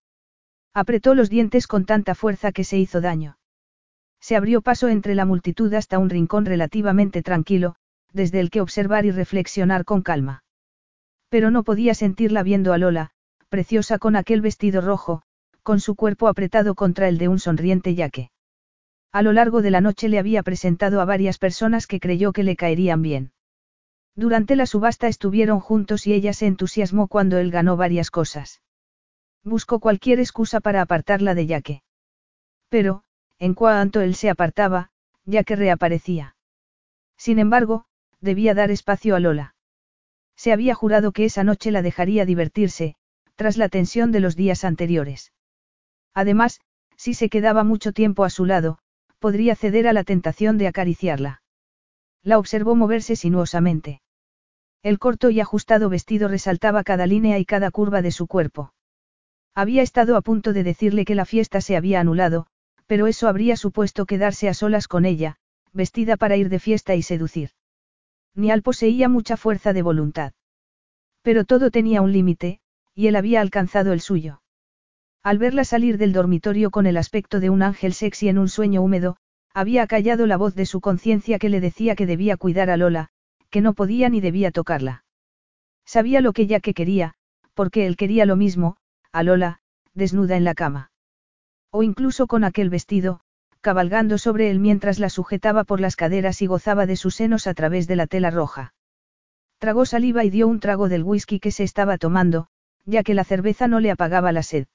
Apretó 0.74 1.14
los 1.14 1.30
dientes 1.30 1.66
con 1.66 1.84
tanta 1.84 2.14
fuerza 2.14 2.50
que 2.50 2.64
se 2.64 2.76
hizo 2.76 3.00
daño. 3.00 3.38
Se 4.20 4.36
abrió 4.36 4.62
paso 4.62 4.88
entre 4.88 5.14
la 5.14 5.24
multitud 5.24 5.72
hasta 5.74 5.98
un 5.98 6.10
rincón 6.10 6.44
relativamente 6.44 7.22
tranquilo, 7.22 7.76
desde 8.12 8.40
el 8.40 8.50
que 8.50 8.60
observar 8.60 9.04
y 9.06 9.10
reflexionar 9.10 9.84
con 9.84 10.02
calma. 10.02 10.44
Pero 11.28 11.50
no 11.50 11.62
podía 11.62 11.94
sentirla 11.94 12.42
viendo 12.42 12.72
a 12.72 12.78
Lola, 12.78 13.10
preciosa 13.48 13.98
con 13.98 14.16
aquel 14.16 14.40
vestido 14.40 14.80
rojo, 14.80 15.22
con 15.62 15.80
su 15.80 15.94
cuerpo 15.94 16.28
apretado 16.28 16.74
contra 16.74 17.08
el 17.08 17.18
de 17.18 17.28
un 17.28 17.38
sonriente 17.38 17.94
yaque. 17.94 18.30
A 19.12 19.22
lo 19.22 19.32
largo 19.32 19.62
de 19.62 19.70
la 19.70 19.80
noche 19.80 20.08
le 20.08 20.18
había 20.18 20.42
presentado 20.42 21.00
a 21.00 21.04
varias 21.04 21.38
personas 21.38 21.86
que 21.86 22.00
creyó 22.00 22.32
que 22.32 22.42
le 22.42 22.56
caerían 22.56 23.02
bien. 23.02 23.32
Durante 24.14 24.56
la 24.56 24.66
subasta 24.66 25.08
estuvieron 25.08 25.60
juntos 25.60 26.06
y 26.06 26.12
ella 26.12 26.32
se 26.32 26.46
entusiasmó 26.46 27.08
cuando 27.08 27.38
él 27.38 27.50
ganó 27.50 27.76
varias 27.76 28.10
cosas. 28.10 28.60
Buscó 29.42 29.80
cualquier 29.80 30.20
excusa 30.20 30.60
para 30.60 30.82
apartarla 30.82 31.34
de 31.34 31.46
Yaque. 31.46 31.82
Pero, 32.68 33.04
en 33.38 33.54
cuanto 33.54 34.00
él 34.00 34.14
se 34.14 34.30
apartaba, 34.30 34.90
Yaque 35.24 35.56
reaparecía. 35.56 36.36
Sin 37.16 37.38
embargo, 37.38 37.86
debía 38.20 38.54
dar 38.54 38.70
espacio 38.70 39.16
a 39.16 39.20
Lola. 39.20 39.54
Se 40.36 40.52
había 40.52 40.74
jurado 40.74 41.12
que 41.12 41.24
esa 41.24 41.44
noche 41.44 41.70
la 41.70 41.82
dejaría 41.82 42.24
divertirse, 42.24 42.96
tras 43.36 43.56
la 43.56 43.68
tensión 43.68 44.12
de 44.12 44.20
los 44.20 44.36
días 44.36 44.64
anteriores. 44.64 45.32
Además, 46.14 46.60
si 46.96 47.14
se 47.14 47.28
quedaba 47.28 47.64
mucho 47.64 47.92
tiempo 47.92 48.24
a 48.24 48.30
su 48.30 48.44
lado, 48.44 48.78
podría 49.18 49.56
ceder 49.56 49.88
a 49.88 49.92
la 49.92 50.04
tentación 50.04 50.58
de 50.58 50.68
acariciarla. 50.68 51.41
La 52.22 52.38
observó 52.38 52.76
moverse 52.76 53.16
sinuosamente. 53.16 54.00
El 54.82 54.98
corto 54.98 55.30
y 55.30 55.40
ajustado 55.40 55.88
vestido 55.88 56.28
resaltaba 56.28 56.84
cada 56.84 57.06
línea 57.06 57.38
y 57.38 57.44
cada 57.44 57.70
curva 57.70 58.02
de 58.02 58.10
su 58.10 58.26
cuerpo. 58.26 58.72
Había 59.54 59.82
estado 59.82 60.16
a 60.16 60.22
punto 60.22 60.52
de 60.52 60.64
decirle 60.64 61.04
que 61.04 61.14
la 61.14 61.24
fiesta 61.24 61.60
se 61.60 61.76
había 61.76 62.00
anulado, 62.00 62.46
pero 62.86 63.06
eso 63.06 63.28
habría 63.28 63.56
supuesto 63.56 64.06
quedarse 64.06 64.48
a 64.48 64.54
solas 64.54 64.88
con 64.88 65.04
ella, 65.04 65.36
vestida 65.72 66.16
para 66.16 66.36
ir 66.36 66.48
de 66.48 66.58
fiesta 66.58 66.94
y 66.94 67.02
seducir. 67.02 67.50
Nial 68.34 68.62
poseía 68.62 69.08
mucha 69.08 69.36
fuerza 69.36 69.72
de 69.72 69.82
voluntad. 69.82 70.32
Pero 71.22 71.44
todo 71.44 71.70
tenía 71.70 72.02
un 72.02 72.12
límite, 72.12 72.60
y 72.94 73.06
él 73.06 73.16
había 73.16 73.40
alcanzado 73.40 73.92
el 73.92 74.00
suyo. 74.00 74.42
Al 75.22 75.38
verla 75.38 75.64
salir 75.64 75.98
del 75.98 76.12
dormitorio 76.12 76.70
con 76.70 76.86
el 76.86 76.96
aspecto 76.96 77.40
de 77.40 77.50
un 77.50 77.62
ángel 77.62 77.92
sexy 77.92 78.28
en 78.28 78.38
un 78.38 78.48
sueño 78.48 78.82
húmedo, 78.82 79.18
había 79.54 79.86
callado 79.86 80.26
la 80.26 80.36
voz 80.36 80.54
de 80.54 80.66
su 80.66 80.80
conciencia 80.80 81.38
que 81.38 81.48
le 81.48 81.60
decía 81.60 81.94
que 81.94 82.06
debía 82.06 82.36
cuidar 82.36 82.70
a 82.70 82.76
Lola, 82.76 83.08
que 83.50 83.60
no 83.60 83.74
podía 83.74 84.08
ni 84.08 84.20
debía 84.20 84.50
tocarla. 84.50 85.04
Sabía 85.84 86.20
lo 86.20 86.32
que 86.32 86.42
ella 86.42 86.60
que 86.60 86.74
quería, 86.74 87.14
porque 87.54 87.86
él 87.86 87.96
quería 87.96 88.24
lo 88.24 88.36
mismo, 88.36 88.76
a 89.12 89.22
Lola, 89.22 89.60
desnuda 89.94 90.36
en 90.36 90.44
la 90.44 90.54
cama. 90.54 90.90
O 91.70 91.82
incluso 91.82 92.26
con 92.26 92.44
aquel 92.44 92.70
vestido, 92.70 93.20
cabalgando 93.60 94.18
sobre 94.18 94.50
él 94.50 94.58
mientras 94.58 94.98
la 94.98 95.10
sujetaba 95.10 95.64
por 95.64 95.80
las 95.80 95.96
caderas 95.96 96.42
y 96.42 96.46
gozaba 96.46 96.86
de 96.86 96.96
sus 96.96 97.14
senos 97.14 97.46
a 97.46 97.54
través 97.54 97.86
de 97.86 97.96
la 97.96 98.06
tela 98.06 98.30
roja. 98.30 98.74
Tragó 99.58 99.86
saliva 99.86 100.24
y 100.24 100.30
dio 100.30 100.48
un 100.48 100.60
trago 100.60 100.88
del 100.88 101.04
whisky 101.04 101.38
que 101.38 101.52
se 101.52 101.62
estaba 101.62 101.98
tomando, 101.98 102.48
ya 102.84 103.02
que 103.02 103.14
la 103.14 103.24
cerveza 103.24 103.68
no 103.68 103.80
le 103.80 103.90
apagaba 103.90 104.32
la 104.32 104.42
sed. 104.42 104.66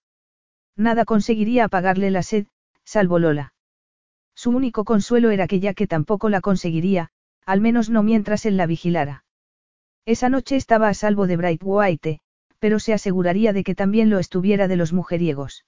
Nada 0.76 1.04
conseguiría 1.04 1.66
apagarle 1.66 2.12
la 2.12 2.24
sed, 2.24 2.46
salvo 2.86 3.20
Lola. 3.20 3.54
Su 4.38 4.52
único 4.52 4.86
consuelo 4.86 5.32
era 5.32 5.48
que 5.48 5.60
ya 5.60 5.74
que 5.74 5.88
tampoco 5.88 6.30
la 6.30 6.42
conseguiría, 6.42 7.10
al 7.44 7.60
menos 7.60 7.90
no 7.90 8.04
mientras 8.04 8.46
él 8.46 8.56
la 8.56 8.68
vigilara. 8.68 9.26
Esa 10.06 10.30
noche 10.30 10.56
estaba 10.56 10.90
a 10.90 10.94
salvo 10.94 11.26
de 11.26 11.38
Bright 11.38 11.62
White, 11.64 12.20
pero 12.60 12.78
se 12.78 12.94
aseguraría 12.94 13.52
de 13.52 13.64
que 13.64 13.74
también 13.74 14.12
lo 14.12 14.20
estuviera 14.20 14.68
de 14.68 14.76
los 14.76 14.94
mujeriegos. 14.94 15.66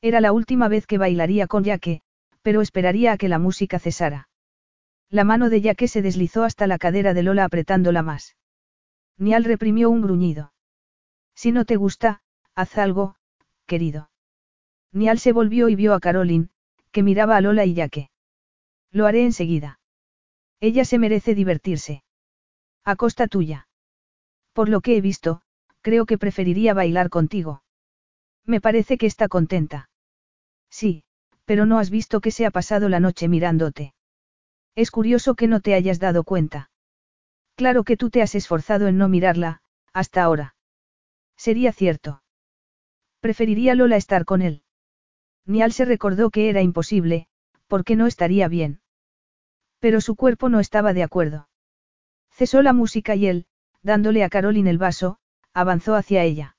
Era 0.00 0.22
la 0.22 0.32
última 0.32 0.68
vez 0.68 0.86
que 0.86 0.96
bailaría 0.96 1.46
con 1.46 1.64
Yaque, 1.64 2.00
pero 2.40 2.62
esperaría 2.62 3.12
a 3.12 3.18
que 3.18 3.28
la 3.28 3.38
música 3.38 3.78
cesara. 3.78 4.30
La 5.10 5.24
mano 5.24 5.50
de 5.50 5.60
Yaque 5.60 5.86
se 5.86 6.00
deslizó 6.00 6.44
hasta 6.44 6.66
la 6.66 6.78
cadera 6.78 7.12
de 7.12 7.22
Lola 7.22 7.44
apretándola 7.44 8.00
más. 8.00 8.36
Nial 9.18 9.44
reprimió 9.44 9.90
un 9.90 10.00
gruñido. 10.00 10.54
Si 11.34 11.52
no 11.52 11.66
te 11.66 11.76
gusta, 11.76 12.22
haz 12.54 12.78
algo, 12.78 13.16
querido. 13.66 14.08
Nial 14.92 15.18
se 15.18 15.32
volvió 15.32 15.68
y 15.68 15.76
vio 15.76 15.92
a 15.92 16.00
Caroline, 16.00 16.48
que 16.92 17.02
miraba 17.02 17.36
a 17.36 17.40
Lola 17.40 17.64
y 17.64 17.74
Yaque. 17.74 18.10
Lo 18.90 19.06
haré 19.06 19.24
enseguida. 19.24 19.80
Ella 20.60 20.84
se 20.84 20.98
merece 20.98 21.34
divertirse. 21.34 22.04
A 22.84 22.96
costa 22.96 23.26
tuya. 23.26 23.68
Por 24.52 24.68
lo 24.68 24.80
que 24.80 24.96
he 24.96 25.00
visto, 25.00 25.42
creo 25.80 26.06
que 26.06 26.18
preferiría 26.18 26.74
bailar 26.74 27.08
contigo. 27.08 27.62
Me 28.44 28.60
parece 28.60 28.98
que 28.98 29.06
está 29.06 29.28
contenta. 29.28 29.88
Sí, 30.70 31.04
pero 31.44 31.66
no 31.66 31.78
has 31.78 31.90
visto 31.90 32.20
que 32.20 32.30
se 32.30 32.46
ha 32.46 32.50
pasado 32.50 32.88
la 32.88 33.00
noche 33.00 33.28
mirándote. 33.28 33.94
Es 34.74 34.90
curioso 34.90 35.34
que 35.34 35.48
no 35.48 35.60
te 35.60 35.74
hayas 35.74 35.98
dado 35.98 36.24
cuenta. 36.24 36.70
Claro 37.56 37.84
que 37.84 37.96
tú 37.96 38.10
te 38.10 38.22
has 38.22 38.34
esforzado 38.34 38.88
en 38.88 38.98
no 38.98 39.08
mirarla, 39.08 39.62
hasta 39.92 40.22
ahora. 40.22 40.54
Sería 41.36 41.72
cierto. 41.72 42.22
Preferiría 43.20 43.74
Lola 43.74 43.96
estar 43.96 44.24
con 44.24 44.42
él. 44.42 44.61
Nial 45.46 45.72
se 45.72 45.84
recordó 45.84 46.30
que 46.30 46.48
era 46.48 46.62
imposible, 46.62 47.26
porque 47.66 47.96
no 47.96 48.06
estaría 48.06 48.48
bien. 48.48 48.80
Pero 49.80 50.00
su 50.00 50.14
cuerpo 50.14 50.48
no 50.48 50.60
estaba 50.60 50.92
de 50.92 51.02
acuerdo. 51.02 51.48
Cesó 52.30 52.62
la 52.62 52.72
música 52.72 53.14
y 53.14 53.26
él, 53.26 53.46
dándole 53.82 54.24
a 54.24 54.28
Caroline 54.28 54.70
el 54.70 54.78
vaso, 54.78 55.18
avanzó 55.52 55.94
hacia 55.94 56.22
ella. 56.22 56.56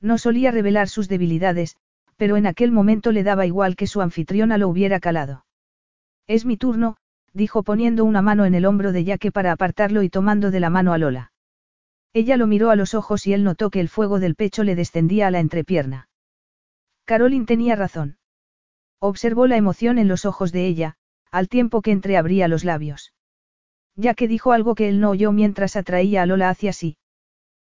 No 0.00 0.18
solía 0.18 0.50
revelar 0.50 0.88
sus 0.88 1.08
debilidades, 1.08 1.76
pero 2.16 2.36
en 2.36 2.46
aquel 2.46 2.72
momento 2.72 3.12
le 3.12 3.22
daba 3.22 3.46
igual 3.46 3.76
que 3.76 3.86
su 3.86 4.00
anfitriona 4.00 4.58
lo 4.58 4.68
hubiera 4.68 5.00
calado. 5.00 5.44
Es 6.26 6.44
mi 6.44 6.56
turno, 6.56 6.96
dijo 7.32 7.62
poniendo 7.62 8.04
una 8.04 8.22
mano 8.22 8.44
en 8.46 8.54
el 8.54 8.64
hombro 8.64 8.92
de 8.92 9.04
Yaque 9.04 9.32
para 9.32 9.52
apartarlo 9.52 10.02
y 10.02 10.08
tomando 10.08 10.50
de 10.50 10.60
la 10.60 10.70
mano 10.70 10.92
a 10.92 10.98
Lola. 10.98 11.32
Ella 12.12 12.36
lo 12.36 12.46
miró 12.46 12.70
a 12.70 12.76
los 12.76 12.94
ojos 12.94 13.26
y 13.26 13.34
él 13.34 13.44
notó 13.44 13.68
que 13.70 13.80
el 13.80 13.88
fuego 13.88 14.18
del 14.18 14.34
pecho 14.34 14.64
le 14.64 14.74
descendía 14.74 15.26
a 15.26 15.30
la 15.30 15.40
entrepierna. 15.40 16.08
Caroline 17.06 17.46
tenía 17.46 17.76
razón. 17.76 18.18
Observó 18.98 19.46
la 19.46 19.56
emoción 19.56 19.98
en 19.98 20.08
los 20.08 20.24
ojos 20.24 20.50
de 20.50 20.66
ella, 20.66 20.96
al 21.30 21.48
tiempo 21.48 21.80
que 21.80 21.92
entreabría 21.92 22.48
los 22.48 22.64
labios. 22.64 23.14
Ya 23.94 24.14
que 24.14 24.28
dijo 24.28 24.52
algo 24.52 24.74
que 24.74 24.88
él 24.88 25.00
no 25.00 25.10
oyó 25.10 25.32
mientras 25.32 25.76
atraía 25.76 26.22
a 26.22 26.26
Lola 26.26 26.50
hacia 26.50 26.72
sí. 26.72 26.98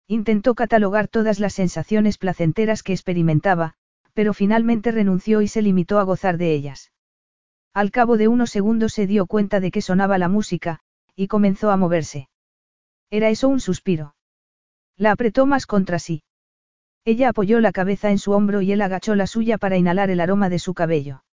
Intentó 0.08 0.56
catalogar 0.56 1.10
todas 1.10 1.40
las 1.40 1.54
sensaciones 1.54 2.18
placenteras 2.18 2.82
que 2.82 2.94
experimentaba, 2.94 3.74
pero 4.14 4.34
finalmente 4.34 4.92
renunció 4.92 5.42
y 5.42 5.50
se 5.50 5.62
limitó 5.62 6.00
a 6.00 6.04
gozar 6.04 6.38
de 6.38 6.54
ellas. 6.54 6.94
Al 7.74 7.92
cabo 7.92 8.16
de 8.16 8.30
unos 8.30 8.52
segundos 8.52 8.94
se 8.94 9.06
dio 9.06 9.26
cuenta 9.26 9.60
de 9.60 9.70
que 9.70 9.82
sonaba 9.82 10.18
la 10.18 10.30
música, 10.30 10.80
y 11.14 11.28
comenzó 11.28 11.72
a 11.72 11.78
moverse. 11.78 12.30
¿Era 13.10 13.30
eso 13.30 13.50
un 13.50 13.60
suspiro? 13.60 14.16
La 14.96 15.12
apretó 15.12 15.46
más 15.46 15.66
contra 15.66 16.00
sí. 16.00 16.24
Ella 17.06 17.30
apoyó 17.30 17.60
la 17.60 17.72
cabeza 17.72 18.10
en 18.10 18.18
su 18.18 18.32
hombro 18.32 18.62
y 18.62 18.72
él 18.72 18.82
agachó 18.82 19.14
la 19.14 19.28
suya 19.28 19.60
para 19.60 19.78
inhalar 19.78 20.10
el 20.10 20.20
aroma 20.20 20.50
de 20.50 20.58
su 20.58 20.74
cabello. 20.74 21.24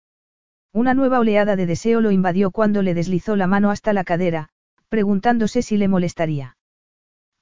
Una 0.70 0.92
nueva 0.92 1.18
oleada 1.18 1.56
de 1.56 1.64
deseo 1.64 2.02
lo 2.02 2.10
invadió 2.10 2.50
cuando 2.50 2.82
le 2.82 2.92
deslizó 2.92 3.36
la 3.36 3.46
mano 3.46 3.70
hasta 3.70 3.94
la 3.94 4.04
cadera, 4.04 4.50
preguntándose 4.90 5.62
si 5.62 5.78
le 5.78 5.88
molestaría. 5.88 6.58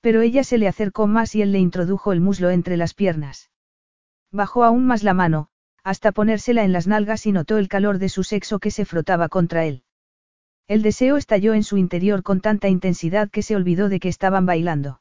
Pero 0.00 0.20
ella 0.20 0.44
se 0.44 0.58
le 0.58 0.68
acercó 0.68 1.08
más 1.08 1.34
y 1.34 1.42
él 1.42 1.50
le 1.50 1.58
introdujo 1.58 2.12
el 2.12 2.20
muslo 2.20 2.50
entre 2.50 2.76
las 2.76 2.94
piernas. 2.94 3.50
Bajó 4.30 4.62
aún 4.62 4.86
más 4.86 5.02
la 5.02 5.12
mano, 5.12 5.48
hasta 5.82 6.12
ponérsela 6.12 6.62
en 6.62 6.72
las 6.72 6.86
nalgas 6.86 7.26
y 7.26 7.32
notó 7.32 7.58
el 7.58 7.68
calor 7.68 7.98
de 7.98 8.08
su 8.08 8.22
sexo 8.22 8.60
que 8.60 8.70
se 8.70 8.84
frotaba 8.84 9.28
contra 9.28 9.64
él. 9.64 9.82
El 10.68 10.82
deseo 10.82 11.16
estalló 11.16 11.54
en 11.54 11.64
su 11.64 11.78
interior 11.78 12.22
con 12.22 12.40
tanta 12.40 12.68
intensidad 12.68 13.28
que 13.28 13.42
se 13.42 13.56
olvidó 13.56 13.88
de 13.88 13.98
que 13.98 14.08
estaban 14.08 14.46
bailando. 14.46 15.00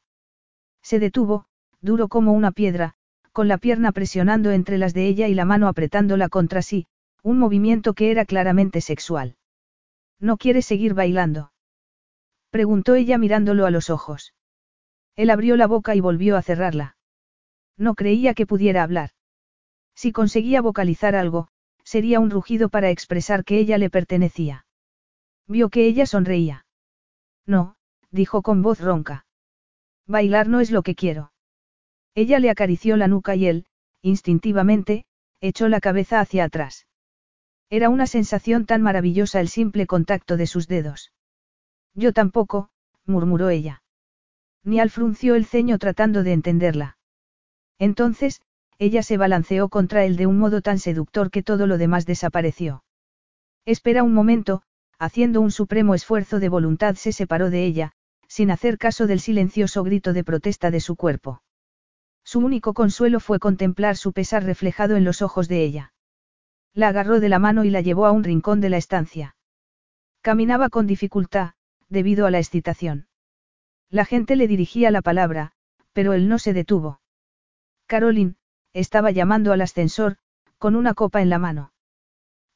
Se 0.82 0.98
detuvo, 0.98 1.46
duro 1.80 2.08
como 2.08 2.34
una 2.34 2.52
piedra, 2.52 2.96
con 3.40 3.48
la 3.48 3.58
pierna 3.58 3.94
presionando 3.94 4.52
entre 4.52 4.78
las 4.78 4.94
de 4.94 5.08
ella 5.08 5.30
y 5.30 5.34
la 5.34 5.46
mano 5.46 5.70
apretándola 5.70 6.28
contra 6.28 6.62
sí, 6.62 6.88
un 7.24 7.40
movimiento 7.40 7.94
que 7.94 8.12
era 8.12 8.26
claramente 8.26 8.82
sexual. 8.82 9.38
¿No 10.20 10.36
quieres 10.36 10.66
seguir 10.66 10.94
bailando? 10.94 11.54
preguntó 12.50 12.96
ella 12.96 13.18
mirándolo 13.18 13.66
a 13.66 13.72
los 13.72 13.90
ojos. 13.90 14.34
Él 15.16 15.30
abrió 15.30 15.56
la 15.56 15.68
boca 15.68 15.96
y 15.96 16.02
volvió 16.02 16.36
a 16.36 16.42
cerrarla. 16.42 16.98
No 17.78 17.96
creía 17.96 18.34
que 18.34 18.46
pudiera 18.46 18.84
hablar. 18.84 19.12
Si 19.96 20.12
conseguía 20.12 20.62
vocalizar 20.62 21.16
algo, 21.16 21.48
sería 21.86 22.20
un 22.20 22.32
rugido 22.32 22.68
para 22.68 22.90
expresar 22.90 23.46
que 23.46 23.58
ella 23.58 23.78
le 23.78 23.90
pertenecía. 23.90 24.66
Vio 25.48 25.70
que 25.70 25.86
ella 25.86 26.06
sonreía. 26.06 26.66
No, 27.46 27.78
dijo 28.12 28.42
con 28.42 28.62
voz 28.62 28.82
ronca. 28.82 29.26
Bailar 30.08 30.50
no 30.50 30.60
es 30.60 30.72
lo 30.72 30.84
que 30.84 30.96
quiero. 30.96 31.32
Ella 32.22 32.40
le 32.40 32.50
acarició 32.50 32.98
la 32.98 33.08
nuca 33.08 33.34
y 33.38 33.48
él, 33.48 33.66
instintivamente, 34.02 35.06
echó 35.40 35.70
la 35.70 35.80
cabeza 35.80 36.20
hacia 36.20 36.44
atrás. 36.44 36.86
Era 37.70 37.88
una 37.88 38.08
sensación 38.08 38.66
tan 38.66 38.82
maravillosa 38.82 39.40
el 39.40 39.48
simple 39.48 39.88
contacto 39.88 40.36
de 40.36 40.46
sus 40.46 40.68
dedos. 40.68 41.14
Yo 41.94 42.12
tampoco, 42.12 42.72
murmuró 43.06 43.48
ella. 43.48 43.84
Nial 44.66 44.90
frunció 44.90 45.36
el 45.36 45.46
ceño 45.46 45.78
tratando 45.80 46.24
de 46.24 46.34
entenderla. 46.34 46.98
Entonces, 47.78 48.42
ella 48.80 49.02
se 49.02 49.16
balanceó 49.16 49.70
contra 49.70 50.04
él 50.04 50.18
de 50.18 50.28
un 50.28 50.40
modo 50.40 50.62
tan 50.62 50.78
seductor 50.78 51.32
que 51.32 51.42
todo 51.42 51.68
lo 51.68 51.78
demás 51.78 52.06
desapareció. 52.06 52.84
Espera 53.64 54.04
un 54.04 54.14
momento, 54.14 54.62
haciendo 54.98 55.40
un 55.40 55.52
supremo 55.52 55.96
esfuerzo 55.96 56.42
de 56.42 56.50
voluntad 56.50 56.96
se 56.96 57.14
separó 57.14 57.50
de 57.50 57.64
ella, 57.64 57.94
sin 58.28 58.52
hacer 58.52 58.78
caso 58.78 59.08
del 59.08 59.22
silencioso 59.22 59.86
grito 59.86 60.12
de 60.12 60.26
protesta 60.26 60.70
de 60.70 60.82
su 60.82 60.98
cuerpo. 60.98 61.42
Su 62.24 62.40
único 62.40 62.74
consuelo 62.74 63.20
fue 63.20 63.40
contemplar 63.40 63.98
su 63.98 64.14
pesar 64.14 64.44
reflejado 64.44 64.96
en 64.96 65.04
los 65.04 65.22
ojos 65.22 65.48
de 65.48 65.64
ella. 65.64 65.94
La 66.74 66.90
agarró 66.90 67.20
de 67.20 67.30
la 67.30 67.40
mano 67.40 67.64
y 67.64 67.70
la 67.70 67.82
llevó 67.82 68.06
a 68.06 68.12
un 68.12 68.24
rincón 68.24 68.62
de 68.62 68.70
la 68.70 68.78
estancia. 68.78 69.36
Caminaba 70.22 70.70
con 70.70 70.86
dificultad, 70.86 71.54
debido 71.88 72.26
a 72.26 72.32
la 72.32 72.40
excitación. 72.40 73.08
La 73.90 74.06
gente 74.06 74.36
le 74.36 74.48
dirigía 74.48 74.92
la 74.92 75.02
palabra, 75.02 75.54
pero 75.94 76.14
él 76.14 76.30
no 76.30 76.38
se 76.38 76.54
detuvo. 76.54 77.02
Caroline, 77.88 78.36
estaba 78.74 79.12
llamando 79.12 79.52
al 79.52 79.62
ascensor, 79.62 80.18
con 80.60 80.76
una 80.76 80.94
copa 80.94 81.22
en 81.22 81.30
la 81.30 81.40
mano. 81.40 81.74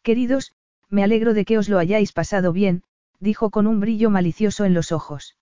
Queridos, 0.03 0.53
me 0.89 1.03
alegro 1.03 1.33
de 1.33 1.45
que 1.45 1.57
os 1.57 1.69
lo 1.69 1.79
hayáis 1.79 2.11
pasado 2.11 2.53
bien, 2.53 2.83
dijo 3.19 3.49
con 3.49 3.65
un 3.65 3.79
brillo 3.79 4.09
malicioso 4.09 4.65
en 4.65 4.73
los 4.73 4.91
ojos. 4.91 5.37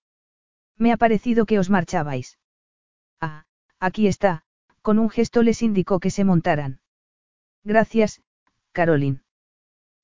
Me 0.78 0.92
ha 0.92 0.96
parecido 0.96 1.44
que 1.44 1.58
os 1.58 1.68
marchabais. 1.68 2.38
Ah, 3.20 3.44
aquí 3.82 4.06
está, 4.06 4.42
con 4.80 5.00
un 5.00 5.10
gesto 5.10 5.42
les 5.42 5.60
indicó 5.60 5.98
que 5.98 6.10
se 6.10 6.22
montaran. 6.24 6.80
Gracias, 7.64 8.22
Caroline. 8.70 9.22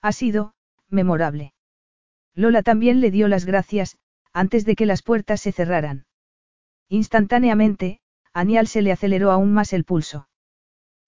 Ha 0.02 0.10
sido, 0.10 0.52
memorable. 0.88 1.54
Lola 2.34 2.62
también 2.62 3.00
le 3.00 3.12
dio 3.12 3.28
las 3.28 3.44
gracias, 3.44 3.96
antes 4.32 4.64
de 4.64 4.74
que 4.74 4.84
las 4.84 5.02
puertas 5.02 5.40
se 5.40 5.52
cerraran. 5.52 6.06
Instantáneamente, 6.88 8.00
a 8.32 8.44
Nial 8.44 8.66
se 8.66 8.82
le 8.82 8.90
aceleró 8.90 9.30
aún 9.30 9.52
más 9.52 9.72
el 9.72 9.84
pulso. 9.84 10.28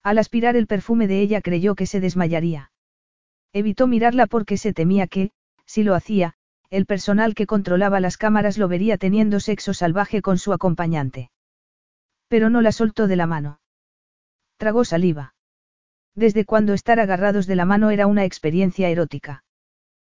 Al 0.01 0.17
aspirar 0.17 0.55
el 0.55 0.67
perfume 0.67 1.07
de 1.07 1.21
ella 1.21 1.41
creyó 1.41 1.75
que 1.75 1.85
se 1.85 1.99
desmayaría. 1.99 2.71
Evitó 3.51 3.87
mirarla 3.87 4.27
porque 4.27 4.55
se 4.55 4.73
temía 4.73 5.07
que, 5.07 5.31
si 5.65 5.83
lo 5.83 5.93
hacía, 5.93 6.35
el 6.69 6.85
personal 6.85 7.35
que 7.35 7.47
controlaba 7.47 7.99
las 7.99 8.15
cámaras 8.15 8.57
lo 8.57 8.69
vería 8.69 8.97
teniendo 8.97 9.41
sexo 9.41 9.73
salvaje 9.73 10.21
con 10.21 10.37
su 10.37 10.53
acompañante. 10.53 11.30
Pero 12.31 12.49
no 12.49 12.61
la 12.61 12.71
soltó 12.71 13.07
de 13.07 13.17
la 13.17 13.27
mano. 13.27 13.59
Tragó 14.55 14.85
saliva. 14.85 15.35
Desde 16.15 16.45
cuando 16.45 16.73
estar 16.73 16.97
agarrados 17.01 17.45
de 17.45 17.57
la 17.57 17.65
mano 17.65 17.89
era 17.89 18.07
una 18.07 18.23
experiencia 18.23 18.87
erótica. 18.87 19.43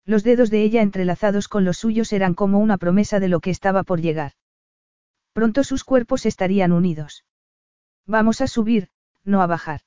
Los 0.05 0.22
dedos 0.22 0.51
de 0.51 0.62
ella 0.62 0.82
entrelazados 0.82 1.48
con 1.48 1.64
los 1.64 1.78
suyos 1.78 2.12
eran 2.12 2.34
como 2.34 2.59
una 2.59 2.76
promesa 2.76 3.18
de 3.18 3.28
lo 3.28 3.40
que 3.40 3.48
estaba 3.48 3.82
por 3.82 4.02
llegar. 4.02 4.32
Pronto 5.32 5.64
sus 5.64 5.84
cuerpos 5.84 6.26
estarían 6.26 6.72
unidos. 6.72 7.24
Vamos 8.06 8.43
a 8.43 8.47
subir, 8.47 8.90
no 9.24 9.40
a 9.40 9.47
bajar. 9.47 9.80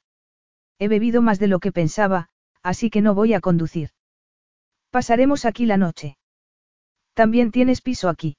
He 0.80 0.88
bebido 0.88 1.22
más 1.22 1.38
de 1.38 1.46
lo 1.46 1.60
que 1.60 1.72
pensaba, 1.72 2.30
así 2.64 2.90
que 2.90 3.04
no 3.04 3.14
voy 3.14 3.36
a 3.36 3.40
conducir. 3.40 3.92
Pasaremos 4.90 5.46
aquí 5.46 5.68
la 5.68 5.78
noche. 5.78 6.18
También 7.14 7.52
tienes 7.52 7.82
piso 7.82 8.10
aquí. 8.10 8.36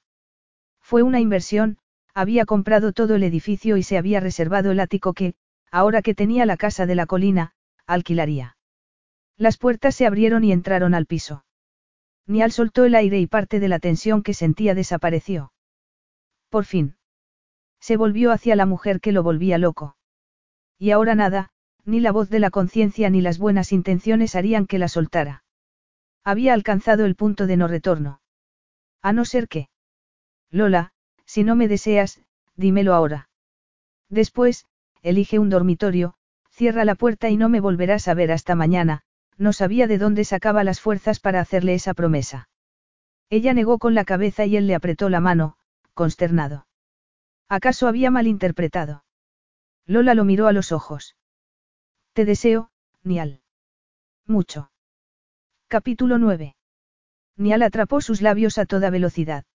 Fue 0.81 1.03
una 1.03 1.21
inversión, 1.21 1.77
había 2.17 2.45
comprado 2.45 2.93
todo 2.93 3.13
el 3.13 3.21
edificio 3.21 3.77
y 3.77 3.83
se 3.83 3.95
había 3.95 4.19
reservado 4.19 4.71
el 4.71 4.79
ático 4.79 5.13
que, 5.13 5.35
ahora 5.69 6.01
que 6.01 6.15
tenía 6.15 6.47
la 6.47 6.57
casa 6.57 6.87
de 6.87 6.95
la 6.95 7.05
colina, 7.05 7.53
alquilaría. 7.85 8.57
Las 9.37 9.59
puertas 9.59 9.93
se 9.93 10.07
abrieron 10.07 10.43
y 10.43 10.51
entraron 10.51 10.95
al 10.95 11.05
piso. 11.05 11.45
Nial 12.25 12.51
soltó 12.51 12.85
el 12.85 12.95
aire 12.95 13.19
y 13.19 13.27
parte 13.27 13.59
de 13.59 13.67
la 13.67 13.77
tensión 13.77 14.23
que 14.23 14.33
sentía 14.33 14.73
desapareció. 14.73 15.53
Por 16.49 16.65
fin. 16.65 16.95
Se 17.79 17.97
volvió 17.97 18.31
hacia 18.31 18.55
la 18.55 18.65
mujer 18.65 18.99
que 18.99 19.11
lo 19.11 19.21
volvía 19.21 19.59
loco. 19.59 19.95
Y 20.79 20.89
ahora 20.89 21.13
nada, 21.13 21.51
ni 21.85 21.99
la 21.99 22.11
voz 22.11 22.31
de 22.31 22.39
la 22.39 22.49
conciencia 22.49 23.11
ni 23.11 23.21
las 23.21 23.37
buenas 23.37 23.71
intenciones 23.71 24.33
harían 24.35 24.65
que 24.65 24.79
la 24.79 24.87
soltara. 24.87 25.43
Había 26.23 26.55
alcanzado 26.55 27.05
el 27.05 27.13
punto 27.15 27.45
de 27.45 27.57
no 27.57 27.67
retorno. 27.67 28.21
A 29.03 29.13
no 29.13 29.23
ser 29.23 29.47
que. 29.47 29.69
Lola, 30.49 30.93
si 31.27 31.43
no 31.43 31.55
me 31.55 31.67
deseas, 31.67 32.19
dímelo 32.55 32.95
ahora. 32.95 33.29
Después, 34.09 34.65
elige 35.03 35.37
un 35.37 35.49
dormitorio, 35.49 36.15
cierra 36.49 36.85
la 36.85 36.95
puerta 36.95 37.29
y 37.29 37.37
no 37.37 37.49
me 37.49 37.59
volverás 37.59 38.07
a 38.07 38.15
ver 38.15 38.31
hasta 38.31 38.55
mañana, 38.55 39.03
no 39.37 39.53
sabía 39.53 39.85
de 39.85 39.99
dónde 39.99 40.23
sacaba 40.23 40.63
las 40.63 40.81
fuerzas 40.81 41.19
para 41.19 41.41
hacerle 41.41 41.75
esa 41.75 41.93
promesa. 41.93 42.49
Ella 43.29 43.53
negó 43.53 43.77
con 43.77 43.93
la 43.93 44.05
cabeza 44.05 44.45
y 44.45 44.55
él 44.55 44.65
le 44.65 44.73
apretó 44.73 45.09
la 45.09 45.19
mano, 45.19 45.57
consternado. 45.93 46.65
¿Acaso 47.49 47.87
había 47.87 48.09
malinterpretado? 48.09 49.03
Lola 49.85 50.13
lo 50.15 50.23
miró 50.25 50.47
a 50.47 50.53
los 50.53 50.71
ojos. 50.71 51.15
Te 52.13 52.25
deseo, 52.25 52.71
Nial. 53.03 53.41
Mucho. 54.25 54.71
Capítulo 55.67 56.17
9. 56.17 56.55
Nial 57.35 57.61
atrapó 57.61 58.01
sus 58.01 58.21
labios 58.21 58.57
a 58.57 58.65
toda 58.65 58.89
velocidad. 58.89 59.45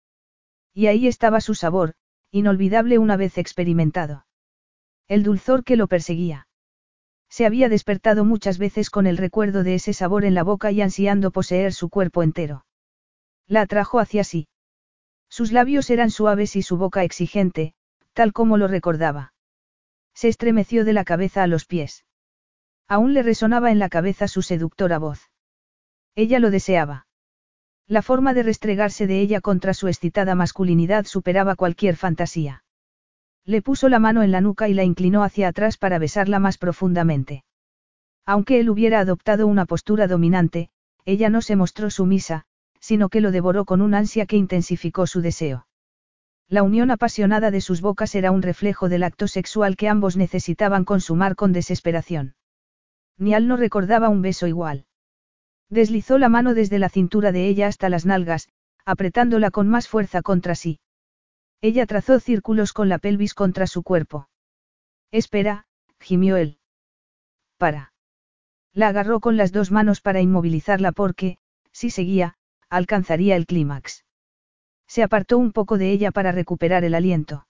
Y 0.75 0.87
ahí 0.87 1.07
estaba 1.07 1.41
su 1.41 1.55
sabor, 1.55 1.95
inolvidable 2.31 2.99
una 2.99 3.17
vez 3.17 3.39
experimentado. 3.39 4.27
El 5.09 5.23
dulzor 5.23 5.65
que 5.65 5.77
lo 5.77 5.87
perseguía. 5.87 6.49
Se 7.29 7.47
había 7.47 7.69
despertado 7.69 8.25
muchas 8.25 8.59
veces 8.59 8.91
con 8.91 9.07
el 9.07 9.17
recuerdo 9.17 9.63
de 9.63 9.75
ese 9.75 9.93
sabor 9.93 10.25
en 10.25 10.35
la 10.35 10.43
boca 10.43 10.71
y 10.71 10.81
ansiando 10.81 11.31
poseer 11.31 11.73
su 11.73 11.89
cuerpo 11.89 12.23
entero. 12.23 12.67
La 13.47 13.63
atrajo 13.63 14.01
hacia 14.01 14.25
sí. 14.25 14.49
Sus 15.29 15.53
labios 15.53 15.89
eran 15.91 16.11
suaves 16.11 16.57
y 16.57 16.63
su 16.63 16.77
boca 16.77 17.05
exigente, 17.05 17.75
tal 18.13 18.33
como 18.33 18.59
lo 18.59 18.69
recordaba. 18.69 19.33
Se 20.15 20.29
estremeció 20.29 20.85
de 20.85 20.93
la 20.93 21.05
cabeza 21.05 21.43
a 21.43 21.47
los 21.47 21.65
pies. 21.65 22.05
Aún 22.87 23.15
le 23.15 23.23
resonaba 23.23 23.71
en 23.71 23.79
la 23.79 23.89
cabeza 23.89 24.29
su 24.29 24.43
seductora 24.43 24.99
voz. 24.99 25.31
Ella 26.15 26.39
lo 26.39 26.51
deseaba. 26.51 27.07
La 27.89 28.03
forma 28.03 28.33
de 28.35 28.43
restregarse 28.43 29.07
de 29.07 29.21
ella 29.21 29.41
contra 29.41 29.75
su 29.75 29.89
excitada 29.89 30.35
masculinidad 30.35 31.05
superaba 31.05 31.57
cualquier 31.57 31.97
fantasía. 31.97 32.65
Le 33.45 33.61
puso 33.61 33.89
la 33.89 33.99
mano 33.99 34.23
en 34.23 34.31
la 34.31 34.41
nuca 34.41 34.69
y 34.69 34.75
la 34.75 34.85
inclinó 34.85 35.25
hacia 35.25 35.49
atrás 35.49 35.77
para 35.77 35.99
besarla 35.99 36.39
más 36.39 36.59
profundamente. 36.59 37.45
Aunque 38.25 38.61
él 38.61 38.71
hubiera 38.71 39.01
adoptado 39.01 39.47
una 39.47 39.67
postura 39.67 40.07
dominante, 40.07 40.71
ella 41.05 41.29
no 41.29 41.43
se 41.43 41.57
mostró 41.57 41.91
sumisa, 41.91 42.45
sino 42.79 43.09
que 43.09 43.21
lo 43.21 43.33
devoró 43.33 43.65
con 43.65 43.83
un 43.83 43.95
ansia 43.95 44.27
que 44.27 44.37
intensificó 44.37 45.07
su 45.07 45.21
deseo. 45.21 45.67
La 46.49 46.63
unión 46.63 46.91
apasionada 46.91 47.51
de 47.51 47.61
sus 47.61 47.81
bocas 47.81 48.15
era 48.15 48.31
un 48.31 48.43
reflejo 48.43 48.89
del 48.89 49.03
acto 49.03 49.27
sexual 49.27 49.77
que 49.77 49.89
ambos 49.89 50.17
necesitaban 50.17 50.85
consumar 50.85 51.35
con 51.35 51.53
desesperación. 51.53 52.35
Nial 53.19 53.49
no 53.49 53.57
recordaba 53.57 54.09
un 54.09 54.23
beso 54.23 54.47
igual. 54.47 54.85
Deslizó 55.73 56.19
la 56.19 56.29
mano 56.29 56.53
desde 56.53 56.79
la 56.79 56.91
cintura 56.91 57.33
de 57.33 57.49
ella 57.49 57.67
hasta 57.67 57.89
las 57.89 58.05
nalgas, 58.05 58.51
apretándola 58.85 59.51
con 59.51 59.71
más 59.71 59.89
fuerza 59.89 60.21
contra 60.21 60.55
sí. 60.55 60.81
Ella 61.63 61.87
trazó 61.87 62.21
círculos 62.21 62.75
con 62.75 62.91
la 62.91 62.99
pelvis 62.99 63.33
contra 63.33 63.67
su 63.67 63.83
cuerpo. 63.83 64.29
Espera, 65.11 65.65
gimió 65.99 66.37
él. 66.37 66.59
Para. 67.57 67.95
La 68.75 68.89
agarró 68.89 69.21
con 69.21 69.39
las 69.39 69.51
dos 69.51 69.71
manos 69.71 70.03
para 70.03 70.21
inmovilizarla 70.21 70.93
porque, 70.93 71.39
si 71.73 71.89
seguía, 71.89 72.35
alcanzaría 72.69 73.35
el 73.37 73.47
clímax. 73.47 74.05
Se 74.87 75.03
apartó 75.03 75.39
un 75.39 75.53
poco 75.53 75.79
de 75.79 75.91
ella 75.91 76.11
para 76.11 76.33
recuperar 76.33 76.85
el 76.85 76.95
aliento. 76.95 77.47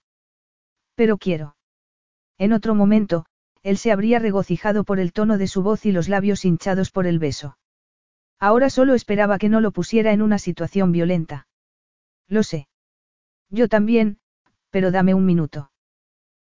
Pero 0.95 1.19
quiero. 1.19 1.57
En 2.39 2.53
otro 2.53 2.77
momento, 2.77 3.27
él 3.65 3.79
se 3.79 3.91
habría 3.91 4.21
regocijado 4.21 4.85
por 4.85 5.01
el 5.01 5.13
tono 5.13 5.39
de 5.39 5.49
su 5.49 5.65
voz 5.65 5.85
y 5.87 5.91
los 5.91 6.09
labios 6.09 6.45
hinchados 6.45 6.93
por 6.93 7.09
el 7.09 7.19
beso. 7.19 7.57
Ahora 8.43 8.71
solo 8.71 8.95
esperaba 8.95 9.39
que 9.39 9.49
no 9.49 9.61
lo 9.61 9.71
pusiera 9.71 10.13
en 10.13 10.21
una 10.21 10.37
situación 10.37 10.91
violenta. 10.91 11.47
Lo 12.27 12.43
sé. 12.43 12.67
Yo 13.51 13.69
también, 13.69 14.19
pero 14.71 14.91
dame 14.91 15.15
un 15.15 15.25
minuto. 15.25 15.71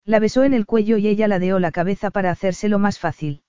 La 0.04 0.18
besó 0.18 0.42
en 0.42 0.54
el 0.54 0.66
cuello 0.66 0.96
y 0.96 1.06
ella 1.06 1.28
ladeó 1.28 1.60
la 1.60 1.70
cabeza 1.70 2.10
para 2.10 2.32
hacérselo 2.32 2.80
más 2.80 2.98
fácil. 2.98 3.44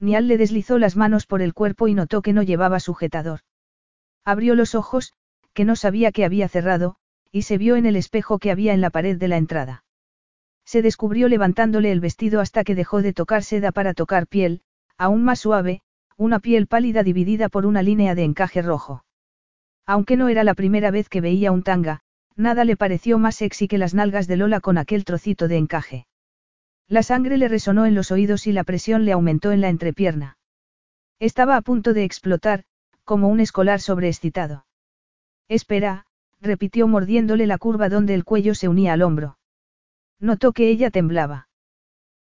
Nial 0.00 0.28
le 0.28 0.38
deslizó 0.38 0.78
las 0.78 0.96
manos 0.96 1.26
por 1.26 1.42
el 1.42 1.52
cuerpo 1.52 1.88
y 1.88 1.94
notó 1.94 2.22
que 2.22 2.32
no 2.32 2.42
llevaba 2.42 2.80
sujetador. 2.80 3.40
Abrió 4.24 4.54
los 4.54 4.74
ojos, 4.74 5.12
que 5.52 5.66
no 5.66 5.76
sabía 5.76 6.10
que 6.10 6.24
había 6.24 6.48
cerrado, 6.48 6.96
y 7.30 7.42
se 7.42 7.58
vio 7.58 7.76
en 7.76 7.84
el 7.84 7.96
espejo 7.96 8.38
que 8.38 8.50
había 8.50 8.72
en 8.72 8.80
la 8.80 8.88
pared 8.88 9.18
de 9.18 9.28
la 9.28 9.36
entrada. 9.36 9.84
Se 10.64 10.80
descubrió 10.80 11.28
levantándole 11.28 11.92
el 11.92 12.00
vestido 12.00 12.40
hasta 12.40 12.64
que 12.64 12.74
dejó 12.74 13.02
de 13.02 13.12
tocar 13.12 13.44
seda 13.44 13.72
para 13.72 13.92
tocar 13.92 14.26
piel, 14.26 14.62
aún 14.96 15.22
más 15.22 15.40
suave, 15.40 15.82
una 16.18 16.40
piel 16.40 16.66
pálida 16.66 17.04
dividida 17.04 17.48
por 17.48 17.64
una 17.64 17.80
línea 17.80 18.16
de 18.16 18.24
encaje 18.24 18.60
rojo. 18.60 19.04
Aunque 19.86 20.16
no 20.16 20.28
era 20.28 20.42
la 20.42 20.54
primera 20.54 20.90
vez 20.90 21.08
que 21.08 21.20
veía 21.20 21.52
un 21.52 21.62
tanga, 21.62 22.00
nada 22.34 22.64
le 22.64 22.76
pareció 22.76 23.20
más 23.20 23.36
sexy 23.36 23.68
que 23.68 23.78
las 23.78 23.94
nalgas 23.94 24.26
de 24.26 24.36
Lola 24.36 24.60
con 24.60 24.78
aquel 24.78 25.04
trocito 25.04 25.46
de 25.46 25.58
encaje. 25.58 26.06
La 26.88 27.04
sangre 27.04 27.38
le 27.38 27.46
resonó 27.46 27.86
en 27.86 27.94
los 27.94 28.10
oídos 28.10 28.48
y 28.48 28.52
la 28.52 28.64
presión 28.64 29.04
le 29.04 29.12
aumentó 29.12 29.52
en 29.52 29.60
la 29.60 29.68
entrepierna. 29.68 30.38
Estaba 31.20 31.56
a 31.56 31.62
punto 31.62 31.94
de 31.94 32.02
explotar, 32.02 32.64
como 33.04 33.28
un 33.28 33.38
escolar 33.38 33.80
sobreexcitado. 33.80 34.66
Espera, 35.48 36.04
repitió 36.40 36.88
mordiéndole 36.88 37.46
la 37.46 37.58
curva 37.58 37.88
donde 37.88 38.14
el 38.14 38.24
cuello 38.24 38.56
se 38.56 38.66
unía 38.66 38.92
al 38.94 39.02
hombro. 39.02 39.38
Notó 40.18 40.52
que 40.52 40.68
ella 40.68 40.90
temblaba. 40.90 41.48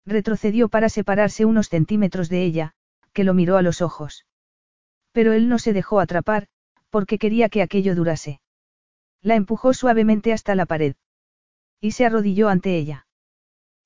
Retrocedió 0.05 0.67
para 0.67 0.89
separarse 0.89 1.45
unos 1.45 1.69
centímetros 1.69 2.27
de 2.27 2.43
ella, 2.43 2.75
que 3.15 3.23
lo 3.23 3.33
miró 3.33 3.55
a 3.57 3.63
los 3.63 3.81
ojos. 3.81 4.25
Pero 5.13 5.31
él 5.31 5.47
no 5.47 5.57
se 5.57 5.71
dejó 5.71 6.01
atrapar, 6.01 6.47
porque 6.89 7.17
quería 7.17 7.47
que 7.47 7.61
aquello 7.61 7.95
durase. 7.95 8.41
La 9.21 9.35
empujó 9.35 9.73
suavemente 9.73 10.33
hasta 10.33 10.53
la 10.53 10.65
pared. 10.65 10.95
Y 11.79 11.91
se 11.91 12.05
arrodilló 12.05 12.49
ante 12.49 12.75
ella. 12.77 13.07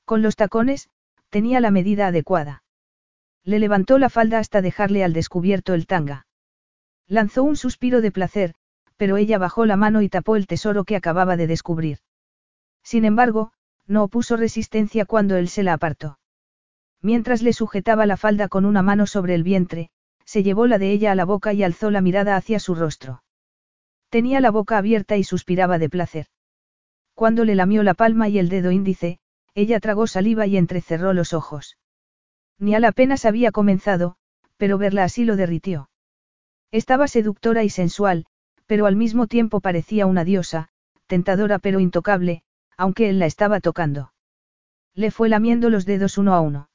Con 0.04 0.24
los 0.24 0.36
tacones, 0.36 0.90
tenía 1.30 1.60
la 1.60 1.70
medida 1.70 2.08
adecuada. 2.08 2.64
Le 3.44 3.60
levantó 3.60 4.00
la 4.00 4.10
falda 4.10 4.40
hasta 4.40 4.62
dejarle 4.62 5.04
al 5.04 5.14
descubierto 5.14 5.76
el 5.76 5.86
tanga. 5.86 6.26
Lanzó 7.08 7.44
un 7.44 7.56
suspiro 7.56 8.02
de 8.02 8.12
placer, 8.12 8.56
pero 8.98 9.18
ella 9.18 9.38
bajó 9.38 9.66
la 9.66 9.78
mano 9.78 10.02
y 10.02 10.10
tapó 10.10 10.36
el 10.36 10.48
tesoro 10.48 10.84
que 10.84 10.96
acababa 10.96 11.38
de 11.38 11.46
descubrir. 11.46 12.00
Sin 12.84 13.06
embargo, 13.06 13.54
no 13.86 14.04
opuso 14.04 14.38
resistencia 14.38 15.06
cuando 15.06 15.38
él 15.38 15.50
se 15.50 15.62
la 15.64 15.74
apartó. 15.74 16.19
Mientras 17.02 17.42
le 17.42 17.54
sujetaba 17.54 18.06
la 18.06 18.18
falda 18.18 18.50
con 18.50 18.66
una 18.66 18.82
mano 18.82 19.08
sobre 19.08 19.36
el 19.36 19.44
vientre, 19.44 19.90
se 20.26 20.44
llevó 20.44 20.68
la 20.68 20.78
de 20.78 20.92
ella 20.92 21.12
a 21.12 21.16
la 21.16 21.26
boca 21.26 21.54
y 21.54 21.64
alzó 21.64 21.92
la 21.92 22.02
mirada 22.02 22.36
hacia 22.36 22.60
su 22.60 22.76
rostro. 22.76 23.24
Tenía 24.10 24.42
la 24.42 24.52
boca 24.52 24.78
abierta 24.78 25.18
y 25.18 25.24
suspiraba 25.24 25.78
de 25.80 25.90
placer. 25.90 26.28
Cuando 27.16 27.46
le 27.46 27.56
lamió 27.56 27.84
la 27.84 27.94
palma 27.94 28.28
y 28.30 28.40
el 28.40 28.50
dedo 28.50 28.72
índice, 28.72 29.20
ella 29.56 29.80
tragó 29.80 30.08
saliva 30.08 30.46
y 30.48 30.58
entrecerró 30.58 31.14
los 31.14 31.34
ojos. 31.34 31.78
Ni 32.60 32.76
a 32.76 32.80
la 32.80 32.90
apenas 32.90 33.26
había 33.26 33.52
comenzado, 33.52 34.18
pero 34.58 34.78
verla 34.78 35.04
así 35.04 35.26
lo 35.26 35.36
derritió. 35.36 35.90
Estaba 36.72 37.08
seductora 37.08 37.64
y 37.64 37.70
sensual, 37.70 38.26
pero 38.68 38.86
al 38.86 38.96
mismo 38.96 39.28
tiempo 39.28 39.62
parecía 39.62 40.06
una 40.06 40.24
diosa, 40.24 40.70
tentadora 41.08 41.60
pero 41.60 41.80
intocable, 41.80 42.44
aunque 42.78 43.10
él 43.10 43.20
la 43.20 43.26
estaba 43.26 43.62
tocando. 43.62 44.14
Le 44.94 45.12
fue 45.12 45.30
lamiendo 45.30 45.70
los 45.70 45.86
dedos 45.86 46.18
uno 46.18 46.34
a 46.36 46.42
uno. 46.42 46.69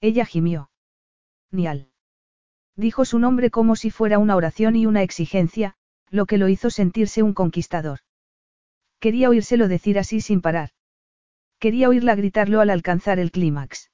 Ella 0.00 0.24
gimió. 0.24 0.70
Nial. 1.50 1.90
Dijo 2.76 3.04
su 3.04 3.18
nombre 3.18 3.50
como 3.50 3.74
si 3.74 3.90
fuera 3.90 4.18
una 4.18 4.36
oración 4.36 4.76
y 4.76 4.86
una 4.86 5.02
exigencia, 5.02 5.74
lo 6.10 6.26
que 6.26 6.38
lo 6.38 6.48
hizo 6.48 6.70
sentirse 6.70 7.22
un 7.22 7.34
conquistador. 7.34 8.00
Quería 9.00 9.28
oírselo 9.28 9.68
decir 9.68 9.98
así 9.98 10.20
sin 10.20 10.40
parar. 10.40 10.70
Quería 11.58 11.88
oírla 11.88 12.14
gritarlo 12.14 12.60
al 12.60 12.70
alcanzar 12.70 13.18
el 13.18 13.32
clímax. 13.32 13.90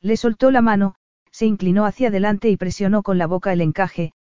Le 0.00 0.16
soltó 0.16 0.50
la 0.50 0.62
mano, 0.62 0.94
se 1.32 1.46
inclinó 1.46 1.84
hacia 1.84 2.08
adelante 2.08 2.48
y 2.48 2.56
presionó 2.56 3.02
con 3.02 3.18
la 3.18 3.26
boca 3.26 3.52
el 3.52 3.60
encaje, 3.60 4.12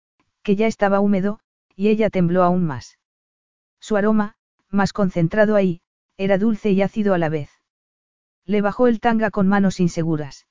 que 0.41 0.55
ya 0.55 0.67
estaba 0.67 0.99
húmedo, 0.99 1.39
y 1.75 1.89
ella 1.89 2.09
tembló 2.09 2.43
aún 2.43 2.65
más. 2.65 2.97
Su 3.79 3.97
aroma, 3.97 4.35
más 4.69 4.93
concentrado 4.93 5.55
ahí, 5.55 5.81
era 6.17 6.37
dulce 6.37 6.71
y 6.71 6.81
ácido 6.81 7.13
a 7.13 7.17
la 7.19 7.29
vez. 7.29 7.49
Le 8.45 8.61
bajó 8.61 8.87
el 8.87 8.99
tanga 8.99 9.29
con 9.31 9.47
manos 9.47 9.79
inseguras. 9.79 10.47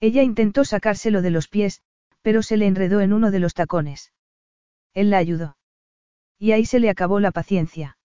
Ella 0.00 0.22
intentó 0.22 0.64
sacárselo 0.64 1.22
de 1.22 1.30
los 1.30 1.48
pies, 1.48 1.82
pero 2.22 2.42
se 2.42 2.56
le 2.56 2.66
enredó 2.66 3.00
en 3.00 3.12
uno 3.12 3.30
de 3.30 3.38
los 3.38 3.54
tacones. 3.54 4.12
Él 4.94 5.10
la 5.10 5.18
ayudó. 5.18 5.56
Y 6.38 6.52
ahí 6.52 6.66
se 6.66 6.80
le 6.80 6.90
acabó 6.90 7.20
la 7.20 7.30
paciencia. 7.30 7.98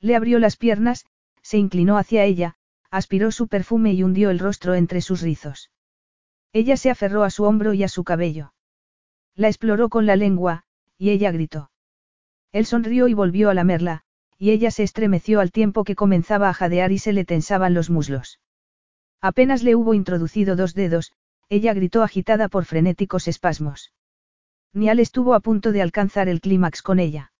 Le 0.00 0.14
abrió 0.14 0.38
las 0.38 0.56
piernas, 0.56 1.06
se 1.42 1.58
inclinó 1.58 1.98
hacia 1.98 2.24
ella, 2.24 2.56
aspiró 2.90 3.32
su 3.32 3.48
perfume 3.48 3.92
y 3.92 4.02
hundió 4.02 4.30
el 4.30 4.38
rostro 4.38 4.74
entre 4.74 5.00
sus 5.00 5.22
rizos. 5.22 5.70
Ella 6.52 6.76
se 6.76 6.90
aferró 6.90 7.24
a 7.24 7.30
su 7.30 7.44
hombro 7.44 7.74
y 7.74 7.82
a 7.82 7.88
su 7.88 8.04
cabello. 8.04 8.52
La 9.34 9.48
exploró 9.48 9.88
con 9.88 10.06
la 10.06 10.16
lengua, 10.16 10.64
y 10.96 11.10
ella 11.10 11.30
gritó. 11.30 11.70
Él 12.52 12.64
sonrió 12.64 13.08
y 13.08 13.14
volvió 13.14 13.50
a 13.50 13.54
lamerla, 13.54 14.04
y 14.38 14.50
ella 14.50 14.70
se 14.70 14.82
estremeció 14.82 15.40
al 15.40 15.50
tiempo 15.50 15.84
que 15.84 15.94
comenzaba 15.94 16.48
a 16.48 16.54
jadear 16.54 16.92
y 16.92 16.98
se 16.98 17.12
le 17.12 17.24
tensaban 17.24 17.74
los 17.74 17.90
muslos. 17.90 18.40
Apenas 19.20 19.62
le 19.62 19.74
hubo 19.74 19.94
introducido 19.94 20.54
dos 20.54 20.74
dedos, 20.74 21.12
ella 21.48 21.74
gritó 21.74 22.02
agitada 22.02 22.48
por 22.48 22.64
frenéticos 22.64 23.26
espasmos. 23.26 23.92
Nial 24.72 25.00
estuvo 25.00 25.34
a 25.34 25.40
punto 25.40 25.72
de 25.72 25.82
alcanzar 25.82 26.28
el 26.28 26.40
clímax 26.40 26.82
con 26.82 27.00
ella. 27.00 27.32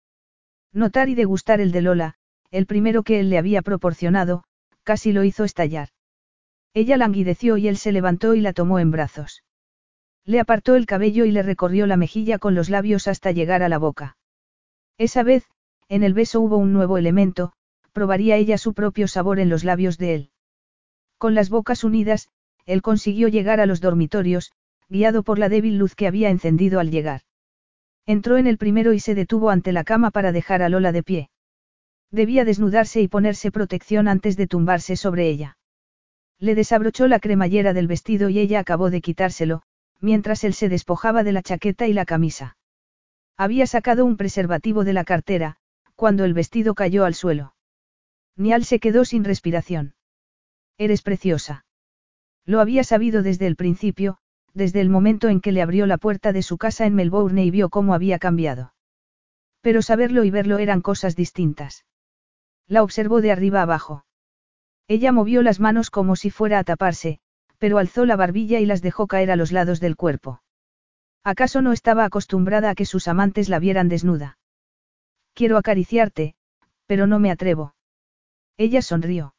Notar 0.72 1.08
y 1.08 1.14
degustar 1.14 1.60
el 1.60 1.72
de 1.72 1.82
Lola, 1.82 2.14
el 2.50 2.66
primero 2.66 3.02
que 3.02 3.20
él 3.20 3.30
le 3.30 3.38
había 3.38 3.62
proporcionado, 3.62 4.44
casi 4.82 5.12
lo 5.12 5.24
hizo 5.24 5.44
estallar. 5.44 5.90
Ella 6.74 6.96
languideció 6.96 7.56
y 7.56 7.68
él 7.68 7.76
se 7.76 7.92
levantó 7.92 8.34
y 8.34 8.40
la 8.40 8.52
tomó 8.52 8.78
en 8.78 8.90
brazos. 8.90 9.44
Le 10.24 10.40
apartó 10.40 10.74
el 10.74 10.86
cabello 10.86 11.24
y 11.24 11.30
le 11.30 11.42
recorrió 11.42 11.86
la 11.86 11.96
mejilla 11.96 12.38
con 12.38 12.54
los 12.54 12.70
labios 12.70 13.08
hasta 13.08 13.32
llegar 13.32 13.62
a 13.62 13.68
la 13.68 13.78
boca. 13.78 14.16
Esa 14.98 15.22
vez, 15.22 15.46
en 15.88 16.02
el 16.02 16.12
beso 16.12 16.40
hubo 16.40 16.56
un 16.56 16.72
nuevo 16.72 16.98
elemento, 16.98 17.52
probaría 17.92 18.36
ella 18.36 18.58
su 18.58 18.74
propio 18.74 19.08
sabor 19.08 19.38
en 19.38 19.48
los 19.48 19.64
labios 19.64 19.96
de 19.96 20.14
él. 20.14 20.30
Con 21.18 21.34
las 21.34 21.50
bocas 21.50 21.84
unidas, 21.84 22.28
él 22.64 22.80
consiguió 22.80 23.28
llegar 23.28 23.60
a 23.60 23.66
los 23.66 23.80
dormitorios, 23.80 24.52
guiado 24.88 25.22
por 25.22 25.38
la 25.38 25.48
débil 25.48 25.76
luz 25.76 25.94
que 25.94 26.06
había 26.06 26.30
encendido 26.30 26.80
al 26.80 26.90
llegar. 26.90 27.22
Entró 28.06 28.38
en 28.38 28.46
el 28.46 28.56
primero 28.56 28.92
y 28.92 29.00
se 29.00 29.14
detuvo 29.14 29.50
ante 29.50 29.72
la 29.72 29.84
cama 29.84 30.10
para 30.10 30.32
dejar 30.32 30.62
a 30.62 30.68
Lola 30.68 30.92
de 30.92 31.02
pie. 31.02 31.30
Debía 32.10 32.44
desnudarse 32.44 33.02
y 33.02 33.08
ponerse 33.08 33.50
protección 33.50 34.08
antes 34.08 34.36
de 34.36 34.46
tumbarse 34.46 34.96
sobre 34.96 35.28
ella. 35.28 35.58
Le 36.38 36.54
desabrochó 36.54 37.08
la 37.08 37.18
cremallera 37.18 37.74
del 37.74 37.88
vestido 37.88 38.28
y 38.28 38.38
ella 38.38 38.60
acabó 38.60 38.88
de 38.88 39.00
quitárselo, 39.00 39.62
mientras 40.00 40.44
él 40.44 40.54
se 40.54 40.68
despojaba 40.68 41.24
de 41.24 41.32
la 41.32 41.42
chaqueta 41.42 41.86
y 41.86 41.92
la 41.92 42.06
camisa. 42.06 42.56
Había 43.36 43.66
sacado 43.66 44.06
un 44.06 44.16
preservativo 44.16 44.84
de 44.84 44.92
la 44.92 45.04
cartera, 45.04 45.56
cuando 45.96 46.24
el 46.24 46.32
vestido 46.32 46.74
cayó 46.74 47.04
al 47.04 47.14
suelo. 47.14 47.54
Nial 48.36 48.64
se 48.64 48.78
quedó 48.78 49.04
sin 49.04 49.24
respiración. 49.24 49.94
Eres 50.78 51.02
preciosa. 51.02 51.66
Lo 52.46 52.60
había 52.60 52.84
sabido 52.84 53.22
desde 53.22 53.46
el 53.46 53.56
principio, 53.56 54.18
desde 54.54 54.80
el 54.80 54.88
momento 54.88 55.28
en 55.28 55.40
que 55.40 55.52
le 55.52 55.60
abrió 55.60 55.86
la 55.86 55.98
puerta 55.98 56.32
de 56.32 56.42
su 56.42 56.56
casa 56.56 56.86
en 56.86 56.94
Melbourne 56.94 57.44
y 57.44 57.50
vio 57.50 57.68
cómo 57.68 57.94
había 57.94 58.18
cambiado. 58.18 58.72
Pero 59.60 59.82
saberlo 59.82 60.24
y 60.24 60.30
verlo 60.30 60.58
eran 60.58 60.80
cosas 60.80 61.16
distintas. 61.16 61.84
La 62.68 62.82
observó 62.82 63.20
de 63.20 63.32
arriba 63.32 63.62
abajo. 63.62 64.04
Ella 64.86 65.12
movió 65.12 65.42
las 65.42 65.60
manos 65.60 65.90
como 65.90 66.16
si 66.16 66.30
fuera 66.30 66.58
a 66.58 66.64
taparse, 66.64 67.18
pero 67.58 67.78
alzó 67.78 68.06
la 68.06 68.16
barbilla 68.16 68.60
y 68.60 68.66
las 68.66 68.80
dejó 68.80 69.06
caer 69.08 69.30
a 69.30 69.36
los 69.36 69.52
lados 69.52 69.80
del 69.80 69.96
cuerpo. 69.96 70.42
¿Acaso 71.24 71.60
no 71.60 71.72
estaba 71.72 72.04
acostumbrada 72.04 72.70
a 72.70 72.74
que 72.74 72.86
sus 72.86 73.08
amantes 73.08 73.48
la 73.48 73.58
vieran 73.58 73.88
desnuda? 73.88 74.38
Quiero 75.34 75.58
acariciarte, 75.58 76.36
pero 76.86 77.06
no 77.06 77.18
me 77.18 77.30
atrevo. 77.30 77.74
Ella 78.56 78.80
sonrió. 78.80 79.34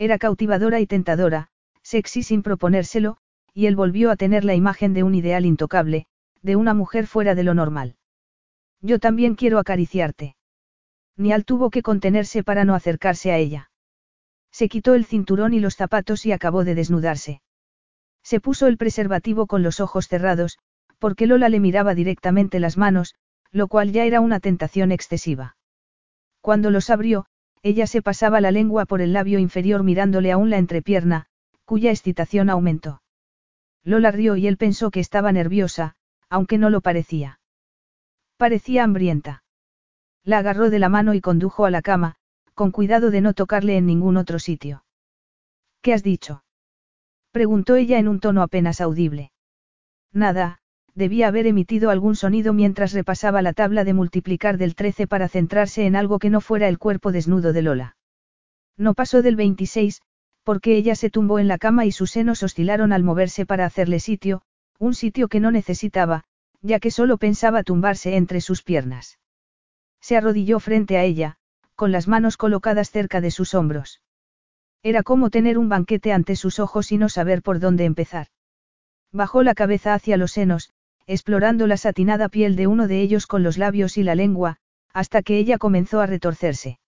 Era 0.00 0.18
cautivadora 0.18 0.80
y 0.80 0.86
tentadora, 0.86 1.48
sexy 1.82 2.22
sin 2.22 2.42
proponérselo, 2.42 3.18
y 3.52 3.66
él 3.66 3.76
volvió 3.76 4.10
a 4.10 4.16
tener 4.16 4.46
la 4.46 4.54
imagen 4.54 4.94
de 4.94 5.02
un 5.02 5.14
ideal 5.14 5.44
intocable, 5.44 6.06
de 6.40 6.56
una 6.56 6.72
mujer 6.72 7.06
fuera 7.06 7.34
de 7.34 7.42
lo 7.42 7.52
normal. 7.52 7.96
Yo 8.80 8.98
también 8.98 9.34
quiero 9.34 9.58
acariciarte. 9.58 10.36
Nial 11.18 11.44
tuvo 11.44 11.68
que 11.68 11.82
contenerse 11.82 12.42
para 12.42 12.64
no 12.64 12.74
acercarse 12.74 13.30
a 13.30 13.36
ella. 13.36 13.70
Se 14.50 14.70
quitó 14.70 14.94
el 14.94 15.04
cinturón 15.04 15.52
y 15.52 15.60
los 15.60 15.76
zapatos 15.76 16.24
y 16.24 16.32
acabó 16.32 16.64
de 16.64 16.74
desnudarse. 16.74 17.42
Se 18.22 18.40
puso 18.40 18.68
el 18.68 18.78
preservativo 18.78 19.46
con 19.46 19.62
los 19.62 19.80
ojos 19.80 20.08
cerrados, 20.08 20.58
porque 20.98 21.26
Lola 21.26 21.50
le 21.50 21.60
miraba 21.60 21.94
directamente 21.94 22.58
las 22.58 22.78
manos, 22.78 23.16
lo 23.52 23.68
cual 23.68 23.92
ya 23.92 24.06
era 24.06 24.22
una 24.22 24.40
tentación 24.40 24.92
excesiva. 24.92 25.56
Cuando 26.40 26.70
los 26.70 26.88
abrió, 26.88 27.26
ella 27.62 27.86
se 27.86 28.02
pasaba 28.02 28.40
la 28.40 28.50
lengua 28.50 28.86
por 28.86 29.00
el 29.00 29.12
labio 29.12 29.38
inferior 29.38 29.82
mirándole 29.82 30.32
aún 30.32 30.50
la 30.50 30.58
entrepierna, 30.58 31.26
cuya 31.64 31.90
excitación 31.90 32.50
aumentó. 32.50 33.02
Lola 33.84 34.10
rió 34.10 34.36
y 34.36 34.46
él 34.46 34.56
pensó 34.56 34.90
que 34.90 35.00
estaba 35.00 35.32
nerviosa, 35.32 35.94
aunque 36.28 36.58
no 36.58 36.70
lo 36.70 36.80
parecía. 36.80 37.40
Parecía 38.36 38.84
hambrienta. 38.84 39.42
La 40.24 40.38
agarró 40.38 40.70
de 40.70 40.78
la 40.78 40.88
mano 40.88 41.14
y 41.14 41.20
condujo 41.20 41.64
a 41.64 41.70
la 41.70 41.82
cama, 41.82 42.16
con 42.54 42.70
cuidado 42.70 43.10
de 43.10 43.20
no 43.20 43.34
tocarle 43.34 43.76
en 43.76 43.86
ningún 43.86 44.16
otro 44.16 44.38
sitio. 44.38 44.84
¿Qué 45.82 45.94
has 45.94 46.02
dicho? 46.02 46.44
preguntó 47.30 47.76
ella 47.76 47.98
en 47.98 48.08
un 48.08 48.20
tono 48.20 48.42
apenas 48.42 48.80
audible. 48.80 49.32
Nada, 50.12 50.59
debía 50.94 51.28
haber 51.28 51.46
emitido 51.46 51.90
algún 51.90 52.16
sonido 52.16 52.52
mientras 52.52 52.92
repasaba 52.92 53.42
la 53.42 53.52
tabla 53.52 53.84
de 53.84 53.94
multiplicar 53.94 54.58
del 54.58 54.74
13 54.74 55.06
para 55.06 55.28
centrarse 55.28 55.86
en 55.86 55.96
algo 55.96 56.18
que 56.18 56.30
no 56.30 56.40
fuera 56.40 56.68
el 56.68 56.78
cuerpo 56.78 57.12
desnudo 57.12 57.52
de 57.52 57.62
Lola. 57.62 57.96
No 58.76 58.94
pasó 58.94 59.22
del 59.22 59.36
26, 59.36 60.02
porque 60.42 60.76
ella 60.76 60.94
se 60.94 61.10
tumbó 61.10 61.38
en 61.38 61.48
la 61.48 61.58
cama 61.58 61.84
y 61.84 61.92
sus 61.92 62.10
senos 62.10 62.42
oscilaron 62.42 62.92
al 62.92 63.02
moverse 63.02 63.46
para 63.46 63.66
hacerle 63.66 64.00
sitio, 64.00 64.42
un 64.78 64.94
sitio 64.94 65.28
que 65.28 65.40
no 65.40 65.50
necesitaba, 65.50 66.24
ya 66.62 66.80
que 66.80 66.90
solo 66.90 67.18
pensaba 67.18 67.62
tumbarse 67.62 68.16
entre 68.16 68.40
sus 68.40 68.62
piernas. 68.62 69.18
Se 70.00 70.16
arrodilló 70.16 70.60
frente 70.60 70.96
a 70.96 71.04
ella, 71.04 71.36
con 71.76 71.92
las 71.92 72.08
manos 72.08 72.36
colocadas 72.36 72.90
cerca 72.90 73.20
de 73.20 73.30
sus 73.30 73.54
hombros. 73.54 74.02
Era 74.82 75.02
como 75.02 75.30
tener 75.30 75.58
un 75.58 75.68
banquete 75.68 76.12
ante 76.12 76.36
sus 76.36 76.58
ojos 76.58 76.90
y 76.90 76.98
no 76.98 77.08
saber 77.08 77.42
por 77.42 77.60
dónde 77.60 77.84
empezar. 77.84 78.28
Bajó 79.12 79.42
la 79.42 79.54
cabeza 79.54 79.92
hacia 79.94 80.16
los 80.16 80.32
senos, 80.32 80.72
explorando 81.06 81.66
la 81.66 81.76
satinada 81.76 82.28
piel 82.28 82.56
de 82.56 82.66
uno 82.66 82.88
de 82.88 83.00
ellos 83.00 83.26
con 83.26 83.42
los 83.42 83.58
labios 83.58 83.96
y 83.98 84.02
la 84.02 84.14
lengua, 84.14 84.58
hasta 84.92 85.22
que 85.22 85.38
ella 85.38 85.58
comenzó 85.58 86.00
a 86.00 86.06
retorcerse. 86.06 86.78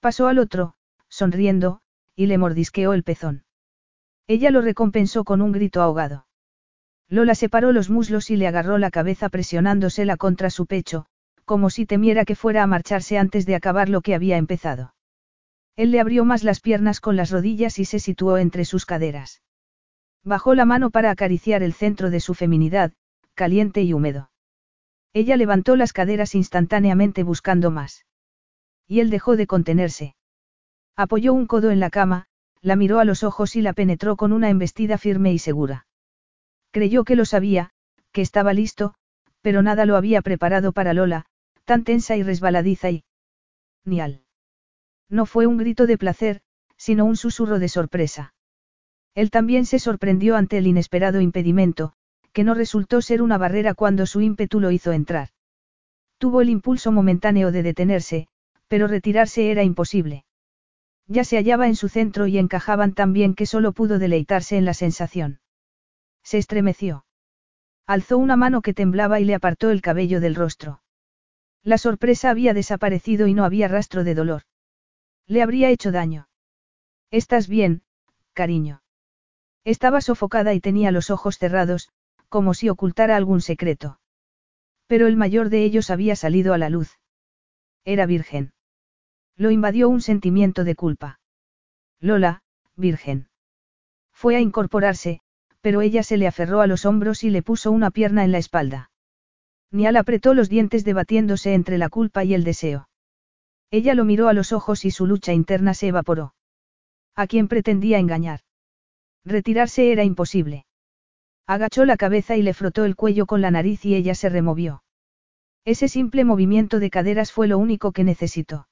Pasó 0.00 0.28
al 0.28 0.38
otro, 0.38 0.74
sonriendo, 1.08 1.80
y 2.16 2.26
le 2.26 2.38
mordisqueó 2.38 2.92
el 2.92 3.02
pezón. 3.02 3.44
Ella 4.26 4.50
lo 4.50 4.60
recompensó 4.60 5.24
con 5.24 5.42
un 5.42 5.52
grito 5.52 5.82
ahogado. 5.82 6.26
Lola 7.08 7.34
separó 7.34 7.72
los 7.72 7.90
muslos 7.90 8.30
y 8.30 8.36
le 8.36 8.46
agarró 8.46 8.78
la 8.78 8.90
cabeza 8.90 9.28
presionándosela 9.28 10.16
contra 10.16 10.50
su 10.50 10.66
pecho, 10.66 11.06
como 11.44 11.70
si 11.70 11.86
temiera 11.86 12.24
que 12.24 12.34
fuera 12.34 12.62
a 12.62 12.66
marcharse 12.66 13.18
antes 13.18 13.44
de 13.46 13.54
acabar 13.54 13.88
lo 13.88 14.00
que 14.00 14.14
había 14.14 14.36
empezado. 14.36 14.94
Él 15.76 15.90
le 15.90 16.00
abrió 16.00 16.24
más 16.24 16.44
las 16.44 16.60
piernas 16.60 17.00
con 17.00 17.16
las 17.16 17.30
rodillas 17.30 17.78
y 17.78 17.84
se 17.84 17.98
situó 17.98 18.38
entre 18.38 18.64
sus 18.64 18.86
caderas. 18.86 19.42
Bajó 20.22 20.54
la 20.54 20.64
mano 20.64 20.90
para 20.90 21.10
acariciar 21.10 21.62
el 21.62 21.74
centro 21.74 22.10
de 22.10 22.20
su 22.20 22.34
feminidad, 22.34 22.92
caliente 23.34 23.82
y 23.82 23.92
húmedo. 23.92 24.30
Ella 25.12 25.36
levantó 25.36 25.76
las 25.76 25.92
caderas 25.92 26.34
instantáneamente 26.34 27.22
buscando 27.22 27.70
más. 27.70 28.04
Y 28.86 29.00
él 29.00 29.10
dejó 29.10 29.36
de 29.36 29.46
contenerse. 29.46 30.16
Apoyó 30.96 31.32
un 31.32 31.46
codo 31.46 31.70
en 31.70 31.80
la 31.80 31.90
cama, 31.90 32.26
la 32.60 32.76
miró 32.76 32.98
a 32.98 33.04
los 33.04 33.22
ojos 33.22 33.56
y 33.56 33.62
la 33.62 33.72
penetró 33.72 34.16
con 34.16 34.32
una 34.32 34.50
embestida 34.50 34.98
firme 34.98 35.32
y 35.32 35.38
segura. 35.38 35.86
Creyó 36.70 37.04
que 37.04 37.16
lo 37.16 37.24
sabía, 37.24 37.70
que 38.10 38.22
estaba 38.22 38.52
listo, 38.52 38.94
pero 39.42 39.62
nada 39.62 39.86
lo 39.86 39.96
había 39.96 40.22
preparado 40.22 40.72
para 40.72 40.94
Lola, 40.94 41.26
tan 41.64 41.84
tensa 41.84 42.16
y 42.16 42.22
resbaladiza 42.22 42.90
y... 42.90 43.04
Nial. 43.84 44.22
No 45.08 45.26
fue 45.26 45.46
un 45.46 45.58
grito 45.58 45.86
de 45.86 45.98
placer, 45.98 46.40
sino 46.76 47.04
un 47.04 47.16
susurro 47.16 47.58
de 47.58 47.68
sorpresa. 47.68 48.34
Él 49.14 49.30
también 49.30 49.66
se 49.66 49.78
sorprendió 49.78 50.36
ante 50.36 50.58
el 50.58 50.66
inesperado 50.66 51.20
impedimento, 51.20 51.92
que 52.34 52.44
no 52.44 52.52
resultó 52.52 53.00
ser 53.00 53.22
una 53.22 53.38
barrera 53.38 53.72
cuando 53.72 54.04
su 54.04 54.20
ímpetu 54.20 54.60
lo 54.60 54.72
hizo 54.72 54.92
entrar. 54.92 55.30
Tuvo 56.18 56.42
el 56.42 56.50
impulso 56.50 56.92
momentáneo 56.92 57.52
de 57.52 57.62
detenerse, 57.62 58.26
pero 58.68 58.88
retirarse 58.88 59.50
era 59.50 59.62
imposible. 59.62 60.24
Ya 61.06 61.24
se 61.24 61.36
hallaba 61.36 61.68
en 61.68 61.76
su 61.76 61.88
centro 61.88 62.26
y 62.26 62.38
encajaban 62.38 62.92
tan 62.92 63.12
bien 63.12 63.34
que 63.34 63.46
solo 63.46 63.72
pudo 63.72 63.98
deleitarse 63.98 64.56
en 64.56 64.64
la 64.64 64.74
sensación. 64.74 65.40
Se 66.24 66.38
estremeció. 66.38 67.06
Alzó 67.86 68.18
una 68.18 68.36
mano 68.36 68.62
que 68.62 68.74
temblaba 68.74 69.20
y 69.20 69.24
le 69.24 69.34
apartó 69.34 69.70
el 69.70 69.80
cabello 69.80 70.20
del 70.20 70.34
rostro. 70.34 70.82
La 71.62 71.78
sorpresa 71.78 72.30
había 72.30 72.52
desaparecido 72.52 73.26
y 73.28 73.34
no 73.34 73.44
había 73.44 73.68
rastro 73.68 74.02
de 74.02 74.14
dolor. 74.14 74.42
Le 75.26 75.40
habría 75.40 75.70
hecho 75.70 75.92
daño. 75.92 76.28
¿Estás 77.10 77.46
bien, 77.46 77.82
cariño? 78.32 78.82
Estaba 79.64 80.00
sofocada 80.00 80.52
y 80.52 80.60
tenía 80.60 80.90
los 80.90 81.10
ojos 81.10 81.38
cerrados, 81.38 81.90
como 82.34 82.52
si 82.52 82.68
ocultara 82.68 83.14
algún 83.14 83.40
secreto. 83.40 84.00
Pero 84.88 85.06
el 85.06 85.16
mayor 85.16 85.50
de 85.50 85.62
ellos 85.62 85.88
había 85.88 86.16
salido 86.16 86.52
a 86.52 86.58
la 86.58 86.68
luz. 86.68 86.98
Era 87.84 88.06
virgen. 88.06 88.52
Lo 89.36 89.52
invadió 89.52 89.88
un 89.88 90.00
sentimiento 90.00 90.64
de 90.64 90.74
culpa. 90.74 91.20
Lola, 92.00 92.42
virgen. 92.74 93.28
Fue 94.12 94.34
a 94.34 94.40
incorporarse, 94.40 95.20
pero 95.60 95.80
ella 95.80 96.02
se 96.02 96.16
le 96.16 96.26
aferró 96.26 96.60
a 96.60 96.66
los 96.66 96.86
hombros 96.86 97.22
y 97.22 97.30
le 97.30 97.44
puso 97.44 97.70
una 97.70 97.92
pierna 97.92 98.24
en 98.24 98.32
la 98.32 98.38
espalda. 98.38 98.90
Nial 99.70 99.94
apretó 99.94 100.34
los 100.34 100.48
dientes 100.48 100.84
debatiéndose 100.84 101.54
entre 101.54 101.78
la 101.78 101.88
culpa 101.88 102.24
y 102.24 102.34
el 102.34 102.42
deseo. 102.42 102.88
Ella 103.70 103.94
lo 103.94 104.04
miró 104.04 104.26
a 104.26 104.32
los 104.32 104.52
ojos 104.52 104.84
y 104.84 104.90
su 104.90 105.06
lucha 105.06 105.32
interna 105.32 105.72
se 105.72 105.86
evaporó. 105.86 106.34
¿A 107.14 107.28
quién 107.28 107.46
pretendía 107.46 108.00
engañar? 108.00 108.40
Retirarse 109.24 109.92
era 109.92 110.02
imposible. 110.02 110.66
Agachó 111.46 111.84
la 111.84 111.98
cabeza 111.98 112.36
y 112.36 112.42
le 112.42 112.54
frotó 112.54 112.84
el 112.84 112.96
cuello 112.96 113.26
con 113.26 113.42
la 113.42 113.50
nariz 113.50 113.84
y 113.84 113.94
ella 113.94 114.14
se 114.14 114.30
removió. 114.30 114.82
Ese 115.66 115.88
simple 115.88 116.24
movimiento 116.24 116.78
de 116.78 116.90
caderas 116.90 117.32
fue 117.32 117.48
lo 117.48 117.58
único 117.58 117.92
que 117.92 118.04
necesitó. 118.04 118.66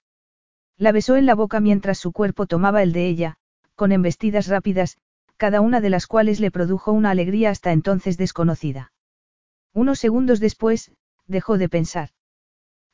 La 0.78 0.92
besó 0.92 1.16
en 1.16 1.26
la 1.26 1.34
boca 1.34 1.60
mientras 1.60 1.98
su 1.98 2.12
cuerpo 2.12 2.46
tomaba 2.46 2.82
el 2.82 2.92
de 2.92 3.06
ella, 3.08 3.36
con 3.74 3.92
embestidas 3.92 4.46
rápidas, 4.46 4.96
cada 5.36 5.60
una 5.60 5.80
de 5.80 5.90
las 5.90 6.06
cuales 6.06 6.40
le 6.40 6.50
produjo 6.50 6.92
una 6.92 7.10
alegría 7.10 7.50
hasta 7.50 7.72
entonces 7.72 8.16
desconocida. 8.16 8.92
Unos 9.74 9.98
segundos 9.98 10.40
después, 10.40 10.92
dejó 11.26 11.58
de 11.58 11.68
pensar. 11.68 12.10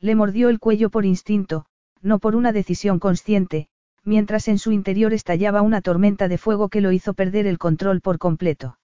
Le 0.00 0.14
mordió 0.14 0.48
el 0.48 0.58
cuello 0.58 0.90
por 0.90 1.04
instinto, 1.04 1.66
no 2.00 2.18
por 2.18 2.36
una 2.36 2.52
decisión 2.52 2.98
consciente, 2.98 3.68
mientras 4.04 4.48
en 4.48 4.58
su 4.58 4.72
interior 4.72 5.12
estallaba 5.12 5.62
una 5.62 5.82
tormenta 5.82 6.28
de 6.28 6.38
fuego 6.38 6.68
que 6.68 6.80
lo 6.80 6.92
hizo 6.92 7.14
perder 7.14 7.46
el 7.46 7.58
control 7.58 8.00
por 8.00 8.18
completo. 8.18 8.77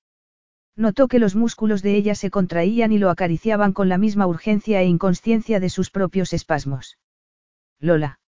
Notó 0.77 1.07
que 1.07 1.21
los 1.21 1.37
músculos 1.37 1.83
de 1.83 1.95
ella 1.95 2.15
se 2.15 2.31
contraían 2.31 2.91
y 2.91 2.99
lo 2.99 3.11
acariciaban 3.11 3.73
con 3.73 3.89
la 3.89 3.99
misma 3.99 4.27
urgencia 4.27 4.81
e 4.81 4.87
inconsciencia 4.87 5.61
de 5.61 5.71
sus 5.71 5.91
propios 5.91 6.33
espasmos. 6.33 6.99
Lola. 7.79 8.19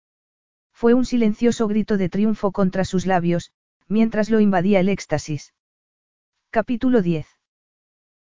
Fue 0.73 0.94
un 0.94 1.05
silencioso 1.05 1.66
grito 1.66 1.97
de 1.97 2.08
triunfo 2.08 2.52
contra 2.52 2.84
sus 2.84 3.07
labios, 3.07 3.52
mientras 3.89 4.31
lo 4.31 4.41
invadía 4.41 4.78
el 4.78 4.89
éxtasis. 4.89 5.55
Capítulo 6.50 7.02
10. 7.02 7.26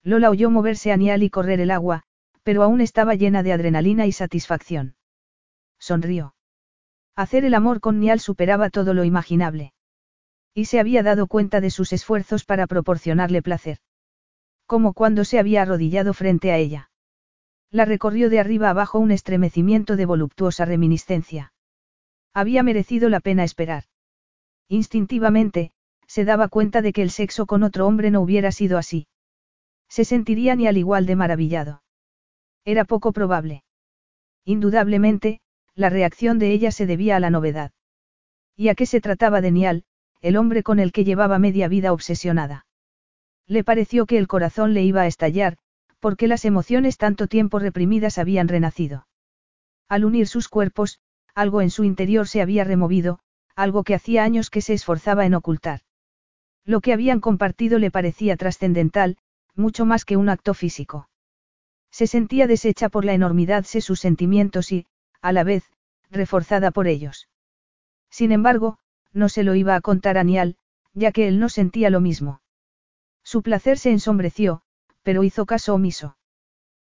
Lola 0.02 0.30
oyó 0.30 0.50
moverse 0.50 0.90
a 0.90 0.96
Nial 0.96 1.22
y 1.22 1.30
correr 1.30 1.60
el 1.60 1.70
agua, 1.70 2.02
Pero 2.42 2.62
aún 2.62 2.80
estaba 2.80 3.16
llena 3.16 3.42
de 3.42 3.52
adrenalina 3.52 4.06
y 4.06 4.12
satisfacción. 4.12 4.94
Sonrió. 5.78 6.36
Hacer 7.16 7.44
el 7.44 7.54
amor 7.54 7.80
con 7.80 7.98
Nial 7.98 8.20
superaba 8.20 8.70
todo 8.70 8.94
lo 8.94 9.04
imaginable. 9.04 9.72
Y 10.54 10.66
se 10.66 10.78
había 10.78 11.02
dado 11.02 11.26
cuenta 11.26 11.60
de 11.60 11.70
sus 11.70 11.92
esfuerzos 11.92 12.44
para 12.44 12.66
proporcionarle 12.66 13.42
placer. 13.42 13.78
Como 14.66 14.92
cuando 14.92 15.24
se 15.24 15.38
había 15.38 15.62
arrodillado 15.62 16.12
frente 16.12 16.50
a 16.50 16.58
ella. 16.58 16.90
La 17.70 17.84
recorrió 17.84 18.30
de 18.30 18.40
arriba 18.40 18.70
abajo 18.70 18.98
un 18.98 19.10
estremecimiento 19.10 19.96
de 19.96 20.06
voluptuosa 20.06 20.64
reminiscencia. 20.64 21.52
Había 22.34 22.62
merecido 22.62 23.08
la 23.08 23.20
pena 23.20 23.44
esperar. 23.44 23.84
Instintivamente, 24.68 25.72
se 26.06 26.24
daba 26.24 26.48
cuenta 26.48 26.82
de 26.82 26.92
que 26.92 27.02
el 27.02 27.10
sexo 27.10 27.46
con 27.46 27.62
otro 27.62 27.86
hombre 27.86 28.10
no 28.10 28.20
hubiera 28.20 28.52
sido 28.52 28.78
así. 28.78 29.06
Se 29.88 30.04
sentiría 30.04 30.56
ni 30.56 30.66
al 30.66 30.76
igual 30.76 31.06
de 31.06 31.16
maravillado. 31.16 31.82
Era 32.64 32.84
poco 32.84 33.12
probable. 33.12 33.62
Indudablemente, 34.44 35.40
la 35.74 35.90
reacción 35.90 36.38
de 36.38 36.52
ella 36.52 36.72
se 36.72 36.86
debía 36.86 37.16
a 37.16 37.20
la 37.20 37.30
novedad. 37.30 37.72
¿Y 38.56 38.68
a 38.68 38.74
qué 38.74 38.86
se 38.86 39.00
trataba 39.00 39.40
de 39.40 39.52
Nial, 39.52 39.84
el 40.20 40.36
hombre 40.36 40.62
con 40.62 40.80
el 40.80 40.92
que 40.92 41.04
llevaba 41.04 41.38
media 41.38 41.68
vida 41.68 41.92
obsesionada? 41.92 42.65
Le 43.48 43.64
pareció 43.64 44.06
que 44.06 44.18
el 44.18 44.26
corazón 44.26 44.74
le 44.74 44.82
iba 44.82 45.02
a 45.02 45.06
estallar, 45.06 45.56
porque 46.00 46.26
las 46.26 46.44
emociones 46.44 46.98
tanto 46.98 47.26
tiempo 47.26 47.58
reprimidas 47.58 48.18
habían 48.18 48.48
renacido. 48.48 49.06
Al 49.88 50.04
unir 50.04 50.26
sus 50.26 50.48
cuerpos, 50.48 51.00
algo 51.34 51.60
en 51.60 51.70
su 51.70 51.84
interior 51.84 52.26
se 52.26 52.42
había 52.42 52.64
removido, 52.64 53.20
algo 53.54 53.84
que 53.84 53.94
hacía 53.94 54.24
años 54.24 54.50
que 54.50 54.60
se 54.60 54.74
esforzaba 54.74 55.26
en 55.26 55.34
ocultar. 55.34 55.80
Lo 56.64 56.80
que 56.80 56.92
habían 56.92 57.20
compartido 57.20 57.78
le 57.78 57.90
parecía 57.90 58.36
trascendental, 58.36 59.16
mucho 59.54 59.86
más 59.86 60.04
que 60.04 60.16
un 60.16 60.28
acto 60.28 60.52
físico. 60.52 61.08
Se 61.90 62.06
sentía 62.06 62.46
deshecha 62.46 62.88
por 62.88 63.04
la 63.04 63.14
enormidad 63.14 63.64
de 63.72 63.80
sus 63.80 64.00
sentimientos 64.00 64.72
y, 64.72 64.86
a 65.22 65.32
la 65.32 65.44
vez, 65.44 65.64
reforzada 66.10 66.70
por 66.72 66.88
ellos. 66.88 67.28
Sin 68.10 68.32
embargo, 68.32 68.78
no 69.12 69.28
se 69.28 69.44
lo 69.44 69.54
iba 69.54 69.76
a 69.76 69.80
contar 69.80 70.18
a 70.18 70.24
Nial, 70.24 70.56
ya 70.92 71.12
que 71.12 71.28
él 71.28 71.38
no 71.38 71.48
sentía 71.48 71.90
lo 71.90 72.00
mismo. 72.00 72.40
Su 73.26 73.42
placer 73.42 73.76
se 73.76 73.90
ensombreció, 73.90 74.62
pero 75.02 75.24
hizo 75.24 75.46
caso 75.46 75.74
omiso. 75.74 76.16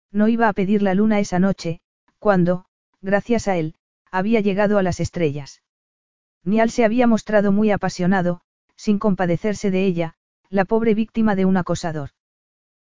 No 0.09 0.29
iba 0.29 0.47
a 0.47 0.53
pedir 0.53 0.81
la 0.81 0.93
luna 0.93 1.19
esa 1.19 1.37
noche, 1.37 1.81
cuando, 2.17 2.63
gracias 3.01 3.49
a 3.49 3.57
él, 3.57 3.75
había 4.09 4.39
llegado 4.39 4.77
a 4.77 4.81
las 4.81 5.01
estrellas. 5.01 5.63
Nial 6.45 6.69
se 6.69 6.85
había 6.85 7.07
mostrado 7.07 7.51
muy 7.51 7.71
apasionado, 7.71 8.39
sin 8.77 8.99
compadecerse 8.99 9.69
de 9.69 9.83
ella, 9.83 10.15
la 10.49 10.63
pobre 10.63 10.93
víctima 10.93 11.35
de 11.35 11.43
un 11.43 11.57
acosador. 11.57 12.11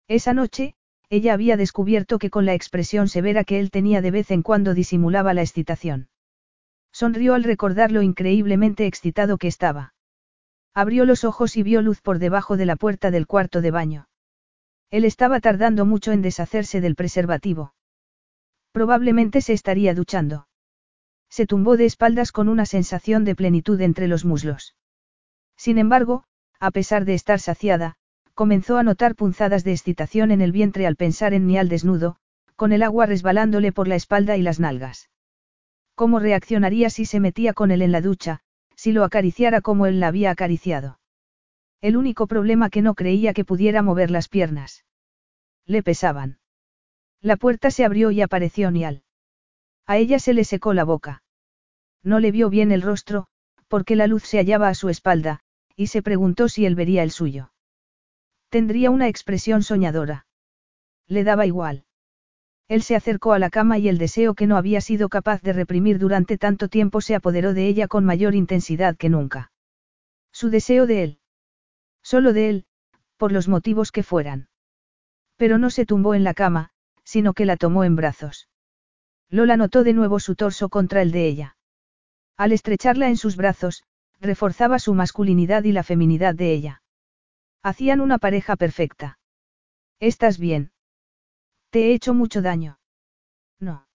Esa 0.09 0.33
noche, 0.33 0.75
ella 1.11 1.35
había 1.35 1.59
descubierto 1.59 2.19
que 2.19 2.31
con 2.31 2.47
la 2.47 2.55
expresión 2.55 3.07
severa 3.09 3.45
que 3.45 3.61
él 3.61 3.71
tenía 3.71 4.01
de 4.01 4.13
vez 4.13 4.31
en 4.31 4.41
cuando 4.41 4.73
disimulaba 4.73 5.35
la 5.35 5.43
excitación. 5.43 6.09
Sonrió 6.91 7.35
al 7.35 7.45
recordar 7.45 7.93
lo 7.93 8.01
increíblemente 8.01 8.87
excitado 8.87 9.37
que 9.37 9.49
estaba. 9.49 9.93
Abrió 10.75 11.05
los 11.05 11.25
ojos 11.25 11.57
y 11.57 11.63
vio 11.63 11.83
luz 11.83 12.01
por 12.01 12.19
debajo 12.19 12.57
de 12.57 12.67
la 12.67 12.77
puerta 12.77 13.11
del 13.11 13.27
cuarto 13.27 13.61
de 13.61 13.71
baño. 13.71 14.09
Él 14.91 15.05
estaba 15.05 15.41
tardando 15.41 15.85
mucho 15.85 16.13
en 16.13 16.23
deshacerse 16.23 16.81
del 16.81 16.95
preservativo. 16.95 17.75
Probablemente 18.73 19.43
se 19.43 19.53
estaría 19.53 19.95
duchando. 19.95 20.49
Se 21.29 21.47
tumbó 21.47 21.77
de 21.77 21.87
espaldas 21.87 22.33
con 22.33 22.49
una 22.49 22.67
sensación 22.67 23.25
de 23.25 23.35
plenitud 23.35 23.81
entre 23.81 24.07
los 24.07 24.25
muslos. 24.25 24.75
Sin 25.57 25.79
embargo, 25.79 26.25
a 26.59 26.71
pesar 26.71 27.05
de 27.05 27.15
estar 27.15 27.39
saciada, 27.39 27.97
comenzó 28.35 28.79
a 28.79 28.83
notar 28.83 29.15
punzadas 29.15 29.65
de 29.65 29.73
excitación 29.73 30.31
en 30.31 30.41
el 30.41 30.53
vientre 30.53 30.87
al 30.87 30.97
pensar 30.97 31.35
en 31.35 31.47
Nial 31.47 31.69
desnudo, 31.69 32.17
con 32.57 32.73
el 32.73 32.83
agua 32.83 33.07
resbalándole 33.07 33.73
por 33.73 33.89
la 33.89 33.97
espalda 33.97 34.37
y 34.37 34.43
las 34.43 34.61
nalgas. 34.61 35.11
¿Cómo 35.95 36.19
reaccionaría 36.19 36.89
si 36.91 37.05
se 37.05 37.21
metía 37.21 37.53
con 37.53 37.71
él 37.71 37.83
en 37.83 37.93
la 37.93 38.01
ducha, 38.01 38.43
si 38.77 38.93
lo 38.93 39.05
acariciara 39.05 39.61
como 39.61 39.87
él 39.87 40.01
la 40.01 40.09
había 40.09 40.31
acariciado? 40.31 40.99
El 41.81 41.97
único 41.97 42.27
problema 42.27 42.71
que 42.71 42.83
no 42.83 42.95
creía 42.95 43.33
que 43.33 43.45
pudiera 43.45 43.83
mover 43.83 44.11
las 44.11 44.29
piernas. 44.29 44.85
Le 45.67 45.83
pesaban. 45.83 46.39
La 47.21 47.37
puerta 47.37 47.71
se 47.71 47.85
abrió 47.85 48.11
y 48.11 48.21
apareció 48.21 48.71
Nial. 48.71 49.03
A 49.87 49.97
ella 49.97 50.19
se 50.19 50.35
le 50.35 50.45
secó 50.45 50.75
la 50.75 50.85
boca. 50.85 51.23
No 52.03 52.21
le 52.21 52.33
vio 52.33 52.51
bien 52.51 52.73
el 52.73 52.83
rostro, 52.83 53.27
porque 53.69 53.97
la 53.97 54.07
luz 54.07 54.25
se 54.25 54.39
hallaba 54.39 54.69
a 54.69 54.75
su 54.75 54.89
espalda, 54.89 55.41
y 55.77 55.89
se 55.89 56.03
preguntó 56.03 56.49
si 56.49 56.67
él 56.67 56.75
vería 56.75 57.03
el 57.03 57.11
suyo. 57.11 57.53
Tendría 58.49 58.91
una 58.91 59.09
expresión 59.09 59.63
soñadora. 59.63 60.27
Le 61.07 61.25
daba 61.25 61.47
igual. 61.47 61.85
Él 62.69 62.83
se 62.83 62.97
acercó 62.97 63.33
a 63.33 63.39
la 63.39 63.51
cama 63.51 63.79
y 63.79 63.89
el 63.89 63.99
deseo 63.99 64.35
que 64.35 64.47
no 64.47 64.57
había 64.57 64.81
sido 64.81 65.09
capaz 65.09 65.43
de 65.43 65.53
reprimir 65.53 65.99
durante 65.99 66.39
tanto 66.39 66.69
tiempo 66.69 67.01
se 67.01 67.15
apoderó 67.15 67.55
de 67.55 67.67
ella 67.67 67.89
con 67.89 68.05
mayor 68.05 68.35
intensidad 68.35 68.97
que 68.97 69.09
nunca. 69.09 69.53
Su 70.33 70.49
deseo 70.49 70.87
de 70.87 71.03
él. 71.05 71.19
Solo 72.03 72.33
de 72.33 72.49
él, 72.49 72.67
por 73.17 73.33
los 73.33 73.49
motivos 73.49 73.93
que 73.93 74.03
fueran. 74.03 74.49
Pero 75.37 75.59
no 75.59 75.71
se 75.71 75.87
tumbó 75.87 76.15
en 76.15 76.25
la 76.25 76.35
cama, 76.35 76.71
sino 77.05 77.35
que 77.35 77.47
la 77.47 77.57
tomó 77.57 77.85
en 77.85 77.97
brazos. 77.97 78.49
Lola 79.29 79.57
notó 79.57 79.85
de 79.85 79.93
nuevo 79.93 80.21
su 80.21 80.35
torso 80.35 80.69
contra 80.69 81.03
el 81.03 81.13
de 81.13 81.27
ella. 81.27 81.57
Al 82.37 82.53
estrecharla 82.53 83.09
en 83.09 83.17
sus 83.17 83.37
brazos, 83.37 83.85
reforzaba 84.21 84.79
su 84.79 84.95
masculinidad 84.95 85.65
y 85.65 85.73
la 85.73 85.83
feminidad 85.83 86.35
de 86.35 86.53
ella. 86.53 86.83
Hacían 87.63 88.01
una 88.01 88.19
pareja 88.19 88.57
perfecta. 88.57 89.19
¿Estás 90.01 90.39
bien? 90.39 90.72
¿Te 91.73 91.87
he 91.87 91.95
hecho 91.95 92.13
mucho 92.13 92.43
daño? 92.43 92.79
No. 93.59 93.89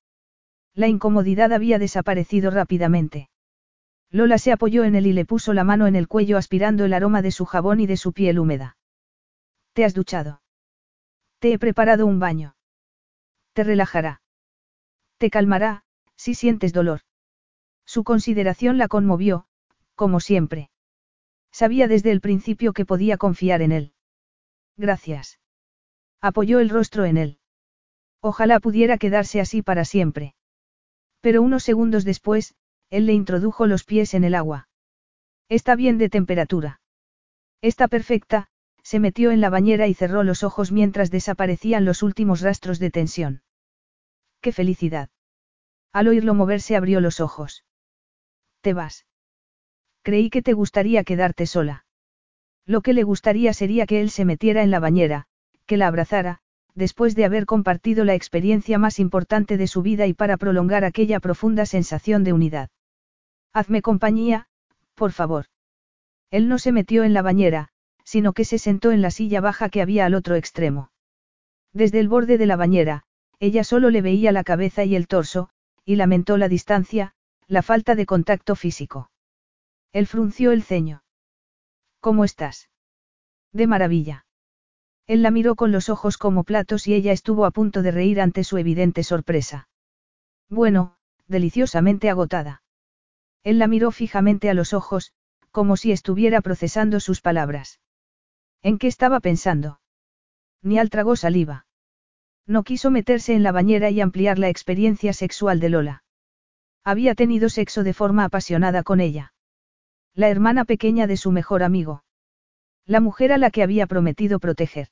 La 0.73 0.87
incomodidad 0.87 1.53
había 1.53 1.77
desaparecido 1.77 2.49
rápidamente. 2.49 3.29
Lola 4.09 4.39
se 4.39 4.51
apoyó 4.51 4.83
en 4.83 4.95
él 4.95 5.05
y 5.05 5.13
le 5.13 5.25
puso 5.25 5.53
la 5.53 5.63
mano 5.63 5.85
en 5.85 5.95
el 5.95 6.07
cuello 6.07 6.37
aspirando 6.37 6.85
el 6.85 6.93
aroma 6.93 7.21
de 7.21 7.29
su 7.29 7.45
jabón 7.45 7.79
y 7.79 7.85
de 7.85 7.95
su 7.95 8.13
piel 8.13 8.39
húmeda. 8.39 8.77
¿Te 9.73 9.85
has 9.85 9.93
duchado? 9.93 10.41
Te 11.37 11.53
he 11.53 11.59
preparado 11.59 12.07
un 12.07 12.17
baño. 12.17 12.55
Te 13.53 13.63
relajará. 13.63 14.23
Te 15.19 15.29
calmará, 15.29 15.83
si 16.15 16.33
sientes 16.33 16.73
dolor. 16.73 17.01
Su 17.85 18.03
consideración 18.03 18.79
la 18.79 18.87
conmovió, 18.87 19.45
como 19.93 20.19
siempre. 20.19 20.71
Sabía 21.51 21.87
desde 21.87 22.09
el 22.11 22.21
principio 22.21 22.73
que 22.73 22.85
podía 22.87 23.17
confiar 23.17 23.61
en 23.61 23.71
él. 23.71 23.93
Gracias. 24.77 25.39
Apoyó 26.21 26.59
el 26.59 26.69
rostro 26.69 27.05
en 27.05 27.17
él. 27.17 27.39
Ojalá 28.21 28.59
pudiera 28.59 28.97
quedarse 28.97 29.39
así 29.39 29.61
para 29.61 29.85
siempre. 29.85 30.35
Pero 31.21 31.41
unos 31.41 31.63
segundos 31.63 32.03
después, 32.03 32.55
él 32.89 33.05
le 33.05 33.13
introdujo 33.13 33.67
los 33.67 33.83
pies 33.83 34.13
en 34.13 34.23
el 34.23 34.35
agua. 34.35 34.69
Está 35.49 35.75
bien 35.75 35.97
de 35.97 36.09
temperatura. 36.09 36.81
Está 37.61 37.87
perfecta, 37.87 38.47
se 38.83 38.99
metió 38.99 39.31
en 39.31 39.41
la 39.41 39.49
bañera 39.49 39.87
y 39.87 39.93
cerró 39.93 40.23
los 40.23 40.43
ojos 40.43 40.71
mientras 40.71 41.11
desaparecían 41.11 41.85
los 41.85 42.03
últimos 42.03 42.41
rastros 42.41 42.79
de 42.79 42.91
tensión. 42.91 43.41
¡Qué 44.41 44.51
felicidad! 44.51 45.09
Al 45.91 46.07
oírlo 46.07 46.33
moverse 46.33 46.75
abrió 46.75 47.01
los 47.01 47.19
ojos. 47.19 47.65
Te 48.61 48.73
vas. 48.73 49.05
Creí 50.03 50.29
que 50.29 50.41
te 50.41 50.53
gustaría 50.53 51.03
quedarte 51.03 51.45
sola. 51.45 51.85
Lo 52.65 52.81
que 52.81 52.93
le 52.93 53.03
gustaría 53.03 53.53
sería 53.53 53.85
que 53.85 54.01
él 54.01 54.09
se 54.09 54.25
metiera 54.25 54.63
en 54.63 54.71
la 54.71 54.79
bañera, 54.79 55.27
que 55.65 55.77
la 55.77 55.87
abrazara, 55.87 56.41
después 56.77 57.15
de 57.15 57.25
haber 57.25 57.47
compartido 57.47 58.05
la 58.05 58.13
experiencia 58.13 58.77
más 58.77 58.99
importante 58.99 59.57
de 59.57 59.65
su 59.65 59.81
vida 59.81 60.05
y 60.05 60.13
para 60.13 60.37
prolongar 60.37 60.85
aquella 60.85 61.19
profunda 61.19 61.65
sensación 61.65 62.23
de 62.23 62.33
unidad. 62.33 62.69
Hazme 63.51 63.81
compañía, 63.81 64.47
por 64.93 65.11
favor. 65.11 65.47
Él 66.29 66.47
no 66.47 66.59
se 66.59 66.71
metió 66.71 67.03
en 67.03 67.15
la 67.15 67.23
bañera, 67.23 67.69
sino 68.03 68.33
que 68.33 68.45
se 68.45 68.59
sentó 68.59 68.91
en 68.91 69.01
la 69.01 69.09
silla 69.09 69.41
baja 69.41 69.69
que 69.69 69.81
había 69.81 70.05
al 70.05 70.13
otro 70.13 70.35
extremo. 70.35 70.91
Desde 71.73 71.99
el 71.99 72.09
borde 72.09 72.37
de 72.37 72.45
la 72.45 72.57
bañera, 72.57 73.05
ella 73.39 73.63
solo 73.63 73.89
le 73.89 74.03
veía 74.03 74.31
la 74.31 74.43
cabeza 74.43 74.83
y 74.83 74.95
el 74.95 75.07
torso, 75.07 75.49
y 75.83 75.95
lamentó 75.95 76.37
la 76.37 76.47
distancia, 76.47 77.15
la 77.47 77.63
falta 77.63 77.95
de 77.95 78.05
contacto 78.05 78.55
físico. 78.55 79.09
Él 79.93 80.05
frunció 80.05 80.51
el 80.51 80.61
ceño. 80.61 81.01
¿Cómo 82.01 82.23
estás? 82.23 82.69
De 83.51 83.65
maravilla. 83.65 84.26
Él 85.07 85.23
la 85.23 85.31
miró 85.31 85.55
con 85.55 85.71
los 85.71 85.87
ojos 85.87 86.17
como 86.17 86.43
platos 86.43 86.85
y 86.85 86.93
ella 86.93 87.13
estuvo 87.13 87.45
a 87.45 87.51
punto 87.51 87.81
de 87.81 87.91
reír 87.91 88.19
ante 88.19 88.43
su 88.43 88.57
evidente 88.57 89.03
sorpresa. 89.03 89.69
Bueno, 90.49 90.97
deliciosamente 91.27 92.09
agotada. 92.09 92.61
Él 93.43 93.57
la 93.57 93.67
miró 93.67 93.91
fijamente 93.91 94.49
a 94.49 94.53
los 94.53 94.73
ojos, 94.73 95.13
como 95.51 95.77
si 95.77 95.93
estuviera 95.93 96.41
procesando 96.41 96.99
sus 96.99 97.21
palabras. 97.21 97.79
¿En 98.61 98.77
qué 98.77 98.87
estaba 98.87 99.21
pensando? 99.21 99.79
Ni 100.61 100.77
al 100.77 100.89
tragó 100.89 101.15
saliva. 101.15 101.65
No 102.45 102.63
quiso 102.63 102.91
meterse 102.91 103.33
en 103.33 103.43
la 103.43 103.53
bañera 103.53 103.89
y 103.89 104.01
ampliar 104.01 104.39
la 104.39 104.49
experiencia 104.49 105.13
sexual 105.13 105.61
de 105.61 105.69
Lola. 105.69 106.03
Había 106.83 107.15
tenido 107.15 107.47
sexo 107.47 107.83
de 107.83 107.93
forma 107.93 108.25
apasionada 108.25 108.83
con 108.83 108.99
ella. 108.99 109.33
La 110.13 110.27
hermana 110.27 110.65
pequeña 110.65 111.07
de 111.07 111.15
su 111.15 111.31
mejor 111.31 111.63
amigo. 111.63 112.03
La 112.85 112.99
mujer 112.99 113.31
a 113.31 113.37
la 113.37 113.51
que 113.51 113.63
había 113.63 113.87
prometido 113.87 114.39
proteger. 114.39 114.89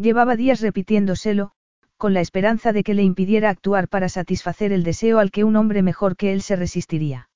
Llevaba 0.00 0.34
días 0.34 0.62
repitiéndoselo, 0.62 1.52
con 1.98 2.14
la 2.14 2.22
esperanza 2.22 2.72
de 2.72 2.82
que 2.82 2.94
le 2.94 3.02
impidiera 3.02 3.50
actuar 3.50 3.86
para 3.86 4.08
satisfacer 4.08 4.72
el 4.72 4.82
deseo 4.82 5.18
al 5.18 5.30
que 5.30 5.44
un 5.44 5.56
hombre 5.56 5.82
mejor 5.82 6.16
que 6.16 6.32
él 6.32 6.40
se 6.40 6.56
resistiría. 6.56 7.28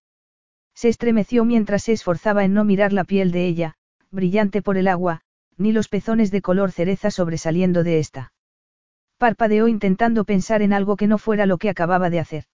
Se 0.75 0.89
estremeció 0.89 1.45
mientras 1.45 1.83
se 1.83 1.93
esforzaba 1.93 2.43
en 2.43 2.55
no 2.55 2.65
mirar 2.65 2.95
la 2.95 3.05
piel 3.05 3.33
de 3.33 3.47
ella, 3.47 3.75
brillante 4.11 4.63
por 4.63 4.79
el 4.79 4.89
agua, 4.89 5.21
ni 5.59 5.73
los 5.73 5.89
pezones 5.89 6.31
de 6.31 6.41
color 6.41 6.73
cereza 6.73 7.11
sobresaliendo 7.11 7.85
de 7.85 7.99
esta. 7.99 8.33
Parpadeó 9.19 9.69
intentando 9.69 10.25
pensar 10.25 10.63
en 10.63 10.73
algo 10.73 10.97
que 10.97 11.07
no 11.07 11.19
fuera 11.19 11.45
lo 11.45 11.59
que 11.59 11.69
acababa 11.69 12.09
de 12.09 12.21
hacer. 12.21 12.45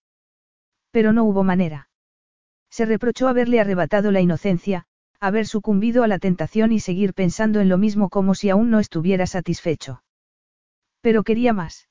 Pero 0.91 1.13
no 1.13 1.23
hubo 1.23 1.45
manera. 1.45 1.89
Se 2.69 2.85
reprochó 2.85 3.29
haberle 3.29 3.61
arrebatado 3.61 4.11
la 4.11 4.21
inocencia, 4.21 4.87
haber 5.21 5.47
sucumbido 5.47 6.03
a 6.03 6.09
la 6.09 6.19
tentación 6.19 6.73
y 6.73 6.81
seguir 6.81 7.13
pensando 7.13 7.61
en 7.61 7.69
lo 7.69 7.77
mismo 7.77 8.09
como 8.09 8.35
si 8.35 8.49
aún 8.49 8.71
no 8.71 8.81
estuviera 8.81 9.27
satisfecho. 9.27 10.03
Pero 11.03 11.23
quería 11.23 11.53
más. 11.53 11.89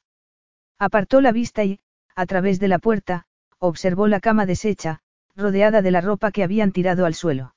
Apartó 0.80 1.22
la 1.22 1.32
vista 1.32 1.64
y, 1.64 1.80
a 2.16 2.26
través 2.26 2.60
de 2.60 2.68
la 2.68 2.80
puerta, 2.80 3.26
observó 3.60 4.08
la 4.08 4.20
cama 4.20 4.46
deshecha, 4.46 5.02
rodeada 5.36 5.82
de 5.82 5.92
la 5.92 6.02
ropa 6.02 6.32
que 6.32 6.44
habían 6.44 6.72
tirado 6.72 7.06
al 7.06 7.14
suelo. 7.14 7.56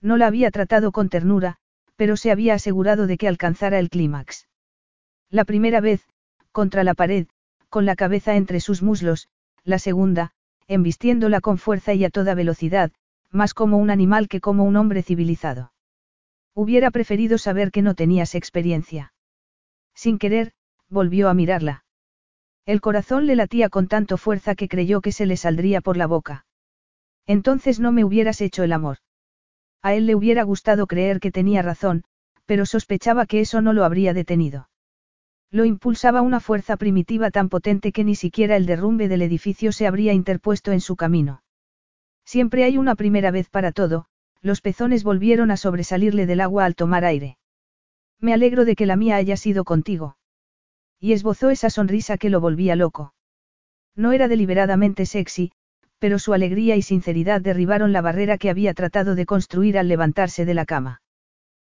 No 0.00 0.16
la 0.16 0.26
había 0.26 0.50
tratado 0.50 0.92
con 0.92 1.08
ternura, 1.08 1.56
pero 1.96 2.16
se 2.16 2.30
había 2.30 2.54
asegurado 2.54 3.06
de 3.06 3.16
que 3.16 3.28
alcanzara 3.28 3.78
el 3.78 3.90
clímax. 3.90 4.48
La 5.30 5.44
primera 5.44 5.80
vez, 5.80 6.06
contra 6.52 6.84
la 6.84 6.94
pared, 6.94 7.26
con 7.68 7.86
la 7.86 7.96
cabeza 7.96 8.36
entre 8.36 8.60
sus 8.60 8.82
muslos, 8.82 9.28
la 9.64 9.78
segunda, 9.78 10.32
embistiéndola 10.68 11.40
con 11.40 11.58
fuerza 11.58 11.94
y 11.94 12.04
a 12.04 12.10
toda 12.10 12.34
velocidad, 12.34 12.92
más 13.34 13.52
como 13.52 13.78
un 13.78 13.90
animal 13.90 14.28
que 14.28 14.40
como 14.40 14.64
un 14.64 14.76
hombre 14.76 15.02
civilizado. 15.02 15.72
Hubiera 16.54 16.90
preferido 16.90 17.36
saber 17.36 17.72
que 17.72 17.82
no 17.82 17.94
tenías 17.94 18.34
experiencia. 18.34 19.12
Sin 19.94 20.18
querer, 20.18 20.52
volvió 20.88 21.28
a 21.28 21.34
mirarla. 21.34 21.84
El 22.64 22.80
corazón 22.80 23.26
le 23.26 23.36
latía 23.36 23.68
con 23.68 23.88
tanto 23.88 24.16
fuerza 24.16 24.54
que 24.54 24.68
creyó 24.68 25.00
que 25.00 25.12
se 25.12 25.26
le 25.26 25.36
saldría 25.36 25.80
por 25.80 25.96
la 25.96 26.06
boca. 26.06 26.46
Entonces 27.26 27.80
no 27.80 27.92
me 27.92 28.04
hubieras 28.04 28.40
hecho 28.40 28.62
el 28.62 28.72
amor. 28.72 28.98
A 29.82 29.94
él 29.94 30.06
le 30.06 30.14
hubiera 30.14 30.44
gustado 30.44 30.86
creer 30.86 31.20
que 31.20 31.30
tenía 31.30 31.60
razón, 31.60 32.04
pero 32.46 32.66
sospechaba 32.66 33.26
que 33.26 33.40
eso 33.40 33.60
no 33.60 33.72
lo 33.72 33.84
habría 33.84 34.14
detenido. 34.14 34.68
Lo 35.50 35.64
impulsaba 35.64 36.22
una 36.22 36.40
fuerza 36.40 36.76
primitiva 36.76 37.30
tan 37.30 37.48
potente 37.48 37.92
que 37.92 38.04
ni 38.04 38.14
siquiera 38.14 38.56
el 38.56 38.66
derrumbe 38.66 39.08
del 39.08 39.22
edificio 39.22 39.72
se 39.72 39.86
habría 39.86 40.12
interpuesto 40.12 40.72
en 40.72 40.80
su 40.80 40.96
camino. 40.96 41.43
Siempre 42.24 42.64
hay 42.64 42.78
una 42.78 42.94
primera 42.94 43.30
vez 43.30 43.48
para 43.48 43.72
todo, 43.72 44.06
los 44.40 44.60
pezones 44.60 45.04
volvieron 45.04 45.50
a 45.50 45.56
sobresalirle 45.56 46.26
del 46.26 46.40
agua 46.40 46.64
al 46.64 46.74
tomar 46.74 47.04
aire. 47.04 47.38
Me 48.20 48.32
alegro 48.32 48.64
de 48.64 48.76
que 48.76 48.86
la 48.86 48.96
mía 48.96 49.16
haya 49.16 49.36
sido 49.36 49.64
contigo. 49.64 50.16
Y 51.00 51.12
esbozó 51.12 51.50
esa 51.50 51.70
sonrisa 51.70 52.16
que 52.18 52.30
lo 52.30 52.40
volvía 52.40 52.76
loco. 52.76 53.14
No 53.94 54.12
era 54.12 54.28
deliberadamente 54.28 55.06
sexy, 55.06 55.52
pero 55.98 56.18
su 56.18 56.34
alegría 56.34 56.76
y 56.76 56.82
sinceridad 56.82 57.40
derribaron 57.40 57.92
la 57.92 58.02
barrera 58.02 58.38
que 58.38 58.50
había 58.50 58.74
tratado 58.74 59.14
de 59.14 59.26
construir 59.26 59.78
al 59.78 59.88
levantarse 59.88 60.44
de 60.44 60.54
la 60.54 60.66
cama. 60.66 61.02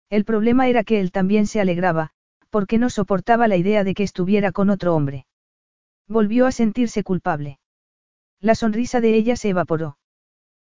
El 0.09 0.25
problema 0.25 0.67
era 0.67 0.83
que 0.83 0.99
él 0.99 1.11
también 1.11 1.47
se 1.47 1.61
alegraba, 1.61 2.11
porque 2.49 2.77
no 2.77 2.89
soportaba 2.89 3.47
la 3.47 3.57
idea 3.57 3.83
de 3.83 3.93
que 3.93 4.03
estuviera 4.03 4.51
con 4.51 4.69
otro 4.69 4.95
hombre. 4.95 5.25
Volvió 6.07 6.45
a 6.45 6.51
sentirse 6.51 7.03
culpable. 7.03 7.59
La 8.39 8.55
sonrisa 8.55 8.99
de 8.99 9.15
ella 9.15 9.35
se 9.35 9.49
evaporó. 9.49 9.97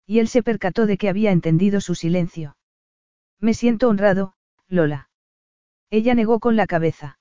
Y 0.09 0.21
él 0.21 0.29
se 0.29 0.43
percató 0.43 0.87
de 0.87 0.97
que 0.97 1.11
había 1.11 1.33
entendido 1.33 1.83
su 1.83 1.95
silencio. 1.95 2.57
Me 3.39 3.53
siento 3.53 3.89
honrado, 3.89 4.33
Lola. 4.67 5.11
Ella 5.91 6.15
negó 6.15 6.41
con 6.41 6.57
la 6.57 6.67
cabeza. 6.67 7.19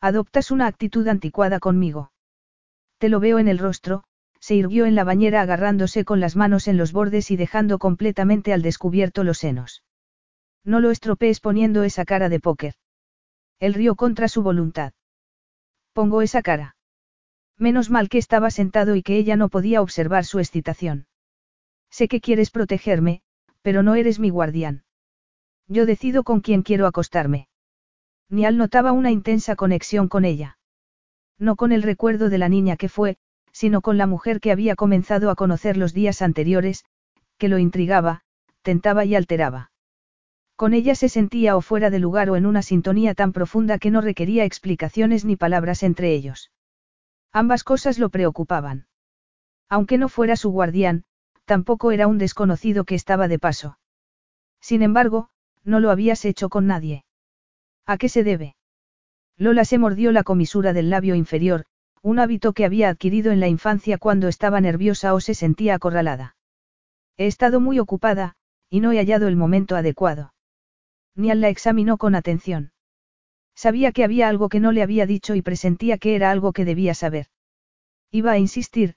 Adoptas 0.00 0.50
una 0.50 0.66
actitud 0.66 1.06
anticuada 1.06 1.60
conmigo. 1.60 2.10
Te 2.98 3.08
lo 3.08 3.20
veo 3.20 3.38
en 3.38 3.46
el 3.46 3.58
rostro, 3.58 4.02
se 4.40 4.56
irguió 4.56 4.86
en 4.86 4.96
la 4.96 5.04
bañera 5.04 5.40
agarrándose 5.40 6.04
con 6.04 6.18
las 6.18 6.34
manos 6.34 6.66
en 6.66 6.76
los 6.76 6.92
bordes 6.92 7.30
y 7.30 7.36
dejando 7.36 7.78
completamente 7.78 8.52
al 8.52 8.62
descubierto 8.62 9.22
los 9.22 9.38
senos. 9.38 9.84
No 10.64 10.80
lo 10.80 10.90
estropees 10.90 11.38
poniendo 11.38 11.84
esa 11.84 12.04
cara 12.04 12.28
de 12.28 12.40
póker. 12.40 12.74
Él 13.60 13.72
rió 13.72 13.94
contra 13.94 14.26
su 14.26 14.42
voluntad. 14.42 14.94
Pongo 15.92 16.22
esa 16.22 16.42
cara. 16.42 16.74
Menos 17.56 17.88
mal 17.88 18.08
que 18.08 18.18
estaba 18.18 18.50
sentado 18.50 18.96
y 18.96 19.02
que 19.04 19.16
ella 19.16 19.36
no 19.36 19.48
podía 19.48 19.80
observar 19.80 20.24
su 20.24 20.40
excitación. 20.40 21.06
Sé 21.90 22.08
que 22.08 22.20
quieres 22.20 22.50
protegerme, 22.50 23.22
pero 23.62 23.82
no 23.82 23.94
eres 23.94 24.18
mi 24.18 24.30
guardián. 24.30 24.84
Yo 25.66 25.86
decido 25.86 26.24
con 26.24 26.40
quién 26.40 26.62
quiero 26.62 26.86
acostarme. 26.86 27.48
Nial 28.28 28.56
notaba 28.56 28.92
una 28.92 29.10
intensa 29.10 29.56
conexión 29.56 30.08
con 30.08 30.24
ella. 30.24 30.58
No 31.38 31.56
con 31.56 31.72
el 31.72 31.82
recuerdo 31.82 32.28
de 32.28 32.38
la 32.38 32.48
niña 32.48 32.76
que 32.76 32.88
fue, 32.88 33.16
sino 33.52 33.80
con 33.80 33.98
la 33.98 34.06
mujer 34.06 34.40
que 34.40 34.52
había 34.52 34.76
comenzado 34.76 35.30
a 35.30 35.34
conocer 35.34 35.76
los 35.76 35.92
días 35.92 36.22
anteriores, 36.22 36.84
que 37.38 37.48
lo 37.48 37.58
intrigaba, 37.58 38.22
tentaba 38.62 39.04
y 39.04 39.14
alteraba. 39.14 39.72
Con 40.54 40.74
ella 40.74 40.94
se 40.94 41.08
sentía 41.08 41.56
o 41.56 41.62
fuera 41.62 41.90
de 41.90 41.98
lugar 41.98 42.30
o 42.30 42.36
en 42.36 42.46
una 42.46 42.62
sintonía 42.62 43.14
tan 43.14 43.32
profunda 43.32 43.78
que 43.78 43.90
no 43.90 44.00
requería 44.00 44.44
explicaciones 44.44 45.24
ni 45.24 45.36
palabras 45.36 45.82
entre 45.82 46.12
ellos. 46.12 46.52
Ambas 47.32 47.64
cosas 47.64 47.98
lo 47.98 48.10
preocupaban. 48.10 48.86
Aunque 49.68 49.98
no 49.98 50.08
fuera 50.08 50.36
su 50.36 50.50
guardián, 50.50 51.04
tampoco 51.50 51.90
era 51.90 52.06
un 52.06 52.16
desconocido 52.16 52.84
que 52.84 52.94
estaba 52.94 53.26
de 53.26 53.40
paso. 53.40 53.76
Sin 54.60 54.82
embargo, 54.82 55.30
no 55.64 55.80
lo 55.80 55.90
habías 55.90 56.24
hecho 56.24 56.48
con 56.48 56.68
nadie. 56.68 57.04
¿A 57.86 57.98
qué 57.98 58.08
se 58.08 58.22
debe? 58.22 58.54
Lola 59.36 59.64
se 59.64 59.76
mordió 59.76 60.12
la 60.12 60.22
comisura 60.22 60.72
del 60.72 60.90
labio 60.90 61.16
inferior, 61.16 61.64
un 62.02 62.20
hábito 62.20 62.52
que 62.52 62.64
había 62.64 62.88
adquirido 62.88 63.32
en 63.32 63.40
la 63.40 63.48
infancia 63.48 63.98
cuando 63.98 64.28
estaba 64.28 64.60
nerviosa 64.60 65.12
o 65.12 65.18
se 65.18 65.34
sentía 65.34 65.74
acorralada. 65.74 66.36
He 67.16 67.26
estado 67.26 67.58
muy 67.58 67.80
ocupada, 67.80 68.36
y 68.68 68.78
no 68.78 68.92
he 68.92 68.98
hallado 68.98 69.26
el 69.26 69.34
momento 69.34 69.74
adecuado. 69.74 70.32
Nial 71.16 71.40
la 71.40 71.48
examinó 71.48 71.98
con 71.98 72.14
atención. 72.14 72.70
Sabía 73.56 73.90
que 73.90 74.04
había 74.04 74.28
algo 74.28 74.48
que 74.50 74.60
no 74.60 74.70
le 74.70 74.84
había 74.84 75.04
dicho 75.04 75.34
y 75.34 75.42
presentía 75.42 75.98
que 75.98 76.14
era 76.14 76.30
algo 76.30 76.52
que 76.52 76.64
debía 76.64 76.94
saber. 76.94 77.26
Iba 78.12 78.30
a 78.30 78.38
insistir, 78.38 78.94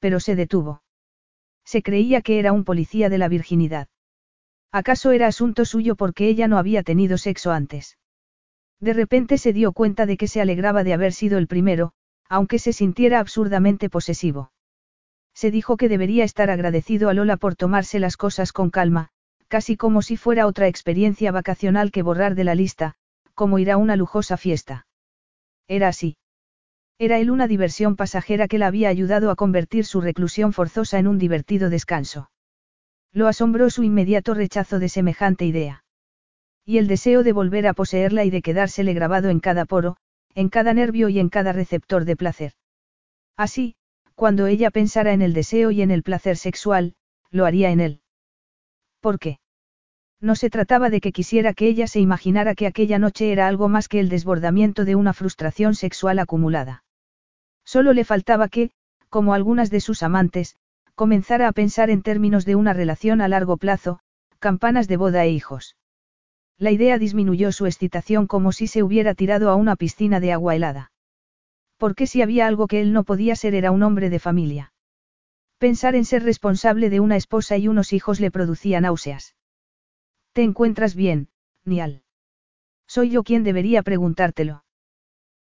pero 0.00 0.18
se 0.18 0.34
detuvo. 0.34 0.81
Se 1.64 1.82
creía 1.82 2.22
que 2.22 2.38
era 2.38 2.52
un 2.52 2.64
policía 2.64 3.08
de 3.08 3.18
la 3.18 3.28
virginidad. 3.28 3.88
¿Acaso 4.72 5.10
era 5.10 5.26
asunto 5.26 5.64
suyo 5.64 5.96
porque 5.96 6.28
ella 6.28 6.48
no 6.48 6.58
había 6.58 6.82
tenido 6.82 7.18
sexo 7.18 7.52
antes? 7.52 7.98
De 8.80 8.94
repente 8.94 9.38
se 9.38 9.52
dio 9.52 9.72
cuenta 9.72 10.06
de 10.06 10.16
que 10.16 10.28
se 10.28 10.40
alegraba 10.40 10.82
de 10.82 10.94
haber 10.94 11.12
sido 11.12 11.38
el 11.38 11.46
primero, 11.46 11.92
aunque 12.28 12.58
se 12.58 12.72
sintiera 12.72 13.20
absurdamente 13.20 13.90
posesivo. 13.90 14.50
Se 15.34 15.50
dijo 15.50 15.76
que 15.76 15.88
debería 15.88 16.24
estar 16.24 16.50
agradecido 16.50 17.08
a 17.08 17.14
Lola 17.14 17.36
por 17.36 17.54
tomarse 17.54 17.98
las 17.98 18.16
cosas 18.16 18.52
con 18.52 18.70
calma, 18.70 19.10
casi 19.48 19.76
como 19.76 20.02
si 20.02 20.16
fuera 20.16 20.46
otra 20.46 20.66
experiencia 20.66 21.30
vacacional 21.30 21.90
que 21.90 22.02
borrar 22.02 22.34
de 22.34 22.44
la 22.44 22.54
lista, 22.54 22.94
como 23.34 23.58
ir 23.58 23.70
a 23.70 23.76
una 23.76 23.96
lujosa 23.96 24.36
fiesta. 24.36 24.86
Era 25.68 25.88
así. 25.88 26.16
Era 27.02 27.18
él 27.18 27.32
una 27.32 27.48
diversión 27.48 27.96
pasajera 27.96 28.46
que 28.46 28.58
la 28.58 28.68
había 28.68 28.88
ayudado 28.88 29.32
a 29.32 29.34
convertir 29.34 29.84
su 29.84 30.00
reclusión 30.00 30.52
forzosa 30.52 31.00
en 31.00 31.08
un 31.08 31.18
divertido 31.18 31.68
descanso. 31.68 32.30
Lo 33.12 33.26
asombró 33.26 33.70
su 33.70 33.82
inmediato 33.82 34.34
rechazo 34.34 34.78
de 34.78 34.88
semejante 34.88 35.44
idea. 35.44 35.82
Y 36.64 36.78
el 36.78 36.86
deseo 36.86 37.24
de 37.24 37.32
volver 37.32 37.66
a 37.66 37.72
poseerla 37.72 38.24
y 38.24 38.30
de 38.30 38.40
quedársele 38.40 38.94
grabado 38.94 39.30
en 39.30 39.40
cada 39.40 39.64
poro, 39.64 39.96
en 40.36 40.48
cada 40.48 40.74
nervio 40.74 41.08
y 41.08 41.18
en 41.18 41.28
cada 41.28 41.52
receptor 41.52 42.04
de 42.04 42.14
placer. 42.14 42.52
Así, 43.36 43.74
cuando 44.14 44.46
ella 44.46 44.70
pensara 44.70 45.12
en 45.12 45.22
el 45.22 45.32
deseo 45.32 45.72
y 45.72 45.82
en 45.82 45.90
el 45.90 46.04
placer 46.04 46.36
sexual, 46.36 46.94
lo 47.32 47.46
haría 47.46 47.72
en 47.72 47.80
él. 47.80 48.00
¿Por 49.00 49.18
qué? 49.18 49.40
No 50.20 50.36
se 50.36 50.50
trataba 50.50 50.88
de 50.88 51.00
que 51.00 51.10
quisiera 51.10 51.52
que 51.52 51.66
ella 51.66 51.88
se 51.88 51.98
imaginara 51.98 52.54
que 52.54 52.68
aquella 52.68 53.00
noche 53.00 53.32
era 53.32 53.48
algo 53.48 53.68
más 53.68 53.88
que 53.88 53.98
el 53.98 54.08
desbordamiento 54.08 54.84
de 54.84 54.94
una 54.94 55.12
frustración 55.12 55.74
sexual 55.74 56.20
acumulada. 56.20 56.84
Solo 57.72 57.94
le 57.94 58.04
faltaba 58.04 58.48
que, 58.48 58.70
como 59.08 59.32
algunas 59.32 59.70
de 59.70 59.80
sus 59.80 60.02
amantes, 60.02 60.56
comenzara 60.94 61.48
a 61.48 61.52
pensar 61.52 61.88
en 61.88 62.02
términos 62.02 62.44
de 62.44 62.54
una 62.54 62.74
relación 62.74 63.22
a 63.22 63.28
largo 63.28 63.56
plazo, 63.56 64.00
campanas 64.40 64.88
de 64.88 64.98
boda 64.98 65.24
e 65.24 65.30
hijos. 65.30 65.78
La 66.58 66.70
idea 66.70 66.98
disminuyó 66.98 67.50
su 67.50 67.64
excitación 67.64 68.26
como 68.26 68.52
si 68.52 68.66
se 68.66 68.82
hubiera 68.82 69.14
tirado 69.14 69.48
a 69.48 69.56
una 69.56 69.74
piscina 69.76 70.20
de 70.20 70.32
agua 70.34 70.54
helada. 70.54 70.92
Porque 71.78 72.06
si 72.06 72.20
había 72.20 72.46
algo 72.46 72.66
que 72.66 72.82
él 72.82 72.92
no 72.92 73.04
podía 73.04 73.36
ser 73.36 73.54
era 73.54 73.70
un 73.70 73.82
hombre 73.82 74.10
de 74.10 74.18
familia. 74.18 74.74
Pensar 75.56 75.94
en 75.94 76.04
ser 76.04 76.24
responsable 76.24 76.90
de 76.90 77.00
una 77.00 77.16
esposa 77.16 77.56
y 77.56 77.68
unos 77.68 77.94
hijos 77.94 78.20
le 78.20 78.30
producía 78.30 78.82
náuseas. 78.82 79.34
¿Te 80.34 80.42
encuentras 80.42 80.94
bien, 80.94 81.30
Nial? 81.64 82.02
Soy 82.86 83.08
yo 83.08 83.22
quien 83.22 83.44
debería 83.44 83.82
preguntártelo. 83.82 84.62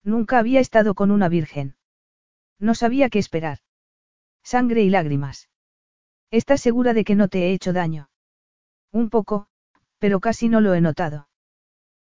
Nunca 0.04 0.38
había 0.38 0.60
estado 0.60 0.94
con 0.94 1.10
una 1.10 1.28
virgen. 1.28 1.74
No 2.60 2.74
sabía 2.74 3.08
qué 3.08 3.18
esperar. 3.18 3.58
Sangre 4.44 4.82
y 4.82 4.90
lágrimas. 4.90 5.48
¿Estás 6.30 6.60
segura 6.60 6.92
de 6.92 7.04
que 7.04 7.14
no 7.14 7.28
te 7.28 7.46
he 7.46 7.52
hecho 7.52 7.72
daño? 7.72 8.10
Un 8.92 9.10
poco, 9.10 9.48
pero 9.98 10.20
casi 10.20 10.48
no 10.48 10.60
lo 10.60 10.74
he 10.74 10.80
notado. 10.80 11.28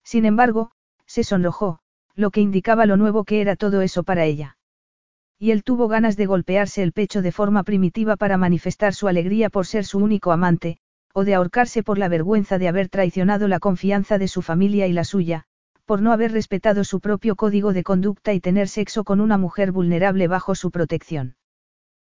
Sin 0.03 0.25
embargo, 0.25 0.71
se 1.05 1.23
sonrojó, 1.23 1.79
lo 2.15 2.31
que 2.31 2.41
indicaba 2.41 2.85
lo 2.85 2.97
nuevo 2.97 3.23
que 3.23 3.41
era 3.41 3.55
todo 3.55 3.81
eso 3.81 4.03
para 4.03 4.25
ella. 4.25 4.57
Y 5.39 5.51
él 5.51 5.63
tuvo 5.63 5.87
ganas 5.87 6.15
de 6.15 6.25
golpearse 6.25 6.83
el 6.83 6.93
pecho 6.93 7.21
de 7.21 7.31
forma 7.31 7.63
primitiva 7.63 8.15
para 8.15 8.37
manifestar 8.37 8.93
su 8.93 9.07
alegría 9.07 9.49
por 9.49 9.65
ser 9.65 9.85
su 9.85 9.97
único 9.97 10.31
amante, 10.31 10.77
o 11.13 11.25
de 11.25 11.35
ahorcarse 11.35 11.83
por 11.83 11.97
la 11.97 12.07
vergüenza 12.07 12.57
de 12.57 12.67
haber 12.67 12.89
traicionado 12.89 13.47
la 13.47 13.59
confianza 13.59 14.17
de 14.17 14.27
su 14.27 14.41
familia 14.41 14.87
y 14.87 14.93
la 14.93 15.03
suya, 15.03 15.45
por 15.85 16.01
no 16.01 16.11
haber 16.11 16.31
respetado 16.31 16.83
su 16.83 16.99
propio 16.99 17.35
código 17.35 17.73
de 17.73 17.83
conducta 17.83 18.33
y 18.33 18.39
tener 18.39 18.67
sexo 18.67 19.03
con 19.03 19.19
una 19.19 19.37
mujer 19.37 19.71
vulnerable 19.71 20.27
bajo 20.27 20.55
su 20.55 20.71
protección. 20.71 21.35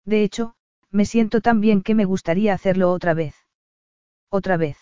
De 0.06 0.23
hecho, 0.23 0.56
me 0.91 1.06
siento 1.06 1.41
tan 1.41 1.61
bien 1.61 1.81
que 1.81 1.95
me 1.95 2.06
gustaría 2.06 2.53
hacerlo 2.53 2.91
otra 2.91 3.14
vez. 3.14 3.35
Otra 4.30 4.57
vez. 4.57 4.77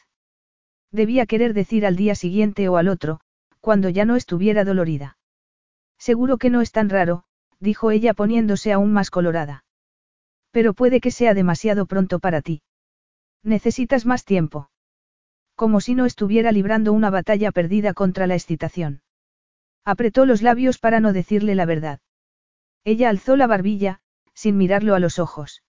Debía 0.92 1.26
querer 1.26 1.54
decir 1.54 1.86
al 1.86 1.96
día 1.96 2.16
siguiente 2.16 2.70
o 2.70 2.78
al 2.78 2.88
otro, 2.88 3.20
cuando 3.60 3.90
ya 3.90 4.06
no 4.06 4.16
estuviera 4.16 4.64
dolorida. 4.64 5.18
Seguro 5.98 6.38
que 6.38 6.50
no 6.50 6.62
es 6.62 6.72
tan 6.72 6.90
raro, 6.90 7.24
dijo 7.60 7.92
ella 7.92 8.14
poniéndose 8.14 8.72
aún 8.72 8.94
más 8.94 9.10
colorada. 9.10 9.66
Pero 10.52 10.74
puede 10.74 11.02
que 11.02 11.12
sea 11.12 11.34
demasiado 11.34 11.86
pronto 11.86 12.20
para 12.20 12.42
ti. 12.42 12.62
Necesitas 13.44 14.06
más 14.06 14.24
tiempo. 14.24 14.70
Como 15.58 15.82
si 15.82 15.96
no 15.96 16.06
estuviera 16.06 16.52
librando 16.52 16.94
una 16.94 17.10
batalla 17.10 17.52
perdida 17.52 17.96
contra 17.96 18.28
la 18.28 18.36
excitación. 18.36 19.02
Apretó 19.84 20.28
los 20.28 20.44
labios 20.44 20.78
para 20.78 21.00
no 21.00 21.14
decirle 21.14 21.56
la 21.56 21.66
verdad. 21.66 22.00
Ella 22.84 23.10
alzó 23.10 23.36
la 23.36 23.48
barbilla, 23.48 24.00
sin 24.36 24.56
mirarlo 24.56 24.94
a 24.94 25.00
los 25.00 25.18
ojos. 25.18 25.64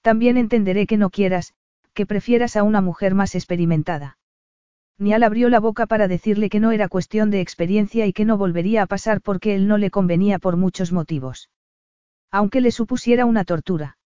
También 0.00 0.36
entenderé 0.36 0.86
que 0.86 0.96
no 0.96 1.10
quieras, 1.10 1.54
que 1.92 2.06
prefieras 2.06 2.54
a 2.54 2.62
una 2.62 2.80
mujer 2.82 3.16
más 3.16 3.34
experimentada. 3.34 4.16
Nial 4.96 5.24
abrió 5.24 5.48
la 5.48 5.58
boca 5.58 5.86
para 5.86 6.06
decirle 6.06 6.48
que 6.48 6.60
no 6.60 6.70
era 6.70 6.88
cuestión 6.88 7.32
de 7.32 7.40
experiencia 7.40 8.06
y 8.06 8.12
que 8.12 8.24
no 8.24 8.38
volvería 8.38 8.82
a 8.82 8.86
pasar 8.86 9.22
porque 9.22 9.56
él 9.56 9.66
no 9.66 9.76
le 9.76 9.90
convenía 9.90 10.38
por 10.38 10.56
muchos 10.56 10.92
motivos. 10.92 11.50
Aunque 12.30 12.60
le 12.60 12.70
supusiera 12.70 13.26
una 13.26 13.44
tortura. 13.44 13.98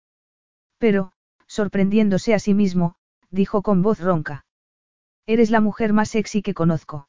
Pero, 0.79 1.13
sorprendiéndose 1.47 2.33
a 2.33 2.39
sí 2.39 2.55
mismo, 2.55 2.97
dijo 3.31 3.61
con 3.61 3.83
voz 3.83 4.01
ronca. 4.01 4.44
Eres 5.27 5.51
la 5.51 5.61
mujer 5.61 5.93
más 5.93 6.11
sexy 6.11 6.43
que 6.43 6.55
conozco. 6.55 7.09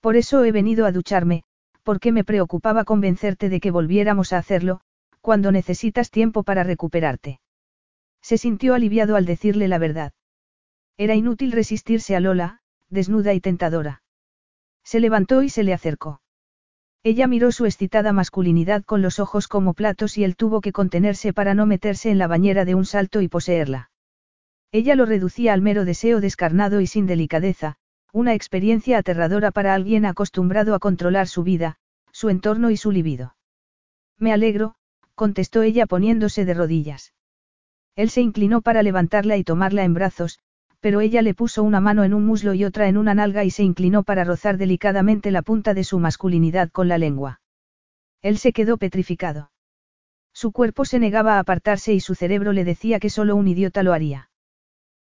Por 0.00 0.16
eso 0.16 0.44
he 0.44 0.52
venido 0.52 0.86
a 0.86 0.92
ducharme, 0.92 1.44
porque 1.82 2.10
me 2.12 2.24
preocupaba 2.24 2.84
convencerte 2.84 3.48
de 3.48 3.60
que 3.60 3.70
volviéramos 3.70 4.32
a 4.32 4.38
hacerlo, 4.38 4.80
cuando 5.20 5.52
necesitas 5.52 6.10
tiempo 6.10 6.42
para 6.42 6.64
recuperarte. 6.64 7.40
Se 8.22 8.36
sintió 8.36 8.74
aliviado 8.74 9.16
al 9.16 9.26
decirle 9.26 9.68
la 9.68 9.78
verdad. 9.78 10.12
Era 10.96 11.14
inútil 11.14 11.52
resistirse 11.52 12.16
a 12.16 12.20
Lola, 12.20 12.60
desnuda 12.88 13.32
y 13.32 13.40
tentadora. 13.40 14.02
Se 14.82 15.00
levantó 15.00 15.42
y 15.42 15.50
se 15.50 15.62
le 15.62 15.72
acercó. 15.72 16.20
Ella 17.02 17.26
miró 17.26 17.52
su 17.52 17.64
excitada 17.64 18.12
masculinidad 18.12 18.84
con 18.84 19.00
los 19.00 19.20
ojos 19.20 19.48
como 19.48 19.72
platos 19.72 20.18
y 20.18 20.24
él 20.24 20.36
tuvo 20.36 20.60
que 20.60 20.72
contenerse 20.72 21.32
para 21.32 21.54
no 21.54 21.64
meterse 21.64 22.10
en 22.10 22.18
la 22.18 22.26
bañera 22.26 22.64
de 22.64 22.74
un 22.74 22.84
salto 22.84 23.22
y 23.22 23.28
poseerla. 23.28 23.89
Ella 24.72 24.94
lo 24.94 25.04
reducía 25.04 25.52
al 25.52 25.62
mero 25.62 25.84
deseo 25.84 26.20
descarnado 26.20 26.80
y 26.80 26.86
sin 26.86 27.06
delicadeza, 27.06 27.76
una 28.12 28.34
experiencia 28.34 28.98
aterradora 28.98 29.50
para 29.50 29.74
alguien 29.74 30.06
acostumbrado 30.06 30.74
a 30.74 30.78
controlar 30.78 31.26
su 31.26 31.42
vida, 31.42 31.76
su 32.12 32.28
entorno 32.28 32.70
y 32.70 32.76
su 32.76 32.92
libido. 32.92 33.36
Me 34.18 34.32
alegro, 34.32 34.74
contestó 35.14 35.62
ella 35.62 35.86
poniéndose 35.86 36.44
de 36.44 36.54
rodillas. 36.54 37.14
Él 37.96 38.10
se 38.10 38.20
inclinó 38.20 38.62
para 38.62 38.82
levantarla 38.82 39.36
y 39.36 39.44
tomarla 39.44 39.84
en 39.84 39.94
brazos, 39.94 40.38
pero 40.80 41.00
ella 41.00 41.20
le 41.20 41.34
puso 41.34 41.62
una 41.62 41.80
mano 41.80 42.04
en 42.04 42.14
un 42.14 42.24
muslo 42.24 42.54
y 42.54 42.64
otra 42.64 42.88
en 42.88 42.96
una 42.96 43.14
nalga 43.14 43.44
y 43.44 43.50
se 43.50 43.62
inclinó 43.62 44.02
para 44.02 44.24
rozar 44.24 44.56
delicadamente 44.56 45.30
la 45.30 45.42
punta 45.42 45.74
de 45.74 45.84
su 45.84 45.98
masculinidad 45.98 46.70
con 46.70 46.88
la 46.88 46.96
lengua. 46.96 47.40
Él 48.22 48.38
se 48.38 48.52
quedó 48.52 48.78
petrificado. 48.78 49.50
Su 50.32 50.52
cuerpo 50.52 50.84
se 50.84 50.98
negaba 50.98 51.36
a 51.36 51.40
apartarse 51.40 51.92
y 51.92 52.00
su 52.00 52.14
cerebro 52.14 52.52
le 52.52 52.64
decía 52.64 53.00
que 53.00 53.10
solo 53.10 53.36
un 53.36 53.48
idiota 53.48 53.82
lo 53.82 53.92
haría. 53.92 54.29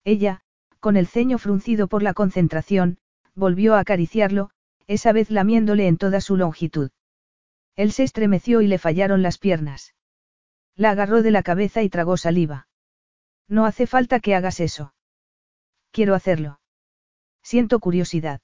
Ella, 0.03 0.41
con 0.79 0.97
el 0.97 1.07
ceño 1.07 1.37
fruncido 1.37 1.87
por 1.87 2.03
la 2.03 2.13
concentración, 2.13 2.97
volvió 3.35 3.75
a 3.75 3.79
acariciarlo, 3.79 4.49
esa 4.87 5.11
vez 5.13 5.29
lamiéndole 5.29 5.87
en 5.87 5.97
toda 5.97 6.21
su 6.21 6.35
longitud. 6.35 6.91
Él 7.75 7.91
se 7.91 8.03
estremeció 8.03 8.61
y 8.61 8.67
le 8.67 8.77
fallaron 8.77 9.21
las 9.21 9.37
piernas. 9.37 9.93
La 10.75 10.91
agarró 10.91 11.21
de 11.21 11.31
la 11.31 11.43
cabeza 11.43 11.81
y 11.83 11.89
tragó 11.89 12.17
saliva. 12.17 12.67
No 13.47 13.65
hace 13.65 13.87
falta 13.87 14.19
que 14.19 14.35
hagas 14.35 14.59
eso. 14.59 14.93
Quiero 15.91 16.15
hacerlo. 16.15 16.59
Siento 17.41 17.79
curiosidad. 17.79 18.41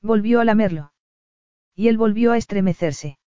Volvió 0.00 0.40
a 0.40 0.44
lamerlo. 0.44 0.92
Y 1.74 1.88
él 1.88 1.98
volvió 1.98 2.32
a 2.32 2.36
estremecerse. 2.36 3.18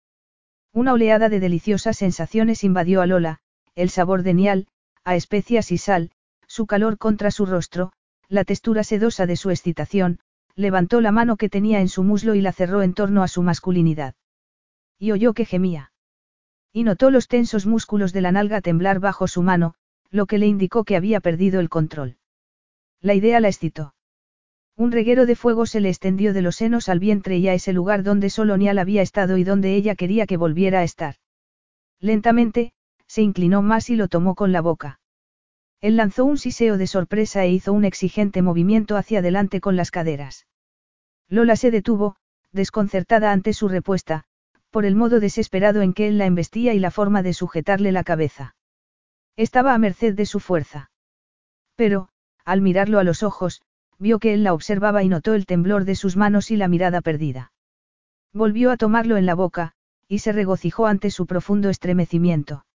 Una 0.72 0.93
oleada 0.93 1.30
de 1.30 1.40
deliciosas 1.40 1.98
sensaciones 1.98 2.64
invadió 2.64 3.01
a 3.01 3.06
Lola, 3.06 3.40
el 3.75 3.90
sabor 3.90 4.23
de 4.23 4.33
nial, 4.33 4.67
a 5.03 5.15
especias 5.15 5.72
y 5.72 5.77
sal, 5.77 6.11
su 6.53 6.67
calor 6.67 6.99
contra 6.99 7.32
su 7.32 7.48
rostro, 7.48 7.93
la 8.30 8.43
textura 8.43 8.83
sedosa 8.83 9.25
de 9.25 9.38
su 9.38 9.49
excitación, 9.49 10.19
levantó 10.56 11.01
la 11.01 11.11
mano 11.11 11.35
que 11.35 11.49
tenía 11.49 11.82
en 11.82 11.90
su 11.90 12.03
muslo 12.03 12.35
y 12.35 12.41
la 12.41 12.51
cerró 12.51 12.83
en 12.83 12.93
torno 12.93 13.23
a 13.23 13.27
su 13.27 13.41
masculinidad. 13.41 14.14
Y 14.99 15.14
oyó 15.14 15.33
que 15.33 15.45
gemía. 15.45 15.91
Y 16.72 16.83
notó 16.83 17.09
los 17.09 17.27
tensos 17.27 17.65
músculos 17.65 18.14
de 18.14 18.22
la 18.22 18.32
nalga 18.32 18.61
temblar 18.61 18.99
bajo 18.99 19.27
su 19.27 19.41
mano, 19.41 19.73
lo 20.11 20.27
que 20.27 20.38
le 20.38 20.45
indicó 20.45 20.83
que 20.83 20.95
había 20.95 21.22
perdido 21.22 21.59
el 21.59 21.69
control. 21.69 22.17
La 23.01 23.15
idea 23.15 23.40
la 23.40 23.48
excitó. 23.48 23.95
Un 24.77 24.91
reguero 24.91 25.25
de 25.25 25.35
fuego 25.35 25.65
se 25.65 25.80
le 25.80 25.90
extendió 25.90 26.33
de 26.33 26.43
los 26.43 26.57
senos 26.57 26.88
al 26.88 26.99
vientre 26.99 27.40
y 27.40 27.48
a 27.48 27.56
ese 27.56 27.73
lugar 27.73 28.03
donde 28.03 28.30
solo 28.30 28.57
Nial 28.57 28.77
había 28.77 29.01
estado 29.01 29.38
y 29.38 29.43
donde 29.43 29.73
ella 29.73 29.95
quería 29.95 30.27
que 30.27 30.38
volviera 30.38 30.82
a 30.82 30.83
estar. 30.83 31.15
Lentamente, 31.99 32.73
se 33.07 33.23
inclinó 33.23 33.64
más 33.64 33.90
y 33.90 33.95
lo 33.95 34.07
tomó 34.07 34.35
con 34.35 34.51
la 34.51 34.61
boca. 34.61 34.99
Él 35.83 35.97
lanzó 35.97 36.23
un 36.23 36.37
siseo 36.37 36.77
de 36.77 36.87
sorpresa 36.87 37.43
e 37.43 37.49
hizo 37.49 37.73
un 37.73 37.83
exigente 37.83 38.41
movimiento 38.41 38.95
hacia 38.95 39.19
adelante 39.19 39.59
con 39.59 39.75
las 39.75 39.91
caderas. 39.91 40.47
Lola 41.27 41.57
se 41.57 41.71
detuvo, 41.71 42.15
desconcertada 42.53 43.33
ante 43.33 43.51
su 43.51 43.67
respuesta, 43.67 44.23
por 44.71 44.85
el 44.85 44.95
modo 44.95 45.19
desesperado 45.19 45.81
en 45.81 45.93
que 45.93 46.07
él 46.07 46.17
la 46.17 46.25
embestía 46.25 46.73
y 46.73 46.79
la 46.79 46.89
forma 46.89 47.21
de 47.21 47.33
sujetarle 47.33 47.91
la 47.91 48.05
cabeza. 48.05 48.55
Estaba 49.35 49.73
a 49.73 49.77
merced 49.77 50.13
de 50.13 50.25
su 50.25 50.39
fuerza. 50.39 50.89
Pero, 51.75 52.07
al 52.45 52.61
mirarlo 52.61 52.97
a 52.97 53.03
los 53.03 53.21
ojos, 53.21 53.61
vio 53.99 54.19
que 54.19 54.33
él 54.33 54.45
la 54.45 54.53
observaba 54.53 55.03
y 55.03 55.09
notó 55.09 55.33
el 55.33 55.45
temblor 55.45 55.83
de 55.83 55.95
sus 55.95 56.15
manos 56.15 56.49
y 56.49 56.55
la 56.55 56.69
mirada 56.69 57.01
perdida. 57.01 57.51
Volvió 58.31 58.71
a 58.71 58.77
tomarlo 58.77 59.17
en 59.17 59.25
la 59.25 59.35
boca, 59.35 59.73
y 60.07 60.19
se 60.19 60.31
regocijó 60.31 60.87
ante 60.87 61.11
su 61.11 61.25
profundo 61.25 61.69
estremecimiento. 61.69 62.65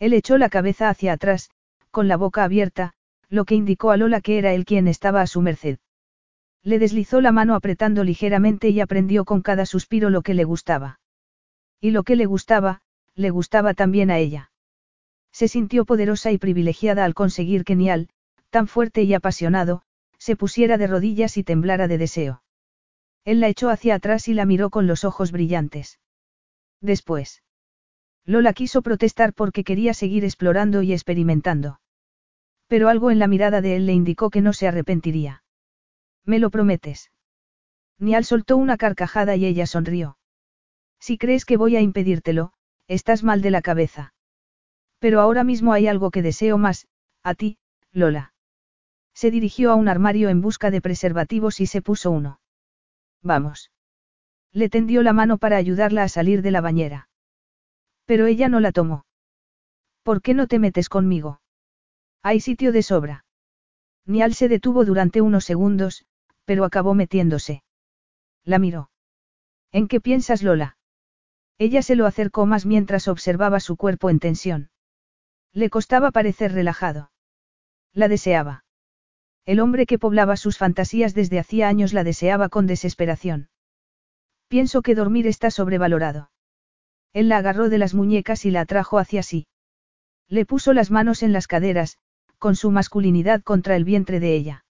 Él 0.00 0.14
echó 0.14 0.36
la 0.36 0.48
cabeza 0.48 0.88
hacia 0.88 1.12
atrás, 1.12 1.50
con 1.94 2.08
la 2.08 2.16
boca 2.16 2.42
abierta, 2.42 2.92
lo 3.30 3.44
que 3.44 3.54
indicó 3.54 3.92
a 3.92 3.96
Lola 3.96 4.20
que 4.20 4.36
era 4.36 4.52
él 4.52 4.64
quien 4.64 4.88
estaba 4.88 5.22
a 5.22 5.28
su 5.28 5.40
merced. 5.40 5.78
Le 6.64 6.80
deslizó 6.80 7.20
la 7.20 7.30
mano 7.30 7.54
apretando 7.54 8.02
ligeramente 8.02 8.68
y 8.70 8.80
aprendió 8.80 9.24
con 9.24 9.42
cada 9.42 9.64
suspiro 9.64 10.10
lo 10.10 10.22
que 10.22 10.34
le 10.34 10.42
gustaba. 10.42 10.98
Y 11.80 11.92
lo 11.92 12.02
que 12.02 12.16
le 12.16 12.26
gustaba, 12.26 12.80
le 13.14 13.30
gustaba 13.30 13.74
también 13.74 14.10
a 14.10 14.18
ella. 14.18 14.50
Se 15.30 15.46
sintió 15.46 15.84
poderosa 15.84 16.32
y 16.32 16.38
privilegiada 16.38 17.04
al 17.04 17.14
conseguir 17.14 17.64
que 17.64 17.76
Nial, 17.76 18.08
tan 18.50 18.66
fuerte 18.66 19.04
y 19.04 19.14
apasionado, 19.14 19.82
se 20.18 20.34
pusiera 20.34 20.78
de 20.78 20.88
rodillas 20.88 21.36
y 21.36 21.44
temblara 21.44 21.86
de 21.86 21.98
deseo. 21.98 22.42
Él 23.24 23.38
la 23.38 23.48
echó 23.48 23.70
hacia 23.70 23.94
atrás 23.94 24.26
y 24.26 24.34
la 24.34 24.46
miró 24.46 24.70
con 24.70 24.88
los 24.88 25.04
ojos 25.04 25.30
brillantes. 25.30 26.00
Después. 26.80 27.42
Lola 28.26 28.52
quiso 28.52 28.82
protestar 28.82 29.32
porque 29.32 29.64
quería 29.64 29.94
seguir 29.94 30.24
explorando 30.24 30.82
y 30.82 30.92
experimentando. 30.92 31.78
Pero 32.66 32.88
algo 32.88 33.10
en 33.10 33.18
la 33.18 33.26
mirada 33.26 33.60
de 33.60 33.76
él 33.76 33.86
le 33.86 33.92
indicó 33.92 34.30
que 34.30 34.40
no 34.40 34.52
se 34.52 34.66
arrepentiría. 34.66 35.42
¿Me 36.24 36.38
lo 36.38 36.50
prometes? 36.50 37.10
Nial 37.98 38.24
soltó 38.24 38.56
una 38.56 38.76
carcajada 38.76 39.36
y 39.36 39.46
ella 39.46 39.66
sonrió. 39.66 40.18
Si 40.98 41.18
crees 41.18 41.44
que 41.44 41.56
voy 41.56 41.76
a 41.76 41.80
impedírtelo, 41.80 42.52
estás 42.88 43.22
mal 43.22 43.42
de 43.42 43.50
la 43.50 43.62
cabeza. 43.62 44.14
Pero 44.98 45.20
ahora 45.20 45.44
mismo 45.44 45.72
hay 45.72 45.86
algo 45.86 46.10
que 46.10 46.22
deseo 46.22 46.58
más, 46.58 46.86
a 47.22 47.34
ti, 47.34 47.58
Lola. 47.92 48.32
Se 49.12 49.30
dirigió 49.30 49.70
a 49.70 49.74
un 49.74 49.88
armario 49.88 50.28
en 50.28 50.40
busca 50.40 50.70
de 50.70 50.80
preservativos 50.80 51.60
y 51.60 51.66
se 51.66 51.82
puso 51.82 52.10
uno. 52.10 52.40
Vamos. 53.22 53.70
Le 54.52 54.68
tendió 54.68 55.02
la 55.02 55.12
mano 55.12 55.38
para 55.38 55.56
ayudarla 55.56 56.02
a 56.02 56.08
salir 56.08 56.42
de 56.42 56.50
la 56.50 56.60
bañera. 56.60 57.08
Pero 58.06 58.26
ella 58.26 58.48
no 58.48 58.60
la 58.60 58.72
tomó. 58.72 59.06
¿Por 60.02 60.20
qué 60.20 60.34
no 60.34 60.46
te 60.46 60.58
metes 60.58 60.88
conmigo? 60.88 61.40
Hay 62.26 62.40
sitio 62.40 62.72
de 62.72 62.82
sobra. 62.82 63.26
Nial 64.06 64.32
se 64.32 64.48
detuvo 64.48 64.86
durante 64.86 65.20
unos 65.20 65.44
segundos, 65.44 66.06
pero 66.46 66.64
acabó 66.64 66.94
metiéndose. 66.94 67.62
La 68.44 68.58
miró. 68.58 68.90
¿En 69.72 69.88
qué 69.88 70.00
piensas, 70.00 70.42
Lola? 70.42 70.78
Ella 71.58 71.82
se 71.82 71.96
lo 71.96 72.06
acercó 72.06 72.46
más 72.46 72.64
mientras 72.64 73.08
observaba 73.08 73.60
su 73.60 73.76
cuerpo 73.76 74.08
en 74.08 74.20
tensión. 74.20 74.70
Le 75.52 75.68
costaba 75.68 76.12
parecer 76.12 76.52
relajado. 76.52 77.12
La 77.92 78.08
deseaba. 78.08 78.64
El 79.44 79.60
hombre 79.60 79.84
que 79.84 79.98
poblaba 79.98 80.38
sus 80.38 80.56
fantasías 80.56 81.12
desde 81.12 81.38
hacía 81.38 81.68
años 81.68 81.92
la 81.92 82.04
deseaba 82.04 82.48
con 82.48 82.66
desesperación. 82.66 83.50
Pienso 84.48 84.80
que 84.80 84.94
dormir 84.94 85.26
está 85.26 85.50
sobrevalorado. 85.50 86.30
Él 87.12 87.28
la 87.28 87.36
agarró 87.36 87.68
de 87.68 87.76
las 87.76 87.92
muñecas 87.92 88.46
y 88.46 88.50
la 88.50 88.62
atrajo 88.62 88.98
hacia 88.98 89.22
sí. 89.22 89.46
Le 90.26 90.46
puso 90.46 90.72
las 90.72 90.90
manos 90.90 91.22
en 91.22 91.34
las 91.34 91.46
caderas, 91.46 91.98
con 92.44 92.56
su 92.56 92.70
masculinidad 92.70 93.42
contra 93.42 93.74
el 93.74 93.84
vientre 93.84 94.20
de 94.20 94.36
ella. 94.36 94.66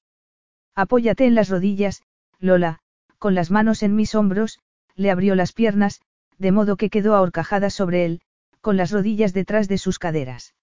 Apóyate 0.77 1.27
en 1.27 1.35
las 1.35 1.49
rodillas, 1.49 2.05
Lola, 2.39 2.79
con 3.19 3.35
las 3.35 3.51
manos 3.51 3.83
en 3.83 3.97
mis 3.97 4.15
hombros, 4.15 4.61
le 4.95 5.11
abrió 5.11 5.35
las 5.35 5.53
piernas, 5.53 6.01
de 6.39 6.53
modo 6.53 6.77
que 6.77 6.89
quedó 6.89 7.17
ahorcajada 7.17 7.71
sobre 7.71 8.05
él, 8.05 8.21
con 8.61 8.77
las 8.77 8.93
rodillas 8.93 9.33
detrás 9.35 9.67
de 9.67 9.79
sus 9.79 9.99
caderas. 9.99 10.55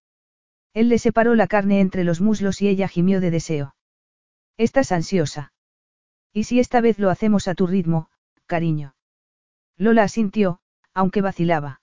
Él 0.74 0.88
le 0.88 1.00
separó 1.00 1.36
la 1.36 1.48
carne 1.48 1.82
entre 1.82 2.06
los 2.06 2.22
muslos 2.22 2.62
y 2.62 2.70
ella 2.70 2.88
gimió 2.88 3.20
de 3.20 3.30
deseo. 3.30 3.76
Estás 4.56 4.94
ansiosa. 4.94 5.52
¿Y 6.32 6.46
si 6.46 6.62
esta 6.62 6.80
vez 6.80 6.98
lo 6.98 7.10
hacemos 7.10 7.50
a 7.50 7.56
tu 7.56 7.68
ritmo, 7.68 8.10
cariño? 8.46 8.96
Lola 9.76 10.04
asintió, 10.04 10.62
aunque 10.94 11.20
vacilaba. 11.20 11.82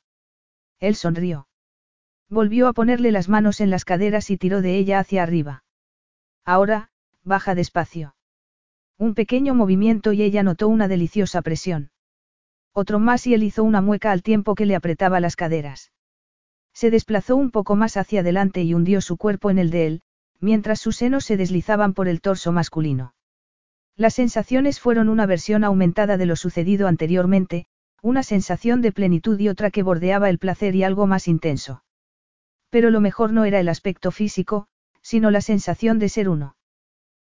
Él 0.81 0.95
sonrió. 0.95 1.49
Volvió 2.31 2.69
a 2.69 2.73
ponerle 2.73 3.11
las 3.11 3.29
manos 3.29 3.61
en 3.61 3.71
las 3.71 3.85
caderas 3.85 4.31
y 4.31 4.37
tiró 4.37 4.61
de 4.61 4.77
ella 4.77 4.99
hacia 4.99 5.23
arriba. 5.23 5.65
Ahora, 6.45 6.91
baja 7.25 7.55
despacio. 7.55 8.15
Un 8.99 9.15
pequeño 9.15 9.55
movimiento 9.55 10.13
y 10.13 10.23
ella 10.23 10.43
notó 10.43 10.69
una 10.69 10.89
deliciosa 10.89 11.41
presión. 11.41 11.91
Otro 12.73 12.99
más 12.99 13.27
y 13.27 13.35
él 13.35 13.43
hizo 13.43 13.65
una 13.65 13.81
mueca 13.81 14.13
al 14.13 14.23
tiempo 14.23 14.55
que 14.55 14.67
le 14.67 14.75
apretaba 14.75 15.21
las 15.21 15.37
caderas. 15.37 15.93
Se 16.75 16.91
desplazó 16.91 17.37
un 17.37 17.51
poco 17.51 17.77
más 17.77 17.97
hacia 17.97 18.21
adelante 18.21 18.63
y 18.63 18.75
hundió 18.75 19.01
su 19.01 19.17
cuerpo 19.17 19.51
en 19.51 19.59
el 19.59 19.71
de 19.71 19.87
él, 19.87 20.03
mientras 20.39 20.81
sus 20.81 20.97
senos 20.97 21.25
se 21.25 21.37
deslizaban 21.37 21.95
por 21.95 22.09
el 22.09 22.21
torso 22.21 22.53
masculino. 22.53 23.15
Las 23.97 24.15
sensaciones 24.15 24.79
fueron 24.79 25.09
una 25.09 25.27
versión 25.27 25.65
aumentada 25.65 26.17
de 26.17 26.27
lo 26.27 26.37
sucedido 26.37 26.87
anteriormente, 26.87 27.67
una 28.01 28.23
sensación 28.23 28.81
de 28.81 28.93
plenitud 28.93 29.41
y 29.41 29.49
otra 29.49 29.71
que 29.71 29.83
bordeaba 29.83 30.31
el 30.31 30.39
placer 30.39 30.77
y 30.77 30.85
algo 30.85 31.09
más 31.09 31.27
intenso. 31.27 31.83
Pero 32.71 32.91
lo 32.91 33.01
mejor 33.01 33.33
no 33.33 33.45
era 33.45 33.61
el 33.61 33.69
aspecto 33.69 34.11
físico, 34.11 34.67
sino 35.01 35.31
la 35.31 35.41
sensación 35.41 35.99
de 35.99 36.09
ser 36.09 36.29
uno. 36.29 36.57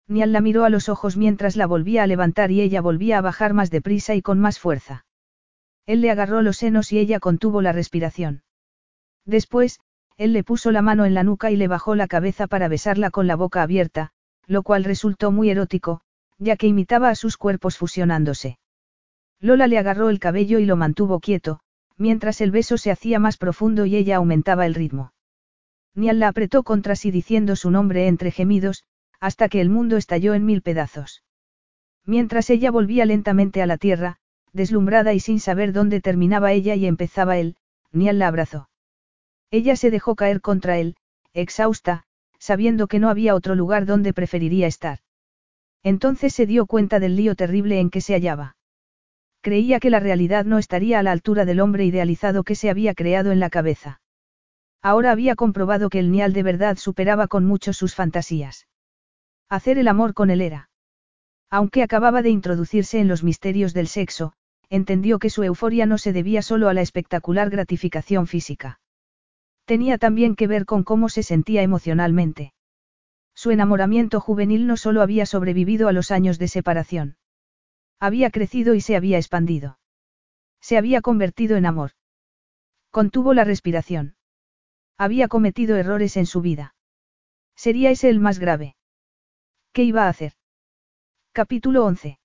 Nial 0.09 0.33
la 0.33 0.41
miró 0.41 0.65
a 0.65 0.71
los 0.71 0.89
ojos 0.89 1.17
mientras 1.17 1.55
la 1.55 1.67
volvía 1.67 2.03
a 2.03 2.07
levantar 2.07 2.51
y 2.51 2.61
ella 2.61 2.81
volvía 2.81 3.19
a 3.19 3.21
bajar 3.21 3.53
más 3.53 3.71
deprisa 3.71 4.15
y 4.15 4.23
con 4.23 4.41
más 4.41 4.59
fuerza. 4.59 5.05
Él 5.87 6.01
le 6.01 6.11
agarró 6.11 6.43
los 6.43 6.57
senos 6.57 6.93
y 6.93 6.99
ella 6.99 7.21
contuvo 7.21 7.63
la 7.63 7.73
respiración. 7.73 8.43
Después, 9.25 9.81
él 10.17 10.33
le 10.33 10.43
puso 10.43 10.73
la 10.73 10.83
mano 10.83 11.05
en 11.05 11.15
la 11.15 11.23
nuca 11.23 11.51
y 11.51 11.57
le 11.57 11.69
bajó 11.69 11.95
la 11.95 12.09
cabeza 12.09 12.47
para 12.47 12.69
besarla 12.69 13.11
con 13.11 13.27
la 13.27 13.37
boca 13.37 13.63
abierta, 13.63 14.11
lo 14.47 14.63
cual 14.63 14.85
resultó 14.85 15.31
muy 15.31 15.51
erótico, 15.51 16.01
ya 16.39 16.57
que 16.57 16.67
imitaba 16.67 17.11
a 17.11 17.15
sus 17.15 17.37
cuerpos 17.37 17.77
fusionándose. 17.77 18.59
Lola 19.41 19.67
le 19.67 19.79
agarró 19.79 20.11
el 20.11 20.19
cabello 20.19 20.59
y 20.59 20.67
lo 20.67 20.77
mantuvo 20.77 21.21
quieto, 21.21 21.61
mientras 21.97 22.41
el 22.41 22.51
beso 22.51 22.79
se 22.79 22.91
hacía 22.91 23.19
más 23.19 23.37
profundo 23.37 23.87
y 23.87 23.95
ella 23.95 24.17
aumentaba 24.17 24.67
el 24.67 24.75
ritmo. 24.75 25.13
Nial 25.99 26.21
la 26.21 26.29
apretó 26.29 26.63
contra 26.63 26.95
sí 26.95 27.11
diciendo 27.11 27.57
su 27.57 27.71
nombre 27.73 28.07
entre 28.07 28.31
gemidos, 28.31 28.85
hasta 29.19 29.49
que 29.49 29.61
el 29.61 29.69
mundo 29.69 29.97
estalló 29.97 30.35
en 30.35 30.47
mil 30.47 30.63
pedazos. 30.63 31.25
Mientras 32.07 32.51
ella 32.51 32.71
volvía 32.71 33.05
lentamente 33.05 33.63
a 33.63 33.67
la 33.67 33.79
tierra, 33.79 34.19
deslumbrada 34.53 35.13
y 35.13 35.21
sin 35.21 35.41
saber 35.41 35.73
dónde 35.73 36.01
terminaba 36.01 36.53
ella 36.53 36.77
y 36.77 36.87
empezaba 36.87 37.37
él, 37.37 37.57
Nial 37.91 38.21
la 38.21 38.29
abrazó. 38.29 38.69
Ella 39.51 39.75
se 39.75 39.91
dejó 39.91 40.15
caer 40.15 40.41
contra 40.41 40.79
él, 40.79 40.95
exhausta, 41.33 42.05
sabiendo 42.39 42.87
que 42.87 43.01
no 43.01 43.09
había 43.09 43.35
otro 43.35 43.57
lugar 43.57 43.85
donde 43.85 44.13
preferiría 44.13 44.69
estar. 44.69 45.01
Entonces 45.83 46.33
se 46.33 46.47
dio 46.47 46.67
cuenta 46.67 47.01
del 47.01 47.17
lío 47.17 47.35
terrible 47.35 47.81
en 47.81 47.91
que 47.91 48.01
se 48.01 48.15
hallaba. 48.15 48.57
Creía 49.41 49.81
que 49.81 49.91
la 49.91 50.01
realidad 50.01 50.45
no 50.45 50.59
estaría 50.59 51.01
a 51.01 51.03
la 51.03 51.13
altura 51.13 51.45
del 51.45 51.61
hombre 51.61 51.85
idealizado 51.85 52.45
que 52.45 52.55
se 52.55 52.71
había 52.71 52.95
creado 52.95 53.33
en 53.33 53.41
la 53.41 53.51
cabeza. 53.51 54.01
Ahora 54.83 55.11
había 55.11 55.35
comprobado 55.35 55.91
que 55.91 55.99
el 55.99 56.11
Nial 56.11 56.33
de 56.33 56.43
verdad 56.43 56.77
superaba 56.77 57.29
con 57.29 57.45
mucho 57.45 57.73
sus 57.73 57.95
fantasías. 57.95 58.67
Hacer 59.49 59.79
el 59.79 59.89
amor 59.89 60.15
con 60.15 60.31
él 60.31 60.41
era. 60.41 60.71
Aunque 61.51 61.83
acababa 61.83 62.23
de 62.23 62.31
introducirse 62.31 63.01
en 63.01 63.09
los 63.09 63.25
misterios 63.25 63.73
del 63.75 63.89
sexo, 63.89 64.35
entendió 64.69 65.19
que 65.19 65.31
su 65.31 65.43
euforia 65.43 65.87
no 65.87 65.97
se 65.97 66.13
debía 66.13 66.43
solo 66.43 66.69
a 66.69 66.75
la 66.75 66.83
espectacular 66.83 67.49
gratificación 67.49 68.27
física. 68.27 68.81
Tenía 69.65 69.99
también 69.99 70.37
que 70.37 70.47
ver 70.47 70.67
con 70.67 70.85
cómo 70.85 71.09
se 71.09 71.23
sentía 71.23 71.63
emocionalmente. 71.63 72.53
Su 73.35 73.51
enamoramiento 73.51 74.21
juvenil 74.21 74.67
no 74.67 74.77
solo 74.77 75.01
había 75.01 75.25
sobrevivido 75.25 75.89
a 75.89 75.93
los 75.93 76.11
años 76.11 76.39
de 76.39 76.49
separación. 76.49 77.17
Había 77.99 78.31
crecido 78.31 78.75
y 78.75 78.81
se 78.81 78.97
había 78.97 79.17
expandido. 79.17 79.79
Se 80.61 80.77
había 80.77 81.01
convertido 81.01 81.57
en 81.57 81.67
amor. 81.67 81.93
Contuvo 82.91 83.33
la 83.33 83.45
respiración. 83.45 84.17
Había 84.99 85.29
cometido 85.29 85.77
errores 85.77 86.17
en 86.17 86.27
su 86.27 86.41
vida. 86.41 86.75
¿Sería 87.55 87.91
ese 87.91 88.09
el 88.09 88.19
más 88.19 88.41
grave? 88.41 88.75
¿Qué 89.73 89.85
iba 89.85 90.07
a 90.07 90.09
hacer? 90.09 90.33
Capítulo 91.33 91.85
11. 91.85 92.19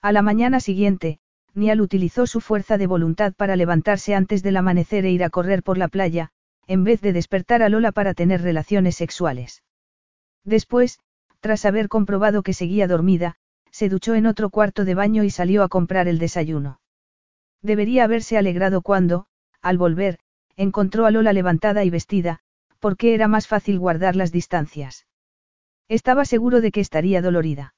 A 0.00 0.12
la 0.12 0.22
mañana 0.22 0.60
siguiente, 0.60 1.20
Nial 1.52 1.82
utilizó 1.82 2.26
su 2.26 2.40
fuerza 2.40 2.78
de 2.78 2.86
voluntad 2.86 3.34
para 3.34 3.54
levantarse 3.54 4.14
antes 4.14 4.42
del 4.42 4.56
amanecer 4.56 5.04
e 5.04 5.10
ir 5.10 5.22
a 5.22 5.28
correr 5.28 5.62
por 5.62 5.76
la 5.76 5.88
playa, 5.88 6.30
en 6.66 6.84
vez 6.84 7.02
de 7.02 7.12
despertar 7.12 7.62
a 7.62 7.68
Lola 7.68 7.92
para 7.92 8.14
tener 8.14 8.40
relaciones 8.40 8.96
sexuales. 8.96 9.62
Después, 10.42 11.00
tras 11.40 11.66
haber 11.66 11.88
comprobado 11.88 12.42
que 12.42 12.54
seguía 12.54 12.86
dormida, 12.86 13.36
se 13.72 13.90
duchó 13.90 14.14
en 14.14 14.24
otro 14.24 14.48
cuarto 14.48 14.86
de 14.86 14.94
baño 14.94 15.22
y 15.22 15.28
salió 15.28 15.62
a 15.62 15.68
comprar 15.68 16.08
el 16.08 16.18
desayuno. 16.18 16.80
Debería 17.60 18.04
haberse 18.04 18.38
alegrado 18.38 18.80
cuando, 18.80 19.26
al 19.60 19.76
volver, 19.76 20.18
encontró 20.60 21.06
a 21.06 21.10
Lola 21.10 21.32
levantada 21.32 21.84
y 21.84 21.90
vestida, 21.90 22.40
porque 22.80 23.14
era 23.14 23.28
más 23.28 23.48
fácil 23.48 23.78
guardar 23.78 24.14
las 24.14 24.30
distancias. 24.30 25.06
Estaba 25.88 26.26
seguro 26.26 26.60
de 26.60 26.70
que 26.70 26.80
estaría 26.80 27.22
dolorida. 27.22 27.74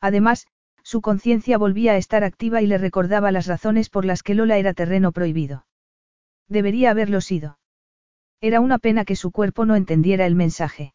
Además, 0.00 0.46
su 0.84 1.00
conciencia 1.00 1.58
volvía 1.58 1.92
a 1.92 1.96
estar 1.96 2.22
activa 2.22 2.62
y 2.62 2.68
le 2.68 2.78
recordaba 2.78 3.32
las 3.32 3.48
razones 3.48 3.90
por 3.90 4.04
las 4.04 4.22
que 4.22 4.36
Lola 4.36 4.56
era 4.56 4.72
terreno 4.72 5.10
prohibido. 5.10 5.66
Debería 6.48 6.92
haberlo 6.92 7.20
sido. 7.20 7.58
Era 8.40 8.60
una 8.60 8.78
pena 8.78 9.04
que 9.04 9.16
su 9.16 9.32
cuerpo 9.32 9.64
no 9.64 9.74
entendiera 9.74 10.26
el 10.26 10.36
mensaje. 10.36 10.94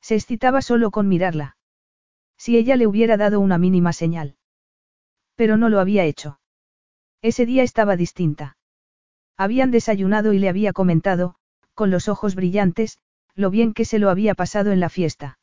Se 0.00 0.14
excitaba 0.14 0.62
solo 0.62 0.90
con 0.90 1.08
mirarla. 1.08 1.58
Si 2.38 2.56
ella 2.56 2.76
le 2.76 2.86
hubiera 2.86 3.18
dado 3.18 3.38
una 3.38 3.58
mínima 3.58 3.92
señal. 3.92 4.36
Pero 5.34 5.58
no 5.58 5.68
lo 5.68 5.78
había 5.78 6.04
hecho. 6.04 6.40
Ese 7.20 7.44
día 7.44 7.62
estaba 7.64 7.96
distinta. 7.96 8.56
Habían 9.42 9.72
desayunado 9.72 10.32
y 10.34 10.38
le 10.38 10.48
había 10.48 10.72
comentado, 10.72 11.34
con 11.74 11.90
los 11.90 12.06
ojos 12.06 12.36
brillantes, 12.36 12.98
lo 13.34 13.50
bien 13.50 13.74
que 13.74 13.84
se 13.84 13.98
lo 13.98 14.08
había 14.08 14.36
pasado 14.36 14.70
en 14.70 14.78
la 14.78 14.88
fiesta. 14.88 15.40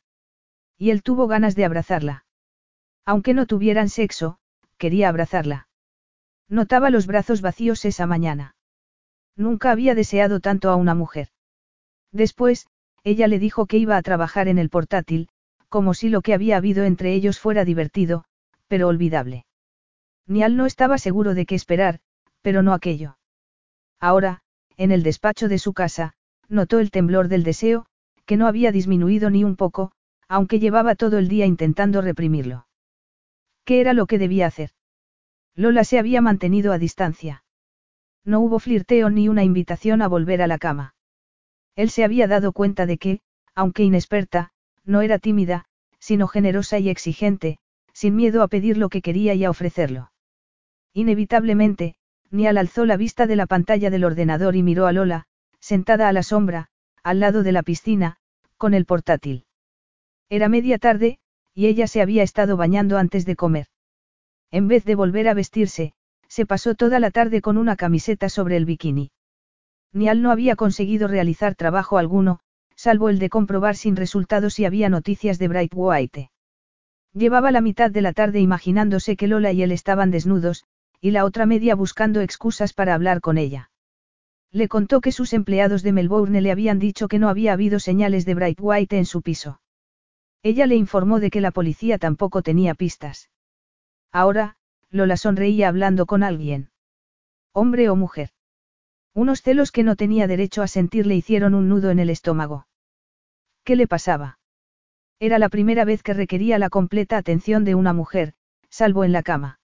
Y 0.78 0.88
él 0.88 1.02
tuvo 1.02 1.26
ganas 1.26 1.54
de 1.54 1.66
abrazarla. 1.66 2.24
Aunque 3.04 3.34
no 3.34 3.44
tuvieran 3.44 3.90
sexo, 3.90 4.38
quería 4.78 5.10
abrazarla. 5.10 5.68
Notaba 6.48 6.88
los 6.88 7.06
brazos 7.06 7.42
vacíos 7.42 7.84
esa 7.84 8.06
mañana. 8.06 8.54
Nunca 9.36 9.70
había 9.70 9.94
deseado 9.94 10.40
tanto 10.40 10.70
a 10.70 10.76
una 10.76 10.94
mujer. 10.94 11.28
Después, 12.10 12.68
ella 13.04 13.28
le 13.28 13.38
dijo 13.38 13.66
que 13.66 13.76
iba 13.76 13.98
a 13.98 14.02
trabajar 14.02 14.48
en 14.48 14.56
el 14.56 14.70
portátil, 14.70 15.28
como 15.68 15.92
si 15.92 16.08
lo 16.08 16.22
que 16.22 16.32
había 16.32 16.56
habido 16.56 16.84
entre 16.84 17.12
ellos 17.12 17.38
fuera 17.38 17.66
divertido, 17.66 18.24
pero 18.66 18.88
olvidable. 18.88 19.44
Nial 20.26 20.56
no 20.56 20.64
estaba 20.64 20.96
seguro 20.96 21.34
de 21.34 21.44
qué 21.44 21.54
esperar, 21.54 22.00
pero 22.40 22.62
no 22.62 22.72
aquello. 22.72 23.18
Ahora, 24.00 24.40
en 24.76 24.92
el 24.92 25.02
despacho 25.02 25.48
de 25.48 25.58
su 25.58 25.74
casa, 25.74 26.14
notó 26.48 26.78
el 26.78 26.90
temblor 26.90 27.28
del 27.28 27.44
deseo, 27.44 27.86
que 28.24 28.36
no 28.36 28.46
había 28.46 28.72
disminuido 28.72 29.28
ni 29.30 29.44
un 29.44 29.56
poco, 29.56 29.92
aunque 30.28 30.58
llevaba 30.58 30.94
todo 30.94 31.18
el 31.18 31.28
día 31.28 31.46
intentando 31.46 32.00
reprimirlo. 32.00 32.66
¿Qué 33.64 33.80
era 33.80 33.92
lo 33.92 34.06
que 34.06 34.18
debía 34.18 34.46
hacer? 34.46 34.70
Lola 35.54 35.84
se 35.84 35.98
había 35.98 36.20
mantenido 36.22 36.72
a 36.72 36.78
distancia. 36.78 37.44
No 38.24 38.40
hubo 38.40 38.58
flirteo 38.58 39.10
ni 39.10 39.28
una 39.28 39.44
invitación 39.44 40.02
a 40.02 40.08
volver 40.08 40.42
a 40.42 40.46
la 40.46 40.58
cama. 40.58 40.94
Él 41.76 41.90
se 41.90 42.04
había 42.04 42.26
dado 42.26 42.52
cuenta 42.52 42.86
de 42.86 42.98
que, 42.98 43.20
aunque 43.54 43.82
inexperta, 43.82 44.52
no 44.84 45.02
era 45.02 45.18
tímida, 45.18 45.66
sino 45.98 46.26
generosa 46.26 46.78
y 46.78 46.88
exigente, 46.88 47.58
sin 47.92 48.16
miedo 48.16 48.42
a 48.42 48.48
pedir 48.48 48.78
lo 48.78 48.88
que 48.88 49.02
quería 49.02 49.34
y 49.34 49.44
a 49.44 49.50
ofrecerlo. 49.50 50.10
Inevitablemente, 50.94 51.96
Nial 52.30 52.58
alzó 52.58 52.86
la 52.86 52.96
vista 52.96 53.26
de 53.26 53.36
la 53.36 53.46
pantalla 53.46 53.90
del 53.90 54.04
ordenador 54.04 54.54
y 54.56 54.62
miró 54.62 54.86
a 54.86 54.92
Lola, 54.92 55.26
sentada 55.58 56.08
a 56.08 56.12
la 56.12 56.22
sombra, 56.22 56.68
al 57.02 57.20
lado 57.20 57.42
de 57.42 57.52
la 57.52 57.62
piscina, 57.62 58.16
con 58.56 58.74
el 58.74 58.86
portátil. 58.86 59.46
Era 60.28 60.48
media 60.48 60.78
tarde, 60.78 61.18
y 61.54 61.66
ella 61.66 61.86
se 61.86 62.00
había 62.00 62.22
estado 62.22 62.56
bañando 62.56 62.98
antes 62.98 63.26
de 63.26 63.36
comer. 63.36 63.66
En 64.50 64.68
vez 64.68 64.84
de 64.84 64.94
volver 64.94 65.28
a 65.28 65.34
vestirse, 65.34 65.92
se 66.28 66.46
pasó 66.46 66.74
toda 66.74 67.00
la 67.00 67.10
tarde 67.10 67.40
con 67.40 67.56
una 67.56 67.74
camiseta 67.74 68.28
sobre 68.28 68.56
el 68.56 68.64
bikini. 68.64 69.10
Nial 69.92 70.22
no 70.22 70.30
había 70.30 70.54
conseguido 70.54 71.08
realizar 71.08 71.56
trabajo 71.56 71.98
alguno, 71.98 72.38
salvo 72.76 73.08
el 73.08 73.18
de 73.18 73.28
comprobar 73.28 73.74
sin 73.74 73.96
resultados 73.96 74.54
si 74.54 74.64
había 74.64 74.88
noticias 74.88 75.38
de 75.40 75.48
Bright 75.48 75.72
White. 75.74 76.30
Llevaba 77.12 77.50
la 77.50 77.60
mitad 77.60 77.90
de 77.90 78.02
la 78.02 78.12
tarde 78.12 78.38
imaginándose 78.38 79.16
que 79.16 79.26
Lola 79.26 79.50
y 79.50 79.62
él 79.62 79.72
estaban 79.72 80.12
desnudos, 80.12 80.64
y 81.00 81.12
la 81.12 81.24
otra 81.24 81.46
media 81.46 81.74
buscando 81.74 82.20
excusas 82.20 82.72
para 82.72 82.94
hablar 82.94 83.20
con 83.20 83.38
ella. 83.38 83.70
Le 84.52 84.68
contó 84.68 85.00
que 85.00 85.12
sus 85.12 85.32
empleados 85.32 85.82
de 85.82 85.92
Melbourne 85.92 86.40
le 86.40 86.50
habían 86.50 86.78
dicho 86.78 87.08
que 87.08 87.18
no 87.18 87.28
había 87.28 87.52
habido 87.52 87.78
señales 87.78 88.24
de 88.26 88.34
Bright 88.34 88.58
White 88.60 88.98
en 88.98 89.06
su 89.06 89.22
piso. 89.22 89.60
Ella 90.42 90.66
le 90.66 90.76
informó 90.76 91.20
de 91.20 91.30
que 91.30 91.40
la 91.40 91.52
policía 91.52 91.98
tampoco 91.98 92.42
tenía 92.42 92.74
pistas. 92.74 93.30
Ahora, 94.10 94.56
Lola 94.90 95.16
sonreía 95.16 95.68
hablando 95.68 96.06
con 96.06 96.22
alguien. 96.22 96.70
Hombre 97.52 97.88
o 97.88 97.96
mujer. 97.96 98.30
Unos 99.14 99.42
celos 99.42 99.70
que 99.70 99.84
no 99.84 99.94
tenía 99.96 100.26
derecho 100.26 100.62
a 100.62 100.66
sentir 100.66 101.06
le 101.06 101.14
hicieron 101.14 101.54
un 101.54 101.68
nudo 101.68 101.90
en 101.90 102.00
el 102.00 102.10
estómago. 102.10 102.66
¿Qué 103.64 103.76
le 103.76 103.86
pasaba? 103.86 104.38
Era 105.20 105.38
la 105.38 105.48
primera 105.48 105.84
vez 105.84 106.02
que 106.02 106.14
requería 106.14 106.58
la 106.58 106.70
completa 106.70 107.18
atención 107.18 107.64
de 107.64 107.74
una 107.74 107.92
mujer, 107.92 108.34
salvo 108.68 109.04
en 109.04 109.12
la 109.12 109.22
cama. 109.22 109.59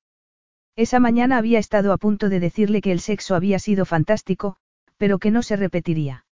Esa 0.77 1.01
mañana 1.01 1.39
había 1.39 1.59
estado 1.59 1.91
a 1.95 1.97
punto 1.97 2.29
de 2.29 2.39
decirle 2.39 2.83
que 2.83 2.93
el 2.93 3.01
sexo 3.01 3.35
había 3.35 3.59
sido 3.59 3.87
fantástico, 3.87 4.57
pero 4.99 5.19
que 5.19 5.31
no 5.31 5.43
se 5.43 5.57
repetiría. 5.57 6.27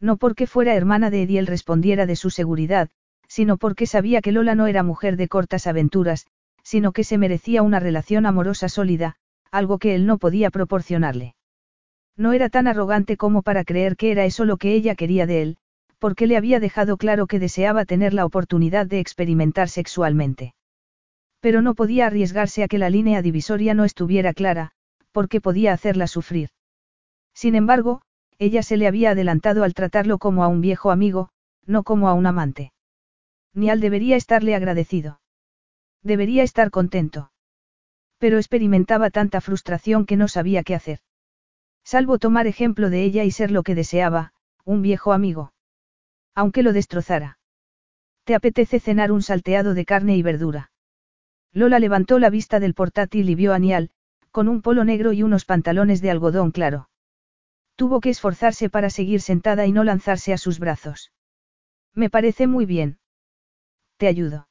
No 0.00 0.16
porque 0.16 0.48
fuera 0.48 0.74
hermana 0.74 1.08
de 1.10 1.22
Ediel 1.22 1.46
respondiera 1.46 2.04
de 2.04 2.16
su 2.16 2.30
seguridad, 2.30 2.88
sino 3.28 3.58
porque 3.58 3.86
sabía 3.86 4.22
que 4.22 4.32
Lola 4.32 4.56
no 4.56 4.66
era 4.66 4.82
mujer 4.82 5.16
de 5.16 5.28
cortas 5.28 5.68
aventuras, 5.68 6.26
sino 6.64 6.90
que 6.90 7.04
se 7.04 7.16
merecía 7.16 7.62
una 7.62 7.78
relación 7.78 8.26
amorosa 8.26 8.68
sólida, 8.68 9.14
algo 9.52 9.78
que 9.78 9.94
él 9.94 10.04
no 10.04 10.18
podía 10.18 10.50
proporcionarle. 10.50 11.36
No 12.16 12.32
era 12.32 12.48
tan 12.48 12.66
arrogante 12.66 13.16
como 13.16 13.42
para 13.42 13.62
creer 13.62 13.96
que 13.96 14.10
era 14.10 14.24
eso 14.24 14.44
lo 14.44 14.56
que 14.56 14.74
ella 14.74 14.96
quería 14.96 15.26
de 15.26 15.42
él, 15.42 15.56
porque 16.00 16.26
le 16.26 16.36
había 16.36 16.58
dejado 16.58 16.96
claro 16.96 17.28
que 17.28 17.38
deseaba 17.38 17.84
tener 17.84 18.14
la 18.14 18.24
oportunidad 18.24 18.86
de 18.86 18.98
experimentar 18.98 19.68
sexualmente. 19.68 20.54
Pero 21.40 21.62
no 21.62 21.74
podía 21.74 22.06
arriesgarse 22.06 22.62
a 22.62 22.68
que 22.68 22.78
la 22.78 22.90
línea 22.90 23.22
divisoria 23.22 23.74
no 23.74 23.84
estuviera 23.84 24.34
clara, 24.34 24.72
porque 25.12 25.40
podía 25.40 25.72
hacerla 25.72 26.06
sufrir. 26.06 26.50
Sin 27.34 27.54
embargo, 27.54 28.02
ella 28.38 28.62
se 28.62 28.76
le 28.76 28.86
había 28.86 29.10
adelantado 29.10 29.64
al 29.64 29.74
tratarlo 29.74 30.18
como 30.18 30.44
a 30.44 30.48
un 30.48 30.60
viejo 30.60 30.90
amigo, 30.90 31.30
no 31.66 31.82
como 31.82 32.08
a 32.08 32.14
un 32.14 32.26
amante. 32.26 32.72
Nial 33.54 33.80
debería 33.80 34.16
estarle 34.16 34.54
agradecido. 34.54 35.20
Debería 36.02 36.42
estar 36.42 36.70
contento. 36.70 37.32
Pero 38.18 38.36
experimentaba 38.38 39.10
tanta 39.10 39.40
frustración 39.40 40.06
que 40.06 40.16
no 40.16 40.28
sabía 40.28 40.62
qué 40.62 40.74
hacer. 40.74 41.00
Salvo 41.84 42.18
tomar 42.18 42.46
ejemplo 42.46 42.90
de 42.90 43.02
ella 43.02 43.24
y 43.24 43.30
ser 43.30 43.50
lo 43.50 43.62
que 43.62 43.74
deseaba, 43.74 44.32
un 44.64 44.82
viejo 44.82 45.12
amigo. 45.12 45.52
Aunque 46.34 46.62
lo 46.62 46.72
destrozara. 46.72 47.38
¿Te 48.24 48.34
apetece 48.34 48.78
cenar 48.78 49.10
un 49.10 49.22
salteado 49.22 49.74
de 49.74 49.84
carne 49.84 50.16
y 50.16 50.22
verdura? 50.22 50.70
Lola 51.52 51.78
levantó 51.78 52.18
la 52.18 52.30
vista 52.30 52.60
del 52.60 52.74
portátil 52.74 53.28
y 53.28 53.34
vio 53.34 53.52
a 53.52 53.58
Nial, 53.58 53.90
con 54.30 54.48
un 54.48 54.62
polo 54.62 54.84
negro 54.84 55.12
y 55.12 55.22
unos 55.22 55.44
pantalones 55.44 56.00
de 56.00 56.10
algodón 56.10 56.52
claro. 56.52 56.88
Tuvo 57.74 58.00
que 58.00 58.10
esforzarse 58.10 58.70
para 58.70 58.90
seguir 58.90 59.20
sentada 59.20 59.66
y 59.66 59.72
no 59.72 59.82
lanzarse 59.82 60.32
a 60.32 60.38
sus 60.38 60.58
brazos. 60.58 61.12
Me 61.94 62.10
parece 62.10 62.46
muy 62.46 62.66
bien. 62.66 62.98
Te 63.96 64.06
ayudo. 64.06 64.48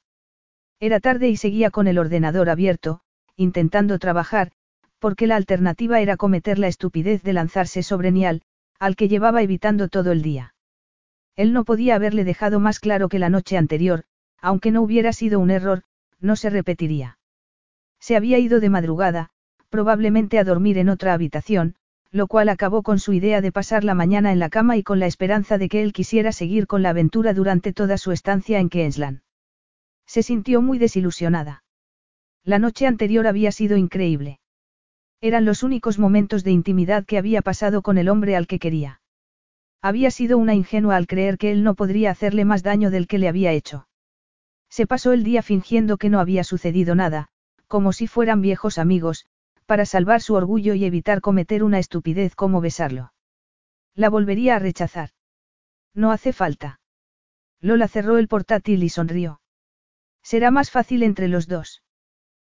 Era 0.79 0.99
tarde 0.99 1.29
y 1.29 1.37
seguía 1.37 1.71
con 1.71 1.87
el 1.87 1.97
ordenador 1.97 2.49
abierto, 2.49 3.01
intentando 3.35 3.99
trabajar, 3.99 4.51
porque 4.99 5.27
la 5.27 5.37
alternativa 5.37 6.01
era 6.01 6.17
cometer 6.17 6.59
la 6.59 6.67
estupidez 6.67 7.23
de 7.23 7.33
lanzarse 7.33 7.83
sobre 7.83 8.11
Nial, 8.11 8.41
al 8.79 8.95
que 8.95 9.07
llevaba 9.07 9.41
evitando 9.41 9.87
todo 9.87 10.11
el 10.11 10.21
día. 10.21 10.53
Él 11.35 11.53
no 11.53 11.63
podía 11.63 11.95
haberle 11.95 12.25
dejado 12.25 12.59
más 12.59 12.79
claro 12.79 13.07
que 13.07 13.19
la 13.19 13.29
noche 13.29 13.57
anterior, 13.57 14.03
aunque 14.41 14.71
no 14.71 14.81
hubiera 14.81 15.13
sido 15.13 15.39
un 15.39 15.51
error, 15.51 15.83
no 16.19 16.35
se 16.35 16.49
repetiría. 16.49 17.17
Se 17.99 18.15
había 18.15 18.39
ido 18.39 18.59
de 18.59 18.69
madrugada, 18.69 19.29
probablemente 19.69 20.39
a 20.39 20.43
dormir 20.43 20.77
en 20.77 20.89
otra 20.89 21.13
habitación, 21.13 21.75
lo 22.11 22.27
cual 22.27 22.49
acabó 22.49 22.81
con 22.81 22.99
su 22.99 23.13
idea 23.13 23.41
de 23.41 23.51
pasar 23.51 23.83
la 23.83 23.93
mañana 23.93 24.31
en 24.31 24.39
la 24.39 24.49
cama 24.49 24.77
y 24.77 24.83
con 24.83 24.99
la 24.99 25.05
esperanza 25.05 25.57
de 25.57 25.69
que 25.69 25.81
él 25.83 25.93
quisiera 25.93 26.31
seguir 26.31 26.65
con 26.65 26.81
la 26.81 26.89
aventura 26.89 27.33
durante 27.33 27.73
toda 27.73 27.97
su 27.97 28.11
estancia 28.11 28.59
en 28.59 28.69
Queensland. 28.69 29.21
Se 30.07 30.23
sintió 30.23 30.61
muy 30.61 30.79
desilusionada. 30.79 31.63
La 32.43 32.57
noche 32.57 32.87
anterior 32.87 33.27
había 33.27 33.51
sido 33.51 33.77
increíble. 33.77 34.39
Eran 35.21 35.45
los 35.45 35.63
únicos 35.63 35.99
momentos 35.99 36.43
de 36.43 36.51
intimidad 36.51 37.05
que 37.05 37.17
había 37.17 37.41
pasado 37.41 37.81
con 37.81 37.97
el 37.97 38.09
hombre 38.09 38.35
al 38.35 38.47
que 38.47 38.57
quería. 38.57 39.01
Había 39.81 40.09
sido 40.09 40.37
una 40.37 40.55
ingenua 40.55 40.95
al 40.95 41.07
creer 41.07 41.37
que 41.37 41.51
él 41.51 41.63
no 41.63 41.75
podría 41.75 42.11
hacerle 42.11 42.45
más 42.45 42.63
daño 42.63 42.89
del 42.89 43.05
que 43.05 43.19
le 43.19 43.27
había 43.27 43.51
hecho. 43.51 43.88
Se 44.79 44.87
pasó 44.87 45.11
el 45.11 45.25
día 45.25 45.41
fingiendo 45.41 45.97
que 45.97 46.09
no 46.09 46.21
había 46.21 46.45
sucedido 46.45 46.95
nada, 46.95 47.27
como 47.67 47.91
si 47.91 48.07
fueran 48.07 48.39
viejos 48.39 48.77
amigos, 48.77 49.25
para 49.65 49.85
salvar 49.85 50.21
su 50.21 50.35
orgullo 50.35 50.73
y 50.73 50.85
evitar 50.85 51.19
cometer 51.19 51.65
una 51.65 51.79
estupidez 51.79 52.33
como 52.33 52.61
besarlo. 52.61 53.11
La 53.93 54.09
volvería 54.09 54.55
a 54.55 54.59
rechazar. 54.59 55.09
No 55.93 56.13
hace 56.13 56.31
falta. 56.31 56.79
Lola 57.59 57.89
cerró 57.89 58.19
el 58.19 58.29
portátil 58.29 58.81
y 58.81 58.87
sonrió. 58.87 59.41
Será 60.23 60.49
más 60.49 60.71
fácil 60.71 61.03
entre 61.03 61.27
los 61.27 61.49
dos. 61.49 61.83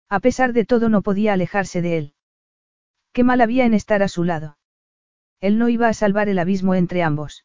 A 0.08 0.18
pesar 0.18 0.54
de 0.54 0.64
todo 0.64 0.88
no 0.88 1.02
podía 1.02 1.34
alejarse 1.34 1.82
de 1.82 1.98
él. 1.98 2.14
Qué 3.12 3.22
mal 3.22 3.42
había 3.42 3.66
en 3.66 3.74
estar 3.74 4.02
a 4.02 4.08
su 4.08 4.24
lado. 4.24 4.56
Él 5.42 5.58
no 5.58 5.68
iba 5.68 5.88
a 5.88 5.92
salvar 5.92 6.30
el 6.30 6.38
abismo 6.38 6.74
entre 6.74 7.02
ambos. 7.02 7.44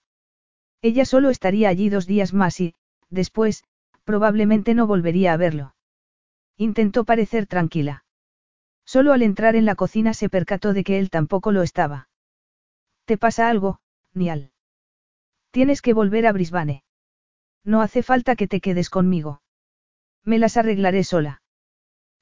Ella 0.82 1.04
solo 1.04 1.32
estaría 1.32 1.68
allí 1.68 1.90
dos 1.90 2.08
días 2.08 2.34
más 2.34 2.62
y, 2.62 2.76
después, 3.10 3.66
probablemente 4.10 4.74
no 4.74 4.88
volvería 4.88 5.34
a 5.34 5.38
verlo. 5.38 5.76
Intentó 6.58 7.04
parecer 7.04 7.46
tranquila. 7.46 8.06
Solo 8.84 9.14
al 9.14 9.22
entrar 9.22 9.56
en 9.56 9.66
la 9.66 9.76
cocina 9.76 10.16
se 10.16 10.30
percató 10.30 10.74
de 10.74 10.84
que 10.84 10.98
él 10.98 11.12
tampoco 11.12 11.52
lo 11.52 11.62
estaba. 11.62 12.10
¿Te 13.06 13.20
pasa 13.20 13.50
algo, 13.50 13.82
Nial? 14.16 14.52
Tienes 15.52 15.84
que 15.84 15.94
volver 15.94 16.26
a 16.26 16.32
Brisbane. 16.32 16.84
No 17.64 17.84
hace 17.84 18.02
falta 18.02 18.36
que 18.36 18.48
te 18.48 18.62
quedes 18.62 18.90
conmigo. 18.90 19.44
Me 20.24 20.40
las 20.40 20.58
arreglaré 20.58 21.04
sola. 21.04 21.44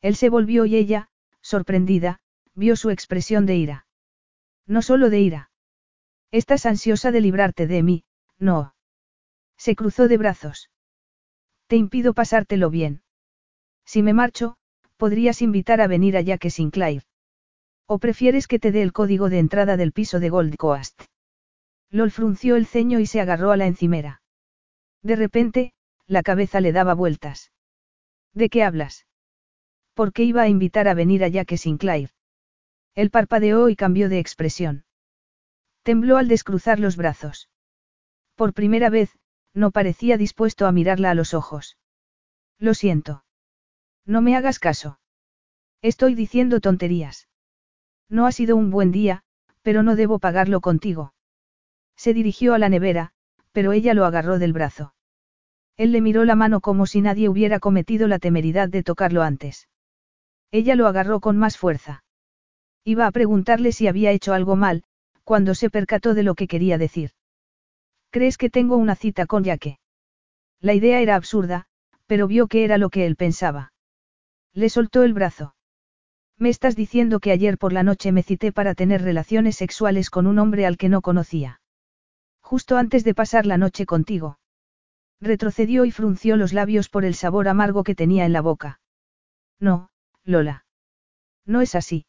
Él 0.02 0.18
se 0.18 0.28
volvió 0.28 0.66
y 0.66 0.76
ella, 0.76 1.08
sorprendida, 1.40 2.20
vio 2.54 2.76
su 2.76 2.90
expresión 2.90 3.46
de 3.46 3.56
ira. 3.56 3.88
No 4.66 4.82
solo 4.82 5.10
de 5.10 5.22
ira. 5.22 5.52
Estás 6.32 6.66
ansiosa 6.66 7.12
de 7.14 7.22
librarte 7.22 7.66
de 7.66 7.82
mí, 7.82 8.04
no. 8.38 8.76
Se 9.56 9.74
cruzó 9.78 10.10
de 10.10 10.18
brazos. 10.18 10.70
Te 11.68 11.76
impido 11.76 12.14
pasártelo 12.14 12.70
bien. 12.70 13.02
Si 13.86 14.02
me 14.02 14.14
marcho, 14.14 14.56
podrías 14.96 15.42
invitar 15.42 15.82
a 15.82 15.88
venir 15.88 16.18
a 16.18 16.22
Jack 16.22 16.50
Sinclair. 16.50 17.04
¿O 17.86 18.00
prefieres 18.00 18.48
que 18.48 18.60
te 18.60 18.72
dé 18.72 18.82
el 18.82 18.94
código 18.94 19.30
de 19.30 19.40
entrada 19.40 19.78
del 19.78 19.92
piso 19.92 20.20
de 20.20 20.30
Gold 20.30 20.56
Coast? 20.58 21.04
Lol 21.90 22.12
frunció 22.12 22.56
el 22.56 22.66
ceño 22.66 23.00
y 23.00 23.06
se 23.06 23.22
agarró 23.22 23.52
a 23.52 23.58
la 23.58 23.68
encimera. 23.68 24.22
De 25.04 25.16
repente, 25.16 25.74
la 26.06 26.24
cabeza 26.24 26.60
le 26.62 26.72
daba 26.72 26.94
vueltas. 26.94 27.52
¿De 28.34 28.50
qué 28.50 28.64
hablas? 28.64 29.06
¿Por 29.94 30.14
qué 30.14 30.24
iba 30.24 30.42
a 30.42 30.50
invitar 30.50 30.88
a 30.88 30.94
venir 30.94 31.24
a 31.24 31.28
Jack 31.28 31.56
Sinclair? 31.56 32.12
Él 32.96 33.10
parpadeó 33.10 33.70
y 33.70 33.76
cambió 33.76 34.10
de 34.10 34.20
expresión. 34.20 34.86
Tembló 35.84 36.18
al 36.18 36.28
descruzar 36.28 36.80
los 36.80 36.98
brazos. 36.98 37.50
Por 38.36 38.54
primera 38.54 38.90
vez, 38.90 39.18
no 39.58 39.72
parecía 39.72 40.18
dispuesto 40.18 40.68
a 40.68 40.72
mirarla 40.72 41.12
a 41.12 41.16
los 41.16 41.34
ojos. 41.34 41.78
Lo 42.60 42.74
siento. 42.76 43.24
No 44.06 44.22
me 44.22 44.36
hagas 44.36 44.60
caso. 44.60 45.00
Estoy 45.82 46.14
diciendo 46.14 46.60
tonterías. 46.60 47.28
No 48.08 48.28
ha 48.28 48.32
sido 48.32 48.56
un 48.56 48.70
buen 48.70 48.92
día, 48.92 49.24
pero 49.64 49.82
no 49.84 49.96
debo 49.96 50.20
pagarlo 50.20 50.62
contigo. 50.62 51.14
Se 51.96 52.14
dirigió 52.14 52.54
a 52.54 52.60
la 52.60 52.70
nevera, 52.70 53.12
pero 53.52 53.74
ella 53.74 53.96
lo 53.96 54.06
agarró 54.06 54.38
del 54.38 54.54
brazo. 54.54 54.94
Él 55.76 55.92
le 55.92 56.02
miró 56.02 56.24
la 56.24 56.36
mano 56.36 56.62
como 56.62 56.86
si 56.86 57.02
nadie 57.02 57.28
hubiera 57.28 57.60
cometido 57.60 58.08
la 58.08 58.20
temeridad 58.20 58.70
de 58.70 58.84
tocarlo 58.84 59.24
antes. 59.24 59.68
Ella 60.52 60.76
lo 60.76 60.88
agarró 60.88 61.20
con 61.20 61.38
más 61.38 61.58
fuerza. 61.58 62.04
Iba 62.84 63.08
a 63.08 63.12
preguntarle 63.12 63.72
si 63.72 63.88
había 63.88 64.12
hecho 64.12 64.34
algo 64.34 64.56
mal, 64.56 64.84
cuando 65.24 65.56
se 65.56 65.70
percató 65.72 66.14
de 66.14 66.24
lo 66.24 66.36
que 66.36 66.48
quería 66.48 66.78
decir. 66.78 67.12
¿Crees 68.10 68.38
que 68.38 68.50
tengo 68.50 68.78
una 68.78 68.96
cita 68.96 69.26
con 69.26 69.44
Yaque? 69.44 69.80
La 70.60 70.74
idea 70.74 71.00
era 71.02 71.16
absurda, 71.16 71.66
pero 72.08 72.28
vio 72.28 72.48
que 72.48 72.64
era 72.64 72.78
lo 72.78 72.90
que 72.90 73.06
él 73.06 73.16
pensaba. 73.16 73.74
Le 74.54 74.70
soltó 74.70 75.04
el 75.04 75.14
brazo. 75.14 75.56
Me 76.38 76.50
estás 76.50 76.76
diciendo 76.76 77.20
que 77.20 77.32
ayer 77.32 77.58
por 77.58 77.74
la 77.74 77.84
noche 77.84 78.12
me 78.12 78.24
cité 78.24 78.52
para 78.52 78.76
tener 78.76 79.02
relaciones 79.02 79.56
sexuales 79.56 80.10
con 80.10 80.28
un 80.28 80.40
hombre 80.40 80.66
al 80.66 80.78
que 80.78 80.90
no 80.90 81.02
conocía. 81.02 81.62
Justo 82.42 82.78
antes 82.78 83.04
de 83.04 83.14
pasar 83.14 83.46
la 83.46 83.58
noche 83.58 83.86
contigo. 83.86 84.40
Retrocedió 85.20 85.84
y 85.86 85.92
frunció 85.92 86.38
los 86.38 86.54
labios 86.54 86.90
por 86.90 87.06
el 87.06 87.16
sabor 87.16 87.48
amargo 87.48 87.84
que 87.84 87.96
tenía 87.96 88.26
en 88.26 88.34
la 88.34 88.42
boca. 88.42 88.80
No, 89.60 89.90
Lola. 90.24 90.66
No 91.46 91.62
es 91.62 91.76
así. 91.76 92.06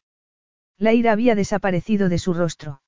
La 0.77 0.93
ira 0.93 1.12
había 1.12 1.35
desaparecido 1.35 2.09
de 2.09 2.18
su 2.18 2.35
rostro. 2.35 2.83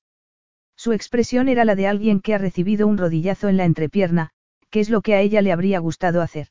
Su 0.81 0.93
expresión 0.93 1.47
era 1.47 1.63
la 1.63 1.75
de 1.75 1.85
alguien 1.85 2.21
que 2.21 2.33
ha 2.33 2.39
recibido 2.39 2.87
un 2.87 2.97
rodillazo 2.97 3.49
en 3.49 3.55
la 3.55 3.65
entrepierna, 3.65 4.31
que 4.71 4.79
es 4.79 4.89
lo 4.89 5.01
que 5.01 5.13
a 5.13 5.21
ella 5.21 5.43
le 5.43 5.51
habría 5.51 5.77
gustado 5.77 6.23
hacer. 6.23 6.47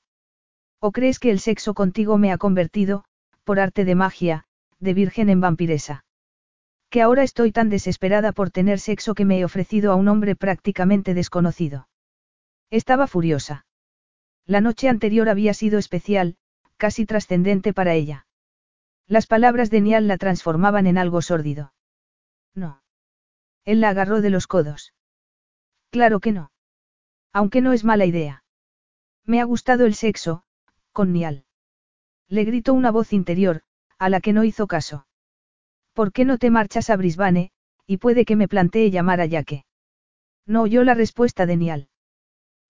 ¿O 0.78 0.92
crees 0.92 1.18
que 1.18 1.33
el 1.33 1.41
sexo 1.41 1.75
contigo 1.75 2.17
me 2.17 2.31
ha 2.31 2.39
convertido, 2.39 3.02
por 3.42 3.59
arte 3.59 3.84
de 3.84 3.97
magia, 3.97 4.44
de 4.78 4.94
virgen 4.94 5.31
en 5.31 5.41
vampiresa. 5.41 6.05
Que 6.91 7.02
ahora 7.02 7.25
estoy 7.25 7.50
tan 7.50 7.70
desesperada 7.70 8.31
por 8.31 8.52
tener 8.52 8.78
sexo 8.78 9.17
que 9.17 9.25
me 9.25 9.41
he 9.41 9.44
ofrecido 9.44 9.91
a 9.91 9.97
un 9.97 10.07
hombre 10.07 10.36
prácticamente 10.36 11.12
desconocido. 11.12 11.89
Estaba 12.70 13.09
furiosa. 13.09 13.67
La 14.47 14.60
noche 14.60 14.89
anterior 14.89 15.28
había 15.28 15.55
sido 15.55 15.76
especial, 15.76 16.36
casi 16.76 17.05
trascendente 17.05 17.73
para 17.73 17.94
ella. 17.94 18.28
Las 19.09 19.26
palabras 19.26 19.70
de 19.70 19.81
Nial 19.81 20.07
la 20.07 20.18
transformaban 20.18 20.86
en 20.86 20.99
algo 20.99 21.20
sórdido. 21.20 21.73
No. 22.55 22.81
Él 23.65 23.81
la 23.81 23.91
agarró 23.91 24.21
de 24.21 24.31
los 24.31 24.47
codos. 24.47 24.95
Claro 25.91 26.21
que 26.21 26.33
no. 26.33 26.53
Aunque 27.33 27.61
no 27.61 27.73
es 27.73 27.85
mala 27.85 28.07
idea. 28.07 28.45
Me 29.25 29.41
ha 29.41 29.45
gustado 29.45 29.87
el 29.87 29.95
sexo, 29.95 30.45
con 30.93 31.13
Nial. 31.13 31.45
Le 32.29 32.45
gritó 32.45 32.75
una 32.75 32.91
voz 32.91 33.13
interior, 33.13 33.63
a 33.99 34.09
la 34.09 34.21
que 34.21 34.33
no 34.33 34.45
hizo 34.45 34.67
caso. 34.67 35.07
¿Por 35.93 36.13
qué 36.13 36.25
no 36.25 36.39
te 36.39 36.51
marchas 36.51 36.91
a 36.91 36.97
Brisbane, 36.97 37.53
y 37.87 37.99
puede 37.99 38.25
que 38.25 38.37
me 38.37 38.49
plantee 38.49 38.91
llamar 38.91 39.21
a 39.21 39.27
Yaque? 39.27 39.65
No 40.47 40.63
oyó 40.63 40.85
la 40.85 40.95
respuesta 40.95 41.47
de 41.47 41.57
Nial. 41.57 41.89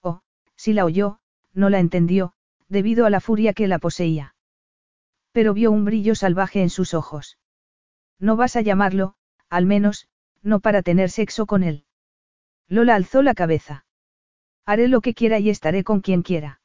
Oh, 0.02 0.23
si 0.57 0.73
la 0.73 0.85
oyó, 0.85 1.20
no 1.52 1.70
la 1.70 1.78
entendió, 1.78 2.33
debido 2.69 3.07
a 3.07 3.10
la 3.10 3.20
furia 3.20 3.52
que 3.52 3.69
la 3.69 3.78
poseía. 3.78 4.35
Pero 5.33 5.55
vio 5.55 5.70
un 5.70 5.85
brillo 5.85 6.15
salvaje 6.15 6.62
en 6.62 6.70
sus 6.70 6.94
ojos. 6.94 7.39
No 8.19 8.36
vas 8.36 8.57
a 8.57 8.60
llamarlo, 8.60 9.15
al 9.49 9.67
menos, 9.67 10.09
no 10.43 10.60
para 10.60 10.83
tener 10.83 11.10
sexo 11.10 11.47
con 11.47 11.62
él. 11.62 11.85
Lola 12.69 12.94
alzó 12.94 13.23
la 13.23 13.35
cabeza. 13.35 13.85
Haré 14.65 14.89
lo 14.89 15.01
que 15.01 15.15
quiera 15.15 15.39
y 15.39 15.51
estaré 15.51 15.85
con 15.85 16.01
quien 16.01 16.23
quiera. 16.23 16.60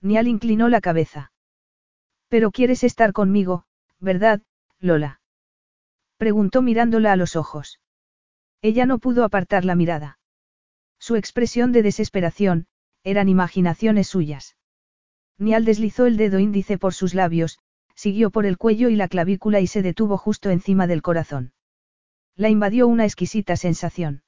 Nial 0.00 0.28
inclinó 0.28 0.68
la 0.68 0.80
cabeza. 0.80 1.32
Pero 2.28 2.50
quieres 2.50 2.84
estar 2.84 3.12
conmigo, 3.12 3.64
¿verdad, 3.98 4.42
Lola? 4.78 5.20
Preguntó 6.16 6.62
mirándola 6.62 7.12
a 7.12 7.16
los 7.16 7.36
ojos. 7.36 7.80
Ella 8.62 8.86
no 8.86 8.98
pudo 8.98 9.24
apartar 9.24 9.64
la 9.64 9.74
mirada. 9.74 10.18
Su 10.98 11.16
expresión 11.16 11.72
de 11.72 11.82
desesperación, 11.82 12.66
eran 13.04 13.28
imaginaciones 13.28 14.08
suyas. 14.08 14.56
Nial 15.38 15.64
deslizó 15.64 16.06
el 16.06 16.18
dedo 16.18 16.38
índice 16.38 16.76
por 16.76 16.92
sus 16.92 17.14
labios, 17.14 17.58
siguió 17.94 18.30
por 18.30 18.44
el 18.44 18.58
cuello 18.58 18.90
y 18.90 18.96
la 18.96 19.08
clavícula 19.08 19.60
y 19.60 19.66
se 19.66 19.82
detuvo 19.82 20.18
justo 20.18 20.50
encima 20.50 20.86
del 20.86 21.00
corazón. 21.00 21.52
La 22.36 22.48
invadió 22.48 22.88
una 22.88 23.04
exquisita 23.04 23.56
sensación. 23.56 24.22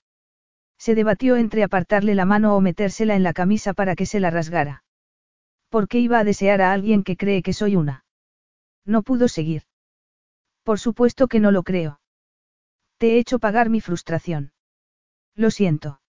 Se 0.78 0.94
debatió 0.94 1.36
entre 1.36 1.62
apartarle 1.62 2.14
la 2.14 2.24
mano 2.24 2.56
o 2.56 2.60
metérsela 2.60 3.14
en 3.14 3.22
la 3.22 3.32
camisa 3.32 3.72
para 3.72 3.94
que 3.94 4.06
se 4.06 4.20
la 4.20 4.30
rasgara. 4.30 4.84
¿Por 5.68 5.88
qué 5.88 6.00
iba 6.00 6.18
a 6.18 6.24
desear 6.24 6.60
a 6.60 6.72
alguien 6.72 7.04
que 7.04 7.16
cree 7.16 7.42
que 7.42 7.52
soy 7.52 7.76
una? 7.76 8.04
No 8.84 9.02
pudo 9.02 9.28
seguir. 9.28 9.62
Por 10.64 10.78
supuesto 10.78 11.28
que 11.28 11.40
no 11.40 11.50
lo 11.52 11.62
creo. 11.62 12.00
Te 12.98 13.12
he 13.12 13.18
hecho 13.18 13.38
pagar 13.38 13.70
mi 13.70 13.80
frustración. 13.80 14.52
Lo 15.34 15.50
siento. 15.50 16.00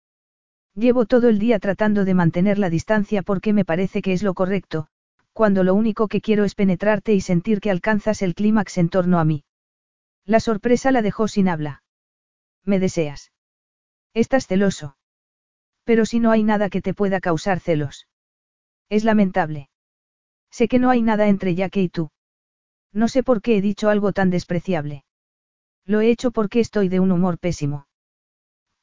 Llevo 0.76 1.06
todo 1.06 1.30
el 1.30 1.38
día 1.38 1.60
tratando 1.60 2.04
de 2.04 2.16
mantener 2.16 2.58
la 2.58 2.70
distancia 2.70 3.22
porque 3.22 3.54
me 3.54 3.64
parece 3.64 4.02
que 4.02 4.14
es 4.14 4.24
lo 4.24 4.34
correcto, 4.34 4.88
cuando 5.32 5.64
lo 5.64 5.76
único 5.76 6.08
que 6.08 6.20
quiero 6.20 6.46
es 6.46 6.56
penetrarte 6.56 7.14
y 7.14 7.22
sentir 7.22 7.62
que 7.62 7.70
alcanzas 7.70 8.22
el 8.24 8.34
clímax 8.34 8.80
en 8.80 8.90
torno 8.90 9.20
a 9.20 9.26
mí. 9.26 9.44
La 10.26 10.40
sorpresa 10.40 10.92
la 10.92 11.02
dejó 11.02 11.28
sin 11.28 11.48
habla. 11.48 11.83
¿Me 12.66 12.80
deseas? 12.80 13.32
Estás 14.14 14.48
celoso. 14.48 14.96
Pero 15.84 16.06
si 16.06 16.20
no 16.20 16.32
hay 16.32 16.44
nada 16.44 16.70
que 16.70 16.82
te 16.82 16.94
pueda 16.94 17.20
causar 17.20 17.60
celos. 17.60 18.08
Es 18.90 19.04
lamentable. 19.04 19.70
Sé 20.52 20.68
que 20.68 20.80
no 20.80 20.90
hay 20.90 21.02
nada 21.02 21.28
entre 21.28 21.56
Jaque 21.56 21.82
y 21.82 21.90
tú. 21.90 22.12
No 22.94 23.08
sé 23.08 23.24
por 23.24 23.42
qué 23.42 23.58
he 23.58 23.62
dicho 23.62 23.90
algo 23.90 24.14
tan 24.14 24.30
despreciable. 24.30 25.04
Lo 25.86 26.00
he 26.00 26.10
hecho 26.10 26.32
porque 26.32 26.60
estoy 26.60 26.90
de 26.90 27.00
un 27.00 27.12
humor 27.12 27.40
pésimo. 27.40 27.88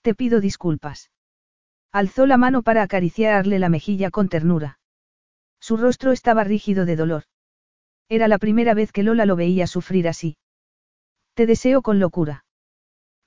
Te 0.02 0.14
pido 0.14 0.40
disculpas. 0.40 1.10
Alzó 1.92 2.26
la 2.26 2.36
mano 2.36 2.62
para 2.62 2.82
acariciarle 2.82 3.58
la 3.58 3.68
mejilla 3.68 4.10
con 4.10 4.28
ternura. 4.28 4.78
Su 5.60 5.76
rostro 5.76 6.12
estaba 6.12 6.44
rígido 6.44 6.84
de 6.86 6.96
dolor. 6.96 7.24
Era 8.08 8.28
la 8.28 8.38
primera 8.38 8.74
vez 8.74 8.92
que 8.92 9.02
Lola 9.02 9.26
lo 9.26 9.36
veía 9.36 9.66
sufrir 9.66 10.08
así. 10.08 10.36
Te 11.34 11.46
deseo 11.46 11.82
con 11.82 12.00
locura. 12.00 12.44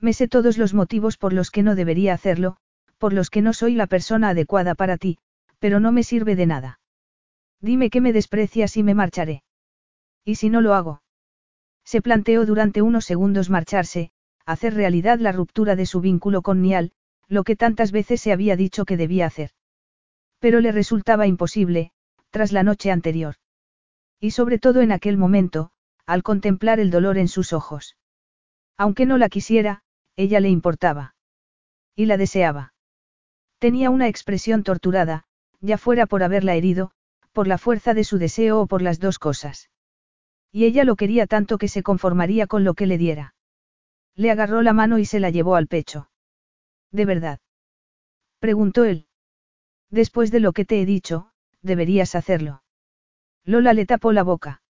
Me 0.04 0.12
sé 0.12 0.28
todos 0.28 0.58
los 0.58 0.74
motivos 0.74 1.16
por 1.16 1.32
los 1.32 1.50
que 1.50 1.64
no 1.64 1.76
debería 1.76 2.14
hacerlo, 2.14 2.58
por 2.98 3.14
los 3.14 3.30
que 3.30 3.42
no 3.42 3.54
soy 3.54 3.74
la 3.74 3.88
persona 3.88 4.30
adecuada 4.30 4.76
para 4.76 4.98
ti, 4.98 5.18
pero 5.60 5.80
no 5.80 5.94
me 5.94 6.04
sirve 6.04 6.36
de 6.36 6.46
nada. 6.46 6.82
Dime 7.62 7.90
que 7.90 8.02
me 8.02 8.12
desprecias 8.12 8.76
y 8.76 8.84
me 8.84 8.96
marcharé. 8.96 9.44
¿Y 10.26 10.36
si 10.36 10.50
no 10.50 10.60
lo 10.60 10.74
hago? 10.74 11.04
Se 11.86 12.02
planteó 12.02 12.46
durante 12.46 12.82
unos 12.82 13.06
segundos 13.06 13.50
marcharse, 13.50 14.12
hacer 14.46 14.74
realidad 14.74 15.20
la 15.20 15.32
ruptura 15.32 15.78
de 15.78 15.86
su 15.86 16.02
vínculo 16.02 16.42
con 16.42 16.62
Nial, 16.62 16.92
lo 17.30 17.46
que 17.46 17.56
tantas 17.56 17.94
veces 17.94 18.20
se 18.20 18.34
había 18.34 18.58
dicho 18.58 18.84
que 18.84 18.98
debía 18.98 19.26
hacer. 19.26 19.52
Pero 20.40 20.60
le 20.60 20.74
resultaba 20.74 21.28
imposible, 21.28 21.94
tras 22.30 22.52
la 22.52 22.64
noche 22.64 22.92
anterior. 22.92 23.36
Y 24.20 24.32
sobre 24.32 24.60
todo 24.60 24.82
en 24.82 24.92
aquel 24.92 25.16
momento, 25.16 25.72
al 26.06 26.24
contemplar 26.24 26.82
el 26.82 26.92
dolor 26.92 27.18
en 27.18 27.30
sus 27.30 27.54
ojos. 27.54 27.96
Aunque 28.78 29.06
no 29.06 29.18
la 29.18 29.30
quisiera, 29.30 29.84
ella 30.16 30.40
le 30.40 30.50
importaba. 30.50 31.16
Y 31.96 32.06
la 32.06 32.18
deseaba. 32.18 32.74
Tenía 33.60 33.90
una 33.90 34.08
expresión 34.08 34.64
torturada, 34.64 35.26
ya 35.62 35.78
fuera 35.78 36.06
por 36.06 36.24
haberla 36.24 36.56
herido, 36.56 36.92
por 37.32 37.48
la 37.48 37.58
fuerza 37.58 37.94
de 37.94 38.04
su 38.04 38.18
deseo 38.18 38.62
o 38.62 38.68
por 38.68 38.82
las 38.82 39.00
dos 39.00 39.20
cosas. 39.20 39.70
Y 40.52 40.66
ella 40.66 40.84
lo 40.84 40.96
quería 40.96 41.26
tanto 41.28 41.58
que 41.58 41.68
se 41.68 41.82
conformaría 41.82 42.48
con 42.48 42.64
lo 42.64 42.74
que 42.74 42.86
le 42.86 42.98
diera. 42.98 43.36
Le 44.16 44.30
agarró 44.30 44.62
la 44.62 44.74
mano 44.74 45.00
y 45.00 45.06
se 45.06 45.20
la 45.20 45.32
llevó 45.32 45.56
al 45.56 45.68
pecho. 45.68 46.10
¿De 46.92 47.06
verdad? 47.06 47.40
Preguntó 48.40 48.84
él. 48.84 49.08
Después 49.90 50.32
de 50.32 50.40
lo 50.40 50.54
que 50.54 50.66
te 50.66 50.82
he 50.82 50.86
dicho, 50.86 51.32
deberías 51.62 52.14
hacerlo. 52.14 52.64
Lola 53.46 53.74
le 53.74 53.86
tapó 53.86 54.12
la 54.12 54.24
boca. 54.24 54.62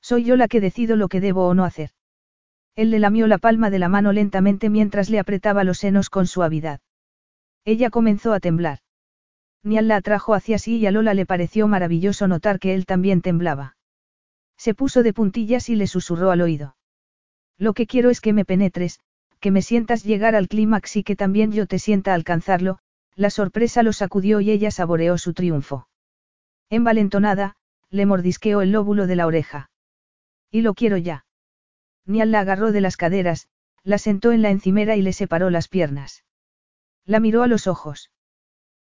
Soy 0.00 0.24
yo 0.24 0.36
la 0.36 0.48
que 0.48 0.60
decido 0.60 0.96
lo 0.96 1.08
que 1.08 1.20
debo 1.20 1.46
o 1.46 1.54
no 1.54 1.64
hacer. 1.64 1.90
Él 2.74 2.90
le 2.90 2.98
lamió 2.98 3.26
la 3.26 3.38
palma 3.38 3.70
de 3.70 3.78
la 3.78 3.88
mano 3.88 4.12
lentamente 4.12 4.70
mientras 4.70 5.10
le 5.10 5.18
apretaba 5.18 5.64
los 5.64 5.78
senos 5.78 6.08
con 6.08 6.26
suavidad. 6.26 6.80
Ella 7.64 7.90
comenzó 7.90 8.32
a 8.32 8.40
temblar. 8.40 8.78
Nial 9.62 9.88
la 9.88 9.96
atrajo 9.96 10.34
hacia 10.34 10.58
sí 10.58 10.78
y 10.78 10.86
a 10.86 10.90
Lola 10.90 11.14
le 11.14 11.26
pareció 11.26 11.68
maravilloso 11.68 12.26
notar 12.26 12.58
que 12.58 12.74
él 12.74 12.86
también 12.86 13.20
temblaba. 13.20 13.76
Se 14.56 14.74
puso 14.74 15.02
de 15.02 15.12
puntillas 15.12 15.68
y 15.68 15.76
le 15.76 15.86
susurró 15.86 16.30
al 16.30 16.40
oído. 16.40 16.76
Lo 17.58 17.74
que 17.74 17.86
quiero 17.86 18.10
es 18.10 18.20
que 18.20 18.32
me 18.32 18.44
penetres, 18.44 19.00
que 19.38 19.50
me 19.50 19.62
sientas 19.62 20.02
llegar 20.02 20.34
al 20.34 20.48
clímax 20.48 20.96
y 20.96 21.04
que 21.04 21.16
también 21.16 21.52
yo 21.52 21.66
te 21.66 21.78
sienta 21.78 22.14
alcanzarlo, 22.14 22.78
la 23.14 23.30
sorpresa 23.30 23.82
lo 23.82 23.92
sacudió 23.92 24.40
y 24.40 24.50
ella 24.50 24.70
saboreó 24.70 25.18
su 25.18 25.34
triunfo. 25.34 25.88
Envalentonada, 26.70 27.54
le 27.90 28.06
mordisqueó 28.06 28.62
el 28.62 28.72
lóbulo 28.72 29.06
de 29.06 29.16
la 29.16 29.26
oreja. 29.26 29.70
Y 30.50 30.62
lo 30.62 30.74
quiero 30.74 30.96
ya. 30.96 31.24
Nial 32.06 32.32
la 32.32 32.40
agarró 32.40 32.72
de 32.72 32.80
las 32.80 32.96
caderas, 32.96 33.48
la 33.84 33.98
sentó 33.98 34.32
en 34.32 34.42
la 34.42 34.50
encimera 34.50 34.96
y 34.96 35.02
le 35.02 35.12
separó 35.12 35.50
las 35.50 35.68
piernas. 35.68 36.24
La 37.04 37.20
miró 37.20 37.42
a 37.42 37.46
los 37.48 37.66
ojos. 37.66 38.10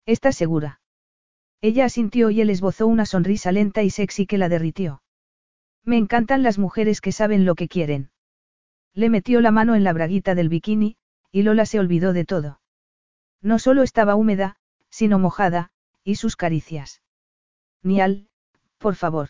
¿Estás 0.06 0.36
segura? 0.36 0.82
Ella 1.62 1.86
asintió 1.86 2.30
y 2.30 2.42
él 2.42 2.50
esbozó 2.50 2.88
una 2.88 3.06
sonrisa 3.06 3.52
lenta 3.52 3.84
y 3.84 3.90
sexy 3.90 4.26
que 4.26 4.38
la 4.38 4.50
derritió. 4.50 5.02
Me 5.84 5.98
encantan 5.98 6.44
las 6.44 6.58
mujeres 6.58 7.02
que 7.02 7.12
saben 7.12 7.46
lo 7.46 7.56
que 7.56 7.68
quieren. 7.68 8.12
Le 8.94 9.10
metió 9.10 9.42
la 9.42 9.52
mano 9.52 9.76
en 9.76 9.84
la 9.84 9.94
braguita 9.94 10.36
del 10.36 10.50
bikini, 10.50 10.98
y 11.32 11.44
Lola 11.44 11.66
se 11.66 11.80
olvidó 11.80 12.14
de 12.14 12.26
todo. 12.26 12.62
No 13.42 13.60
solo 13.60 13.84
estaba 13.84 14.16
húmeda, 14.16 14.58
sino 14.90 15.20
mojada, 15.20 15.72
y 16.04 16.16
sus 16.16 16.36
caricias. 16.36 17.02
Nial, 17.84 18.30
por 18.78 18.96
favor. 18.96 19.30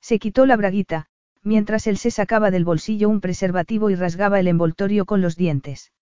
Se 0.00 0.18
quitó 0.18 0.46
la 0.46 0.56
braguita, 0.56 1.08
mientras 1.42 1.86
él 1.86 1.98
se 1.98 2.10
sacaba 2.10 2.50
del 2.50 2.64
bolsillo 2.64 3.08
un 3.08 3.20
preservativo 3.20 3.90
y 3.90 3.94
rasgaba 3.94 4.40
el 4.40 4.48
envoltorio 4.48 5.04
con 5.04 5.20
los 5.20 5.36
dientes. 5.36 5.92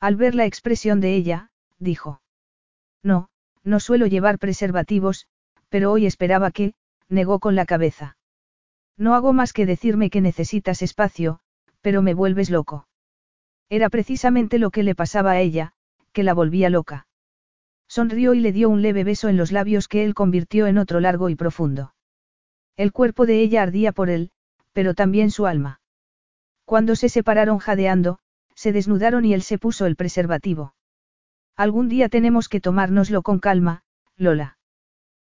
Al 0.00 0.16
ver 0.16 0.34
la 0.34 0.46
expresión 0.46 1.00
de 1.00 1.14
ella, 1.14 1.50
dijo. 1.78 2.20
No, 3.02 3.28
no 3.64 3.80
suelo 3.80 4.06
llevar 4.06 4.38
preservativos, 4.38 5.26
pero 5.68 5.92
hoy 5.92 6.06
esperaba 6.06 6.50
que, 6.50 6.74
negó 7.08 7.38
con 7.38 7.54
la 7.54 7.66
cabeza. 7.66 8.16
No 8.96 9.14
hago 9.14 9.32
más 9.32 9.52
que 9.52 9.66
decirme 9.66 10.10
que 10.10 10.20
necesitas 10.20 10.82
espacio, 10.82 11.40
pero 11.80 12.02
me 12.02 12.14
vuelves 12.14 12.50
loco. 12.50 12.88
Era 13.68 13.90
precisamente 13.90 14.58
lo 14.58 14.70
que 14.70 14.82
le 14.82 14.94
pasaba 14.94 15.32
a 15.32 15.40
ella, 15.40 15.72
que 16.12 16.22
la 16.22 16.34
volvía 16.34 16.70
loca. 16.70 17.06
Sonrió 17.86 18.34
y 18.34 18.40
le 18.40 18.52
dio 18.52 18.68
un 18.68 18.82
leve 18.82 19.04
beso 19.04 19.28
en 19.28 19.36
los 19.36 19.52
labios 19.52 19.88
que 19.88 20.04
él 20.04 20.14
convirtió 20.14 20.66
en 20.66 20.78
otro 20.78 21.00
largo 21.00 21.28
y 21.28 21.36
profundo. 21.36 21.94
El 22.76 22.92
cuerpo 22.92 23.24
de 23.26 23.40
ella 23.40 23.62
ardía 23.62 23.92
por 23.92 24.10
él, 24.10 24.30
pero 24.78 24.94
también 24.94 25.32
su 25.32 25.48
alma. 25.48 25.80
Cuando 26.64 26.94
se 26.94 27.08
separaron 27.08 27.58
jadeando, 27.58 28.20
se 28.54 28.70
desnudaron 28.70 29.24
y 29.24 29.34
él 29.34 29.42
se 29.42 29.58
puso 29.58 29.86
el 29.86 29.96
preservativo. 29.96 30.72
Algún 31.56 31.88
día 31.88 32.08
tenemos 32.08 32.48
que 32.48 32.60
tomárnoslo 32.60 33.22
con 33.22 33.40
calma, 33.40 33.82
Lola. 34.16 34.56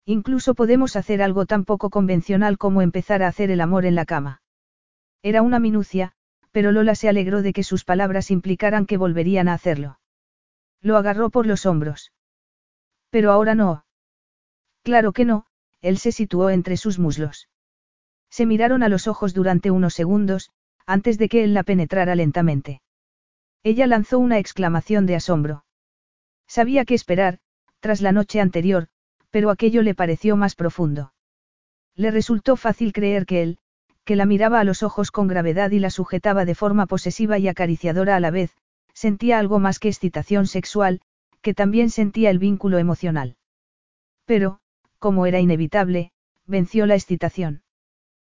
Incluso 0.03 0.55
podemos 0.55 0.95
hacer 0.95 1.21
algo 1.21 1.45
tan 1.45 1.63
poco 1.63 1.91
convencional 1.91 2.57
como 2.57 2.81
empezar 2.81 3.21
a 3.21 3.27
hacer 3.27 3.51
el 3.51 3.61
amor 3.61 3.85
en 3.85 3.93
la 3.93 4.05
cama. 4.05 4.41
Era 5.21 5.43
una 5.43 5.59
minucia, 5.59 6.13
pero 6.51 6.71
Lola 6.71 6.95
se 6.95 7.07
alegró 7.07 7.43
de 7.43 7.53
que 7.53 7.61
sus 7.61 7.85
palabras 7.85 8.31
implicaran 8.31 8.87
que 8.87 8.97
volverían 8.97 9.47
a 9.47 9.53
hacerlo. 9.53 9.99
Lo 10.81 10.97
agarró 10.97 11.29
por 11.29 11.45
los 11.45 11.67
hombros. 11.67 12.13
Pero 13.11 13.31
ahora 13.31 13.53
no. 13.53 13.85
Claro 14.81 15.13
que 15.13 15.23
no, 15.23 15.45
él 15.81 15.99
se 15.99 16.11
situó 16.11 16.49
entre 16.49 16.77
sus 16.77 16.97
muslos. 16.97 17.47
Se 18.35 18.45
miraron 18.45 18.83
a 18.83 18.89
los 18.89 19.07
ojos 19.07 19.33
durante 19.33 19.71
unos 19.71 19.93
segundos, 19.93 20.51
antes 20.85 21.17
de 21.17 21.29
que 21.29 21.45
él 21.45 21.53
la 21.53 21.63
penetrara 21.63 22.15
lentamente. 22.15 22.81
Ella 23.63 23.87
lanzó 23.87 24.19
una 24.19 24.39
exclamación 24.39 25.05
de 25.05 25.15
asombro. 25.15 25.63
Sabía 26.45 26.83
qué 26.83 26.95
esperar, 26.95 27.39
tras 27.79 28.01
la 28.01 28.11
noche 28.11 28.41
anterior, 28.41 28.89
pero 29.29 29.51
aquello 29.51 29.81
le 29.83 29.95
pareció 29.95 30.35
más 30.35 30.55
profundo. 30.55 31.13
Le 31.95 32.11
resultó 32.11 32.57
fácil 32.57 32.91
creer 32.91 33.25
que 33.25 33.41
él, 33.41 33.57
que 34.03 34.17
la 34.17 34.25
miraba 34.25 34.59
a 34.59 34.65
los 34.65 34.83
ojos 34.83 35.11
con 35.11 35.29
gravedad 35.29 35.71
y 35.71 35.79
la 35.79 35.89
sujetaba 35.89 36.43
de 36.43 36.55
forma 36.55 36.87
posesiva 36.87 37.39
y 37.39 37.47
acariciadora 37.47 38.17
a 38.17 38.19
la 38.19 38.31
vez, 38.31 38.51
sentía 38.93 39.39
algo 39.39 39.59
más 39.59 39.79
que 39.79 39.87
excitación 39.87 40.47
sexual, 40.47 40.99
que 41.41 41.53
también 41.53 41.89
sentía 41.89 42.31
el 42.31 42.39
vínculo 42.39 42.79
emocional. 42.79 43.37
Pero, 44.25 44.59
como 44.99 45.25
era 45.25 45.39
inevitable, 45.39 46.11
venció 46.45 46.85
la 46.85 46.95
excitación. 46.95 47.61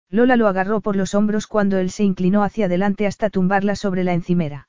Lola 0.09 0.35
lo 0.35 0.47
agarró 0.47 0.81
por 0.81 0.95
los 0.95 1.13
hombros 1.13 1.45
cuando 1.45 1.77
él 1.77 1.91
se 1.91 2.03
inclinó 2.03 2.43
hacia 2.43 2.65
adelante 2.65 3.05
hasta 3.05 3.29
tumbarla 3.29 3.75
sobre 3.75 4.03
la 4.03 4.13
encimera. 4.13 4.67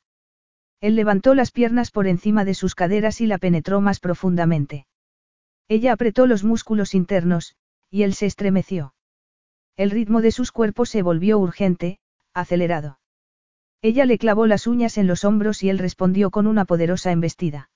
Él 0.80 0.96
levantó 0.96 1.34
las 1.34 1.50
piernas 1.50 1.90
por 1.90 2.06
encima 2.06 2.44
de 2.44 2.54
sus 2.54 2.74
caderas 2.74 3.20
y 3.20 3.26
la 3.26 3.38
penetró 3.38 3.80
más 3.80 4.00
profundamente. 4.00 4.86
Ella 5.68 5.92
apretó 5.92 6.26
los 6.26 6.44
músculos 6.44 6.94
internos, 6.94 7.56
y 7.90 8.02
él 8.02 8.14
se 8.14 8.26
estremeció. 8.26 8.94
El 9.76 9.90
ritmo 9.90 10.20
de 10.20 10.32
sus 10.32 10.52
cuerpos 10.52 10.90
se 10.90 11.02
volvió 11.02 11.38
urgente, 11.38 12.00
acelerado. 12.34 12.98
Ella 13.82 14.04
le 14.04 14.18
clavó 14.18 14.46
las 14.46 14.66
uñas 14.66 14.98
en 14.98 15.06
los 15.06 15.24
hombros 15.24 15.62
y 15.62 15.70
él 15.70 15.78
respondió 15.78 16.30
con 16.30 16.46
una 16.46 16.66
poderosa 16.66 17.12
embestida. 17.12 17.70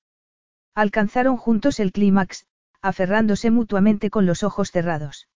Alcanzaron 0.74 1.38
juntos 1.38 1.80
el 1.80 1.92
clímax, 1.92 2.46
aferrándose 2.82 3.50
mutuamente 3.50 4.10
con 4.10 4.26
los 4.26 4.42
ojos 4.42 4.70
cerrados. 4.70 5.28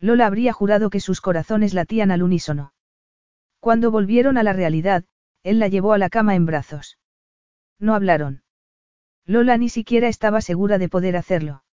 Lola 0.00 0.26
habría 0.26 0.52
jurado 0.52 0.90
que 0.90 1.00
sus 1.00 1.20
corazones 1.20 1.74
latían 1.74 2.10
al 2.10 2.22
unísono. 2.22 2.72
Cuando 3.60 3.90
volvieron 3.90 4.36
a 4.36 4.42
la 4.42 4.52
realidad, 4.52 5.04
él 5.42 5.58
la 5.58 5.68
llevó 5.68 5.92
a 5.92 5.98
la 5.98 6.10
cama 6.10 6.34
en 6.34 6.46
brazos. 6.46 6.98
No 7.78 7.94
hablaron. 7.94 8.42
Lola 9.26 9.56
ni 9.56 9.68
siquiera 9.68 10.08
estaba 10.08 10.40
segura 10.40 10.78
de 10.78 10.88
poder 10.88 11.16
hacerlo. 11.16 11.64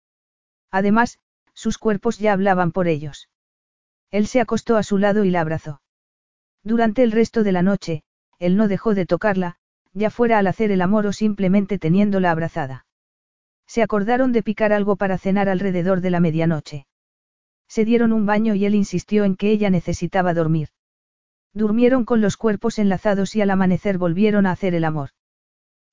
Además, 0.71 1.19
sus 1.53 1.79
cuerpos 1.79 2.19
ya 2.19 2.33
hablaban 2.33 2.73
por 2.73 2.87
ellos. 2.87 3.29
Él 4.11 4.27
se 4.27 4.41
acostó 4.41 4.77
a 4.77 4.83
su 4.83 4.99
lado 4.99 5.25
y 5.25 5.31
la 5.31 5.41
abrazó. 5.41 5.83
Durante 6.63 7.03
el 7.03 7.13
resto 7.13 7.43
de 7.43 7.53
la 7.53 7.63
noche, 7.63 8.03
él 8.39 8.57
no 8.57 8.69
dejó 8.69 8.95
de 8.95 9.07
tocarla, 9.07 9.57
ya 9.93 10.11
fuera 10.11 10.39
al 10.39 10.47
hacer 10.47 10.71
el 10.71 10.83
amor 10.83 11.07
o 11.07 11.13
simplemente 11.13 11.79
teniéndola 11.79 12.31
abrazada. 12.31 12.87
Se 13.67 13.83
acordaron 13.83 14.33
de 14.33 14.43
picar 14.43 14.73
algo 14.73 14.97
para 14.97 15.19
cenar 15.19 15.49
alrededor 15.49 16.01
de 16.01 16.11
la 16.11 16.21
medianoche. 16.21 16.87
Se 17.71 17.85
dieron 17.85 18.13
un 18.13 18.27
baño 18.27 18.57
y 18.57 18.67
él 18.67 18.75
insistió 18.75 19.25
en 19.25 19.37
que 19.37 19.53
ella 19.53 19.71
necesitaba 19.71 20.35
dormir. 20.35 20.71
Durmieron 21.55 22.05
con 22.05 22.21
los 22.21 22.37
cuerpos 22.37 22.81
enlazados 22.81 23.37
y 23.37 23.43
al 23.43 23.51
amanecer 23.51 23.97
volvieron 23.97 24.45
a 24.47 24.51
hacer 24.51 24.75
el 24.75 24.85
amor. 24.85 25.11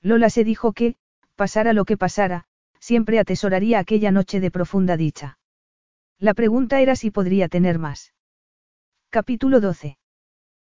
Lola 0.01 0.31
se 0.31 0.43
dijo 0.43 0.73
que, 0.73 0.95
pasara 1.35 1.73
lo 1.73 1.85
que 1.85 1.95
pasara, 1.95 2.45
siempre 2.79 3.19
atesoraría 3.19 3.77
aquella 3.77 4.09
noche 4.09 4.39
de 4.39 4.49
profunda 4.49 4.97
dicha. 4.97 5.37
La 6.17 6.33
pregunta 6.33 6.81
era 6.81 6.95
si 6.95 7.11
podría 7.11 7.47
tener 7.47 7.77
más. 7.77 8.15
Capítulo 9.11 9.61
12. 9.61 9.99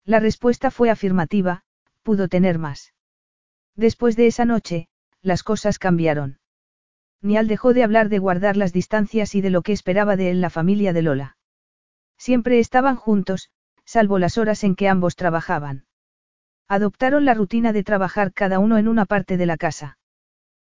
La 0.06 0.22
respuesta 0.22 0.72
fue 0.72 0.90
afirmativa, 0.90 1.64
pudo 2.02 2.30
tener 2.30 2.60
más. 2.60 2.94
Después 3.76 4.16
de 4.16 4.28
esa 4.28 4.46
noche, 4.46 4.88
las 5.22 5.44
cosas 5.44 5.80
cambiaron. 5.80 6.40
Nial 7.24 7.48
dejó 7.48 7.74
de 7.74 7.84
hablar 7.84 8.10
de 8.10 8.20
guardar 8.20 8.58
las 8.58 8.74
distancias 8.74 9.34
y 9.34 9.40
de 9.40 9.50
lo 9.50 9.62
que 9.62 9.72
esperaba 9.72 10.18
de 10.18 10.30
él 10.30 10.42
la 10.42 10.50
familia 10.50 10.92
de 10.92 11.02
Lola. 11.02 11.38
Siempre 12.18 12.60
estaban 12.60 12.98
juntos, 12.98 13.50
salvo 13.86 14.20
las 14.20 14.38
horas 14.38 14.64
en 14.66 14.76
que 14.76 14.90
ambos 14.90 15.16
trabajaban. 15.16 15.86
Adoptaron 16.68 17.24
la 17.24 17.34
rutina 17.34 17.72
de 17.72 17.84
trabajar 17.84 18.34
cada 18.34 18.60
uno 18.60 18.78
en 18.78 18.90
una 18.90 19.06
parte 19.06 19.38
de 19.38 19.46
la 19.46 19.56
casa. 19.56 19.98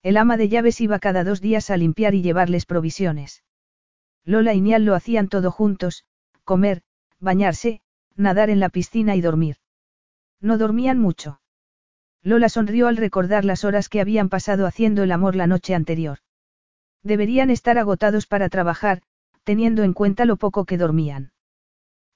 El 0.03 0.15
ama 0.15 0.37
de 0.37 0.47
llaves 0.47 0.79
iba 0.79 0.99
cada 0.99 1.25
dos 1.25 1.41
días 1.41 1.69
a 1.69 1.75
limpiar 1.75 2.15
y 2.15 2.21
llevarles 2.21 2.65
provisiones. 2.65 3.43
Lola 4.23 4.53
y 4.53 4.61
Nial 4.61 4.85
lo 4.85 4.95
hacían 4.95 5.27
todo 5.27 5.51
juntos, 5.51 6.05
comer, 6.45 6.81
bañarse, 7.19 7.81
nadar 8.15 8.49
en 8.49 8.61
la 8.61 8.69
piscina 8.69 9.17
y 9.17 9.21
dormir. 9.21 9.57
No 10.39 10.57
dormían 10.57 10.97
mucho. 10.97 11.41
Lola 12.23 12.47
sonrió 12.47 12.87
al 12.87 12.95
recordar 12.95 13.43
las 13.43 13.65
horas 13.65 13.89
que 13.89 13.99
habían 13.99 14.29
pasado 14.29 14.65
haciendo 14.65 15.03
el 15.03 15.11
amor 15.11 15.35
la 15.35 15.47
noche 15.47 15.75
anterior. 15.75 16.19
Deberían 17.07 17.49
estar 17.49 17.77
agotados 17.77 18.27
para 18.27 18.49
trabajar, 18.49 19.01
teniendo 19.45 19.83
en 19.83 19.93
cuenta 19.93 20.25
lo 20.25 20.35
poco 20.35 20.65
que 20.65 20.77
dormían. 20.77 21.31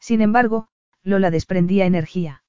Sin 0.01 0.19
embargo, 0.19 0.67
Lola 1.01 1.31
desprendía 1.31 1.85
energía. 1.85 2.43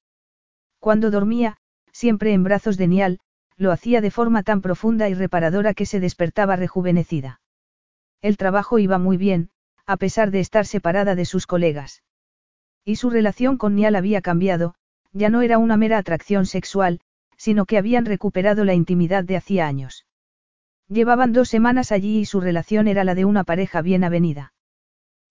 Cuando 0.79 1.09
dormía, 1.09 1.55
siempre 1.93 2.33
en 2.33 2.43
brazos 2.43 2.75
de 2.75 2.89
Nial, 2.89 3.19
lo 3.55 3.71
hacía 3.71 4.01
de 4.01 4.11
forma 4.11 4.43
tan 4.43 4.59
profunda 4.59 5.07
y 5.07 5.13
reparadora 5.13 5.73
que 5.73 5.85
se 5.85 6.01
despertaba 6.01 6.57
rejuvenecida. 6.57 7.39
El 8.21 8.35
trabajo 8.35 8.77
iba 8.77 8.97
muy 8.97 9.15
bien, 9.15 9.49
a 9.85 9.95
pesar 9.95 10.29
de 10.29 10.41
estar 10.41 10.65
separada 10.65 11.15
de 11.15 11.23
sus 11.23 11.47
colegas. 11.47 12.03
Y 12.83 12.97
su 12.97 13.09
relación 13.09 13.57
con 13.57 13.73
Nial 13.73 13.95
había 13.95 14.21
cambiado, 14.21 14.75
ya 15.13 15.29
no 15.29 15.43
era 15.43 15.59
una 15.59 15.77
mera 15.77 15.97
atracción 15.97 16.45
sexual, 16.45 16.99
sino 17.37 17.65
que 17.65 17.77
habían 17.77 18.05
recuperado 18.05 18.65
la 18.65 18.73
intimidad 18.73 19.23
de 19.23 19.37
hacía 19.37 19.65
años. 19.65 20.05
Llevaban 20.87 21.33
dos 21.33 21.49
semanas 21.49 21.91
allí 21.91 22.19
y 22.19 22.25
su 22.25 22.41
relación 22.41 22.87
era 22.87 23.03
la 23.03 23.15
de 23.15 23.25
una 23.25 23.43
pareja 23.43 23.81
bien 23.81 24.03
avenida. 24.03 24.53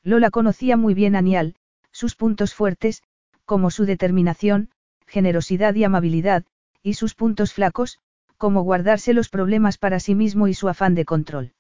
Lola 0.02 0.30
conocía 0.30 0.76
muy 0.76 0.94
bien 0.94 1.14
a 1.14 1.22
Nial, 1.22 1.54
sus 1.92 2.16
puntos 2.16 2.54
fuertes, 2.54 3.02
como 3.44 3.70
su 3.70 3.84
determinación, 3.84 4.70
generosidad 5.06 5.74
y 5.74 5.84
amabilidad, 5.84 6.44
y 6.82 6.94
sus 6.94 7.14
puntos 7.14 7.52
flacos, 7.52 8.00
como 8.36 8.62
guardarse 8.62 9.12
los 9.12 9.28
problemas 9.28 9.78
para 9.78 10.00
sí 10.00 10.14
mismo 10.14 10.48
y 10.48 10.54
su 10.54 10.68
afán 10.68 10.94
de 10.94 11.04
control. 11.04 11.52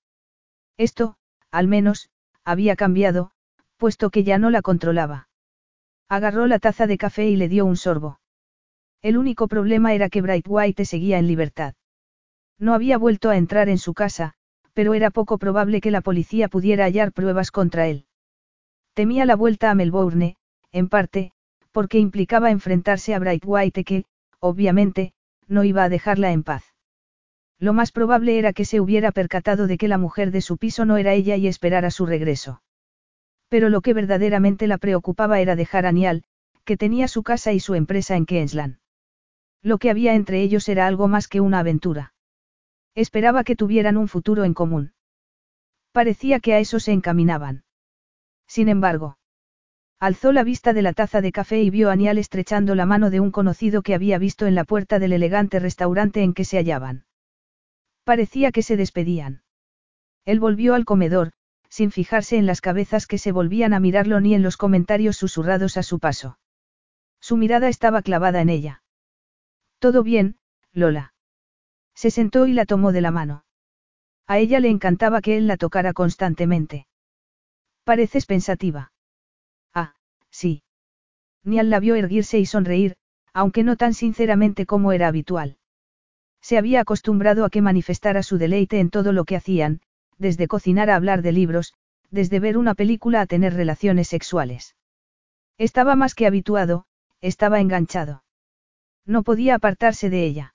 Esto, 0.76 1.16
al 1.50 1.68
menos, 1.68 2.10
había 2.44 2.74
cambiado, 2.76 3.30
puesto 3.76 4.10
que 4.10 4.24
ya 4.24 4.38
no 4.38 4.50
la 4.50 4.62
controlaba. 4.62 5.28
Agarró 6.08 6.46
la 6.46 6.58
taza 6.58 6.86
de 6.86 6.98
café 6.98 7.28
y 7.28 7.36
le 7.36 7.48
dio 7.48 7.64
un 7.64 7.76
sorbo. 7.76 8.20
El 9.00 9.16
único 9.16 9.48
problema 9.48 9.94
era 9.94 10.08
que 10.08 10.22
Bright 10.22 10.46
White 10.48 10.84
seguía 10.84 11.18
en 11.18 11.26
libertad. 11.26 11.74
No 12.58 12.74
había 12.74 12.98
vuelto 12.98 13.30
a 13.30 13.36
entrar 13.36 13.68
en 13.68 13.78
su 13.78 13.94
casa, 13.94 14.34
pero 14.72 14.94
era 14.94 15.10
poco 15.10 15.38
probable 15.38 15.80
que 15.80 15.90
la 15.90 16.00
policía 16.00 16.48
pudiera 16.48 16.84
hallar 16.84 17.12
pruebas 17.12 17.50
contra 17.50 17.88
él. 17.88 18.06
Temía 18.94 19.24
la 19.24 19.36
vuelta 19.36 19.70
a 19.70 19.74
Melbourne, 19.74 20.36
en 20.70 20.88
parte, 20.88 21.32
porque 21.70 21.98
implicaba 21.98 22.50
enfrentarse 22.50 23.14
a 23.14 23.18
Bright 23.18 23.42
White 23.46 23.84
que, 23.84 24.04
obviamente, 24.38 25.12
no 25.48 25.64
iba 25.64 25.84
a 25.84 25.88
dejarla 25.88 26.32
en 26.32 26.42
paz. 26.42 26.64
Lo 27.58 27.72
más 27.72 27.92
probable 27.92 28.38
era 28.38 28.52
que 28.52 28.64
se 28.64 28.80
hubiera 28.80 29.12
percatado 29.12 29.66
de 29.66 29.78
que 29.78 29.88
la 29.88 29.98
mujer 29.98 30.30
de 30.30 30.40
su 30.40 30.56
piso 30.56 30.84
no 30.84 30.96
era 30.96 31.12
ella 31.14 31.36
y 31.36 31.46
esperara 31.46 31.90
su 31.90 32.06
regreso. 32.06 32.62
Pero 33.48 33.68
lo 33.68 33.82
que 33.82 33.94
verdaderamente 33.94 34.66
la 34.66 34.78
preocupaba 34.78 35.40
era 35.40 35.56
dejar 35.56 35.86
a 35.86 35.92
Nial, 35.92 36.24
que 36.64 36.76
tenía 36.76 37.08
su 37.08 37.22
casa 37.22 37.52
y 37.52 37.60
su 37.60 37.74
empresa 37.74 38.16
en 38.16 38.26
Queensland. 38.26 38.78
Lo 39.62 39.78
que 39.78 39.90
había 39.90 40.14
entre 40.14 40.42
ellos 40.42 40.68
era 40.68 40.86
algo 40.86 41.06
más 41.06 41.28
que 41.28 41.40
una 41.40 41.60
aventura. 41.60 42.11
Esperaba 42.94 43.44
que 43.44 43.56
tuvieran 43.56 43.96
un 43.96 44.08
futuro 44.08 44.44
en 44.44 44.54
común. 44.54 44.92
Parecía 45.92 46.40
que 46.40 46.54
a 46.54 46.58
eso 46.58 46.80
se 46.80 46.92
encaminaban. 46.92 47.64
Sin 48.46 48.68
embargo, 48.68 49.16
Alzó 50.02 50.32
la 50.32 50.42
vista 50.42 50.72
de 50.72 50.82
la 50.82 50.94
taza 50.94 51.20
de 51.20 51.30
café 51.30 51.62
y 51.62 51.70
vio 51.70 51.88
a 51.88 51.94
Nial 51.94 52.18
estrechando 52.18 52.74
la 52.74 52.86
mano 52.86 53.08
de 53.08 53.20
un 53.20 53.30
conocido 53.30 53.82
que 53.82 53.94
había 53.94 54.18
visto 54.18 54.46
en 54.46 54.56
la 54.56 54.64
puerta 54.64 54.98
del 54.98 55.12
elegante 55.12 55.60
restaurante 55.60 56.24
en 56.24 56.34
que 56.34 56.44
se 56.44 56.56
hallaban. 56.56 57.04
Parecía 58.02 58.50
que 58.50 58.62
se 58.62 58.76
despedían. 58.76 59.44
Él 60.24 60.40
volvió 60.40 60.74
al 60.74 60.84
comedor, 60.84 61.30
sin 61.68 61.92
fijarse 61.92 62.36
en 62.36 62.46
las 62.46 62.60
cabezas 62.60 63.06
que 63.06 63.16
se 63.16 63.30
volvían 63.30 63.74
a 63.74 63.78
mirarlo 63.78 64.20
ni 64.20 64.34
en 64.34 64.42
los 64.42 64.56
comentarios 64.56 65.16
susurrados 65.16 65.76
a 65.76 65.84
su 65.84 66.00
paso. 66.00 66.36
Su 67.20 67.36
mirada 67.36 67.68
estaba 67.68 68.02
clavada 68.02 68.40
en 68.40 68.48
ella. 68.48 68.82
Todo 69.78 70.02
bien, 70.02 70.36
Lola. 70.72 71.11
Se 71.94 72.10
sentó 72.10 72.46
y 72.46 72.52
la 72.52 72.66
tomó 72.66 72.92
de 72.92 73.00
la 73.00 73.10
mano. 73.10 73.44
A 74.26 74.38
ella 74.38 74.60
le 74.60 74.70
encantaba 74.70 75.20
que 75.20 75.36
él 75.36 75.46
la 75.46 75.56
tocara 75.56 75.92
constantemente. 75.92 76.86
Pareces 77.84 78.26
pensativa. 78.26 78.92
Sí. 80.32 80.62
Nial 81.44 81.70
la 81.70 81.78
vio 81.78 81.94
erguirse 81.94 82.38
y 82.38 82.46
sonreír, 82.46 82.96
aunque 83.34 83.62
no 83.62 83.76
tan 83.76 83.94
sinceramente 83.94 84.66
como 84.66 84.92
era 84.92 85.08
habitual. 85.08 85.58
Se 86.40 86.58
había 86.58 86.80
acostumbrado 86.80 87.44
a 87.44 87.50
que 87.50 87.60
manifestara 87.60 88.22
su 88.22 88.38
deleite 88.38 88.80
en 88.80 88.90
todo 88.90 89.12
lo 89.12 89.24
que 89.24 89.36
hacían, 89.36 89.80
desde 90.18 90.48
cocinar 90.48 90.90
a 90.90 90.96
hablar 90.96 91.22
de 91.22 91.32
libros, 91.32 91.74
desde 92.10 92.40
ver 92.40 92.56
una 92.56 92.74
película 92.74 93.20
a 93.20 93.26
tener 93.26 93.54
relaciones 93.54 94.08
sexuales. 94.08 94.74
Estaba 95.58 95.94
más 95.94 96.14
que 96.14 96.26
habituado, 96.26 96.86
estaba 97.20 97.60
enganchado. 97.60 98.24
No 99.06 99.22
podía 99.22 99.56
apartarse 99.56 100.10
de 100.10 100.24
ella. 100.24 100.51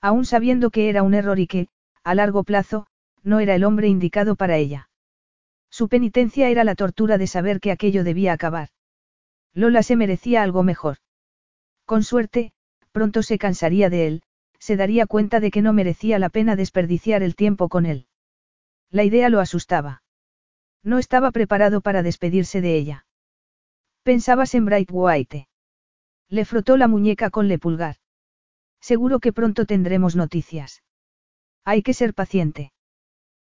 Aún 0.00 0.24
sabiendo 0.24 0.70
que 0.70 0.88
era 0.88 1.02
un 1.02 1.14
error 1.14 1.38
y 1.38 1.46
que, 1.46 1.68
a 2.04 2.14
largo 2.14 2.44
plazo, 2.44 2.86
no 3.22 3.40
era 3.40 3.54
el 3.54 3.64
hombre 3.64 3.88
indicado 3.88 4.36
para 4.36 4.56
ella. 4.56 4.88
Su 5.70 5.88
penitencia 5.88 6.48
era 6.48 6.64
la 6.64 6.74
tortura 6.74 7.18
de 7.18 7.26
saber 7.26 7.60
que 7.60 7.72
aquello 7.72 8.04
debía 8.04 8.32
acabar. 8.32 8.70
Lola 9.54 9.82
se 9.82 9.96
merecía 9.96 10.42
algo 10.42 10.62
mejor. 10.62 10.98
Con 11.84 12.04
suerte, 12.04 12.52
pronto 12.92 13.22
se 13.22 13.38
cansaría 13.38 13.90
de 13.90 14.06
él, 14.06 14.22
se 14.58 14.76
daría 14.76 15.06
cuenta 15.06 15.40
de 15.40 15.50
que 15.50 15.62
no 15.62 15.72
merecía 15.72 16.18
la 16.18 16.28
pena 16.28 16.56
desperdiciar 16.56 17.22
el 17.22 17.34
tiempo 17.34 17.68
con 17.68 17.86
él. 17.86 18.06
La 18.90 19.04
idea 19.04 19.28
lo 19.28 19.40
asustaba. 19.40 20.02
No 20.82 20.98
estaba 20.98 21.30
preparado 21.30 21.80
para 21.80 22.02
despedirse 22.02 22.60
de 22.60 22.76
ella. 22.76 23.06
Pensabas 24.02 24.54
en 24.54 24.64
Bright 24.64 24.88
White. 24.90 25.48
Le 26.28 26.44
frotó 26.44 26.76
la 26.76 26.88
muñeca 26.88 27.30
con 27.30 27.48
le 27.48 27.58
pulgar. 27.58 27.96
Seguro 28.80 29.20
que 29.20 29.32
pronto 29.32 29.66
tendremos 29.66 30.16
noticias. 30.16 30.82
Hay 31.64 31.82
que 31.82 31.94
ser 31.94 32.14
paciente. 32.14 32.72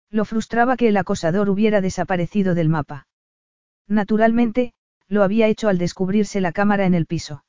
Lo 0.10 0.26
frustraba 0.26 0.78
que 0.78 0.88
el 0.88 0.98
acosador 0.98 1.50
hubiera 1.50 1.82
desaparecido 1.82 2.56
del 2.56 2.70
mapa. 2.70 3.08
Naturalmente, 3.88 4.74
lo 5.08 5.24
había 5.24 5.48
hecho 5.48 5.68
al 5.68 5.78
descubrirse 5.78 6.42
la 6.42 6.52
cámara 6.52 6.86
en 6.86 6.94
el 6.94 7.06
piso. 7.06 7.44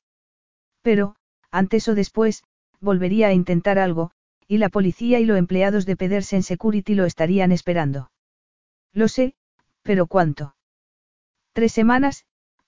Pero, 0.83 1.17
antes 1.51 1.89
o 1.89 1.95
después, 1.95 2.45
volvería 2.81 3.29
a 3.29 3.33
intentar 3.33 3.79
algo, 3.79 4.11
y 4.47 4.59
la 4.59 4.69
policía 4.69 5.19
y 5.19 5.25
los 5.25 5.39
empleados 5.39 5.87
de 5.87 5.97
Pedersen 5.97 6.43
Security 6.43 6.95
lo 6.95 7.05
estarían 7.05 7.53
esperando. 7.53 8.11
Lo 8.93 9.09
sé, 9.09 9.35
pero 9.83 10.07
¿cuánto? 10.07 10.55
Tres 11.53 11.73
semanas, 11.73 12.27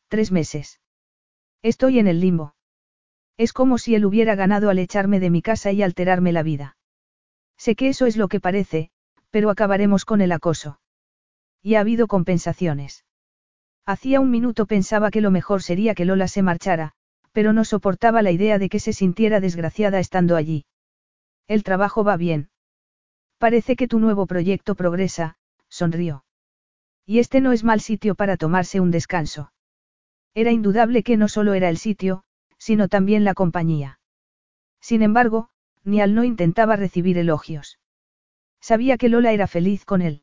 tres 0.09 0.33
meses. 0.33 0.81
Estoy 1.63 1.99
en 1.99 2.07
el 2.07 2.21
limbo. 2.21 2.55
Es 3.39 3.53
como 3.53 3.79
si 3.79 3.95
él 3.95 4.05
hubiera 4.05 4.35
ganado 4.35 4.69
al 4.69 4.81
echarme 4.81 5.21
de 5.21 5.31
mi 5.31 5.43
casa 5.43 5.73
y 5.73 5.83
alterarme 5.83 6.33
la 6.33 6.43
vida. 6.43 6.77
Sé 7.57 7.77
que 7.77 7.89
eso 7.89 8.07
es 8.07 8.17
lo 8.17 8.29
que 8.29 8.41
parece, 8.41 8.91
pero 9.31 9.49
acabaremos 9.49 10.05
con 10.05 10.21
el 10.21 10.33
acoso. 10.33 10.81
Y 11.63 11.77
ha 11.77 11.81
habido 11.81 12.09
compensaciones. 12.09 13.05
Hacía 13.87 14.21
un 14.21 14.31
minuto 14.31 14.67
pensaba 14.67 15.11
que 15.11 15.21
lo 15.21 15.31
mejor 15.31 15.63
sería 15.63 15.95
que 15.95 16.05
Lola 16.05 16.29
se 16.29 16.43
marchara, 16.43 16.93
pero 17.33 17.53
no 17.53 17.65
soportaba 17.65 18.23
la 18.23 18.33
idea 18.33 18.59
de 18.59 18.69
que 18.69 18.81
se 18.81 18.93
sintiera 18.93 19.41
desgraciada 19.41 20.01
estando 20.01 20.35
allí. 20.35 20.67
El 21.47 21.63
trabajo 21.63 22.05
va 22.05 22.17
bien. 22.17 22.51
Parece 23.39 23.77
que 23.77 23.87
tu 23.89 24.01
nuevo 24.01 24.27
proyecto 24.27 24.75
progresa, 24.75 25.37
sonrió. 25.69 26.25
Y 27.07 27.21
este 27.21 27.41
no 27.41 27.53
es 27.53 27.63
mal 27.63 27.81
sitio 27.81 28.17
para 28.17 28.37
tomarse 28.37 28.81
un 28.81 28.91
descanso. 28.91 29.53
Era 30.35 30.51
indudable 30.51 31.03
que 31.03 31.17
no 31.17 31.29
solo 31.29 31.55
era 31.55 31.69
el 31.69 31.79
sitio, 31.79 32.25
sino 32.59 32.89
también 32.89 33.25
la 33.25 33.35
compañía. 33.35 34.01
Sin 34.81 35.03
embargo, 35.03 35.49
Nial 35.85 36.15
no 36.15 36.25
intentaba 36.25 36.77
recibir 36.77 37.19
elogios. 37.19 37.79
Sabía 38.61 38.99
que 38.99 39.09
Lola 39.09 39.33
era 39.33 39.47
feliz 39.47 39.85
con 39.85 40.03
él. 40.03 40.23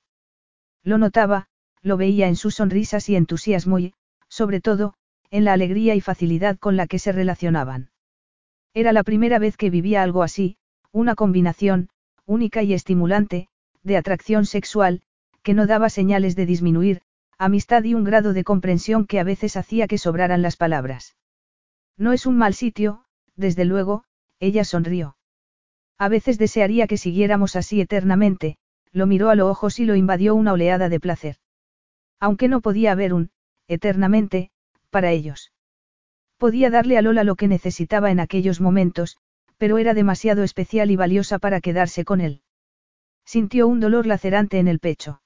Lo 0.83 0.97
notaba, 0.97 1.47
lo 1.81 1.97
veía 1.97 2.27
en 2.27 2.35
sus 2.35 2.55
sonrisas 2.55 3.09
y 3.09 3.15
entusiasmo 3.15 3.79
y, 3.79 3.93
sobre 4.27 4.61
todo, 4.61 4.93
en 5.31 5.43
la 5.43 5.53
alegría 5.53 5.95
y 5.95 6.01
facilidad 6.01 6.57
con 6.57 6.75
la 6.77 6.87
que 6.87 6.99
se 6.99 7.11
relacionaban. 7.11 7.89
Era 8.73 8.91
la 8.91 9.03
primera 9.03 9.39
vez 9.39 9.57
que 9.57 9.69
vivía 9.69 10.03
algo 10.03 10.21
así, 10.21 10.57
una 10.91 11.15
combinación, 11.15 11.89
única 12.25 12.63
y 12.63 12.73
estimulante, 12.73 13.47
de 13.83 13.97
atracción 13.97 14.45
sexual, 14.45 15.01
que 15.43 15.53
no 15.53 15.67
daba 15.67 15.89
señales 15.89 16.35
de 16.35 16.45
disminuir, 16.45 17.01
amistad 17.37 17.83
y 17.83 17.93
un 17.93 18.03
grado 18.03 18.33
de 18.33 18.43
comprensión 18.43 19.05
que 19.05 19.19
a 19.19 19.23
veces 19.23 19.57
hacía 19.57 19.87
que 19.87 19.97
sobraran 19.97 20.41
las 20.41 20.57
palabras. 20.57 21.15
No 21.97 22.11
es 22.11 22.25
un 22.25 22.37
mal 22.37 22.53
sitio, 22.53 23.05
desde 23.35 23.65
luego, 23.65 24.03
ella 24.39 24.63
sonrió. 24.63 25.17
A 25.97 26.09
veces 26.09 26.37
desearía 26.37 26.87
que 26.87 26.97
siguiéramos 26.97 27.55
así 27.55 27.79
eternamente, 27.79 28.57
lo 28.91 29.07
miró 29.07 29.29
a 29.29 29.35
los 29.35 29.49
ojos 29.49 29.79
y 29.79 29.85
lo 29.85 29.95
invadió 29.95 30.35
una 30.35 30.53
oleada 30.53 30.89
de 30.89 30.99
placer. 30.99 31.37
Aunque 32.19 32.47
no 32.47 32.61
podía 32.61 32.91
haber 32.91 33.13
un, 33.13 33.29
eternamente, 33.67 34.51
para 34.89 35.11
ellos. 35.11 35.53
Podía 36.37 36.69
darle 36.69 36.97
a 36.97 37.01
Lola 37.01 37.23
lo 37.23 37.35
que 37.35 37.47
necesitaba 37.47 38.11
en 38.11 38.19
aquellos 38.19 38.59
momentos, 38.59 39.17
pero 39.57 39.77
era 39.77 39.93
demasiado 39.93 40.43
especial 40.43 40.91
y 40.91 40.97
valiosa 40.97 41.39
para 41.39 41.61
quedarse 41.61 42.03
con 42.03 42.19
él. 42.19 42.41
Sintió 43.25 43.67
un 43.67 43.79
dolor 43.79 44.05
lacerante 44.05 44.59
en 44.59 44.67
el 44.67 44.79
pecho. 44.79 45.21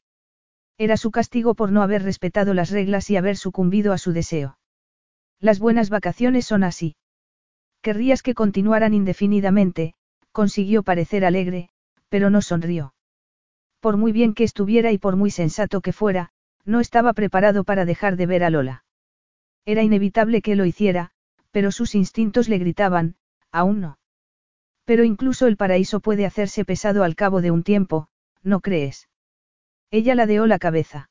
Era 0.78 0.98
su 0.98 1.10
castigo 1.10 1.56
por 1.56 1.72
no 1.72 1.82
haber 1.82 2.04
respetado 2.04 2.54
las 2.54 2.70
reglas 2.70 3.10
y 3.10 3.18
haber 3.18 3.38
sucumbido 3.38 3.92
a 3.92 3.98
su 3.98 4.14
deseo. 4.14 4.59
Las 5.40 5.60
buenas 5.60 5.90
vacaciones 5.90 6.46
son 6.46 6.64
así. 6.64 6.96
Querrías 7.82 8.22
que 8.22 8.34
continuaran 8.34 8.94
indefinidamente, 8.94 9.94
consiguió 10.32 10.84
parecer 10.84 11.24
alegre, 11.24 11.70
pero 12.10 12.30
no 12.30 12.42
sonrió. 12.42 12.94
Por 13.80 13.96
muy 13.96 14.12
bien 14.12 14.34
que 14.34 14.44
estuviera 14.44 14.92
y 14.92 14.98
por 14.98 15.16
muy 15.16 15.32
sensato 15.32 15.80
que 15.80 15.94
fuera, 15.94 16.32
no 16.66 16.82
estaba 16.82 17.14
preparado 17.14 17.64
para 17.64 17.86
dejar 17.86 18.18
de 18.18 18.26
ver 18.26 18.44
a 18.44 18.50
Lola. 18.50 18.84
Era 19.66 19.82
inevitable 19.82 20.42
que 20.42 20.56
lo 20.56 20.66
hiciera, 20.66 21.12
pero 21.52 21.72
sus 21.72 21.96
instintos 21.96 22.50
le 22.50 22.58
gritaban, 22.58 23.16
aún 23.52 23.80
no. 23.80 23.98
Pero 24.84 25.04
incluso 25.06 25.48
el 25.48 25.56
paraíso 25.56 26.02
puede 26.02 26.26
hacerse 26.26 26.66
pesado 26.66 27.04
al 27.04 27.16
cabo 27.16 27.42
de 27.42 27.52
un 27.52 27.64
tiempo, 27.64 28.10
¿no 28.44 28.60
crees? 28.60 29.08
Ella 29.92 30.16
ladeó 30.16 30.48
la 30.48 30.60
cabeza. 30.60 31.10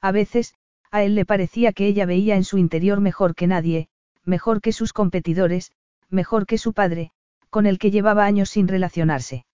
A 0.00 0.12
veces, 0.12 0.54
a 0.90 1.02
él 1.02 1.14
le 1.14 1.24
parecía 1.24 1.72
que 1.72 1.86
ella 1.86 2.06
veía 2.06 2.36
en 2.36 2.44
su 2.44 2.58
interior 2.58 3.00
mejor 3.00 3.34
que 3.34 3.46
nadie, 3.46 3.88
mejor 4.24 4.60
que 4.60 4.72
sus 4.72 4.92
competidores, 4.92 5.72
mejor 6.08 6.46
que 6.46 6.58
su 6.58 6.72
padre, 6.72 7.12
con 7.48 7.66
el 7.66 7.78
que 7.78 7.90
llevaba 7.90 8.24
años 8.24 8.50
sin 8.50 8.68
relacionarse. 8.68 9.44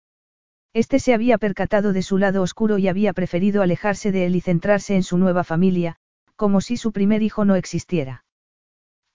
Este 0.73 0.99
se 0.99 1.15
había 1.15 1.39
percatado 1.39 1.93
de 1.93 2.03
su 2.03 2.19
lado 2.19 2.43
oscuro 2.43 2.79
y 2.79 2.89
había 2.89 3.13
preferido 3.13 3.63
alejarse 3.63 4.13
de 4.13 4.27
él 4.27 4.37
y 4.37 4.41
centrarse 4.41 4.95
en 4.95 5.03
su 5.03 5.17
nueva 5.17 5.45
familia, 5.45 5.97
como 6.37 6.61
si 6.61 6.77
su 6.77 6.93
primer 6.93 7.23
hijo 7.23 7.45
no 7.45 7.55
existiera. 7.55 8.25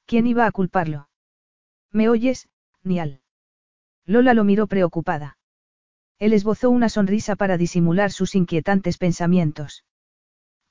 ¿Quién 0.05 0.25
iba 0.25 0.47
a 0.47 0.51
culparlo? 0.51 1.09
¿Me 1.91 2.09
oyes, 2.09 2.49
Nial? 2.83 3.21
Lola 4.05 4.33
lo 4.33 4.43
miró 4.43 4.67
preocupada. 4.67 5.37
Él 6.17 6.33
esbozó 6.33 6.69
una 6.69 6.89
sonrisa 6.89 7.35
para 7.35 7.57
disimular 7.57 8.11
sus 8.11 8.35
inquietantes 8.35 8.97
pensamientos. 8.97 9.83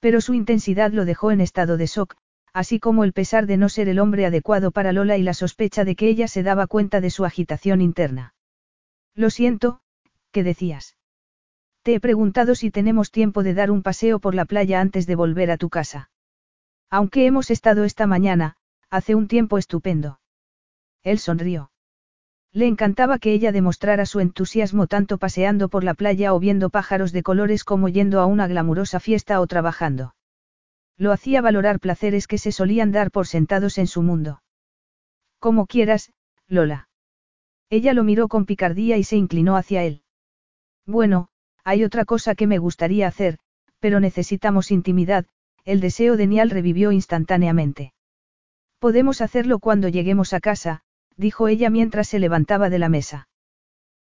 Pero 0.00 0.20
su 0.20 0.34
intensidad 0.34 0.92
lo 0.92 1.04
dejó 1.04 1.30
en 1.30 1.40
estado 1.40 1.76
de 1.76 1.86
shock, 1.86 2.16
así 2.52 2.80
como 2.80 3.04
el 3.04 3.12
pesar 3.12 3.46
de 3.46 3.56
no 3.56 3.68
ser 3.68 3.88
el 3.88 3.98
hombre 3.98 4.26
adecuado 4.26 4.70
para 4.70 4.92
Lola 4.92 5.16
y 5.16 5.22
la 5.22 5.34
sospecha 5.34 5.84
de 5.84 5.94
que 5.94 6.08
ella 6.08 6.26
se 6.26 6.42
daba 6.42 6.66
cuenta 6.66 7.00
de 7.00 7.10
su 7.10 7.24
agitación 7.24 7.80
interna. 7.80 8.34
Lo 9.14 9.30
siento, 9.30 9.80
¿qué 10.32 10.42
decías? 10.42 10.96
Te 11.82 11.94
he 11.94 12.00
preguntado 12.00 12.54
si 12.54 12.70
tenemos 12.70 13.10
tiempo 13.10 13.42
de 13.42 13.54
dar 13.54 13.70
un 13.70 13.82
paseo 13.82 14.18
por 14.18 14.34
la 14.34 14.44
playa 14.44 14.80
antes 14.80 15.06
de 15.06 15.14
volver 15.14 15.50
a 15.50 15.56
tu 15.56 15.70
casa. 15.70 16.10
Aunque 16.90 17.26
hemos 17.26 17.50
estado 17.50 17.84
esta 17.84 18.06
mañana, 18.06 18.56
hace 18.90 19.14
un 19.14 19.28
tiempo 19.28 19.58
estupendo. 19.58 20.20
Él 21.02 21.18
sonrió. 21.18 21.70
Le 22.52 22.66
encantaba 22.66 23.18
que 23.18 23.32
ella 23.32 23.52
demostrara 23.52 24.06
su 24.06 24.18
entusiasmo 24.18 24.88
tanto 24.88 25.18
paseando 25.18 25.68
por 25.68 25.84
la 25.84 25.94
playa 25.94 26.34
o 26.34 26.40
viendo 26.40 26.68
pájaros 26.68 27.12
de 27.12 27.22
colores 27.22 27.62
como 27.62 27.88
yendo 27.88 28.20
a 28.20 28.26
una 28.26 28.48
glamurosa 28.48 28.98
fiesta 28.98 29.40
o 29.40 29.46
trabajando. 29.46 30.14
Lo 30.96 31.12
hacía 31.12 31.40
valorar 31.42 31.78
placeres 31.78 32.26
que 32.26 32.38
se 32.38 32.52
solían 32.52 32.90
dar 32.90 33.10
por 33.10 33.26
sentados 33.26 33.78
en 33.78 33.86
su 33.86 34.02
mundo. 34.02 34.42
Como 35.38 35.66
quieras, 35.66 36.12
Lola. 36.48 36.88
Ella 37.70 37.94
lo 37.94 38.02
miró 38.02 38.26
con 38.26 38.46
picardía 38.46 38.98
y 38.98 39.04
se 39.04 39.16
inclinó 39.16 39.56
hacia 39.56 39.84
él. 39.84 40.02
Bueno, 40.86 41.28
hay 41.62 41.84
otra 41.84 42.04
cosa 42.04 42.34
que 42.34 42.48
me 42.48 42.58
gustaría 42.58 43.06
hacer, 43.06 43.38
pero 43.78 44.00
necesitamos 44.00 44.72
intimidad, 44.72 45.24
el 45.64 45.80
deseo 45.80 46.16
de 46.16 46.26
Nial 46.26 46.50
revivió 46.50 46.90
instantáneamente. 46.90 47.92
Podemos 48.80 49.20
hacerlo 49.20 49.60
cuando 49.60 49.88
lleguemos 49.88 50.32
a 50.32 50.40
casa, 50.40 50.82
dijo 51.20 51.48
ella 51.48 51.68
mientras 51.68 52.08
se 52.08 52.18
levantaba 52.18 52.70
de 52.70 52.78
la 52.78 52.88
mesa. 52.88 53.28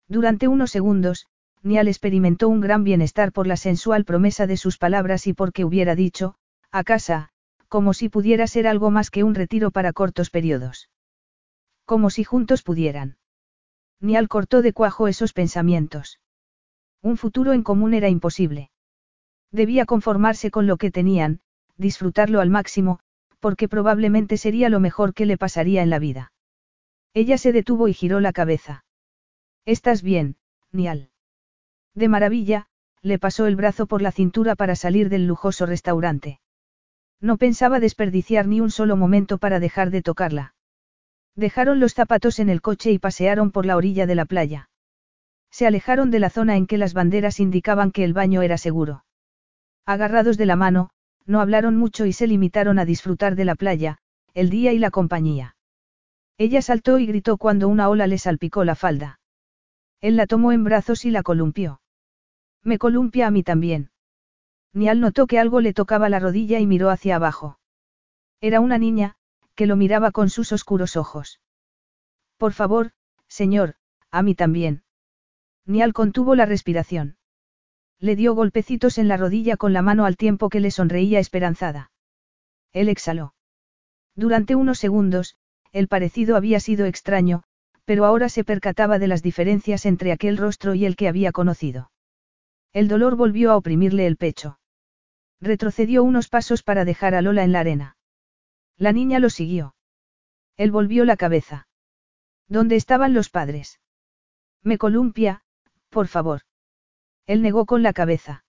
Durante 0.07 0.47
unos 0.47 0.71
segundos, 0.71 1.27
Nial 1.61 1.89
experimentó 1.89 2.47
un 2.47 2.61
gran 2.61 2.85
bienestar 2.85 3.33
por 3.33 3.45
la 3.45 3.57
sensual 3.57 4.05
promesa 4.05 4.47
de 4.47 4.55
sus 4.55 4.77
palabras 4.77 5.27
y 5.27 5.33
porque 5.33 5.65
hubiera 5.65 5.95
dicho, 5.95 6.35
a 6.71 6.85
casa, 6.85 7.29
como 7.67 7.93
si 7.93 8.07
pudiera 8.07 8.47
ser 8.47 8.67
algo 8.67 8.89
más 8.89 9.11
que 9.11 9.25
un 9.25 9.35
retiro 9.35 9.69
para 9.69 9.91
cortos 9.91 10.29
periodos. 10.29 10.89
Como 11.83 12.09
si 12.09 12.23
juntos 12.23 12.63
pudieran. 12.63 13.17
Nial 13.99 14.29
cortó 14.29 14.61
de 14.61 14.71
cuajo 14.71 15.09
esos 15.09 15.33
pensamientos. 15.33 16.21
Un 17.01 17.17
futuro 17.17 17.51
en 17.51 17.63
común 17.63 17.93
era 17.93 18.07
imposible. 18.07 18.71
Debía 19.51 19.85
conformarse 19.85 20.51
con 20.51 20.67
lo 20.67 20.77
que 20.77 20.89
tenían, 20.89 21.41
disfrutarlo 21.75 22.39
al 22.39 22.49
máximo, 22.49 23.01
porque 23.41 23.67
probablemente 23.67 24.37
sería 24.37 24.69
lo 24.69 24.79
mejor 24.79 25.13
que 25.13 25.25
le 25.25 25.37
pasaría 25.37 25.83
en 25.83 25.89
la 25.89 25.99
vida. 25.99 26.31
Ella 27.13 27.37
se 27.37 27.51
detuvo 27.51 27.87
y 27.87 27.93
giró 27.93 28.19
la 28.19 28.33
cabeza. 28.33 28.85
¿Estás 29.65 30.01
bien, 30.01 30.35
Nial? 30.71 31.09
De 31.95 32.07
maravilla, 32.07 32.67
le 33.01 33.19
pasó 33.19 33.47
el 33.47 33.55
brazo 33.55 33.87
por 33.87 34.01
la 34.01 34.11
cintura 34.11 34.55
para 34.55 34.75
salir 34.75 35.09
del 35.09 35.25
lujoso 35.25 35.65
restaurante. 35.65 36.39
No 37.21 37.37
pensaba 37.37 37.79
desperdiciar 37.79 38.47
ni 38.47 38.61
un 38.61 38.71
solo 38.71 38.95
momento 38.95 39.37
para 39.37 39.59
dejar 39.59 39.89
de 39.89 40.01
tocarla. 40.01 40.53
Dejaron 41.35 41.79
los 41.79 41.93
zapatos 41.93 42.39
en 42.39 42.49
el 42.49 42.61
coche 42.61 42.91
y 42.91 42.99
pasearon 42.99 43.51
por 43.51 43.65
la 43.65 43.77
orilla 43.77 44.05
de 44.05 44.15
la 44.15 44.25
playa. 44.25 44.69
Se 45.51 45.65
alejaron 45.65 46.11
de 46.11 46.19
la 46.19 46.29
zona 46.29 46.57
en 46.57 46.67
que 46.67 46.77
las 46.77 46.93
banderas 46.93 47.39
indicaban 47.39 47.91
que 47.91 48.03
el 48.03 48.13
baño 48.13 48.41
era 48.41 48.57
seguro. 48.57 49.03
Agarrados 49.85 50.37
de 50.37 50.45
la 50.45 50.55
mano, 50.55 50.91
no 51.25 51.41
hablaron 51.41 51.75
mucho 51.75 52.05
y 52.05 52.13
se 52.13 52.27
limitaron 52.27 52.79
a 52.79 52.85
disfrutar 52.85 53.35
de 53.35 53.45
la 53.45 53.55
playa, 53.55 53.97
el 54.33 54.49
día 54.49 54.73
y 54.73 54.79
la 54.79 54.91
compañía. 54.91 55.55
Ella 56.39 56.61
saltó 56.61 56.99
y 56.99 57.05
gritó 57.05 57.35
cuando 57.35 57.67
una 57.67 57.89
ola 57.89 58.07
le 58.07 58.17
salpicó 58.17 58.63
la 58.63 58.75
falda. 58.75 59.19
Él 59.99 60.15
la 60.15 60.25
tomó 60.25 60.53
en 60.53 60.63
brazos 60.63 61.03
y 61.03 61.11
la 61.11 61.21
columpió. 61.21 61.81
Me 62.63 62.77
columpia 62.77 63.27
a 63.27 63.31
mí 63.31 63.43
también. 63.43 63.91
Nial 64.71 65.01
notó 65.01 65.27
que 65.27 65.37
algo 65.37 65.59
le 65.59 65.73
tocaba 65.73 66.07
la 66.07 66.17
rodilla 66.19 66.57
y 66.61 66.65
miró 66.65 66.91
hacia 66.91 67.17
abajo. 67.17 67.59
Era 68.39 68.61
una 68.61 68.77
niña, 68.77 69.17
que 69.53 69.65
lo 69.65 69.75
miraba 69.75 70.11
con 70.11 70.29
sus 70.29 70.53
oscuros 70.53 70.95
ojos. 70.95 71.41
Por 72.37 72.53
favor, 72.53 72.91
señor, 73.27 73.75
a 74.09 74.21
mí 74.21 74.33
también. 74.33 74.83
Nial 75.65 75.91
contuvo 75.91 76.35
la 76.35 76.45
respiración. 76.45 77.17
Le 77.99 78.15
dio 78.15 78.33
golpecitos 78.33 78.97
en 78.97 79.09
la 79.09 79.17
rodilla 79.17 79.57
con 79.57 79.73
la 79.73 79.81
mano 79.81 80.05
al 80.05 80.15
tiempo 80.15 80.47
que 80.47 80.61
le 80.61 80.71
sonreía 80.71 81.19
esperanzada. 81.19 81.91
Él 82.71 82.87
exhaló. 82.87 83.33
Durante 84.15 84.55
unos 84.55 84.79
segundos, 84.79 85.35
el 85.71 85.87
parecido 85.87 86.35
había 86.35 86.59
sido 86.59 86.85
extraño, 86.85 87.43
pero 87.85 88.05
ahora 88.05 88.29
se 88.29 88.43
percataba 88.43 88.99
de 88.99 89.07
las 89.07 89.23
diferencias 89.23 89.85
entre 89.85 90.11
aquel 90.11 90.37
rostro 90.37 90.75
y 90.75 90.85
el 90.85 90.95
que 90.95 91.07
había 91.07 91.31
conocido. 91.31 91.91
El 92.71 92.87
dolor 92.87 93.15
volvió 93.15 93.51
a 93.51 93.57
oprimirle 93.57 94.05
el 94.05 94.17
pecho. 94.17 94.59
Retrocedió 95.41 96.03
unos 96.03 96.29
pasos 96.29 96.63
para 96.63 96.85
dejar 96.85 97.15
a 97.15 97.21
Lola 97.21 97.43
en 97.43 97.51
la 97.51 97.61
arena. 97.61 97.97
La 98.77 98.91
niña 98.91 99.19
lo 99.19 99.29
siguió. 99.29 99.75
Él 100.57 100.71
volvió 100.71 101.05
la 101.05 101.17
cabeza. 101.17 101.67
¿Dónde 102.47 102.75
estaban 102.75 103.13
los 103.13 103.29
padres? 103.29 103.79
Me 104.61 104.77
columpia, 104.77 105.41
por 105.89 106.07
favor. 106.07 106.41
Él 107.25 107.41
negó 107.41 107.65
con 107.65 107.83
la 107.83 107.93
cabeza. 107.93 108.43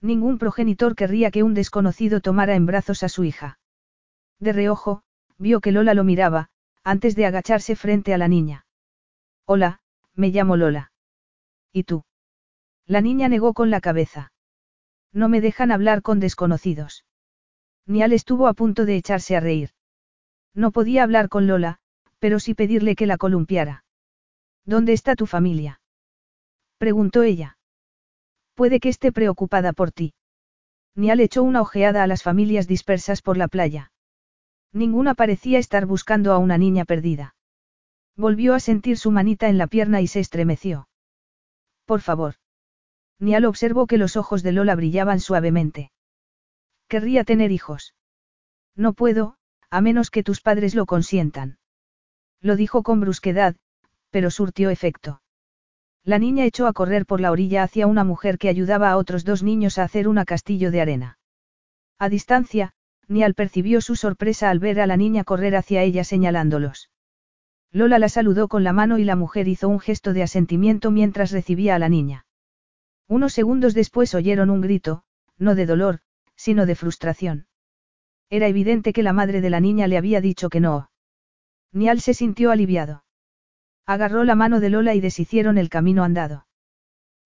Ningún 0.00 0.38
progenitor 0.38 0.94
querría 0.94 1.30
que 1.30 1.42
un 1.42 1.54
desconocido 1.54 2.20
tomara 2.20 2.54
en 2.54 2.66
brazos 2.66 3.02
a 3.02 3.08
su 3.08 3.24
hija. 3.24 3.58
De 4.38 4.52
reojo, 4.52 5.02
vio 5.38 5.60
que 5.60 5.72
Lola 5.72 5.94
lo 5.94 6.04
miraba, 6.04 6.48
antes 6.82 7.16
de 7.16 7.26
agacharse 7.26 7.76
frente 7.76 8.14
a 8.14 8.18
la 8.18 8.28
niña. 8.28 8.66
Hola, 9.44 9.80
me 10.14 10.28
llamo 10.28 10.56
Lola. 10.56 10.92
¿Y 11.72 11.84
tú? 11.84 12.04
La 12.86 13.00
niña 13.00 13.28
negó 13.28 13.52
con 13.52 13.70
la 13.70 13.80
cabeza. 13.80 14.32
No 15.12 15.28
me 15.28 15.40
dejan 15.40 15.72
hablar 15.72 16.02
con 16.02 16.20
desconocidos. 16.20 17.04
Nial 17.86 18.12
estuvo 18.12 18.48
a 18.48 18.54
punto 18.54 18.84
de 18.84 18.96
echarse 18.96 19.36
a 19.36 19.40
reír. 19.40 19.70
No 20.54 20.70
podía 20.70 21.02
hablar 21.02 21.28
con 21.28 21.46
Lola, 21.46 21.78
pero 22.18 22.40
sí 22.40 22.54
pedirle 22.54 22.96
que 22.96 23.06
la 23.06 23.16
columpiara. 23.16 23.84
¿Dónde 24.64 24.92
está 24.92 25.14
tu 25.16 25.26
familia? 25.26 25.80
preguntó 26.78 27.22
ella. 27.22 27.58
Puede 28.54 28.80
que 28.80 28.88
esté 28.88 29.12
preocupada 29.12 29.72
por 29.72 29.92
ti. 29.92 30.14
Nial 30.94 31.20
echó 31.20 31.42
una 31.42 31.60
ojeada 31.60 32.02
a 32.02 32.06
las 32.06 32.22
familias 32.22 32.66
dispersas 32.66 33.22
por 33.22 33.36
la 33.36 33.48
playa. 33.48 33.92
Ninguna 34.76 35.14
parecía 35.14 35.58
estar 35.58 35.86
buscando 35.86 36.34
a 36.34 36.38
una 36.38 36.58
niña 36.58 36.84
perdida. 36.84 37.34
Volvió 38.14 38.52
a 38.52 38.60
sentir 38.60 38.98
su 38.98 39.10
manita 39.10 39.48
en 39.48 39.56
la 39.56 39.68
pierna 39.68 40.02
y 40.02 40.06
se 40.06 40.20
estremeció. 40.20 40.86
Por 41.86 42.02
favor. 42.02 42.34
Nial 43.18 43.46
observó 43.46 43.86
que 43.86 43.96
los 43.96 44.18
ojos 44.18 44.42
de 44.42 44.52
Lola 44.52 44.74
brillaban 44.74 45.18
suavemente. 45.18 45.92
Querría 46.88 47.24
tener 47.24 47.52
hijos. 47.52 47.94
No 48.74 48.92
puedo, 48.92 49.38
a 49.70 49.80
menos 49.80 50.10
que 50.10 50.22
tus 50.22 50.42
padres 50.42 50.74
lo 50.74 50.84
consientan. 50.84 51.56
Lo 52.42 52.54
dijo 52.54 52.82
con 52.82 53.00
brusquedad, 53.00 53.56
pero 54.10 54.30
surtió 54.30 54.68
efecto. 54.68 55.22
La 56.04 56.18
niña 56.18 56.44
echó 56.44 56.66
a 56.66 56.74
correr 56.74 57.06
por 57.06 57.22
la 57.22 57.30
orilla 57.30 57.62
hacia 57.62 57.86
una 57.86 58.04
mujer 58.04 58.36
que 58.36 58.50
ayudaba 58.50 58.90
a 58.90 58.98
otros 58.98 59.24
dos 59.24 59.42
niños 59.42 59.78
a 59.78 59.84
hacer 59.84 60.06
una 60.06 60.26
castillo 60.26 60.70
de 60.70 60.82
arena. 60.82 61.18
A 61.98 62.10
distancia, 62.10 62.74
Nial 63.08 63.34
percibió 63.34 63.80
su 63.80 63.96
sorpresa 63.96 64.50
al 64.50 64.58
ver 64.58 64.80
a 64.80 64.86
la 64.86 64.96
niña 64.96 65.24
correr 65.24 65.56
hacia 65.56 65.82
ella 65.82 66.04
señalándolos. 66.04 66.90
Lola 67.72 67.98
la 67.98 68.08
saludó 68.08 68.48
con 68.48 68.64
la 68.64 68.72
mano 68.72 68.98
y 68.98 69.04
la 69.04 69.16
mujer 69.16 69.48
hizo 69.48 69.68
un 69.68 69.80
gesto 69.80 70.12
de 70.12 70.22
asentimiento 70.22 70.90
mientras 70.90 71.30
recibía 71.30 71.74
a 71.74 71.78
la 71.78 71.88
niña. 71.88 72.26
Unos 73.08 73.32
segundos 73.32 73.74
después 73.74 74.14
oyeron 74.14 74.50
un 74.50 74.60
grito, 74.60 75.04
no 75.38 75.54
de 75.54 75.66
dolor, 75.66 76.00
sino 76.34 76.66
de 76.66 76.74
frustración. 76.74 77.46
Era 78.28 78.48
evidente 78.48 78.92
que 78.92 79.02
la 79.02 79.12
madre 79.12 79.40
de 79.40 79.50
la 79.50 79.60
niña 79.60 79.86
le 79.86 79.98
había 79.98 80.20
dicho 80.20 80.48
que 80.48 80.60
no. 80.60 80.90
Nial 81.72 82.00
se 82.00 82.14
sintió 82.14 82.50
aliviado. 82.50 83.04
Agarró 83.86 84.24
la 84.24 84.34
mano 84.34 84.58
de 84.58 84.70
Lola 84.70 84.94
y 84.94 85.00
deshicieron 85.00 85.58
el 85.58 85.68
camino 85.68 86.02
andado. 86.02 86.46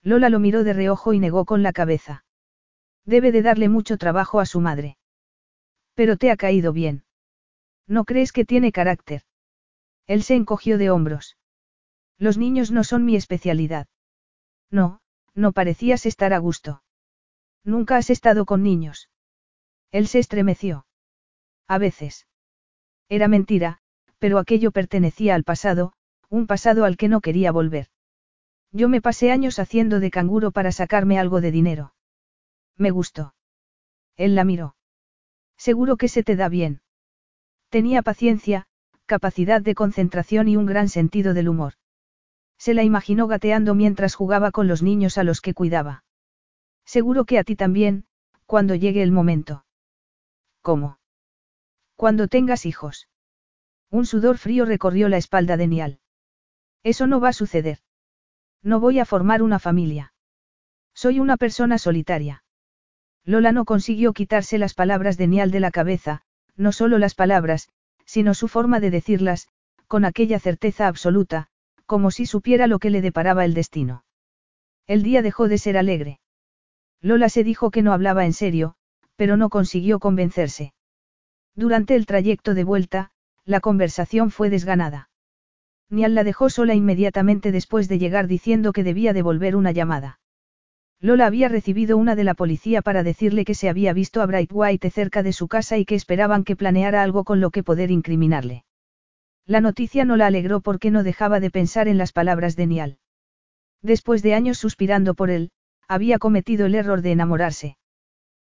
Lola 0.02 0.28
lo 0.28 0.40
miró 0.40 0.62
de 0.64 0.74
reojo 0.74 1.14
y 1.14 1.18
negó 1.18 1.46
con 1.46 1.62
la 1.62 1.72
cabeza. 1.72 2.24
Debe 3.06 3.32
de 3.32 3.40
darle 3.40 3.68
mucho 3.68 3.96
trabajo 3.96 4.40
a 4.40 4.46
su 4.46 4.60
madre. 4.60 4.98
Pero 5.94 6.16
te 6.16 6.30
ha 6.30 6.36
caído 6.36 6.72
bien. 6.72 7.04
¿No 7.86 8.04
crees 8.04 8.32
que 8.32 8.44
tiene 8.44 8.72
carácter? 8.72 9.22
Él 10.06 10.22
se 10.22 10.34
encogió 10.34 10.78
de 10.78 10.90
hombros. 10.90 11.36
Los 12.18 12.38
niños 12.38 12.70
no 12.70 12.84
son 12.84 13.04
mi 13.04 13.16
especialidad. 13.16 13.88
No, 14.70 15.00
no 15.34 15.52
parecías 15.52 16.06
estar 16.06 16.32
a 16.32 16.38
gusto. 16.38 16.82
Nunca 17.64 17.96
has 17.96 18.10
estado 18.10 18.46
con 18.46 18.62
niños. 18.62 19.10
Él 19.90 20.06
se 20.06 20.18
estremeció. 20.18 20.86
A 21.66 21.78
veces. 21.78 22.26
Era 23.08 23.28
mentira, 23.28 23.78
pero 24.18 24.38
aquello 24.38 24.70
pertenecía 24.70 25.34
al 25.34 25.44
pasado, 25.44 25.92
un 26.28 26.46
pasado 26.46 26.84
al 26.84 26.96
que 26.96 27.08
no 27.08 27.20
quería 27.20 27.50
volver. 27.50 27.88
Yo 28.72 28.88
me 28.88 29.00
pasé 29.00 29.32
años 29.32 29.58
haciendo 29.58 29.98
de 29.98 30.10
canguro 30.10 30.52
para 30.52 30.70
sacarme 30.70 31.18
algo 31.18 31.40
de 31.40 31.50
dinero. 31.50 31.94
Me 32.76 32.90
gustó. 32.90 33.34
Él 34.16 34.36
la 34.36 34.44
miró. 34.44 34.76
Seguro 35.60 35.98
que 35.98 36.08
se 36.08 36.22
te 36.22 36.36
da 36.36 36.48
bien. 36.48 36.80
Tenía 37.68 38.00
paciencia, 38.00 38.66
capacidad 39.04 39.60
de 39.60 39.74
concentración 39.74 40.48
y 40.48 40.56
un 40.56 40.64
gran 40.64 40.88
sentido 40.88 41.34
del 41.34 41.50
humor. 41.50 41.74
Se 42.56 42.72
la 42.72 42.82
imaginó 42.82 43.26
gateando 43.26 43.74
mientras 43.74 44.14
jugaba 44.14 44.52
con 44.52 44.68
los 44.68 44.82
niños 44.82 45.18
a 45.18 45.22
los 45.22 45.42
que 45.42 45.52
cuidaba. 45.52 46.02
Seguro 46.86 47.26
que 47.26 47.38
a 47.38 47.44
ti 47.44 47.56
también, 47.56 48.06
cuando 48.46 48.74
llegue 48.74 49.02
el 49.02 49.12
momento. 49.12 49.66
¿Cómo? 50.62 50.98
Cuando 51.94 52.26
tengas 52.26 52.64
hijos. 52.64 53.10
Un 53.90 54.06
sudor 54.06 54.38
frío 54.38 54.64
recorrió 54.64 55.10
la 55.10 55.18
espalda 55.18 55.58
de 55.58 55.66
Nial. 55.66 56.00
Eso 56.82 57.06
no 57.06 57.20
va 57.20 57.28
a 57.28 57.34
suceder. 57.34 57.80
No 58.62 58.80
voy 58.80 58.98
a 58.98 59.04
formar 59.04 59.42
una 59.42 59.58
familia. 59.58 60.14
Soy 60.94 61.20
una 61.20 61.36
persona 61.36 61.76
solitaria. 61.76 62.44
Lola 63.30 63.52
no 63.52 63.64
consiguió 63.64 64.12
quitarse 64.12 64.58
las 64.58 64.74
palabras 64.74 65.16
de 65.16 65.28
Nial 65.28 65.52
de 65.52 65.60
la 65.60 65.70
cabeza, 65.70 66.22
no 66.56 66.72
solo 66.72 66.98
las 66.98 67.14
palabras, 67.14 67.68
sino 68.04 68.34
su 68.34 68.48
forma 68.48 68.80
de 68.80 68.90
decirlas, 68.90 69.46
con 69.86 70.04
aquella 70.04 70.40
certeza 70.40 70.88
absoluta, 70.88 71.46
como 71.86 72.10
si 72.10 72.26
supiera 72.26 72.66
lo 72.66 72.80
que 72.80 72.90
le 72.90 73.00
deparaba 73.00 73.44
el 73.44 73.54
destino. 73.54 74.02
El 74.88 75.04
día 75.04 75.22
dejó 75.22 75.46
de 75.46 75.58
ser 75.58 75.76
alegre. 75.76 76.18
Lola 77.00 77.28
se 77.28 77.44
dijo 77.44 77.70
que 77.70 77.82
no 77.82 77.92
hablaba 77.92 78.24
en 78.24 78.32
serio, 78.32 78.74
pero 79.14 79.36
no 79.36 79.48
consiguió 79.48 80.00
convencerse. 80.00 80.74
Durante 81.54 81.94
el 81.94 82.06
trayecto 82.06 82.54
de 82.54 82.64
vuelta, 82.64 83.12
la 83.44 83.60
conversación 83.60 84.32
fue 84.32 84.50
desganada. 84.50 85.08
Nial 85.88 86.16
la 86.16 86.24
dejó 86.24 86.50
sola 86.50 86.74
inmediatamente 86.74 87.52
después 87.52 87.88
de 87.88 88.00
llegar 88.00 88.26
diciendo 88.26 88.72
que 88.72 88.82
debía 88.82 89.12
devolver 89.12 89.54
una 89.54 89.70
llamada. 89.70 90.19
Lola 91.02 91.26
había 91.26 91.48
recibido 91.48 91.96
una 91.96 92.14
de 92.14 92.24
la 92.24 92.34
policía 92.34 92.82
para 92.82 93.02
decirle 93.02 93.46
que 93.46 93.54
se 93.54 93.70
había 93.70 93.94
visto 93.94 94.20
a 94.20 94.26
Bright 94.26 94.50
White 94.52 94.90
cerca 94.90 95.22
de 95.22 95.32
su 95.32 95.48
casa 95.48 95.78
y 95.78 95.86
que 95.86 95.94
esperaban 95.94 96.44
que 96.44 96.56
planeara 96.56 97.02
algo 97.02 97.24
con 97.24 97.40
lo 97.40 97.50
que 97.50 97.62
poder 97.62 97.90
incriminarle. 97.90 98.64
La 99.46 99.62
noticia 99.62 100.04
no 100.04 100.16
la 100.16 100.26
alegró 100.26 100.60
porque 100.60 100.90
no 100.90 101.02
dejaba 101.02 101.40
de 101.40 101.50
pensar 101.50 101.88
en 101.88 101.96
las 101.96 102.12
palabras 102.12 102.54
de 102.54 102.66
Nial. 102.66 102.98
Después 103.80 104.22
de 104.22 104.34
años 104.34 104.58
suspirando 104.58 105.14
por 105.14 105.30
él, 105.30 105.52
había 105.88 106.18
cometido 106.18 106.66
el 106.66 106.74
error 106.74 107.00
de 107.00 107.12
enamorarse. 107.12 107.78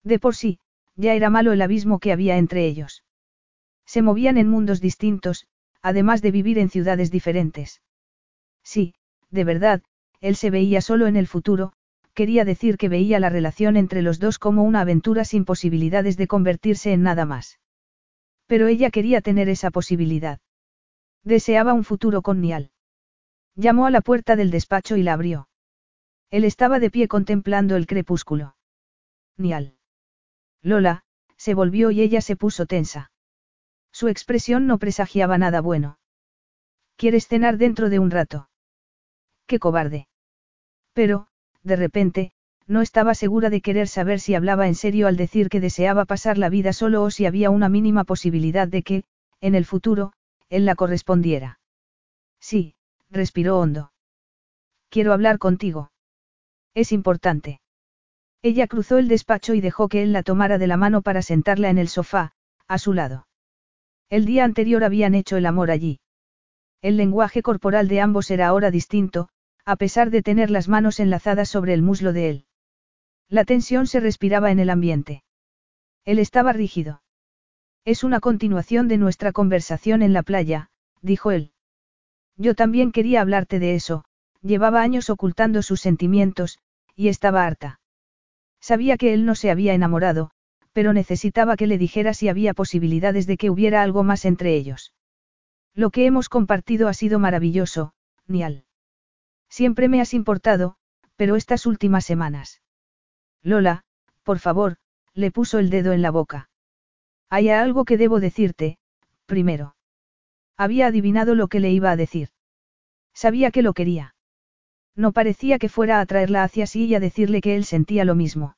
De 0.04 0.20
por 0.20 0.36
sí, 0.36 0.60
ya 0.96 1.16
era 1.16 1.32
malo 1.32 1.52
el 1.52 1.64
abismo 1.64 2.00
que 2.00 2.12
había 2.12 2.38
entre 2.38 2.68
ellos. 2.68 3.04
Se 3.88 4.04
movían 4.04 4.38
en 4.38 4.50
mundos 4.50 4.82
distintos, 4.82 5.48
además 5.82 6.22
de 6.22 6.32
vivir 6.32 6.60
en 6.60 6.70
ciudades 6.70 7.10
diferentes. 7.10 7.82
Sí, 8.64 8.94
de 9.32 9.44
verdad, 9.44 9.82
él 10.22 10.36
se 10.36 10.52
veía 10.52 10.82
solo 10.82 11.08
en 11.08 11.16
el 11.16 11.28
futuro, 11.28 11.74
quería 12.16 12.46
decir 12.46 12.78
que 12.78 12.90
veía 12.90 13.20
la 13.20 13.30
relación 13.30 13.78
entre 13.78 14.02
los 14.02 14.20
dos 14.20 14.40
como 14.40 14.64
una 14.64 14.82
aventura 14.82 15.26
sin 15.26 15.46
posibilidades 15.46 16.18
de 16.18 16.28
convertirse 16.28 16.94
en 16.94 17.04
nada 17.04 17.26
más. 17.26 17.60
Pero 18.48 18.68
ella 18.68 18.90
quería 18.90 19.22
tener 19.22 19.50
esa 19.50 19.70
posibilidad. 19.70 20.40
Deseaba 21.24 21.74
un 21.74 21.84
futuro 21.84 22.22
con 22.22 22.42
Nial. 22.42 22.72
Llamó 23.56 23.86
a 23.86 23.92
la 23.92 24.02
puerta 24.02 24.36
del 24.36 24.50
despacho 24.50 24.96
y 24.96 25.04
la 25.04 25.14
abrió. 25.14 25.50
Él 26.32 26.44
estaba 26.44 26.80
de 26.80 26.90
pie 26.90 27.08
contemplando 27.08 27.76
el 27.76 27.86
crepúsculo. 27.86 28.56
Nial. 29.38 29.78
Lola, 30.62 31.04
se 31.38 31.54
volvió 31.54 31.92
y 31.92 32.02
ella 32.02 32.22
se 32.22 32.36
puso 32.36 32.66
tensa. 32.66 33.12
Su 33.92 34.08
expresión 34.08 34.68
no 34.68 34.78
presagiaba 34.78 35.38
nada 35.38 35.62
bueno. 35.62 36.00
¿Quieres 36.98 37.28
cenar 37.28 37.58
dentro 37.58 37.90
de 37.90 38.00
un 38.00 38.12
rato? 38.12 38.50
Qué 39.48 39.60
cobarde. 39.60 40.08
Pero, 40.94 41.28
de 41.66 41.76
repente, 41.76 42.32
no 42.68 42.82
estaba 42.82 43.14
segura 43.16 43.50
de 43.50 43.62
querer 43.62 43.88
saber 43.88 44.20
si 44.20 44.36
hablaba 44.36 44.68
en 44.68 44.76
serio 44.76 45.08
al 45.08 45.18
decir 45.18 45.50
que 45.50 45.60
deseaba 45.60 46.06
pasar 46.06 46.38
la 46.38 46.50
vida 46.50 46.74
solo 46.74 47.04
o 47.04 47.12
si 47.12 47.26
había 47.26 47.50
una 47.50 47.70
mínima 47.70 48.04
posibilidad 48.04 48.68
de 48.68 48.84
que, 48.84 49.04
en 49.42 49.56
el 49.56 49.66
futuro, 49.66 50.14
él 50.50 50.66
la 50.66 50.76
correspondiera. 50.76 51.60
Sí, 52.40 52.76
respiró 53.10 53.60
hondo. 53.60 53.92
Quiero 54.90 55.12
hablar 55.12 55.40
contigo. 55.40 55.92
Es 56.74 56.92
importante. 56.92 57.60
Ella 58.42 58.68
cruzó 58.68 59.00
el 59.00 59.08
despacho 59.08 59.56
y 59.56 59.62
dejó 59.62 59.88
que 59.88 60.04
él 60.04 60.14
la 60.14 60.22
tomara 60.22 60.60
de 60.60 60.68
la 60.68 60.78
mano 60.78 61.02
para 61.02 61.24
sentarla 61.24 61.70
en 61.70 61.80
el 61.80 61.88
sofá, 61.88 62.34
a 62.68 62.78
su 62.78 62.94
lado. 62.94 63.28
El 64.10 64.26
día 64.26 64.44
anterior 64.44 64.84
habían 64.84 65.16
hecho 65.16 65.38
el 65.38 65.48
amor 65.48 65.72
allí. 65.72 66.00
El 66.82 66.98
lenguaje 66.98 67.42
corporal 67.42 67.88
de 67.88 68.02
ambos 68.02 68.30
era 68.30 68.48
ahora 68.48 68.70
distinto, 68.70 69.30
a 69.66 69.76
pesar 69.76 70.12
de 70.12 70.22
tener 70.22 70.52
las 70.52 70.68
manos 70.68 71.00
enlazadas 71.00 71.50
sobre 71.50 71.74
el 71.74 71.82
muslo 71.82 72.14
de 72.14 72.30
él. 72.30 72.46
La 73.28 73.46
tensión 73.46 73.88
se 73.88 74.00
respiraba 74.00 74.52
en 74.52 74.60
el 74.60 74.70
ambiente. 74.70 75.24
Él 76.06 76.20
estaba 76.20 76.54
rígido. 76.54 77.02
Es 77.84 78.04
una 78.04 78.20
continuación 78.20 78.88
de 78.88 78.98
nuestra 78.98 79.32
conversación 79.32 80.04
en 80.04 80.14
la 80.14 80.22
playa, 80.22 80.70
dijo 81.02 81.32
él. 81.32 81.52
Yo 82.38 82.54
también 82.54 82.92
quería 82.92 83.22
hablarte 83.22 83.60
de 83.60 83.76
eso, 83.76 84.06
llevaba 84.42 84.82
años 84.82 85.10
ocultando 85.10 85.64
sus 85.64 85.82
sentimientos, 85.82 86.60
y 86.96 87.08
estaba 87.08 87.46
harta. 87.46 87.80
Sabía 88.60 88.98
que 88.98 89.14
él 89.14 89.26
no 89.26 89.36
se 89.36 89.50
había 89.50 89.74
enamorado, 89.74 90.32
pero 90.74 90.94
necesitaba 90.94 91.56
que 91.56 91.68
le 91.68 91.78
dijera 91.78 92.14
si 92.14 92.30
había 92.30 92.54
posibilidades 92.54 93.26
de 93.28 93.38
que 93.38 93.50
hubiera 93.50 93.82
algo 93.82 94.04
más 94.04 94.26
entre 94.26 94.56
ellos. 94.56 94.94
Lo 95.74 95.90
que 95.90 96.06
hemos 96.06 96.30
compartido 96.30 96.88
ha 96.88 96.94
sido 96.94 97.18
maravilloso, 97.18 97.94
Nial. 98.28 98.66
Siempre 99.56 99.88
me 99.88 100.02
has 100.02 100.14
importado, 100.14 100.76
pero 101.16 101.38
estas 101.38 101.66
últimas 101.66 102.04
semanas. 102.04 102.62
Lola, 103.42 103.86
por 104.24 104.40
favor, 104.40 104.76
le 105.14 105.32
puso 105.32 105.60
el 105.60 105.70
dedo 105.70 105.94
en 105.94 106.02
la 106.02 106.12
boca. 106.12 106.50
Hay 107.30 107.48
algo 107.48 107.86
que 107.86 107.96
debo 107.96 108.20
decirte, 108.20 108.78
primero. 109.26 109.78
Había 110.58 110.88
adivinado 110.88 111.36
lo 111.36 111.48
que 111.48 111.62
le 111.62 111.72
iba 111.72 111.90
a 111.90 111.96
decir. 111.96 112.32
Sabía 113.14 113.50
que 113.50 113.62
lo 113.62 113.74
quería. 113.74 114.14
No 114.94 115.14
parecía 115.14 115.58
que 115.58 115.70
fuera 115.70 116.02
a 116.02 116.06
traerla 116.06 116.44
hacia 116.44 116.68
sí 116.68 116.88
y 116.88 116.96
a 116.96 117.00
decirle 117.00 117.40
que 117.40 117.56
él 117.56 117.64
sentía 117.64 118.04
lo 118.04 118.14
mismo. 118.14 118.58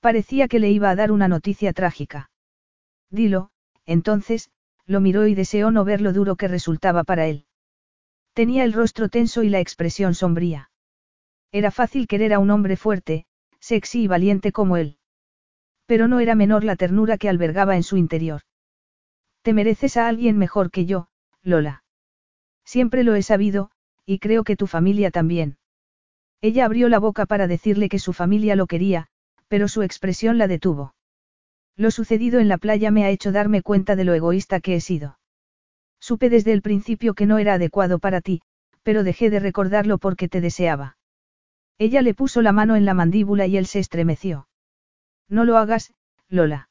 Parecía 0.00 0.46
que 0.46 0.58
le 0.58 0.70
iba 0.70 0.90
a 0.90 0.94
dar 0.94 1.10
una 1.10 1.26
noticia 1.26 1.72
trágica. 1.72 2.30
Dilo, 3.08 3.50
entonces, 3.86 4.50
lo 4.84 5.00
miró 5.00 5.26
y 5.26 5.34
deseó 5.34 5.70
no 5.70 5.86
ver 5.86 6.02
lo 6.02 6.12
duro 6.12 6.36
que 6.36 6.48
resultaba 6.48 7.02
para 7.02 7.28
él. 7.28 7.46
Tenía 8.34 8.64
el 8.64 8.72
rostro 8.72 9.08
tenso 9.08 9.42
y 9.42 9.50
la 9.50 9.60
expresión 9.60 10.14
sombría. 10.14 10.70
Era 11.52 11.70
fácil 11.70 12.06
querer 12.06 12.32
a 12.32 12.38
un 12.38 12.50
hombre 12.50 12.76
fuerte, 12.76 13.26
sexy 13.60 14.04
y 14.04 14.06
valiente 14.06 14.52
como 14.52 14.76
él. 14.76 14.96
Pero 15.86 16.08
no 16.08 16.20
era 16.20 16.34
menor 16.34 16.64
la 16.64 16.76
ternura 16.76 17.18
que 17.18 17.28
albergaba 17.28 17.76
en 17.76 17.82
su 17.82 17.96
interior. 17.96 18.42
Te 19.42 19.52
mereces 19.52 19.96
a 19.96 20.08
alguien 20.08 20.38
mejor 20.38 20.70
que 20.70 20.86
yo, 20.86 21.08
Lola. 21.42 21.84
Siempre 22.64 23.02
lo 23.02 23.14
he 23.14 23.22
sabido, 23.22 23.70
y 24.06 24.18
creo 24.18 24.44
que 24.44 24.56
tu 24.56 24.66
familia 24.66 25.10
también. 25.10 25.58
Ella 26.40 26.64
abrió 26.64 26.88
la 26.88 26.98
boca 26.98 27.26
para 27.26 27.46
decirle 27.46 27.88
que 27.88 27.98
su 27.98 28.12
familia 28.12 28.56
lo 28.56 28.66
quería, 28.66 29.08
pero 29.48 29.68
su 29.68 29.82
expresión 29.82 30.38
la 30.38 30.48
detuvo. 30.48 30.94
Lo 31.76 31.90
sucedido 31.90 32.40
en 32.40 32.48
la 32.48 32.58
playa 32.58 32.90
me 32.90 33.04
ha 33.04 33.10
hecho 33.10 33.32
darme 33.32 33.62
cuenta 33.62 33.96
de 33.96 34.04
lo 34.04 34.14
egoísta 34.14 34.60
que 34.60 34.74
he 34.74 34.80
sido. 34.80 35.18
Supe 36.02 36.30
desde 36.30 36.52
el 36.52 36.62
principio 36.62 37.14
que 37.14 37.26
no 37.26 37.38
era 37.38 37.54
adecuado 37.54 38.00
para 38.00 38.20
ti, 38.20 38.42
pero 38.82 39.04
dejé 39.04 39.30
de 39.30 39.38
recordarlo 39.38 39.98
porque 39.98 40.28
te 40.28 40.40
deseaba. 40.40 40.96
Ella 41.78 42.02
le 42.02 42.12
puso 42.12 42.42
la 42.42 42.50
mano 42.50 42.74
en 42.74 42.84
la 42.84 42.92
mandíbula 42.92 43.46
y 43.46 43.56
él 43.56 43.66
se 43.66 43.78
estremeció. 43.78 44.48
No 45.28 45.44
lo 45.44 45.56
hagas, 45.58 45.94
Lola. 46.28 46.70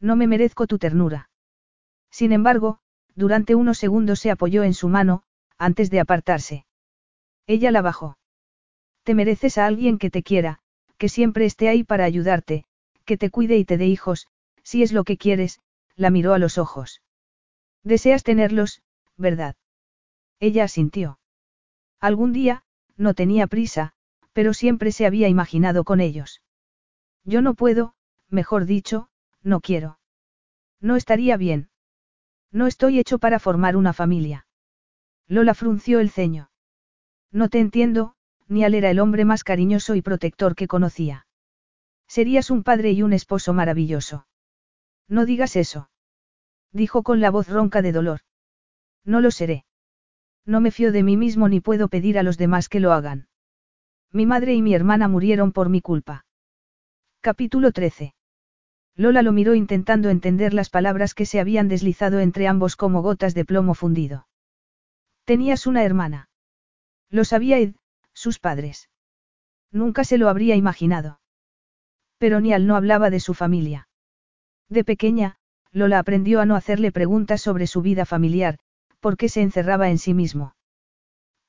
No 0.00 0.16
me 0.16 0.26
merezco 0.26 0.66
tu 0.66 0.78
ternura. 0.78 1.30
Sin 2.10 2.30
embargo, 2.30 2.80
durante 3.14 3.54
unos 3.54 3.78
segundos 3.78 4.20
se 4.20 4.30
apoyó 4.30 4.64
en 4.64 4.74
su 4.74 4.90
mano, 4.90 5.22
antes 5.56 5.88
de 5.88 6.00
apartarse. 6.00 6.66
Ella 7.46 7.70
la 7.70 7.80
bajó. 7.80 8.18
Te 9.02 9.14
mereces 9.14 9.56
a 9.56 9.64
alguien 9.64 9.96
que 9.96 10.10
te 10.10 10.22
quiera, 10.22 10.58
que 10.98 11.08
siempre 11.08 11.46
esté 11.46 11.70
ahí 11.70 11.84
para 11.84 12.04
ayudarte, 12.04 12.66
que 13.06 13.16
te 13.16 13.30
cuide 13.30 13.56
y 13.56 13.64
te 13.64 13.78
dé 13.78 13.86
hijos, 13.86 14.26
si 14.62 14.82
es 14.82 14.92
lo 14.92 15.04
que 15.04 15.16
quieres, 15.16 15.58
la 15.96 16.10
miró 16.10 16.34
a 16.34 16.38
los 16.38 16.58
ojos. 16.58 17.00
Deseas 17.84 18.22
tenerlos, 18.22 18.82
¿verdad? 19.16 19.56
Ella 20.38 20.64
asintió. 20.64 21.18
Algún 22.00 22.32
día, 22.32 22.64
no 22.96 23.14
tenía 23.14 23.46
prisa, 23.46 23.94
pero 24.32 24.54
siempre 24.54 24.92
se 24.92 25.06
había 25.06 25.28
imaginado 25.28 25.84
con 25.84 26.00
ellos. 26.00 26.42
Yo 27.24 27.42
no 27.42 27.54
puedo, 27.54 27.94
mejor 28.28 28.66
dicho, 28.66 29.08
no 29.42 29.60
quiero. 29.60 29.98
No 30.80 30.96
estaría 30.96 31.36
bien. 31.36 31.70
No 32.50 32.66
estoy 32.66 32.98
hecho 32.98 33.18
para 33.18 33.38
formar 33.38 33.76
una 33.76 33.92
familia. 33.92 34.46
Lola 35.28 35.54
frunció 35.54 36.00
el 36.00 36.10
ceño. 36.10 36.50
No 37.30 37.48
te 37.48 37.60
entiendo, 37.60 38.14
Nial 38.48 38.74
era 38.74 38.90
el 38.90 38.98
hombre 38.98 39.24
más 39.24 39.44
cariñoso 39.44 39.94
y 39.94 40.02
protector 40.02 40.54
que 40.54 40.68
conocía. 40.68 41.26
Serías 42.06 42.50
un 42.50 42.62
padre 42.62 42.92
y 42.92 43.02
un 43.02 43.12
esposo 43.12 43.54
maravilloso. 43.54 44.26
No 45.08 45.24
digas 45.24 45.56
eso. 45.56 45.88
Dijo 46.72 47.02
con 47.02 47.20
la 47.20 47.30
voz 47.30 47.48
ronca 47.48 47.82
de 47.82 47.92
dolor. 47.92 48.20
No 49.04 49.20
lo 49.20 49.30
seré. 49.30 49.64
No 50.44 50.60
me 50.60 50.70
fío 50.70 50.92
de 50.92 51.02
mí 51.02 51.16
mismo 51.16 51.48
ni 51.48 51.60
puedo 51.60 51.88
pedir 51.88 52.18
a 52.18 52.22
los 52.22 52.38
demás 52.38 52.68
que 52.68 52.80
lo 52.80 52.92
hagan. 52.92 53.28
Mi 54.10 54.26
madre 54.26 54.54
y 54.54 54.62
mi 54.62 54.74
hermana 54.74 55.08
murieron 55.08 55.52
por 55.52 55.68
mi 55.68 55.80
culpa. 55.80 56.24
Capítulo 57.20 57.72
13. 57.72 58.14
Lola 58.96 59.22
lo 59.22 59.32
miró 59.32 59.54
intentando 59.54 60.10
entender 60.10 60.52
las 60.52 60.68
palabras 60.68 61.14
que 61.14 61.24
se 61.24 61.40
habían 61.40 61.68
deslizado 61.68 62.20
entre 62.20 62.46
ambos 62.48 62.76
como 62.76 63.00
gotas 63.00 63.34
de 63.34 63.44
plomo 63.44 63.74
fundido. 63.74 64.26
Tenías 65.24 65.66
una 65.66 65.84
hermana. 65.84 66.28
Lo 67.08 67.24
sabía 67.24 67.58
Ed, 67.58 67.74
sus 68.12 68.38
padres. 68.38 68.90
Nunca 69.70 70.04
se 70.04 70.18
lo 70.18 70.28
habría 70.28 70.56
imaginado. 70.56 71.20
Pero 72.18 72.40
Nial 72.40 72.66
no 72.66 72.76
hablaba 72.76 73.08
de 73.08 73.20
su 73.20 73.34
familia. 73.34 73.88
De 74.68 74.84
pequeña, 74.84 75.38
Lola 75.72 75.98
aprendió 75.98 76.40
a 76.40 76.46
no 76.46 76.54
hacerle 76.54 76.92
preguntas 76.92 77.40
sobre 77.40 77.66
su 77.66 77.80
vida 77.80 78.04
familiar, 78.04 78.58
porque 79.00 79.28
se 79.28 79.40
encerraba 79.40 79.88
en 79.88 79.98
sí 79.98 80.14
mismo. 80.14 80.54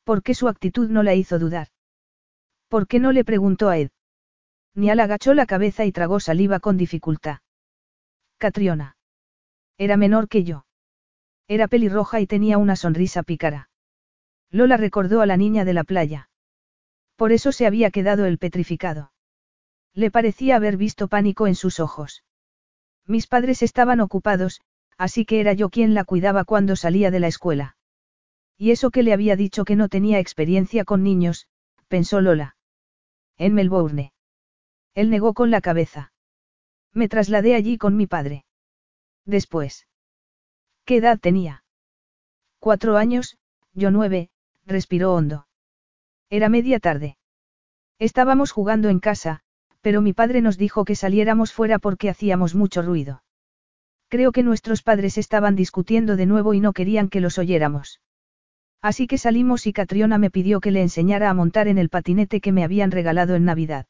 Porque 0.04 0.34
su 0.34 0.48
actitud 0.48 0.90
no 0.90 1.04
la 1.04 1.14
hizo 1.14 1.40
dudar. 1.40 1.68
¿Por 2.70 2.88
qué 2.88 3.00
no 3.00 3.12
le 3.12 3.26
preguntó 3.26 3.70
a 3.70 3.78
Ed? 3.78 3.92
Nial 4.76 5.00
agachó 5.02 5.34
la 5.34 5.46
cabeza 5.46 5.86
y 5.86 5.92
tragó 5.92 6.20
saliva 6.20 6.60
con 6.60 6.78
dificultad. 6.78 7.40
Catriona. 8.38 8.98
Era 9.78 9.98
menor 9.98 10.28
que 10.28 10.44
yo. 10.44 10.66
Era 11.48 11.68
pelirroja 11.68 12.20
y 12.20 12.28
tenía 12.28 12.58
una 12.58 12.76
sonrisa 12.76 13.24
pícara. 13.24 13.70
Lola 14.50 14.78
recordó 14.78 15.22
a 15.22 15.26
la 15.26 15.38
niña 15.38 15.66
de 15.66 15.74
la 15.74 15.84
playa. 15.84 16.30
Por 17.16 17.32
eso 17.32 17.52
se 17.52 17.68
había 17.68 17.92
quedado 17.92 18.26
el 18.26 18.38
petrificado. 18.38 19.12
Le 19.94 20.10
parecía 20.10 20.56
haber 20.56 20.78
visto 20.78 21.08
pánico 21.08 21.46
en 21.46 21.56
sus 21.56 21.80
ojos. 21.80 22.24
Mis 23.06 23.28
padres 23.28 23.62
estaban 23.62 24.00
ocupados, 24.00 24.62
así 24.98 25.26
que 25.26 25.40
era 25.40 25.54
yo 25.54 25.70
quien 25.70 25.94
la 25.94 26.06
cuidaba 26.06 26.46
cuando 26.46 26.76
salía 26.76 27.12
de 27.12 27.20
la 27.20 27.28
escuela. 27.28 27.76
Y 28.58 28.72
eso 28.72 28.92
que 28.92 29.04
le 29.04 29.14
había 29.14 29.36
dicho 29.36 29.66
que 29.66 29.76
no 29.76 29.90
tenía 29.90 30.20
experiencia 30.20 30.86
con 30.86 31.04
niños, 31.04 31.48
pensó 31.88 32.22
Lola. 32.22 32.56
En 33.38 33.54
Melbourne. 33.54 34.14
Él 34.94 35.10
negó 35.10 35.34
con 35.34 35.52
la 35.52 35.62
cabeza. 35.62 36.14
Me 36.94 37.10
trasladé 37.10 37.56
allí 37.56 37.78
con 37.78 37.98
mi 37.98 38.08
padre. 38.08 38.46
Después. 39.26 39.88
¿Qué 40.86 40.98
edad 40.98 41.20
tenía? 41.20 41.64
Cuatro 42.60 42.98
años, 42.98 43.38
yo 43.74 43.90
nueve, 43.90 44.30
respiró 44.66 45.14
hondo. 45.14 45.48
Era 46.30 46.50
media 46.50 46.80
tarde. 46.80 47.18
Estábamos 48.00 48.52
jugando 48.52 48.90
en 48.90 49.00
casa, 49.00 49.44
pero 49.84 50.02
mi 50.02 50.14
padre 50.14 50.42
nos 50.42 50.58
dijo 50.58 50.86
que 50.86 50.96
saliéramos 50.96 51.52
fuera 51.52 51.78
porque 51.78 52.10
hacíamos 52.10 52.56
mucho 52.56 52.82
ruido. 52.82 53.22
Creo 54.08 54.32
que 54.32 54.42
nuestros 54.42 54.82
padres 54.82 55.18
estaban 55.18 55.58
discutiendo 55.58 56.16
de 56.16 56.26
nuevo 56.26 56.54
y 56.54 56.62
no 56.62 56.72
querían 56.72 57.10
que 57.10 57.20
los 57.20 57.38
oyéramos. 57.38 58.00
Así 58.82 59.08
que 59.08 59.18
salimos 59.18 59.68
y 59.68 59.74
Catriona 59.74 60.18
me 60.18 60.32
pidió 60.32 60.62
que 60.62 60.72
le 60.72 60.82
enseñara 60.82 61.30
a 61.30 61.34
montar 61.34 61.68
en 61.68 61.78
el 61.78 61.90
patinete 61.90 62.40
que 62.40 62.54
me 62.54 62.64
habían 62.64 62.92
regalado 62.92 63.36
en 63.36 63.44
Navidad. 63.44 63.86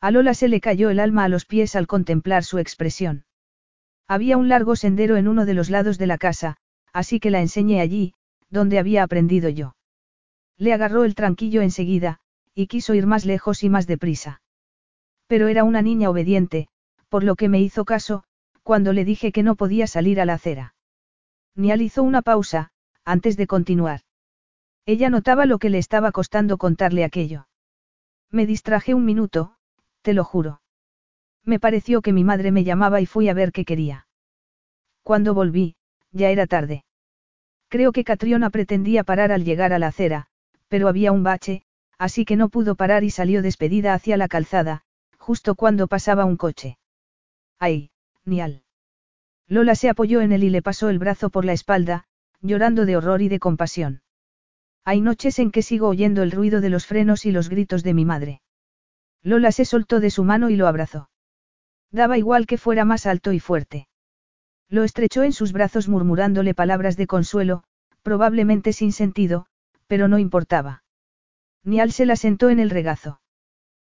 A 0.00 0.10
Lola 0.10 0.34
se 0.34 0.48
le 0.48 0.60
cayó 0.60 0.90
el 0.90 0.98
alma 0.98 1.24
a 1.24 1.28
los 1.28 1.46
pies 1.46 1.76
al 1.76 1.86
contemplar 1.86 2.42
su 2.42 2.58
expresión. 2.58 3.24
Había 4.08 4.36
un 4.36 4.48
largo 4.48 4.74
sendero 4.74 5.16
en 5.16 5.28
uno 5.28 5.46
de 5.46 5.54
los 5.54 5.70
lados 5.70 5.96
de 5.96 6.08
la 6.08 6.18
casa, 6.18 6.56
así 6.92 7.20
que 7.20 7.30
la 7.30 7.40
enseñé 7.40 7.80
allí, 7.80 8.14
donde 8.50 8.80
había 8.80 9.04
aprendido 9.04 9.48
yo. 9.48 9.76
Le 10.58 10.72
agarró 10.72 11.04
el 11.04 11.14
tranquillo 11.14 11.62
enseguida, 11.62 12.18
y 12.52 12.66
quiso 12.66 12.94
ir 12.94 13.06
más 13.06 13.24
lejos 13.24 13.62
y 13.62 13.68
más 13.68 13.86
deprisa. 13.86 14.42
Pero 15.34 15.48
era 15.48 15.64
una 15.64 15.82
niña 15.82 16.10
obediente, 16.10 16.68
por 17.08 17.24
lo 17.24 17.34
que 17.34 17.48
me 17.48 17.60
hizo 17.60 17.84
caso, 17.84 18.22
cuando 18.62 18.92
le 18.92 19.04
dije 19.04 19.32
que 19.32 19.42
no 19.42 19.56
podía 19.56 19.88
salir 19.88 20.20
a 20.20 20.24
la 20.24 20.34
acera. 20.34 20.76
Nial 21.56 21.82
hizo 21.82 22.04
una 22.04 22.22
pausa, 22.22 22.70
antes 23.04 23.36
de 23.36 23.48
continuar. 23.48 24.02
Ella 24.86 25.10
notaba 25.10 25.44
lo 25.44 25.58
que 25.58 25.70
le 25.70 25.78
estaba 25.78 26.12
costando 26.12 26.56
contarle 26.56 27.02
aquello. 27.02 27.48
Me 28.30 28.46
distraje 28.46 28.94
un 28.94 29.04
minuto, 29.04 29.56
te 30.02 30.14
lo 30.14 30.22
juro. 30.22 30.62
Me 31.44 31.58
pareció 31.58 32.00
que 32.00 32.12
mi 32.12 32.22
madre 32.22 32.52
me 32.52 32.62
llamaba 32.62 33.00
y 33.00 33.06
fui 33.06 33.28
a 33.28 33.34
ver 33.34 33.50
qué 33.50 33.64
quería. 33.64 34.06
Cuando 35.02 35.34
volví, 35.34 35.74
ya 36.12 36.30
era 36.30 36.46
tarde. 36.46 36.84
Creo 37.66 37.90
que 37.90 38.04
Catriona 38.04 38.50
pretendía 38.50 39.02
parar 39.02 39.32
al 39.32 39.42
llegar 39.42 39.72
a 39.72 39.80
la 39.80 39.88
acera, 39.88 40.28
pero 40.68 40.86
había 40.86 41.10
un 41.10 41.24
bache, 41.24 41.64
así 41.98 42.24
que 42.24 42.36
no 42.36 42.50
pudo 42.50 42.76
parar 42.76 43.02
y 43.02 43.10
salió 43.10 43.42
despedida 43.42 43.94
hacia 43.94 44.16
la 44.16 44.28
calzada, 44.28 44.83
justo 45.24 45.54
cuando 45.54 45.86
pasaba 45.86 46.26
un 46.26 46.36
coche. 46.36 46.76
¡Ay, 47.58 47.90
Nial! 48.26 48.62
Lola 49.48 49.74
se 49.74 49.88
apoyó 49.88 50.20
en 50.20 50.32
él 50.32 50.44
y 50.44 50.50
le 50.50 50.60
pasó 50.60 50.90
el 50.90 50.98
brazo 50.98 51.30
por 51.30 51.46
la 51.46 51.54
espalda, 51.54 52.04
llorando 52.42 52.84
de 52.84 52.98
horror 52.98 53.22
y 53.22 53.30
de 53.30 53.38
compasión. 53.38 54.02
Hay 54.84 55.00
noches 55.00 55.38
en 55.38 55.50
que 55.50 55.62
sigo 55.62 55.88
oyendo 55.88 56.22
el 56.22 56.30
ruido 56.30 56.60
de 56.60 56.68
los 56.68 56.84
frenos 56.84 57.24
y 57.24 57.32
los 57.32 57.48
gritos 57.48 57.82
de 57.82 57.94
mi 57.94 58.04
madre. 58.04 58.42
Lola 59.22 59.50
se 59.50 59.64
soltó 59.64 59.98
de 59.98 60.10
su 60.10 60.24
mano 60.24 60.50
y 60.50 60.56
lo 60.56 60.66
abrazó. 60.66 61.08
Daba 61.90 62.18
igual 62.18 62.46
que 62.46 62.58
fuera 62.58 62.84
más 62.84 63.06
alto 63.06 63.32
y 63.32 63.40
fuerte. 63.40 63.88
Lo 64.68 64.84
estrechó 64.84 65.22
en 65.22 65.32
sus 65.32 65.52
brazos 65.52 65.88
murmurándole 65.88 66.52
palabras 66.52 66.98
de 66.98 67.06
consuelo, 67.06 67.64
probablemente 68.02 68.74
sin 68.74 68.92
sentido, 68.92 69.46
pero 69.86 70.06
no 70.06 70.18
importaba. 70.18 70.84
Nial 71.62 71.92
se 71.92 72.04
la 72.04 72.16
sentó 72.16 72.50
en 72.50 72.60
el 72.60 72.68
regazo. 72.68 73.22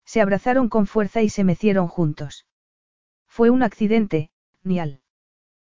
Se 0.06 0.20
abrazaron 0.22 0.68
con 0.68 0.86
fuerza 0.86 1.20
y 1.20 1.28
se 1.28 1.44
mecieron 1.44 1.88
juntos. 1.88 2.46
Fue 3.26 3.50
un 3.50 3.62
accidente, 3.62 4.30
Nial. 4.62 5.02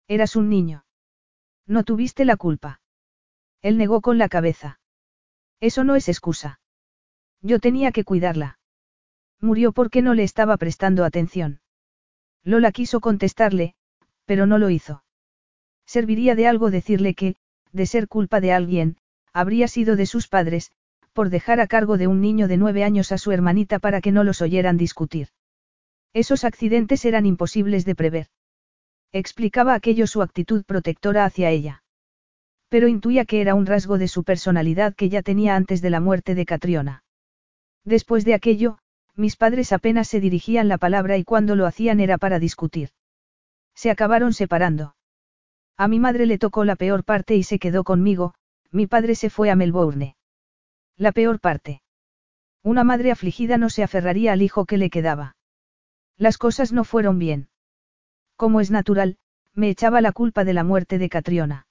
Eras 0.07 0.37
un 0.37 0.49
niño. 0.49 0.85
No 1.67 1.83
tuviste 1.83 2.25
la 2.25 2.37
culpa. 2.37 2.81
Él 3.63 3.79
negó 3.79 4.01
con 4.01 4.19
la 4.19 4.29
cabeza. 4.29 4.79
Eso 5.61 5.83
no 5.83 5.97
es 5.97 6.09
excusa. 6.09 6.61
Yo 7.43 7.59
tenía 7.59 7.91
que 7.91 8.05
cuidarla. 8.05 8.59
Murió 9.41 9.73
porque 9.73 10.03
no 10.03 10.15
le 10.15 10.23
estaba 10.23 10.57
prestando 10.57 11.05
atención. 11.05 11.61
Lola 12.45 12.71
quiso 12.73 13.01
contestarle, 13.01 13.75
pero 14.25 14.47
no 14.47 14.59
lo 14.59 14.71
hizo. 14.71 15.05
Serviría 15.85 16.35
de 16.35 16.47
algo 16.47 16.71
decirle 16.71 17.15
que, 17.15 17.37
de 17.73 17.87
ser 17.87 18.09
culpa 18.09 18.41
de 18.41 18.53
alguien, 18.53 18.99
habría 19.33 19.69
sido 19.69 19.97
de 19.97 20.07
sus 20.07 20.29
padres, 20.29 20.71
por 21.19 21.31
dejar 21.31 21.59
a 21.59 21.67
cargo 21.67 21.99
de 21.99 22.07
un 22.07 22.21
niño 22.21 22.47
de 22.47 22.57
nueve 22.57 22.85
años 22.85 23.11
a 23.11 23.19
su 23.19 23.33
hermanita 23.33 23.81
para 23.81 24.01
que 24.01 24.13
no 24.13 24.23
los 24.23 24.41
oyeran 24.41 24.77
discutir. 24.77 25.31
Esos 26.15 26.45
accidentes 26.45 27.05
eran 27.05 27.27
imposibles 27.27 27.85
de 27.85 27.97
prever. 27.97 28.29
Explicaba 29.11 29.75
aquello 29.75 30.07
su 30.07 30.23
actitud 30.23 30.65
protectora 30.65 31.25
hacia 31.25 31.51
ella. 31.51 31.83
Pero 32.69 32.87
intuía 32.87 33.25
que 33.25 33.41
era 33.41 33.57
un 33.57 33.67
rasgo 33.67 33.99
de 33.99 34.07
su 34.07 34.23
personalidad 34.23 34.95
que 34.95 35.09
ya 35.09 35.23
tenía 35.23 35.57
antes 35.57 35.83
de 35.83 35.91
la 35.91 35.99
muerte 35.99 36.37
de 36.37 36.47
Catriona. 36.47 37.03
Después 37.85 38.25
de 38.25 38.35
aquello, 38.35 38.79
mis 39.17 39.35
padres 39.35 39.73
apenas 39.73 40.07
se 40.07 40.21
dirigían 40.21 40.69
la 40.69 40.79
palabra 40.79 41.17
y 41.17 41.25
cuando 41.25 41.57
lo 41.57 41.67
hacían 41.67 41.99
era 41.99 42.19
para 42.19 42.39
discutir. 42.39 42.91
Se 43.75 43.91
acabaron 43.91 44.35
separando. 44.35 44.95
A 45.77 45.89
mi 45.89 45.99
madre 45.99 46.27
le 46.27 46.39
tocó 46.39 46.65
la 46.65 46.77
peor 46.77 47.03
parte 47.03 47.35
y 47.35 47.43
se 47.43 47.59
quedó 47.59 47.83
conmigo, 47.83 48.35
mi 48.71 48.87
padre 48.87 49.17
se 49.17 49.31
fue 49.31 49.51
a 49.51 49.57
Melbourne. 49.57 50.15
La 50.99 51.12
peor 51.12 51.39
parte. 51.39 51.81
Una 52.65 52.83
madre 52.83 53.12
afligida 53.12 53.57
no 53.57 53.70
se 53.70 53.85
aferraría 53.85 54.33
al 54.33 54.43
hijo 54.43 54.67
que 54.67 54.78
le 54.78 54.91
quedaba. 54.91 55.36
Las 56.17 56.39
cosas 56.39 56.73
no 56.73 56.83
fueron 56.83 57.20
bien. 57.20 57.49
Como 58.35 58.60
es 58.60 58.73
natural, 58.73 59.17
me 59.55 59.70
echaba 59.70 60.01
la 60.01 60.10
culpa 60.10 60.44
de 60.44 60.55
la 60.55 60.65
muerte 60.65 60.99
de 60.99 61.09
Catriona. 61.09 61.68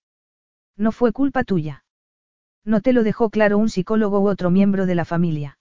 No 0.78 0.94
fue 0.94 1.12
culpa 1.12 1.44
tuya. 1.44 1.84
No 2.64 2.80
te 2.80 2.94
lo 2.94 3.04
dejó 3.04 3.30
claro 3.30 3.58
un 3.58 3.70
psicólogo 3.70 4.22
u 4.22 4.30
otro 4.30 4.50
miembro 4.50 4.86
de 4.86 4.96
la 4.96 5.04
familia. 5.04 5.60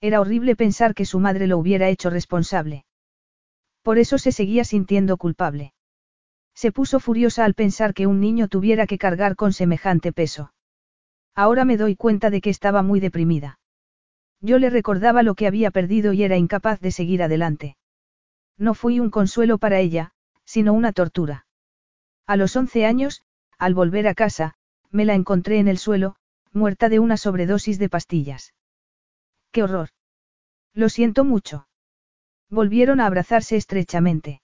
Era 0.00 0.20
horrible 0.22 0.56
pensar 0.56 0.94
que 0.94 1.04
su 1.04 1.20
madre 1.20 1.46
lo 1.46 1.58
hubiera 1.58 1.88
hecho 1.88 2.08
responsable. 2.08 2.86
Por 3.82 3.98
eso 3.98 4.16
se 4.16 4.32
seguía 4.32 4.64
sintiendo 4.64 5.18
culpable. 5.18 5.74
Se 6.54 6.72
puso 6.72 7.00
furiosa 7.00 7.44
al 7.44 7.52
pensar 7.52 7.92
que 7.92 8.06
un 8.06 8.18
niño 8.18 8.48
tuviera 8.48 8.86
que 8.86 8.96
cargar 8.96 9.36
con 9.36 9.52
semejante 9.52 10.12
peso. 10.12 10.52
Ahora 11.38 11.64
me 11.64 11.76
doy 11.76 11.94
cuenta 11.94 12.30
de 12.30 12.40
que 12.40 12.50
estaba 12.50 12.82
muy 12.82 12.98
deprimida. 12.98 13.60
Yo 14.40 14.58
le 14.58 14.70
recordaba 14.70 15.22
lo 15.22 15.36
que 15.36 15.46
había 15.46 15.70
perdido 15.70 16.12
y 16.12 16.24
era 16.24 16.36
incapaz 16.36 16.80
de 16.80 16.90
seguir 16.90 17.22
adelante. 17.22 17.76
No 18.56 18.74
fui 18.74 18.98
un 18.98 19.08
consuelo 19.08 19.56
para 19.58 19.78
ella, 19.78 20.10
sino 20.44 20.72
una 20.72 20.92
tortura. 20.92 21.46
A 22.26 22.34
los 22.34 22.56
once 22.56 22.84
años, 22.84 23.22
al 23.56 23.72
volver 23.72 24.08
a 24.08 24.14
casa, 24.14 24.54
me 24.90 25.04
la 25.04 25.14
encontré 25.14 25.60
en 25.60 25.68
el 25.68 25.78
suelo, 25.78 26.16
muerta 26.52 26.88
de 26.88 26.98
una 26.98 27.16
sobredosis 27.16 27.78
de 27.78 27.88
pastillas. 27.88 28.52
¡Qué 29.52 29.62
horror! 29.62 29.90
Lo 30.74 30.88
siento 30.88 31.22
mucho. 31.22 31.68
Volvieron 32.50 32.98
a 32.98 33.06
abrazarse 33.06 33.54
estrechamente. 33.54 34.42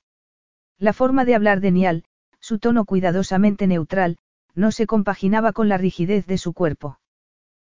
La 0.78 0.92
forma 0.92 1.24
de 1.24 1.34
hablar 1.34 1.58
de 1.60 1.73
Nial, 1.73 2.05
su 2.39 2.60
tono 2.60 2.84
cuidadosamente 2.84 3.66
neutral, 3.66 4.16
no 4.55 4.73
se 4.73 4.86
compaginaba 4.86 5.52
con 5.52 5.68
la 5.68 5.78
rigidez 5.78 6.26
de 6.26 6.39
su 6.39 6.52
cuerpo. 6.52 6.99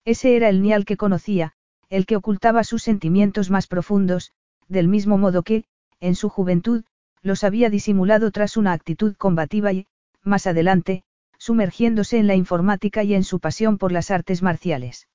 Ese 0.05 0.35
era 0.35 0.49
el 0.49 0.61
Nial 0.61 0.85
que 0.85 0.97
conocía, 0.97 1.53
el 1.89 2.05
que 2.05 2.15
ocultaba 2.15 2.63
sus 2.63 2.83
sentimientos 2.83 3.49
más 3.49 3.67
profundos, 3.67 4.31
del 4.67 4.87
mismo 4.87 5.17
modo 5.17 5.43
que, 5.43 5.65
en 5.99 6.15
su 6.15 6.29
juventud, 6.29 6.83
los 7.21 7.43
había 7.43 7.69
disimulado 7.69 8.31
tras 8.31 8.57
una 8.57 8.73
actitud 8.73 9.15
combativa 9.15 9.73
y, 9.73 9.87
más 10.23 10.47
adelante, 10.47 11.03
sumergiéndose 11.37 12.17
en 12.17 12.27
la 12.27 12.35
informática 12.35 13.03
y 13.03 13.13
en 13.13 13.23
su 13.23 13.39
pasión 13.39 13.77
por 13.77 13.91
las 13.91 14.11
artes 14.11 14.41
marciales. 14.41 15.07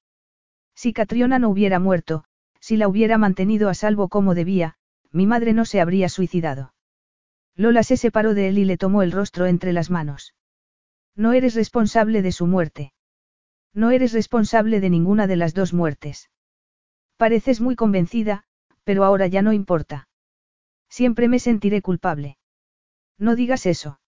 Si 0.74 0.92
Catriona 0.92 1.39
no 1.39 1.49
hubiera 1.50 1.78
muerto, 1.78 2.24
si 2.60 2.76
la 2.76 2.89
hubiera 2.89 3.18
mantenido 3.18 3.68
a 3.68 3.74
salvo 3.74 4.08
como 4.08 4.34
debía, 4.34 4.76
mi 5.10 5.26
madre 5.26 5.52
no 5.52 5.65
se 5.65 5.81
habría 5.81 6.08
suicidado. 6.08 6.74
Lola 7.55 7.82
se 7.82 7.97
separó 7.97 8.34
de 8.34 8.49
él 8.49 8.58
y 8.58 8.65
le 8.65 8.78
tomó 8.78 9.02
el 9.02 9.12
rostro 9.12 9.47
entre 9.47 9.73
las 9.73 9.91
manos. 9.91 10.34
No 11.15 11.32
eres 11.32 11.55
responsable 11.55 12.23
de 12.23 12.32
su 12.32 12.47
muerte. 12.47 12.92
No 13.74 13.91
eres 13.91 14.12
responsable 14.12 14.81
de 14.81 14.91
ninguna 14.91 15.26
de 15.26 15.36
las 15.36 15.55
dos 15.55 15.73
muertes. 15.73 16.31
Pareces 17.16 17.60
muy 17.60 17.76
convencida, 17.76 18.44
pero 18.84 19.05
ahora 19.05 19.26
ya 19.26 19.42
no 19.42 19.52
importa. 19.52 20.08
Siempre 20.89 21.28
me 21.28 21.39
sentiré 21.39 21.82
culpable. 21.82 22.39
No 23.18 23.36
digas 23.36 23.66
eso. 23.66 24.00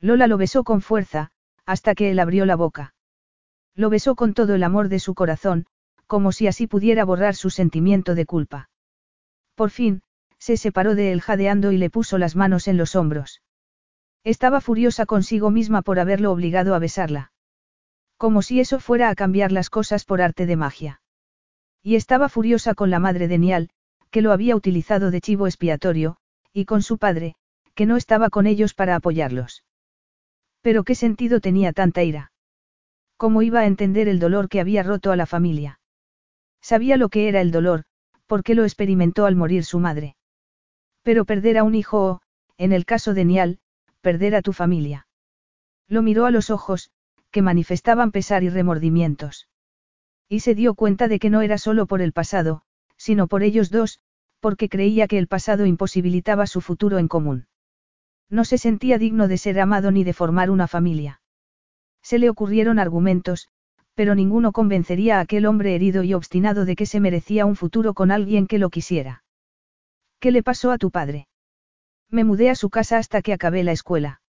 Lola 0.00 0.26
lo 0.26 0.38
besó 0.38 0.64
con 0.64 0.80
fuerza, 0.80 1.30
hasta 1.66 1.94
que 1.94 2.10
él 2.10 2.18
abrió 2.18 2.46
la 2.46 2.56
boca. 2.56 2.94
Lo 3.74 3.90
besó 3.90 4.16
con 4.16 4.34
todo 4.34 4.54
el 4.54 4.62
amor 4.62 4.88
de 4.88 4.98
su 4.98 5.14
corazón, 5.14 5.66
como 6.06 6.32
si 6.32 6.46
así 6.46 6.66
pudiera 6.66 7.04
borrar 7.04 7.36
su 7.36 7.50
sentimiento 7.50 8.14
de 8.14 8.26
culpa. 8.26 8.70
Por 9.54 9.70
fin, 9.70 10.02
se 10.38 10.56
separó 10.56 10.94
de 10.94 11.12
él 11.12 11.20
jadeando 11.20 11.70
y 11.70 11.78
le 11.78 11.90
puso 11.90 12.18
las 12.18 12.34
manos 12.34 12.66
en 12.66 12.76
los 12.76 12.96
hombros. 12.96 13.42
Estaba 14.24 14.60
furiosa 14.60 15.06
consigo 15.06 15.50
misma 15.50 15.82
por 15.82 15.98
haberlo 15.98 16.30
obligado 16.30 16.74
a 16.74 16.78
besarla. 16.78 17.32
Como 18.16 18.42
si 18.42 18.60
eso 18.60 18.80
fuera 18.80 19.08
a 19.08 19.14
cambiar 19.14 19.50
las 19.50 19.70
cosas 19.70 20.04
por 20.04 20.20
arte 20.20 20.44
de 20.44 20.56
magia. 20.56 21.00
Y 21.82 21.96
estaba 21.96 22.28
furiosa 22.28 22.74
con 22.74 22.90
la 22.90 22.98
madre 22.98 23.28
de 23.28 23.38
Nial, 23.38 23.70
que 24.10 24.20
lo 24.20 24.32
había 24.32 24.56
utilizado 24.56 25.10
de 25.10 25.20
chivo 25.20 25.46
expiatorio, 25.46 26.16
y 26.52 26.66
con 26.66 26.82
su 26.82 26.98
padre, 26.98 27.34
que 27.74 27.86
no 27.86 27.96
estaba 27.96 28.28
con 28.28 28.46
ellos 28.46 28.74
para 28.74 28.96
apoyarlos. 28.96 29.64
Pero 30.60 30.84
qué 30.84 30.94
sentido 30.94 31.40
tenía 31.40 31.72
tanta 31.72 32.02
ira. 32.02 32.32
¿Cómo 33.16 33.40
iba 33.40 33.60
a 33.60 33.66
entender 33.66 34.08
el 34.08 34.18
dolor 34.18 34.48
que 34.48 34.60
había 34.60 34.82
roto 34.82 35.12
a 35.12 35.16
la 35.16 35.26
familia? 35.26 35.80
Sabía 36.60 36.98
lo 36.98 37.08
que 37.08 37.28
era 37.28 37.40
el 37.40 37.50
dolor, 37.50 37.84
porque 38.26 38.54
lo 38.54 38.64
experimentó 38.64 39.24
al 39.24 39.36
morir 39.36 39.64
su 39.64 39.78
madre. 39.78 40.16
Pero 41.02 41.24
perder 41.24 41.56
a 41.56 41.64
un 41.64 41.74
hijo 41.74 42.04
o, 42.04 42.20
en 42.58 42.72
el 42.72 42.84
caso 42.84 43.14
de 43.14 43.24
Nial, 43.24 43.58
perder 44.00 44.34
a 44.34 44.42
tu 44.42 44.52
familia. 44.52 45.06
Lo 45.88 46.02
miró 46.02 46.26
a 46.26 46.30
los 46.30 46.50
ojos, 46.50 46.90
que 47.30 47.42
manifestaban 47.42 48.10
pesar 48.10 48.42
y 48.42 48.48
remordimientos. 48.48 49.48
Y 50.28 50.40
se 50.40 50.54
dio 50.54 50.74
cuenta 50.74 51.08
de 51.08 51.18
que 51.18 51.30
no 51.30 51.42
era 51.42 51.58
solo 51.58 51.86
por 51.86 52.02
el 52.02 52.12
pasado, 52.12 52.62
sino 52.96 53.26
por 53.26 53.42
ellos 53.42 53.70
dos, 53.70 54.00
porque 54.40 54.68
creía 54.68 55.06
que 55.06 55.18
el 55.18 55.26
pasado 55.26 55.66
imposibilitaba 55.66 56.46
su 56.46 56.60
futuro 56.60 56.98
en 56.98 57.08
común. 57.08 57.46
No 58.28 58.44
se 58.44 58.58
sentía 58.58 58.98
digno 58.98 59.28
de 59.28 59.38
ser 59.38 59.58
amado 59.60 59.90
ni 59.90 60.04
de 60.04 60.12
formar 60.12 60.50
una 60.50 60.68
familia. 60.68 61.20
Se 62.02 62.18
le 62.18 62.30
ocurrieron 62.30 62.78
argumentos, 62.78 63.48
pero 63.94 64.14
ninguno 64.14 64.52
convencería 64.52 65.18
a 65.18 65.20
aquel 65.20 65.46
hombre 65.46 65.74
herido 65.74 66.02
y 66.04 66.14
obstinado 66.14 66.64
de 66.64 66.76
que 66.76 66.86
se 66.86 67.00
merecía 67.00 67.44
un 67.44 67.56
futuro 67.56 67.92
con 67.92 68.10
alguien 68.10 68.46
que 68.46 68.58
lo 68.58 68.70
quisiera. 68.70 69.24
¿Qué 70.20 70.30
le 70.30 70.42
pasó 70.42 70.70
a 70.70 70.78
tu 70.78 70.90
padre? 70.90 71.26
Me 72.10 72.24
mudé 72.24 72.50
a 72.50 72.54
su 72.54 72.70
casa 72.70 72.98
hasta 72.98 73.22
que 73.22 73.32
acabé 73.32 73.62
la 73.62 73.72
escuela. 73.72 74.20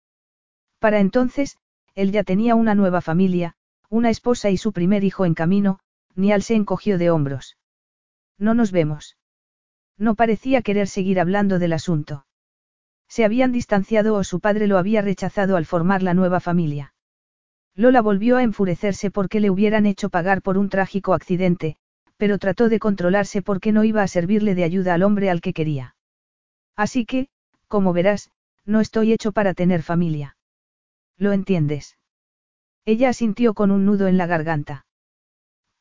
Para 0.79 0.99
entonces, 0.99 1.57
él 1.95 2.11
ya 2.11 2.23
tenía 2.23 2.55
una 2.55 2.75
nueva 2.75 3.01
familia, 3.01 3.55
una 3.89 4.09
esposa 4.09 4.49
y 4.49 4.57
su 4.57 4.71
primer 4.71 5.03
hijo 5.03 5.25
en 5.25 5.33
camino, 5.33 5.79
Nial 6.15 6.43
se 6.43 6.55
encogió 6.55 6.97
de 6.97 7.09
hombros. 7.09 7.57
No 8.37 8.53
nos 8.53 8.71
vemos. 8.71 9.17
No 9.97 10.15
parecía 10.15 10.61
querer 10.61 10.87
seguir 10.87 11.19
hablando 11.19 11.59
del 11.59 11.73
asunto. 11.73 12.25
Se 13.07 13.25
habían 13.25 13.51
distanciado 13.51 14.15
o 14.15 14.23
su 14.23 14.39
padre 14.39 14.67
lo 14.67 14.77
había 14.77 15.01
rechazado 15.01 15.57
al 15.57 15.65
formar 15.65 16.01
la 16.01 16.13
nueva 16.13 16.39
familia. 16.39 16.93
Lola 17.75 18.01
volvió 18.01 18.37
a 18.37 18.43
enfurecerse 18.43 19.11
porque 19.11 19.39
le 19.39 19.49
hubieran 19.49 19.85
hecho 19.85 20.09
pagar 20.09 20.41
por 20.41 20.57
un 20.57 20.69
trágico 20.69 21.13
accidente, 21.13 21.77
pero 22.17 22.37
trató 22.37 22.69
de 22.69 22.79
controlarse 22.79 23.41
porque 23.41 23.71
no 23.71 23.83
iba 23.83 24.01
a 24.01 24.07
servirle 24.07 24.55
de 24.55 24.63
ayuda 24.63 24.93
al 24.93 25.03
hombre 25.03 25.29
al 25.29 25.41
que 25.41 25.53
quería. 25.53 25.95
Así 26.75 27.05
que, 27.05 27.29
como 27.71 27.93
verás, 27.93 28.29
no 28.65 28.81
estoy 28.81 29.13
hecho 29.13 29.31
para 29.31 29.53
tener 29.53 29.81
familia. 29.81 30.35
¿Lo 31.17 31.31
entiendes? 31.31 31.97
Ella 32.85 33.07
asintió 33.09 33.53
con 33.53 33.71
un 33.71 33.85
nudo 33.85 34.07
en 34.07 34.17
la 34.17 34.27
garganta. 34.27 34.85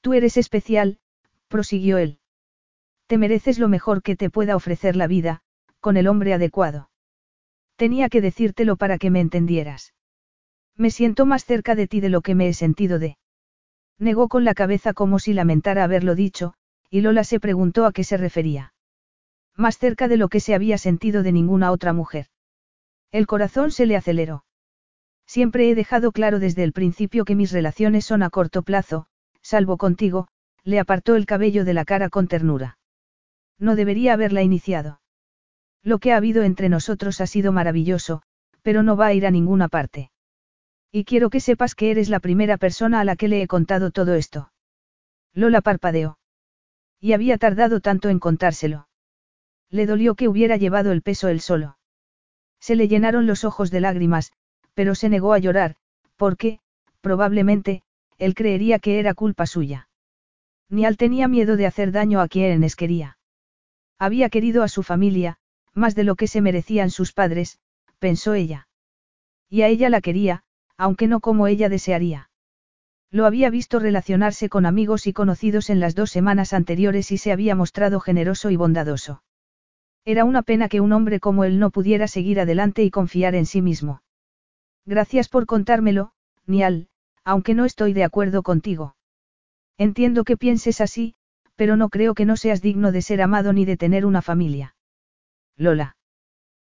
Tú 0.00 0.14
eres 0.14 0.36
especial, 0.36 1.00
prosiguió 1.48 1.98
él. 1.98 2.20
Te 3.08 3.18
mereces 3.18 3.58
lo 3.58 3.68
mejor 3.68 4.02
que 4.02 4.14
te 4.14 4.30
pueda 4.30 4.54
ofrecer 4.54 4.94
la 4.94 5.08
vida, 5.08 5.42
con 5.80 5.96
el 5.96 6.06
hombre 6.06 6.32
adecuado. 6.32 6.90
Tenía 7.74 8.08
que 8.08 8.20
decírtelo 8.20 8.76
para 8.76 8.96
que 8.96 9.10
me 9.10 9.20
entendieras. 9.20 9.92
Me 10.76 10.90
siento 10.90 11.26
más 11.26 11.44
cerca 11.44 11.74
de 11.74 11.88
ti 11.88 12.00
de 12.00 12.10
lo 12.10 12.20
que 12.20 12.36
me 12.36 12.48
he 12.48 12.54
sentido 12.54 13.00
de. 13.00 13.18
Negó 13.98 14.28
con 14.28 14.44
la 14.44 14.54
cabeza 14.54 14.92
como 14.92 15.18
si 15.18 15.32
lamentara 15.32 15.82
haberlo 15.82 16.14
dicho, 16.14 16.54
y 16.88 17.00
Lola 17.00 17.24
se 17.24 17.40
preguntó 17.40 17.84
a 17.84 17.92
qué 17.92 18.04
se 18.04 18.16
refería. 18.16 18.74
Más 19.56 19.78
cerca 19.78 20.08
de 20.08 20.16
lo 20.16 20.28
que 20.28 20.40
se 20.40 20.54
había 20.54 20.78
sentido 20.78 21.22
de 21.22 21.32
ninguna 21.32 21.72
otra 21.72 21.92
mujer. 21.92 22.26
El 23.12 23.26
corazón 23.26 23.70
se 23.70 23.86
le 23.86 23.96
aceleró. 23.96 24.44
Siempre 25.26 25.70
he 25.70 25.74
dejado 25.74 26.12
claro 26.12 26.38
desde 26.38 26.64
el 26.64 26.72
principio 26.72 27.24
que 27.24 27.34
mis 27.34 27.52
relaciones 27.52 28.04
son 28.04 28.22
a 28.22 28.30
corto 28.30 28.62
plazo, 28.62 29.06
salvo 29.42 29.76
contigo, 29.76 30.28
le 30.64 30.78
apartó 30.78 31.14
el 31.14 31.26
cabello 31.26 31.64
de 31.64 31.74
la 31.74 31.84
cara 31.84 32.08
con 32.08 32.28
ternura. 32.28 32.78
No 33.58 33.76
debería 33.76 34.14
haberla 34.14 34.42
iniciado. 34.42 35.00
Lo 35.82 35.98
que 35.98 36.12
ha 36.12 36.16
habido 36.16 36.42
entre 36.42 36.68
nosotros 36.68 37.20
ha 37.20 37.26
sido 37.26 37.52
maravilloso, 37.52 38.22
pero 38.62 38.82
no 38.82 38.96
va 38.96 39.06
a 39.06 39.14
ir 39.14 39.26
a 39.26 39.30
ninguna 39.30 39.68
parte. 39.68 40.10
Y 40.92 41.04
quiero 41.04 41.30
que 41.30 41.40
sepas 41.40 41.74
que 41.74 41.90
eres 41.90 42.08
la 42.08 42.20
primera 42.20 42.56
persona 42.56 43.00
a 43.00 43.04
la 43.04 43.16
que 43.16 43.28
le 43.28 43.42
he 43.42 43.46
contado 43.46 43.90
todo 43.90 44.14
esto. 44.14 44.52
Lola 45.32 45.60
parpadeó. 45.60 46.18
Y 47.00 47.12
había 47.12 47.38
tardado 47.38 47.80
tanto 47.80 48.08
en 48.08 48.18
contárselo. 48.18 48.88
Le 49.70 49.86
dolió 49.86 50.14
que 50.14 50.28
hubiera 50.28 50.56
llevado 50.56 50.92
el 50.92 51.02
peso 51.02 51.28
él 51.28 51.40
solo. 51.40 51.78
Se 52.60 52.76
le 52.76 52.88
llenaron 52.88 53.26
los 53.26 53.44
ojos 53.44 53.70
de 53.70 53.80
lágrimas, 53.80 54.32
pero 54.74 54.94
se 54.94 55.08
negó 55.08 55.32
a 55.32 55.38
llorar, 55.38 55.76
porque, 56.16 56.60
probablemente, 57.00 57.82
él 58.18 58.34
creería 58.34 58.78
que 58.78 58.98
era 58.98 59.14
culpa 59.14 59.46
suya. 59.46 59.88
Nial 60.68 60.96
tenía 60.96 61.28
miedo 61.28 61.56
de 61.56 61.66
hacer 61.66 61.92
daño 61.92 62.20
a 62.20 62.28
quienes 62.28 62.76
quería. 62.76 63.18
Había 63.98 64.28
querido 64.28 64.62
a 64.62 64.68
su 64.68 64.82
familia, 64.82 65.38
más 65.74 65.94
de 65.94 66.04
lo 66.04 66.16
que 66.16 66.26
se 66.26 66.40
merecían 66.40 66.90
sus 66.90 67.12
padres, 67.12 67.58
pensó 67.98 68.34
ella. 68.34 68.68
Y 69.48 69.62
a 69.62 69.68
ella 69.68 69.88
la 69.90 70.00
quería, 70.00 70.42
aunque 70.76 71.06
no 71.06 71.20
como 71.20 71.46
ella 71.46 71.68
desearía. 71.68 72.30
Lo 73.10 73.26
había 73.26 73.50
visto 73.50 73.80
relacionarse 73.80 74.48
con 74.48 74.66
amigos 74.66 75.06
y 75.06 75.12
conocidos 75.12 75.68
en 75.70 75.80
las 75.80 75.94
dos 75.94 76.10
semanas 76.10 76.52
anteriores 76.52 77.10
y 77.10 77.18
se 77.18 77.32
había 77.32 77.54
mostrado 77.54 77.98
generoso 78.00 78.50
y 78.50 78.56
bondadoso. 78.56 79.22
Era 80.10 80.24
una 80.24 80.42
pena 80.42 80.68
que 80.68 80.80
un 80.80 80.92
hombre 80.92 81.20
como 81.20 81.44
él 81.44 81.60
no 81.60 81.70
pudiera 81.70 82.08
seguir 82.08 82.40
adelante 82.40 82.82
y 82.82 82.90
confiar 82.90 83.36
en 83.36 83.46
sí 83.46 83.62
mismo. 83.62 84.02
Gracias 84.84 85.28
por 85.28 85.46
contármelo, 85.46 86.10
Nial, 86.46 86.88
aunque 87.22 87.54
no 87.54 87.64
estoy 87.64 87.92
de 87.92 88.02
acuerdo 88.02 88.42
contigo. 88.42 88.96
Entiendo 89.78 90.24
que 90.24 90.36
pienses 90.36 90.80
así, 90.80 91.14
pero 91.54 91.76
no 91.76 91.90
creo 91.90 92.14
que 92.14 92.24
no 92.24 92.36
seas 92.36 92.60
digno 92.60 92.90
de 92.90 93.02
ser 93.02 93.22
amado 93.22 93.52
ni 93.52 93.64
de 93.64 93.76
tener 93.76 94.04
una 94.04 94.20
familia. 94.20 94.74
Lola. 95.56 95.96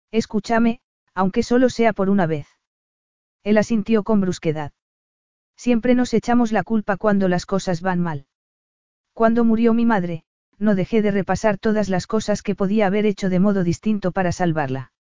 Escúchame, 0.09 0.79
aunque 1.13 1.43
solo 1.43 1.69
sea 1.69 1.91
por 1.91 2.09
una 2.09 2.25
vez. 2.25 2.47
Él 3.43 3.57
asintió 3.57 4.03
con 4.03 4.21
brusquedad. 4.21 4.71
Siempre 5.57 5.95
nos 5.95 6.13
echamos 6.13 6.53
la 6.53 6.63
culpa 6.63 6.95
cuando 6.95 7.27
las 7.27 7.45
cosas 7.45 7.81
van 7.81 7.99
mal. 7.99 8.25
Cuando 9.11 9.43
murió 9.43 9.73
mi 9.73 9.85
madre, 9.85 10.23
no 10.59 10.75
dejé 10.75 11.01
de 11.01 11.11
repasar 11.11 11.57
todas 11.57 11.89
las 11.89 12.07
cosas 12.07 12.41
que 12.41 12.55
podía 12.55 12.87
haber 12.87 13.05
hecho 13.05 13.29
de 13.29 13.39
modo 13.39 13.63
distinto 13.63 14.11
para 14.11 14.31
salvarla. 14.31 14.91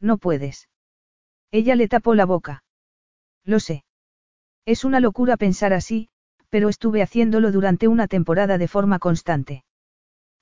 No 0.00 0.18
puedes. 0.18 0.68
Ella 1.50 1.74
le 1.74 1.88
tapó 1.88 2.14
la 2.14 2.26
boca. 2.26 2.64
Lo 3.44 3.60
sé. 3.60 3.84
Es 4.66 4.84
una 4.84 5.00
locura 5.00 5.36
pensar 5.36 5.72
así, 5.72 6.08
pero 6.48 6.68
estuve 6.68 7.02
haciéndolo 7.02 7.52
durante 7.52 7.88
una 7.88 8.08
temporada 8.08 8.58
de 8.58 8.68
forma 8.68 8.98
constante. 8.98 9.64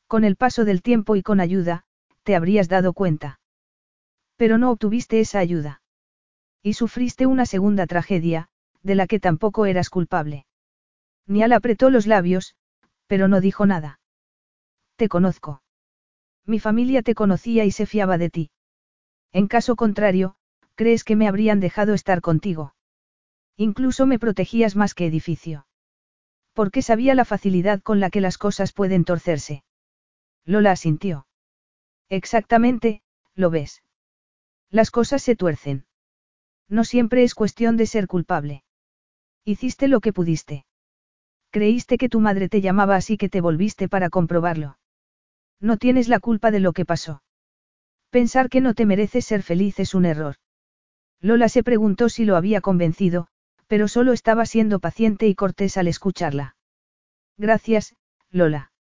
Con 0.07 0.25
el 0.25 0.37
paso 0.37 0.65
del 0.65 0.83
tiempo 0.83 1.17
y 1.17 1.23
con 1.23 1.41
ayuda, 1.41 1.85
te 2.23 2.35
habrías 2.35 2.69
dado 2.69 2.93
cuenta. 2.93 3.41
Pero 4.37 4.59
no 4.59 4.71
obtuviste 4.71 5.21
esa 5.21 5.39
ayuda. 5.39 5.83
Y 6.63 6.75
sufriste 6.75 7.27
una 7.27 7.47
segunda 7.47 7.87
tragedia, 7.87 8.49
de 8.83 8.95
la 8.95 9.07
que 9.07 9.21
tampoco 9.21 9.67
eras 9.67 9.91
culpable. 9.91 10.47
Nial 11.27 11.53
apretó 11.53 11.91
los 11.91 12.07
labios, 12.07 12.55
pero 13.07 13.29
no 13.29 13.41
dijo 13.41 13.67
nada. 13.67 13.98
Te 14.99 15.09
conozco. 15.09 15.63
Mi 16.45 16.59
familia 16.59 17.03
te 17.03 17.15
conocía 17.15 17.65
y 17.65 17.71
se 17.71 17.87
fiaba 17.87 18.19
de 18.19 18.31
ti. 18.31 18.51
En 19.33 19.47
caso 19.47 19.77
contrario, 19.77 20.35
¿crees 20.75 21.05
que 21.05 21.15
me 21.15 21.29
habrían 21.29 21.61
dejado 21.61 21.95
estar 21.95 22.21
contigo? 22.21 22.75
Incluso 23.57 24.07
me 24.07 24.19
protegías 24.19 24.75
más 24.75 24.95
que 24.95 25.07
edificio. 25.07 25.69
Porque 26.53 26.83
sabía 26.83 27.15
la 27.15 27.25
facilidad 27.25 27.81
con 27.81 28.01
la 28.01 28.11
que 28.11 28.21
las 28.21 28.39
cosas 28.39 28.73
pueden 28.73 29.05
torcerse. 29.05 29.63
Lola 30.45 30.73
asintió. 30.73 31.29
Exactamente, 32.09 33.01
lo 33.37 33.51
ves. 33.51 33.85
Las 34.69 34.91
cosas 34.91 35.23
se 35.23 35.37
tuercen. 35.37 35.87
No 36.69 36.83
siempre 36.83 37.23
es 37.23 37.37
cuestión 37.37 37.77
de 37.77 37.87
ser 37.87 38.09
culpable. 38.09 38.65
Hiciste 39.45 39.87
lo 39.87 40.01
que 40.01 40.13
pudiste. 40.13 40.67
Creíste 41.51 41.99
que 41.99 42.09
tu 42.09 42.19
madre 42.19 42.49
te 42.49 42.61
llamaba 42.61 42.97
así 42.97 43.17
que 43.17 43.29
te 43.29 43.41
volviste 43.41 43.89
para 43.89 44.11
comprobarlo. 44.11 44.77
No 45.61 45.77
tienes 45.77 46.09
la 46.09 46.21
culpa 46.21 46.51
de 46.51 46.61
lo 46.61 46.73
que 46.73 46.85
pasó. 46.85 47.23
Pensar 48.11 48.49
que 48.49 48.61
no 48.61 48.75
te 48.75 48.87
mereces 48.87 49.25
ser 49.25 49.43
feliz 49.43 49.79
es 49.81 49.95
un 49.95 50.05
error. 50.05 50.37
Lola 51.21 51.49
se 51.49 51.63
preguntó 51.63 52.09
si 52.09 52.25
lo 52.25 52.37
había 52.37 52.61
convencido, 52.61 53.29
pero 53.67 53.89
solo 53.89 54.13
estaba 54.13 54.47
siendo 54.47 54.79
paciente 54.79 55.27
y 55.27 55.35
cortés 55.35 55.77
al 55.77 55.89
escucharla. 55.89 56.57
Gracias, 57.37 57.95
Lola. 58.31 58.73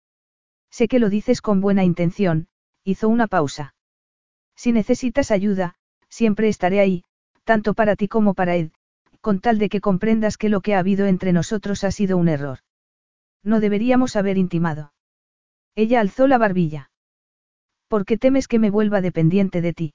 Sé 0.71 0.89
que 0.89 0.99
lo 0.99 1.09
dices 1.09 1.41
con 1.41 1.61
buena 1.61 1.85
intención, 1.85 2.49
hizo 2.85 3.09
una 3.09 3.27
pausa. 3.27 3.75
Si 4.55 4.73
necesitas 4.73 5.31
ayuda, 5.31 5.75
siempre 6.09 6.49
estaré 6.49 6.81
ahí, 6.81 7.05
tanto 7.45 7.75
para 7.75 7.97
ti 7.97 8.09
como 8.09 8.35
para 8.35 8.57
Ed, 8.57 8.71
con 9.21 9.41
tal 9.41 9.59
de 9.59 9.69
que 9.69 9.81
comprendas 9.81 10.37
que 10.37 10.49
lo 10.49 10.61
que 10.61 10.75
ha 10.75 10.79
habido 10.79 11.07
entre 11.07 11.33
nosotros 11.33 11.85
ha 11.85 11.91
sido 11.91 12.17
un 12.17 12.29
error. 12.29 12.59
No 13.43 13.61
deberíamos 13.61 14.17
haber 14.17 14.39
intimado. 14.39 14.93
Ella 15.77 16.01
alzó 16.01 16.27
la 16.27 16.39
barbilla. 16.39 16.91
¿Por 17.87 18.07
qué 18.07 18.17
temes 18.17 18.49
que 18.49 18.59
me 18.59 18.71
vuelva 18.71 19.03
dependiente 19.03 19.61
de 19.61 19.75
ti? 19.75 19.95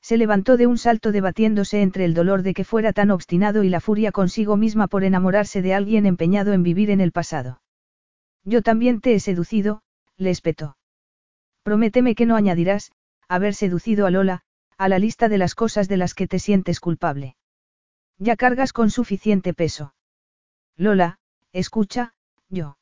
Se 0.00 0.16
levantó 0.16 0.56
de 0.56 0.66
un 0.66 0.78
salto 0.78 1.12
debatiéndose 1.12 1.82
entre 1.82 2.04
el 2.04 2.14
dolor 2.14 2.42
de 2.42 2.54
que 2.54 2.64
fuera 2.64 2.92
tan 2.92 3.10
obstinado 3.10 3.64
y 3.64 3.68
la 3.68 3.80
furia 3.80 4.12
consigo 4.12 4.56
misma 4.56 4.86
por 4.86 5.04
enamorarse 5.04 5.60
de 5.60 5.74
alguien 5.74 6.06
empeñado 6.06 6.52
en 6.52 6.62
vivir 6.62 6.90
en 6.90 7.00
el 7.00 7.12
pasado. 7.12 7.60
Yo 8.44 8.62
también 8.62 9.00
te 9.00 9.14
he 9.14 9.20
seducido, 9.20 9.82
le 10.16 10.30
espetó. 10.30 10.76
Prométeme 11.64 12.14
que 12.14 12.26
no 12.26 12.36
añadirás, 12.36 12.92
haber 13.28 13.54
seducido 13.54 14.06
a 14.06 14.10
Lola, 14.10 14.42
a 14.78 14.88
la 14.88 14.98
lista 14.98 15.28
de 15.28 15.38
las 15.38 15.54
cosas 15.54 15.88
de 15.88 15.96
las 15.96 16.14
que 16.14 16.26
te 16.28 16.38
sientes 16.38 16.80
culpable. 16.80 17.36
Ya 18.18 18.36
cargas 18.36 18.72
con 18.72 18.90
suficiente 18.90 19.52
peso. 19.52 19.94
Lola, 20.76 21.18
escucha, 21.52 22.14
yo. 22.48 22.78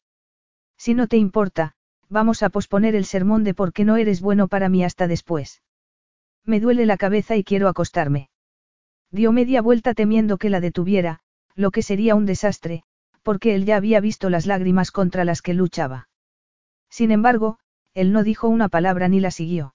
Si 0.76 0.94
no 0.94 1.08
te 1.08 1.18
importa, 1.18 1.74
vamos 2.10 2.42
a 2.42 2.50
posponer 2.50 2.94
el 2.94 3.06
sermón 3.06 3.44
de 3.44 3.54
por 3.54 3.72
qué 3.72 3.84
no 3.84 3.96
eres 3.96 4.20
bueno 4.20 4.48
para 4.48 4.68
mí 4.68 4.84
hasta 4.84 5.06
después. 5.06 5.62
Me 6.44 6.60
duele 6.60 6.84
la 6.84 6.96
cabeza 6.96 7.36
y 7.36 7.44
quiero 7.44 7.68
acostarme. 7.68 8.28
Dio 9.10 9.32
media 9.32 9.62
vuelta 9.62 9.94
temiendo 9.94 10.36
que 10.36 10.50
la 10.50 10.60
detuviera, 10.60 11.20
lo 11.54 11.70
que 11.70 11.82
sería 11.82 12.14
un 12.14 12.26
desastre, 12.26 12.82
porque 13.22 13.54
él 13.54 13.64
ya 13.64 13.76
había 13.76 14.00
visto 14.00 14.28
las 14.28 14.46
lágrimas 14.46 14.90
contra 14.90 15.24
las 15.24 15.40
que 15.40 15.54
luchaba. 15.54 16.08
Sin 16.88 17.12
embargo, 17.12 17.58
él 17.94 18.12
no 18.12 18.24
dijo 18.24 18.48
una 18.48 18.68
palabra 18.68 19.08
ni 19.08 19.20
la 19.20 19.30
siguió. 19.30 19.74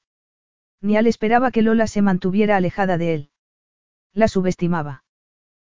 Nial 0.82 1.08
esperaba 1.08 1.52
que 1.52 1.62
Lola 1.62 1.88
se 1.88 2.02
mantuviera 2.02 2.58
alejada 2.58 2.98
de 2.98 3.14
él. 3.14 3.30
La 4.14 4.28
subestimaba. 4.28 5.04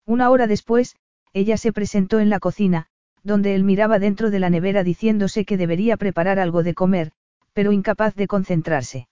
Una 0.05 0.31
hora 0.31 0.47
después, 0.47 0.97
ella 1.33 1.57
se 1.57 1.73
presentó 1.73 2.21
en 2.21 2.31
la 2.31 2.41
cocina, 2.41 2.89
donde 3.27 3.57
él 3.57 3.65
miraba 3.65 3.99
dentro 3.99 4.31
de 4.31 4.39
la 4.39 4.51
nevera 4.51 4.85
diciéndose 4.85 5.45
que 5.45 5.57
debería 5.57 5.97
preparar 5.97 6.39
algo 6.39 6.63
de 6.63 6.75
comer, 6.75 7.11
pero 7.53 7.73
incapaz 7.73 8.15
de 8.15 8.29
concentrarse. 8.29 9.09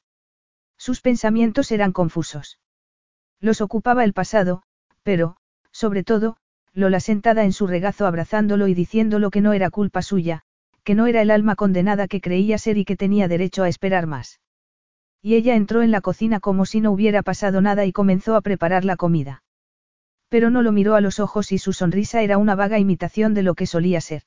Sus 0.78 1.00
pensamientos 1.00 1.72
eran 1.72 1.92
confusos. 1.92 2.58
Los 3.40 3.60
ocupaba 3.60 4.04
el 4.04 4.12
pasado, 4.12 4.62
pero, 5.02 5.36
sobre 5.72 6.04
todo, 6.04 6.36
Lola 6.72 6.98
sentada 6.98 7.44
en 7.44 7.52
su 7.52 7.66
regazo 7.66 8.06
abrazándolo 8.06 8.66
y 8.66 8.74
diciéndolo 8.74 9.30
que 9.30 9.40
no 9.40 9.52
era 9.52 9.70
culpa 9.70 10.02
suya, 10.02 10.42
que 10.82 10.94
no 10.94 11.06
era 11.06 11.22
el 11.22 11.30
alma 11.30 11.54
condenada 11.54 12.08
que 12.08 12.20
creía 12.20 12.58
ser 12.58 12.78
y 12.78 12.84
que 12.84 12.96
tenía 12.96 13.28
derecho 13.28 13.62
a 13.62 13.68
esperar 13.68 14.06
más. 14.06 14.40
Y 15.22 15.36
ella 15.36 15.54
entró 15.54 15.82
en 15.82 15.90
la 15.90 16.00
cocina 16.00 16.40
como 16.40 16.66
si 16.66 16.80
no 16.80 16.90
hubiera 16.90 17.22
pasado 17.22 17.60
nada 17.60 17.84
y 17.84 17.92
comenzó 17.92 18.34
a 18.34 18.40
preparar 18.40 18.84
la 18.84 18.96
comida. 18.96 19.43
Pero 20.28 20.50
no 20.50 20.62
lo 20.62 20.72
miró 20.72 20.94
a 20.94 21.00
los 21.00 21.20
ojos 21.20 21.52
y 21.52 21.58
su 21.58 21.72
sonrisa 21.72 22.22
era 22.22 22.38
una 22.38 22.54
vaga 22.54 22.78
imitación 22.78 23.34
de 23.34 23.42
lo 23.42 23.54
que 23.54 23.66
solía 23.66 24.00
ser. 24.00 24.22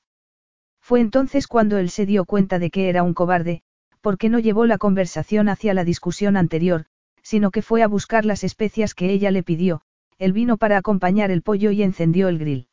Fue 0.80 1.00
entonces 1.00 1.46
cuando 1.46 1.78
él 1.78 1.90
se 1.90 2.06
dio 2.06 2.24
cuenta 2.24 2.58
de 2.58 2.70
que 2.70 2.88
era 2.88 3.02
un 3.02 3.14
cobarde, 3.14 3.62
porque 4.00 4.28
no 4.28 4.38
llevó 4.38 4.64
la 4.66 4.78
conversación 4.78 5.48
hacia 5.48 5.74
la 5.74 5.84
discusión 5.84 6.36
anterior, 6.36 6.86
sino 7.22 7.50
que 7.50 7.62
fue 7.62 7.82
a 7.82 7.88
buscar 7.88 8.24
las 8.24 8.42
especias 8.44 8.94
que 8.94 9.10
ella 9.10 9.30
le 9.30 9.42
pidió, 9.42 9.82
el 10.18 10.32
vino 10.32 10.56
para 10.56 10.78
acompañar 10.78 11.30
el 11.30 11.42
pollo 11.42 11.70
y 11.70 11.82
encendió 11.82 12.28
el 12.28 12.38
grill. 12.38 12.68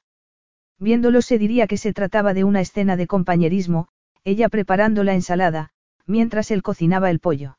Viéndolo 0.80 1.22
se 1.22 1.38
diría 1.38 1.68
que 1.68 1.78
se 1.78 1.94
trataba 1.94 2.34
de 2.34 2.44
una 2.44 2.62
escena 2.62 2.96
de 2.96 3.08
compañerismo, 3.08 3.90
ella 4.24 4.50
preparando 4.50 5.04
la 5.04 5.14
ensalada, 5.14 5.72
mientras 6.06 6.52
él 6.52 6.64
cocinaba 6.64 7.10
el 7.10 7.20
pollo. 7.20 7.58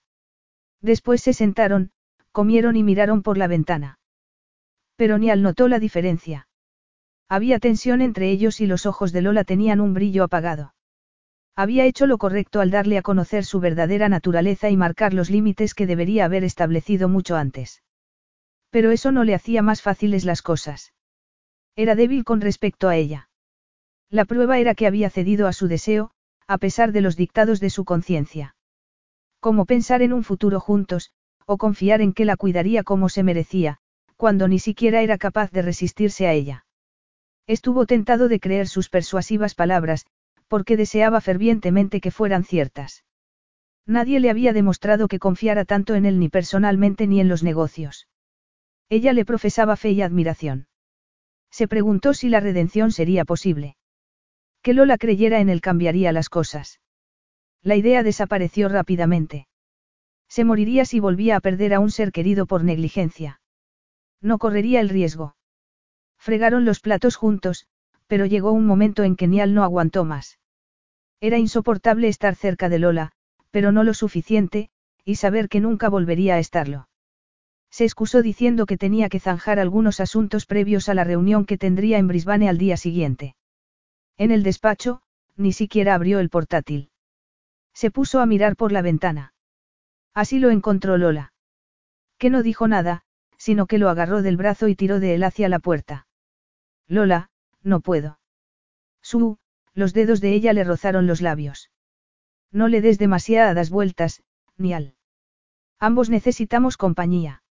Después 0.80 1.22
se 1.22 1.32
sentaron, 1.32 1.90
comieron 2.32 2.76
y 2.76 2.82
miraron 2.82 3.22
por 3.22 3.38
la 3.38 3.46
ventana. 3.46 3.98
Pero 4.97 5.18
Nial 5.18 5.42
notó 5.42 5.68
la 5.68 5.78
diferencia. 5.78 6.49
Había 7.28 7.58
tensión 7.58 8.00
entre 8.00 8.31
ellos 8.31 8.60
y 8.60 8.66
los 8.66 8.86
ojos 8.86 9.12
de 9.12 9.23
Lola 9.23 9.44
tenían 9.44 9.81
un 9.81 9.94
brillo 9.94 10.25
apagado. 10.25 10.75
Había 11.55 11.86
hecho 11.86 12.07
lo 12.07 12.18
correcto 12.18 12.60
al 12.60 12.70
darle 12.70 12.99
a 12.99 13.02
conocer 13.02 13.44
su 13.44 13.60
verdadera 13.60 14.08
naturaleza 14.08 14.68
y 14.70 14.76
marcar 14.76 15.15
los 15.15 15.31
límites 15.31 15.75
que 15.75 15.86
debería 15.86 16.26
haber 16.26 16.44
establecido 16.44 17.08
mucho 17.08 17.36
antes. 17.36 17.83
Pero 18.70 18.91
eso 18.91 19.10
no 19.10 19.25
le 19.25 19.34
hacía 19.34 19.62
más 19.62 19.81
fáciles 19.81 20.25
las 20.25 20.42
cosas. 20.42 20.92
Era 21.75 21.94
débil 21.94 22.25
con 22.25 22.41
respecto 22.41 22.89
a 22.89 22.97
ella. 22.97 23.28
La 24.10 24.25
prueba 24.25 24.58
era 24.58 24.75
que 24.75 24.86
había 24.86 25.10
cedido 25.10 25.47
a 25.47 25.52
su 25.52 25.66
deseo, 25.66 26.10
a 26.47 26.58
pesar 26.58 26.92
de 26.92 27.00
los 27.00 27.16
dictados 27.16 27.58
de 27.58 27.70
su 27.70 27.84
conciencia. 27.84 28.55
Como 29.41 29.65
pensar 29.65 30.02
en 30.02 30.12
un 30.12 30.25
futuro 30.25 30.60
juntos, 30.60 31.10
o 31.47 31.57
confiar 31.58 32.00
en 32.00 32.12
que 32.12 32.25
la 32.25 32.36
cuidaría 32.36 32.83
como 32.83 33.08
se 33.08 33.23
merecía, 33.23 33.78
cuando 34.16 34.48
ni 34.48 34.58
siquiera 34.58 35.02
era 35.02 35.18
capaz 35.18 35.50
de 35.50 35.62
resistirse 35.62 36.26
a 36.26 36.32
ella. 36.32 36.66
Estuvo 37.46 37.86
tentado 37.86 38.28
de 38.28 38.40
creer 38.40 38.66
sus 38.66 38.88
persuasivas 38.88 39.54
palabras, 39.54 40.06
porque 40.48 40.76
deseaba 40.76 41.20
fervientemente 41.20 42.00
que 42.00 42.10
fueran 42.10 42.44
ciertas. 42.44 43.04
Nadie 43.86 44.18
le 44.18 44.30
había 44.30 44.52
demostrado 44.52 45.06
que 45.06 45.20
confiara 45.20 45.64
tanto 45.64 45.94
en 45.94 46.06
él 46.06 46.18
ni 46.18 46.28
personalmente 46.28 47.06
ni 47.06 47.20
en 47.20 47.28
los 47.28 47.42
negocios. 47.42 48.08
Ella 48.88 49.12
le 49.12 49.24
profesaba 49.24 49.76
fe 49.76 49.92
y 49.92 50.02
admiración. 50.02 50.66
Se 51.50 51.68
preguntó 51.68 52.12
si 52.12 52.28
la 52.28 52.40
redención 52.40 52.90
sería 52.90 53.24
posible. 53.24 53.76
Que 54.62 54.74
Lola 54.74 54.98
creyera 54.98 55.40
en 55.40 55.48
él 55.48 55.60
cambiaría 55.60 56.12
las 56.12 56.28
cosas. 56.28 56.80
La 57.62 57.76
idea 57.76 58.02
desapareció 58.02 58.68
rápidamente. 58.68 59.46
Se 60.28 60.44
moriría 60.44 60.84
si 60.84 60.98
volvía 60.98 61.36
a 61.36 61.40
perder 61.40 61.74
a 61.74 61.80
un 61.80 61.90
ser 61.90 62.10
querido 62.10 62.46
por 62.46 62.64
negligencia. 62.64 63.40
No 64.20 64.38
correría 64.38 64.80
el 64.80 64.88
riesgo. 64.88 65.36
Fregaron 66.18 66.64
los 66.64 66.80
platos 66.80 67.16
juntos, 67.16 67.66
pero 68.06 68.26
llegó 68.26 68.52
un 68.52 68.66
momento 68.66 69.04
en 69.04 69.16
que 69.16 69.26
Nial 69.26 69.54
no 69.54 69.62
aguantó 69.62 70.04
más. 70.04 70.38
Era 71.20 71.38
insoportable 71.38 72.08
estar 72.08 72.34
cerca 72.34 72.68
de 72.68 72.78
Lola, 72.78 73.12
pero 73.50 73.72
no 73.72 73.84
lo 73.84 73.94
suficiente, 73.94 74.70
y 75.04 75.16
saber 75.16 75.48
que 75.48 75.60
nunca 75.60 75.88
volvería 75.88 76.34
a 76.34 76.38
estarlo. 76.38 76.88
Se 77.70 77.84
excusó 77.84 78.22
diciendo 78.22 78.66
que 78.66 78.76
tenía 78.76 79.08
que 79.08 79.20
zanjar 79.20 79.58
algunos 79.58 80.00
asuntos 80.00 80.46
previos 80.46 80.88
a 80.88 80.94
la 80.94 81.04
reunión 81.04 81.46
que 81.46 81.58
tendría 81.58 81.98
en 81.98 82.08
Brisbane 82.08 82.48
al 82.48 82.58
día 82.58 82.76
siguiente. 82.76 83.36
En 84.18 84.30
el 84.30 84.42
despacho, 84.42 85.02
ni 85.36 85.52
siquiera 85.52 85.94
abrió 85.94 86.18
el 86.18 86.30
portátil. 86.30 86.90
Se 87.74 87.90
puso 87.90 88.20
a 88.20 88.26
mirar 88.26 88.56
por 88.56 88.72
la 88.72 88.82
ventana. 88.82 89.34
Así 90.14 90.38
lo 90.38 90.50
encontró 90.50 90.96
Lola. 90.96 91.32
Que 92.18 92.30
no 92.30 92.42
dijo 92.42 92.66
nada, 92.68 93.04
sino 93.39 93.66
que 93.66 93.78
lo 93.78 93.89
agarró 93.89 94.23
del 94.23 94.36
brazo 94.36 94.68
y 94.68 94.74
tiró 94.74 95.00
de 95.00 95.15
él 95.15 95.24
hacia 95.24 95.48
la 95.48 95.58
puerta. 95.58 96.06
Lola, 96.89 97.31
no 97.62 97.81
puedo. 97.81 98.18
Su, 99.02 99.39
los 99.74 99.92
dedos 99.92 100.20
de 100.20 100.32
ella 100.32 100.52
le 100.52 100.65
rozaron 100.65 101.06
los 101.06 101.20
labios. 101.20 101.70
No 102.50 102.68
le 102.68 102.81
des 102.81 102.98
demasiadas 102.98 103.70
vueltas, 103.70 104.23
Nial. 104.56 104.94
Ambos 105.78 106.08
necesitamos 106.08 106.76
compañía. 106.76 107.42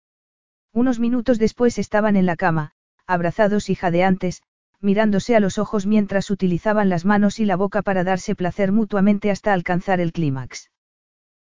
Unos 0.74 1.00
minutos 1.00 1.38
después 1.38 1.78
estaban 1.78 2.16
en 2.16 2.26
la 2.26 2.36
cama, 2.36 2.72
abrazados 3.06 3.70
y 3.70 3.76
jadeantes, 3.76 4.42
mirándose 4.82 5.36
a 5.36 5.40
los 5.40 5.58
ojos 5.58 5.86
mientras 5.86 6.30
utilizaban 6.30 6.90
las 6.90 7.06
manos 7.06 7.40
y 7.40 7.46
la 7.46 7.56
boca 7.56 7.82
para 7.82 8.04
darse 8.04 8.36
placer 8.36 8.72
mutuamente 8.72 9.32
hasta 9.32 9.54
alcanzar 9.54 10.00
el 10.00 10.12
clímax. 10.12 10.72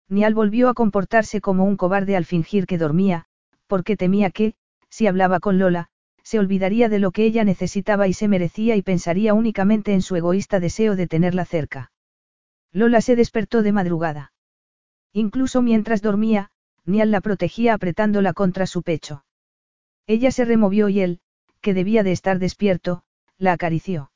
Nial 0.09 0.33
volvió 0.33 0.67
a 0.67 0.73
comportarse 0.73 1.39
como 1.39 1.63
un 1.63 1.77
cobarde 1.77 2.15
al 2.17 2.25
fingir 2.25 2.65
que 2.65 2.77
dormía, 2.77 3.25
porque 3.71 3.95
temía 3.95 4.31
que, 4.31 4.53
si 4.89 5.07
hablaba 5.07 5.39
con 5.39 5.57
Lola, 5.57 5.87
se 6.23 6.39
olvidaría 6.39 6.89
de 6.89 6.99
lo 6.99 7.11
que 7.11 7.23
ella 7.23 7.45
necesitaba 7.45 8.09
y 8.09 8.11
se 8.11 8.27
merecía 8.27 8.75
y 8.75 8.81
pensaría 8.81 9.33
únicamente 9.33 9.93
en 9.93 10.01
su 10.01 10.17
egoísta 10.17 10.59
deseo 10.59 10.97
de 10.97 11.07
tenerla 11.07 11.45
cerca. 11.45 11.93
Lola 12.73 12.99
se 12.99 13.15
despertó 13.15 13.61
de 13.61 13.71
madrugada. 13.71 14.33
Incluso 15.13 15.61
mientras 15.61 16.01
dormía, 16.01 16.51
Nial 16.83 17.11
la 17.11 17.21
protegía 17.21 17.73
apretándola 17.73 18.33
contra 18.33 18.67
su 18.67 18.83
pecho. 18.83 19.23
Ella 20.05 20.31
se 20.31 20.43
removió 20.43 20.89
y 20.89 20.99
él, 20.99 21.21
que 21.61 21.73
debía 21.73 22.03
de 22.03 22.11
estar 22.11 22.39
despierto, 22.39 23.03
la 23.37 23.53
acarició. 23.53 24.11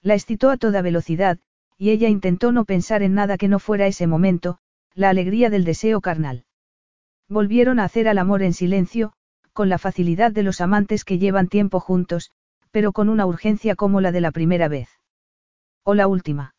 La 0.00 0.14
excitó 0.14 0.48
a 0.48 0.56
toda 0.56 0.80
velocidad, 0.80 1.38
y 1.76 1.90
ella 1.90 2.08
intentó 2.08 2.50
no 2.50 2.64
pensar 2.64 3.02
en 3.02 3.12
nada 3.12 3.36
que 3.36 3.48
no 3.48 3.58
fuera 3.58 3.86
ese 3.86 4.06
momento, 4.06 4.56
la 4.94 5.10
alegría 5.10 5.50
del 5.50 5.64
deseo 5.64 6.00
carnal. 6.00 6.46
Volvieron 7.30 7.78
a 7.78 7.84
hacer 7.84 8.08
al 8.08 8.18
amor 8.18 8.42
en 8.42 8.52
silencio, 8.52 9.12
con 9.52 9.68
la 9.68 9.78
facilidad 9.78 10.32
de 10.32 10.42
los 10.42 10.60
amantes 10.60 11.04
que 11.04 11.18
llevan 11.18 11.46
tiempo 11.46 11.78
juntos, 11.78 12.32
pero 12.72 12.90
con 12.90 13.08
una 13.08 13.24
urgencia 13.24 13.76
como 13.76 14.00
la 14.00 14.10
de 14.10 14.20
la 14.20 14.32
primera 14.32 14.66
vez. 14.66 14.88
O 15.84 15.94
la 15.94 16.08
última. 16.08 16.56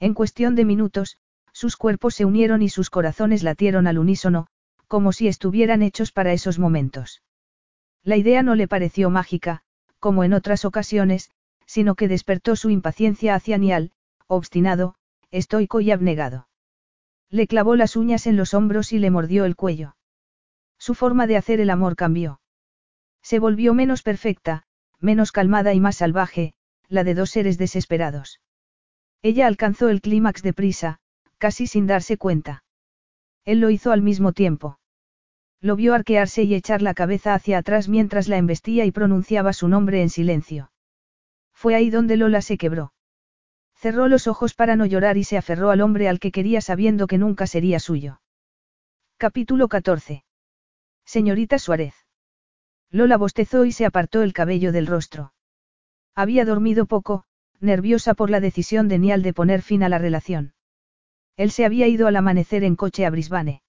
En 0.00 0.12
cuestión 0.12 0.56
de 0.56 0.64
minutos, 0.64 1.16
sus 1.52 1.76
cuerpos 1.76 2.16
se 2.16 2.24
unieron 2.24 2.60
y 2.60 2.68
sus 2.68 2.90
corazones 2.90 3.44
latieron 3.44 3.86
al 3.86 3.98
unísono, 3.98 4.48
como 4.88 5.12
si 5.12 5.28
estuvieran 5.28 5.80
hechos 5.80 6.10
para 6.10 6.32
esos 6.32 6.58
momentos. 6.58 7.22
La 8.02 8.16
idea 8.16 8.42
no 8.42 8.56
le 8.56 8.66
pareció 8.66 9.10
mágica, 9.10 9.62
como 10.00 10.24
en 10.24 10.32
otras 10.32 10.64
ocasiones, 10.64 11.30
sino 11.66 11.94
que 11.94 12.08
despertó 12.08 12.56
su 12.56 12.68
impaciencia 12.70 13.36
hacia 13.36 13.58
Nial, 13.58 13.92
obstinado, 14.26 14.96
estoico 15.30 15.80
y 15.80 15.92
abnegado. 15.92 16.48
Le 17.34 17.48
clavó 17.48 17.74
las 17.74 17.96
uñas 17.96 18.28
en 18.28 18.36
los 18.36 18.54
hombros 18.54 18.92
y 18.92 19.00
le 19.00 19.10
mordió 19.10 19.44
el 19.44 19.56
cuello. 19.56 19.96
Su 20.78 20.94
forma 20.94 21.26
de 21.26 21.36
hacer 21.36 21.58
el 21.58 21.68
amor 21.68 21.96
cambió. 21.96 22.40
Se 23.22 23.40
volvió 23.40 23.74
menos 23.74 24.04
perfecta, 24.04 24.62
menos 25.00 25.32
calmada 25.32 25.74
y 25.74 25.80
más 25.80 25.96
salvaje, 25.96 26.54
la 26.88 27.02
de 27.02 27.14
dos 27.14 27.30
seres 27.30 27.58
desesperados. 27.58 28.40
Ella 29.20 29.48
alcanzó 29.48 29.88
el 29.88 30.00
clímax 30.00 30.44
deprisa, 30.44 31.00
casi 31.38 31.66
sin 31.66 31.88
darse 31.88 32.18
cuenta. 32.18 32.62
Él 33.44 33.58
lo 33.58 33.70
hizo 33.70 33.90
al 33.90 34.00
mismo 34.00 34.32
tiempo. 34.32 34.78
Lo 35.60 35.74
vio 35.74 35.94
arquearse 35.94 36.44
y 36.44 36.54
echar 36.54 36.82
la 36.82 36.94
cabeza 36.94 37.34
hacia 37.34 37.58
atrás 37.58 37.88
mientras 37.88 38.28
la 38.28 38.36
embestía 38.36 38.84
y 38.84 38.92
pronunciaba 38.92 39.52
su 39.52 39.66
nombre 39.66 40.02
en 40.02 40.08
silencio. 40.08 40.70
Fue 41.52 41.74
ahí 41.74 41.90
donde 41.90 42.16
Lola 42.16 42.42
se 42.42 42.56
quebró. 42.58 42.92
Cerró 43.84 44.08
los 44.08 44.28
ojos 44.28 44.54
para 44.54 44.76
no 44.76 44.86
llorar 44.86 45.18
y 45.18 45.24
se 45.24 45.36
aferró 45.36 45.68
al 45.68 45.82
hombre 45.82 46.08
al 46.08 46.18
que 46.18 46.32
quería 46.32 46.62
sabiendo 46.62 47.06
que 47.06 47.18
nunca 47.18 47.46
sería 47.46 47.78
suyo. 47.78 48.22
Capítulo 49.18 49.68
14. 49.68 50.24
Señorita 51.04 51.58
Suárez. 51.58 51.94
Lola 52.90 53.18
bostezó 53.18 53.66
y 53.66 53.72
se 53.72 53.84
apartó 53.84 54.22
el 54.22 54.32
cabello 54.32 54.72
del 54.72 54.86
rostro. 54.86 55.34
Había 56.14 56.46
dormido 56.46 56.86
poco, 56.86 57.24
nerviosa 57.60 58.14
por 58.14 58.30
la 58.30 58.40
decisión 58.40 58.88
de 58.88 58.98
Nial 58.98 59.22
de 59.22 59.34
poner 59.34 59.60
fin 59.60 59.82
a 59.82 59.90
la 59.90 59.98
relación. 59.98 60.54
Él 61.36 61.50
se 61.50 61.66
había 61.66 61.86
ido 61.86 62.06
al 62.06 62.16
amanecer 62.16 62.64
en 62.64 62.76
coche 62.76 63.04
a 63.04 63.10
Brisbane. 63.10 63.60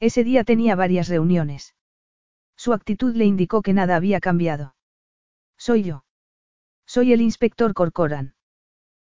Ese 0.00 0.22
día 0.22 0.44
tenía 0.44 0.74
varias 0.74 1.08
reuniones. 1.08 1.74
Su 2.56 2.74
actitud 2.74 3.16
le 3.16 3.24
indicó 3.24 3.62
que 3.62 3.72
nada 3.72 3.96
había 3.96 4.20
cambiado. 4.20 4.74
Soy 5.56 5.82
yo. 5.82 6.04
Soy 6.84 7.14
el 7.14 7.22
inspector 7.22 7.72
Corcoran. 7.72 8.34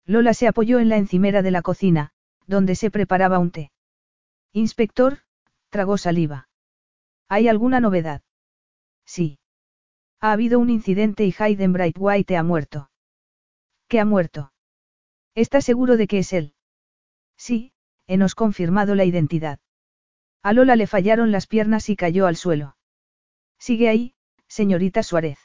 Lola 0.09 0.33
se 0.33 0.49
apoyó 0.49 0.79
en 0.79 0.89
la 0.89 0.97
encimera 0.97 1.43
de 1.43 1.51
la 1.51 1.61
cocina, 1.61 2.13
donde 2.47 2.77
se 2.77 2.91
preparaba 2.91 3.39
un 3.39 3.51
té. 3.51 3.73
Inspector, 4.55 5.19
tragó 5.69 5.99
saliva. 5.99 6.49
¿Hay 7.29 7.47
alguna 7.47 7.79
novedad? 7.79 8.23
Sí. 9.05 9.39
Ha 10.19 10.33
habido 10.33 10.61
un 10.61 10.71
incidente 10.71 11.27
y 11.27 11.35
Hayden 11.39 11.75
Brightwhite 11.75 12.39
ha 12.39 12.43
muerto. 12.43 12.91
¿Qué 13.87 14.01
ha 14.01 14.07
muerto? 14.07 14.51
¿Está 15.35 15.61
seguro 15.61 15.99
de 15.99 16.07
que 16.07 16.21
es 16.21 16.33
él? 16.33 16.55
Sí, 17.37 17.75
hemos 18.07 18.35
confirmado 18.35 18.95
la 18.95 19.05
identidad. 19.05 19.61
A 20.43 20.55
Lola 20.55 20.75
le 20.75 20.87
fallaron 20.87 21.33
las 21.33 21.47
piernas 21.47 21.91
y 21.91 21.97
cayó 21.97 22.27
al 22.27 22.37
suelo. 22.37 22.79
Sigue 23.59 23.91
ahí, 23.91 24.15
señorita 24.47 25.03
Suárez. 25.03 25.39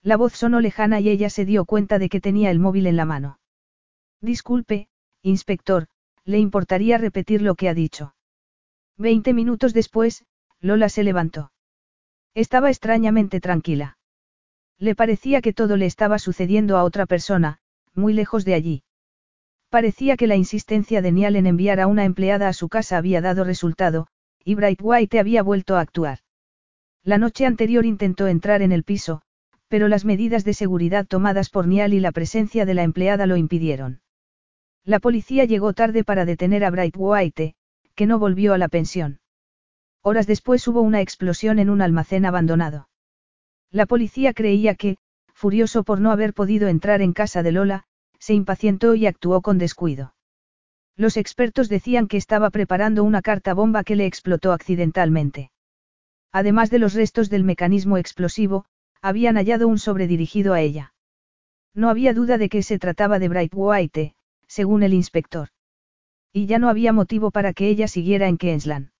La 0.00 0.16
voz 0.16 0.32
sonó 0.32 0.60
lejana 0.60 0.98
y 1.00 1.10
ella 1.10 1.28
se 1.28 1.44
dio 1.44 1.66
cuenta 1.66 1.98
de 1.98 2.08
que 2.08 2.22
tenía 2.22 2.50
el 2.50 2.58
móvil 2.58 2.86
en 2.86 2.96
la 2.96 3.04
mano. 3.04 3.38
Disculpe, 4.20 4.88
inspector, 5.22 5.86
¿le 6.24 6.38
importaría 6.38 6.98
repetir 6.98 7.42
lo 7.42 7.54
que 7.54 7.68
ha 7.68 7.74
dicho? 7.74 8.14
Veinte 8.96 9.34
minutos 9.34 9.74
después, 9.74 10.24
Lola 10.60 10.88
se 10.88 11.04
levantó. 11.04 11.52
Estaba 12.34 12.70
extrañamente 12.70 13.40
tranquila. 13.40 13.98
Le 14.78 14.94
parecía 14.94 15.40
que 15.40 15.52
todo 15.52 15.76
le 15.76 15.86
estaba 15.86 16.18
sucediendo 16.18 16.76
a 16.76 16.84
otra 16.84 17.06
persona, 17.06 17.58
muy 17.94 18.12
lejos 18.12 18.44
de 18.44 18.54
allí. 18.54 18.82
Parecía 19.70 20.16
que 20.16 20.26
la 20.26 20.36
insistencia 20.36 21.02
de 21.02 21.12
Niall 21.12 21.36
en 21.36 21.46
enviar 21.46 21.80
a 21.80 21.86
una 21.86 22.04
empleada 22.04 22.48
a 22.48 22.52
su 22.52 22.68
casa 22.68 22.96
había 22.96 23.20
dado 23.20 23.44
resultado, 23.44 24.06
y 24.44 24.54
White 24.54 25.18
había 25.18 25.42
vuelto 25.42 25.76
a 25.76 25.80
actuar. 25.80 26.20
La 27.02 27.18
noche 27.18 27.46
anterior 27.46 27.84
intentó 27.84 28.26
entrar 28.26 28.62
en 28.62 28.72
el 28.72 28.84
piso, 28.84 29.22
pero 29.68 29.88
las 29.88 30.04
medidas 30.04 30.44
de 30.44 30.54
seguridad 30.54 31.06
tomadas 31.06 31.50
por 31.50 31.66
Niall 31.66 31.94
y 31.94 32.00
la 32.00 32.12
presencia 32.12 32.64
de 32.64 32.74
la 32.74 32.82
empleada 32.82 33.26
lo 33.26 33.36
impidieron. 33.36 34.00
La 34.86 35.00
policía 35.00 35.44
llegó 35.46 35.72
tarde 35.72 36.04
para 36.04 36.24
detener 36.24 36.64
a 36.64 36.70
White, 36.70 37.56
que 37.96 38.06
no 38.06 38.20
volvió 38.20 38.54
a 38.54 38.58
la 38.58 38.68
pensión. 38.68 39.18
Horas 40.00 40.28
después 40.28 40.66
hubo 40.68 40.80
una 40.80 41.00
explosión 41.00 41.58
en 41.58 41.70
un 41.70 41.82
almacén 41.82 42.24
abandonado. 42.24 42.88
La 43.72 43.86
policía 43.86 44.32
creía 44.32 44.76
que, 44.76 44.96
furioso 45.34 45.82
por 45.82 46.00
no 46.00 46.12
haber 46.12 46.34
podido 46.34 46.68
entrar 46.68 47.02
en 47.02 47.12
casa 47.12 47.42
de 47.42 47.50
Lola, 47.50 47.82
se 48.20 48.34
impacientó 48.34 48.94
y 48.94 49.06
actuó 49.06 49.42
con 49.42 49.58
descuido. 49.58 50.14
Los 50.94 51.16
expertos 51.16 51.68
decían 51.68 52.06
que 52.06 52.16
estaba 52.16 52.50
preparando 52.50 53.02
una 53.02 53.22
carta 53.22 53.54
bomba 53.54 53.82
que 53.82 53.96
le 53.96 54.06
explotó 54.06 54.52
accidentalmente. 54.52 55.50
Además 56.30 56.70
de 56.70 56.78
los 56.78 56.94
restos 56.94 57.28
del 57.28 57.42
mecanismo 57.42 57.98
explosivo, 57.98 58.66
habían 59.02 59.34
hallado 59.34 59.66
un 59.66 59.80
sobre 59.80 60.06
dirigido 60.06 60.54
a 60.54 60.60
ella. 60.60 60.94
No 61.74 61.90
había 61.90 62.14
duda 62.14 62.38
de 62.38 62.48
que 62.48 62.62
se 62.62 62.78
trataba 62.78 63.18
de 63.18 63.28
Bright 63.28 63.52
White, 63.54 64.15
según 64.46 64.82
el 64.82 64.94
inspector. 64.94 65.48
Y 66.32 66.46
ya 66.46 66.58
no 66.58 66.68
había 66.68 66.92
motivo 66.92 67.30
para 67.30 67.52
que 67.52 67.68
ella 67.68 67.88
siguiera 67.88 68.28
en 68.28 68.38
Queensland. 68.38 68.90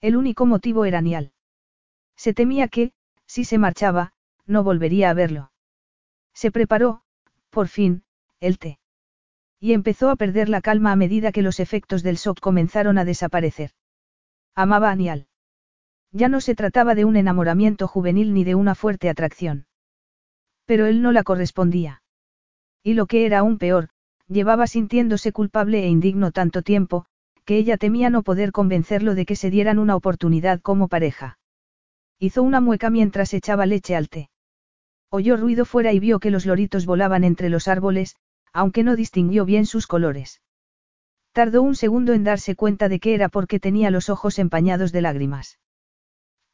El 0.00 0.16
único 0.16 0.46
motivo 0.46 0.84
era 0.84 1.00
Nial. 1.00 1.32
Se 2.16 2.34
temía 2.34 2.68
que, 2.68 2.92
si 3.26 3.44
se 3.44 3.58
marchaba, 3.58 4.12
no 4.46 4.64
volvería 4.64 5.10
a 5.10 5.14
verlo. 5.14 5.52
Se 6.34 6.50
preparó, 6.50 7.02
por 7.50 7.68
fin, 7.68 8.04
el 8.40 8.58
té. 8.58 8.78
Y 9.60 9.74
empezó 9.74 10.10
a 10.10 10.16
perder 10.16 10.48
la 10.48 10.60
calma 10.60 10.92
a 10.92 10.96
medida 10.96 11.30
que 11.30 11.42
los 11.42 11.60
efectos 11.60 12.02
del 12.02 12.16
shock 12.16 12.40
comenzaron 12.40 12.98
a 12.98 13.04
desaparecer. 13.04 13.70
Amaba 14.54 14.90
a 14.90 14.96
Nial. 14.96 15.28
Ya 16.10 16.28
no 16.28 16.40
se 16.40 16.54
trataba 16.54 16.94
de 16.94 17.04
un 17.04 17.16
enamoramiento 17.16 17.88
juvenil 17.88 18.34
ni 18.34 18.44
de 18.44 18.54
una 18.54 18.74
fuerte 18.74 19.08
atracción. 19.08 19.66
Pero 20.66 20.86
él 20.86 21.00
no 21.00 21.12
la 21.12 21.22
correspondía. 21.22 22.02
Y 22.82 22.94
lo 22.94 23.06
que 23.06 23.24
era 23.24 23.38
aún 23.38 23.58
peor, 23.58 23.88
llevaba 24.32 24.66
sintiéndose 24.66 25.32
culpable 25.32 25.84
e 25.84 25.88
indigno 25.88 26.32
tanto 26.32 26.62
tiempo, 26.62 27.06
que 27.44 27.56
ella 27.56 27.76
temía 27.76 28.10
no 28.10 28.22
poder 28.22 28.52
convencerlo 28.52 29.14
de 29.14 29.26
que 29.26 29.36
se 29.36 29.50
dieran 29.50 29.78
una 29.78 29.96
oportunidad 29.96 30.60
como 30.60 30.88
pareja. 30.88 31.38
Hizo 32.18 32.42
una 32.42 32.60
mueca 32.60 32.88
mientras 32.90 33.34
echaba 33.34 33.66
leche 33.66 33.96
al 33.96 34.08
té. 34.08 34.30
Oyó 35.10 35.36
ruido 35.36 35.64
fuera 35.64 35.92
y 35.92 35.98
vio 35.98 36.20
que 36.20 36.30
los 36.30 36.46
loritos 36.46 36.86
volaban 36.86 37.24
entre 37.24 37.48
los 37.48 37.68
árboles, 37.68 38.16
aunque 38.52 38.82
no 38.82 38.96
distinguió 38.96 39.44
bien 39.44 39.66
sus 39.66 39.86
colores. 39.86 40.40
Tardó 41.32 41.62
un 41.62 41.74
segundo 41.74 42.12
en 42.12 42.24
darse 42.24 42.54
cuenta 42.54 42.88
de 42.88 43.00
que 43.00 43.14
era 43.14 43.28
porque 43.28 43.58
tenía 43.58 43.90
los 43.90 44.08
ojos 44.08 44.38
empañados 44.38 44.92
de 44.92 45.00
lágrimas. 45.00 45.58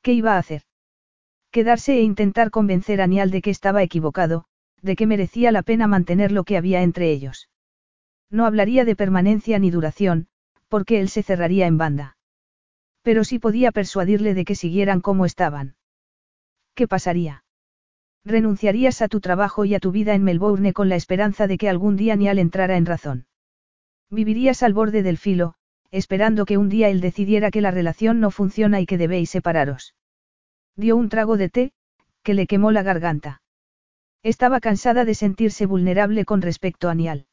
¿Qué 0.03 0.13
iba 0.13 0.35
a 0.35 0.39
hacer? 0.39 0.63
Quedarse 1.51 1.99
e 1.99 2.03
intentar 2.03 2.51
convencer 2.51 3.01
a 3.01 3.07
Nial 3.07 3.31
de 3.31 3.43
que 3.43 3.51
estaba 3.51 3.83
equivocado, 3.83 4.45
de 4.81 4.97
que 4.97 5.07
merecía 5.07 5.53
la 5.53 5.63
pena 5.63 5.87
mantener 5.87 6.33
lo 6.33 6.45
que 6.45 6.57
había 6.57 6.83
entre 6.83 7.11
ellos. 7.11 7.49
No 8.31 8.45
hablaría 8.45 8.85
de 8.85 8.97
permanencia 8.97 9.59
ni 9.59 9.71
duración, 9.71 10.29
porque 10.69 11.01
él 11.01 11.09
se 11.09 11.23
cerraría 11.23 11.67
en 11.67 11.79
banda. 11.79 12.17
Pero 13.03 13.25
sí 13.25 13.39
podía 13.39 13.73
persuadirle 13.73 14.35
de 14.35 14.45
que 14.45 14.55
siguieran 14.55 15.01
como 15.01 15.25
estaban. 15.25 15.77
¿Qué 16.75 16.87
pasaría? 16.87 17.45
Renunciarías 18.25 19.01
a 19.01 19.09
tu 19.09 19.21
trabajo 19.21 19.65
y 19.65 19.75
a 19.75 19.81
tu 19.81 19.91
vida 19.91 20.15
en 20.15 20.23
Melbourne 20.23 20.73
con 20.73 20.89
la 20.89 20.97
esperanza 20.97 21.47
de 21.47 21.57
que 21.57 21.69
algún 21.69 21.97
día 21.97 22.17
Nial 22.17 22.39
entrara 22.39 22.77
en 22.77 22.87
razón. 22.87 23.27
Vivirías 24.11 24.63
al 24.63 24.75
borde 24.75 25.03
del 25.03 25.17
filo, 25.17 25.55
esperando 25.91 26.45
que 26.45 26.59
un 26.59 26.69
día 26.69 26.91
él 26.91 27.01
decidiera 27.01 27.51
que 27.51 27.63
la 27.63 27.71
relación 27.71 28.21
no 28.21 28.31
funciona 28.31 28.81
y 28.81 28.87
que 28.87 28.99
debéis 28.99 29.31
separaros. 29.31 29.95
Dio 30.77 30.97
un 30.97 31.09
trago 31.09 31.37
de 31.37 31.49
té, 31.49 31.73
que 32.23 32.35
le 32.35 32.47
quemó 32.47 32.71
la 32.71 32.83
garganta. 32.83 33.41
Estaba 34.23 34.61
cansada 34.61 35.05
de 35.05 35.15
sentirse 35.15 35.65
vulnerable 35.67 36.25
con 36.25 36.43
respecto 36.43 36.91
a 36.91 36.95
Nial. 36.95 37.27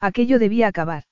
Aquello 0.00 0.38
debía 0.38 0.68
acabar. 0.68 1.04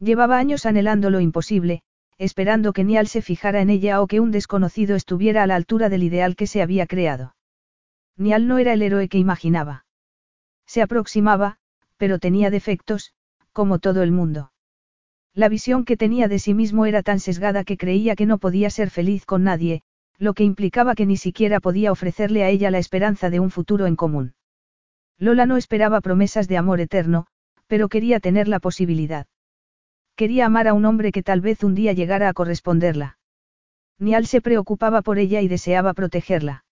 Llevaba 0.00 0.38
años 0.38 0.64
anhelando 0.64 1.10
lo 1.10 1.20
imposible, 1.20 1.82
esperando 2.16 2.72
que 2.72 2.84
Nial 2.84 3.06
se 3.06 3.22
fijara 3.22 3.60
en 3.60 3.70
ella 3.70 4.00
o 4.00 4.06
que 4.06 4.20
un 4.20 4.30
desconocido 4.30 4.96
estuviera 4.96 5.42
a 5.42 5.46
la 5.46 5.56
altura 5.56 5.88
del 5.88 6.02
ideal 6.02 6.34
que 6.34 6.46
se 6.46 6.62
había 6.62 6.86
creado. 6.86 7.34
Nial 8.16 8.48
no 8.48 8.58
era 8.58 8.72
el 8.72 8.82
héroe 8.82 9.08
que 9.08 9.18
imaginaba. 9.18 9.84
Se 10.66 10.82
aproximaba, 10.82 11.58
pero 11.96 12.18
tenía 12.18 12.50
defectos, 12.50 13.12
como 13.52 13.78
todo 13.78 14.02
el 14.02 14.12
mundo. 14.12 14.52
La 15.34 15.48
visión 15.48 15.84
que 15.84 15.96
tenía 15.96 16.28
de 16.28 16.38
sí 16.38 16.54
mismo 16.54 16.86
era 16.86 17.02
tan 17.02 17.20
sesgada 17.20 17.62
que 17.62 17.76
creía 17.76 18.16
que 18.16 18.26
no 18.26 18.38
podía 18.38 18.70
ser 18.70 18.90
feliz 18.90 19.24
con 19.24 19.44
nadie, 19.44 19.82
lo 20.18 20.34
que 20.34 20.44
implicaba 20.44 20.94
que 20.94 21.06
ni 21.06 21.16
siquiera 21.16 21.60
podía 21.60 21.92
ofrecerle 21.92 22.42
a 22.42 22.48
ella 22.48 22.70
la 22.70 22.78
esperanza 22.78 23.30
de 23.30 23.38
un 23.38 23.50
futuro 23.50 23.86
en 23.86 23.94
común. 23.94 24.34
Lola 25.18 25.46
no 25.46 25.56
esperaba 25.56 26.00
promesas 26.00 26.48
de 26.48 26.56
amor 26.56 26.80
eterno, 26.80 27.26
pero 27.68 27.88
quería 27.88 28.18
tener 28.18 28.48
la 28.48 28.58
posibilidad. 28.58 29.26
Quería 30.16 30.46
amar 30.46 30.66
a 30.66 30.74
un 30.74 30.84
hombre 30.84 31.12
que 31.12 31.22
tal 31.22 31.40
vez 31.40 31.62
un 31.62 31.76
día 31.76 31.92
llegara 31.92 32.28
a 32.28 32.32
corresponderla. 32.32 33.18
Nial 34.00 34.26
se 34.26 34.40
preocupaba 34.40 35.02
por 35.02 35.18
ella 35.18 35.40
y 35.40 35.48
deseaba 35.48 35.94
protegerla. 35.94 36.64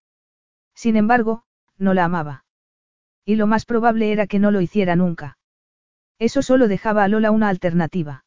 Sin 0.75 0.97
embargo, 0.97 1.43
no 1.77 1.93
la 1.93 2.05
amaba. 2.05 2.45
Y 3.25 3.35
lo 3.35 3.47
más 3.47 3.65
probable 3.65 4.11
era 4.11 4.27
que 4.27 4.39
no 4.39 4.51
lo 4.51 4.59
hiciera 4.59 4.95
nunca. 4.95 5.37
Eso 6.19 6.41
solo 6.41 6.67
dejaba 6.67 7.03
a 7.03 7.07
Lola 7.07 7.31
una 7.31 7.49
alternativa. 7.49 8.25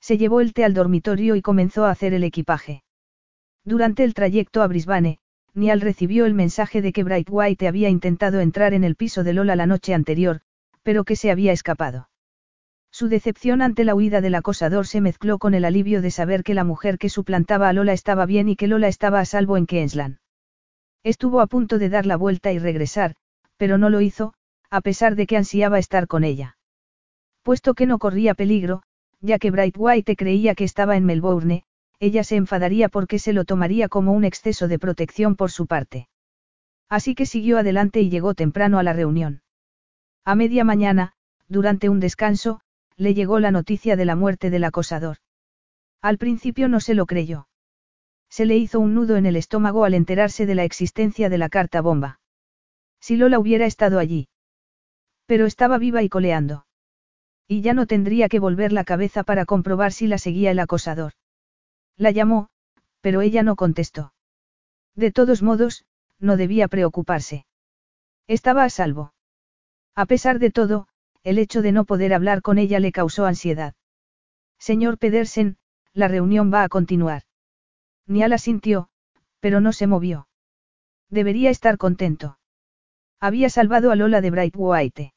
Se 0.00 0.18
llevó 0.18 0.40
el 0.40 0.54
té 0.54 0.64
al 0.64 0.74
dormitorio 0.74 1.36
y 1.36 1.42
comenzó 1.42 1.84
a 1.84 1.90
hacer 1.90 2.14
el 2.14 2.24
equipaje. 2.24 2.82
Durante 3.64 4.02
el 4.02 4.14
trayecto 4.14 4.62
a 4.62 4.66
Brisbane, 4.66 5.20
Niall 5.54 5.80
recibió 5.80 6.24
el 6.24 6.34
mensaje 6.34 6.82
de 6.82 6.92
que 6.92 7.04
Bright 7.04 7.28
White 7.30 7.68
había 7.68 7.88
intentado 7.88 8.40
entrar 8.40 8.74
en 8.74 8.84
el 8.84 8.96
piso 8.96 9.22
de 9.22 9.34
Lola 9.34 9.54
la 9.54 9.66
noche 9.66 9.94
anterior, 9.94 10.40
pero 10.82 11.04
que 11.04 11.16
se 11.16 11.30
había 11.30 11.52
escapado. 11.52 12.08
Su 12.90 13.08
decepción 13.08 13.62
ante 13.62 13.84
la 13.84 13.94
huida 13.94 14.20
del 14.20 14.34
acosador 14.34 14.86
se 14.86 15.00
mezcló 15.00 15.38
con 15.38 15.54
el 15.54 15.64
alivio 15.64 16.02
de 16.02 16.10
saber 16.10 16.42
que 16.42 16.54
la 16.54 16.64
mujer 16.64 16.98
que 16.98 17.08
suplantaba 17.08 17.68
a 17.68 17.72
Lola 17.72 17.94
estaba 17.94 18.26
bien 18.26 18.48
y 18.48 18.56
que 18.56 18.66
Lola 18.66 18.88
estaba 18.88 19.20
a 19.20 19.24
salvo 19.24 19.56
en 19.56 19.66
Queensland. 19.66 20.18
Estuvo 21.02 21.40
a 21.40 21.46
punto 21.46 21.78
de 21.78 21.88
dar 21.88 22.04
la 22.04 22.16
vuelta 22.16 22.52
y 22.52 22.58
regresar, 22.58 23.14
pero 23.56 23.78
no 23.78 23.88
lo 23.88 24.02
hizo, 24.02 24.34
a 24.70 24.80
pesar 24.82 25.16
de 25.16 25.26
que 25.26 25.36
ansiaba 25.36 25.78
estar 25.78 26.06
con 26.06 26.22
ella. 26.22 26.56
Puesto 27.42 27.74
que 27.74 27.86
no 27.86 27.98
corría 27.98 28.34
peligro, 28.34 28.82
ya 29.20 29.38
que 29.38 29.50
Bright 29.50 29.76
White 29.78 30.16
creía 30.16 30.54
que 30.54 30.64
estaba 30.64 30.96
en 30.96 31.04
Melbourne, 31.04 31.64
ella 31.98 32.24
se 32.24 32.36
enfadaría 32.36 32.88
porque 32.88 33.18
se 33.18 33.32
lo 33.32 33.44
tomaría 33.44 33.88
como 33.88 34.12
un 34.12 34.24
exceso 34.24 34.68
de 34.68 34.78
protección 34.78 35.36
por 35.36 35.50
su 35.50 35.66
parte. 35.66 36.08
Así 36.88 37.14
que 37.14 37.26
siguió 37.26 37.58
adelante 37.58 38.00
y 38.00 38.10
llegó 38.10 38.34
temprano 38.34 38.78
a 38.78 38.82
la 38.82 38.92
reunión. 38.92 39.42
A 40.24 40.34
media 40.36 40.62
mañana, 40.64 41.12
durante 41.48 41.88
un 41.88 41.98
descanso, 41.98 42.60
le 42.96 43.14
llegó 43.14 43.40
la 43.40 43.50
noticia 43.50 43.96
de 43.96 44.04
la 44.04 44.14
muerte 44.14 44.50
del 44.50 44.64
acosador. 44.64 45.16
Al 46.00 46.18
principio 46.18 46.68
no 46.68 46.78
se 46.78 46.94
lo 46.94 47.06
creyó. 47.06 47.48
Se 48.28 48.46
le 48.46 48.56
hizo 48.56 48.78
un 48.78 48.94
nudo 48.94 49.16
en 49.16 49.26
el 49.26 49.36
estómago 49.36 49.84
al 49.84 49.94
enterarse 49.94 50.46
de 50.46 50.54
la 50.54 50.64
existencia 50.64 51.28
de 51.28 51.38
la 51.38 51.48
carta 51.48 51.80
bomba. 51.80 52.20
Si 53.00 53.16
Lola 53.16 53.38
hubiera 53.38 53.66
estado 53.66 53.98
allí. 53.98 54.28
Pero 55.26 55.46
estaba 55.46 55.78
viva 55.78 56.02
y 56.02 56.08
coleando. 56.08 56.66
Y 57.48 57.60
ya 57.60 57.74
no 57.74 57.86
tendría 57.86 58.28
que 58.28 58.38
volver 58.38 58.72
la 58.72 58.84
cabeza 58.84 59.24
para 59.24 59.44
comprobar 59.44 59.92
si 59.92 60.06
la 60.06 60.18
seguía 60.18 60.52
el 60.52 60.60
acosador. 60.60 61.12
La 61.96 62.12
llamó, 62.12 62.48
pero 63.00 63.20
ella 63.22 63.42
no 63.42 63.56
contestó. 63.56 64.14
De 64.94 65.10
todos 65.10 65.42
modos, 65.42 65.84
no 66.18 66.36
debía 66.36 66.68
preocuparse. 66.68 67.44
Estaba 68.28 68.64
a 68.64 68.70
salvo. 68.70 69.11
A 69.94 70.06
pesar 70.06 70.38
de 70.38 70.50
todo, 70.50 70.88
el 71.22 71.38
hecho 71.38 71.62
de 71.62 71.72
no 71.72 71.84
poder 71.84 72.14
hablar 72.14 72.42
con 72.42 72.58
ella 72.58 72.80
le 72.80 72.92
causó 72.92 73.26
ansiedad. 73.26 73.74
Señor 74.58 74.98
Pedersen, 74.98 75.56
la 75.92 76.08
reunión 76.08 76.52
va 76.52 76.62
a 76.62 76.68
continuar. 76.68 77.22
Niala 78.06 78.38
sintió, 78.38 78.88
pero 79.40 79.60
no 79.60 79.72
se 79.72 79.86
movió. 79.86 80.28
Debería 81.10 81.50
estar 81.50 81.76
contento. 81.76 82.38
Había 83.20 83.50
salvado 83.50 83.90
a 83.90 83.96
Lola 83.96 84.20
de 84.20 84.30
Bright 84.30 84.54
White. 84.56 85.14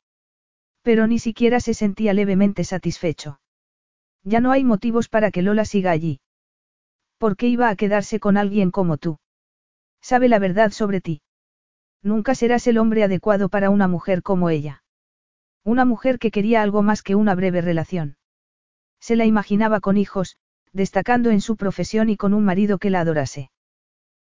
Pero 0.81 1.07
ni 1.07 1.19
siquiera 1.19 1.59
se 1.59 1.73
sentía 1.73 2.13
levemente 2.13 2.63
satisfecho. 2.63 3.39
Ya 4.23 4.39
no 4.39 4.51
hay 4.51 4.63
motivos 4.63 5.07
para 5.07 5.31
que 5.31 5.41
Lola 5.41 5.65
siga 5.65 5.91
allí. 5.91 6.19
¿Por 7.17 7.37
qué 7.37 7.47
iba 7.47 7.69
a 7.69 7.75
quedarse 7.75 8.19
con 8.19 8.37
alguien 8.37 8.71
como 8.71 8.97
tú? 8.97 9.19
Sabe 10.01 10.27
la 10.27 10.39
verdad 10.39 10.71
sobre 10.71 11.01
ti. 11.01 11.21
Nunca 12.05 12.35
serás 12.35 12.67
el 12.67 12.77
hombre 12.77 13.03
adecuado 13.03 13.49
para 13.49 13.71
una 13.71 13.87
mujer 13.87 14.21
como 14.21 14.51
ella. 14.51 14.83
Una 15.63 15.85
mujer 15.85 16.19
que 16.19 16.29
quería 16.29 16.61
algo 16.61 16.83
más 16.83 17.01
que 17.01 17.15
una 17.15 17.33
breve 17.33 17.61
relación. 17.61 18.17
Se 18.99 19.15
la 19.15 19.25
imaginaba 19.25 19.79
con 19.79 19.97
hijos, 19.97 20.37
destacando 20.71 21.31
en 21.31 21.41
su 21.41 21.57
profesión 21.57 22.09
y 22.09 22.15
con 22.15 22.35
un 22.35 22.45
marido 22.45 22.77
que 22.77 22.91
la 22.91 22.99
adorase. 22.99 23.49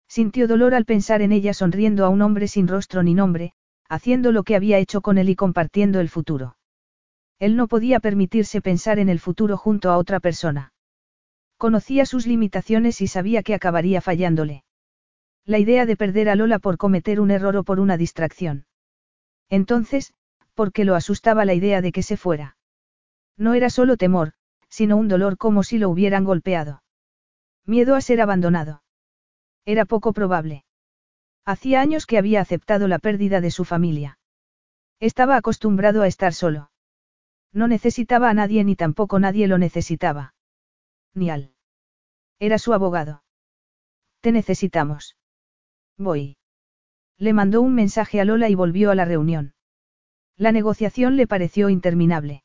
Sintió 0.07 0.47
dolor 0.47 0.75
al 0.75 0.85
pensar 0.85 1.23
en 1.23 1.31
ella 1.31 1.55
sonriendo 1.55 2.05
a 2.05 2.09
un 2.09 2.21
hombre 2.21 2.47
sin 2.47 2.67
rostro 2.67 3.01
ni 3.01 3.15
nombre, 3.15 3.53
haciendo 3.89 4.31
lo 4.31 4.43
que 4.43 4.55
había 4.55 4.77
hecho 4.77 5.01
con 5.01 5.17
él 5.17 5.29
y 5.29 5.35
compartiendo 5.35 5.99
el 6.01 6.09
futuro. 6.09 6.57
Él 7.39 7.55
no 7.55 7.67
podía 7.67 7.99
permitirse 7.99 8.61
pensar 8.61 8.99
en 8.99 9.09
el 9.09 9.19
futuro 9.19 9.57
junto 9.57 9.89
a 9.89 9.97
otra 9.97 10.19
persona. 10.19 10.71
Conocía 11.57 12.05
sus 12.05 12.27
limitaciones 12.27 13.01
y 13.01 13.07
sabía 13.07 13.41
que 13.41 13.55
acabaría 13.55 14.01
fallándole. 14.01 14.65
La 15.45 15.59
idea 15.59 15.85
de 15.85 15.97
perder 15.97 16.29
a 16.29 16.35
Lola 16.35 16.59
por 16.59 16.77
cometer 16.77 17.19
un 17.19 17.31
error 17.31 17.57
o 17.57 17.63
por 17.63 17.79
una 17.79 17.97
distracción. 17.97 18.65
Entonces, 19.49 20.13
¿por 20.53 20.71
qué 20.71 20.85
lo 20.85 20.95
asustaba 20.95 21.45
la 21.45 21.53
idea 21.53 21.81
de 21.81 21.91
que 21.91 22.03
se 22.03 22.17
fuera? 22.17 22.57
No 23.37 23.53
era 23.53 23.69
solo 23.69 23.97
temor, 23.97 24.33
sino 24.69 24.97
un 24.97 25.07
dolor 25.07 25.37
como 25.37 25.63
si 25.63 25.77
lo 25.77 25.89
hubieran 25.89 26.23
golpeado. 26.23 26.83
Miedo 27.65 27.95
a 27.95 28.01
ser 28.01 28.21
abandonado. 28.21 28.83
Era 29.65 29.85
poco 29.85 30.13
probable. 30.13 30.63
Hacía 31.45 31.81
años 31.81 32.05
que 32.05 32.17
había 32.17 32.41
aceptado 32.41 32.87
la 32.87 32.99
pérdida 32.99 33.41
de 33.41 33.51
su 33.51 33.65
familia. 33.65 34.19
Estaba 34.99 35.35
acostumbrado 35.35 36.03
a 36.03 36.07
estar 36.07 36.33
solo. 36.33 36.71
No 37.51 37.67
necesitaba 37.67 38.29
a 38.29 38.33
nadie 38.33 38.63
ni 38.63 38.75
tampoco 38.75 39.19
nadie 39.19 39.47
lo 39.47 39.57
necesitaba. 39.57 40.33
Ni 41.13 41.29
al. 41.29 41.53
Era 42.39 42.57
su 42.57 42.73
abogado. 42.73 43.23
Te 44.21 44.31
necesitamos. 44.31 45.17
Voy. 46.01 46.37
Le 47.19 47.31
mandó 47.31 47.61
un 47.61 47.75
mensaje 47.75 48.19
a 48.19 48.25
Lola 48.25 48.49
y 48.49 48.55
volvió 48.55 48.89
a 48.89 48.95
la 48.95 49.05
reunión. 49.05 49.53
La 50.35 50.51
negociación 50.51 51.15
le 51.15 51.27
pareció 51.27 51.69
interminable. 51.69 52.43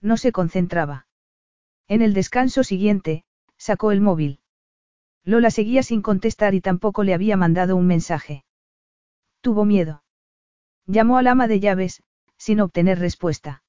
No 0.00 0.16
se 0.16 0.30
concentraba. 0.30 1.08
En 1.88 2.02
el 2.02 2.14
descanso 2.14 2.62
siguiente, 2.62 3.24
sacó 3.56 3.90
el 3.90 4.00
móvil. 4.00 4.38
Lola 5.24 5.50
seguía 5.50 5.82
sin 5.82 6.02
contestar 6.02 6.54
y 6.54 6.60
tampoco 6.60 7.02
le 7.02 7.14
había 7.14 7.36
mandado 7.36 7.74
un 7.74 7.88
mensaje. 7.88 8.44
Tuvo 9.40 9.64
miedo. 9.64 10.04
Llamó 10.86 11.18
al 11.18 11.26
ama 11.26 11.48
de 11.48 11.58
llaves, 11.58 12.04
sin 12.36 12.60
obtener 12.60 13.00
respuesta. 13.00 13.64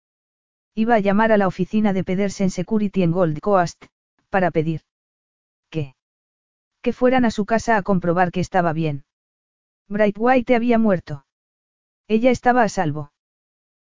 Iba 0.76 0.94
a 0.96 1.00
llamar 1.00 1.32
a 1.32 1.38
la 1.38 1.48
oficina 1.48 1.94
de 1.94 2.04
Pedersen 2.04 2.52
Security 2.52 3.02
en 3.02 3.12
Gold 3.12 3.40
Coast, 3.40 3.86
para 4.30 4.52
pedir. 4.52 4.82
Que 6.82 6.94
fueran 6.94 7.26
a 7.26 7.32
su 7.32 7.46
casa 7.46 7.78
a 7.78 7.84
comprobar 7.84 8.32
que 8.32 8.40
estaba 8.40 8.74
bien. 8.74 9.04
Bright 9.88 10.16
White 10.18 10.56
había 10.56 10.78
muerto. 10.78 11.26
Ella 12.08 12.32
estaba 12.32 12.64
a 12.64 12.70
salvo. 12.70 13.12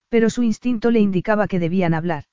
Pero 0.08 0.30
su 0.30 0.42
instinto 0.42 0.90
le 0.90 1.00
indicaba 1.00 1.48
que 1.48 1.58
debían 1.58 1.92
hablar. 1.92 2.24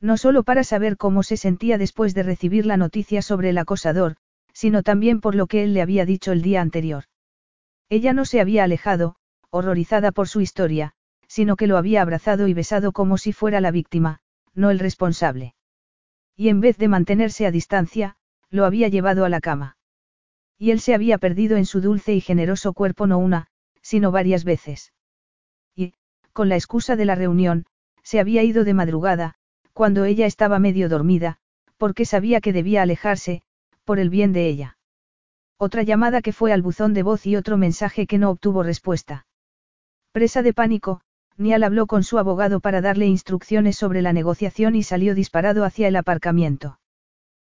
No 0.00 0.16
solo 0.16 0.42
para 0.42 0.64
saber 0.64 0.96
cómo 0.96 1.22
se 1.22 1.36
sentía 1.36 1.78
después 1.78 2.14
de 2.14 2.22
recibir 2.22 2.66
la 2.66 2.76
noticia 2.76 3.22
sobre 3.22 3.50
el 3.50 3.58
acosador, 3.58 4.16
sino 4.52 4.82
también 4.82 5.20
por 5.20 5.34
lo 5.34 5.46
que 5.46 5.62
él 5.62 5.74
le 5.74 5.82
había 5.82 6.04
dicho 6.04 6.32
el 6.32 6.42
día 6.42 6.60
anterior. 6.60 7.04
Ella 7.88 8.12
no 8.12 8.24
se 8.24 8.40
había 8.40 8.64
alejado, 8.64 9.16
horrorizada 9.50 10.12
por 10.12 10.28
su 10.28 10.40
historia, 10.40 10.92
sino 11.26 11.56
que 11.56 11.66
lo 11.66 11.76
había 11.76 12.02
abrazado 12.02 12.48
y 12.48 12.54
besado 12.54 12.92
como 12.92 13.18
si 13.18 13.32
fuera 13.32 13.60
la 13.60 13.70
víctima, 13.70 14.20
no 14.54 14.70
el 14.70 14.78
responsable. 14.78 15.54
Y 16.36 16.48
en 16.48 16.60
vez 16.60 16.76
de 16.78 16.88
mantenerse 16.88 17.46
a 17.46 17.50
distancia, 17.50 18.16
lo 18.50 18.64
había 18.64 18.88
llevado 18.88 19.24
a 19.24 19.28
la 19.28 19.40
cama. 19.40 19.76
Y 20.58 20.72
él 20.72 20.80
se 20.80 20.94
había 20.94 21.18
perdido 21.18 21.56
en 21.56 21.66
su 21.66 21.80
dulce 21.80 22.14
y 22.14 22.20
generoso 22.20 22.72
cuerpo 22.72 23.06
no 23.06 23.18
una, 23.18 23.46
sino 23.80 24.10
varias 24.10 24.44
veces. 24.44 24.92
Y, 25.74 25.94
con 26.32 26.48
la 26.48 26.56
excusa 26.56 26.96
de 26.96 27.04
la 27.04 27.14
reunión, 27.14 27.66
se 28.02 28.20
había 28.20 28.42
ido 28.42 28.64
de 28.64 28.74
madrugada, 28.74 29.36
cuando 29.72 30.04
ella 30.04 30.26
estaba 30.26 30.58
medio 30.58 30.88
dormida, 30.88 31.38
porque 31.78 32.04
sabía 32.04 32.40
que 32.40 32.52
debía 32.52 32.82
alejarse, 32.82 33.42
por 33.84 33.98
el 33.98 34.10
bien 34.10 34.32
de 34.32 34.48
ella. 34.48 34.78
Otra 35.56 35.82
llamada 35.82 36.22
que 36.22 36.32
fue 36.32 36.52
al 36.52 36.62
buzón 36.62 36.94
de 36.94 37.02
voz 37.02 37.26
y 37.26 37.36
otro 37.36 37.56
mensaje 37.56 38.06
que 38.06 38.18
no 38.18 38.30
obtuvo 38.30 38.62
respuesta. 38.62 39.26
Presa 40.12 40.42
de 40.42 40.52
pánico, 40.52 41.02
Nial 41.36 41.62
habló 41.62 41.86
con 41.86 42.02
su 42.02 42.18
abogado 42.18 42.60
para 42.60 42.80
darle 42.80 43.06
instrucciones 43.06 43.76
sobre 43.76 44.02
la 44.02 44.12
negociación 44.12 44.74
y 44.74 44.82
salió 44.82 45.14
disparado 45.14 45.64
hacia 45.64 45.88
el 45.88 45.96
aparcamiento. 45.96 46.79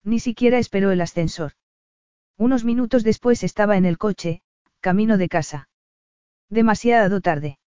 Ni 0.04 0.20
siquiera 0.20 0.58
esperó 0.58 0.92
el 0.92 1.02
ascensor. 1.02 1.54
Unos 2.38 2.64
minutos 2.66 3.04
después 3.04 3.44
estaba 3.44 3.78
en 3.78 3.86
el 3.86 3.98
coche, 3.98 4.42
camino 4.80 5.18
de 5.18 5.30
casa. 5.30 5.70
Demasiado 6.50 7.22
tarde. 7.22 7.60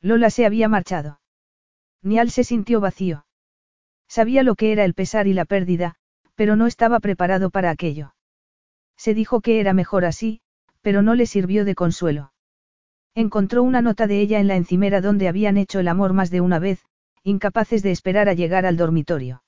Lola 0.00 0.30
se 0.30 0.44
había 0.44 0.68
marchado. 0.68 1.20
Nial 2.02 2.30
se 2.30 2.44
sintió 2.44 2.80
vacío. 2.80 3.24
Sabía 4.08 4.42
lo 4.42 4.56
que 4.56 4.72
era 4.72 4.84
el 4.84 4.94
pesar 4.94 5.26
y 5.26 5.32
la 5.32 5.46
pérdida, 5.46 5.96
pero 6.34 6.56
no 6.56 6.66
estaba 6.66 7.00
preparado 7.00 7.50
para 7.50 7.70
aquello. 7.70 8.14
Se 8.96 9.14
dijo 9.14 9.40
que 9.40 9.60
era 9.60 9.72
mejor 9.72 10.04
así, 10.04 10.40
pero 10.82 11.02
no 11.02 11.14
le 11.14 11.26
sirvió 11.26 11.64
de 11.64 11.74
consuelo. 11.74 12.32
Encontró 13.14 13.62
una 13.62 13.80
nota 13.80 14.06
de 14.06 14.20
ella 14.20 14.40
en 14.40 14.48
la 14.48 14.56
encimera 14.56 15.00
donde 15.00 15.28
habían 15.28 15.56
hecho 15.56 15.78
el 15.78 15.88
amor 15.88 16.12
más 16.12 16.30
de 16.30 16.40
una 16.40 16.58
vez, 16.58 16.84
incapaces 17.22 17.82
de 17.82 17.92
esperar 17.92 18.28
a 18.28 18.34
llegar 18.34 18.66
al 18.66 18.76
dormitorio. 18.76 19.43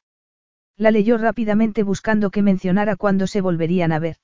La 0.76 0.90
leyó 0.90 1.16
rápidamente 1.16 1.82
buscando 1.82 2.30
que 2.30 2.42
mencionara 2.42 2.96
cuándo 2.96 3.26
se 3.26 3.40
volverían 3.40 3.92
a 3.92 3.98
ver. 3.98 4.16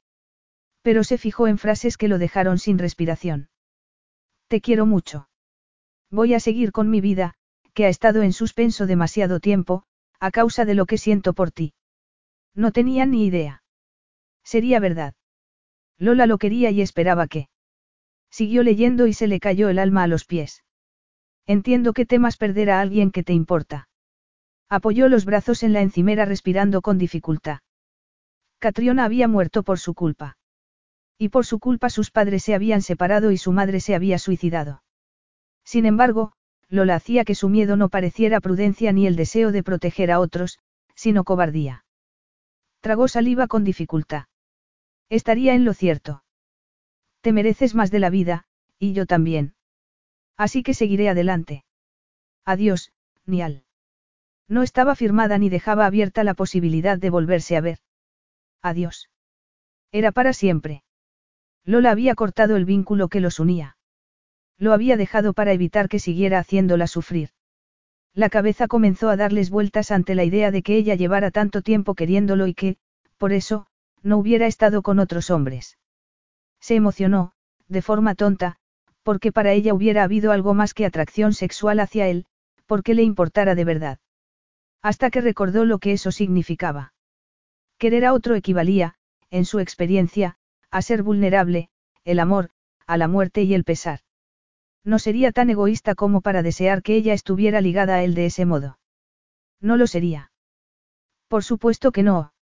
Pero 0.82 1.04
se 1.04 1.16
fijó 1.16 1.46
en 1.46 1.58
frases 1.58 1.96
que 1.96 2.08
lo 2.08 2.18
dejaron 2.18 2.58
sin 2.58 2.78
respiración. 2.78 3.48
Te 4.48 4.60
quiero 4.60 4.84
mucho. 4.84 5.28
Voy 6.10 6.34
a 6.34 6.40
seguir 6.40 6.72
con 6.72 6.90
mi 6.90 7.00
vida, 7.00 7.34
que 7.72 7.86
ha 7.86 7.88
estado 7.88 8.22
en 8.22 8.32
suspenso 8.32 8.86
demasiado 8.86 9.40
tiempo, 9.40 9.84
a 10.20 10.30
causa 10.30 10.64
de 10.64 10.74
lo 10.74 10.84
que 10.86 10.98
siento 10.98 11.32
por 11.32 11.50
ti. 11.50 11.72
No 12.54 12.70
tenía 12.70 13.06
ni 13.06 13.24
idea. 13.24 13.62
Sería 14.44 14.78
verdad. 14.78 15.14
Lola 15.98 16.26
lo 16.26 16.36
quería 16.36 16.70
y 16.70 16.82
esperaba 16.82 17.28
que. 17.28 17.48
Siguió 18.30 18.62
leyendo 18.62 19.06
y 19.06 19.14
se 19.14 19.26
le 19.26 19.40
cayó 19.40 19.68
el 19.68 19.78
alma 19.78 20.02
a 20.02 20.06
los 20.06 20.24
pies. 20.24 20.64
Entiendo 21.46 21.92
que 21.92 22.06
temas 22.06 22.36
perder 22.36 22.70
a 22.70 22.80
alguien 22.80 23.10
que 23.10 23.22
te 23.22 23.32
importa. 23.32 23.88
Apoyó 24.72 25.10
los 25.10 25.26
brazos 25.26 25.64
en 25.64 25.74
la 25.74 25.82
encimera 25.82 26.24
respirando 26.24 26.80
con 26.80 26.96
dificultad. 26.96 27.58
Catriona 28.58 29.04
había 29.04 29.28
muerto 29.28 29.64
por 29.64 29.78
su 29.78 29.92
culpa. 29.92 30.38
Y 31.18 31.28
por 31.28 31.44
su 31.44 31.58
culpa 31.58 31.90
sus 31.90 32.10
padres 32.10 32.42
se 32.42 32.54
habían 32.54 32.80
separado 32.80 33.32
y 33.32 33.36
su 33.36 33.52
madre 33.52 33.80
se 33.80 33.94
había 33.94 34.18
suicidado. 34.18 34.82
Sin 35.62 35.84
embargo, 35.84 36.32
Lola 36.70 36.94
hacía 36.94 37.26
que 37.26 37.34
su 37.34 37.50
miedo 37.50 37.76
no 37.76 37.90
pareciera 37.90 38.40
prudencia 38.40 38.94
ni 38.94 39.06
el 39.06 39.14
deseo 39.14 39.52
de 39.52 39.62
proteger 39.62 40.10
a 40.10 40.20
otros, 40.20 40.58
sino 40.94 41.22
cobardía. 41.22 41.84
Tragó 42.80 43.08
saliva 43.08 43.48
con 43.48 43.64
dificultad. 43.64 44.24
Estaría 45.10 45.52
en 45.52 45.66
lo 45.66 45.74
cierto. 45.74 46.24
Te 47.20 47.34
mereces 47.34 47.74
más 47.74 47.90
de 47.90 47.98
la 47.98 48.08
vida, 48.08 48.46
y 48.78 48.94
yo 48.94 49.04
también. 49.04 49.54
Así 50.38 50.62
que 50.62 50.72
seguiré 50.72 51.10
adelante. 51.10 51.66
Adiós, 52.46 52.90
Nial. 53.26 53.66
No 54.52 54.62
estaba 54.62 54.94
firmada 54.94 55.38
ni 55.38 55.48
dejaba 55.48 55.86
abierta 55.86 56.24
la 56.24 56.34
posibilidad 56.34 56.98
de 56.98 57.08
volverse 57.08 57.56
a 57.56 57.62
ver. 57.62 57.78
Adiós. 58.60 59.08
Era 59.92 60.12
para 60.12 60.34
siempre. 60.34 60.82
Lola 61.64 61.90
había 61.90 62.14
cortado 62.14 62.56
el 62.56 62.66
vínculo 62.66 63.08
que 63.08 63.20
los 63.20 63.40
unía. 63.40 63.78
Lo 64.58 64.74
había 64.74 64.98
dejado 64.98 65.32
para 65.32 65.54
evitar 65.54 65.88
que 65.88 65.98
siguiera 65.98 66.38
haciéndola 66.38 66.86
sufrir. 66.86 67.30
La 68.12 68.28
cabeza 68.28 68.68
comenzó 68.68 69.08
a 69.08 69.16
darles 69.16 69.48
vueltas 69.48 69.90
ante 69.90 70.14
la 70.14 70.24
idea 70.24 70.50
de 70.50 70.62
que 70.62 70.76
ella 70.76 70.96
llevara 70.96 71.30
tanto 71.30 71.62
tiempo 71.62 71.94
queriéndolo 71.94 72.46
y 72.46 72.52
que, 72.52 72.76
por 73.16 73.32
eso, 73.32 73.68
no 74.02 74.18
hubiera 74.18 74.46
estado 74.46 74.82
con 74.82 74.98
otros 74.98 75.30
hombres. 75.30 75.78
Se 76.60 76.74
emocionó, 76.74 77.32
de 77.68 77.80
forma 77.80 78.14
tonta, 78.14 78.58
porque 79.02 79.32
para 79.32 79.52
ella 79.52 79.72
hubiera 79.72 80.02
habido 80.02 80.30
algo 80.30 80.52
más 80.52 80.74
que 80.74 80.84
atracción 80.84 81.32
sexual 81.32 81.80
hacia 81.80 82.06
él, 82.08 82.26
porque 82.66 82.92
le 82.92 83.02
importara 83.02 83.54
de 83.54 83.64
verdad. 83.64 83.98
Hasta 84.82 85.10
que 85.10 85.20
recordó 85.20 85.64
lo 85.64 85.78
que 85.78 85.92
eso 85.92 86.10
significaba. 86.10 86.92
Querer 87.78 88.04
a 88.04 88.12
otro 88.12 88.34
equivalía, 88.34 88.96
en 89.30 89.44
su 89.44 89.60
experiencia, 89.60 90.36
a 90.70 90.82
ser 90.82 91.02
vulnerable, 91.02 91.68
el 92.04 92.18
amor, 92.18 92.50
a 92.86 92.96
la 92.96 93.08
muerte 93.08 93.42
y 93.42 93.54
el 93.54 93.64
pesar. 93.64 94.00
No 94.84 94.98
sería 94.98 95.30
tan 95.30 95.50
egoísta 95.50 95.94
como 95.94 96.20
para 96.20 96.42
desear 96.42 96.82
que 96.82 96.96
ella 96.96 97.14
estuviera 97.14 97.60
ligada 97.60 97.96
a 97.96 98.02
él 98.02 98.14
de 98.14 98.26
ese 98.26 98.44
modo. 98.44 98.78
No 99.60 99.76
lo 99.76 99.86
sería. 99.86 100.32
Por 101.28 101.44
supuesto 101.44 101.92
que 101.92 102.02
no. 102.02 102.32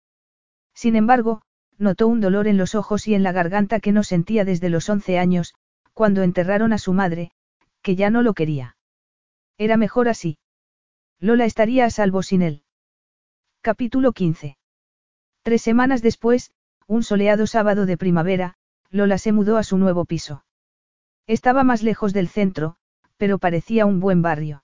Sin 0.73 0.95
embargo, 0.95 1.43
notó 1.77 2.07
un 2.07 2.19
dolor 2.21 2.47
en 2.47 2.57
los 2.57 2.73
ojos 2.73 3.07
y 3.07 3.13
en 3.13 3.23
la 3.23 3.31
garganta 3.31 3.79
que 3.79 3.91
no 3.91 4.03
sentía 4.03 4.45
desde 4.45 4.69
los 4.69 4.89
once 4.89 5.19
años, 5.19 5.53
cuando 5.93 6.23
enterraron 6.23 6.73
a 6.73 6.77
su 6.77 6.93
madre, 6.93 7.31
que 7.81 7.95
ya 7.95 8.09
no 8.09 8.23
lo 8.23 8.33
quería. 8.33 8.77
Era 9.57 9.77
mejor 9.77 10.09
así. 10.09 10.37
Lola 11.23 11.45
estaría 11.45 11.85
a 11.85 11.91
salvo 11.91 12.23
sin 12.23 12.41
él. 12.41 12.63
Capítulo 13.61 14.11
15. 14.11 14.57
Tres 15.43 15.61
semanas 15.61 16.01
después, 16.01 16.51
un 16.87 17.03
soleado 17.03 17.45
sábado 17.45 17.85
de 17.85 17.95
primavera, 17.95 18.55
Lola 18.89 19.19
se 19.19 19.31
mudó 19.31 19.57
a 19.57 19.63
su 19.63 19.77
nuevo 19.77 20.05
piso. 20.05 20.43
Estaba 21.27 21.63
más 21.63 21.83
lejos 21.83 22.13
del 22.13 22.27
centro, 22.27 22.77
pero 23.17 23.37
parecía 23.37 23.85
un 23.85 23.99
buen 23.99 24.23
barrio. 24.23 24.63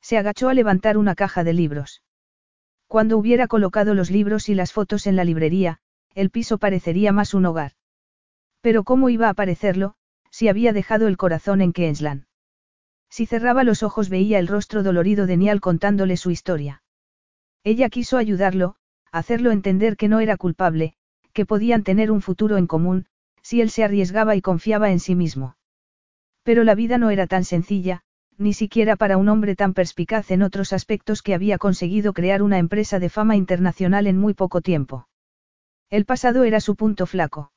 Se 0.00 0.16
agachó 0.16 0.48
a 0.48 0.54
levantar 0.54 0.96
una 0.96 1.14
caja 1.14 1.44
de 1.44 1.52
libros. 1.52 2.02
Cuando 2.86 3.18
hubiera 3.18 3.46
colocado 3.46 3.92
los 3.92 4.10
libros 4.10 4.48
y 4.48 4.54
las 4.54 4.72
fotos 4.72 5.06
en 5.06 5.14
la 5.14 5.24
librería, 5.24 5.80
el 6.14 6.30
piso 6.30 6.56
parecería 6.56 7.12
más 7.12 7.34
un 7.34 7.44
hogar. 7.44 7.72
Pero 8.62 8.82
¿cómo 8.82 9.10
iba 9.10 9.28
a 9.28 9.34
parecerlo, 9.34 9.94
si 10.30 10.48
había 10.48 10.72
dejado 10.72 11.06
el 11.06 11.18
corazón 11.18 11.60
en 11.60 11.74
Queensland? 11.74 12.25
Si 13.16 13.24
cerraba 13.24 13.64
los 13.64 13.82
ojos 13.82 14.10
veía 14.10 14.38
el 14.38 14.46
rostro 14.46 14.82
dolorido 14.82 15.26
de 15.26 15.38
Nial 15.38 15.62
contándole 15.62 16.18
su 16.18 16.30
historia. 16.30 16.82
Ella 17.64 17.88
quiso 17.88 18.18
ayudarlo, 18.18 18.76
hacerlo 19.10 19.52
entender 19.52 19.96
que 19.96 20.06
no 20.06 20.20
era 20.20 20.36
culpable, 20.36 20.92
que 21.32 21.46
podían 21.46 21.82
tener 21.82 22.10
un 22.10 22.20
futuro 22.20 22.58
en 22.58 22.66
común, 22.66 23.06
si 23.40 23.62
él 23.62 23.70
se 23.70 23.84
arriesgaba 23.84 24.36
y 24.36 24.42
confiaba 24.42 24.90
en 24.90 25.00
sí 25.00 25.14
mismo. 25.14 25.56
Pero 26.42 26.62
la 26.62 26.74
vida 26.74 26.98
no 26.98 27.08
era 27.08 27.26
tan 27.26 27.44
sencilla, 27.44 28.02
ni 28.36 28.52
siquiera 28.52 28.96
para 28.96 29.16
un 29.16 29.30
hombre 29.30 29.56
tan 29.56 29.72
perspicaz 29.72 30.30
en 30.30 30.42
otros 30.42 30.74
aspectos 30.74 31.22
que 31.22 31.32
había 31.32 31.56
conseguido 31.56 32.12
crear 32.12 32.42
una 32.42 32.58
empresa 32.58 32.98
de 32.98 33.08
fama 33.08 33.34
internacional 33.34 34.06
en 34.08 34.18
muy 34.18 34.34
poco 34.34 34.60
tiempo. 34.60 35.08
El 35.88 36.04
pasado 36.04 36.44
era 36.44 36.60
su 36.60 36.76
punto 36.76 37.06
flaco. 37.06 37.50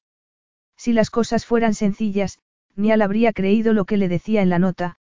Si 0.78 0.94
las 0.94 1.10
cosas 1.10 1.46
fueran 1.46 1.74
sencillas, 1.74 2.40
Nial 2.78 3.02
habría 3.02 3.34
creído 3.34 3.74
lo 3.74 3.84
que 3.84 3.98
le 3.98 4.08
decía 4.08 4.42
en 4.42 4.48
la 4.48 4.60
nota, 4.60 4.96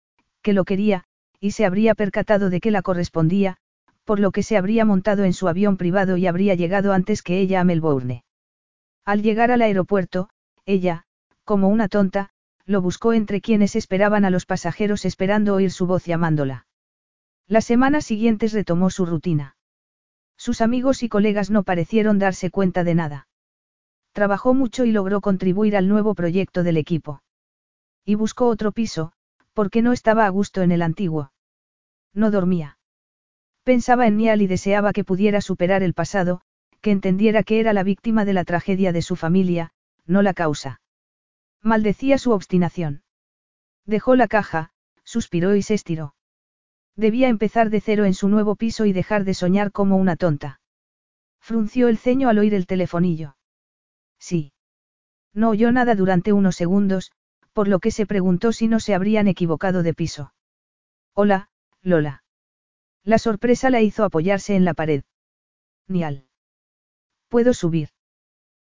que 0.44 0.52
lo 0.52 0.64
quería, 0.64 1.05
y 1.40 1.52
se 1.52 1.64
habría 1.64 1.94
percatado 1.97 2.50
de 2.50 2.60
que 2.60 2.70
la 2.70 2.82
correspondía, 2.82 3.56
por 4.05 4.20
lo 4.20 4.31
que 4.31 4.42
se 4.42 4.56
habría 4.58 4.84
montado 4.84 5.24
en 5.24 5.32
su 5.32 5.48
avión 5.48 5.76
privado 5.78 6.18
y 6.18 6.26
habría 6.26 6.55
llegado 6.55 6.92
antes 6.92 7.23
que 7.23 7.40
ella 7.40 7.60
a 7.60 7.64
Melbourne. 7.64 8.23
Al 9.06 9.23
llegar 9.23 9.50
al 9.50 9.62
aeropuerto, 9.62 10.28
ella, 10.66 11.05
como 11.44 11.68
una 11.68 11.89
tonta, 11.89 12.31
lo 12.66 12.82
buscó 12.82 13.14
entre 13.14 13.40
quienes 13.40 13.74
esperaban 13.74 14.24
a 14.24 14.31
los 14.31 14.44
pasajeros 14.47 15.06
esperando 15.06 15.55
oír 15.55 15.70
su 15.70 15.86
voz 15.86 16.05
llamándola. 16.05 16.66
Las 17.47 17.64
semanas 17.64 18.05
siguientes 18.05 18.52
retomó 18.52 18.90
su 18.90 19.06
rutina. 19.06 19.56
Sus 20.36 20.60
amigos 20.60 21.02
y 21.02 21.08
colegas 21.08 21.50
no 21.50 21.62
parecieron 21.62 22.18
darse 22.18 22.50
cuenta 22.50 22.84
de 22.84 22.94
nada. 22.94 23.28
Trabajó 24.12 24.52
mucho 24.52 24.84
y 24.84 24.92
logró 24.92 25.20
contribuir 25.20 25.76
al 25.76 25.89
nuevo 25.89 26.14
proyecto 26.14 26.62
del 26.62 26.76
equipo. 26.76 27.23
Y 28.05 28.14
buscó 28.14 28.48
otro 28.48 28.73
piso, 28.73 29.12
porque 29.55 29.83
no 29.83 29.92
estaba 29.92 30.26
a 30.26 30.28
gusto 30.28 30.62
en 30.62 30.73
el 30.73 30.83
antiguo. 30.83 31.33
No 32.12 32.31
dormía. 32.31 32.78
Pensaba 33.62 34.07
en 34.07 34.18
Nial 34.18 34.42
y 34.42 34.47
deseaba 34.47 34.92
que 34.92 35.05
pudiera 35.05 35.41
superar 35.41 35.83
el 35.83 35.94
pasado, 35.94 36.42
que 36.83 36.91
entendiera 36.91 37.42
que 37.42 37.60
era 37.60 37.73
la 37.73 37.83
víctima 37.83 38.26
de 38.26 38.34
la 38.34 38.44
tragedia 38.44 38.92
de 38.92 39.00
su 39.00 39.16
familia, 39.16 39.73
no 40.05 40.20
la 40.20 40.34
causa. 40.34 40.83
Maldecía 41.62 42.18
su 42.18 42.33
obstinación. 42.33 43.02
Dejó 43.86 44.16
la 44.16 44.28
caja, 44.28 44.70
suspiró 45.02 45.57
y 45.57 45.62
se 45.62 45.74
estiró. 45.74 46.15
Debía 46.97 47.28
empezar 47.28 47.70
de 47.70 47.81
cero 47.81 48.05
en 48.05 48.15
su 48.15 48.28
nuevo 48.28 48.55
piso 48.55 48.84
y 48.84 48.92
dejar 48.92 49.24
de 49.24 49.34
soñar 49.34 49.73
como 49.73 49.97
una 49.97 50.16
tonta. 50.16 50.60
Frunció 51.41 51.89
el 51.89 51.99
ceño 51.99 52.28
al 52.28 52.39
oír 52.39 52.55
el 52.55 52.66
telefonillo. 52.66 53.36
Sí. 54.18 54.52
No 55.33 55.50
oyó 55.50 55.73
nada 55.73 55.94
durante 55.94 56.33
unos 56.33 56.55
segundos, 56.57 57.12
por 57.55 57.68
lo 57.68 57.78
que 57.78 57.92
se 57.92 58.05
preguntó 58.05 58.52
si 58.52 58.68
no 58.68 58.81
se 58.81 58.94
habrían 58.94 59.28
equivocado 59.28 59.83
de 59.83 59.94
piso. 59.94 60.34
Hola, 61.15 61.49
Lola. 61.81 62.24
La 63.05 63.18
sorpresa 63.18 63.70
la 63.70 63.81
hizo 63.81 64.05
apoyarse 64.05 64.57
en 64.57 64.65
la 64.65 64.74
pared. 64.74 65.05
Nial. 65.86 66.26
¿Puedo 67.28 67.55
subir? 67.55 67.91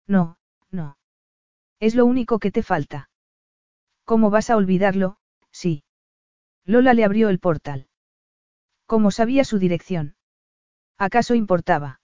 No, 0.07 0.39
no. 0.71 0.97
Es 1.81 1.95
lo 1.95 2.07
único 2.07 2.39
que 2.39 2.51
te 2.51 2.63
falta. 2.63 3.11
¿Cómo 4.05 4.31
vas 4.31 4.49
a 4.49 4.57
olvidarlo? 4.57 5.19
Sí. 5.53 5.85
Lola 6.65 6.95
le 6.95 7.05
abrió 7.05 7.29
el 7.29 7.41
portal. 7.41 7.89
¿Cómo 8.87 9.11
sabía 9.11 9.45
su 9.45 9.59
dirección? 9.59 10.17
¿Acaso 10.97 11.35
importaba? 11.35 12.01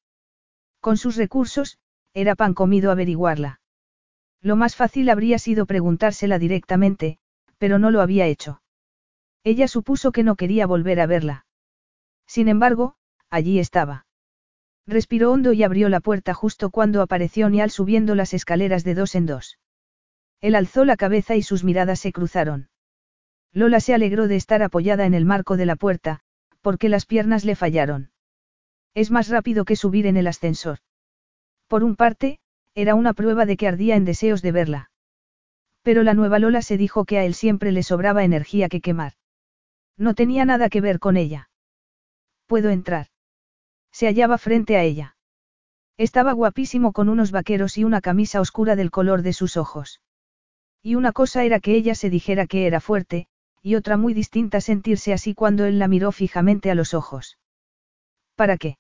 Con 0.81 0.99
sus 0.99 1.17
recursos, 1.17 1.79
era 2.13 2.35
pan 2.35 2.53
comido 2.53 2.91
averiguarla. 2.91 3.61
Lo 4.45 4.57
más 4.57 4.77
fácil 4.77 5.09
habría 5.09 5.39
sido 5.39 5.65
preguntársela 5.65 6.39
directamente, 6.39 7.17
pero 7.57 7.79
no 7.79 7.91
lo 7.91 8.03
había 8.03 8.27
hecho. 8.27 8.61
Ella 9.43 9.69
supuso 9.69 10.13
que 10.13 10.23
no 10.23 10.37
quería 10.37 10.67
volver 10.67 11.01
a 11.01 11.07
verla. 11.07 11.47
Sin 12.27 12.49
embargo, 12.49 12.95
allí 13.31 13.59
estaba. 13.59 14.07
Respiró 14.87 15.33
hondo 15.33 15.55
y 15.55 15.63
abrió 15.63 15.89
la 15.89 16.01
puerta 16.01 16.35
justo 16.35 16.69
cuando 16.69 17.01
apareció 17.01 17.49
Nial 17.49 17.71
subiendo 17.71 18.15
las 18.15 18.35
escaleras 18.35 18.85
de 18.85 18.95
dos 18.95 19.15
en 19.15 19.25
dos. 19.25 19.59
Él 20.43 20.57
alzó 20.57 20.85
la 20.85 20.99
cabeza 20.99 21.37
y 21.37 21.43
sus 21.43 21.65
miradas 21.65 22.01
se 22.01 22.13
cruzaron. 22.13 22.69
Lola 23.51 23.81
se 23.81 23.95
alegró 23.95 24.29
de 24.29 24.37
estar 24.37 24.63
apoyada 24.63 25.07
en 25.07 25.15
el 25.15 25.25
marco 25.25 25.57
de 25.57 25.65
la 25.65 25.77
puerta, 25.77 26.21
porque 26.61 26.91
las 26.91 27.07
piernas 27.07 27.47
le 27.47 27.57
fallaron. 27.57 28.11
Es 28.93 29.11
más 29.11 29.31
rápido 29.31 29.65
que 29.65 29.75
subir 29.75 30.07
en 30.07 30.19
el 30.19 30.27
ascensor. 30.27 30.81
Por 31.67 31.83
un 31.83 31.97
parte, 31.97 32.41
era 32.75 32.95
una 32.95 33.13
prueba 33.13 33.47
de 33.47 33.57
que 33.57 33.69
ardía 33.69 33.97
en 33.97 34.05
deseos 34.05 34.43
de 34.43 34.53
verla. 34.53 34.91
Pero 35.83 36.03
la 36.03 36.15
nueva 36.15 36.39
Lola 36.39 36.63
se 36.63 36.77
dijo 36.77 37.05
que 37.05 37.19
a 37.19 37.25
él 37.25 37.35
siempre 37.35 37.73
le 37.73 37.83
sobraba 37.83 38.25
energía 38.25 38.69
que 38.69 38.81
quemar. 38.81 39.13
No 39.97 40.15
tenía 40.15 40.45
nada 40.45 40.69
que 40.69 40.81
ver 40.81 40.99
con 40.99 41.17
ella. 41.17 41.51
¿Puedo 42.47 42.71
entrar? 42.71 43.09
Se 43.93 44.07
hallaba 44.07 44.39
frente 44.39 44.77
a 44.77 44.83
ella. 44.83 45.17
Estaba 45.97 46.33
guapísimo 46.33 46.93
con 46.93 47.09
unos 47.09 47.31
vaqueros 47.31 47.79
y 47.79 47.85
una 47.85 48.01
camisa 48.01 48.41
oscura 48.41 48.75
del 48.75 48.91
color 48.91 49.23
de 49.23 49.33
sus 49.33 49.57
ojos. 49.57 50.01
Y 50.83 50.97
una 50.97 51.13
cosa 51.13 51.45
era 51.45 51.61
que 51.61 51.75
ella 51.77 51.95
se 51.95 52.11
dijera 52.11 52.47
que 52.47 52.67
era 52.67 52.81
fuerte, 52.81 53.29
y 53.63 53.77
otra 53.77 53.97
muy 53.97 54.13
distinta 54.13 54.61
sentirse 54.61 55.13
así 55.13 55.35
cuando 55.35 55.65
él 55.65 55.79
la 55.79 55.87
miró 55.87 56.11
fijamente 56.13 56.71
a 56.71 56.75
los 56.75 56.93
ojos. 56.93 57.39
¿Para 58.35 58.59
qué? 58.59 58.79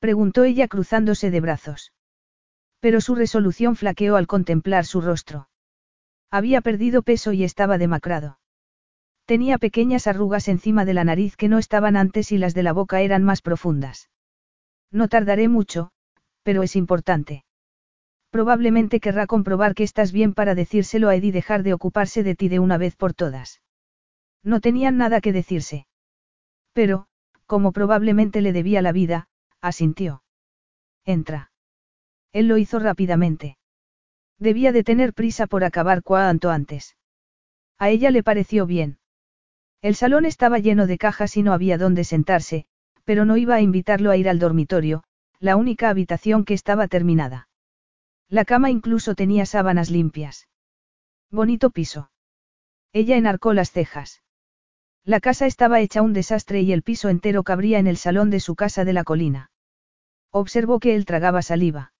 preguntó 0.00 0.44
ella 0.44 0.68
cruzándose 0.68 1.30
de 1.30 1.40
brazos. 1.40 1.92
Pero 2.80 3.00
su 3.00 3.14
resolución 3.14 3.76
flaqueó 3.76 4.16
al 4.16 4.26
contemplar 4.26 4.84
su 4.84 5.00
rostro. 5.00 5.48
Había 6.30 6.60
perdido 6.60 7.02
peso 7.02 7.32
y 7.32 7.44
estaba 7.44 7.78
demacrado. 7.78 8.38
Tenía 9.24 9.58
pequeñas 9.58 10.06
arrugas 10.06 10.48
encima 10.48 10.84
de 10.84 10.94
la 10.94 11.04
nariz 11.04 11.36
que 11.36 11.48
no 11.48 11.58
estaban 11.58 11.96
antes 11.96 12.32
y 12.32 12.38
las 12.38 12.54
de 12.54 12.62
la 12.62 12.72
boca 12.72 13.00
eran 13.00 13.24
más 13.24 13.42
profundas. 13.42 14.10
No 14.90 15.08
tardaré 15.08 15.48
mucho, 15.48 15.90
pero 16.42 16.62
es 16.62 16.76
importante. 16.76 17.44
Probablemente 18.30 19.00
querrá 19.00 19.26
comprobar 19.26 19.74
que 19.74 19.84
estás 19.84 20.12
bien 20.12 20.34
para 20.34 20.54
decírselo 20.54 21.08
a 21.08 21.16
Ed 21.16 21.24
y 21.24 21.30
dejar 21.30 21.62
de 21.62 21.74
ocuparse 21.74 22.22
de 22.22 22.34
ti 22.34 22.48
de 22.48 22.58
una 22.58 22.78
vez 22.78 22.96
por 22.96 23.14
todas. 23.14 23.60
No 24.42 24.60
tenían 24.60 24.96
nada 24.96 25.20
que 25.20 25.32
decirse. 25.32 25.86
Pero, 26.72 27.06
como 27.46 27.72
probablemente 27.72 28.40
le 28.40 28.52
debía 28.52 28.82
la 28.82 28.92
vida, 28.92 29.28
asintió. 29.60 30.22
Entra. 31.04 31.50
Él 32.32 32.48
lo 32.48 32.58
hizo 32.58 32.78
rápidamente. 32.78 33.58
Debía 34.38 34.72
de 34.72 34.84
tener 34.84 35.14
prisa 35.14 35.46
por 35.46 35.64
acabar 35.64 36.02
cuanto 36.02 36.50
antes. 36.50 36.96
A 37.78 37.90
ella 37.90 38.10
le 38.10 38.22
pareció 38.22 38.66
bien. 38.66 38.98
El 39.80 39.94
salón 39.94 40.24
estaba 40.24 40.58
lleno 40.58 40.86
de 40.86 40.98
cajas 40.98 41.36
y 41.36 41.42
no 41.42 41.52
había 41.52 41.78
dónde 41.78 42.04
sentarse, 42.04 42.66
pero 43.04 43.24
no 43.24 43.36
iba 43.36 43.54
a 43.54 43.60
invitarlo 43.60 44.10
a 44.10 44.16
ir 44.16 44.28
al 44.28 44.38
dormitorio, 44.38 45.04
la 45.40 45.56
única 45.56 45.88
habitación 45.88 46.44
que 46.44 46.54
estaba 46.54 46.88
terminada. 46.88 47.48
La 48.28 48.44
cama 48.44 48.70
incluso 48.70 49.14
tenía 49.14 49.46
sábanas 49.46 49.90
limpias. 49.90 50.48
Bonito 51.30 51.70
piso. 51.70 52.10
Ella 52.92 53.16
enarcó 53.16 53.54
las 53.54 53.70
cejas. 53.70 54.22
La 55.04 55.20
casa 55.20 55.46
estaba 55.46 55.80
hecha 55.80 56.02
un 56.02 56.12
desastre 56.12 56.60
y 56.60 56.72
el 56.72 56.82
piso 56.82 57.08
entero 57.08 57.42
cabría 57.44 57.78
en 57.78 57.86
el 57.86 57.96
salón 57.96 58.30
de 58.30 58.40
su 58.40 58.56
casa 58.56 58.84
de 58.84 58.92
la 58.92 59.04
colina. 59.04 59.50
Observó 60.30 60.80
que 60.80 60.94
él 60.94 61.06
tragaba 61.06 61.40
saliva. 61.40 61.92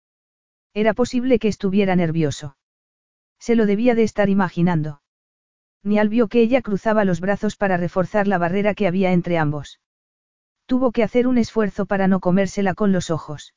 Era 0.79 0.95
posible 0.95 1.41
que 1.41 1.49
estuviera 1.49 1.97
nervioso. 1.97 2.57
Se 3.41 3.57
lo 3.57 3.67
debía 3.67 3.97
de 3.97 4.05
estar 4.05 4.29
imaginando. 4.29 5.03
Nial 5.83 6.09
vio 6.09 6.29
que 6.29 6.41
ella 6.41 6.63
cruzaba 6.63 7.05
los 7.05 7.21
brazos 7.21 7.57
para 7.57 7.77
reforzar 7.77 8.29
la 8.29 8.39
barrera 8.39 8.75
que 8.75 8.87
había 8.87 9.11
entre 9.11 9.39
ambos. 9.39 9.81
Tuvo 10.67 10.93
que 10.93 11.03
hacer 11.03 11.27
un 11.27 11.37
esfuerzo 11.37 11.87
para 11.87 12.07
no 12.07 12.21
comérsela 12.21 12.75
con 12.75 12.93
los 12.93 13.11
ojos. 13.11 13.55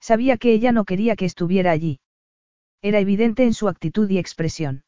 Sabía 0.00 0.36
que 0.36 0.52
ella 0.52 0.72
no 0.72 0.84
quería 0.84 1.14
que 1.14 1.26
estuviera 1.26 1.70
allí. 1.70 2.00
Era 2.80 2.98
evidente 2.98 3.44
en 3.44 3.54
su 3.54 3.68
actitud 3.68 4.10
y 4.10 4.18
expresión. 4.18 4.82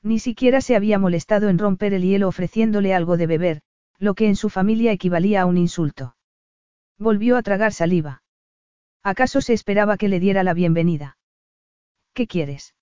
Ni 0.00 0.20
siquiera 0.20 0.60
se 0.60 0.76
había 0.76 1.00
molestado 1.00 1.48
en 1.48 1.58
romper 1.58 1.92
el 1.92 2.02
hielo 2.02 2.28
ofreciéndole 2.28 2.94
algo 2.94 3.16
de 3.16 3.26
beber, 3.26 3.62
lo 3.98 4.14
que 4.14 4.28
en 4.28 4.36
su 4.36 4.48
familia 4.48 4.92
equivalía 4.92 5.42
a 5.42 5.46
un 5.46 5.56
insulto. 5.56 6.14
Volvió 6.98 7.36
a 7.36 7.42
tragar 7.42 7.72
saliva. 7.72 8.22
¿Acaso 9.02 9.40
se 9.40 9.52
esperaba 9.52 9.96
que 9.96 10.08
le 10.08 10.20
diera 10.20 10.42
la 10.42 10.54
bienvenida? 10.54 11.16
¿Qué 12.14 12.26
quieres? 12.26 12.74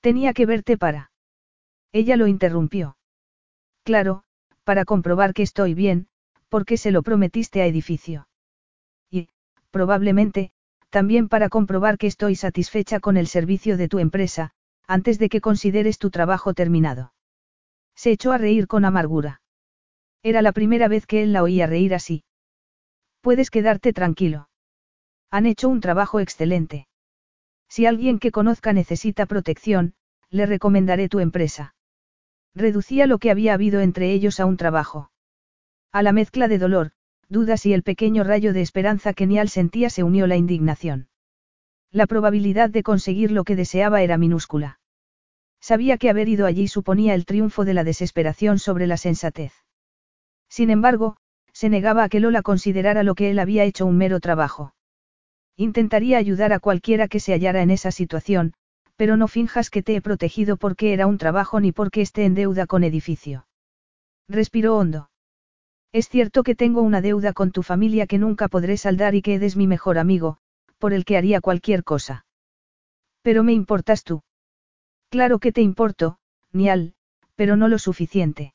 Tenía 0.00 0.32
que 0.32 0.46
verte 0.46 0.78
para. 0.78 1.10
Ella 1.92 2.16
lo 2.16 2.26
interrumpió. 2.26 2.96
Claro, 3.82 4.22
para 4.64 4.84
comprobar 4.84 5.34
que 5.34 5.42
estoy 5.42 5.74
bien, 5.74 6.08
porque 6.48 6.76
se 6.76 6.90
lo 6.90 7.02
prometiste 7.02 7.62
a 7.62 7.66
edificio. 7.66 8.28
Y, 9.10 9.28
probablemente, 9.70 10.52
también 10.90 11.28
para 11.28 11.48
comprobar 11.48 11.98
que 11.98 12.06
estoy 12.06 12.36
satisfecha 12.36 13.00
con 13.00 13.16
el 13.16 13.26
servicio 13.26 13.76
de 13.76 13.88
tu 13.88 13.98
empresa, 13.98 14.52
antes 14.86 15.18
de 15.18 15.28
que 15.28 15.40
consideres 15.40 15.98
tu 15.98 16.10
trabajo 16.10 16.54
terminado. 16.54 17.12
Se 17.94 18.10
echó 18.12 18.32
a 18.32 18.38
reír 18.38 18.66
con 18.66 18.84
amargura. 18.84 19.40
Era 20.22 20.42
la 20.42 20.52
primera 20.52 20.88
vez 20.88 21.06
que 21.06 21.22
él 21.22 21.32
la 21.32 21.42
oía 21.42 21.66
reír 21.66 21.94
así. 21.94 22.24
Puedes 23.20 23.50
quedarte 23.50 23.92
tranquilo. 23.92 24.48
Han 25.30 25.46
hecho 25.46 25.68
un 25.68 25.80
trabajo 25.80 26.20
excelente. 26.20 26.86
Si 27.68 27.86
alguien 27.86 28.18
que 28.18 28.30
conozca 28.30 28.72
necesita 28.72 29.26
protección, 29.26 29.94
le 30.30 30.46
recomendaré 30.46 31.08
tu 31.08 31.20
empresa. 31.20 31.74
Reducía 32.54 33.06
lo 33.06 33.18
que 33.18 33.30
había 33.30 33.54
habido 33.54 33.80
entre 33.80 34.12
ellos 34.12 34.40
a 34.40 34.46
un 34.46 34.56
trabajo. 34.56 35.10
A 35.92 36.02
la 36.02 36.12
mezcla 36.12 36.48
de 36.48 36.58
dolor, 36.58 36.92
dudas 37.28 37.66
y 37.66 37.72
el 37.72 37.82
pequeño 37.82 38.24
rayo 38.24 38.52
de 38.52 38.62
esperanza 38.62 39.12
que 39.12 39.26
Nial 39.26 39.48
sentía 39.48 39.90
se 39.90 40.02
unió 40.02 40.26
la 40.26 40.36
indignación. 40.36 41.08
La 41.90 42.06
probabilidad 42.06 42.70
de 42.70 42.82
conseguir 42.82 43.30
lo 43.32 43.44
que 43.44 43.56
deseaba 43.56 44.02
era 44.02 44.18
minúscula. 44.18 44.80
Sabía 45.60 45.98
que 45.98 46.10
haber 46.10 46.28
ido 46.28 46.46
allí 46.46 46.68
suponía 46.68 47.14
el 47.14 47.26
triunfo 47.26 47.64
de 47.64 47.74
la 47.74 47.82
desesperación 47.82 48.58
sobre 48.58 48.86
la 48.86 48.96
sensatez. 48.96 49.52
Sin 50.48 50.70
embargo, 50.70 51.16
se 51.52 51.68
negaba 51.68 52.04
a 52.04 52.08
que 52.08 52.20
Lola 52.20 52.42
considerara 52.42 53.02
lo 53.02 53.14
que 53.14 53.30
él 53.30 53.38
había 53.38 53.64
hecho 53.64 53.86
un 53.86 53.96
mero 53.96 54.20
trabajo. 54.20 54.75
Intentaría 55.56 56.18
ayudar 56.18 56.52
a 56.52 56.60
cualquiera 56.60 57.08
que 57.08 57.20
se 57.20 57.32
hallara 57.32 57.62
en 57.62 57.70
esa 57.70 57.90
situación, 57.90 58.52
pero 58.96 59.16
no 59.16 59.28
finjas 59.28 59.70
que 59.70 59.82
te 59.82 59.96
he 59.96 60.02
protegido 60.02 60.56
porque 60.56 60.92
era 60.92 61.06
un 61.06 61.18
trabajo 61.18 61.60
ni 61.60 61.72
porque 61.72 62.02
esté 62.02 62.24
en 62.24 62.34
deuda 62.34 62.66
con 62.66 62.84
edificio. 62.84 63.46
Respiró 64.28 64.76
hondo. 64.76 65.10
Es 65.92 66.08
cierto 66.08 66.42
que 66.42 66.54
tengo 66.54 66.82
una 66.82 67.00
deuda 67.00 67.32
con 67.32 67.52
tu 67.52 67.62
familia 67.62 68.06
que 68.06 68.18
nunca 68.18 68.48
podré 68.48 68.76
saldar 68.76 69.14
y 69.14 69.22
que 69.22 69.34
eres 69.34 69.56
mi 69.56 69.66
mejor 69.66 69.98
amigo, 69.98 70.38
por 70.78 70.92
el 70.92 71.04
que 71.04 71.16
haría 71.16 71.40
cualquier 71.40 71.84
cosa. 71.84 72.26
Pero 73.22 73.42
me 73.42 73.52
importas 73.52 74.04
tú. 74.04 74.22
Claro 75.08 75.38
que 75.38 75.52
te 75.52 75.62
importo, 75.62 76.18
Nial, 76.52 76.94
pero 77.34 77.56
no 77.56 77.68
lo 77.68 77.78
suficiente. 77.78 78.52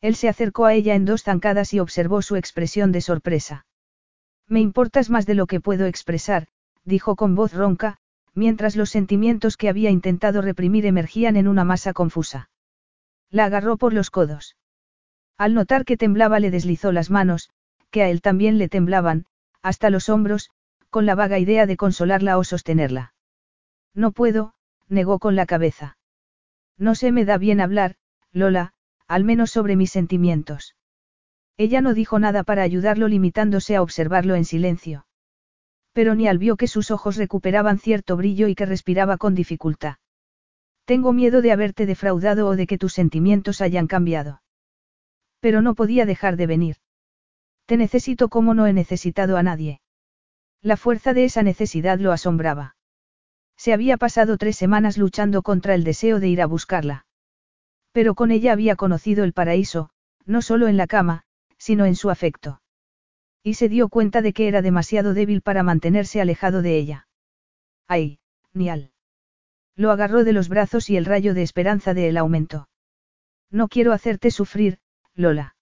Él 0.00 0.14
se 0.14 0.28
acercó 0.28 0.66
a 0.66 0.74
ella 0.74 0.94
en 0.94 1.04
dos 1.04 1.24
zancadas 1.24 1.74
y 1.74 1.80
observó 1.80 2.22
su 2.22 2.36
expresión 2.36 2.92
de 2.92 3.00
sorpresa. 3.00 3.66
Me 4.52 4.60
importas 4.60 5.08
más 5.08 5.24
de 5.24 5.32
lo 5.32 5.46
que 5.46 5.62
puedo 5.62 5.86
expresar, 5.86 6.46
dijo 6.84 7.16
con 7.16 7.34
voz 7.34 7.54
ronca, 7.54 7.96
mientras 8.34 8.76
los 8.76 8.90
sentimientos 8.90 9.56
que 9.56 9.70
había 9.70 9.88
intentado 9.88 10.42
reprimir 10.42 10.84
emergían 10.84 11.36
en 11.36 11.48
una 11.48 11.64
masa 11.64 11.94
confusa. 11.94 12.50
La 13.30 13.46
agarró 13.46 13.78
por 13.78 13.94
los 13.94 14.10
codos. 14.10 14.58
Al 15.38 15.54
notar 15.54 15.86
que 15.86 15.96
temblaba 15.96 16.38
le 16.38 16.50
deslizó 16.50 16.92
las 16.92 17.08
manos, 17.08 17.48
que 17.90 18.02
a 18.02 18.10
él 18.10 18.20
también 18.20 18.58
le 18.58 18.68
temblaban, 18.68 19.24
hasta 19.62 19.88
los 19.88 20.10
hombros, 20.10 20.50
con 20.90 21.06
la 21.06 21.14
vaga 21.14 21.38
idea 21.38 21.64
de 21.64 21.78
consolarla 21.78 22.36
o 22.36 22.44
sostenerla. 22.44 23.14
No 23.94 24.12
puedo, 24.12 24.52
negó 24.86 25.18
con 25.18 25.34
la 25.34 25.46
cabeza. 25.46 25.96
No 26.76 26.94
se 26.94 27.10
me 27.10 27.24
da 27.24 27.38
bien 27.38 27.62
hablar, 27.62 27.96
Lola, 28.32 28.74
al 29.08 29.24
menos 29.24 29.50
sobre 29.50 29.76
mis 29.76 29.90
sentimientos. 29.90 30.76
Ella 31.56 31.80
no 31.80 31.94
dijo 31.94 32.18
nada 32.18 32.42
para 32.42 32.62
ayudarlo 32.62 33.08
limitándose 33.08 33.76
a 33.76 33.82
observarlo 33.82 34.34
en 34.34 34.44
silencio. 34.44 35.06
Pero 35.92 36.14
ni 36.14 36.26
al 36.26 36.38
vio 36.38 36.56
que 36.56 36.68
sus 36.68 36.90
ojos 36.90 37.16
recuperaban 37.16 37.78
cierto 37.78 38.16
brillo 38.16 38.48
y 38.48 38.54
que 38.54 38.66
respiraba 38.66 39.18
con 39.18 39.34
dificultad. 39.34 39.96
Tengo 40.84 41.12
miedo 41.12 41.42
de 41.42 41.52
haberte 41.52 41.86
defraudado 41.86 42.48
o 42.48 42.56
de 42.56 42.66
que 42.66 42.78
tus 42.78 42.94
sentimientos 42.94 43.60
hayan 43.60 43.86
cambiado. 43.86 44.42
Pero 45.40 45.62
no 45.62 45.74
podía 45.74 46.06
dejar 46.06 46.36
de 46.36 46.46
venir. 46.46 46.76
Te 47.66 47.76
necesito 47.76 48.28
como 48.28 48.54
no 48.54 48.66
he 48.66 48.72
necesitado 48.72 49.36
a 49.36 49.42
nadie. 49.42 49.80
La 50.62 50.76
fuerza 50.76 51.12
de 51.12 51.24
esa 51.24 51.42
necesidad 51.42 51.98
lo 51.98 52.12
asombraba. 52.12 52.76
Se 53.56 53.72
había 53.72 53.96
pasado 53.96 54.38
tres 54.38 54.56
semanas 54.56 54.96
luchando 54.96 55.42
contra 55.42 55.74
el 55.74 55.84
deseo 55.84 56.18
de 56.18 56.28
ir 56.28 56.42
a 56.42 56.46
buscarla. 56.46 57.06
Pero 57.92 58.14
con 58.14 58.30
ella 58.30 58.52
había 58.52 58.74
conocido 58.74 59.24
el 59.24 59.32
paraíso, 59.32 59.90
no 60.24 60.42
solo 60.42 60.66
en 60.68 60.76
la 60.76 60.86
cama, 60.86 61.24
sino 61.62 61.86
en 61.86 61.94
su 61.94 62.10
afecto. 62.10 62.60
Y 63.40 63.54
se 63.54 63.68
dio 63.68 63.88
cuenta 63.88 64.20
de 64.20 64.32
que 64.32 64.48
era 64.48 64.62
demasiado 64.62 65.14
débil 65.14 65.42
para 65.42 65.62
mantenerse 65.62 66.20
alejado 66.20 66.60
de 66.60 66.76
ella. 66.76 67.06
¡Ay, 67.86 68.18
Nial! 68.52 68.90
Lo 69.76 69.92
agarró 69.92 70.24
de 70.24 70.32
los 70.32 70.48
brazos 70.48 70.90
y 70.90 70.96
el 70.96 71.04
rayo 71.04 71.34
de 71.34 71.42
esperanza 71.42 71.94
de 71.94 72.08
él 72.08 72.16
aumentó. 72.16 72.68
No 73.48 73.68
quiero 73.68 73.92
hacerte 73.92 74.32
sufrir, 74.32 74.80
Lola. 75.14 75.54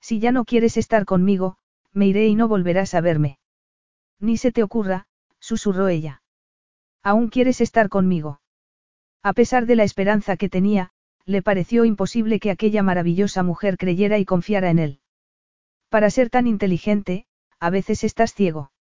Si 0.00 0.20
ya 0.20 0.30
no 0.30 0.44
quieres 0.44 0.76
estar 0.76 1.04
conmigo, 1.04 1.56
me 1.92 2.06
iré 2.06 2.28
y 2.28 2.36
no 2.36 2.46
volverás 2.46 2.94
a 2.94 3.00
verme. 3.00 3.40
Ni 4.20 4.36
se 4.36 4.52
te 4.52 4.62
ocurra, 4.62 5.08
susurró 5.40 5.88
ella. 5.88 6.22
¿Aún 7.02 7.30
quieres 7.30 7.60
estar 7.60 7.88
conmigo? 7.88 8.40
A 9.24 9.32
pesar 9.32 9.66
de 9.66 9.74
la 9.74 9.82
esperanza 9.82 10.36
que 10.36 10.48
tenía, 10.48 10.92
le 11.24 11.42
pareció 11.42 11.84
imposible 11.84 12.38
que 12.38 12.52
aquella 12.52 12.84
maravillosa 12.84 13.42
mujer 13.42 13.76
creyera 13.76 14.18
y 14.18 14.24
confiara 14.24 14.70
en 14.70 14.78
él. 14.78 15.00
Para 15.88 16.10
ser 16.10 16.30
tan 16.30 16.46
inteligente, 16.46 17.26
a 17.60 17.70
veces 17.70 18.04
estás 18.04 18.34
ciego. 18.34 18.72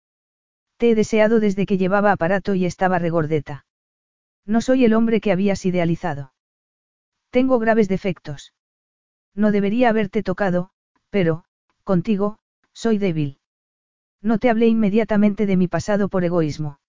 Te 0.78 0.92
he 0.92 0.96
deseado 0.96 1.40
desde 1.40 1.66
que 1.66 1.78
llevaba 1.78 2.12
aparato 2.12 2.56
y 2.56 2.66
estaba 2.66 3.00
regordeta. 3.00 3.66
No 4.46 4.62
soy 4.62 4.86
el 4.86 4.94
hombre 4.94 5.22
que 5.22 5.32
habías 5.32 5.66
idealizado. 5.66 6.34
Tengo 7.30 7.60
graves 7.60 7.88
defectos. 7.88 8.54
No 9.34 9.52
debería 9.52 9.90
haberte 9.90 10.24
tocado, 10.24 10.72
pero, 11.10 11.46
contigo, 11.84 12.38
soy 12.74 12.98
débil. 12.98 13.40
No 14.22 14.40
te 14.40 14.50
hablé 14.50 14.68
inmediatamente 14.68 15.46
de 15.46 15.58
mi 15.58 15.68
pasado 15.68 16.10
por 16.10 16.24
egoísmo. 16.24 16.80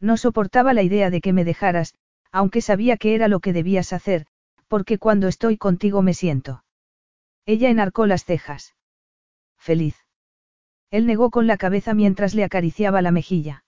No 0.00 0.16
soportaba 0.16 0.72
la 0.72 0.82
idea 0.82 1.10
de 1.10 1.20
que 1.20 1.32
me 1.32 1.44
dejaras, 1.44 1.94
aunque 2.32 2.60
sabía 2.60 2.96
que 2.96 3.14
era 3.14 3.28
lo 3.28 3.40
que 3.40 3.52
debías 3.52 3.92
hacer, 3.92 4.26
porque 4.68 4.98
cuando 4.98 5.28
estoy 5.28 5.56
contigo 5.56 6.02
me 6.02 6.14
siento. 6.14 6.64
Ella 7.46 7.68
enarcó 7.68 8.06
las 8.06 8.24
cejas 8.24 8.74
feliz. 9.64 9.96
Él 10.90 11.06
negó 11.06 11.30
con 11.30 11.46
la 11.46 11.56
cabeza 11.56 11.94
mientras 11.94 12.34
le 12.34 12.44
acariciaba 12.44 13.00
la 13.00 13.10
mejilla. 13.10 13.64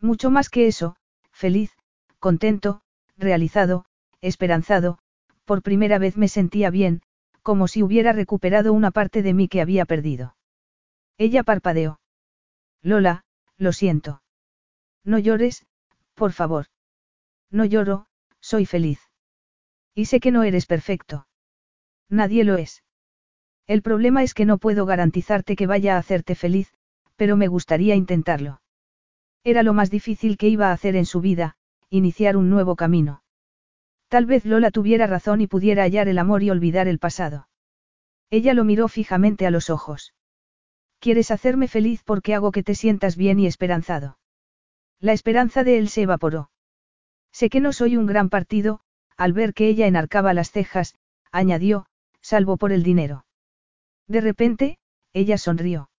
Mucho 0.00 0.30
más 0.30 0.48
que 0.48 0.68
eso, 0.68 0.96
feliz, 1.32 1.76
contento, 2.20 2.82
realizado, 3.16 3.84
esperanzado, 4.20 4.98
por 5.44 5.62
primera 5.62 5.98
vez 5.98 6.16
me 6.16 6.28
sentía 6.28 6.70
bien, 6.70 7.02
como 7.42 7.66
si 7.66 7.82
hubiera 7.82 8.12
recuperado 8.12 8.72
una 8.72 8.92
parte 8.92 9.22
de 9.22 9.34
mí 9.34 9.48
que 9.48 9.60
había 9.60 9.84
perdido. 9.86 10.36
Ella 11.16 11.42
parpadeó. 11.42 12.00
Lola, 12.80 13.24
lo 13.56 13.72
siento. 13.72 14.22
No 15.04 15.18
llores, 15.18 15.66
por 16.14 16.32
favor. 16.32 16.66
No 17.50 17.64
lloro, 17.64 18.06
soy 18.40 18.66
feliz. 18.66 19.00
Y 19.94 20.04
sé 20.04 20.20
que 20.20 20.30
no 20.30 20.44
eres 20.44 20.66
perfecto. 20.66 21.26
Nadie 22.08 22.44
lo 22.44 22.56
es. 22.56 22.84
El 23.68 23.82
problema 23.82 24.22
es 24.22 24.32
que 24.32 24.46
no 24.46 24.56
puedo 24.56 24.86
garantizarte 24.86 25.54
que 25.54 25.66
vaya 25.66 25.94
a 25.94 25.98
hacerte 25.98 26.34
feliz, 26.34 26.72
pero 27.16 27.36
me 27.36 27.48
gustaría 27.48 27.94
intentarlo. 27.94 28.62
Era 29.44 29.62
lo 29.62 29.74
más 29.74 29.90
difícil 29.90 30.38
que 30.38 30.48
iba 30.48 30.68
a 30.70 30.72
hacer 30.72 30.96
en 30.96 31.04
su 31.04 31.20
vida, 31.20 31.54
iniciar 31.90 32.38
un 32.38 32.48
nuevo 32.48 32.76
camino. 32.76 33.22
Tal 34.08 34.24
vez 34.24 34.46
Lola 34.46 34.70
tuviera 34.70 35.06
razón 35.06 35.42
y 35.42 35.46
pudiera 35.46 35.82
hallar 35.82 36.08
el 36.08 36.18
amor 36.18 36.42
y 36.42 36.48
olvidar 36.48 36.88
el 36.88 36.98
pasado. 36.98 37.48
Ella 38.30 38.54
lo 38.54 38.64
miró 38.64 38.88
fijamente 38.88 39.46
a 39.46 39.50
los 39.50 39.68
ojos. 39.68 40.14
Quieres 40.98 41.30
hacerme 41.30 41.68
feliz 41.68 42.02
porque 42.04 42.34
hago 42.34 42.52
que 42.52 42.62
te 42.62 42.74
sientas 42.74 43.16
bien 43.16 43.38
y 43.38 43.46
esperanzado. 43.46 44.18
La 44.98 45.12
esperanza 45.12 45.62
de 45.62 45.76
él 45.76 45.90
se 45.90 46.02
evaporó. 46.02 46.50
Sé 47.32 47.50
que 47.50 47.60
no 47.60 47.74
soy 47.74 47.98
un 47.98 48.06
gran 48.06 48.30
partido, 48.30 48.80
al 49.18 49.34
ver 49.34 49.52
que 49.52 49.68
ella 49.68 49.86
enarcaba 49.86 50.32
las 50.32 50.50
cejas, 50.50 50.94
añadió, 51.30 51.86
salvo 52.22 52.56
por 52.56 52.72
el 52.72 52.82
dinero. 52.82 53.26
De 54.08 54.20
repente, 54.20 54.78
ella 55.12 55.38
sonrió. 55.38 55.90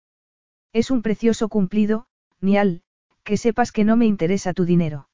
Es 0.74 0.92
un 0.92 1.02
precioso 1.02 1.48
cumplido, 1.48 2.08
Nial, 2.42 2.82
que 3.24 3.38
sepas 3.38 3.72
que 3.72 3.84
no 3.84 3.96
me 3.96 4.06
interesa 4.06 4.54
tu 4.54 4.66
dinero. 4.66 5.10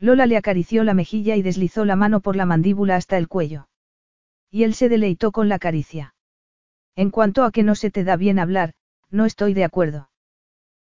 Lola 0.00 0.26
le 0.26 0.36
acarició 0.36 0.84
la 0.84 0.94
mejilla 0.94 1.36
y 1.36 1.42
deslizó 1.42 1.84
la 1.84 1.96
mano 1.96 2.20
por 2.20 2.36
la 2.36 2.46
mandíbula 2.46 2.96
hasta 2.96 3.18
el 3.18 3.28
cuello. 3.28 3.68
Y 4.50 4.62
él 4.62 4.74
se 4.74 4.88
deleitó 4.88 5.32
con 5.32 5.48
la 5.48 5.58
caricia. 5.58 6.14
En 6.96 7.10
cuanto 7.10 7.44
a 7.44 7.52
que 7.52 7.62
no 7.62 7.74
se 7.74 7.90
te 7.90 8.04
da 8.04 8.16
bien 8.16 8.38
hablar, 8.38 8.74
no 9.10 9.24
estoy 9.24 9.54
de 9.54 9.64
acuerdo. 9.64 10.10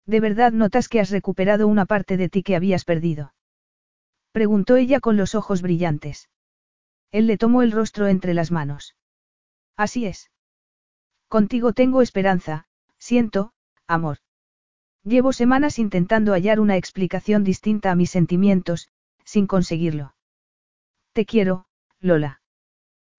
¿De 0.06 0.20
verdad 0.20 0.52
notas 0.52 0.88
que 0.88 1.00
has 1.00 1.10
recuperado 1.10 1.68
una 1.68 1.86
parte 1.86 2.16
de 2.16 2.28
ti 2.28 2.42
que 2.42 2.56
habías 2.56 2.84
perdido? 2.84 3.34
Preguntó 4.32 4.76
ella 4.76 5.00
con 5.00 5.16
los 5.16 5.34
ojos 5.34 5.62
brillantes. 5.62 6.28
Él 7.12 7.26
le 7.26 7.38
tomó 7.38 7.62
el 7.62 7.72
rostro 7.72 8.08
entre 8.08 8.34
las 8.34 8.50
manos. 8.50 8.96
Así 9.76 10.06
es. 10.06 10.31
Contigo 11.32 11.72
tengo 11.72 12.02
esperanza, 12.02 12.66
siento, 12.98 13.54
amor. 13.86 14.18
Llevo 15.02 15.32
semanas 15.32 15.78
intentando 15.78 16.34
hallar 16.34 16.60
una 16.60 16.76
explicación 16.76 17.42
distinta 17.42 17.90
a 17.90 17.94
mis 17.94 18.10
sentimientos, 18.10 18.90
sin 19.24 19.46
conseguirlo. 19.46 20.14
Te 21.14 21.24
quiero, 21.24 21.64
Lola. 22.00 22.42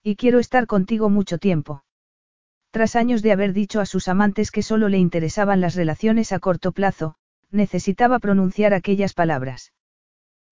Y 0.03 0.15
quiero 0.15 0.37
estar 0.37 0.67
contigo 0.67 1.09
mucho 1.09 1.39
tiempo. 1.39 1.85
Tras 2.69 2.95
años 2.95 3.23
de 3.23 3.31
haber 3.31 3.51
dicho 3.51 3.81
a 3.81 3.87
sus 3.87 4.07
amantes 4.07 4.51
que 4.51 4.61
solo 4.61 4.89
le 4.89 4.99
interesaban 4.99 5.59
las 5.59 5.73
relaciones 5.73 6.33
a 6.33 6.37
corto 6.37 6.71
plazo, 6.71 7.15
necesitaba 7.49 8.19
pronunciar 8.19 8.75
aquellas 8.75 9.15
palabras. 9.15 9.73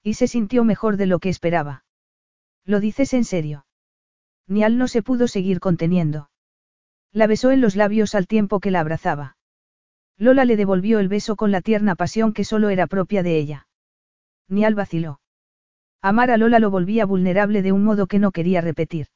Y 0.01 0.15
se 0.15 0.27
sintió 0.27 0.63
mejor 0.63 0.97
de 0.97 1.05
lo 1.05 1.19
que 1.19 1.29
esperaba. 1.29 1.85
¿Lo 2.65 2.79
dices 2.79 3.13
en 3.13 3.23
serio? 3.23 3.67
Nial 4.47 4.79
no 4.79 4.87
se 4.87 5.03
pudo 5.03 5.27
seguir 5.27 5.59
conteniendo. 5.59 6.30
La 7.13 7.27
besó 7.27 7.51
en 7.51 7.61
los 7.61 7.75
labios 7.75 8.15
al 8.15 8.27
tiempo 8.27 8.59
que 8.59 8.71
la 8.71 8.79
abrazaba. 8.79 9.35
Lola 10.17 10.45
le 10.45 10.55
devolvió 10.55 10.99
el 10.99 11.07
beso 11.07 11.35
con 11.35 11.51
la 11.51 11.61
tierna 11.61 11.95
pasión 11.95 12.31
que 12.31 12.45
solo 12.45 12.69
era 12.69 12.87
propia 12.87 13.23
de 13.23 13.37
ella. 13.37 13.67
Nial 14.47 14.75
vaciló. 14.75 15.19
Amar 16.01 16.31
a 16.31 16.37
Lola 16.37 16.59
lo 16.59 16.71
volvía 16.71 17.05
vulnerable 17.05 17.61
de 17.61 17.71
un 17.71 17.83
modo 17.83 18.07
que 18.07 18.19
no 18.19 18.31
quería 18.31 18.61
repetir. 18.61 19.07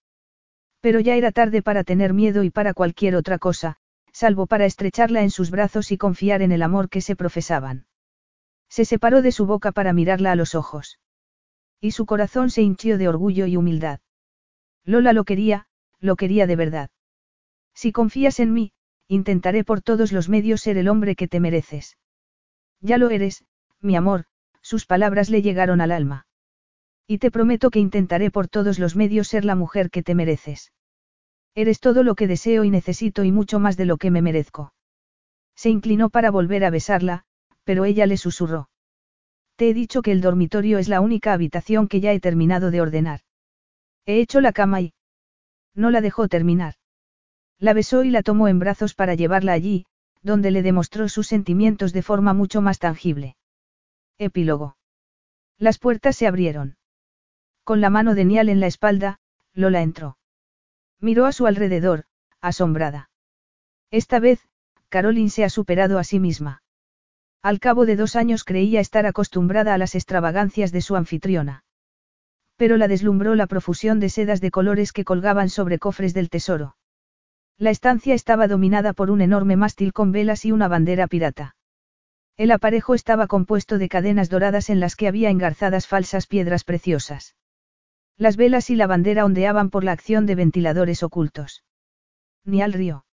Pero 0.81 0.99
ya 0.99 1.15
era 1.15 1.31
tarde 1.31 1.61
para 1.61 1.83
tener 1.83 2.13
miedo 2.13 2.43
y 2.43 2.49
para 2.49 2.73
cualquier 2.73 3.15
otra 3.15 3.39
cosa, 3.39 3.77
salvo 4.11 4.45
para 4.45 4.65
estrecharla 4.65 5.23
en 5.23 5.31
sus 5.31 5.49
brazos 5.49 5.91
y 5.91 5.97
confiar 5.97 6.41
en 6.41 6.51
el 6.51 6.61
amor 6.61 6.89
que 6.89 7.01
se 7.01 7.15
profesaban. 7.15 7.85
Se 8.69 8.85
separó 8.85 9.21
de 9.21 9.31
su 9.31 9.45
boca 9.45 9.71
para 9.71 9.93
mirarla 9.93 10.31
a 10.31 10.35
los 10.35 10.53
ojos. 10.53 10.99
Y 11.81 11.91
su 11.91 12.05
corazón 12.05 12.49
se 12.49 12.61
hinchió 12.61 12.97
de 12.97 13.07
orgullo 13.07 13.45
y 13.45 13.57
humildad. 13.57 13.99
Lola 14.83 15.13
lo 15.13 15.23
quería, 15.23 15.67
lo 15.99 16.15
quería 16.15 16.45
de 16.47 16.55
verdad. 16.55 16.89
Si 17.75 17.91
confías 17.91 18.39
en 18.39 18.53
mí, 18.53 18.71
intentaré 19.07 19.63
por 19.63 19.81
todos 19.81 20.11
los 20.11 20.29
medios 20.29 20.61
ser 20.61 20.77
el 20.77 20.87
hombre 20.87 21.15
que 21.15 21.27
te 21.27 21.39
mereces. 21.39 21.97
Ya 22.81 22.97
lo 22.97 23.09
eres, 23.09 23.45
mi 23.81 23.95
amor, 23.95 24.25
sus 24.61 24.85
palabras 24.85 25.29
le 25.29 25.41
llegaron 25.41 25.81
al 25.81 25.91
alma. 25.91 26.25
Y 27.05 27.19
te 27.19 27.29
prometo 27.29 27.69
que 27.69 27.79
intentaré 27.79 28.31
por 28.31 28.47
todos 28.47 28.79
los 28.79 28.95
medios 28.95 29.27
ser 29.27 29.45
la 29.45 29.55
mujer 29.55 29.91
que 29.91 30.01
te 30.01 30.15
mereces. 30.15 30.71
Eres 31.53 31.79
todo 31.79 32.01
lo 32.03 32.15
que 32.15 32.27
deseo 32.27 32.63
y 32.63 32.71
necesito 32.71 33.23
y 33.23 33.31
mucho 33.31 33.59
más 33.59 33.77
de 33.77 33.85
lo 33.85 33.97
que 33.97 34.09
me 34.09 34.21
merezco. 34.21 34.73
Se 35.55 35.69
inclinó 35.69 36.09
para 36.09 36.31
volver 36.31 36.65
a 36.65 36.69
besarla, 36.69 37.23
pero 37.63 37.85
ella 37.85 38.05
le 38.05 38.17
susurró. 38.17 38.69
Te 39.55 39.69
he 39.69 39.73
dicho 39.73 40.01
que 40.01 40.11
el 40.11 40.21
dormitorio 40.21 40.79
es 40.79 40.89
la 40.89 40.99
única 40.99 41.33
habitación 41.33 41.87
que 41.87 42.01
ya 42.01 42.11
he 42.11 42.19
terminado 42.19 42.71
de 42.71 42.81
ordenar. 42.81 43.21
He 44.05 44.19
hecho 44.19 44.41
la 44.41 44.51
cama 44.51 44.81
y... 44.81 44.93
No 45.73 45.91
la 45.91 46.01
dejó 46.01 46.27
terminar. 46.27 46.75
La 47.59 47.73
besó 47.73 48.03
y 48.03 48.09
la 48.09 48.21
tomó 48.21 48.47
en 48.47 48.59
brazos 48.59 48.93
para 48.95 49.15
llevarla 49.15 49.53
allí, 49.53 49.85
donde 50.21 50.51
le 50.51 50.61
demostró 50.61 51.07
sus 51.07 51.27
sentimientos 51.27 51.93
de 51.93 52.01
forma 52.01 52.33
mucho 52.33 52.61
más 52.61 52.79
tangible. 52.79 53.37
Epílogo. 54.17 54.77
Las 55.57 55.77
puertas 55.77 56.15
se 56.15 56.27
abrieron. 56.27 56.77
Con 57.63 57.81
la 57.81 57.89
mano 57.89 58.15
de 58.15 58.25
Nial 58.25 58.49
en 58.49 58.59
la 58.59 58.67
espalda, 58.67 59.19
Lola 59.53 59.81
entró. 59.81 60.17
Miró 60.99 61.25
a 61.25 61.31
su 61.31 61.47
alrededor, 61.47 62.05
asombrada. 62.41 63.09
Esta 63.91 64.19
vez, 64.19 64.41
Caroline 64.89 65.29
se 65.29 65.43
ha 65.43 65.49
superado 65.49 65.99
a 65.99 66.03
sí 66.03 66.19
misma. 66.19 66.63
Al 67.41 67.59
cabo 67.59 67.85
de 67.85 67.95
dos 67.95 68.15
años 68.15 68.43
creía 68.43 68.79
estar 68.79 69.05
acostumbrada 69.05 69.73
a 69.73 69.77
las 69.77 69.95
extravagancias 69.95 70.71
de 70.71 70.81
su 70.81 70.95
anfitriona. 70.95 71.63
Pero 72.55 72.77
la 72.77 72.87
deslumbró 72.87 73.35
la 73.35 73.47
profusión 73.47 73.99
de 73.99 74.09
sedas 74.09 74.41
de 74.41 74.51
colores 74.51 74.91
que 74.91 75.05
colgaban 75.05 75.49
sobre 75.49 75.77
cofres 75.77 76.13
del 76.13 76.29
tesoro. 76.29 76.75
La 77.57 77.69
estancia 77.69 78.13
estaba 78.13 78.47
dominada 78.47 78.91
por 78.91 79.09
un 79.09 79.21
enorme 79.21 79.55
mástil 79.55 79.93
con 79.93 80.11
velas 80.11 80.43
y 80.43 80.51
una 80.51 80.67
bandera 80.67 81.07
pirata. 81.07 81.55
El 82.35 82.51
aparejo 82.51 82.95
estaba 82.95 83.27
compuesto 83.27 83.77
de 83.77 83.87
cadenas 83.87 84.29
doradas 84.29 84.69
en 84.69 84.81
las 84.81 84.97
que 84.97 85.07
había 85.07 85.29
engarzadas 85.29 85.87
falsas 85.87 86.27
piedras 86.27 86.65
preciosas. 86.65 87.35
Las 88.17 88.35
velas 88.35 88.69
y 88.69 88.75
la 88.75 88.87
bandera 88.87 89.23
ondeaban 89.23 89.69
por 89.69 89.85
la 89.85 89.93
acción 89.93 90.25
de 90.25 90.35
ventiladores 90.35 91.01
ocultos. 91.01 91.63
Ni 92.43 92.61
al 92.61 92.73
río. 92.73 93.05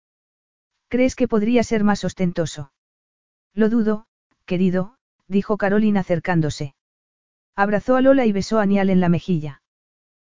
¿Crees 0.88 1.14
que 1.14 1.28
podría 1.28 1.62
ser 1.62 1.84
más 1.84 2.04
ostentoso? 2.04 2.72
Lo 3.54 3.68
dudo, 3.68 4.06
querido, 4.44 4.96
dijo 5.28 5.56
Carolina 5.56 6.00
acercándose. 6.00 6.74
Abrazó 7.54 7.94
a 7.94 8.00
Lola 8.00 8.26
y 8.26 8.32
besó 8.32 8.58
a 8.58 8.66
Nial 8.66 8.90
en 8.90 9.00
la 9.00 9.08
mejilla. 9.08 9.62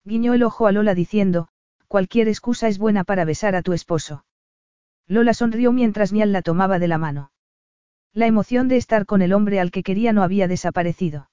Guiñó 0.03 0.33
el 0.33 0.43
ojo 0.43 0.67
a 0.67 0.73
Lola 0.73 0.93
diciendo, 0.93 1.48
cualquier 1.94 2.28
excusa 2.28 2.68
es 2.70 2.80
buena 2.80 3.04
para 3.04 3.24
besar 3.24 3.54
a 3.54 3.62
tu 3.62 3.72
esposo. 3.72 4.26
Lola 5.08 5.36
sonrió 5.36 5.72
mientras 5.72 6.12
Nial 6.12 6.32
la 6.32 6.42
tomaba 6.42 6.80
de 6.80 6.88
la 6.88 6.98
mano. 6.98 7.32
La 8.14 8.26
emoción 8.26 8.68
de 8.68 8.78
estar 8.78 9.06
con 9.06 9.22
el 9.22 9.32
hombre 9.32 9.60
al 9.60 9.70
que 9.70 9.84
quería 9.84 10.12
no 10.12 10.24
había 10.24 10.48
desaparecido. 10.48 11.30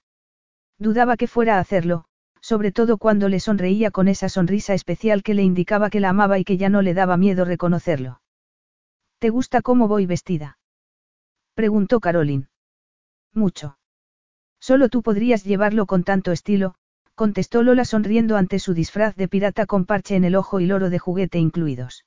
Dudaba 0.79 1.17
que 1.17 1.29
fuera 1.29 1.57
a 1.57 1.61
hacerlo, 1.61 2.05
sobre 2.43 2.73
todo 2.73 2.99
cuando 2.99 3.31
le 3.31 3.41
sonreía 3.41 3.91
con 3.91 4.07
esa 4.07 4.29
sonrisa 4.29 4.75
especial 4.75 5.23
que 5.23 5.33
le 5.33 5.45
indicaba 5.45 5.89
que 5.89 5.99
la 5.99 6.11
amaba 6.11 6.39
y 6.39 6.45
que 6.45 6.59
ya 6.59 6.69
no 6.69 6.83
le 6.83 6.93
daba 6.93 7.17
miedo 7.17 7.47
reconocerlo. 7.47 8.21
¿Te 9.19 9.31
gusta 9.31 9.63
cómo 9.63 9.89
voy 9.89 10.05
vestida? 10.05 10.59
preguntó 11.55 12.01
Caroline. 12.01 12.49
Mucho. 13.33 13.79
Solo 14.61 14.91
tú 14.91 15.01
podrías 15.01 15.43
llevarlo 15.43 15.87
con 15.87 16.05
tanto 16.05 16.33
estilo, 16.33 16.75
contestó 17.21 17.63
Lola 17.63 17.85
sonriendo 17.85 18.39
ante 18.39 18.59
su 18.59 18.73
disfraz 18.73 19.15
de 19.15 19.29
pirata 19.29 19.67
con 19.67 19.85
parche 19.85 20.17
en 20.17 20.25
el 20.25 20.35
ojo 20.35 20.59
y 20.59 20.65
loro 20.65 20.89
de 20.89 20.99
juguete 20.99 21.39
incluidos. 21.39 22.07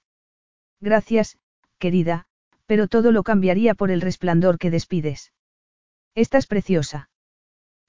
Gracias, 0.82 1.38
querida, 1.78 2.26
pero 2.66 2.88
todo 2.88 3.12
lo 3.12 3.22
cambiaría 3.22 3.76
por 3.76 3.92
el 3.92 4.02
resplandor 4.02 4.58
que 4.58 4.72
despides. 4.72 5.32
Estás 6.16 6.48
preciosa. 6.48 7.12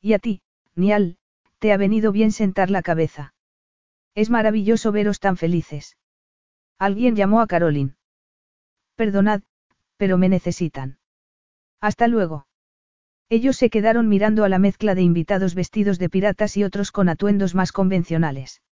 Y 0.02 0.12
a 0.12 0.18
ti, 0.18 0.42
Nial, 0.74 1.16
te 1.60 1.72
ha 1.72 1.78
venido 1.78 2.12
bien 2.12 2.30
sentar 2.30 2.68
la 2.68 2.82
cabeza. 2.82 3.32
Es 4.14 4.28
maravilloso 4.28 4.92
veros 4.92 5.18
tan 5.18 5.38
felices. 5.38 5.96
Alguien 6.78 7.16
llamó 7.16 7.40
a 7.40 7.46
Caroline. 7.46 7.94
Perdonad, 8.96 9.40
pero 9.96 10.18
me 10.18 10.28
necesitan. 10.28 10.98
Hasta 11.80 12.06
luego. 12.06 12.46
Ellos 13.36 13.56
se 13.56 13.68
quedaron 13.68 14.08
mirando 14.08 14.44
a 14.44 14.48
la 14.48 14.60
mezcla 14.60 14.94
de 14.94 15.02
invitados 15.02 15.56
vestidos 15.56 15.98
de 15.98 16.08
piratas 16.08 16.56
y 16.56 16.62
otros 16.62 16.92
con 16.92 17.08
atuendos 17.08 17.56
más 17.56 17.72
convencionales. 17.72 18.62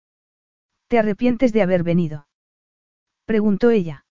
¿Te 0.87 1.01
arrepientes 1.01 1.53
de 1.53 1.63
haber 1.63 1.83
venido? 1.83 2.29
Preguntó 3.25 3.71
ella. 3.71 4.07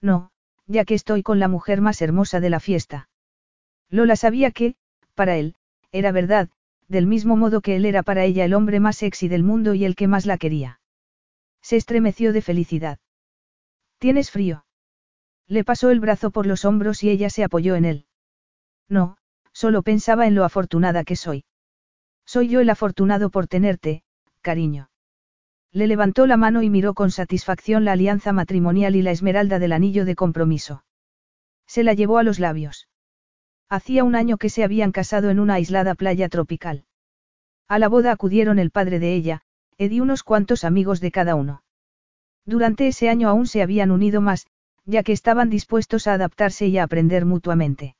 No, 0.00 0.32
ya 0.66 0.84
que 0.84 0.94
estoy 0.94 1.22
con 1.22 1.38
la 1.38 1.46
mujer 1.46 1.80
más 1.80 2.02
hermosa 2.02 2.40
de 2.40 2.50
la 2.50 2.58
fiesta. 2.58 3.08
Lola 3.88 4.16
sabía 4.16 4.50
que, 4.50 4.74
para 5.14 5.36
él, 5.36 5.54
era 5.92 6.10
verdad, 6.10 6.48
del 6.88 7.06
mismo 7.06 7.36
modo 7.36 7.60
que 7.60 7.76
él 7.76 7.84
era 7.84 8.02
para 8.02 8.24
ella 8.24 8.44
el 8.46 8.54
hombre 8.54 8.80
más 8.80 8.96
sexy 8.96 9.28
del 9.28 9.44
mundo 9.44 9.74
y 9.74 9.84
el 9.84 9.94
que 9.94 10.08
más 10.08 10.26
la 10.26 10.38
quería. 10.38 10.80
Se 11.62 11.76
estremeció 11.76 12.32
de 12.32 12.42
felicidad. 12.42 12.98
¿Tienes 13.98 14.32
frío? 14.32 14.66
Le 15.46 15.62
pasó 15.62 15.90
el 15.90 16.00
brazo 16.00 16.32
por 16.32 16.46
los 16.46 16.64
hombros 16.64 17.04
y 17.04 17.10
ella 17.10 17.30
se 17.30 17.44
apoyó 17.44 17.76
en 17.76 17.84
él. 17.84 18.06
No, 18.88 19.18
solo 19.52 19.82
pensaba 19.82 20.26
en 20.26 20.34
lo 20.34 20.44
afortunada 20.44 21.04
que 21.04 21.16
soy. 21.16 21.44
Soy 22.24 22.48
yo 22.48 22.60
el 22.60 22.70
afortunado 22.70 23.30
por 23.30 23.46
tenerte, 23.46 24.02
cariño. 24.42 24.90
Le 25.72 25.86
levantó 25.86 26.26
la 26.26 26.36
mano 26.36 26.62
y 26.62 26.70
miró 26.70 26.94
con 26.94 27.10
satisfacción 27.10 27.84
la 27.84 27.92
alianza 27.92 28.32
matrimonial 28.32 28.96
y 28.96 29.02
la 29.02 29.10
esmeralda 29.10 29.58
del 29.58 29.72
anillo 29.72 30.04
de 30.04 30.14
compromiso. 30.14 30.84
Se 31.66 31.82
la 31.82 31.92
llevó 31.92 32.18
a 32.18 32.22
los 32.22 32.38
labios. 32.38 32.88
Hacía 33.68 34.04
un 34.04 34.14
año 34.14 34.38
que 34.38 34.48
se 34.48 34.64
habían 34.64 34.92
casado 34.92 35.28
en 35.28 35.38
una 35.38 35.54
aislada 35.54 35.94
playa 35.94 36.30
tropical. 36.30 36.84
A 37.68 37.78
la 37.78 37.88
boda 37.88 38.12
acudieron 38.12 38.58
el 38.58 38.70
padre 38.70 38.98
de 38.98 39.14
ella, 39.14 39.42
Ed 39.76 39.90
y 39.90 40.00
unos 40.00 40.22
cuantos 40.22 40.64
amigos 40.64 41.00
de 41.00 41.10
cada 41.10 41.34
uno. 41.34 41.62
Durante 42.46 42.86
ese 42.86 43.10
año 43.10 43.28
aún 43.28 43.46
se 43.46 43.60
habían 43.60 43.90
unido 43.90 44.22
más, 44.22 44.46
ya 44.86 45.02
que 45.02 45.12
estaban 45.12 45.50
dispuestos 45.50 46.06
a 46.06 46.14
adaptarse 46.14 46.66
y 46.66 46.78
a 46.78 46.84
aprender 46.84 47.26
mutuamente. 47.26 47.97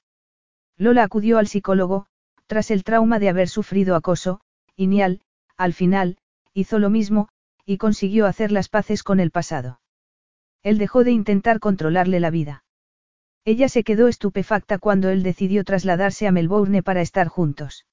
Lola 0.78 1.02
acudió 1.02 1.38
al 1.38 1.48
psicólogo, 1.48 2.06
tras 2.46 2.70
el 2.70 2.84
trauma 2.84 3.18
de 3.18 3.28
haber 3.28 3.48
sufrido 3.48 3.96
acoso, 3.96 4.40
y 4.76 4.86
Nial, 4.86 5.20
al 5.56 5.74
final, 5.74 6.18
hizo 6.54 6.78
lo 6.78 6.88
mismo, 6.88 7.28
y 7.66 7.76
consiguió 7.76 8.26
hacer 8.26 8.52
las 8.52 8.68
paces 8.68 9.02
con 9.02 9.20
el 9.20 9.30
pasado. 9.30 9.80
Él 10.62 10.78
dejó 10.78 11.04
de 11.04 11.10
intentar 11.10 11.58
controlarle 11.60 12.20
la 12.20 12.30
vida. 12.30 12.64
Ella 13.44 13.68
se 13.68 13.82
quedó 13.82 14.08
estupefacta 14.08 14.78
cuando 14.78 15.10
él 15.10 15.22
decidió 15.22 15.64
trasladarse 15.64 16.26
a 16.26 16.32
Melbourne 16.32 16.82
para 16.82 17.02
estar 17.02 17.28
juntos. 17.28 17.86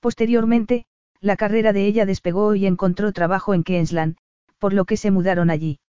Posteriormente, 0.00 0.86
la 1.20 1.36
carrera 1.36 1.72
de 1.72 1.86
ella 1.86 2.06
despegó 2.06 2.54
y 2.54 2.66
encontró 2.66 3.12
trabajo 3.12 3.54
en 3.54 3.64
Queensland, 3.64 4.16
por 4.58 4.72
lo 4.72 4.84
que 4.84 4.96
se 4.96 5.10
mudaron 5.10 5.50
allí. 5.50 5.80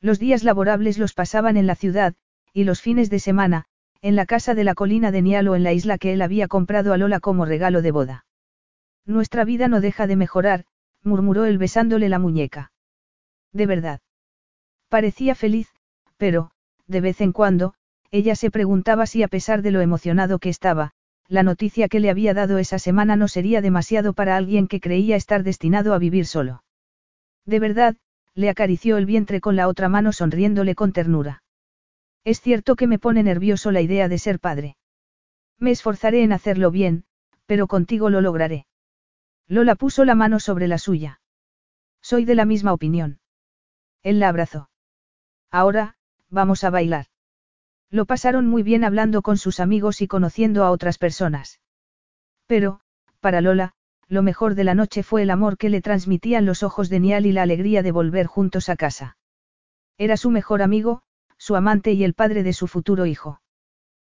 Los 0.00 0.18
días 0.18 0.44
laborables 0.44 0.98
los 0.98 1.14
pasaban 1.14 1.56
en 1.56 1.66
la 1.66 1.74
ciudad, 1.74 2.14
y 2.52 2.64
los 2.64 2.80
fines 2.80 3.10
de 3.10 3.20
semana, 3.20 3.66
en 4.02 4.16
la 4.16 4.26
casa 4.26 4.54
de 4.54 4.64
la 4.64 4.74
colina 4.74 5.10
de 5.10 5.22
Nialo 5.22 5.56
en 5.56 5.62
la 5.62 5.72
isla 5.72 5.98
que 5.98 6.12
él 6.12 6.22
había 6.22 6.48
comprado 6.48 6.92
a 6.92 6.98
Lola 6.98 7.20
como 7.20 7.44
regalo 7.44 7.82
de 7.82 7.90
boda. 7.90 8.26
Nuestra 9.04 9.44
vida 9.44 9.68
no 9.68 9.80
deja 9.80 10.06
de 10.06 10.16
mejorar, 10.16 10.64
murmuró 11.02 11.44
él 11.44 11.58
besándole 11.58 12.08
la 12.08 12.18
muñeca. 12.18 12.72
De 13.52 13.66
verdad. 13.66 14.00
Parecía 14.88 15.34
feliz, 15.34 15.68
pero, 16.16 16.50
de 16.86 17.00
vez 17.00 17.20
en 17.20 17.32
cuando, 17.32 17.74
ella 18.10 18.34
se 18.34 18.50
preguntaba 18.50 19.06
si 19.06 19.22
a 19.22 19.28
pesar 19.28 19.62
de 19.62 19.70
lo 19.70 19.80
emocionado 19.80 20.38
que 20.38 20.48
estaba, 20.48 20.92
la 21.28 21.42
noticia 21.42 21.88
que 21.88 22.00
le 22.00 22.10
había 22.10 22.34
dado 22.34 22.58
esa 22.58 22.78
semana 22.78 23.16
no 23.16 23.28
sería 23.28 23.60
demasiado 23.60 24.12
para 24.12 24.36
alguien 24.36 24.68
que 24.68 24.80
creía 24.80 25.16
estar 25.16 25.42
destinado 25.42 25.92
a 25.92 25.98
vivir 25.98 26.26
solo. 26.26 26.62
De 27.44 27.58
verdad, 27.58 27.96
le 28.34 28.48
acarició 28.50 28.96
el 28.96 29.06
vientre 29.06 29.40
con 29.40 29.56
la 29.56 29.66
otra 29.66 29.88
mano 29.88 30.12
sonriéndole 30.12 30.74
con 30.74 30.92
ternura. 30.92 31.42
Es 32.26 32.40
cierto 32.40 32.74
que 32.74 32.88
me 32.88 32.98
pone 32.98 33.22
nervioso 33.22 33.70
la 33.70 33.80
idea 33.80 34.08
de 34.08 34.18
ser 34.18 34.40
padre. 34.40 34.76
Me 35.60 35.70
esforzaré 35.70 36.24
en 36.24 36.32
hacerlo 36.32 36.72
bien, 36.72 37.04
pero 37.46 37.68
contigo 37.68 38.10
lo 38.10 38.20
lograré. 38.20 38.66
Lola 39.46 39.76
puso 39.76 40.04
la 40.04 40.16
mano 40.16 40.40
sobre 40.40 40.66
la 40.66 40.78
suya. 40.78 41.20
Soy 42.02 42.24
de 42.24 42.34
la 42.34 42.44
misma 42.44 42.72
opinión. 42.72 43.20
Él 44.02 44.18
la 44.18 44.28
abrazó. 44.28 44.70
Ahora, 45.52 45.94
vamos 46.28 46.64
a 46.64 46.70
bailar. 46.70 47.06
Lo 47.90 48.06
pasaron 48.06 48.48
muy 48.48 48.64
bien 48.64 48.82
hablando 48.82 49.22
con 49.22 49.38
sus 49.38 49.60
amigos 49.60 50.02
y 50.02 50.08
conociendo 50.08 50.64
a 50.64 50.72
otras 50.72 50.98
personas. 50.98 51.60
Pero, 52.48 52.80
para 53.20 53.40
Lola, 53.40 53.74
lo 54.08 54.24
mejor 54.24 54.56
de 54.56 54.64
la 54.64 54.74
noche 54.74 55.04
fue 55.04 55.22
el 55.22 55.30
amor 55.30 55.56
que 55.58 55.70
le 55.70 55.80
transmitían 55.80 56.44
los 56.44 56.64
ojos 56.64 56.88
de 56.88 56.98
Nial 56.98 57.24
y 57.24 57.30
la 57.30 57.42
alegría 57.42 57.84
de 57.84 57.92
volver 57.92 58.26
juntos 58.26 58.68
a 58.68 58.74
casa. 58.74 59.16
Era 59.96 60.16
su 60.16 60.32
mejor 60.32 60.60
amigo, 60.60 61.04
su 61.38 61.56
amante 61.56 61.92
y 61.92 62.04
el 62.04 62.14
padre 62.14 62.42
de 62.42 62.52
su 62.52 62.66
futuro 62.66 63.06
hijo. 63.06 63.40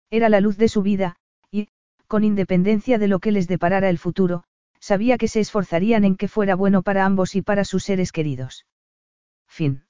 Era 0.10 0.30
la 0.30 0.42
luz 0.42 0.58
de 0.58 0.68
su 0.68 0.82
vida, 0.82 1.16
y, 1.52 1.70
con 2.08 2.24
independencia 2.24 2.98
de 2.98 3.08
lo 3.08 3.20
que 3.20 3.32
les 3.32 3.48
deparara 3.48 3.90
el 3.90 3.98
futuro, 3.98 4.44
sabía 4.80 5.18
que 5.18 5.28
se 5.28 5.40
esforzarían 5.40 6.04
en 6.04 6.16
que 6.16 6.28
fuera 6.28 6.56
bueno 6.56 6.82
para 6.82 7.06
ambos 7.06 7.36
y 7.36 7.42
para 7.42 7.66
sus 7.66 7.84
seres 7.84 8.12
queridos. 8.12 8.66
Fin. 9.48 9.86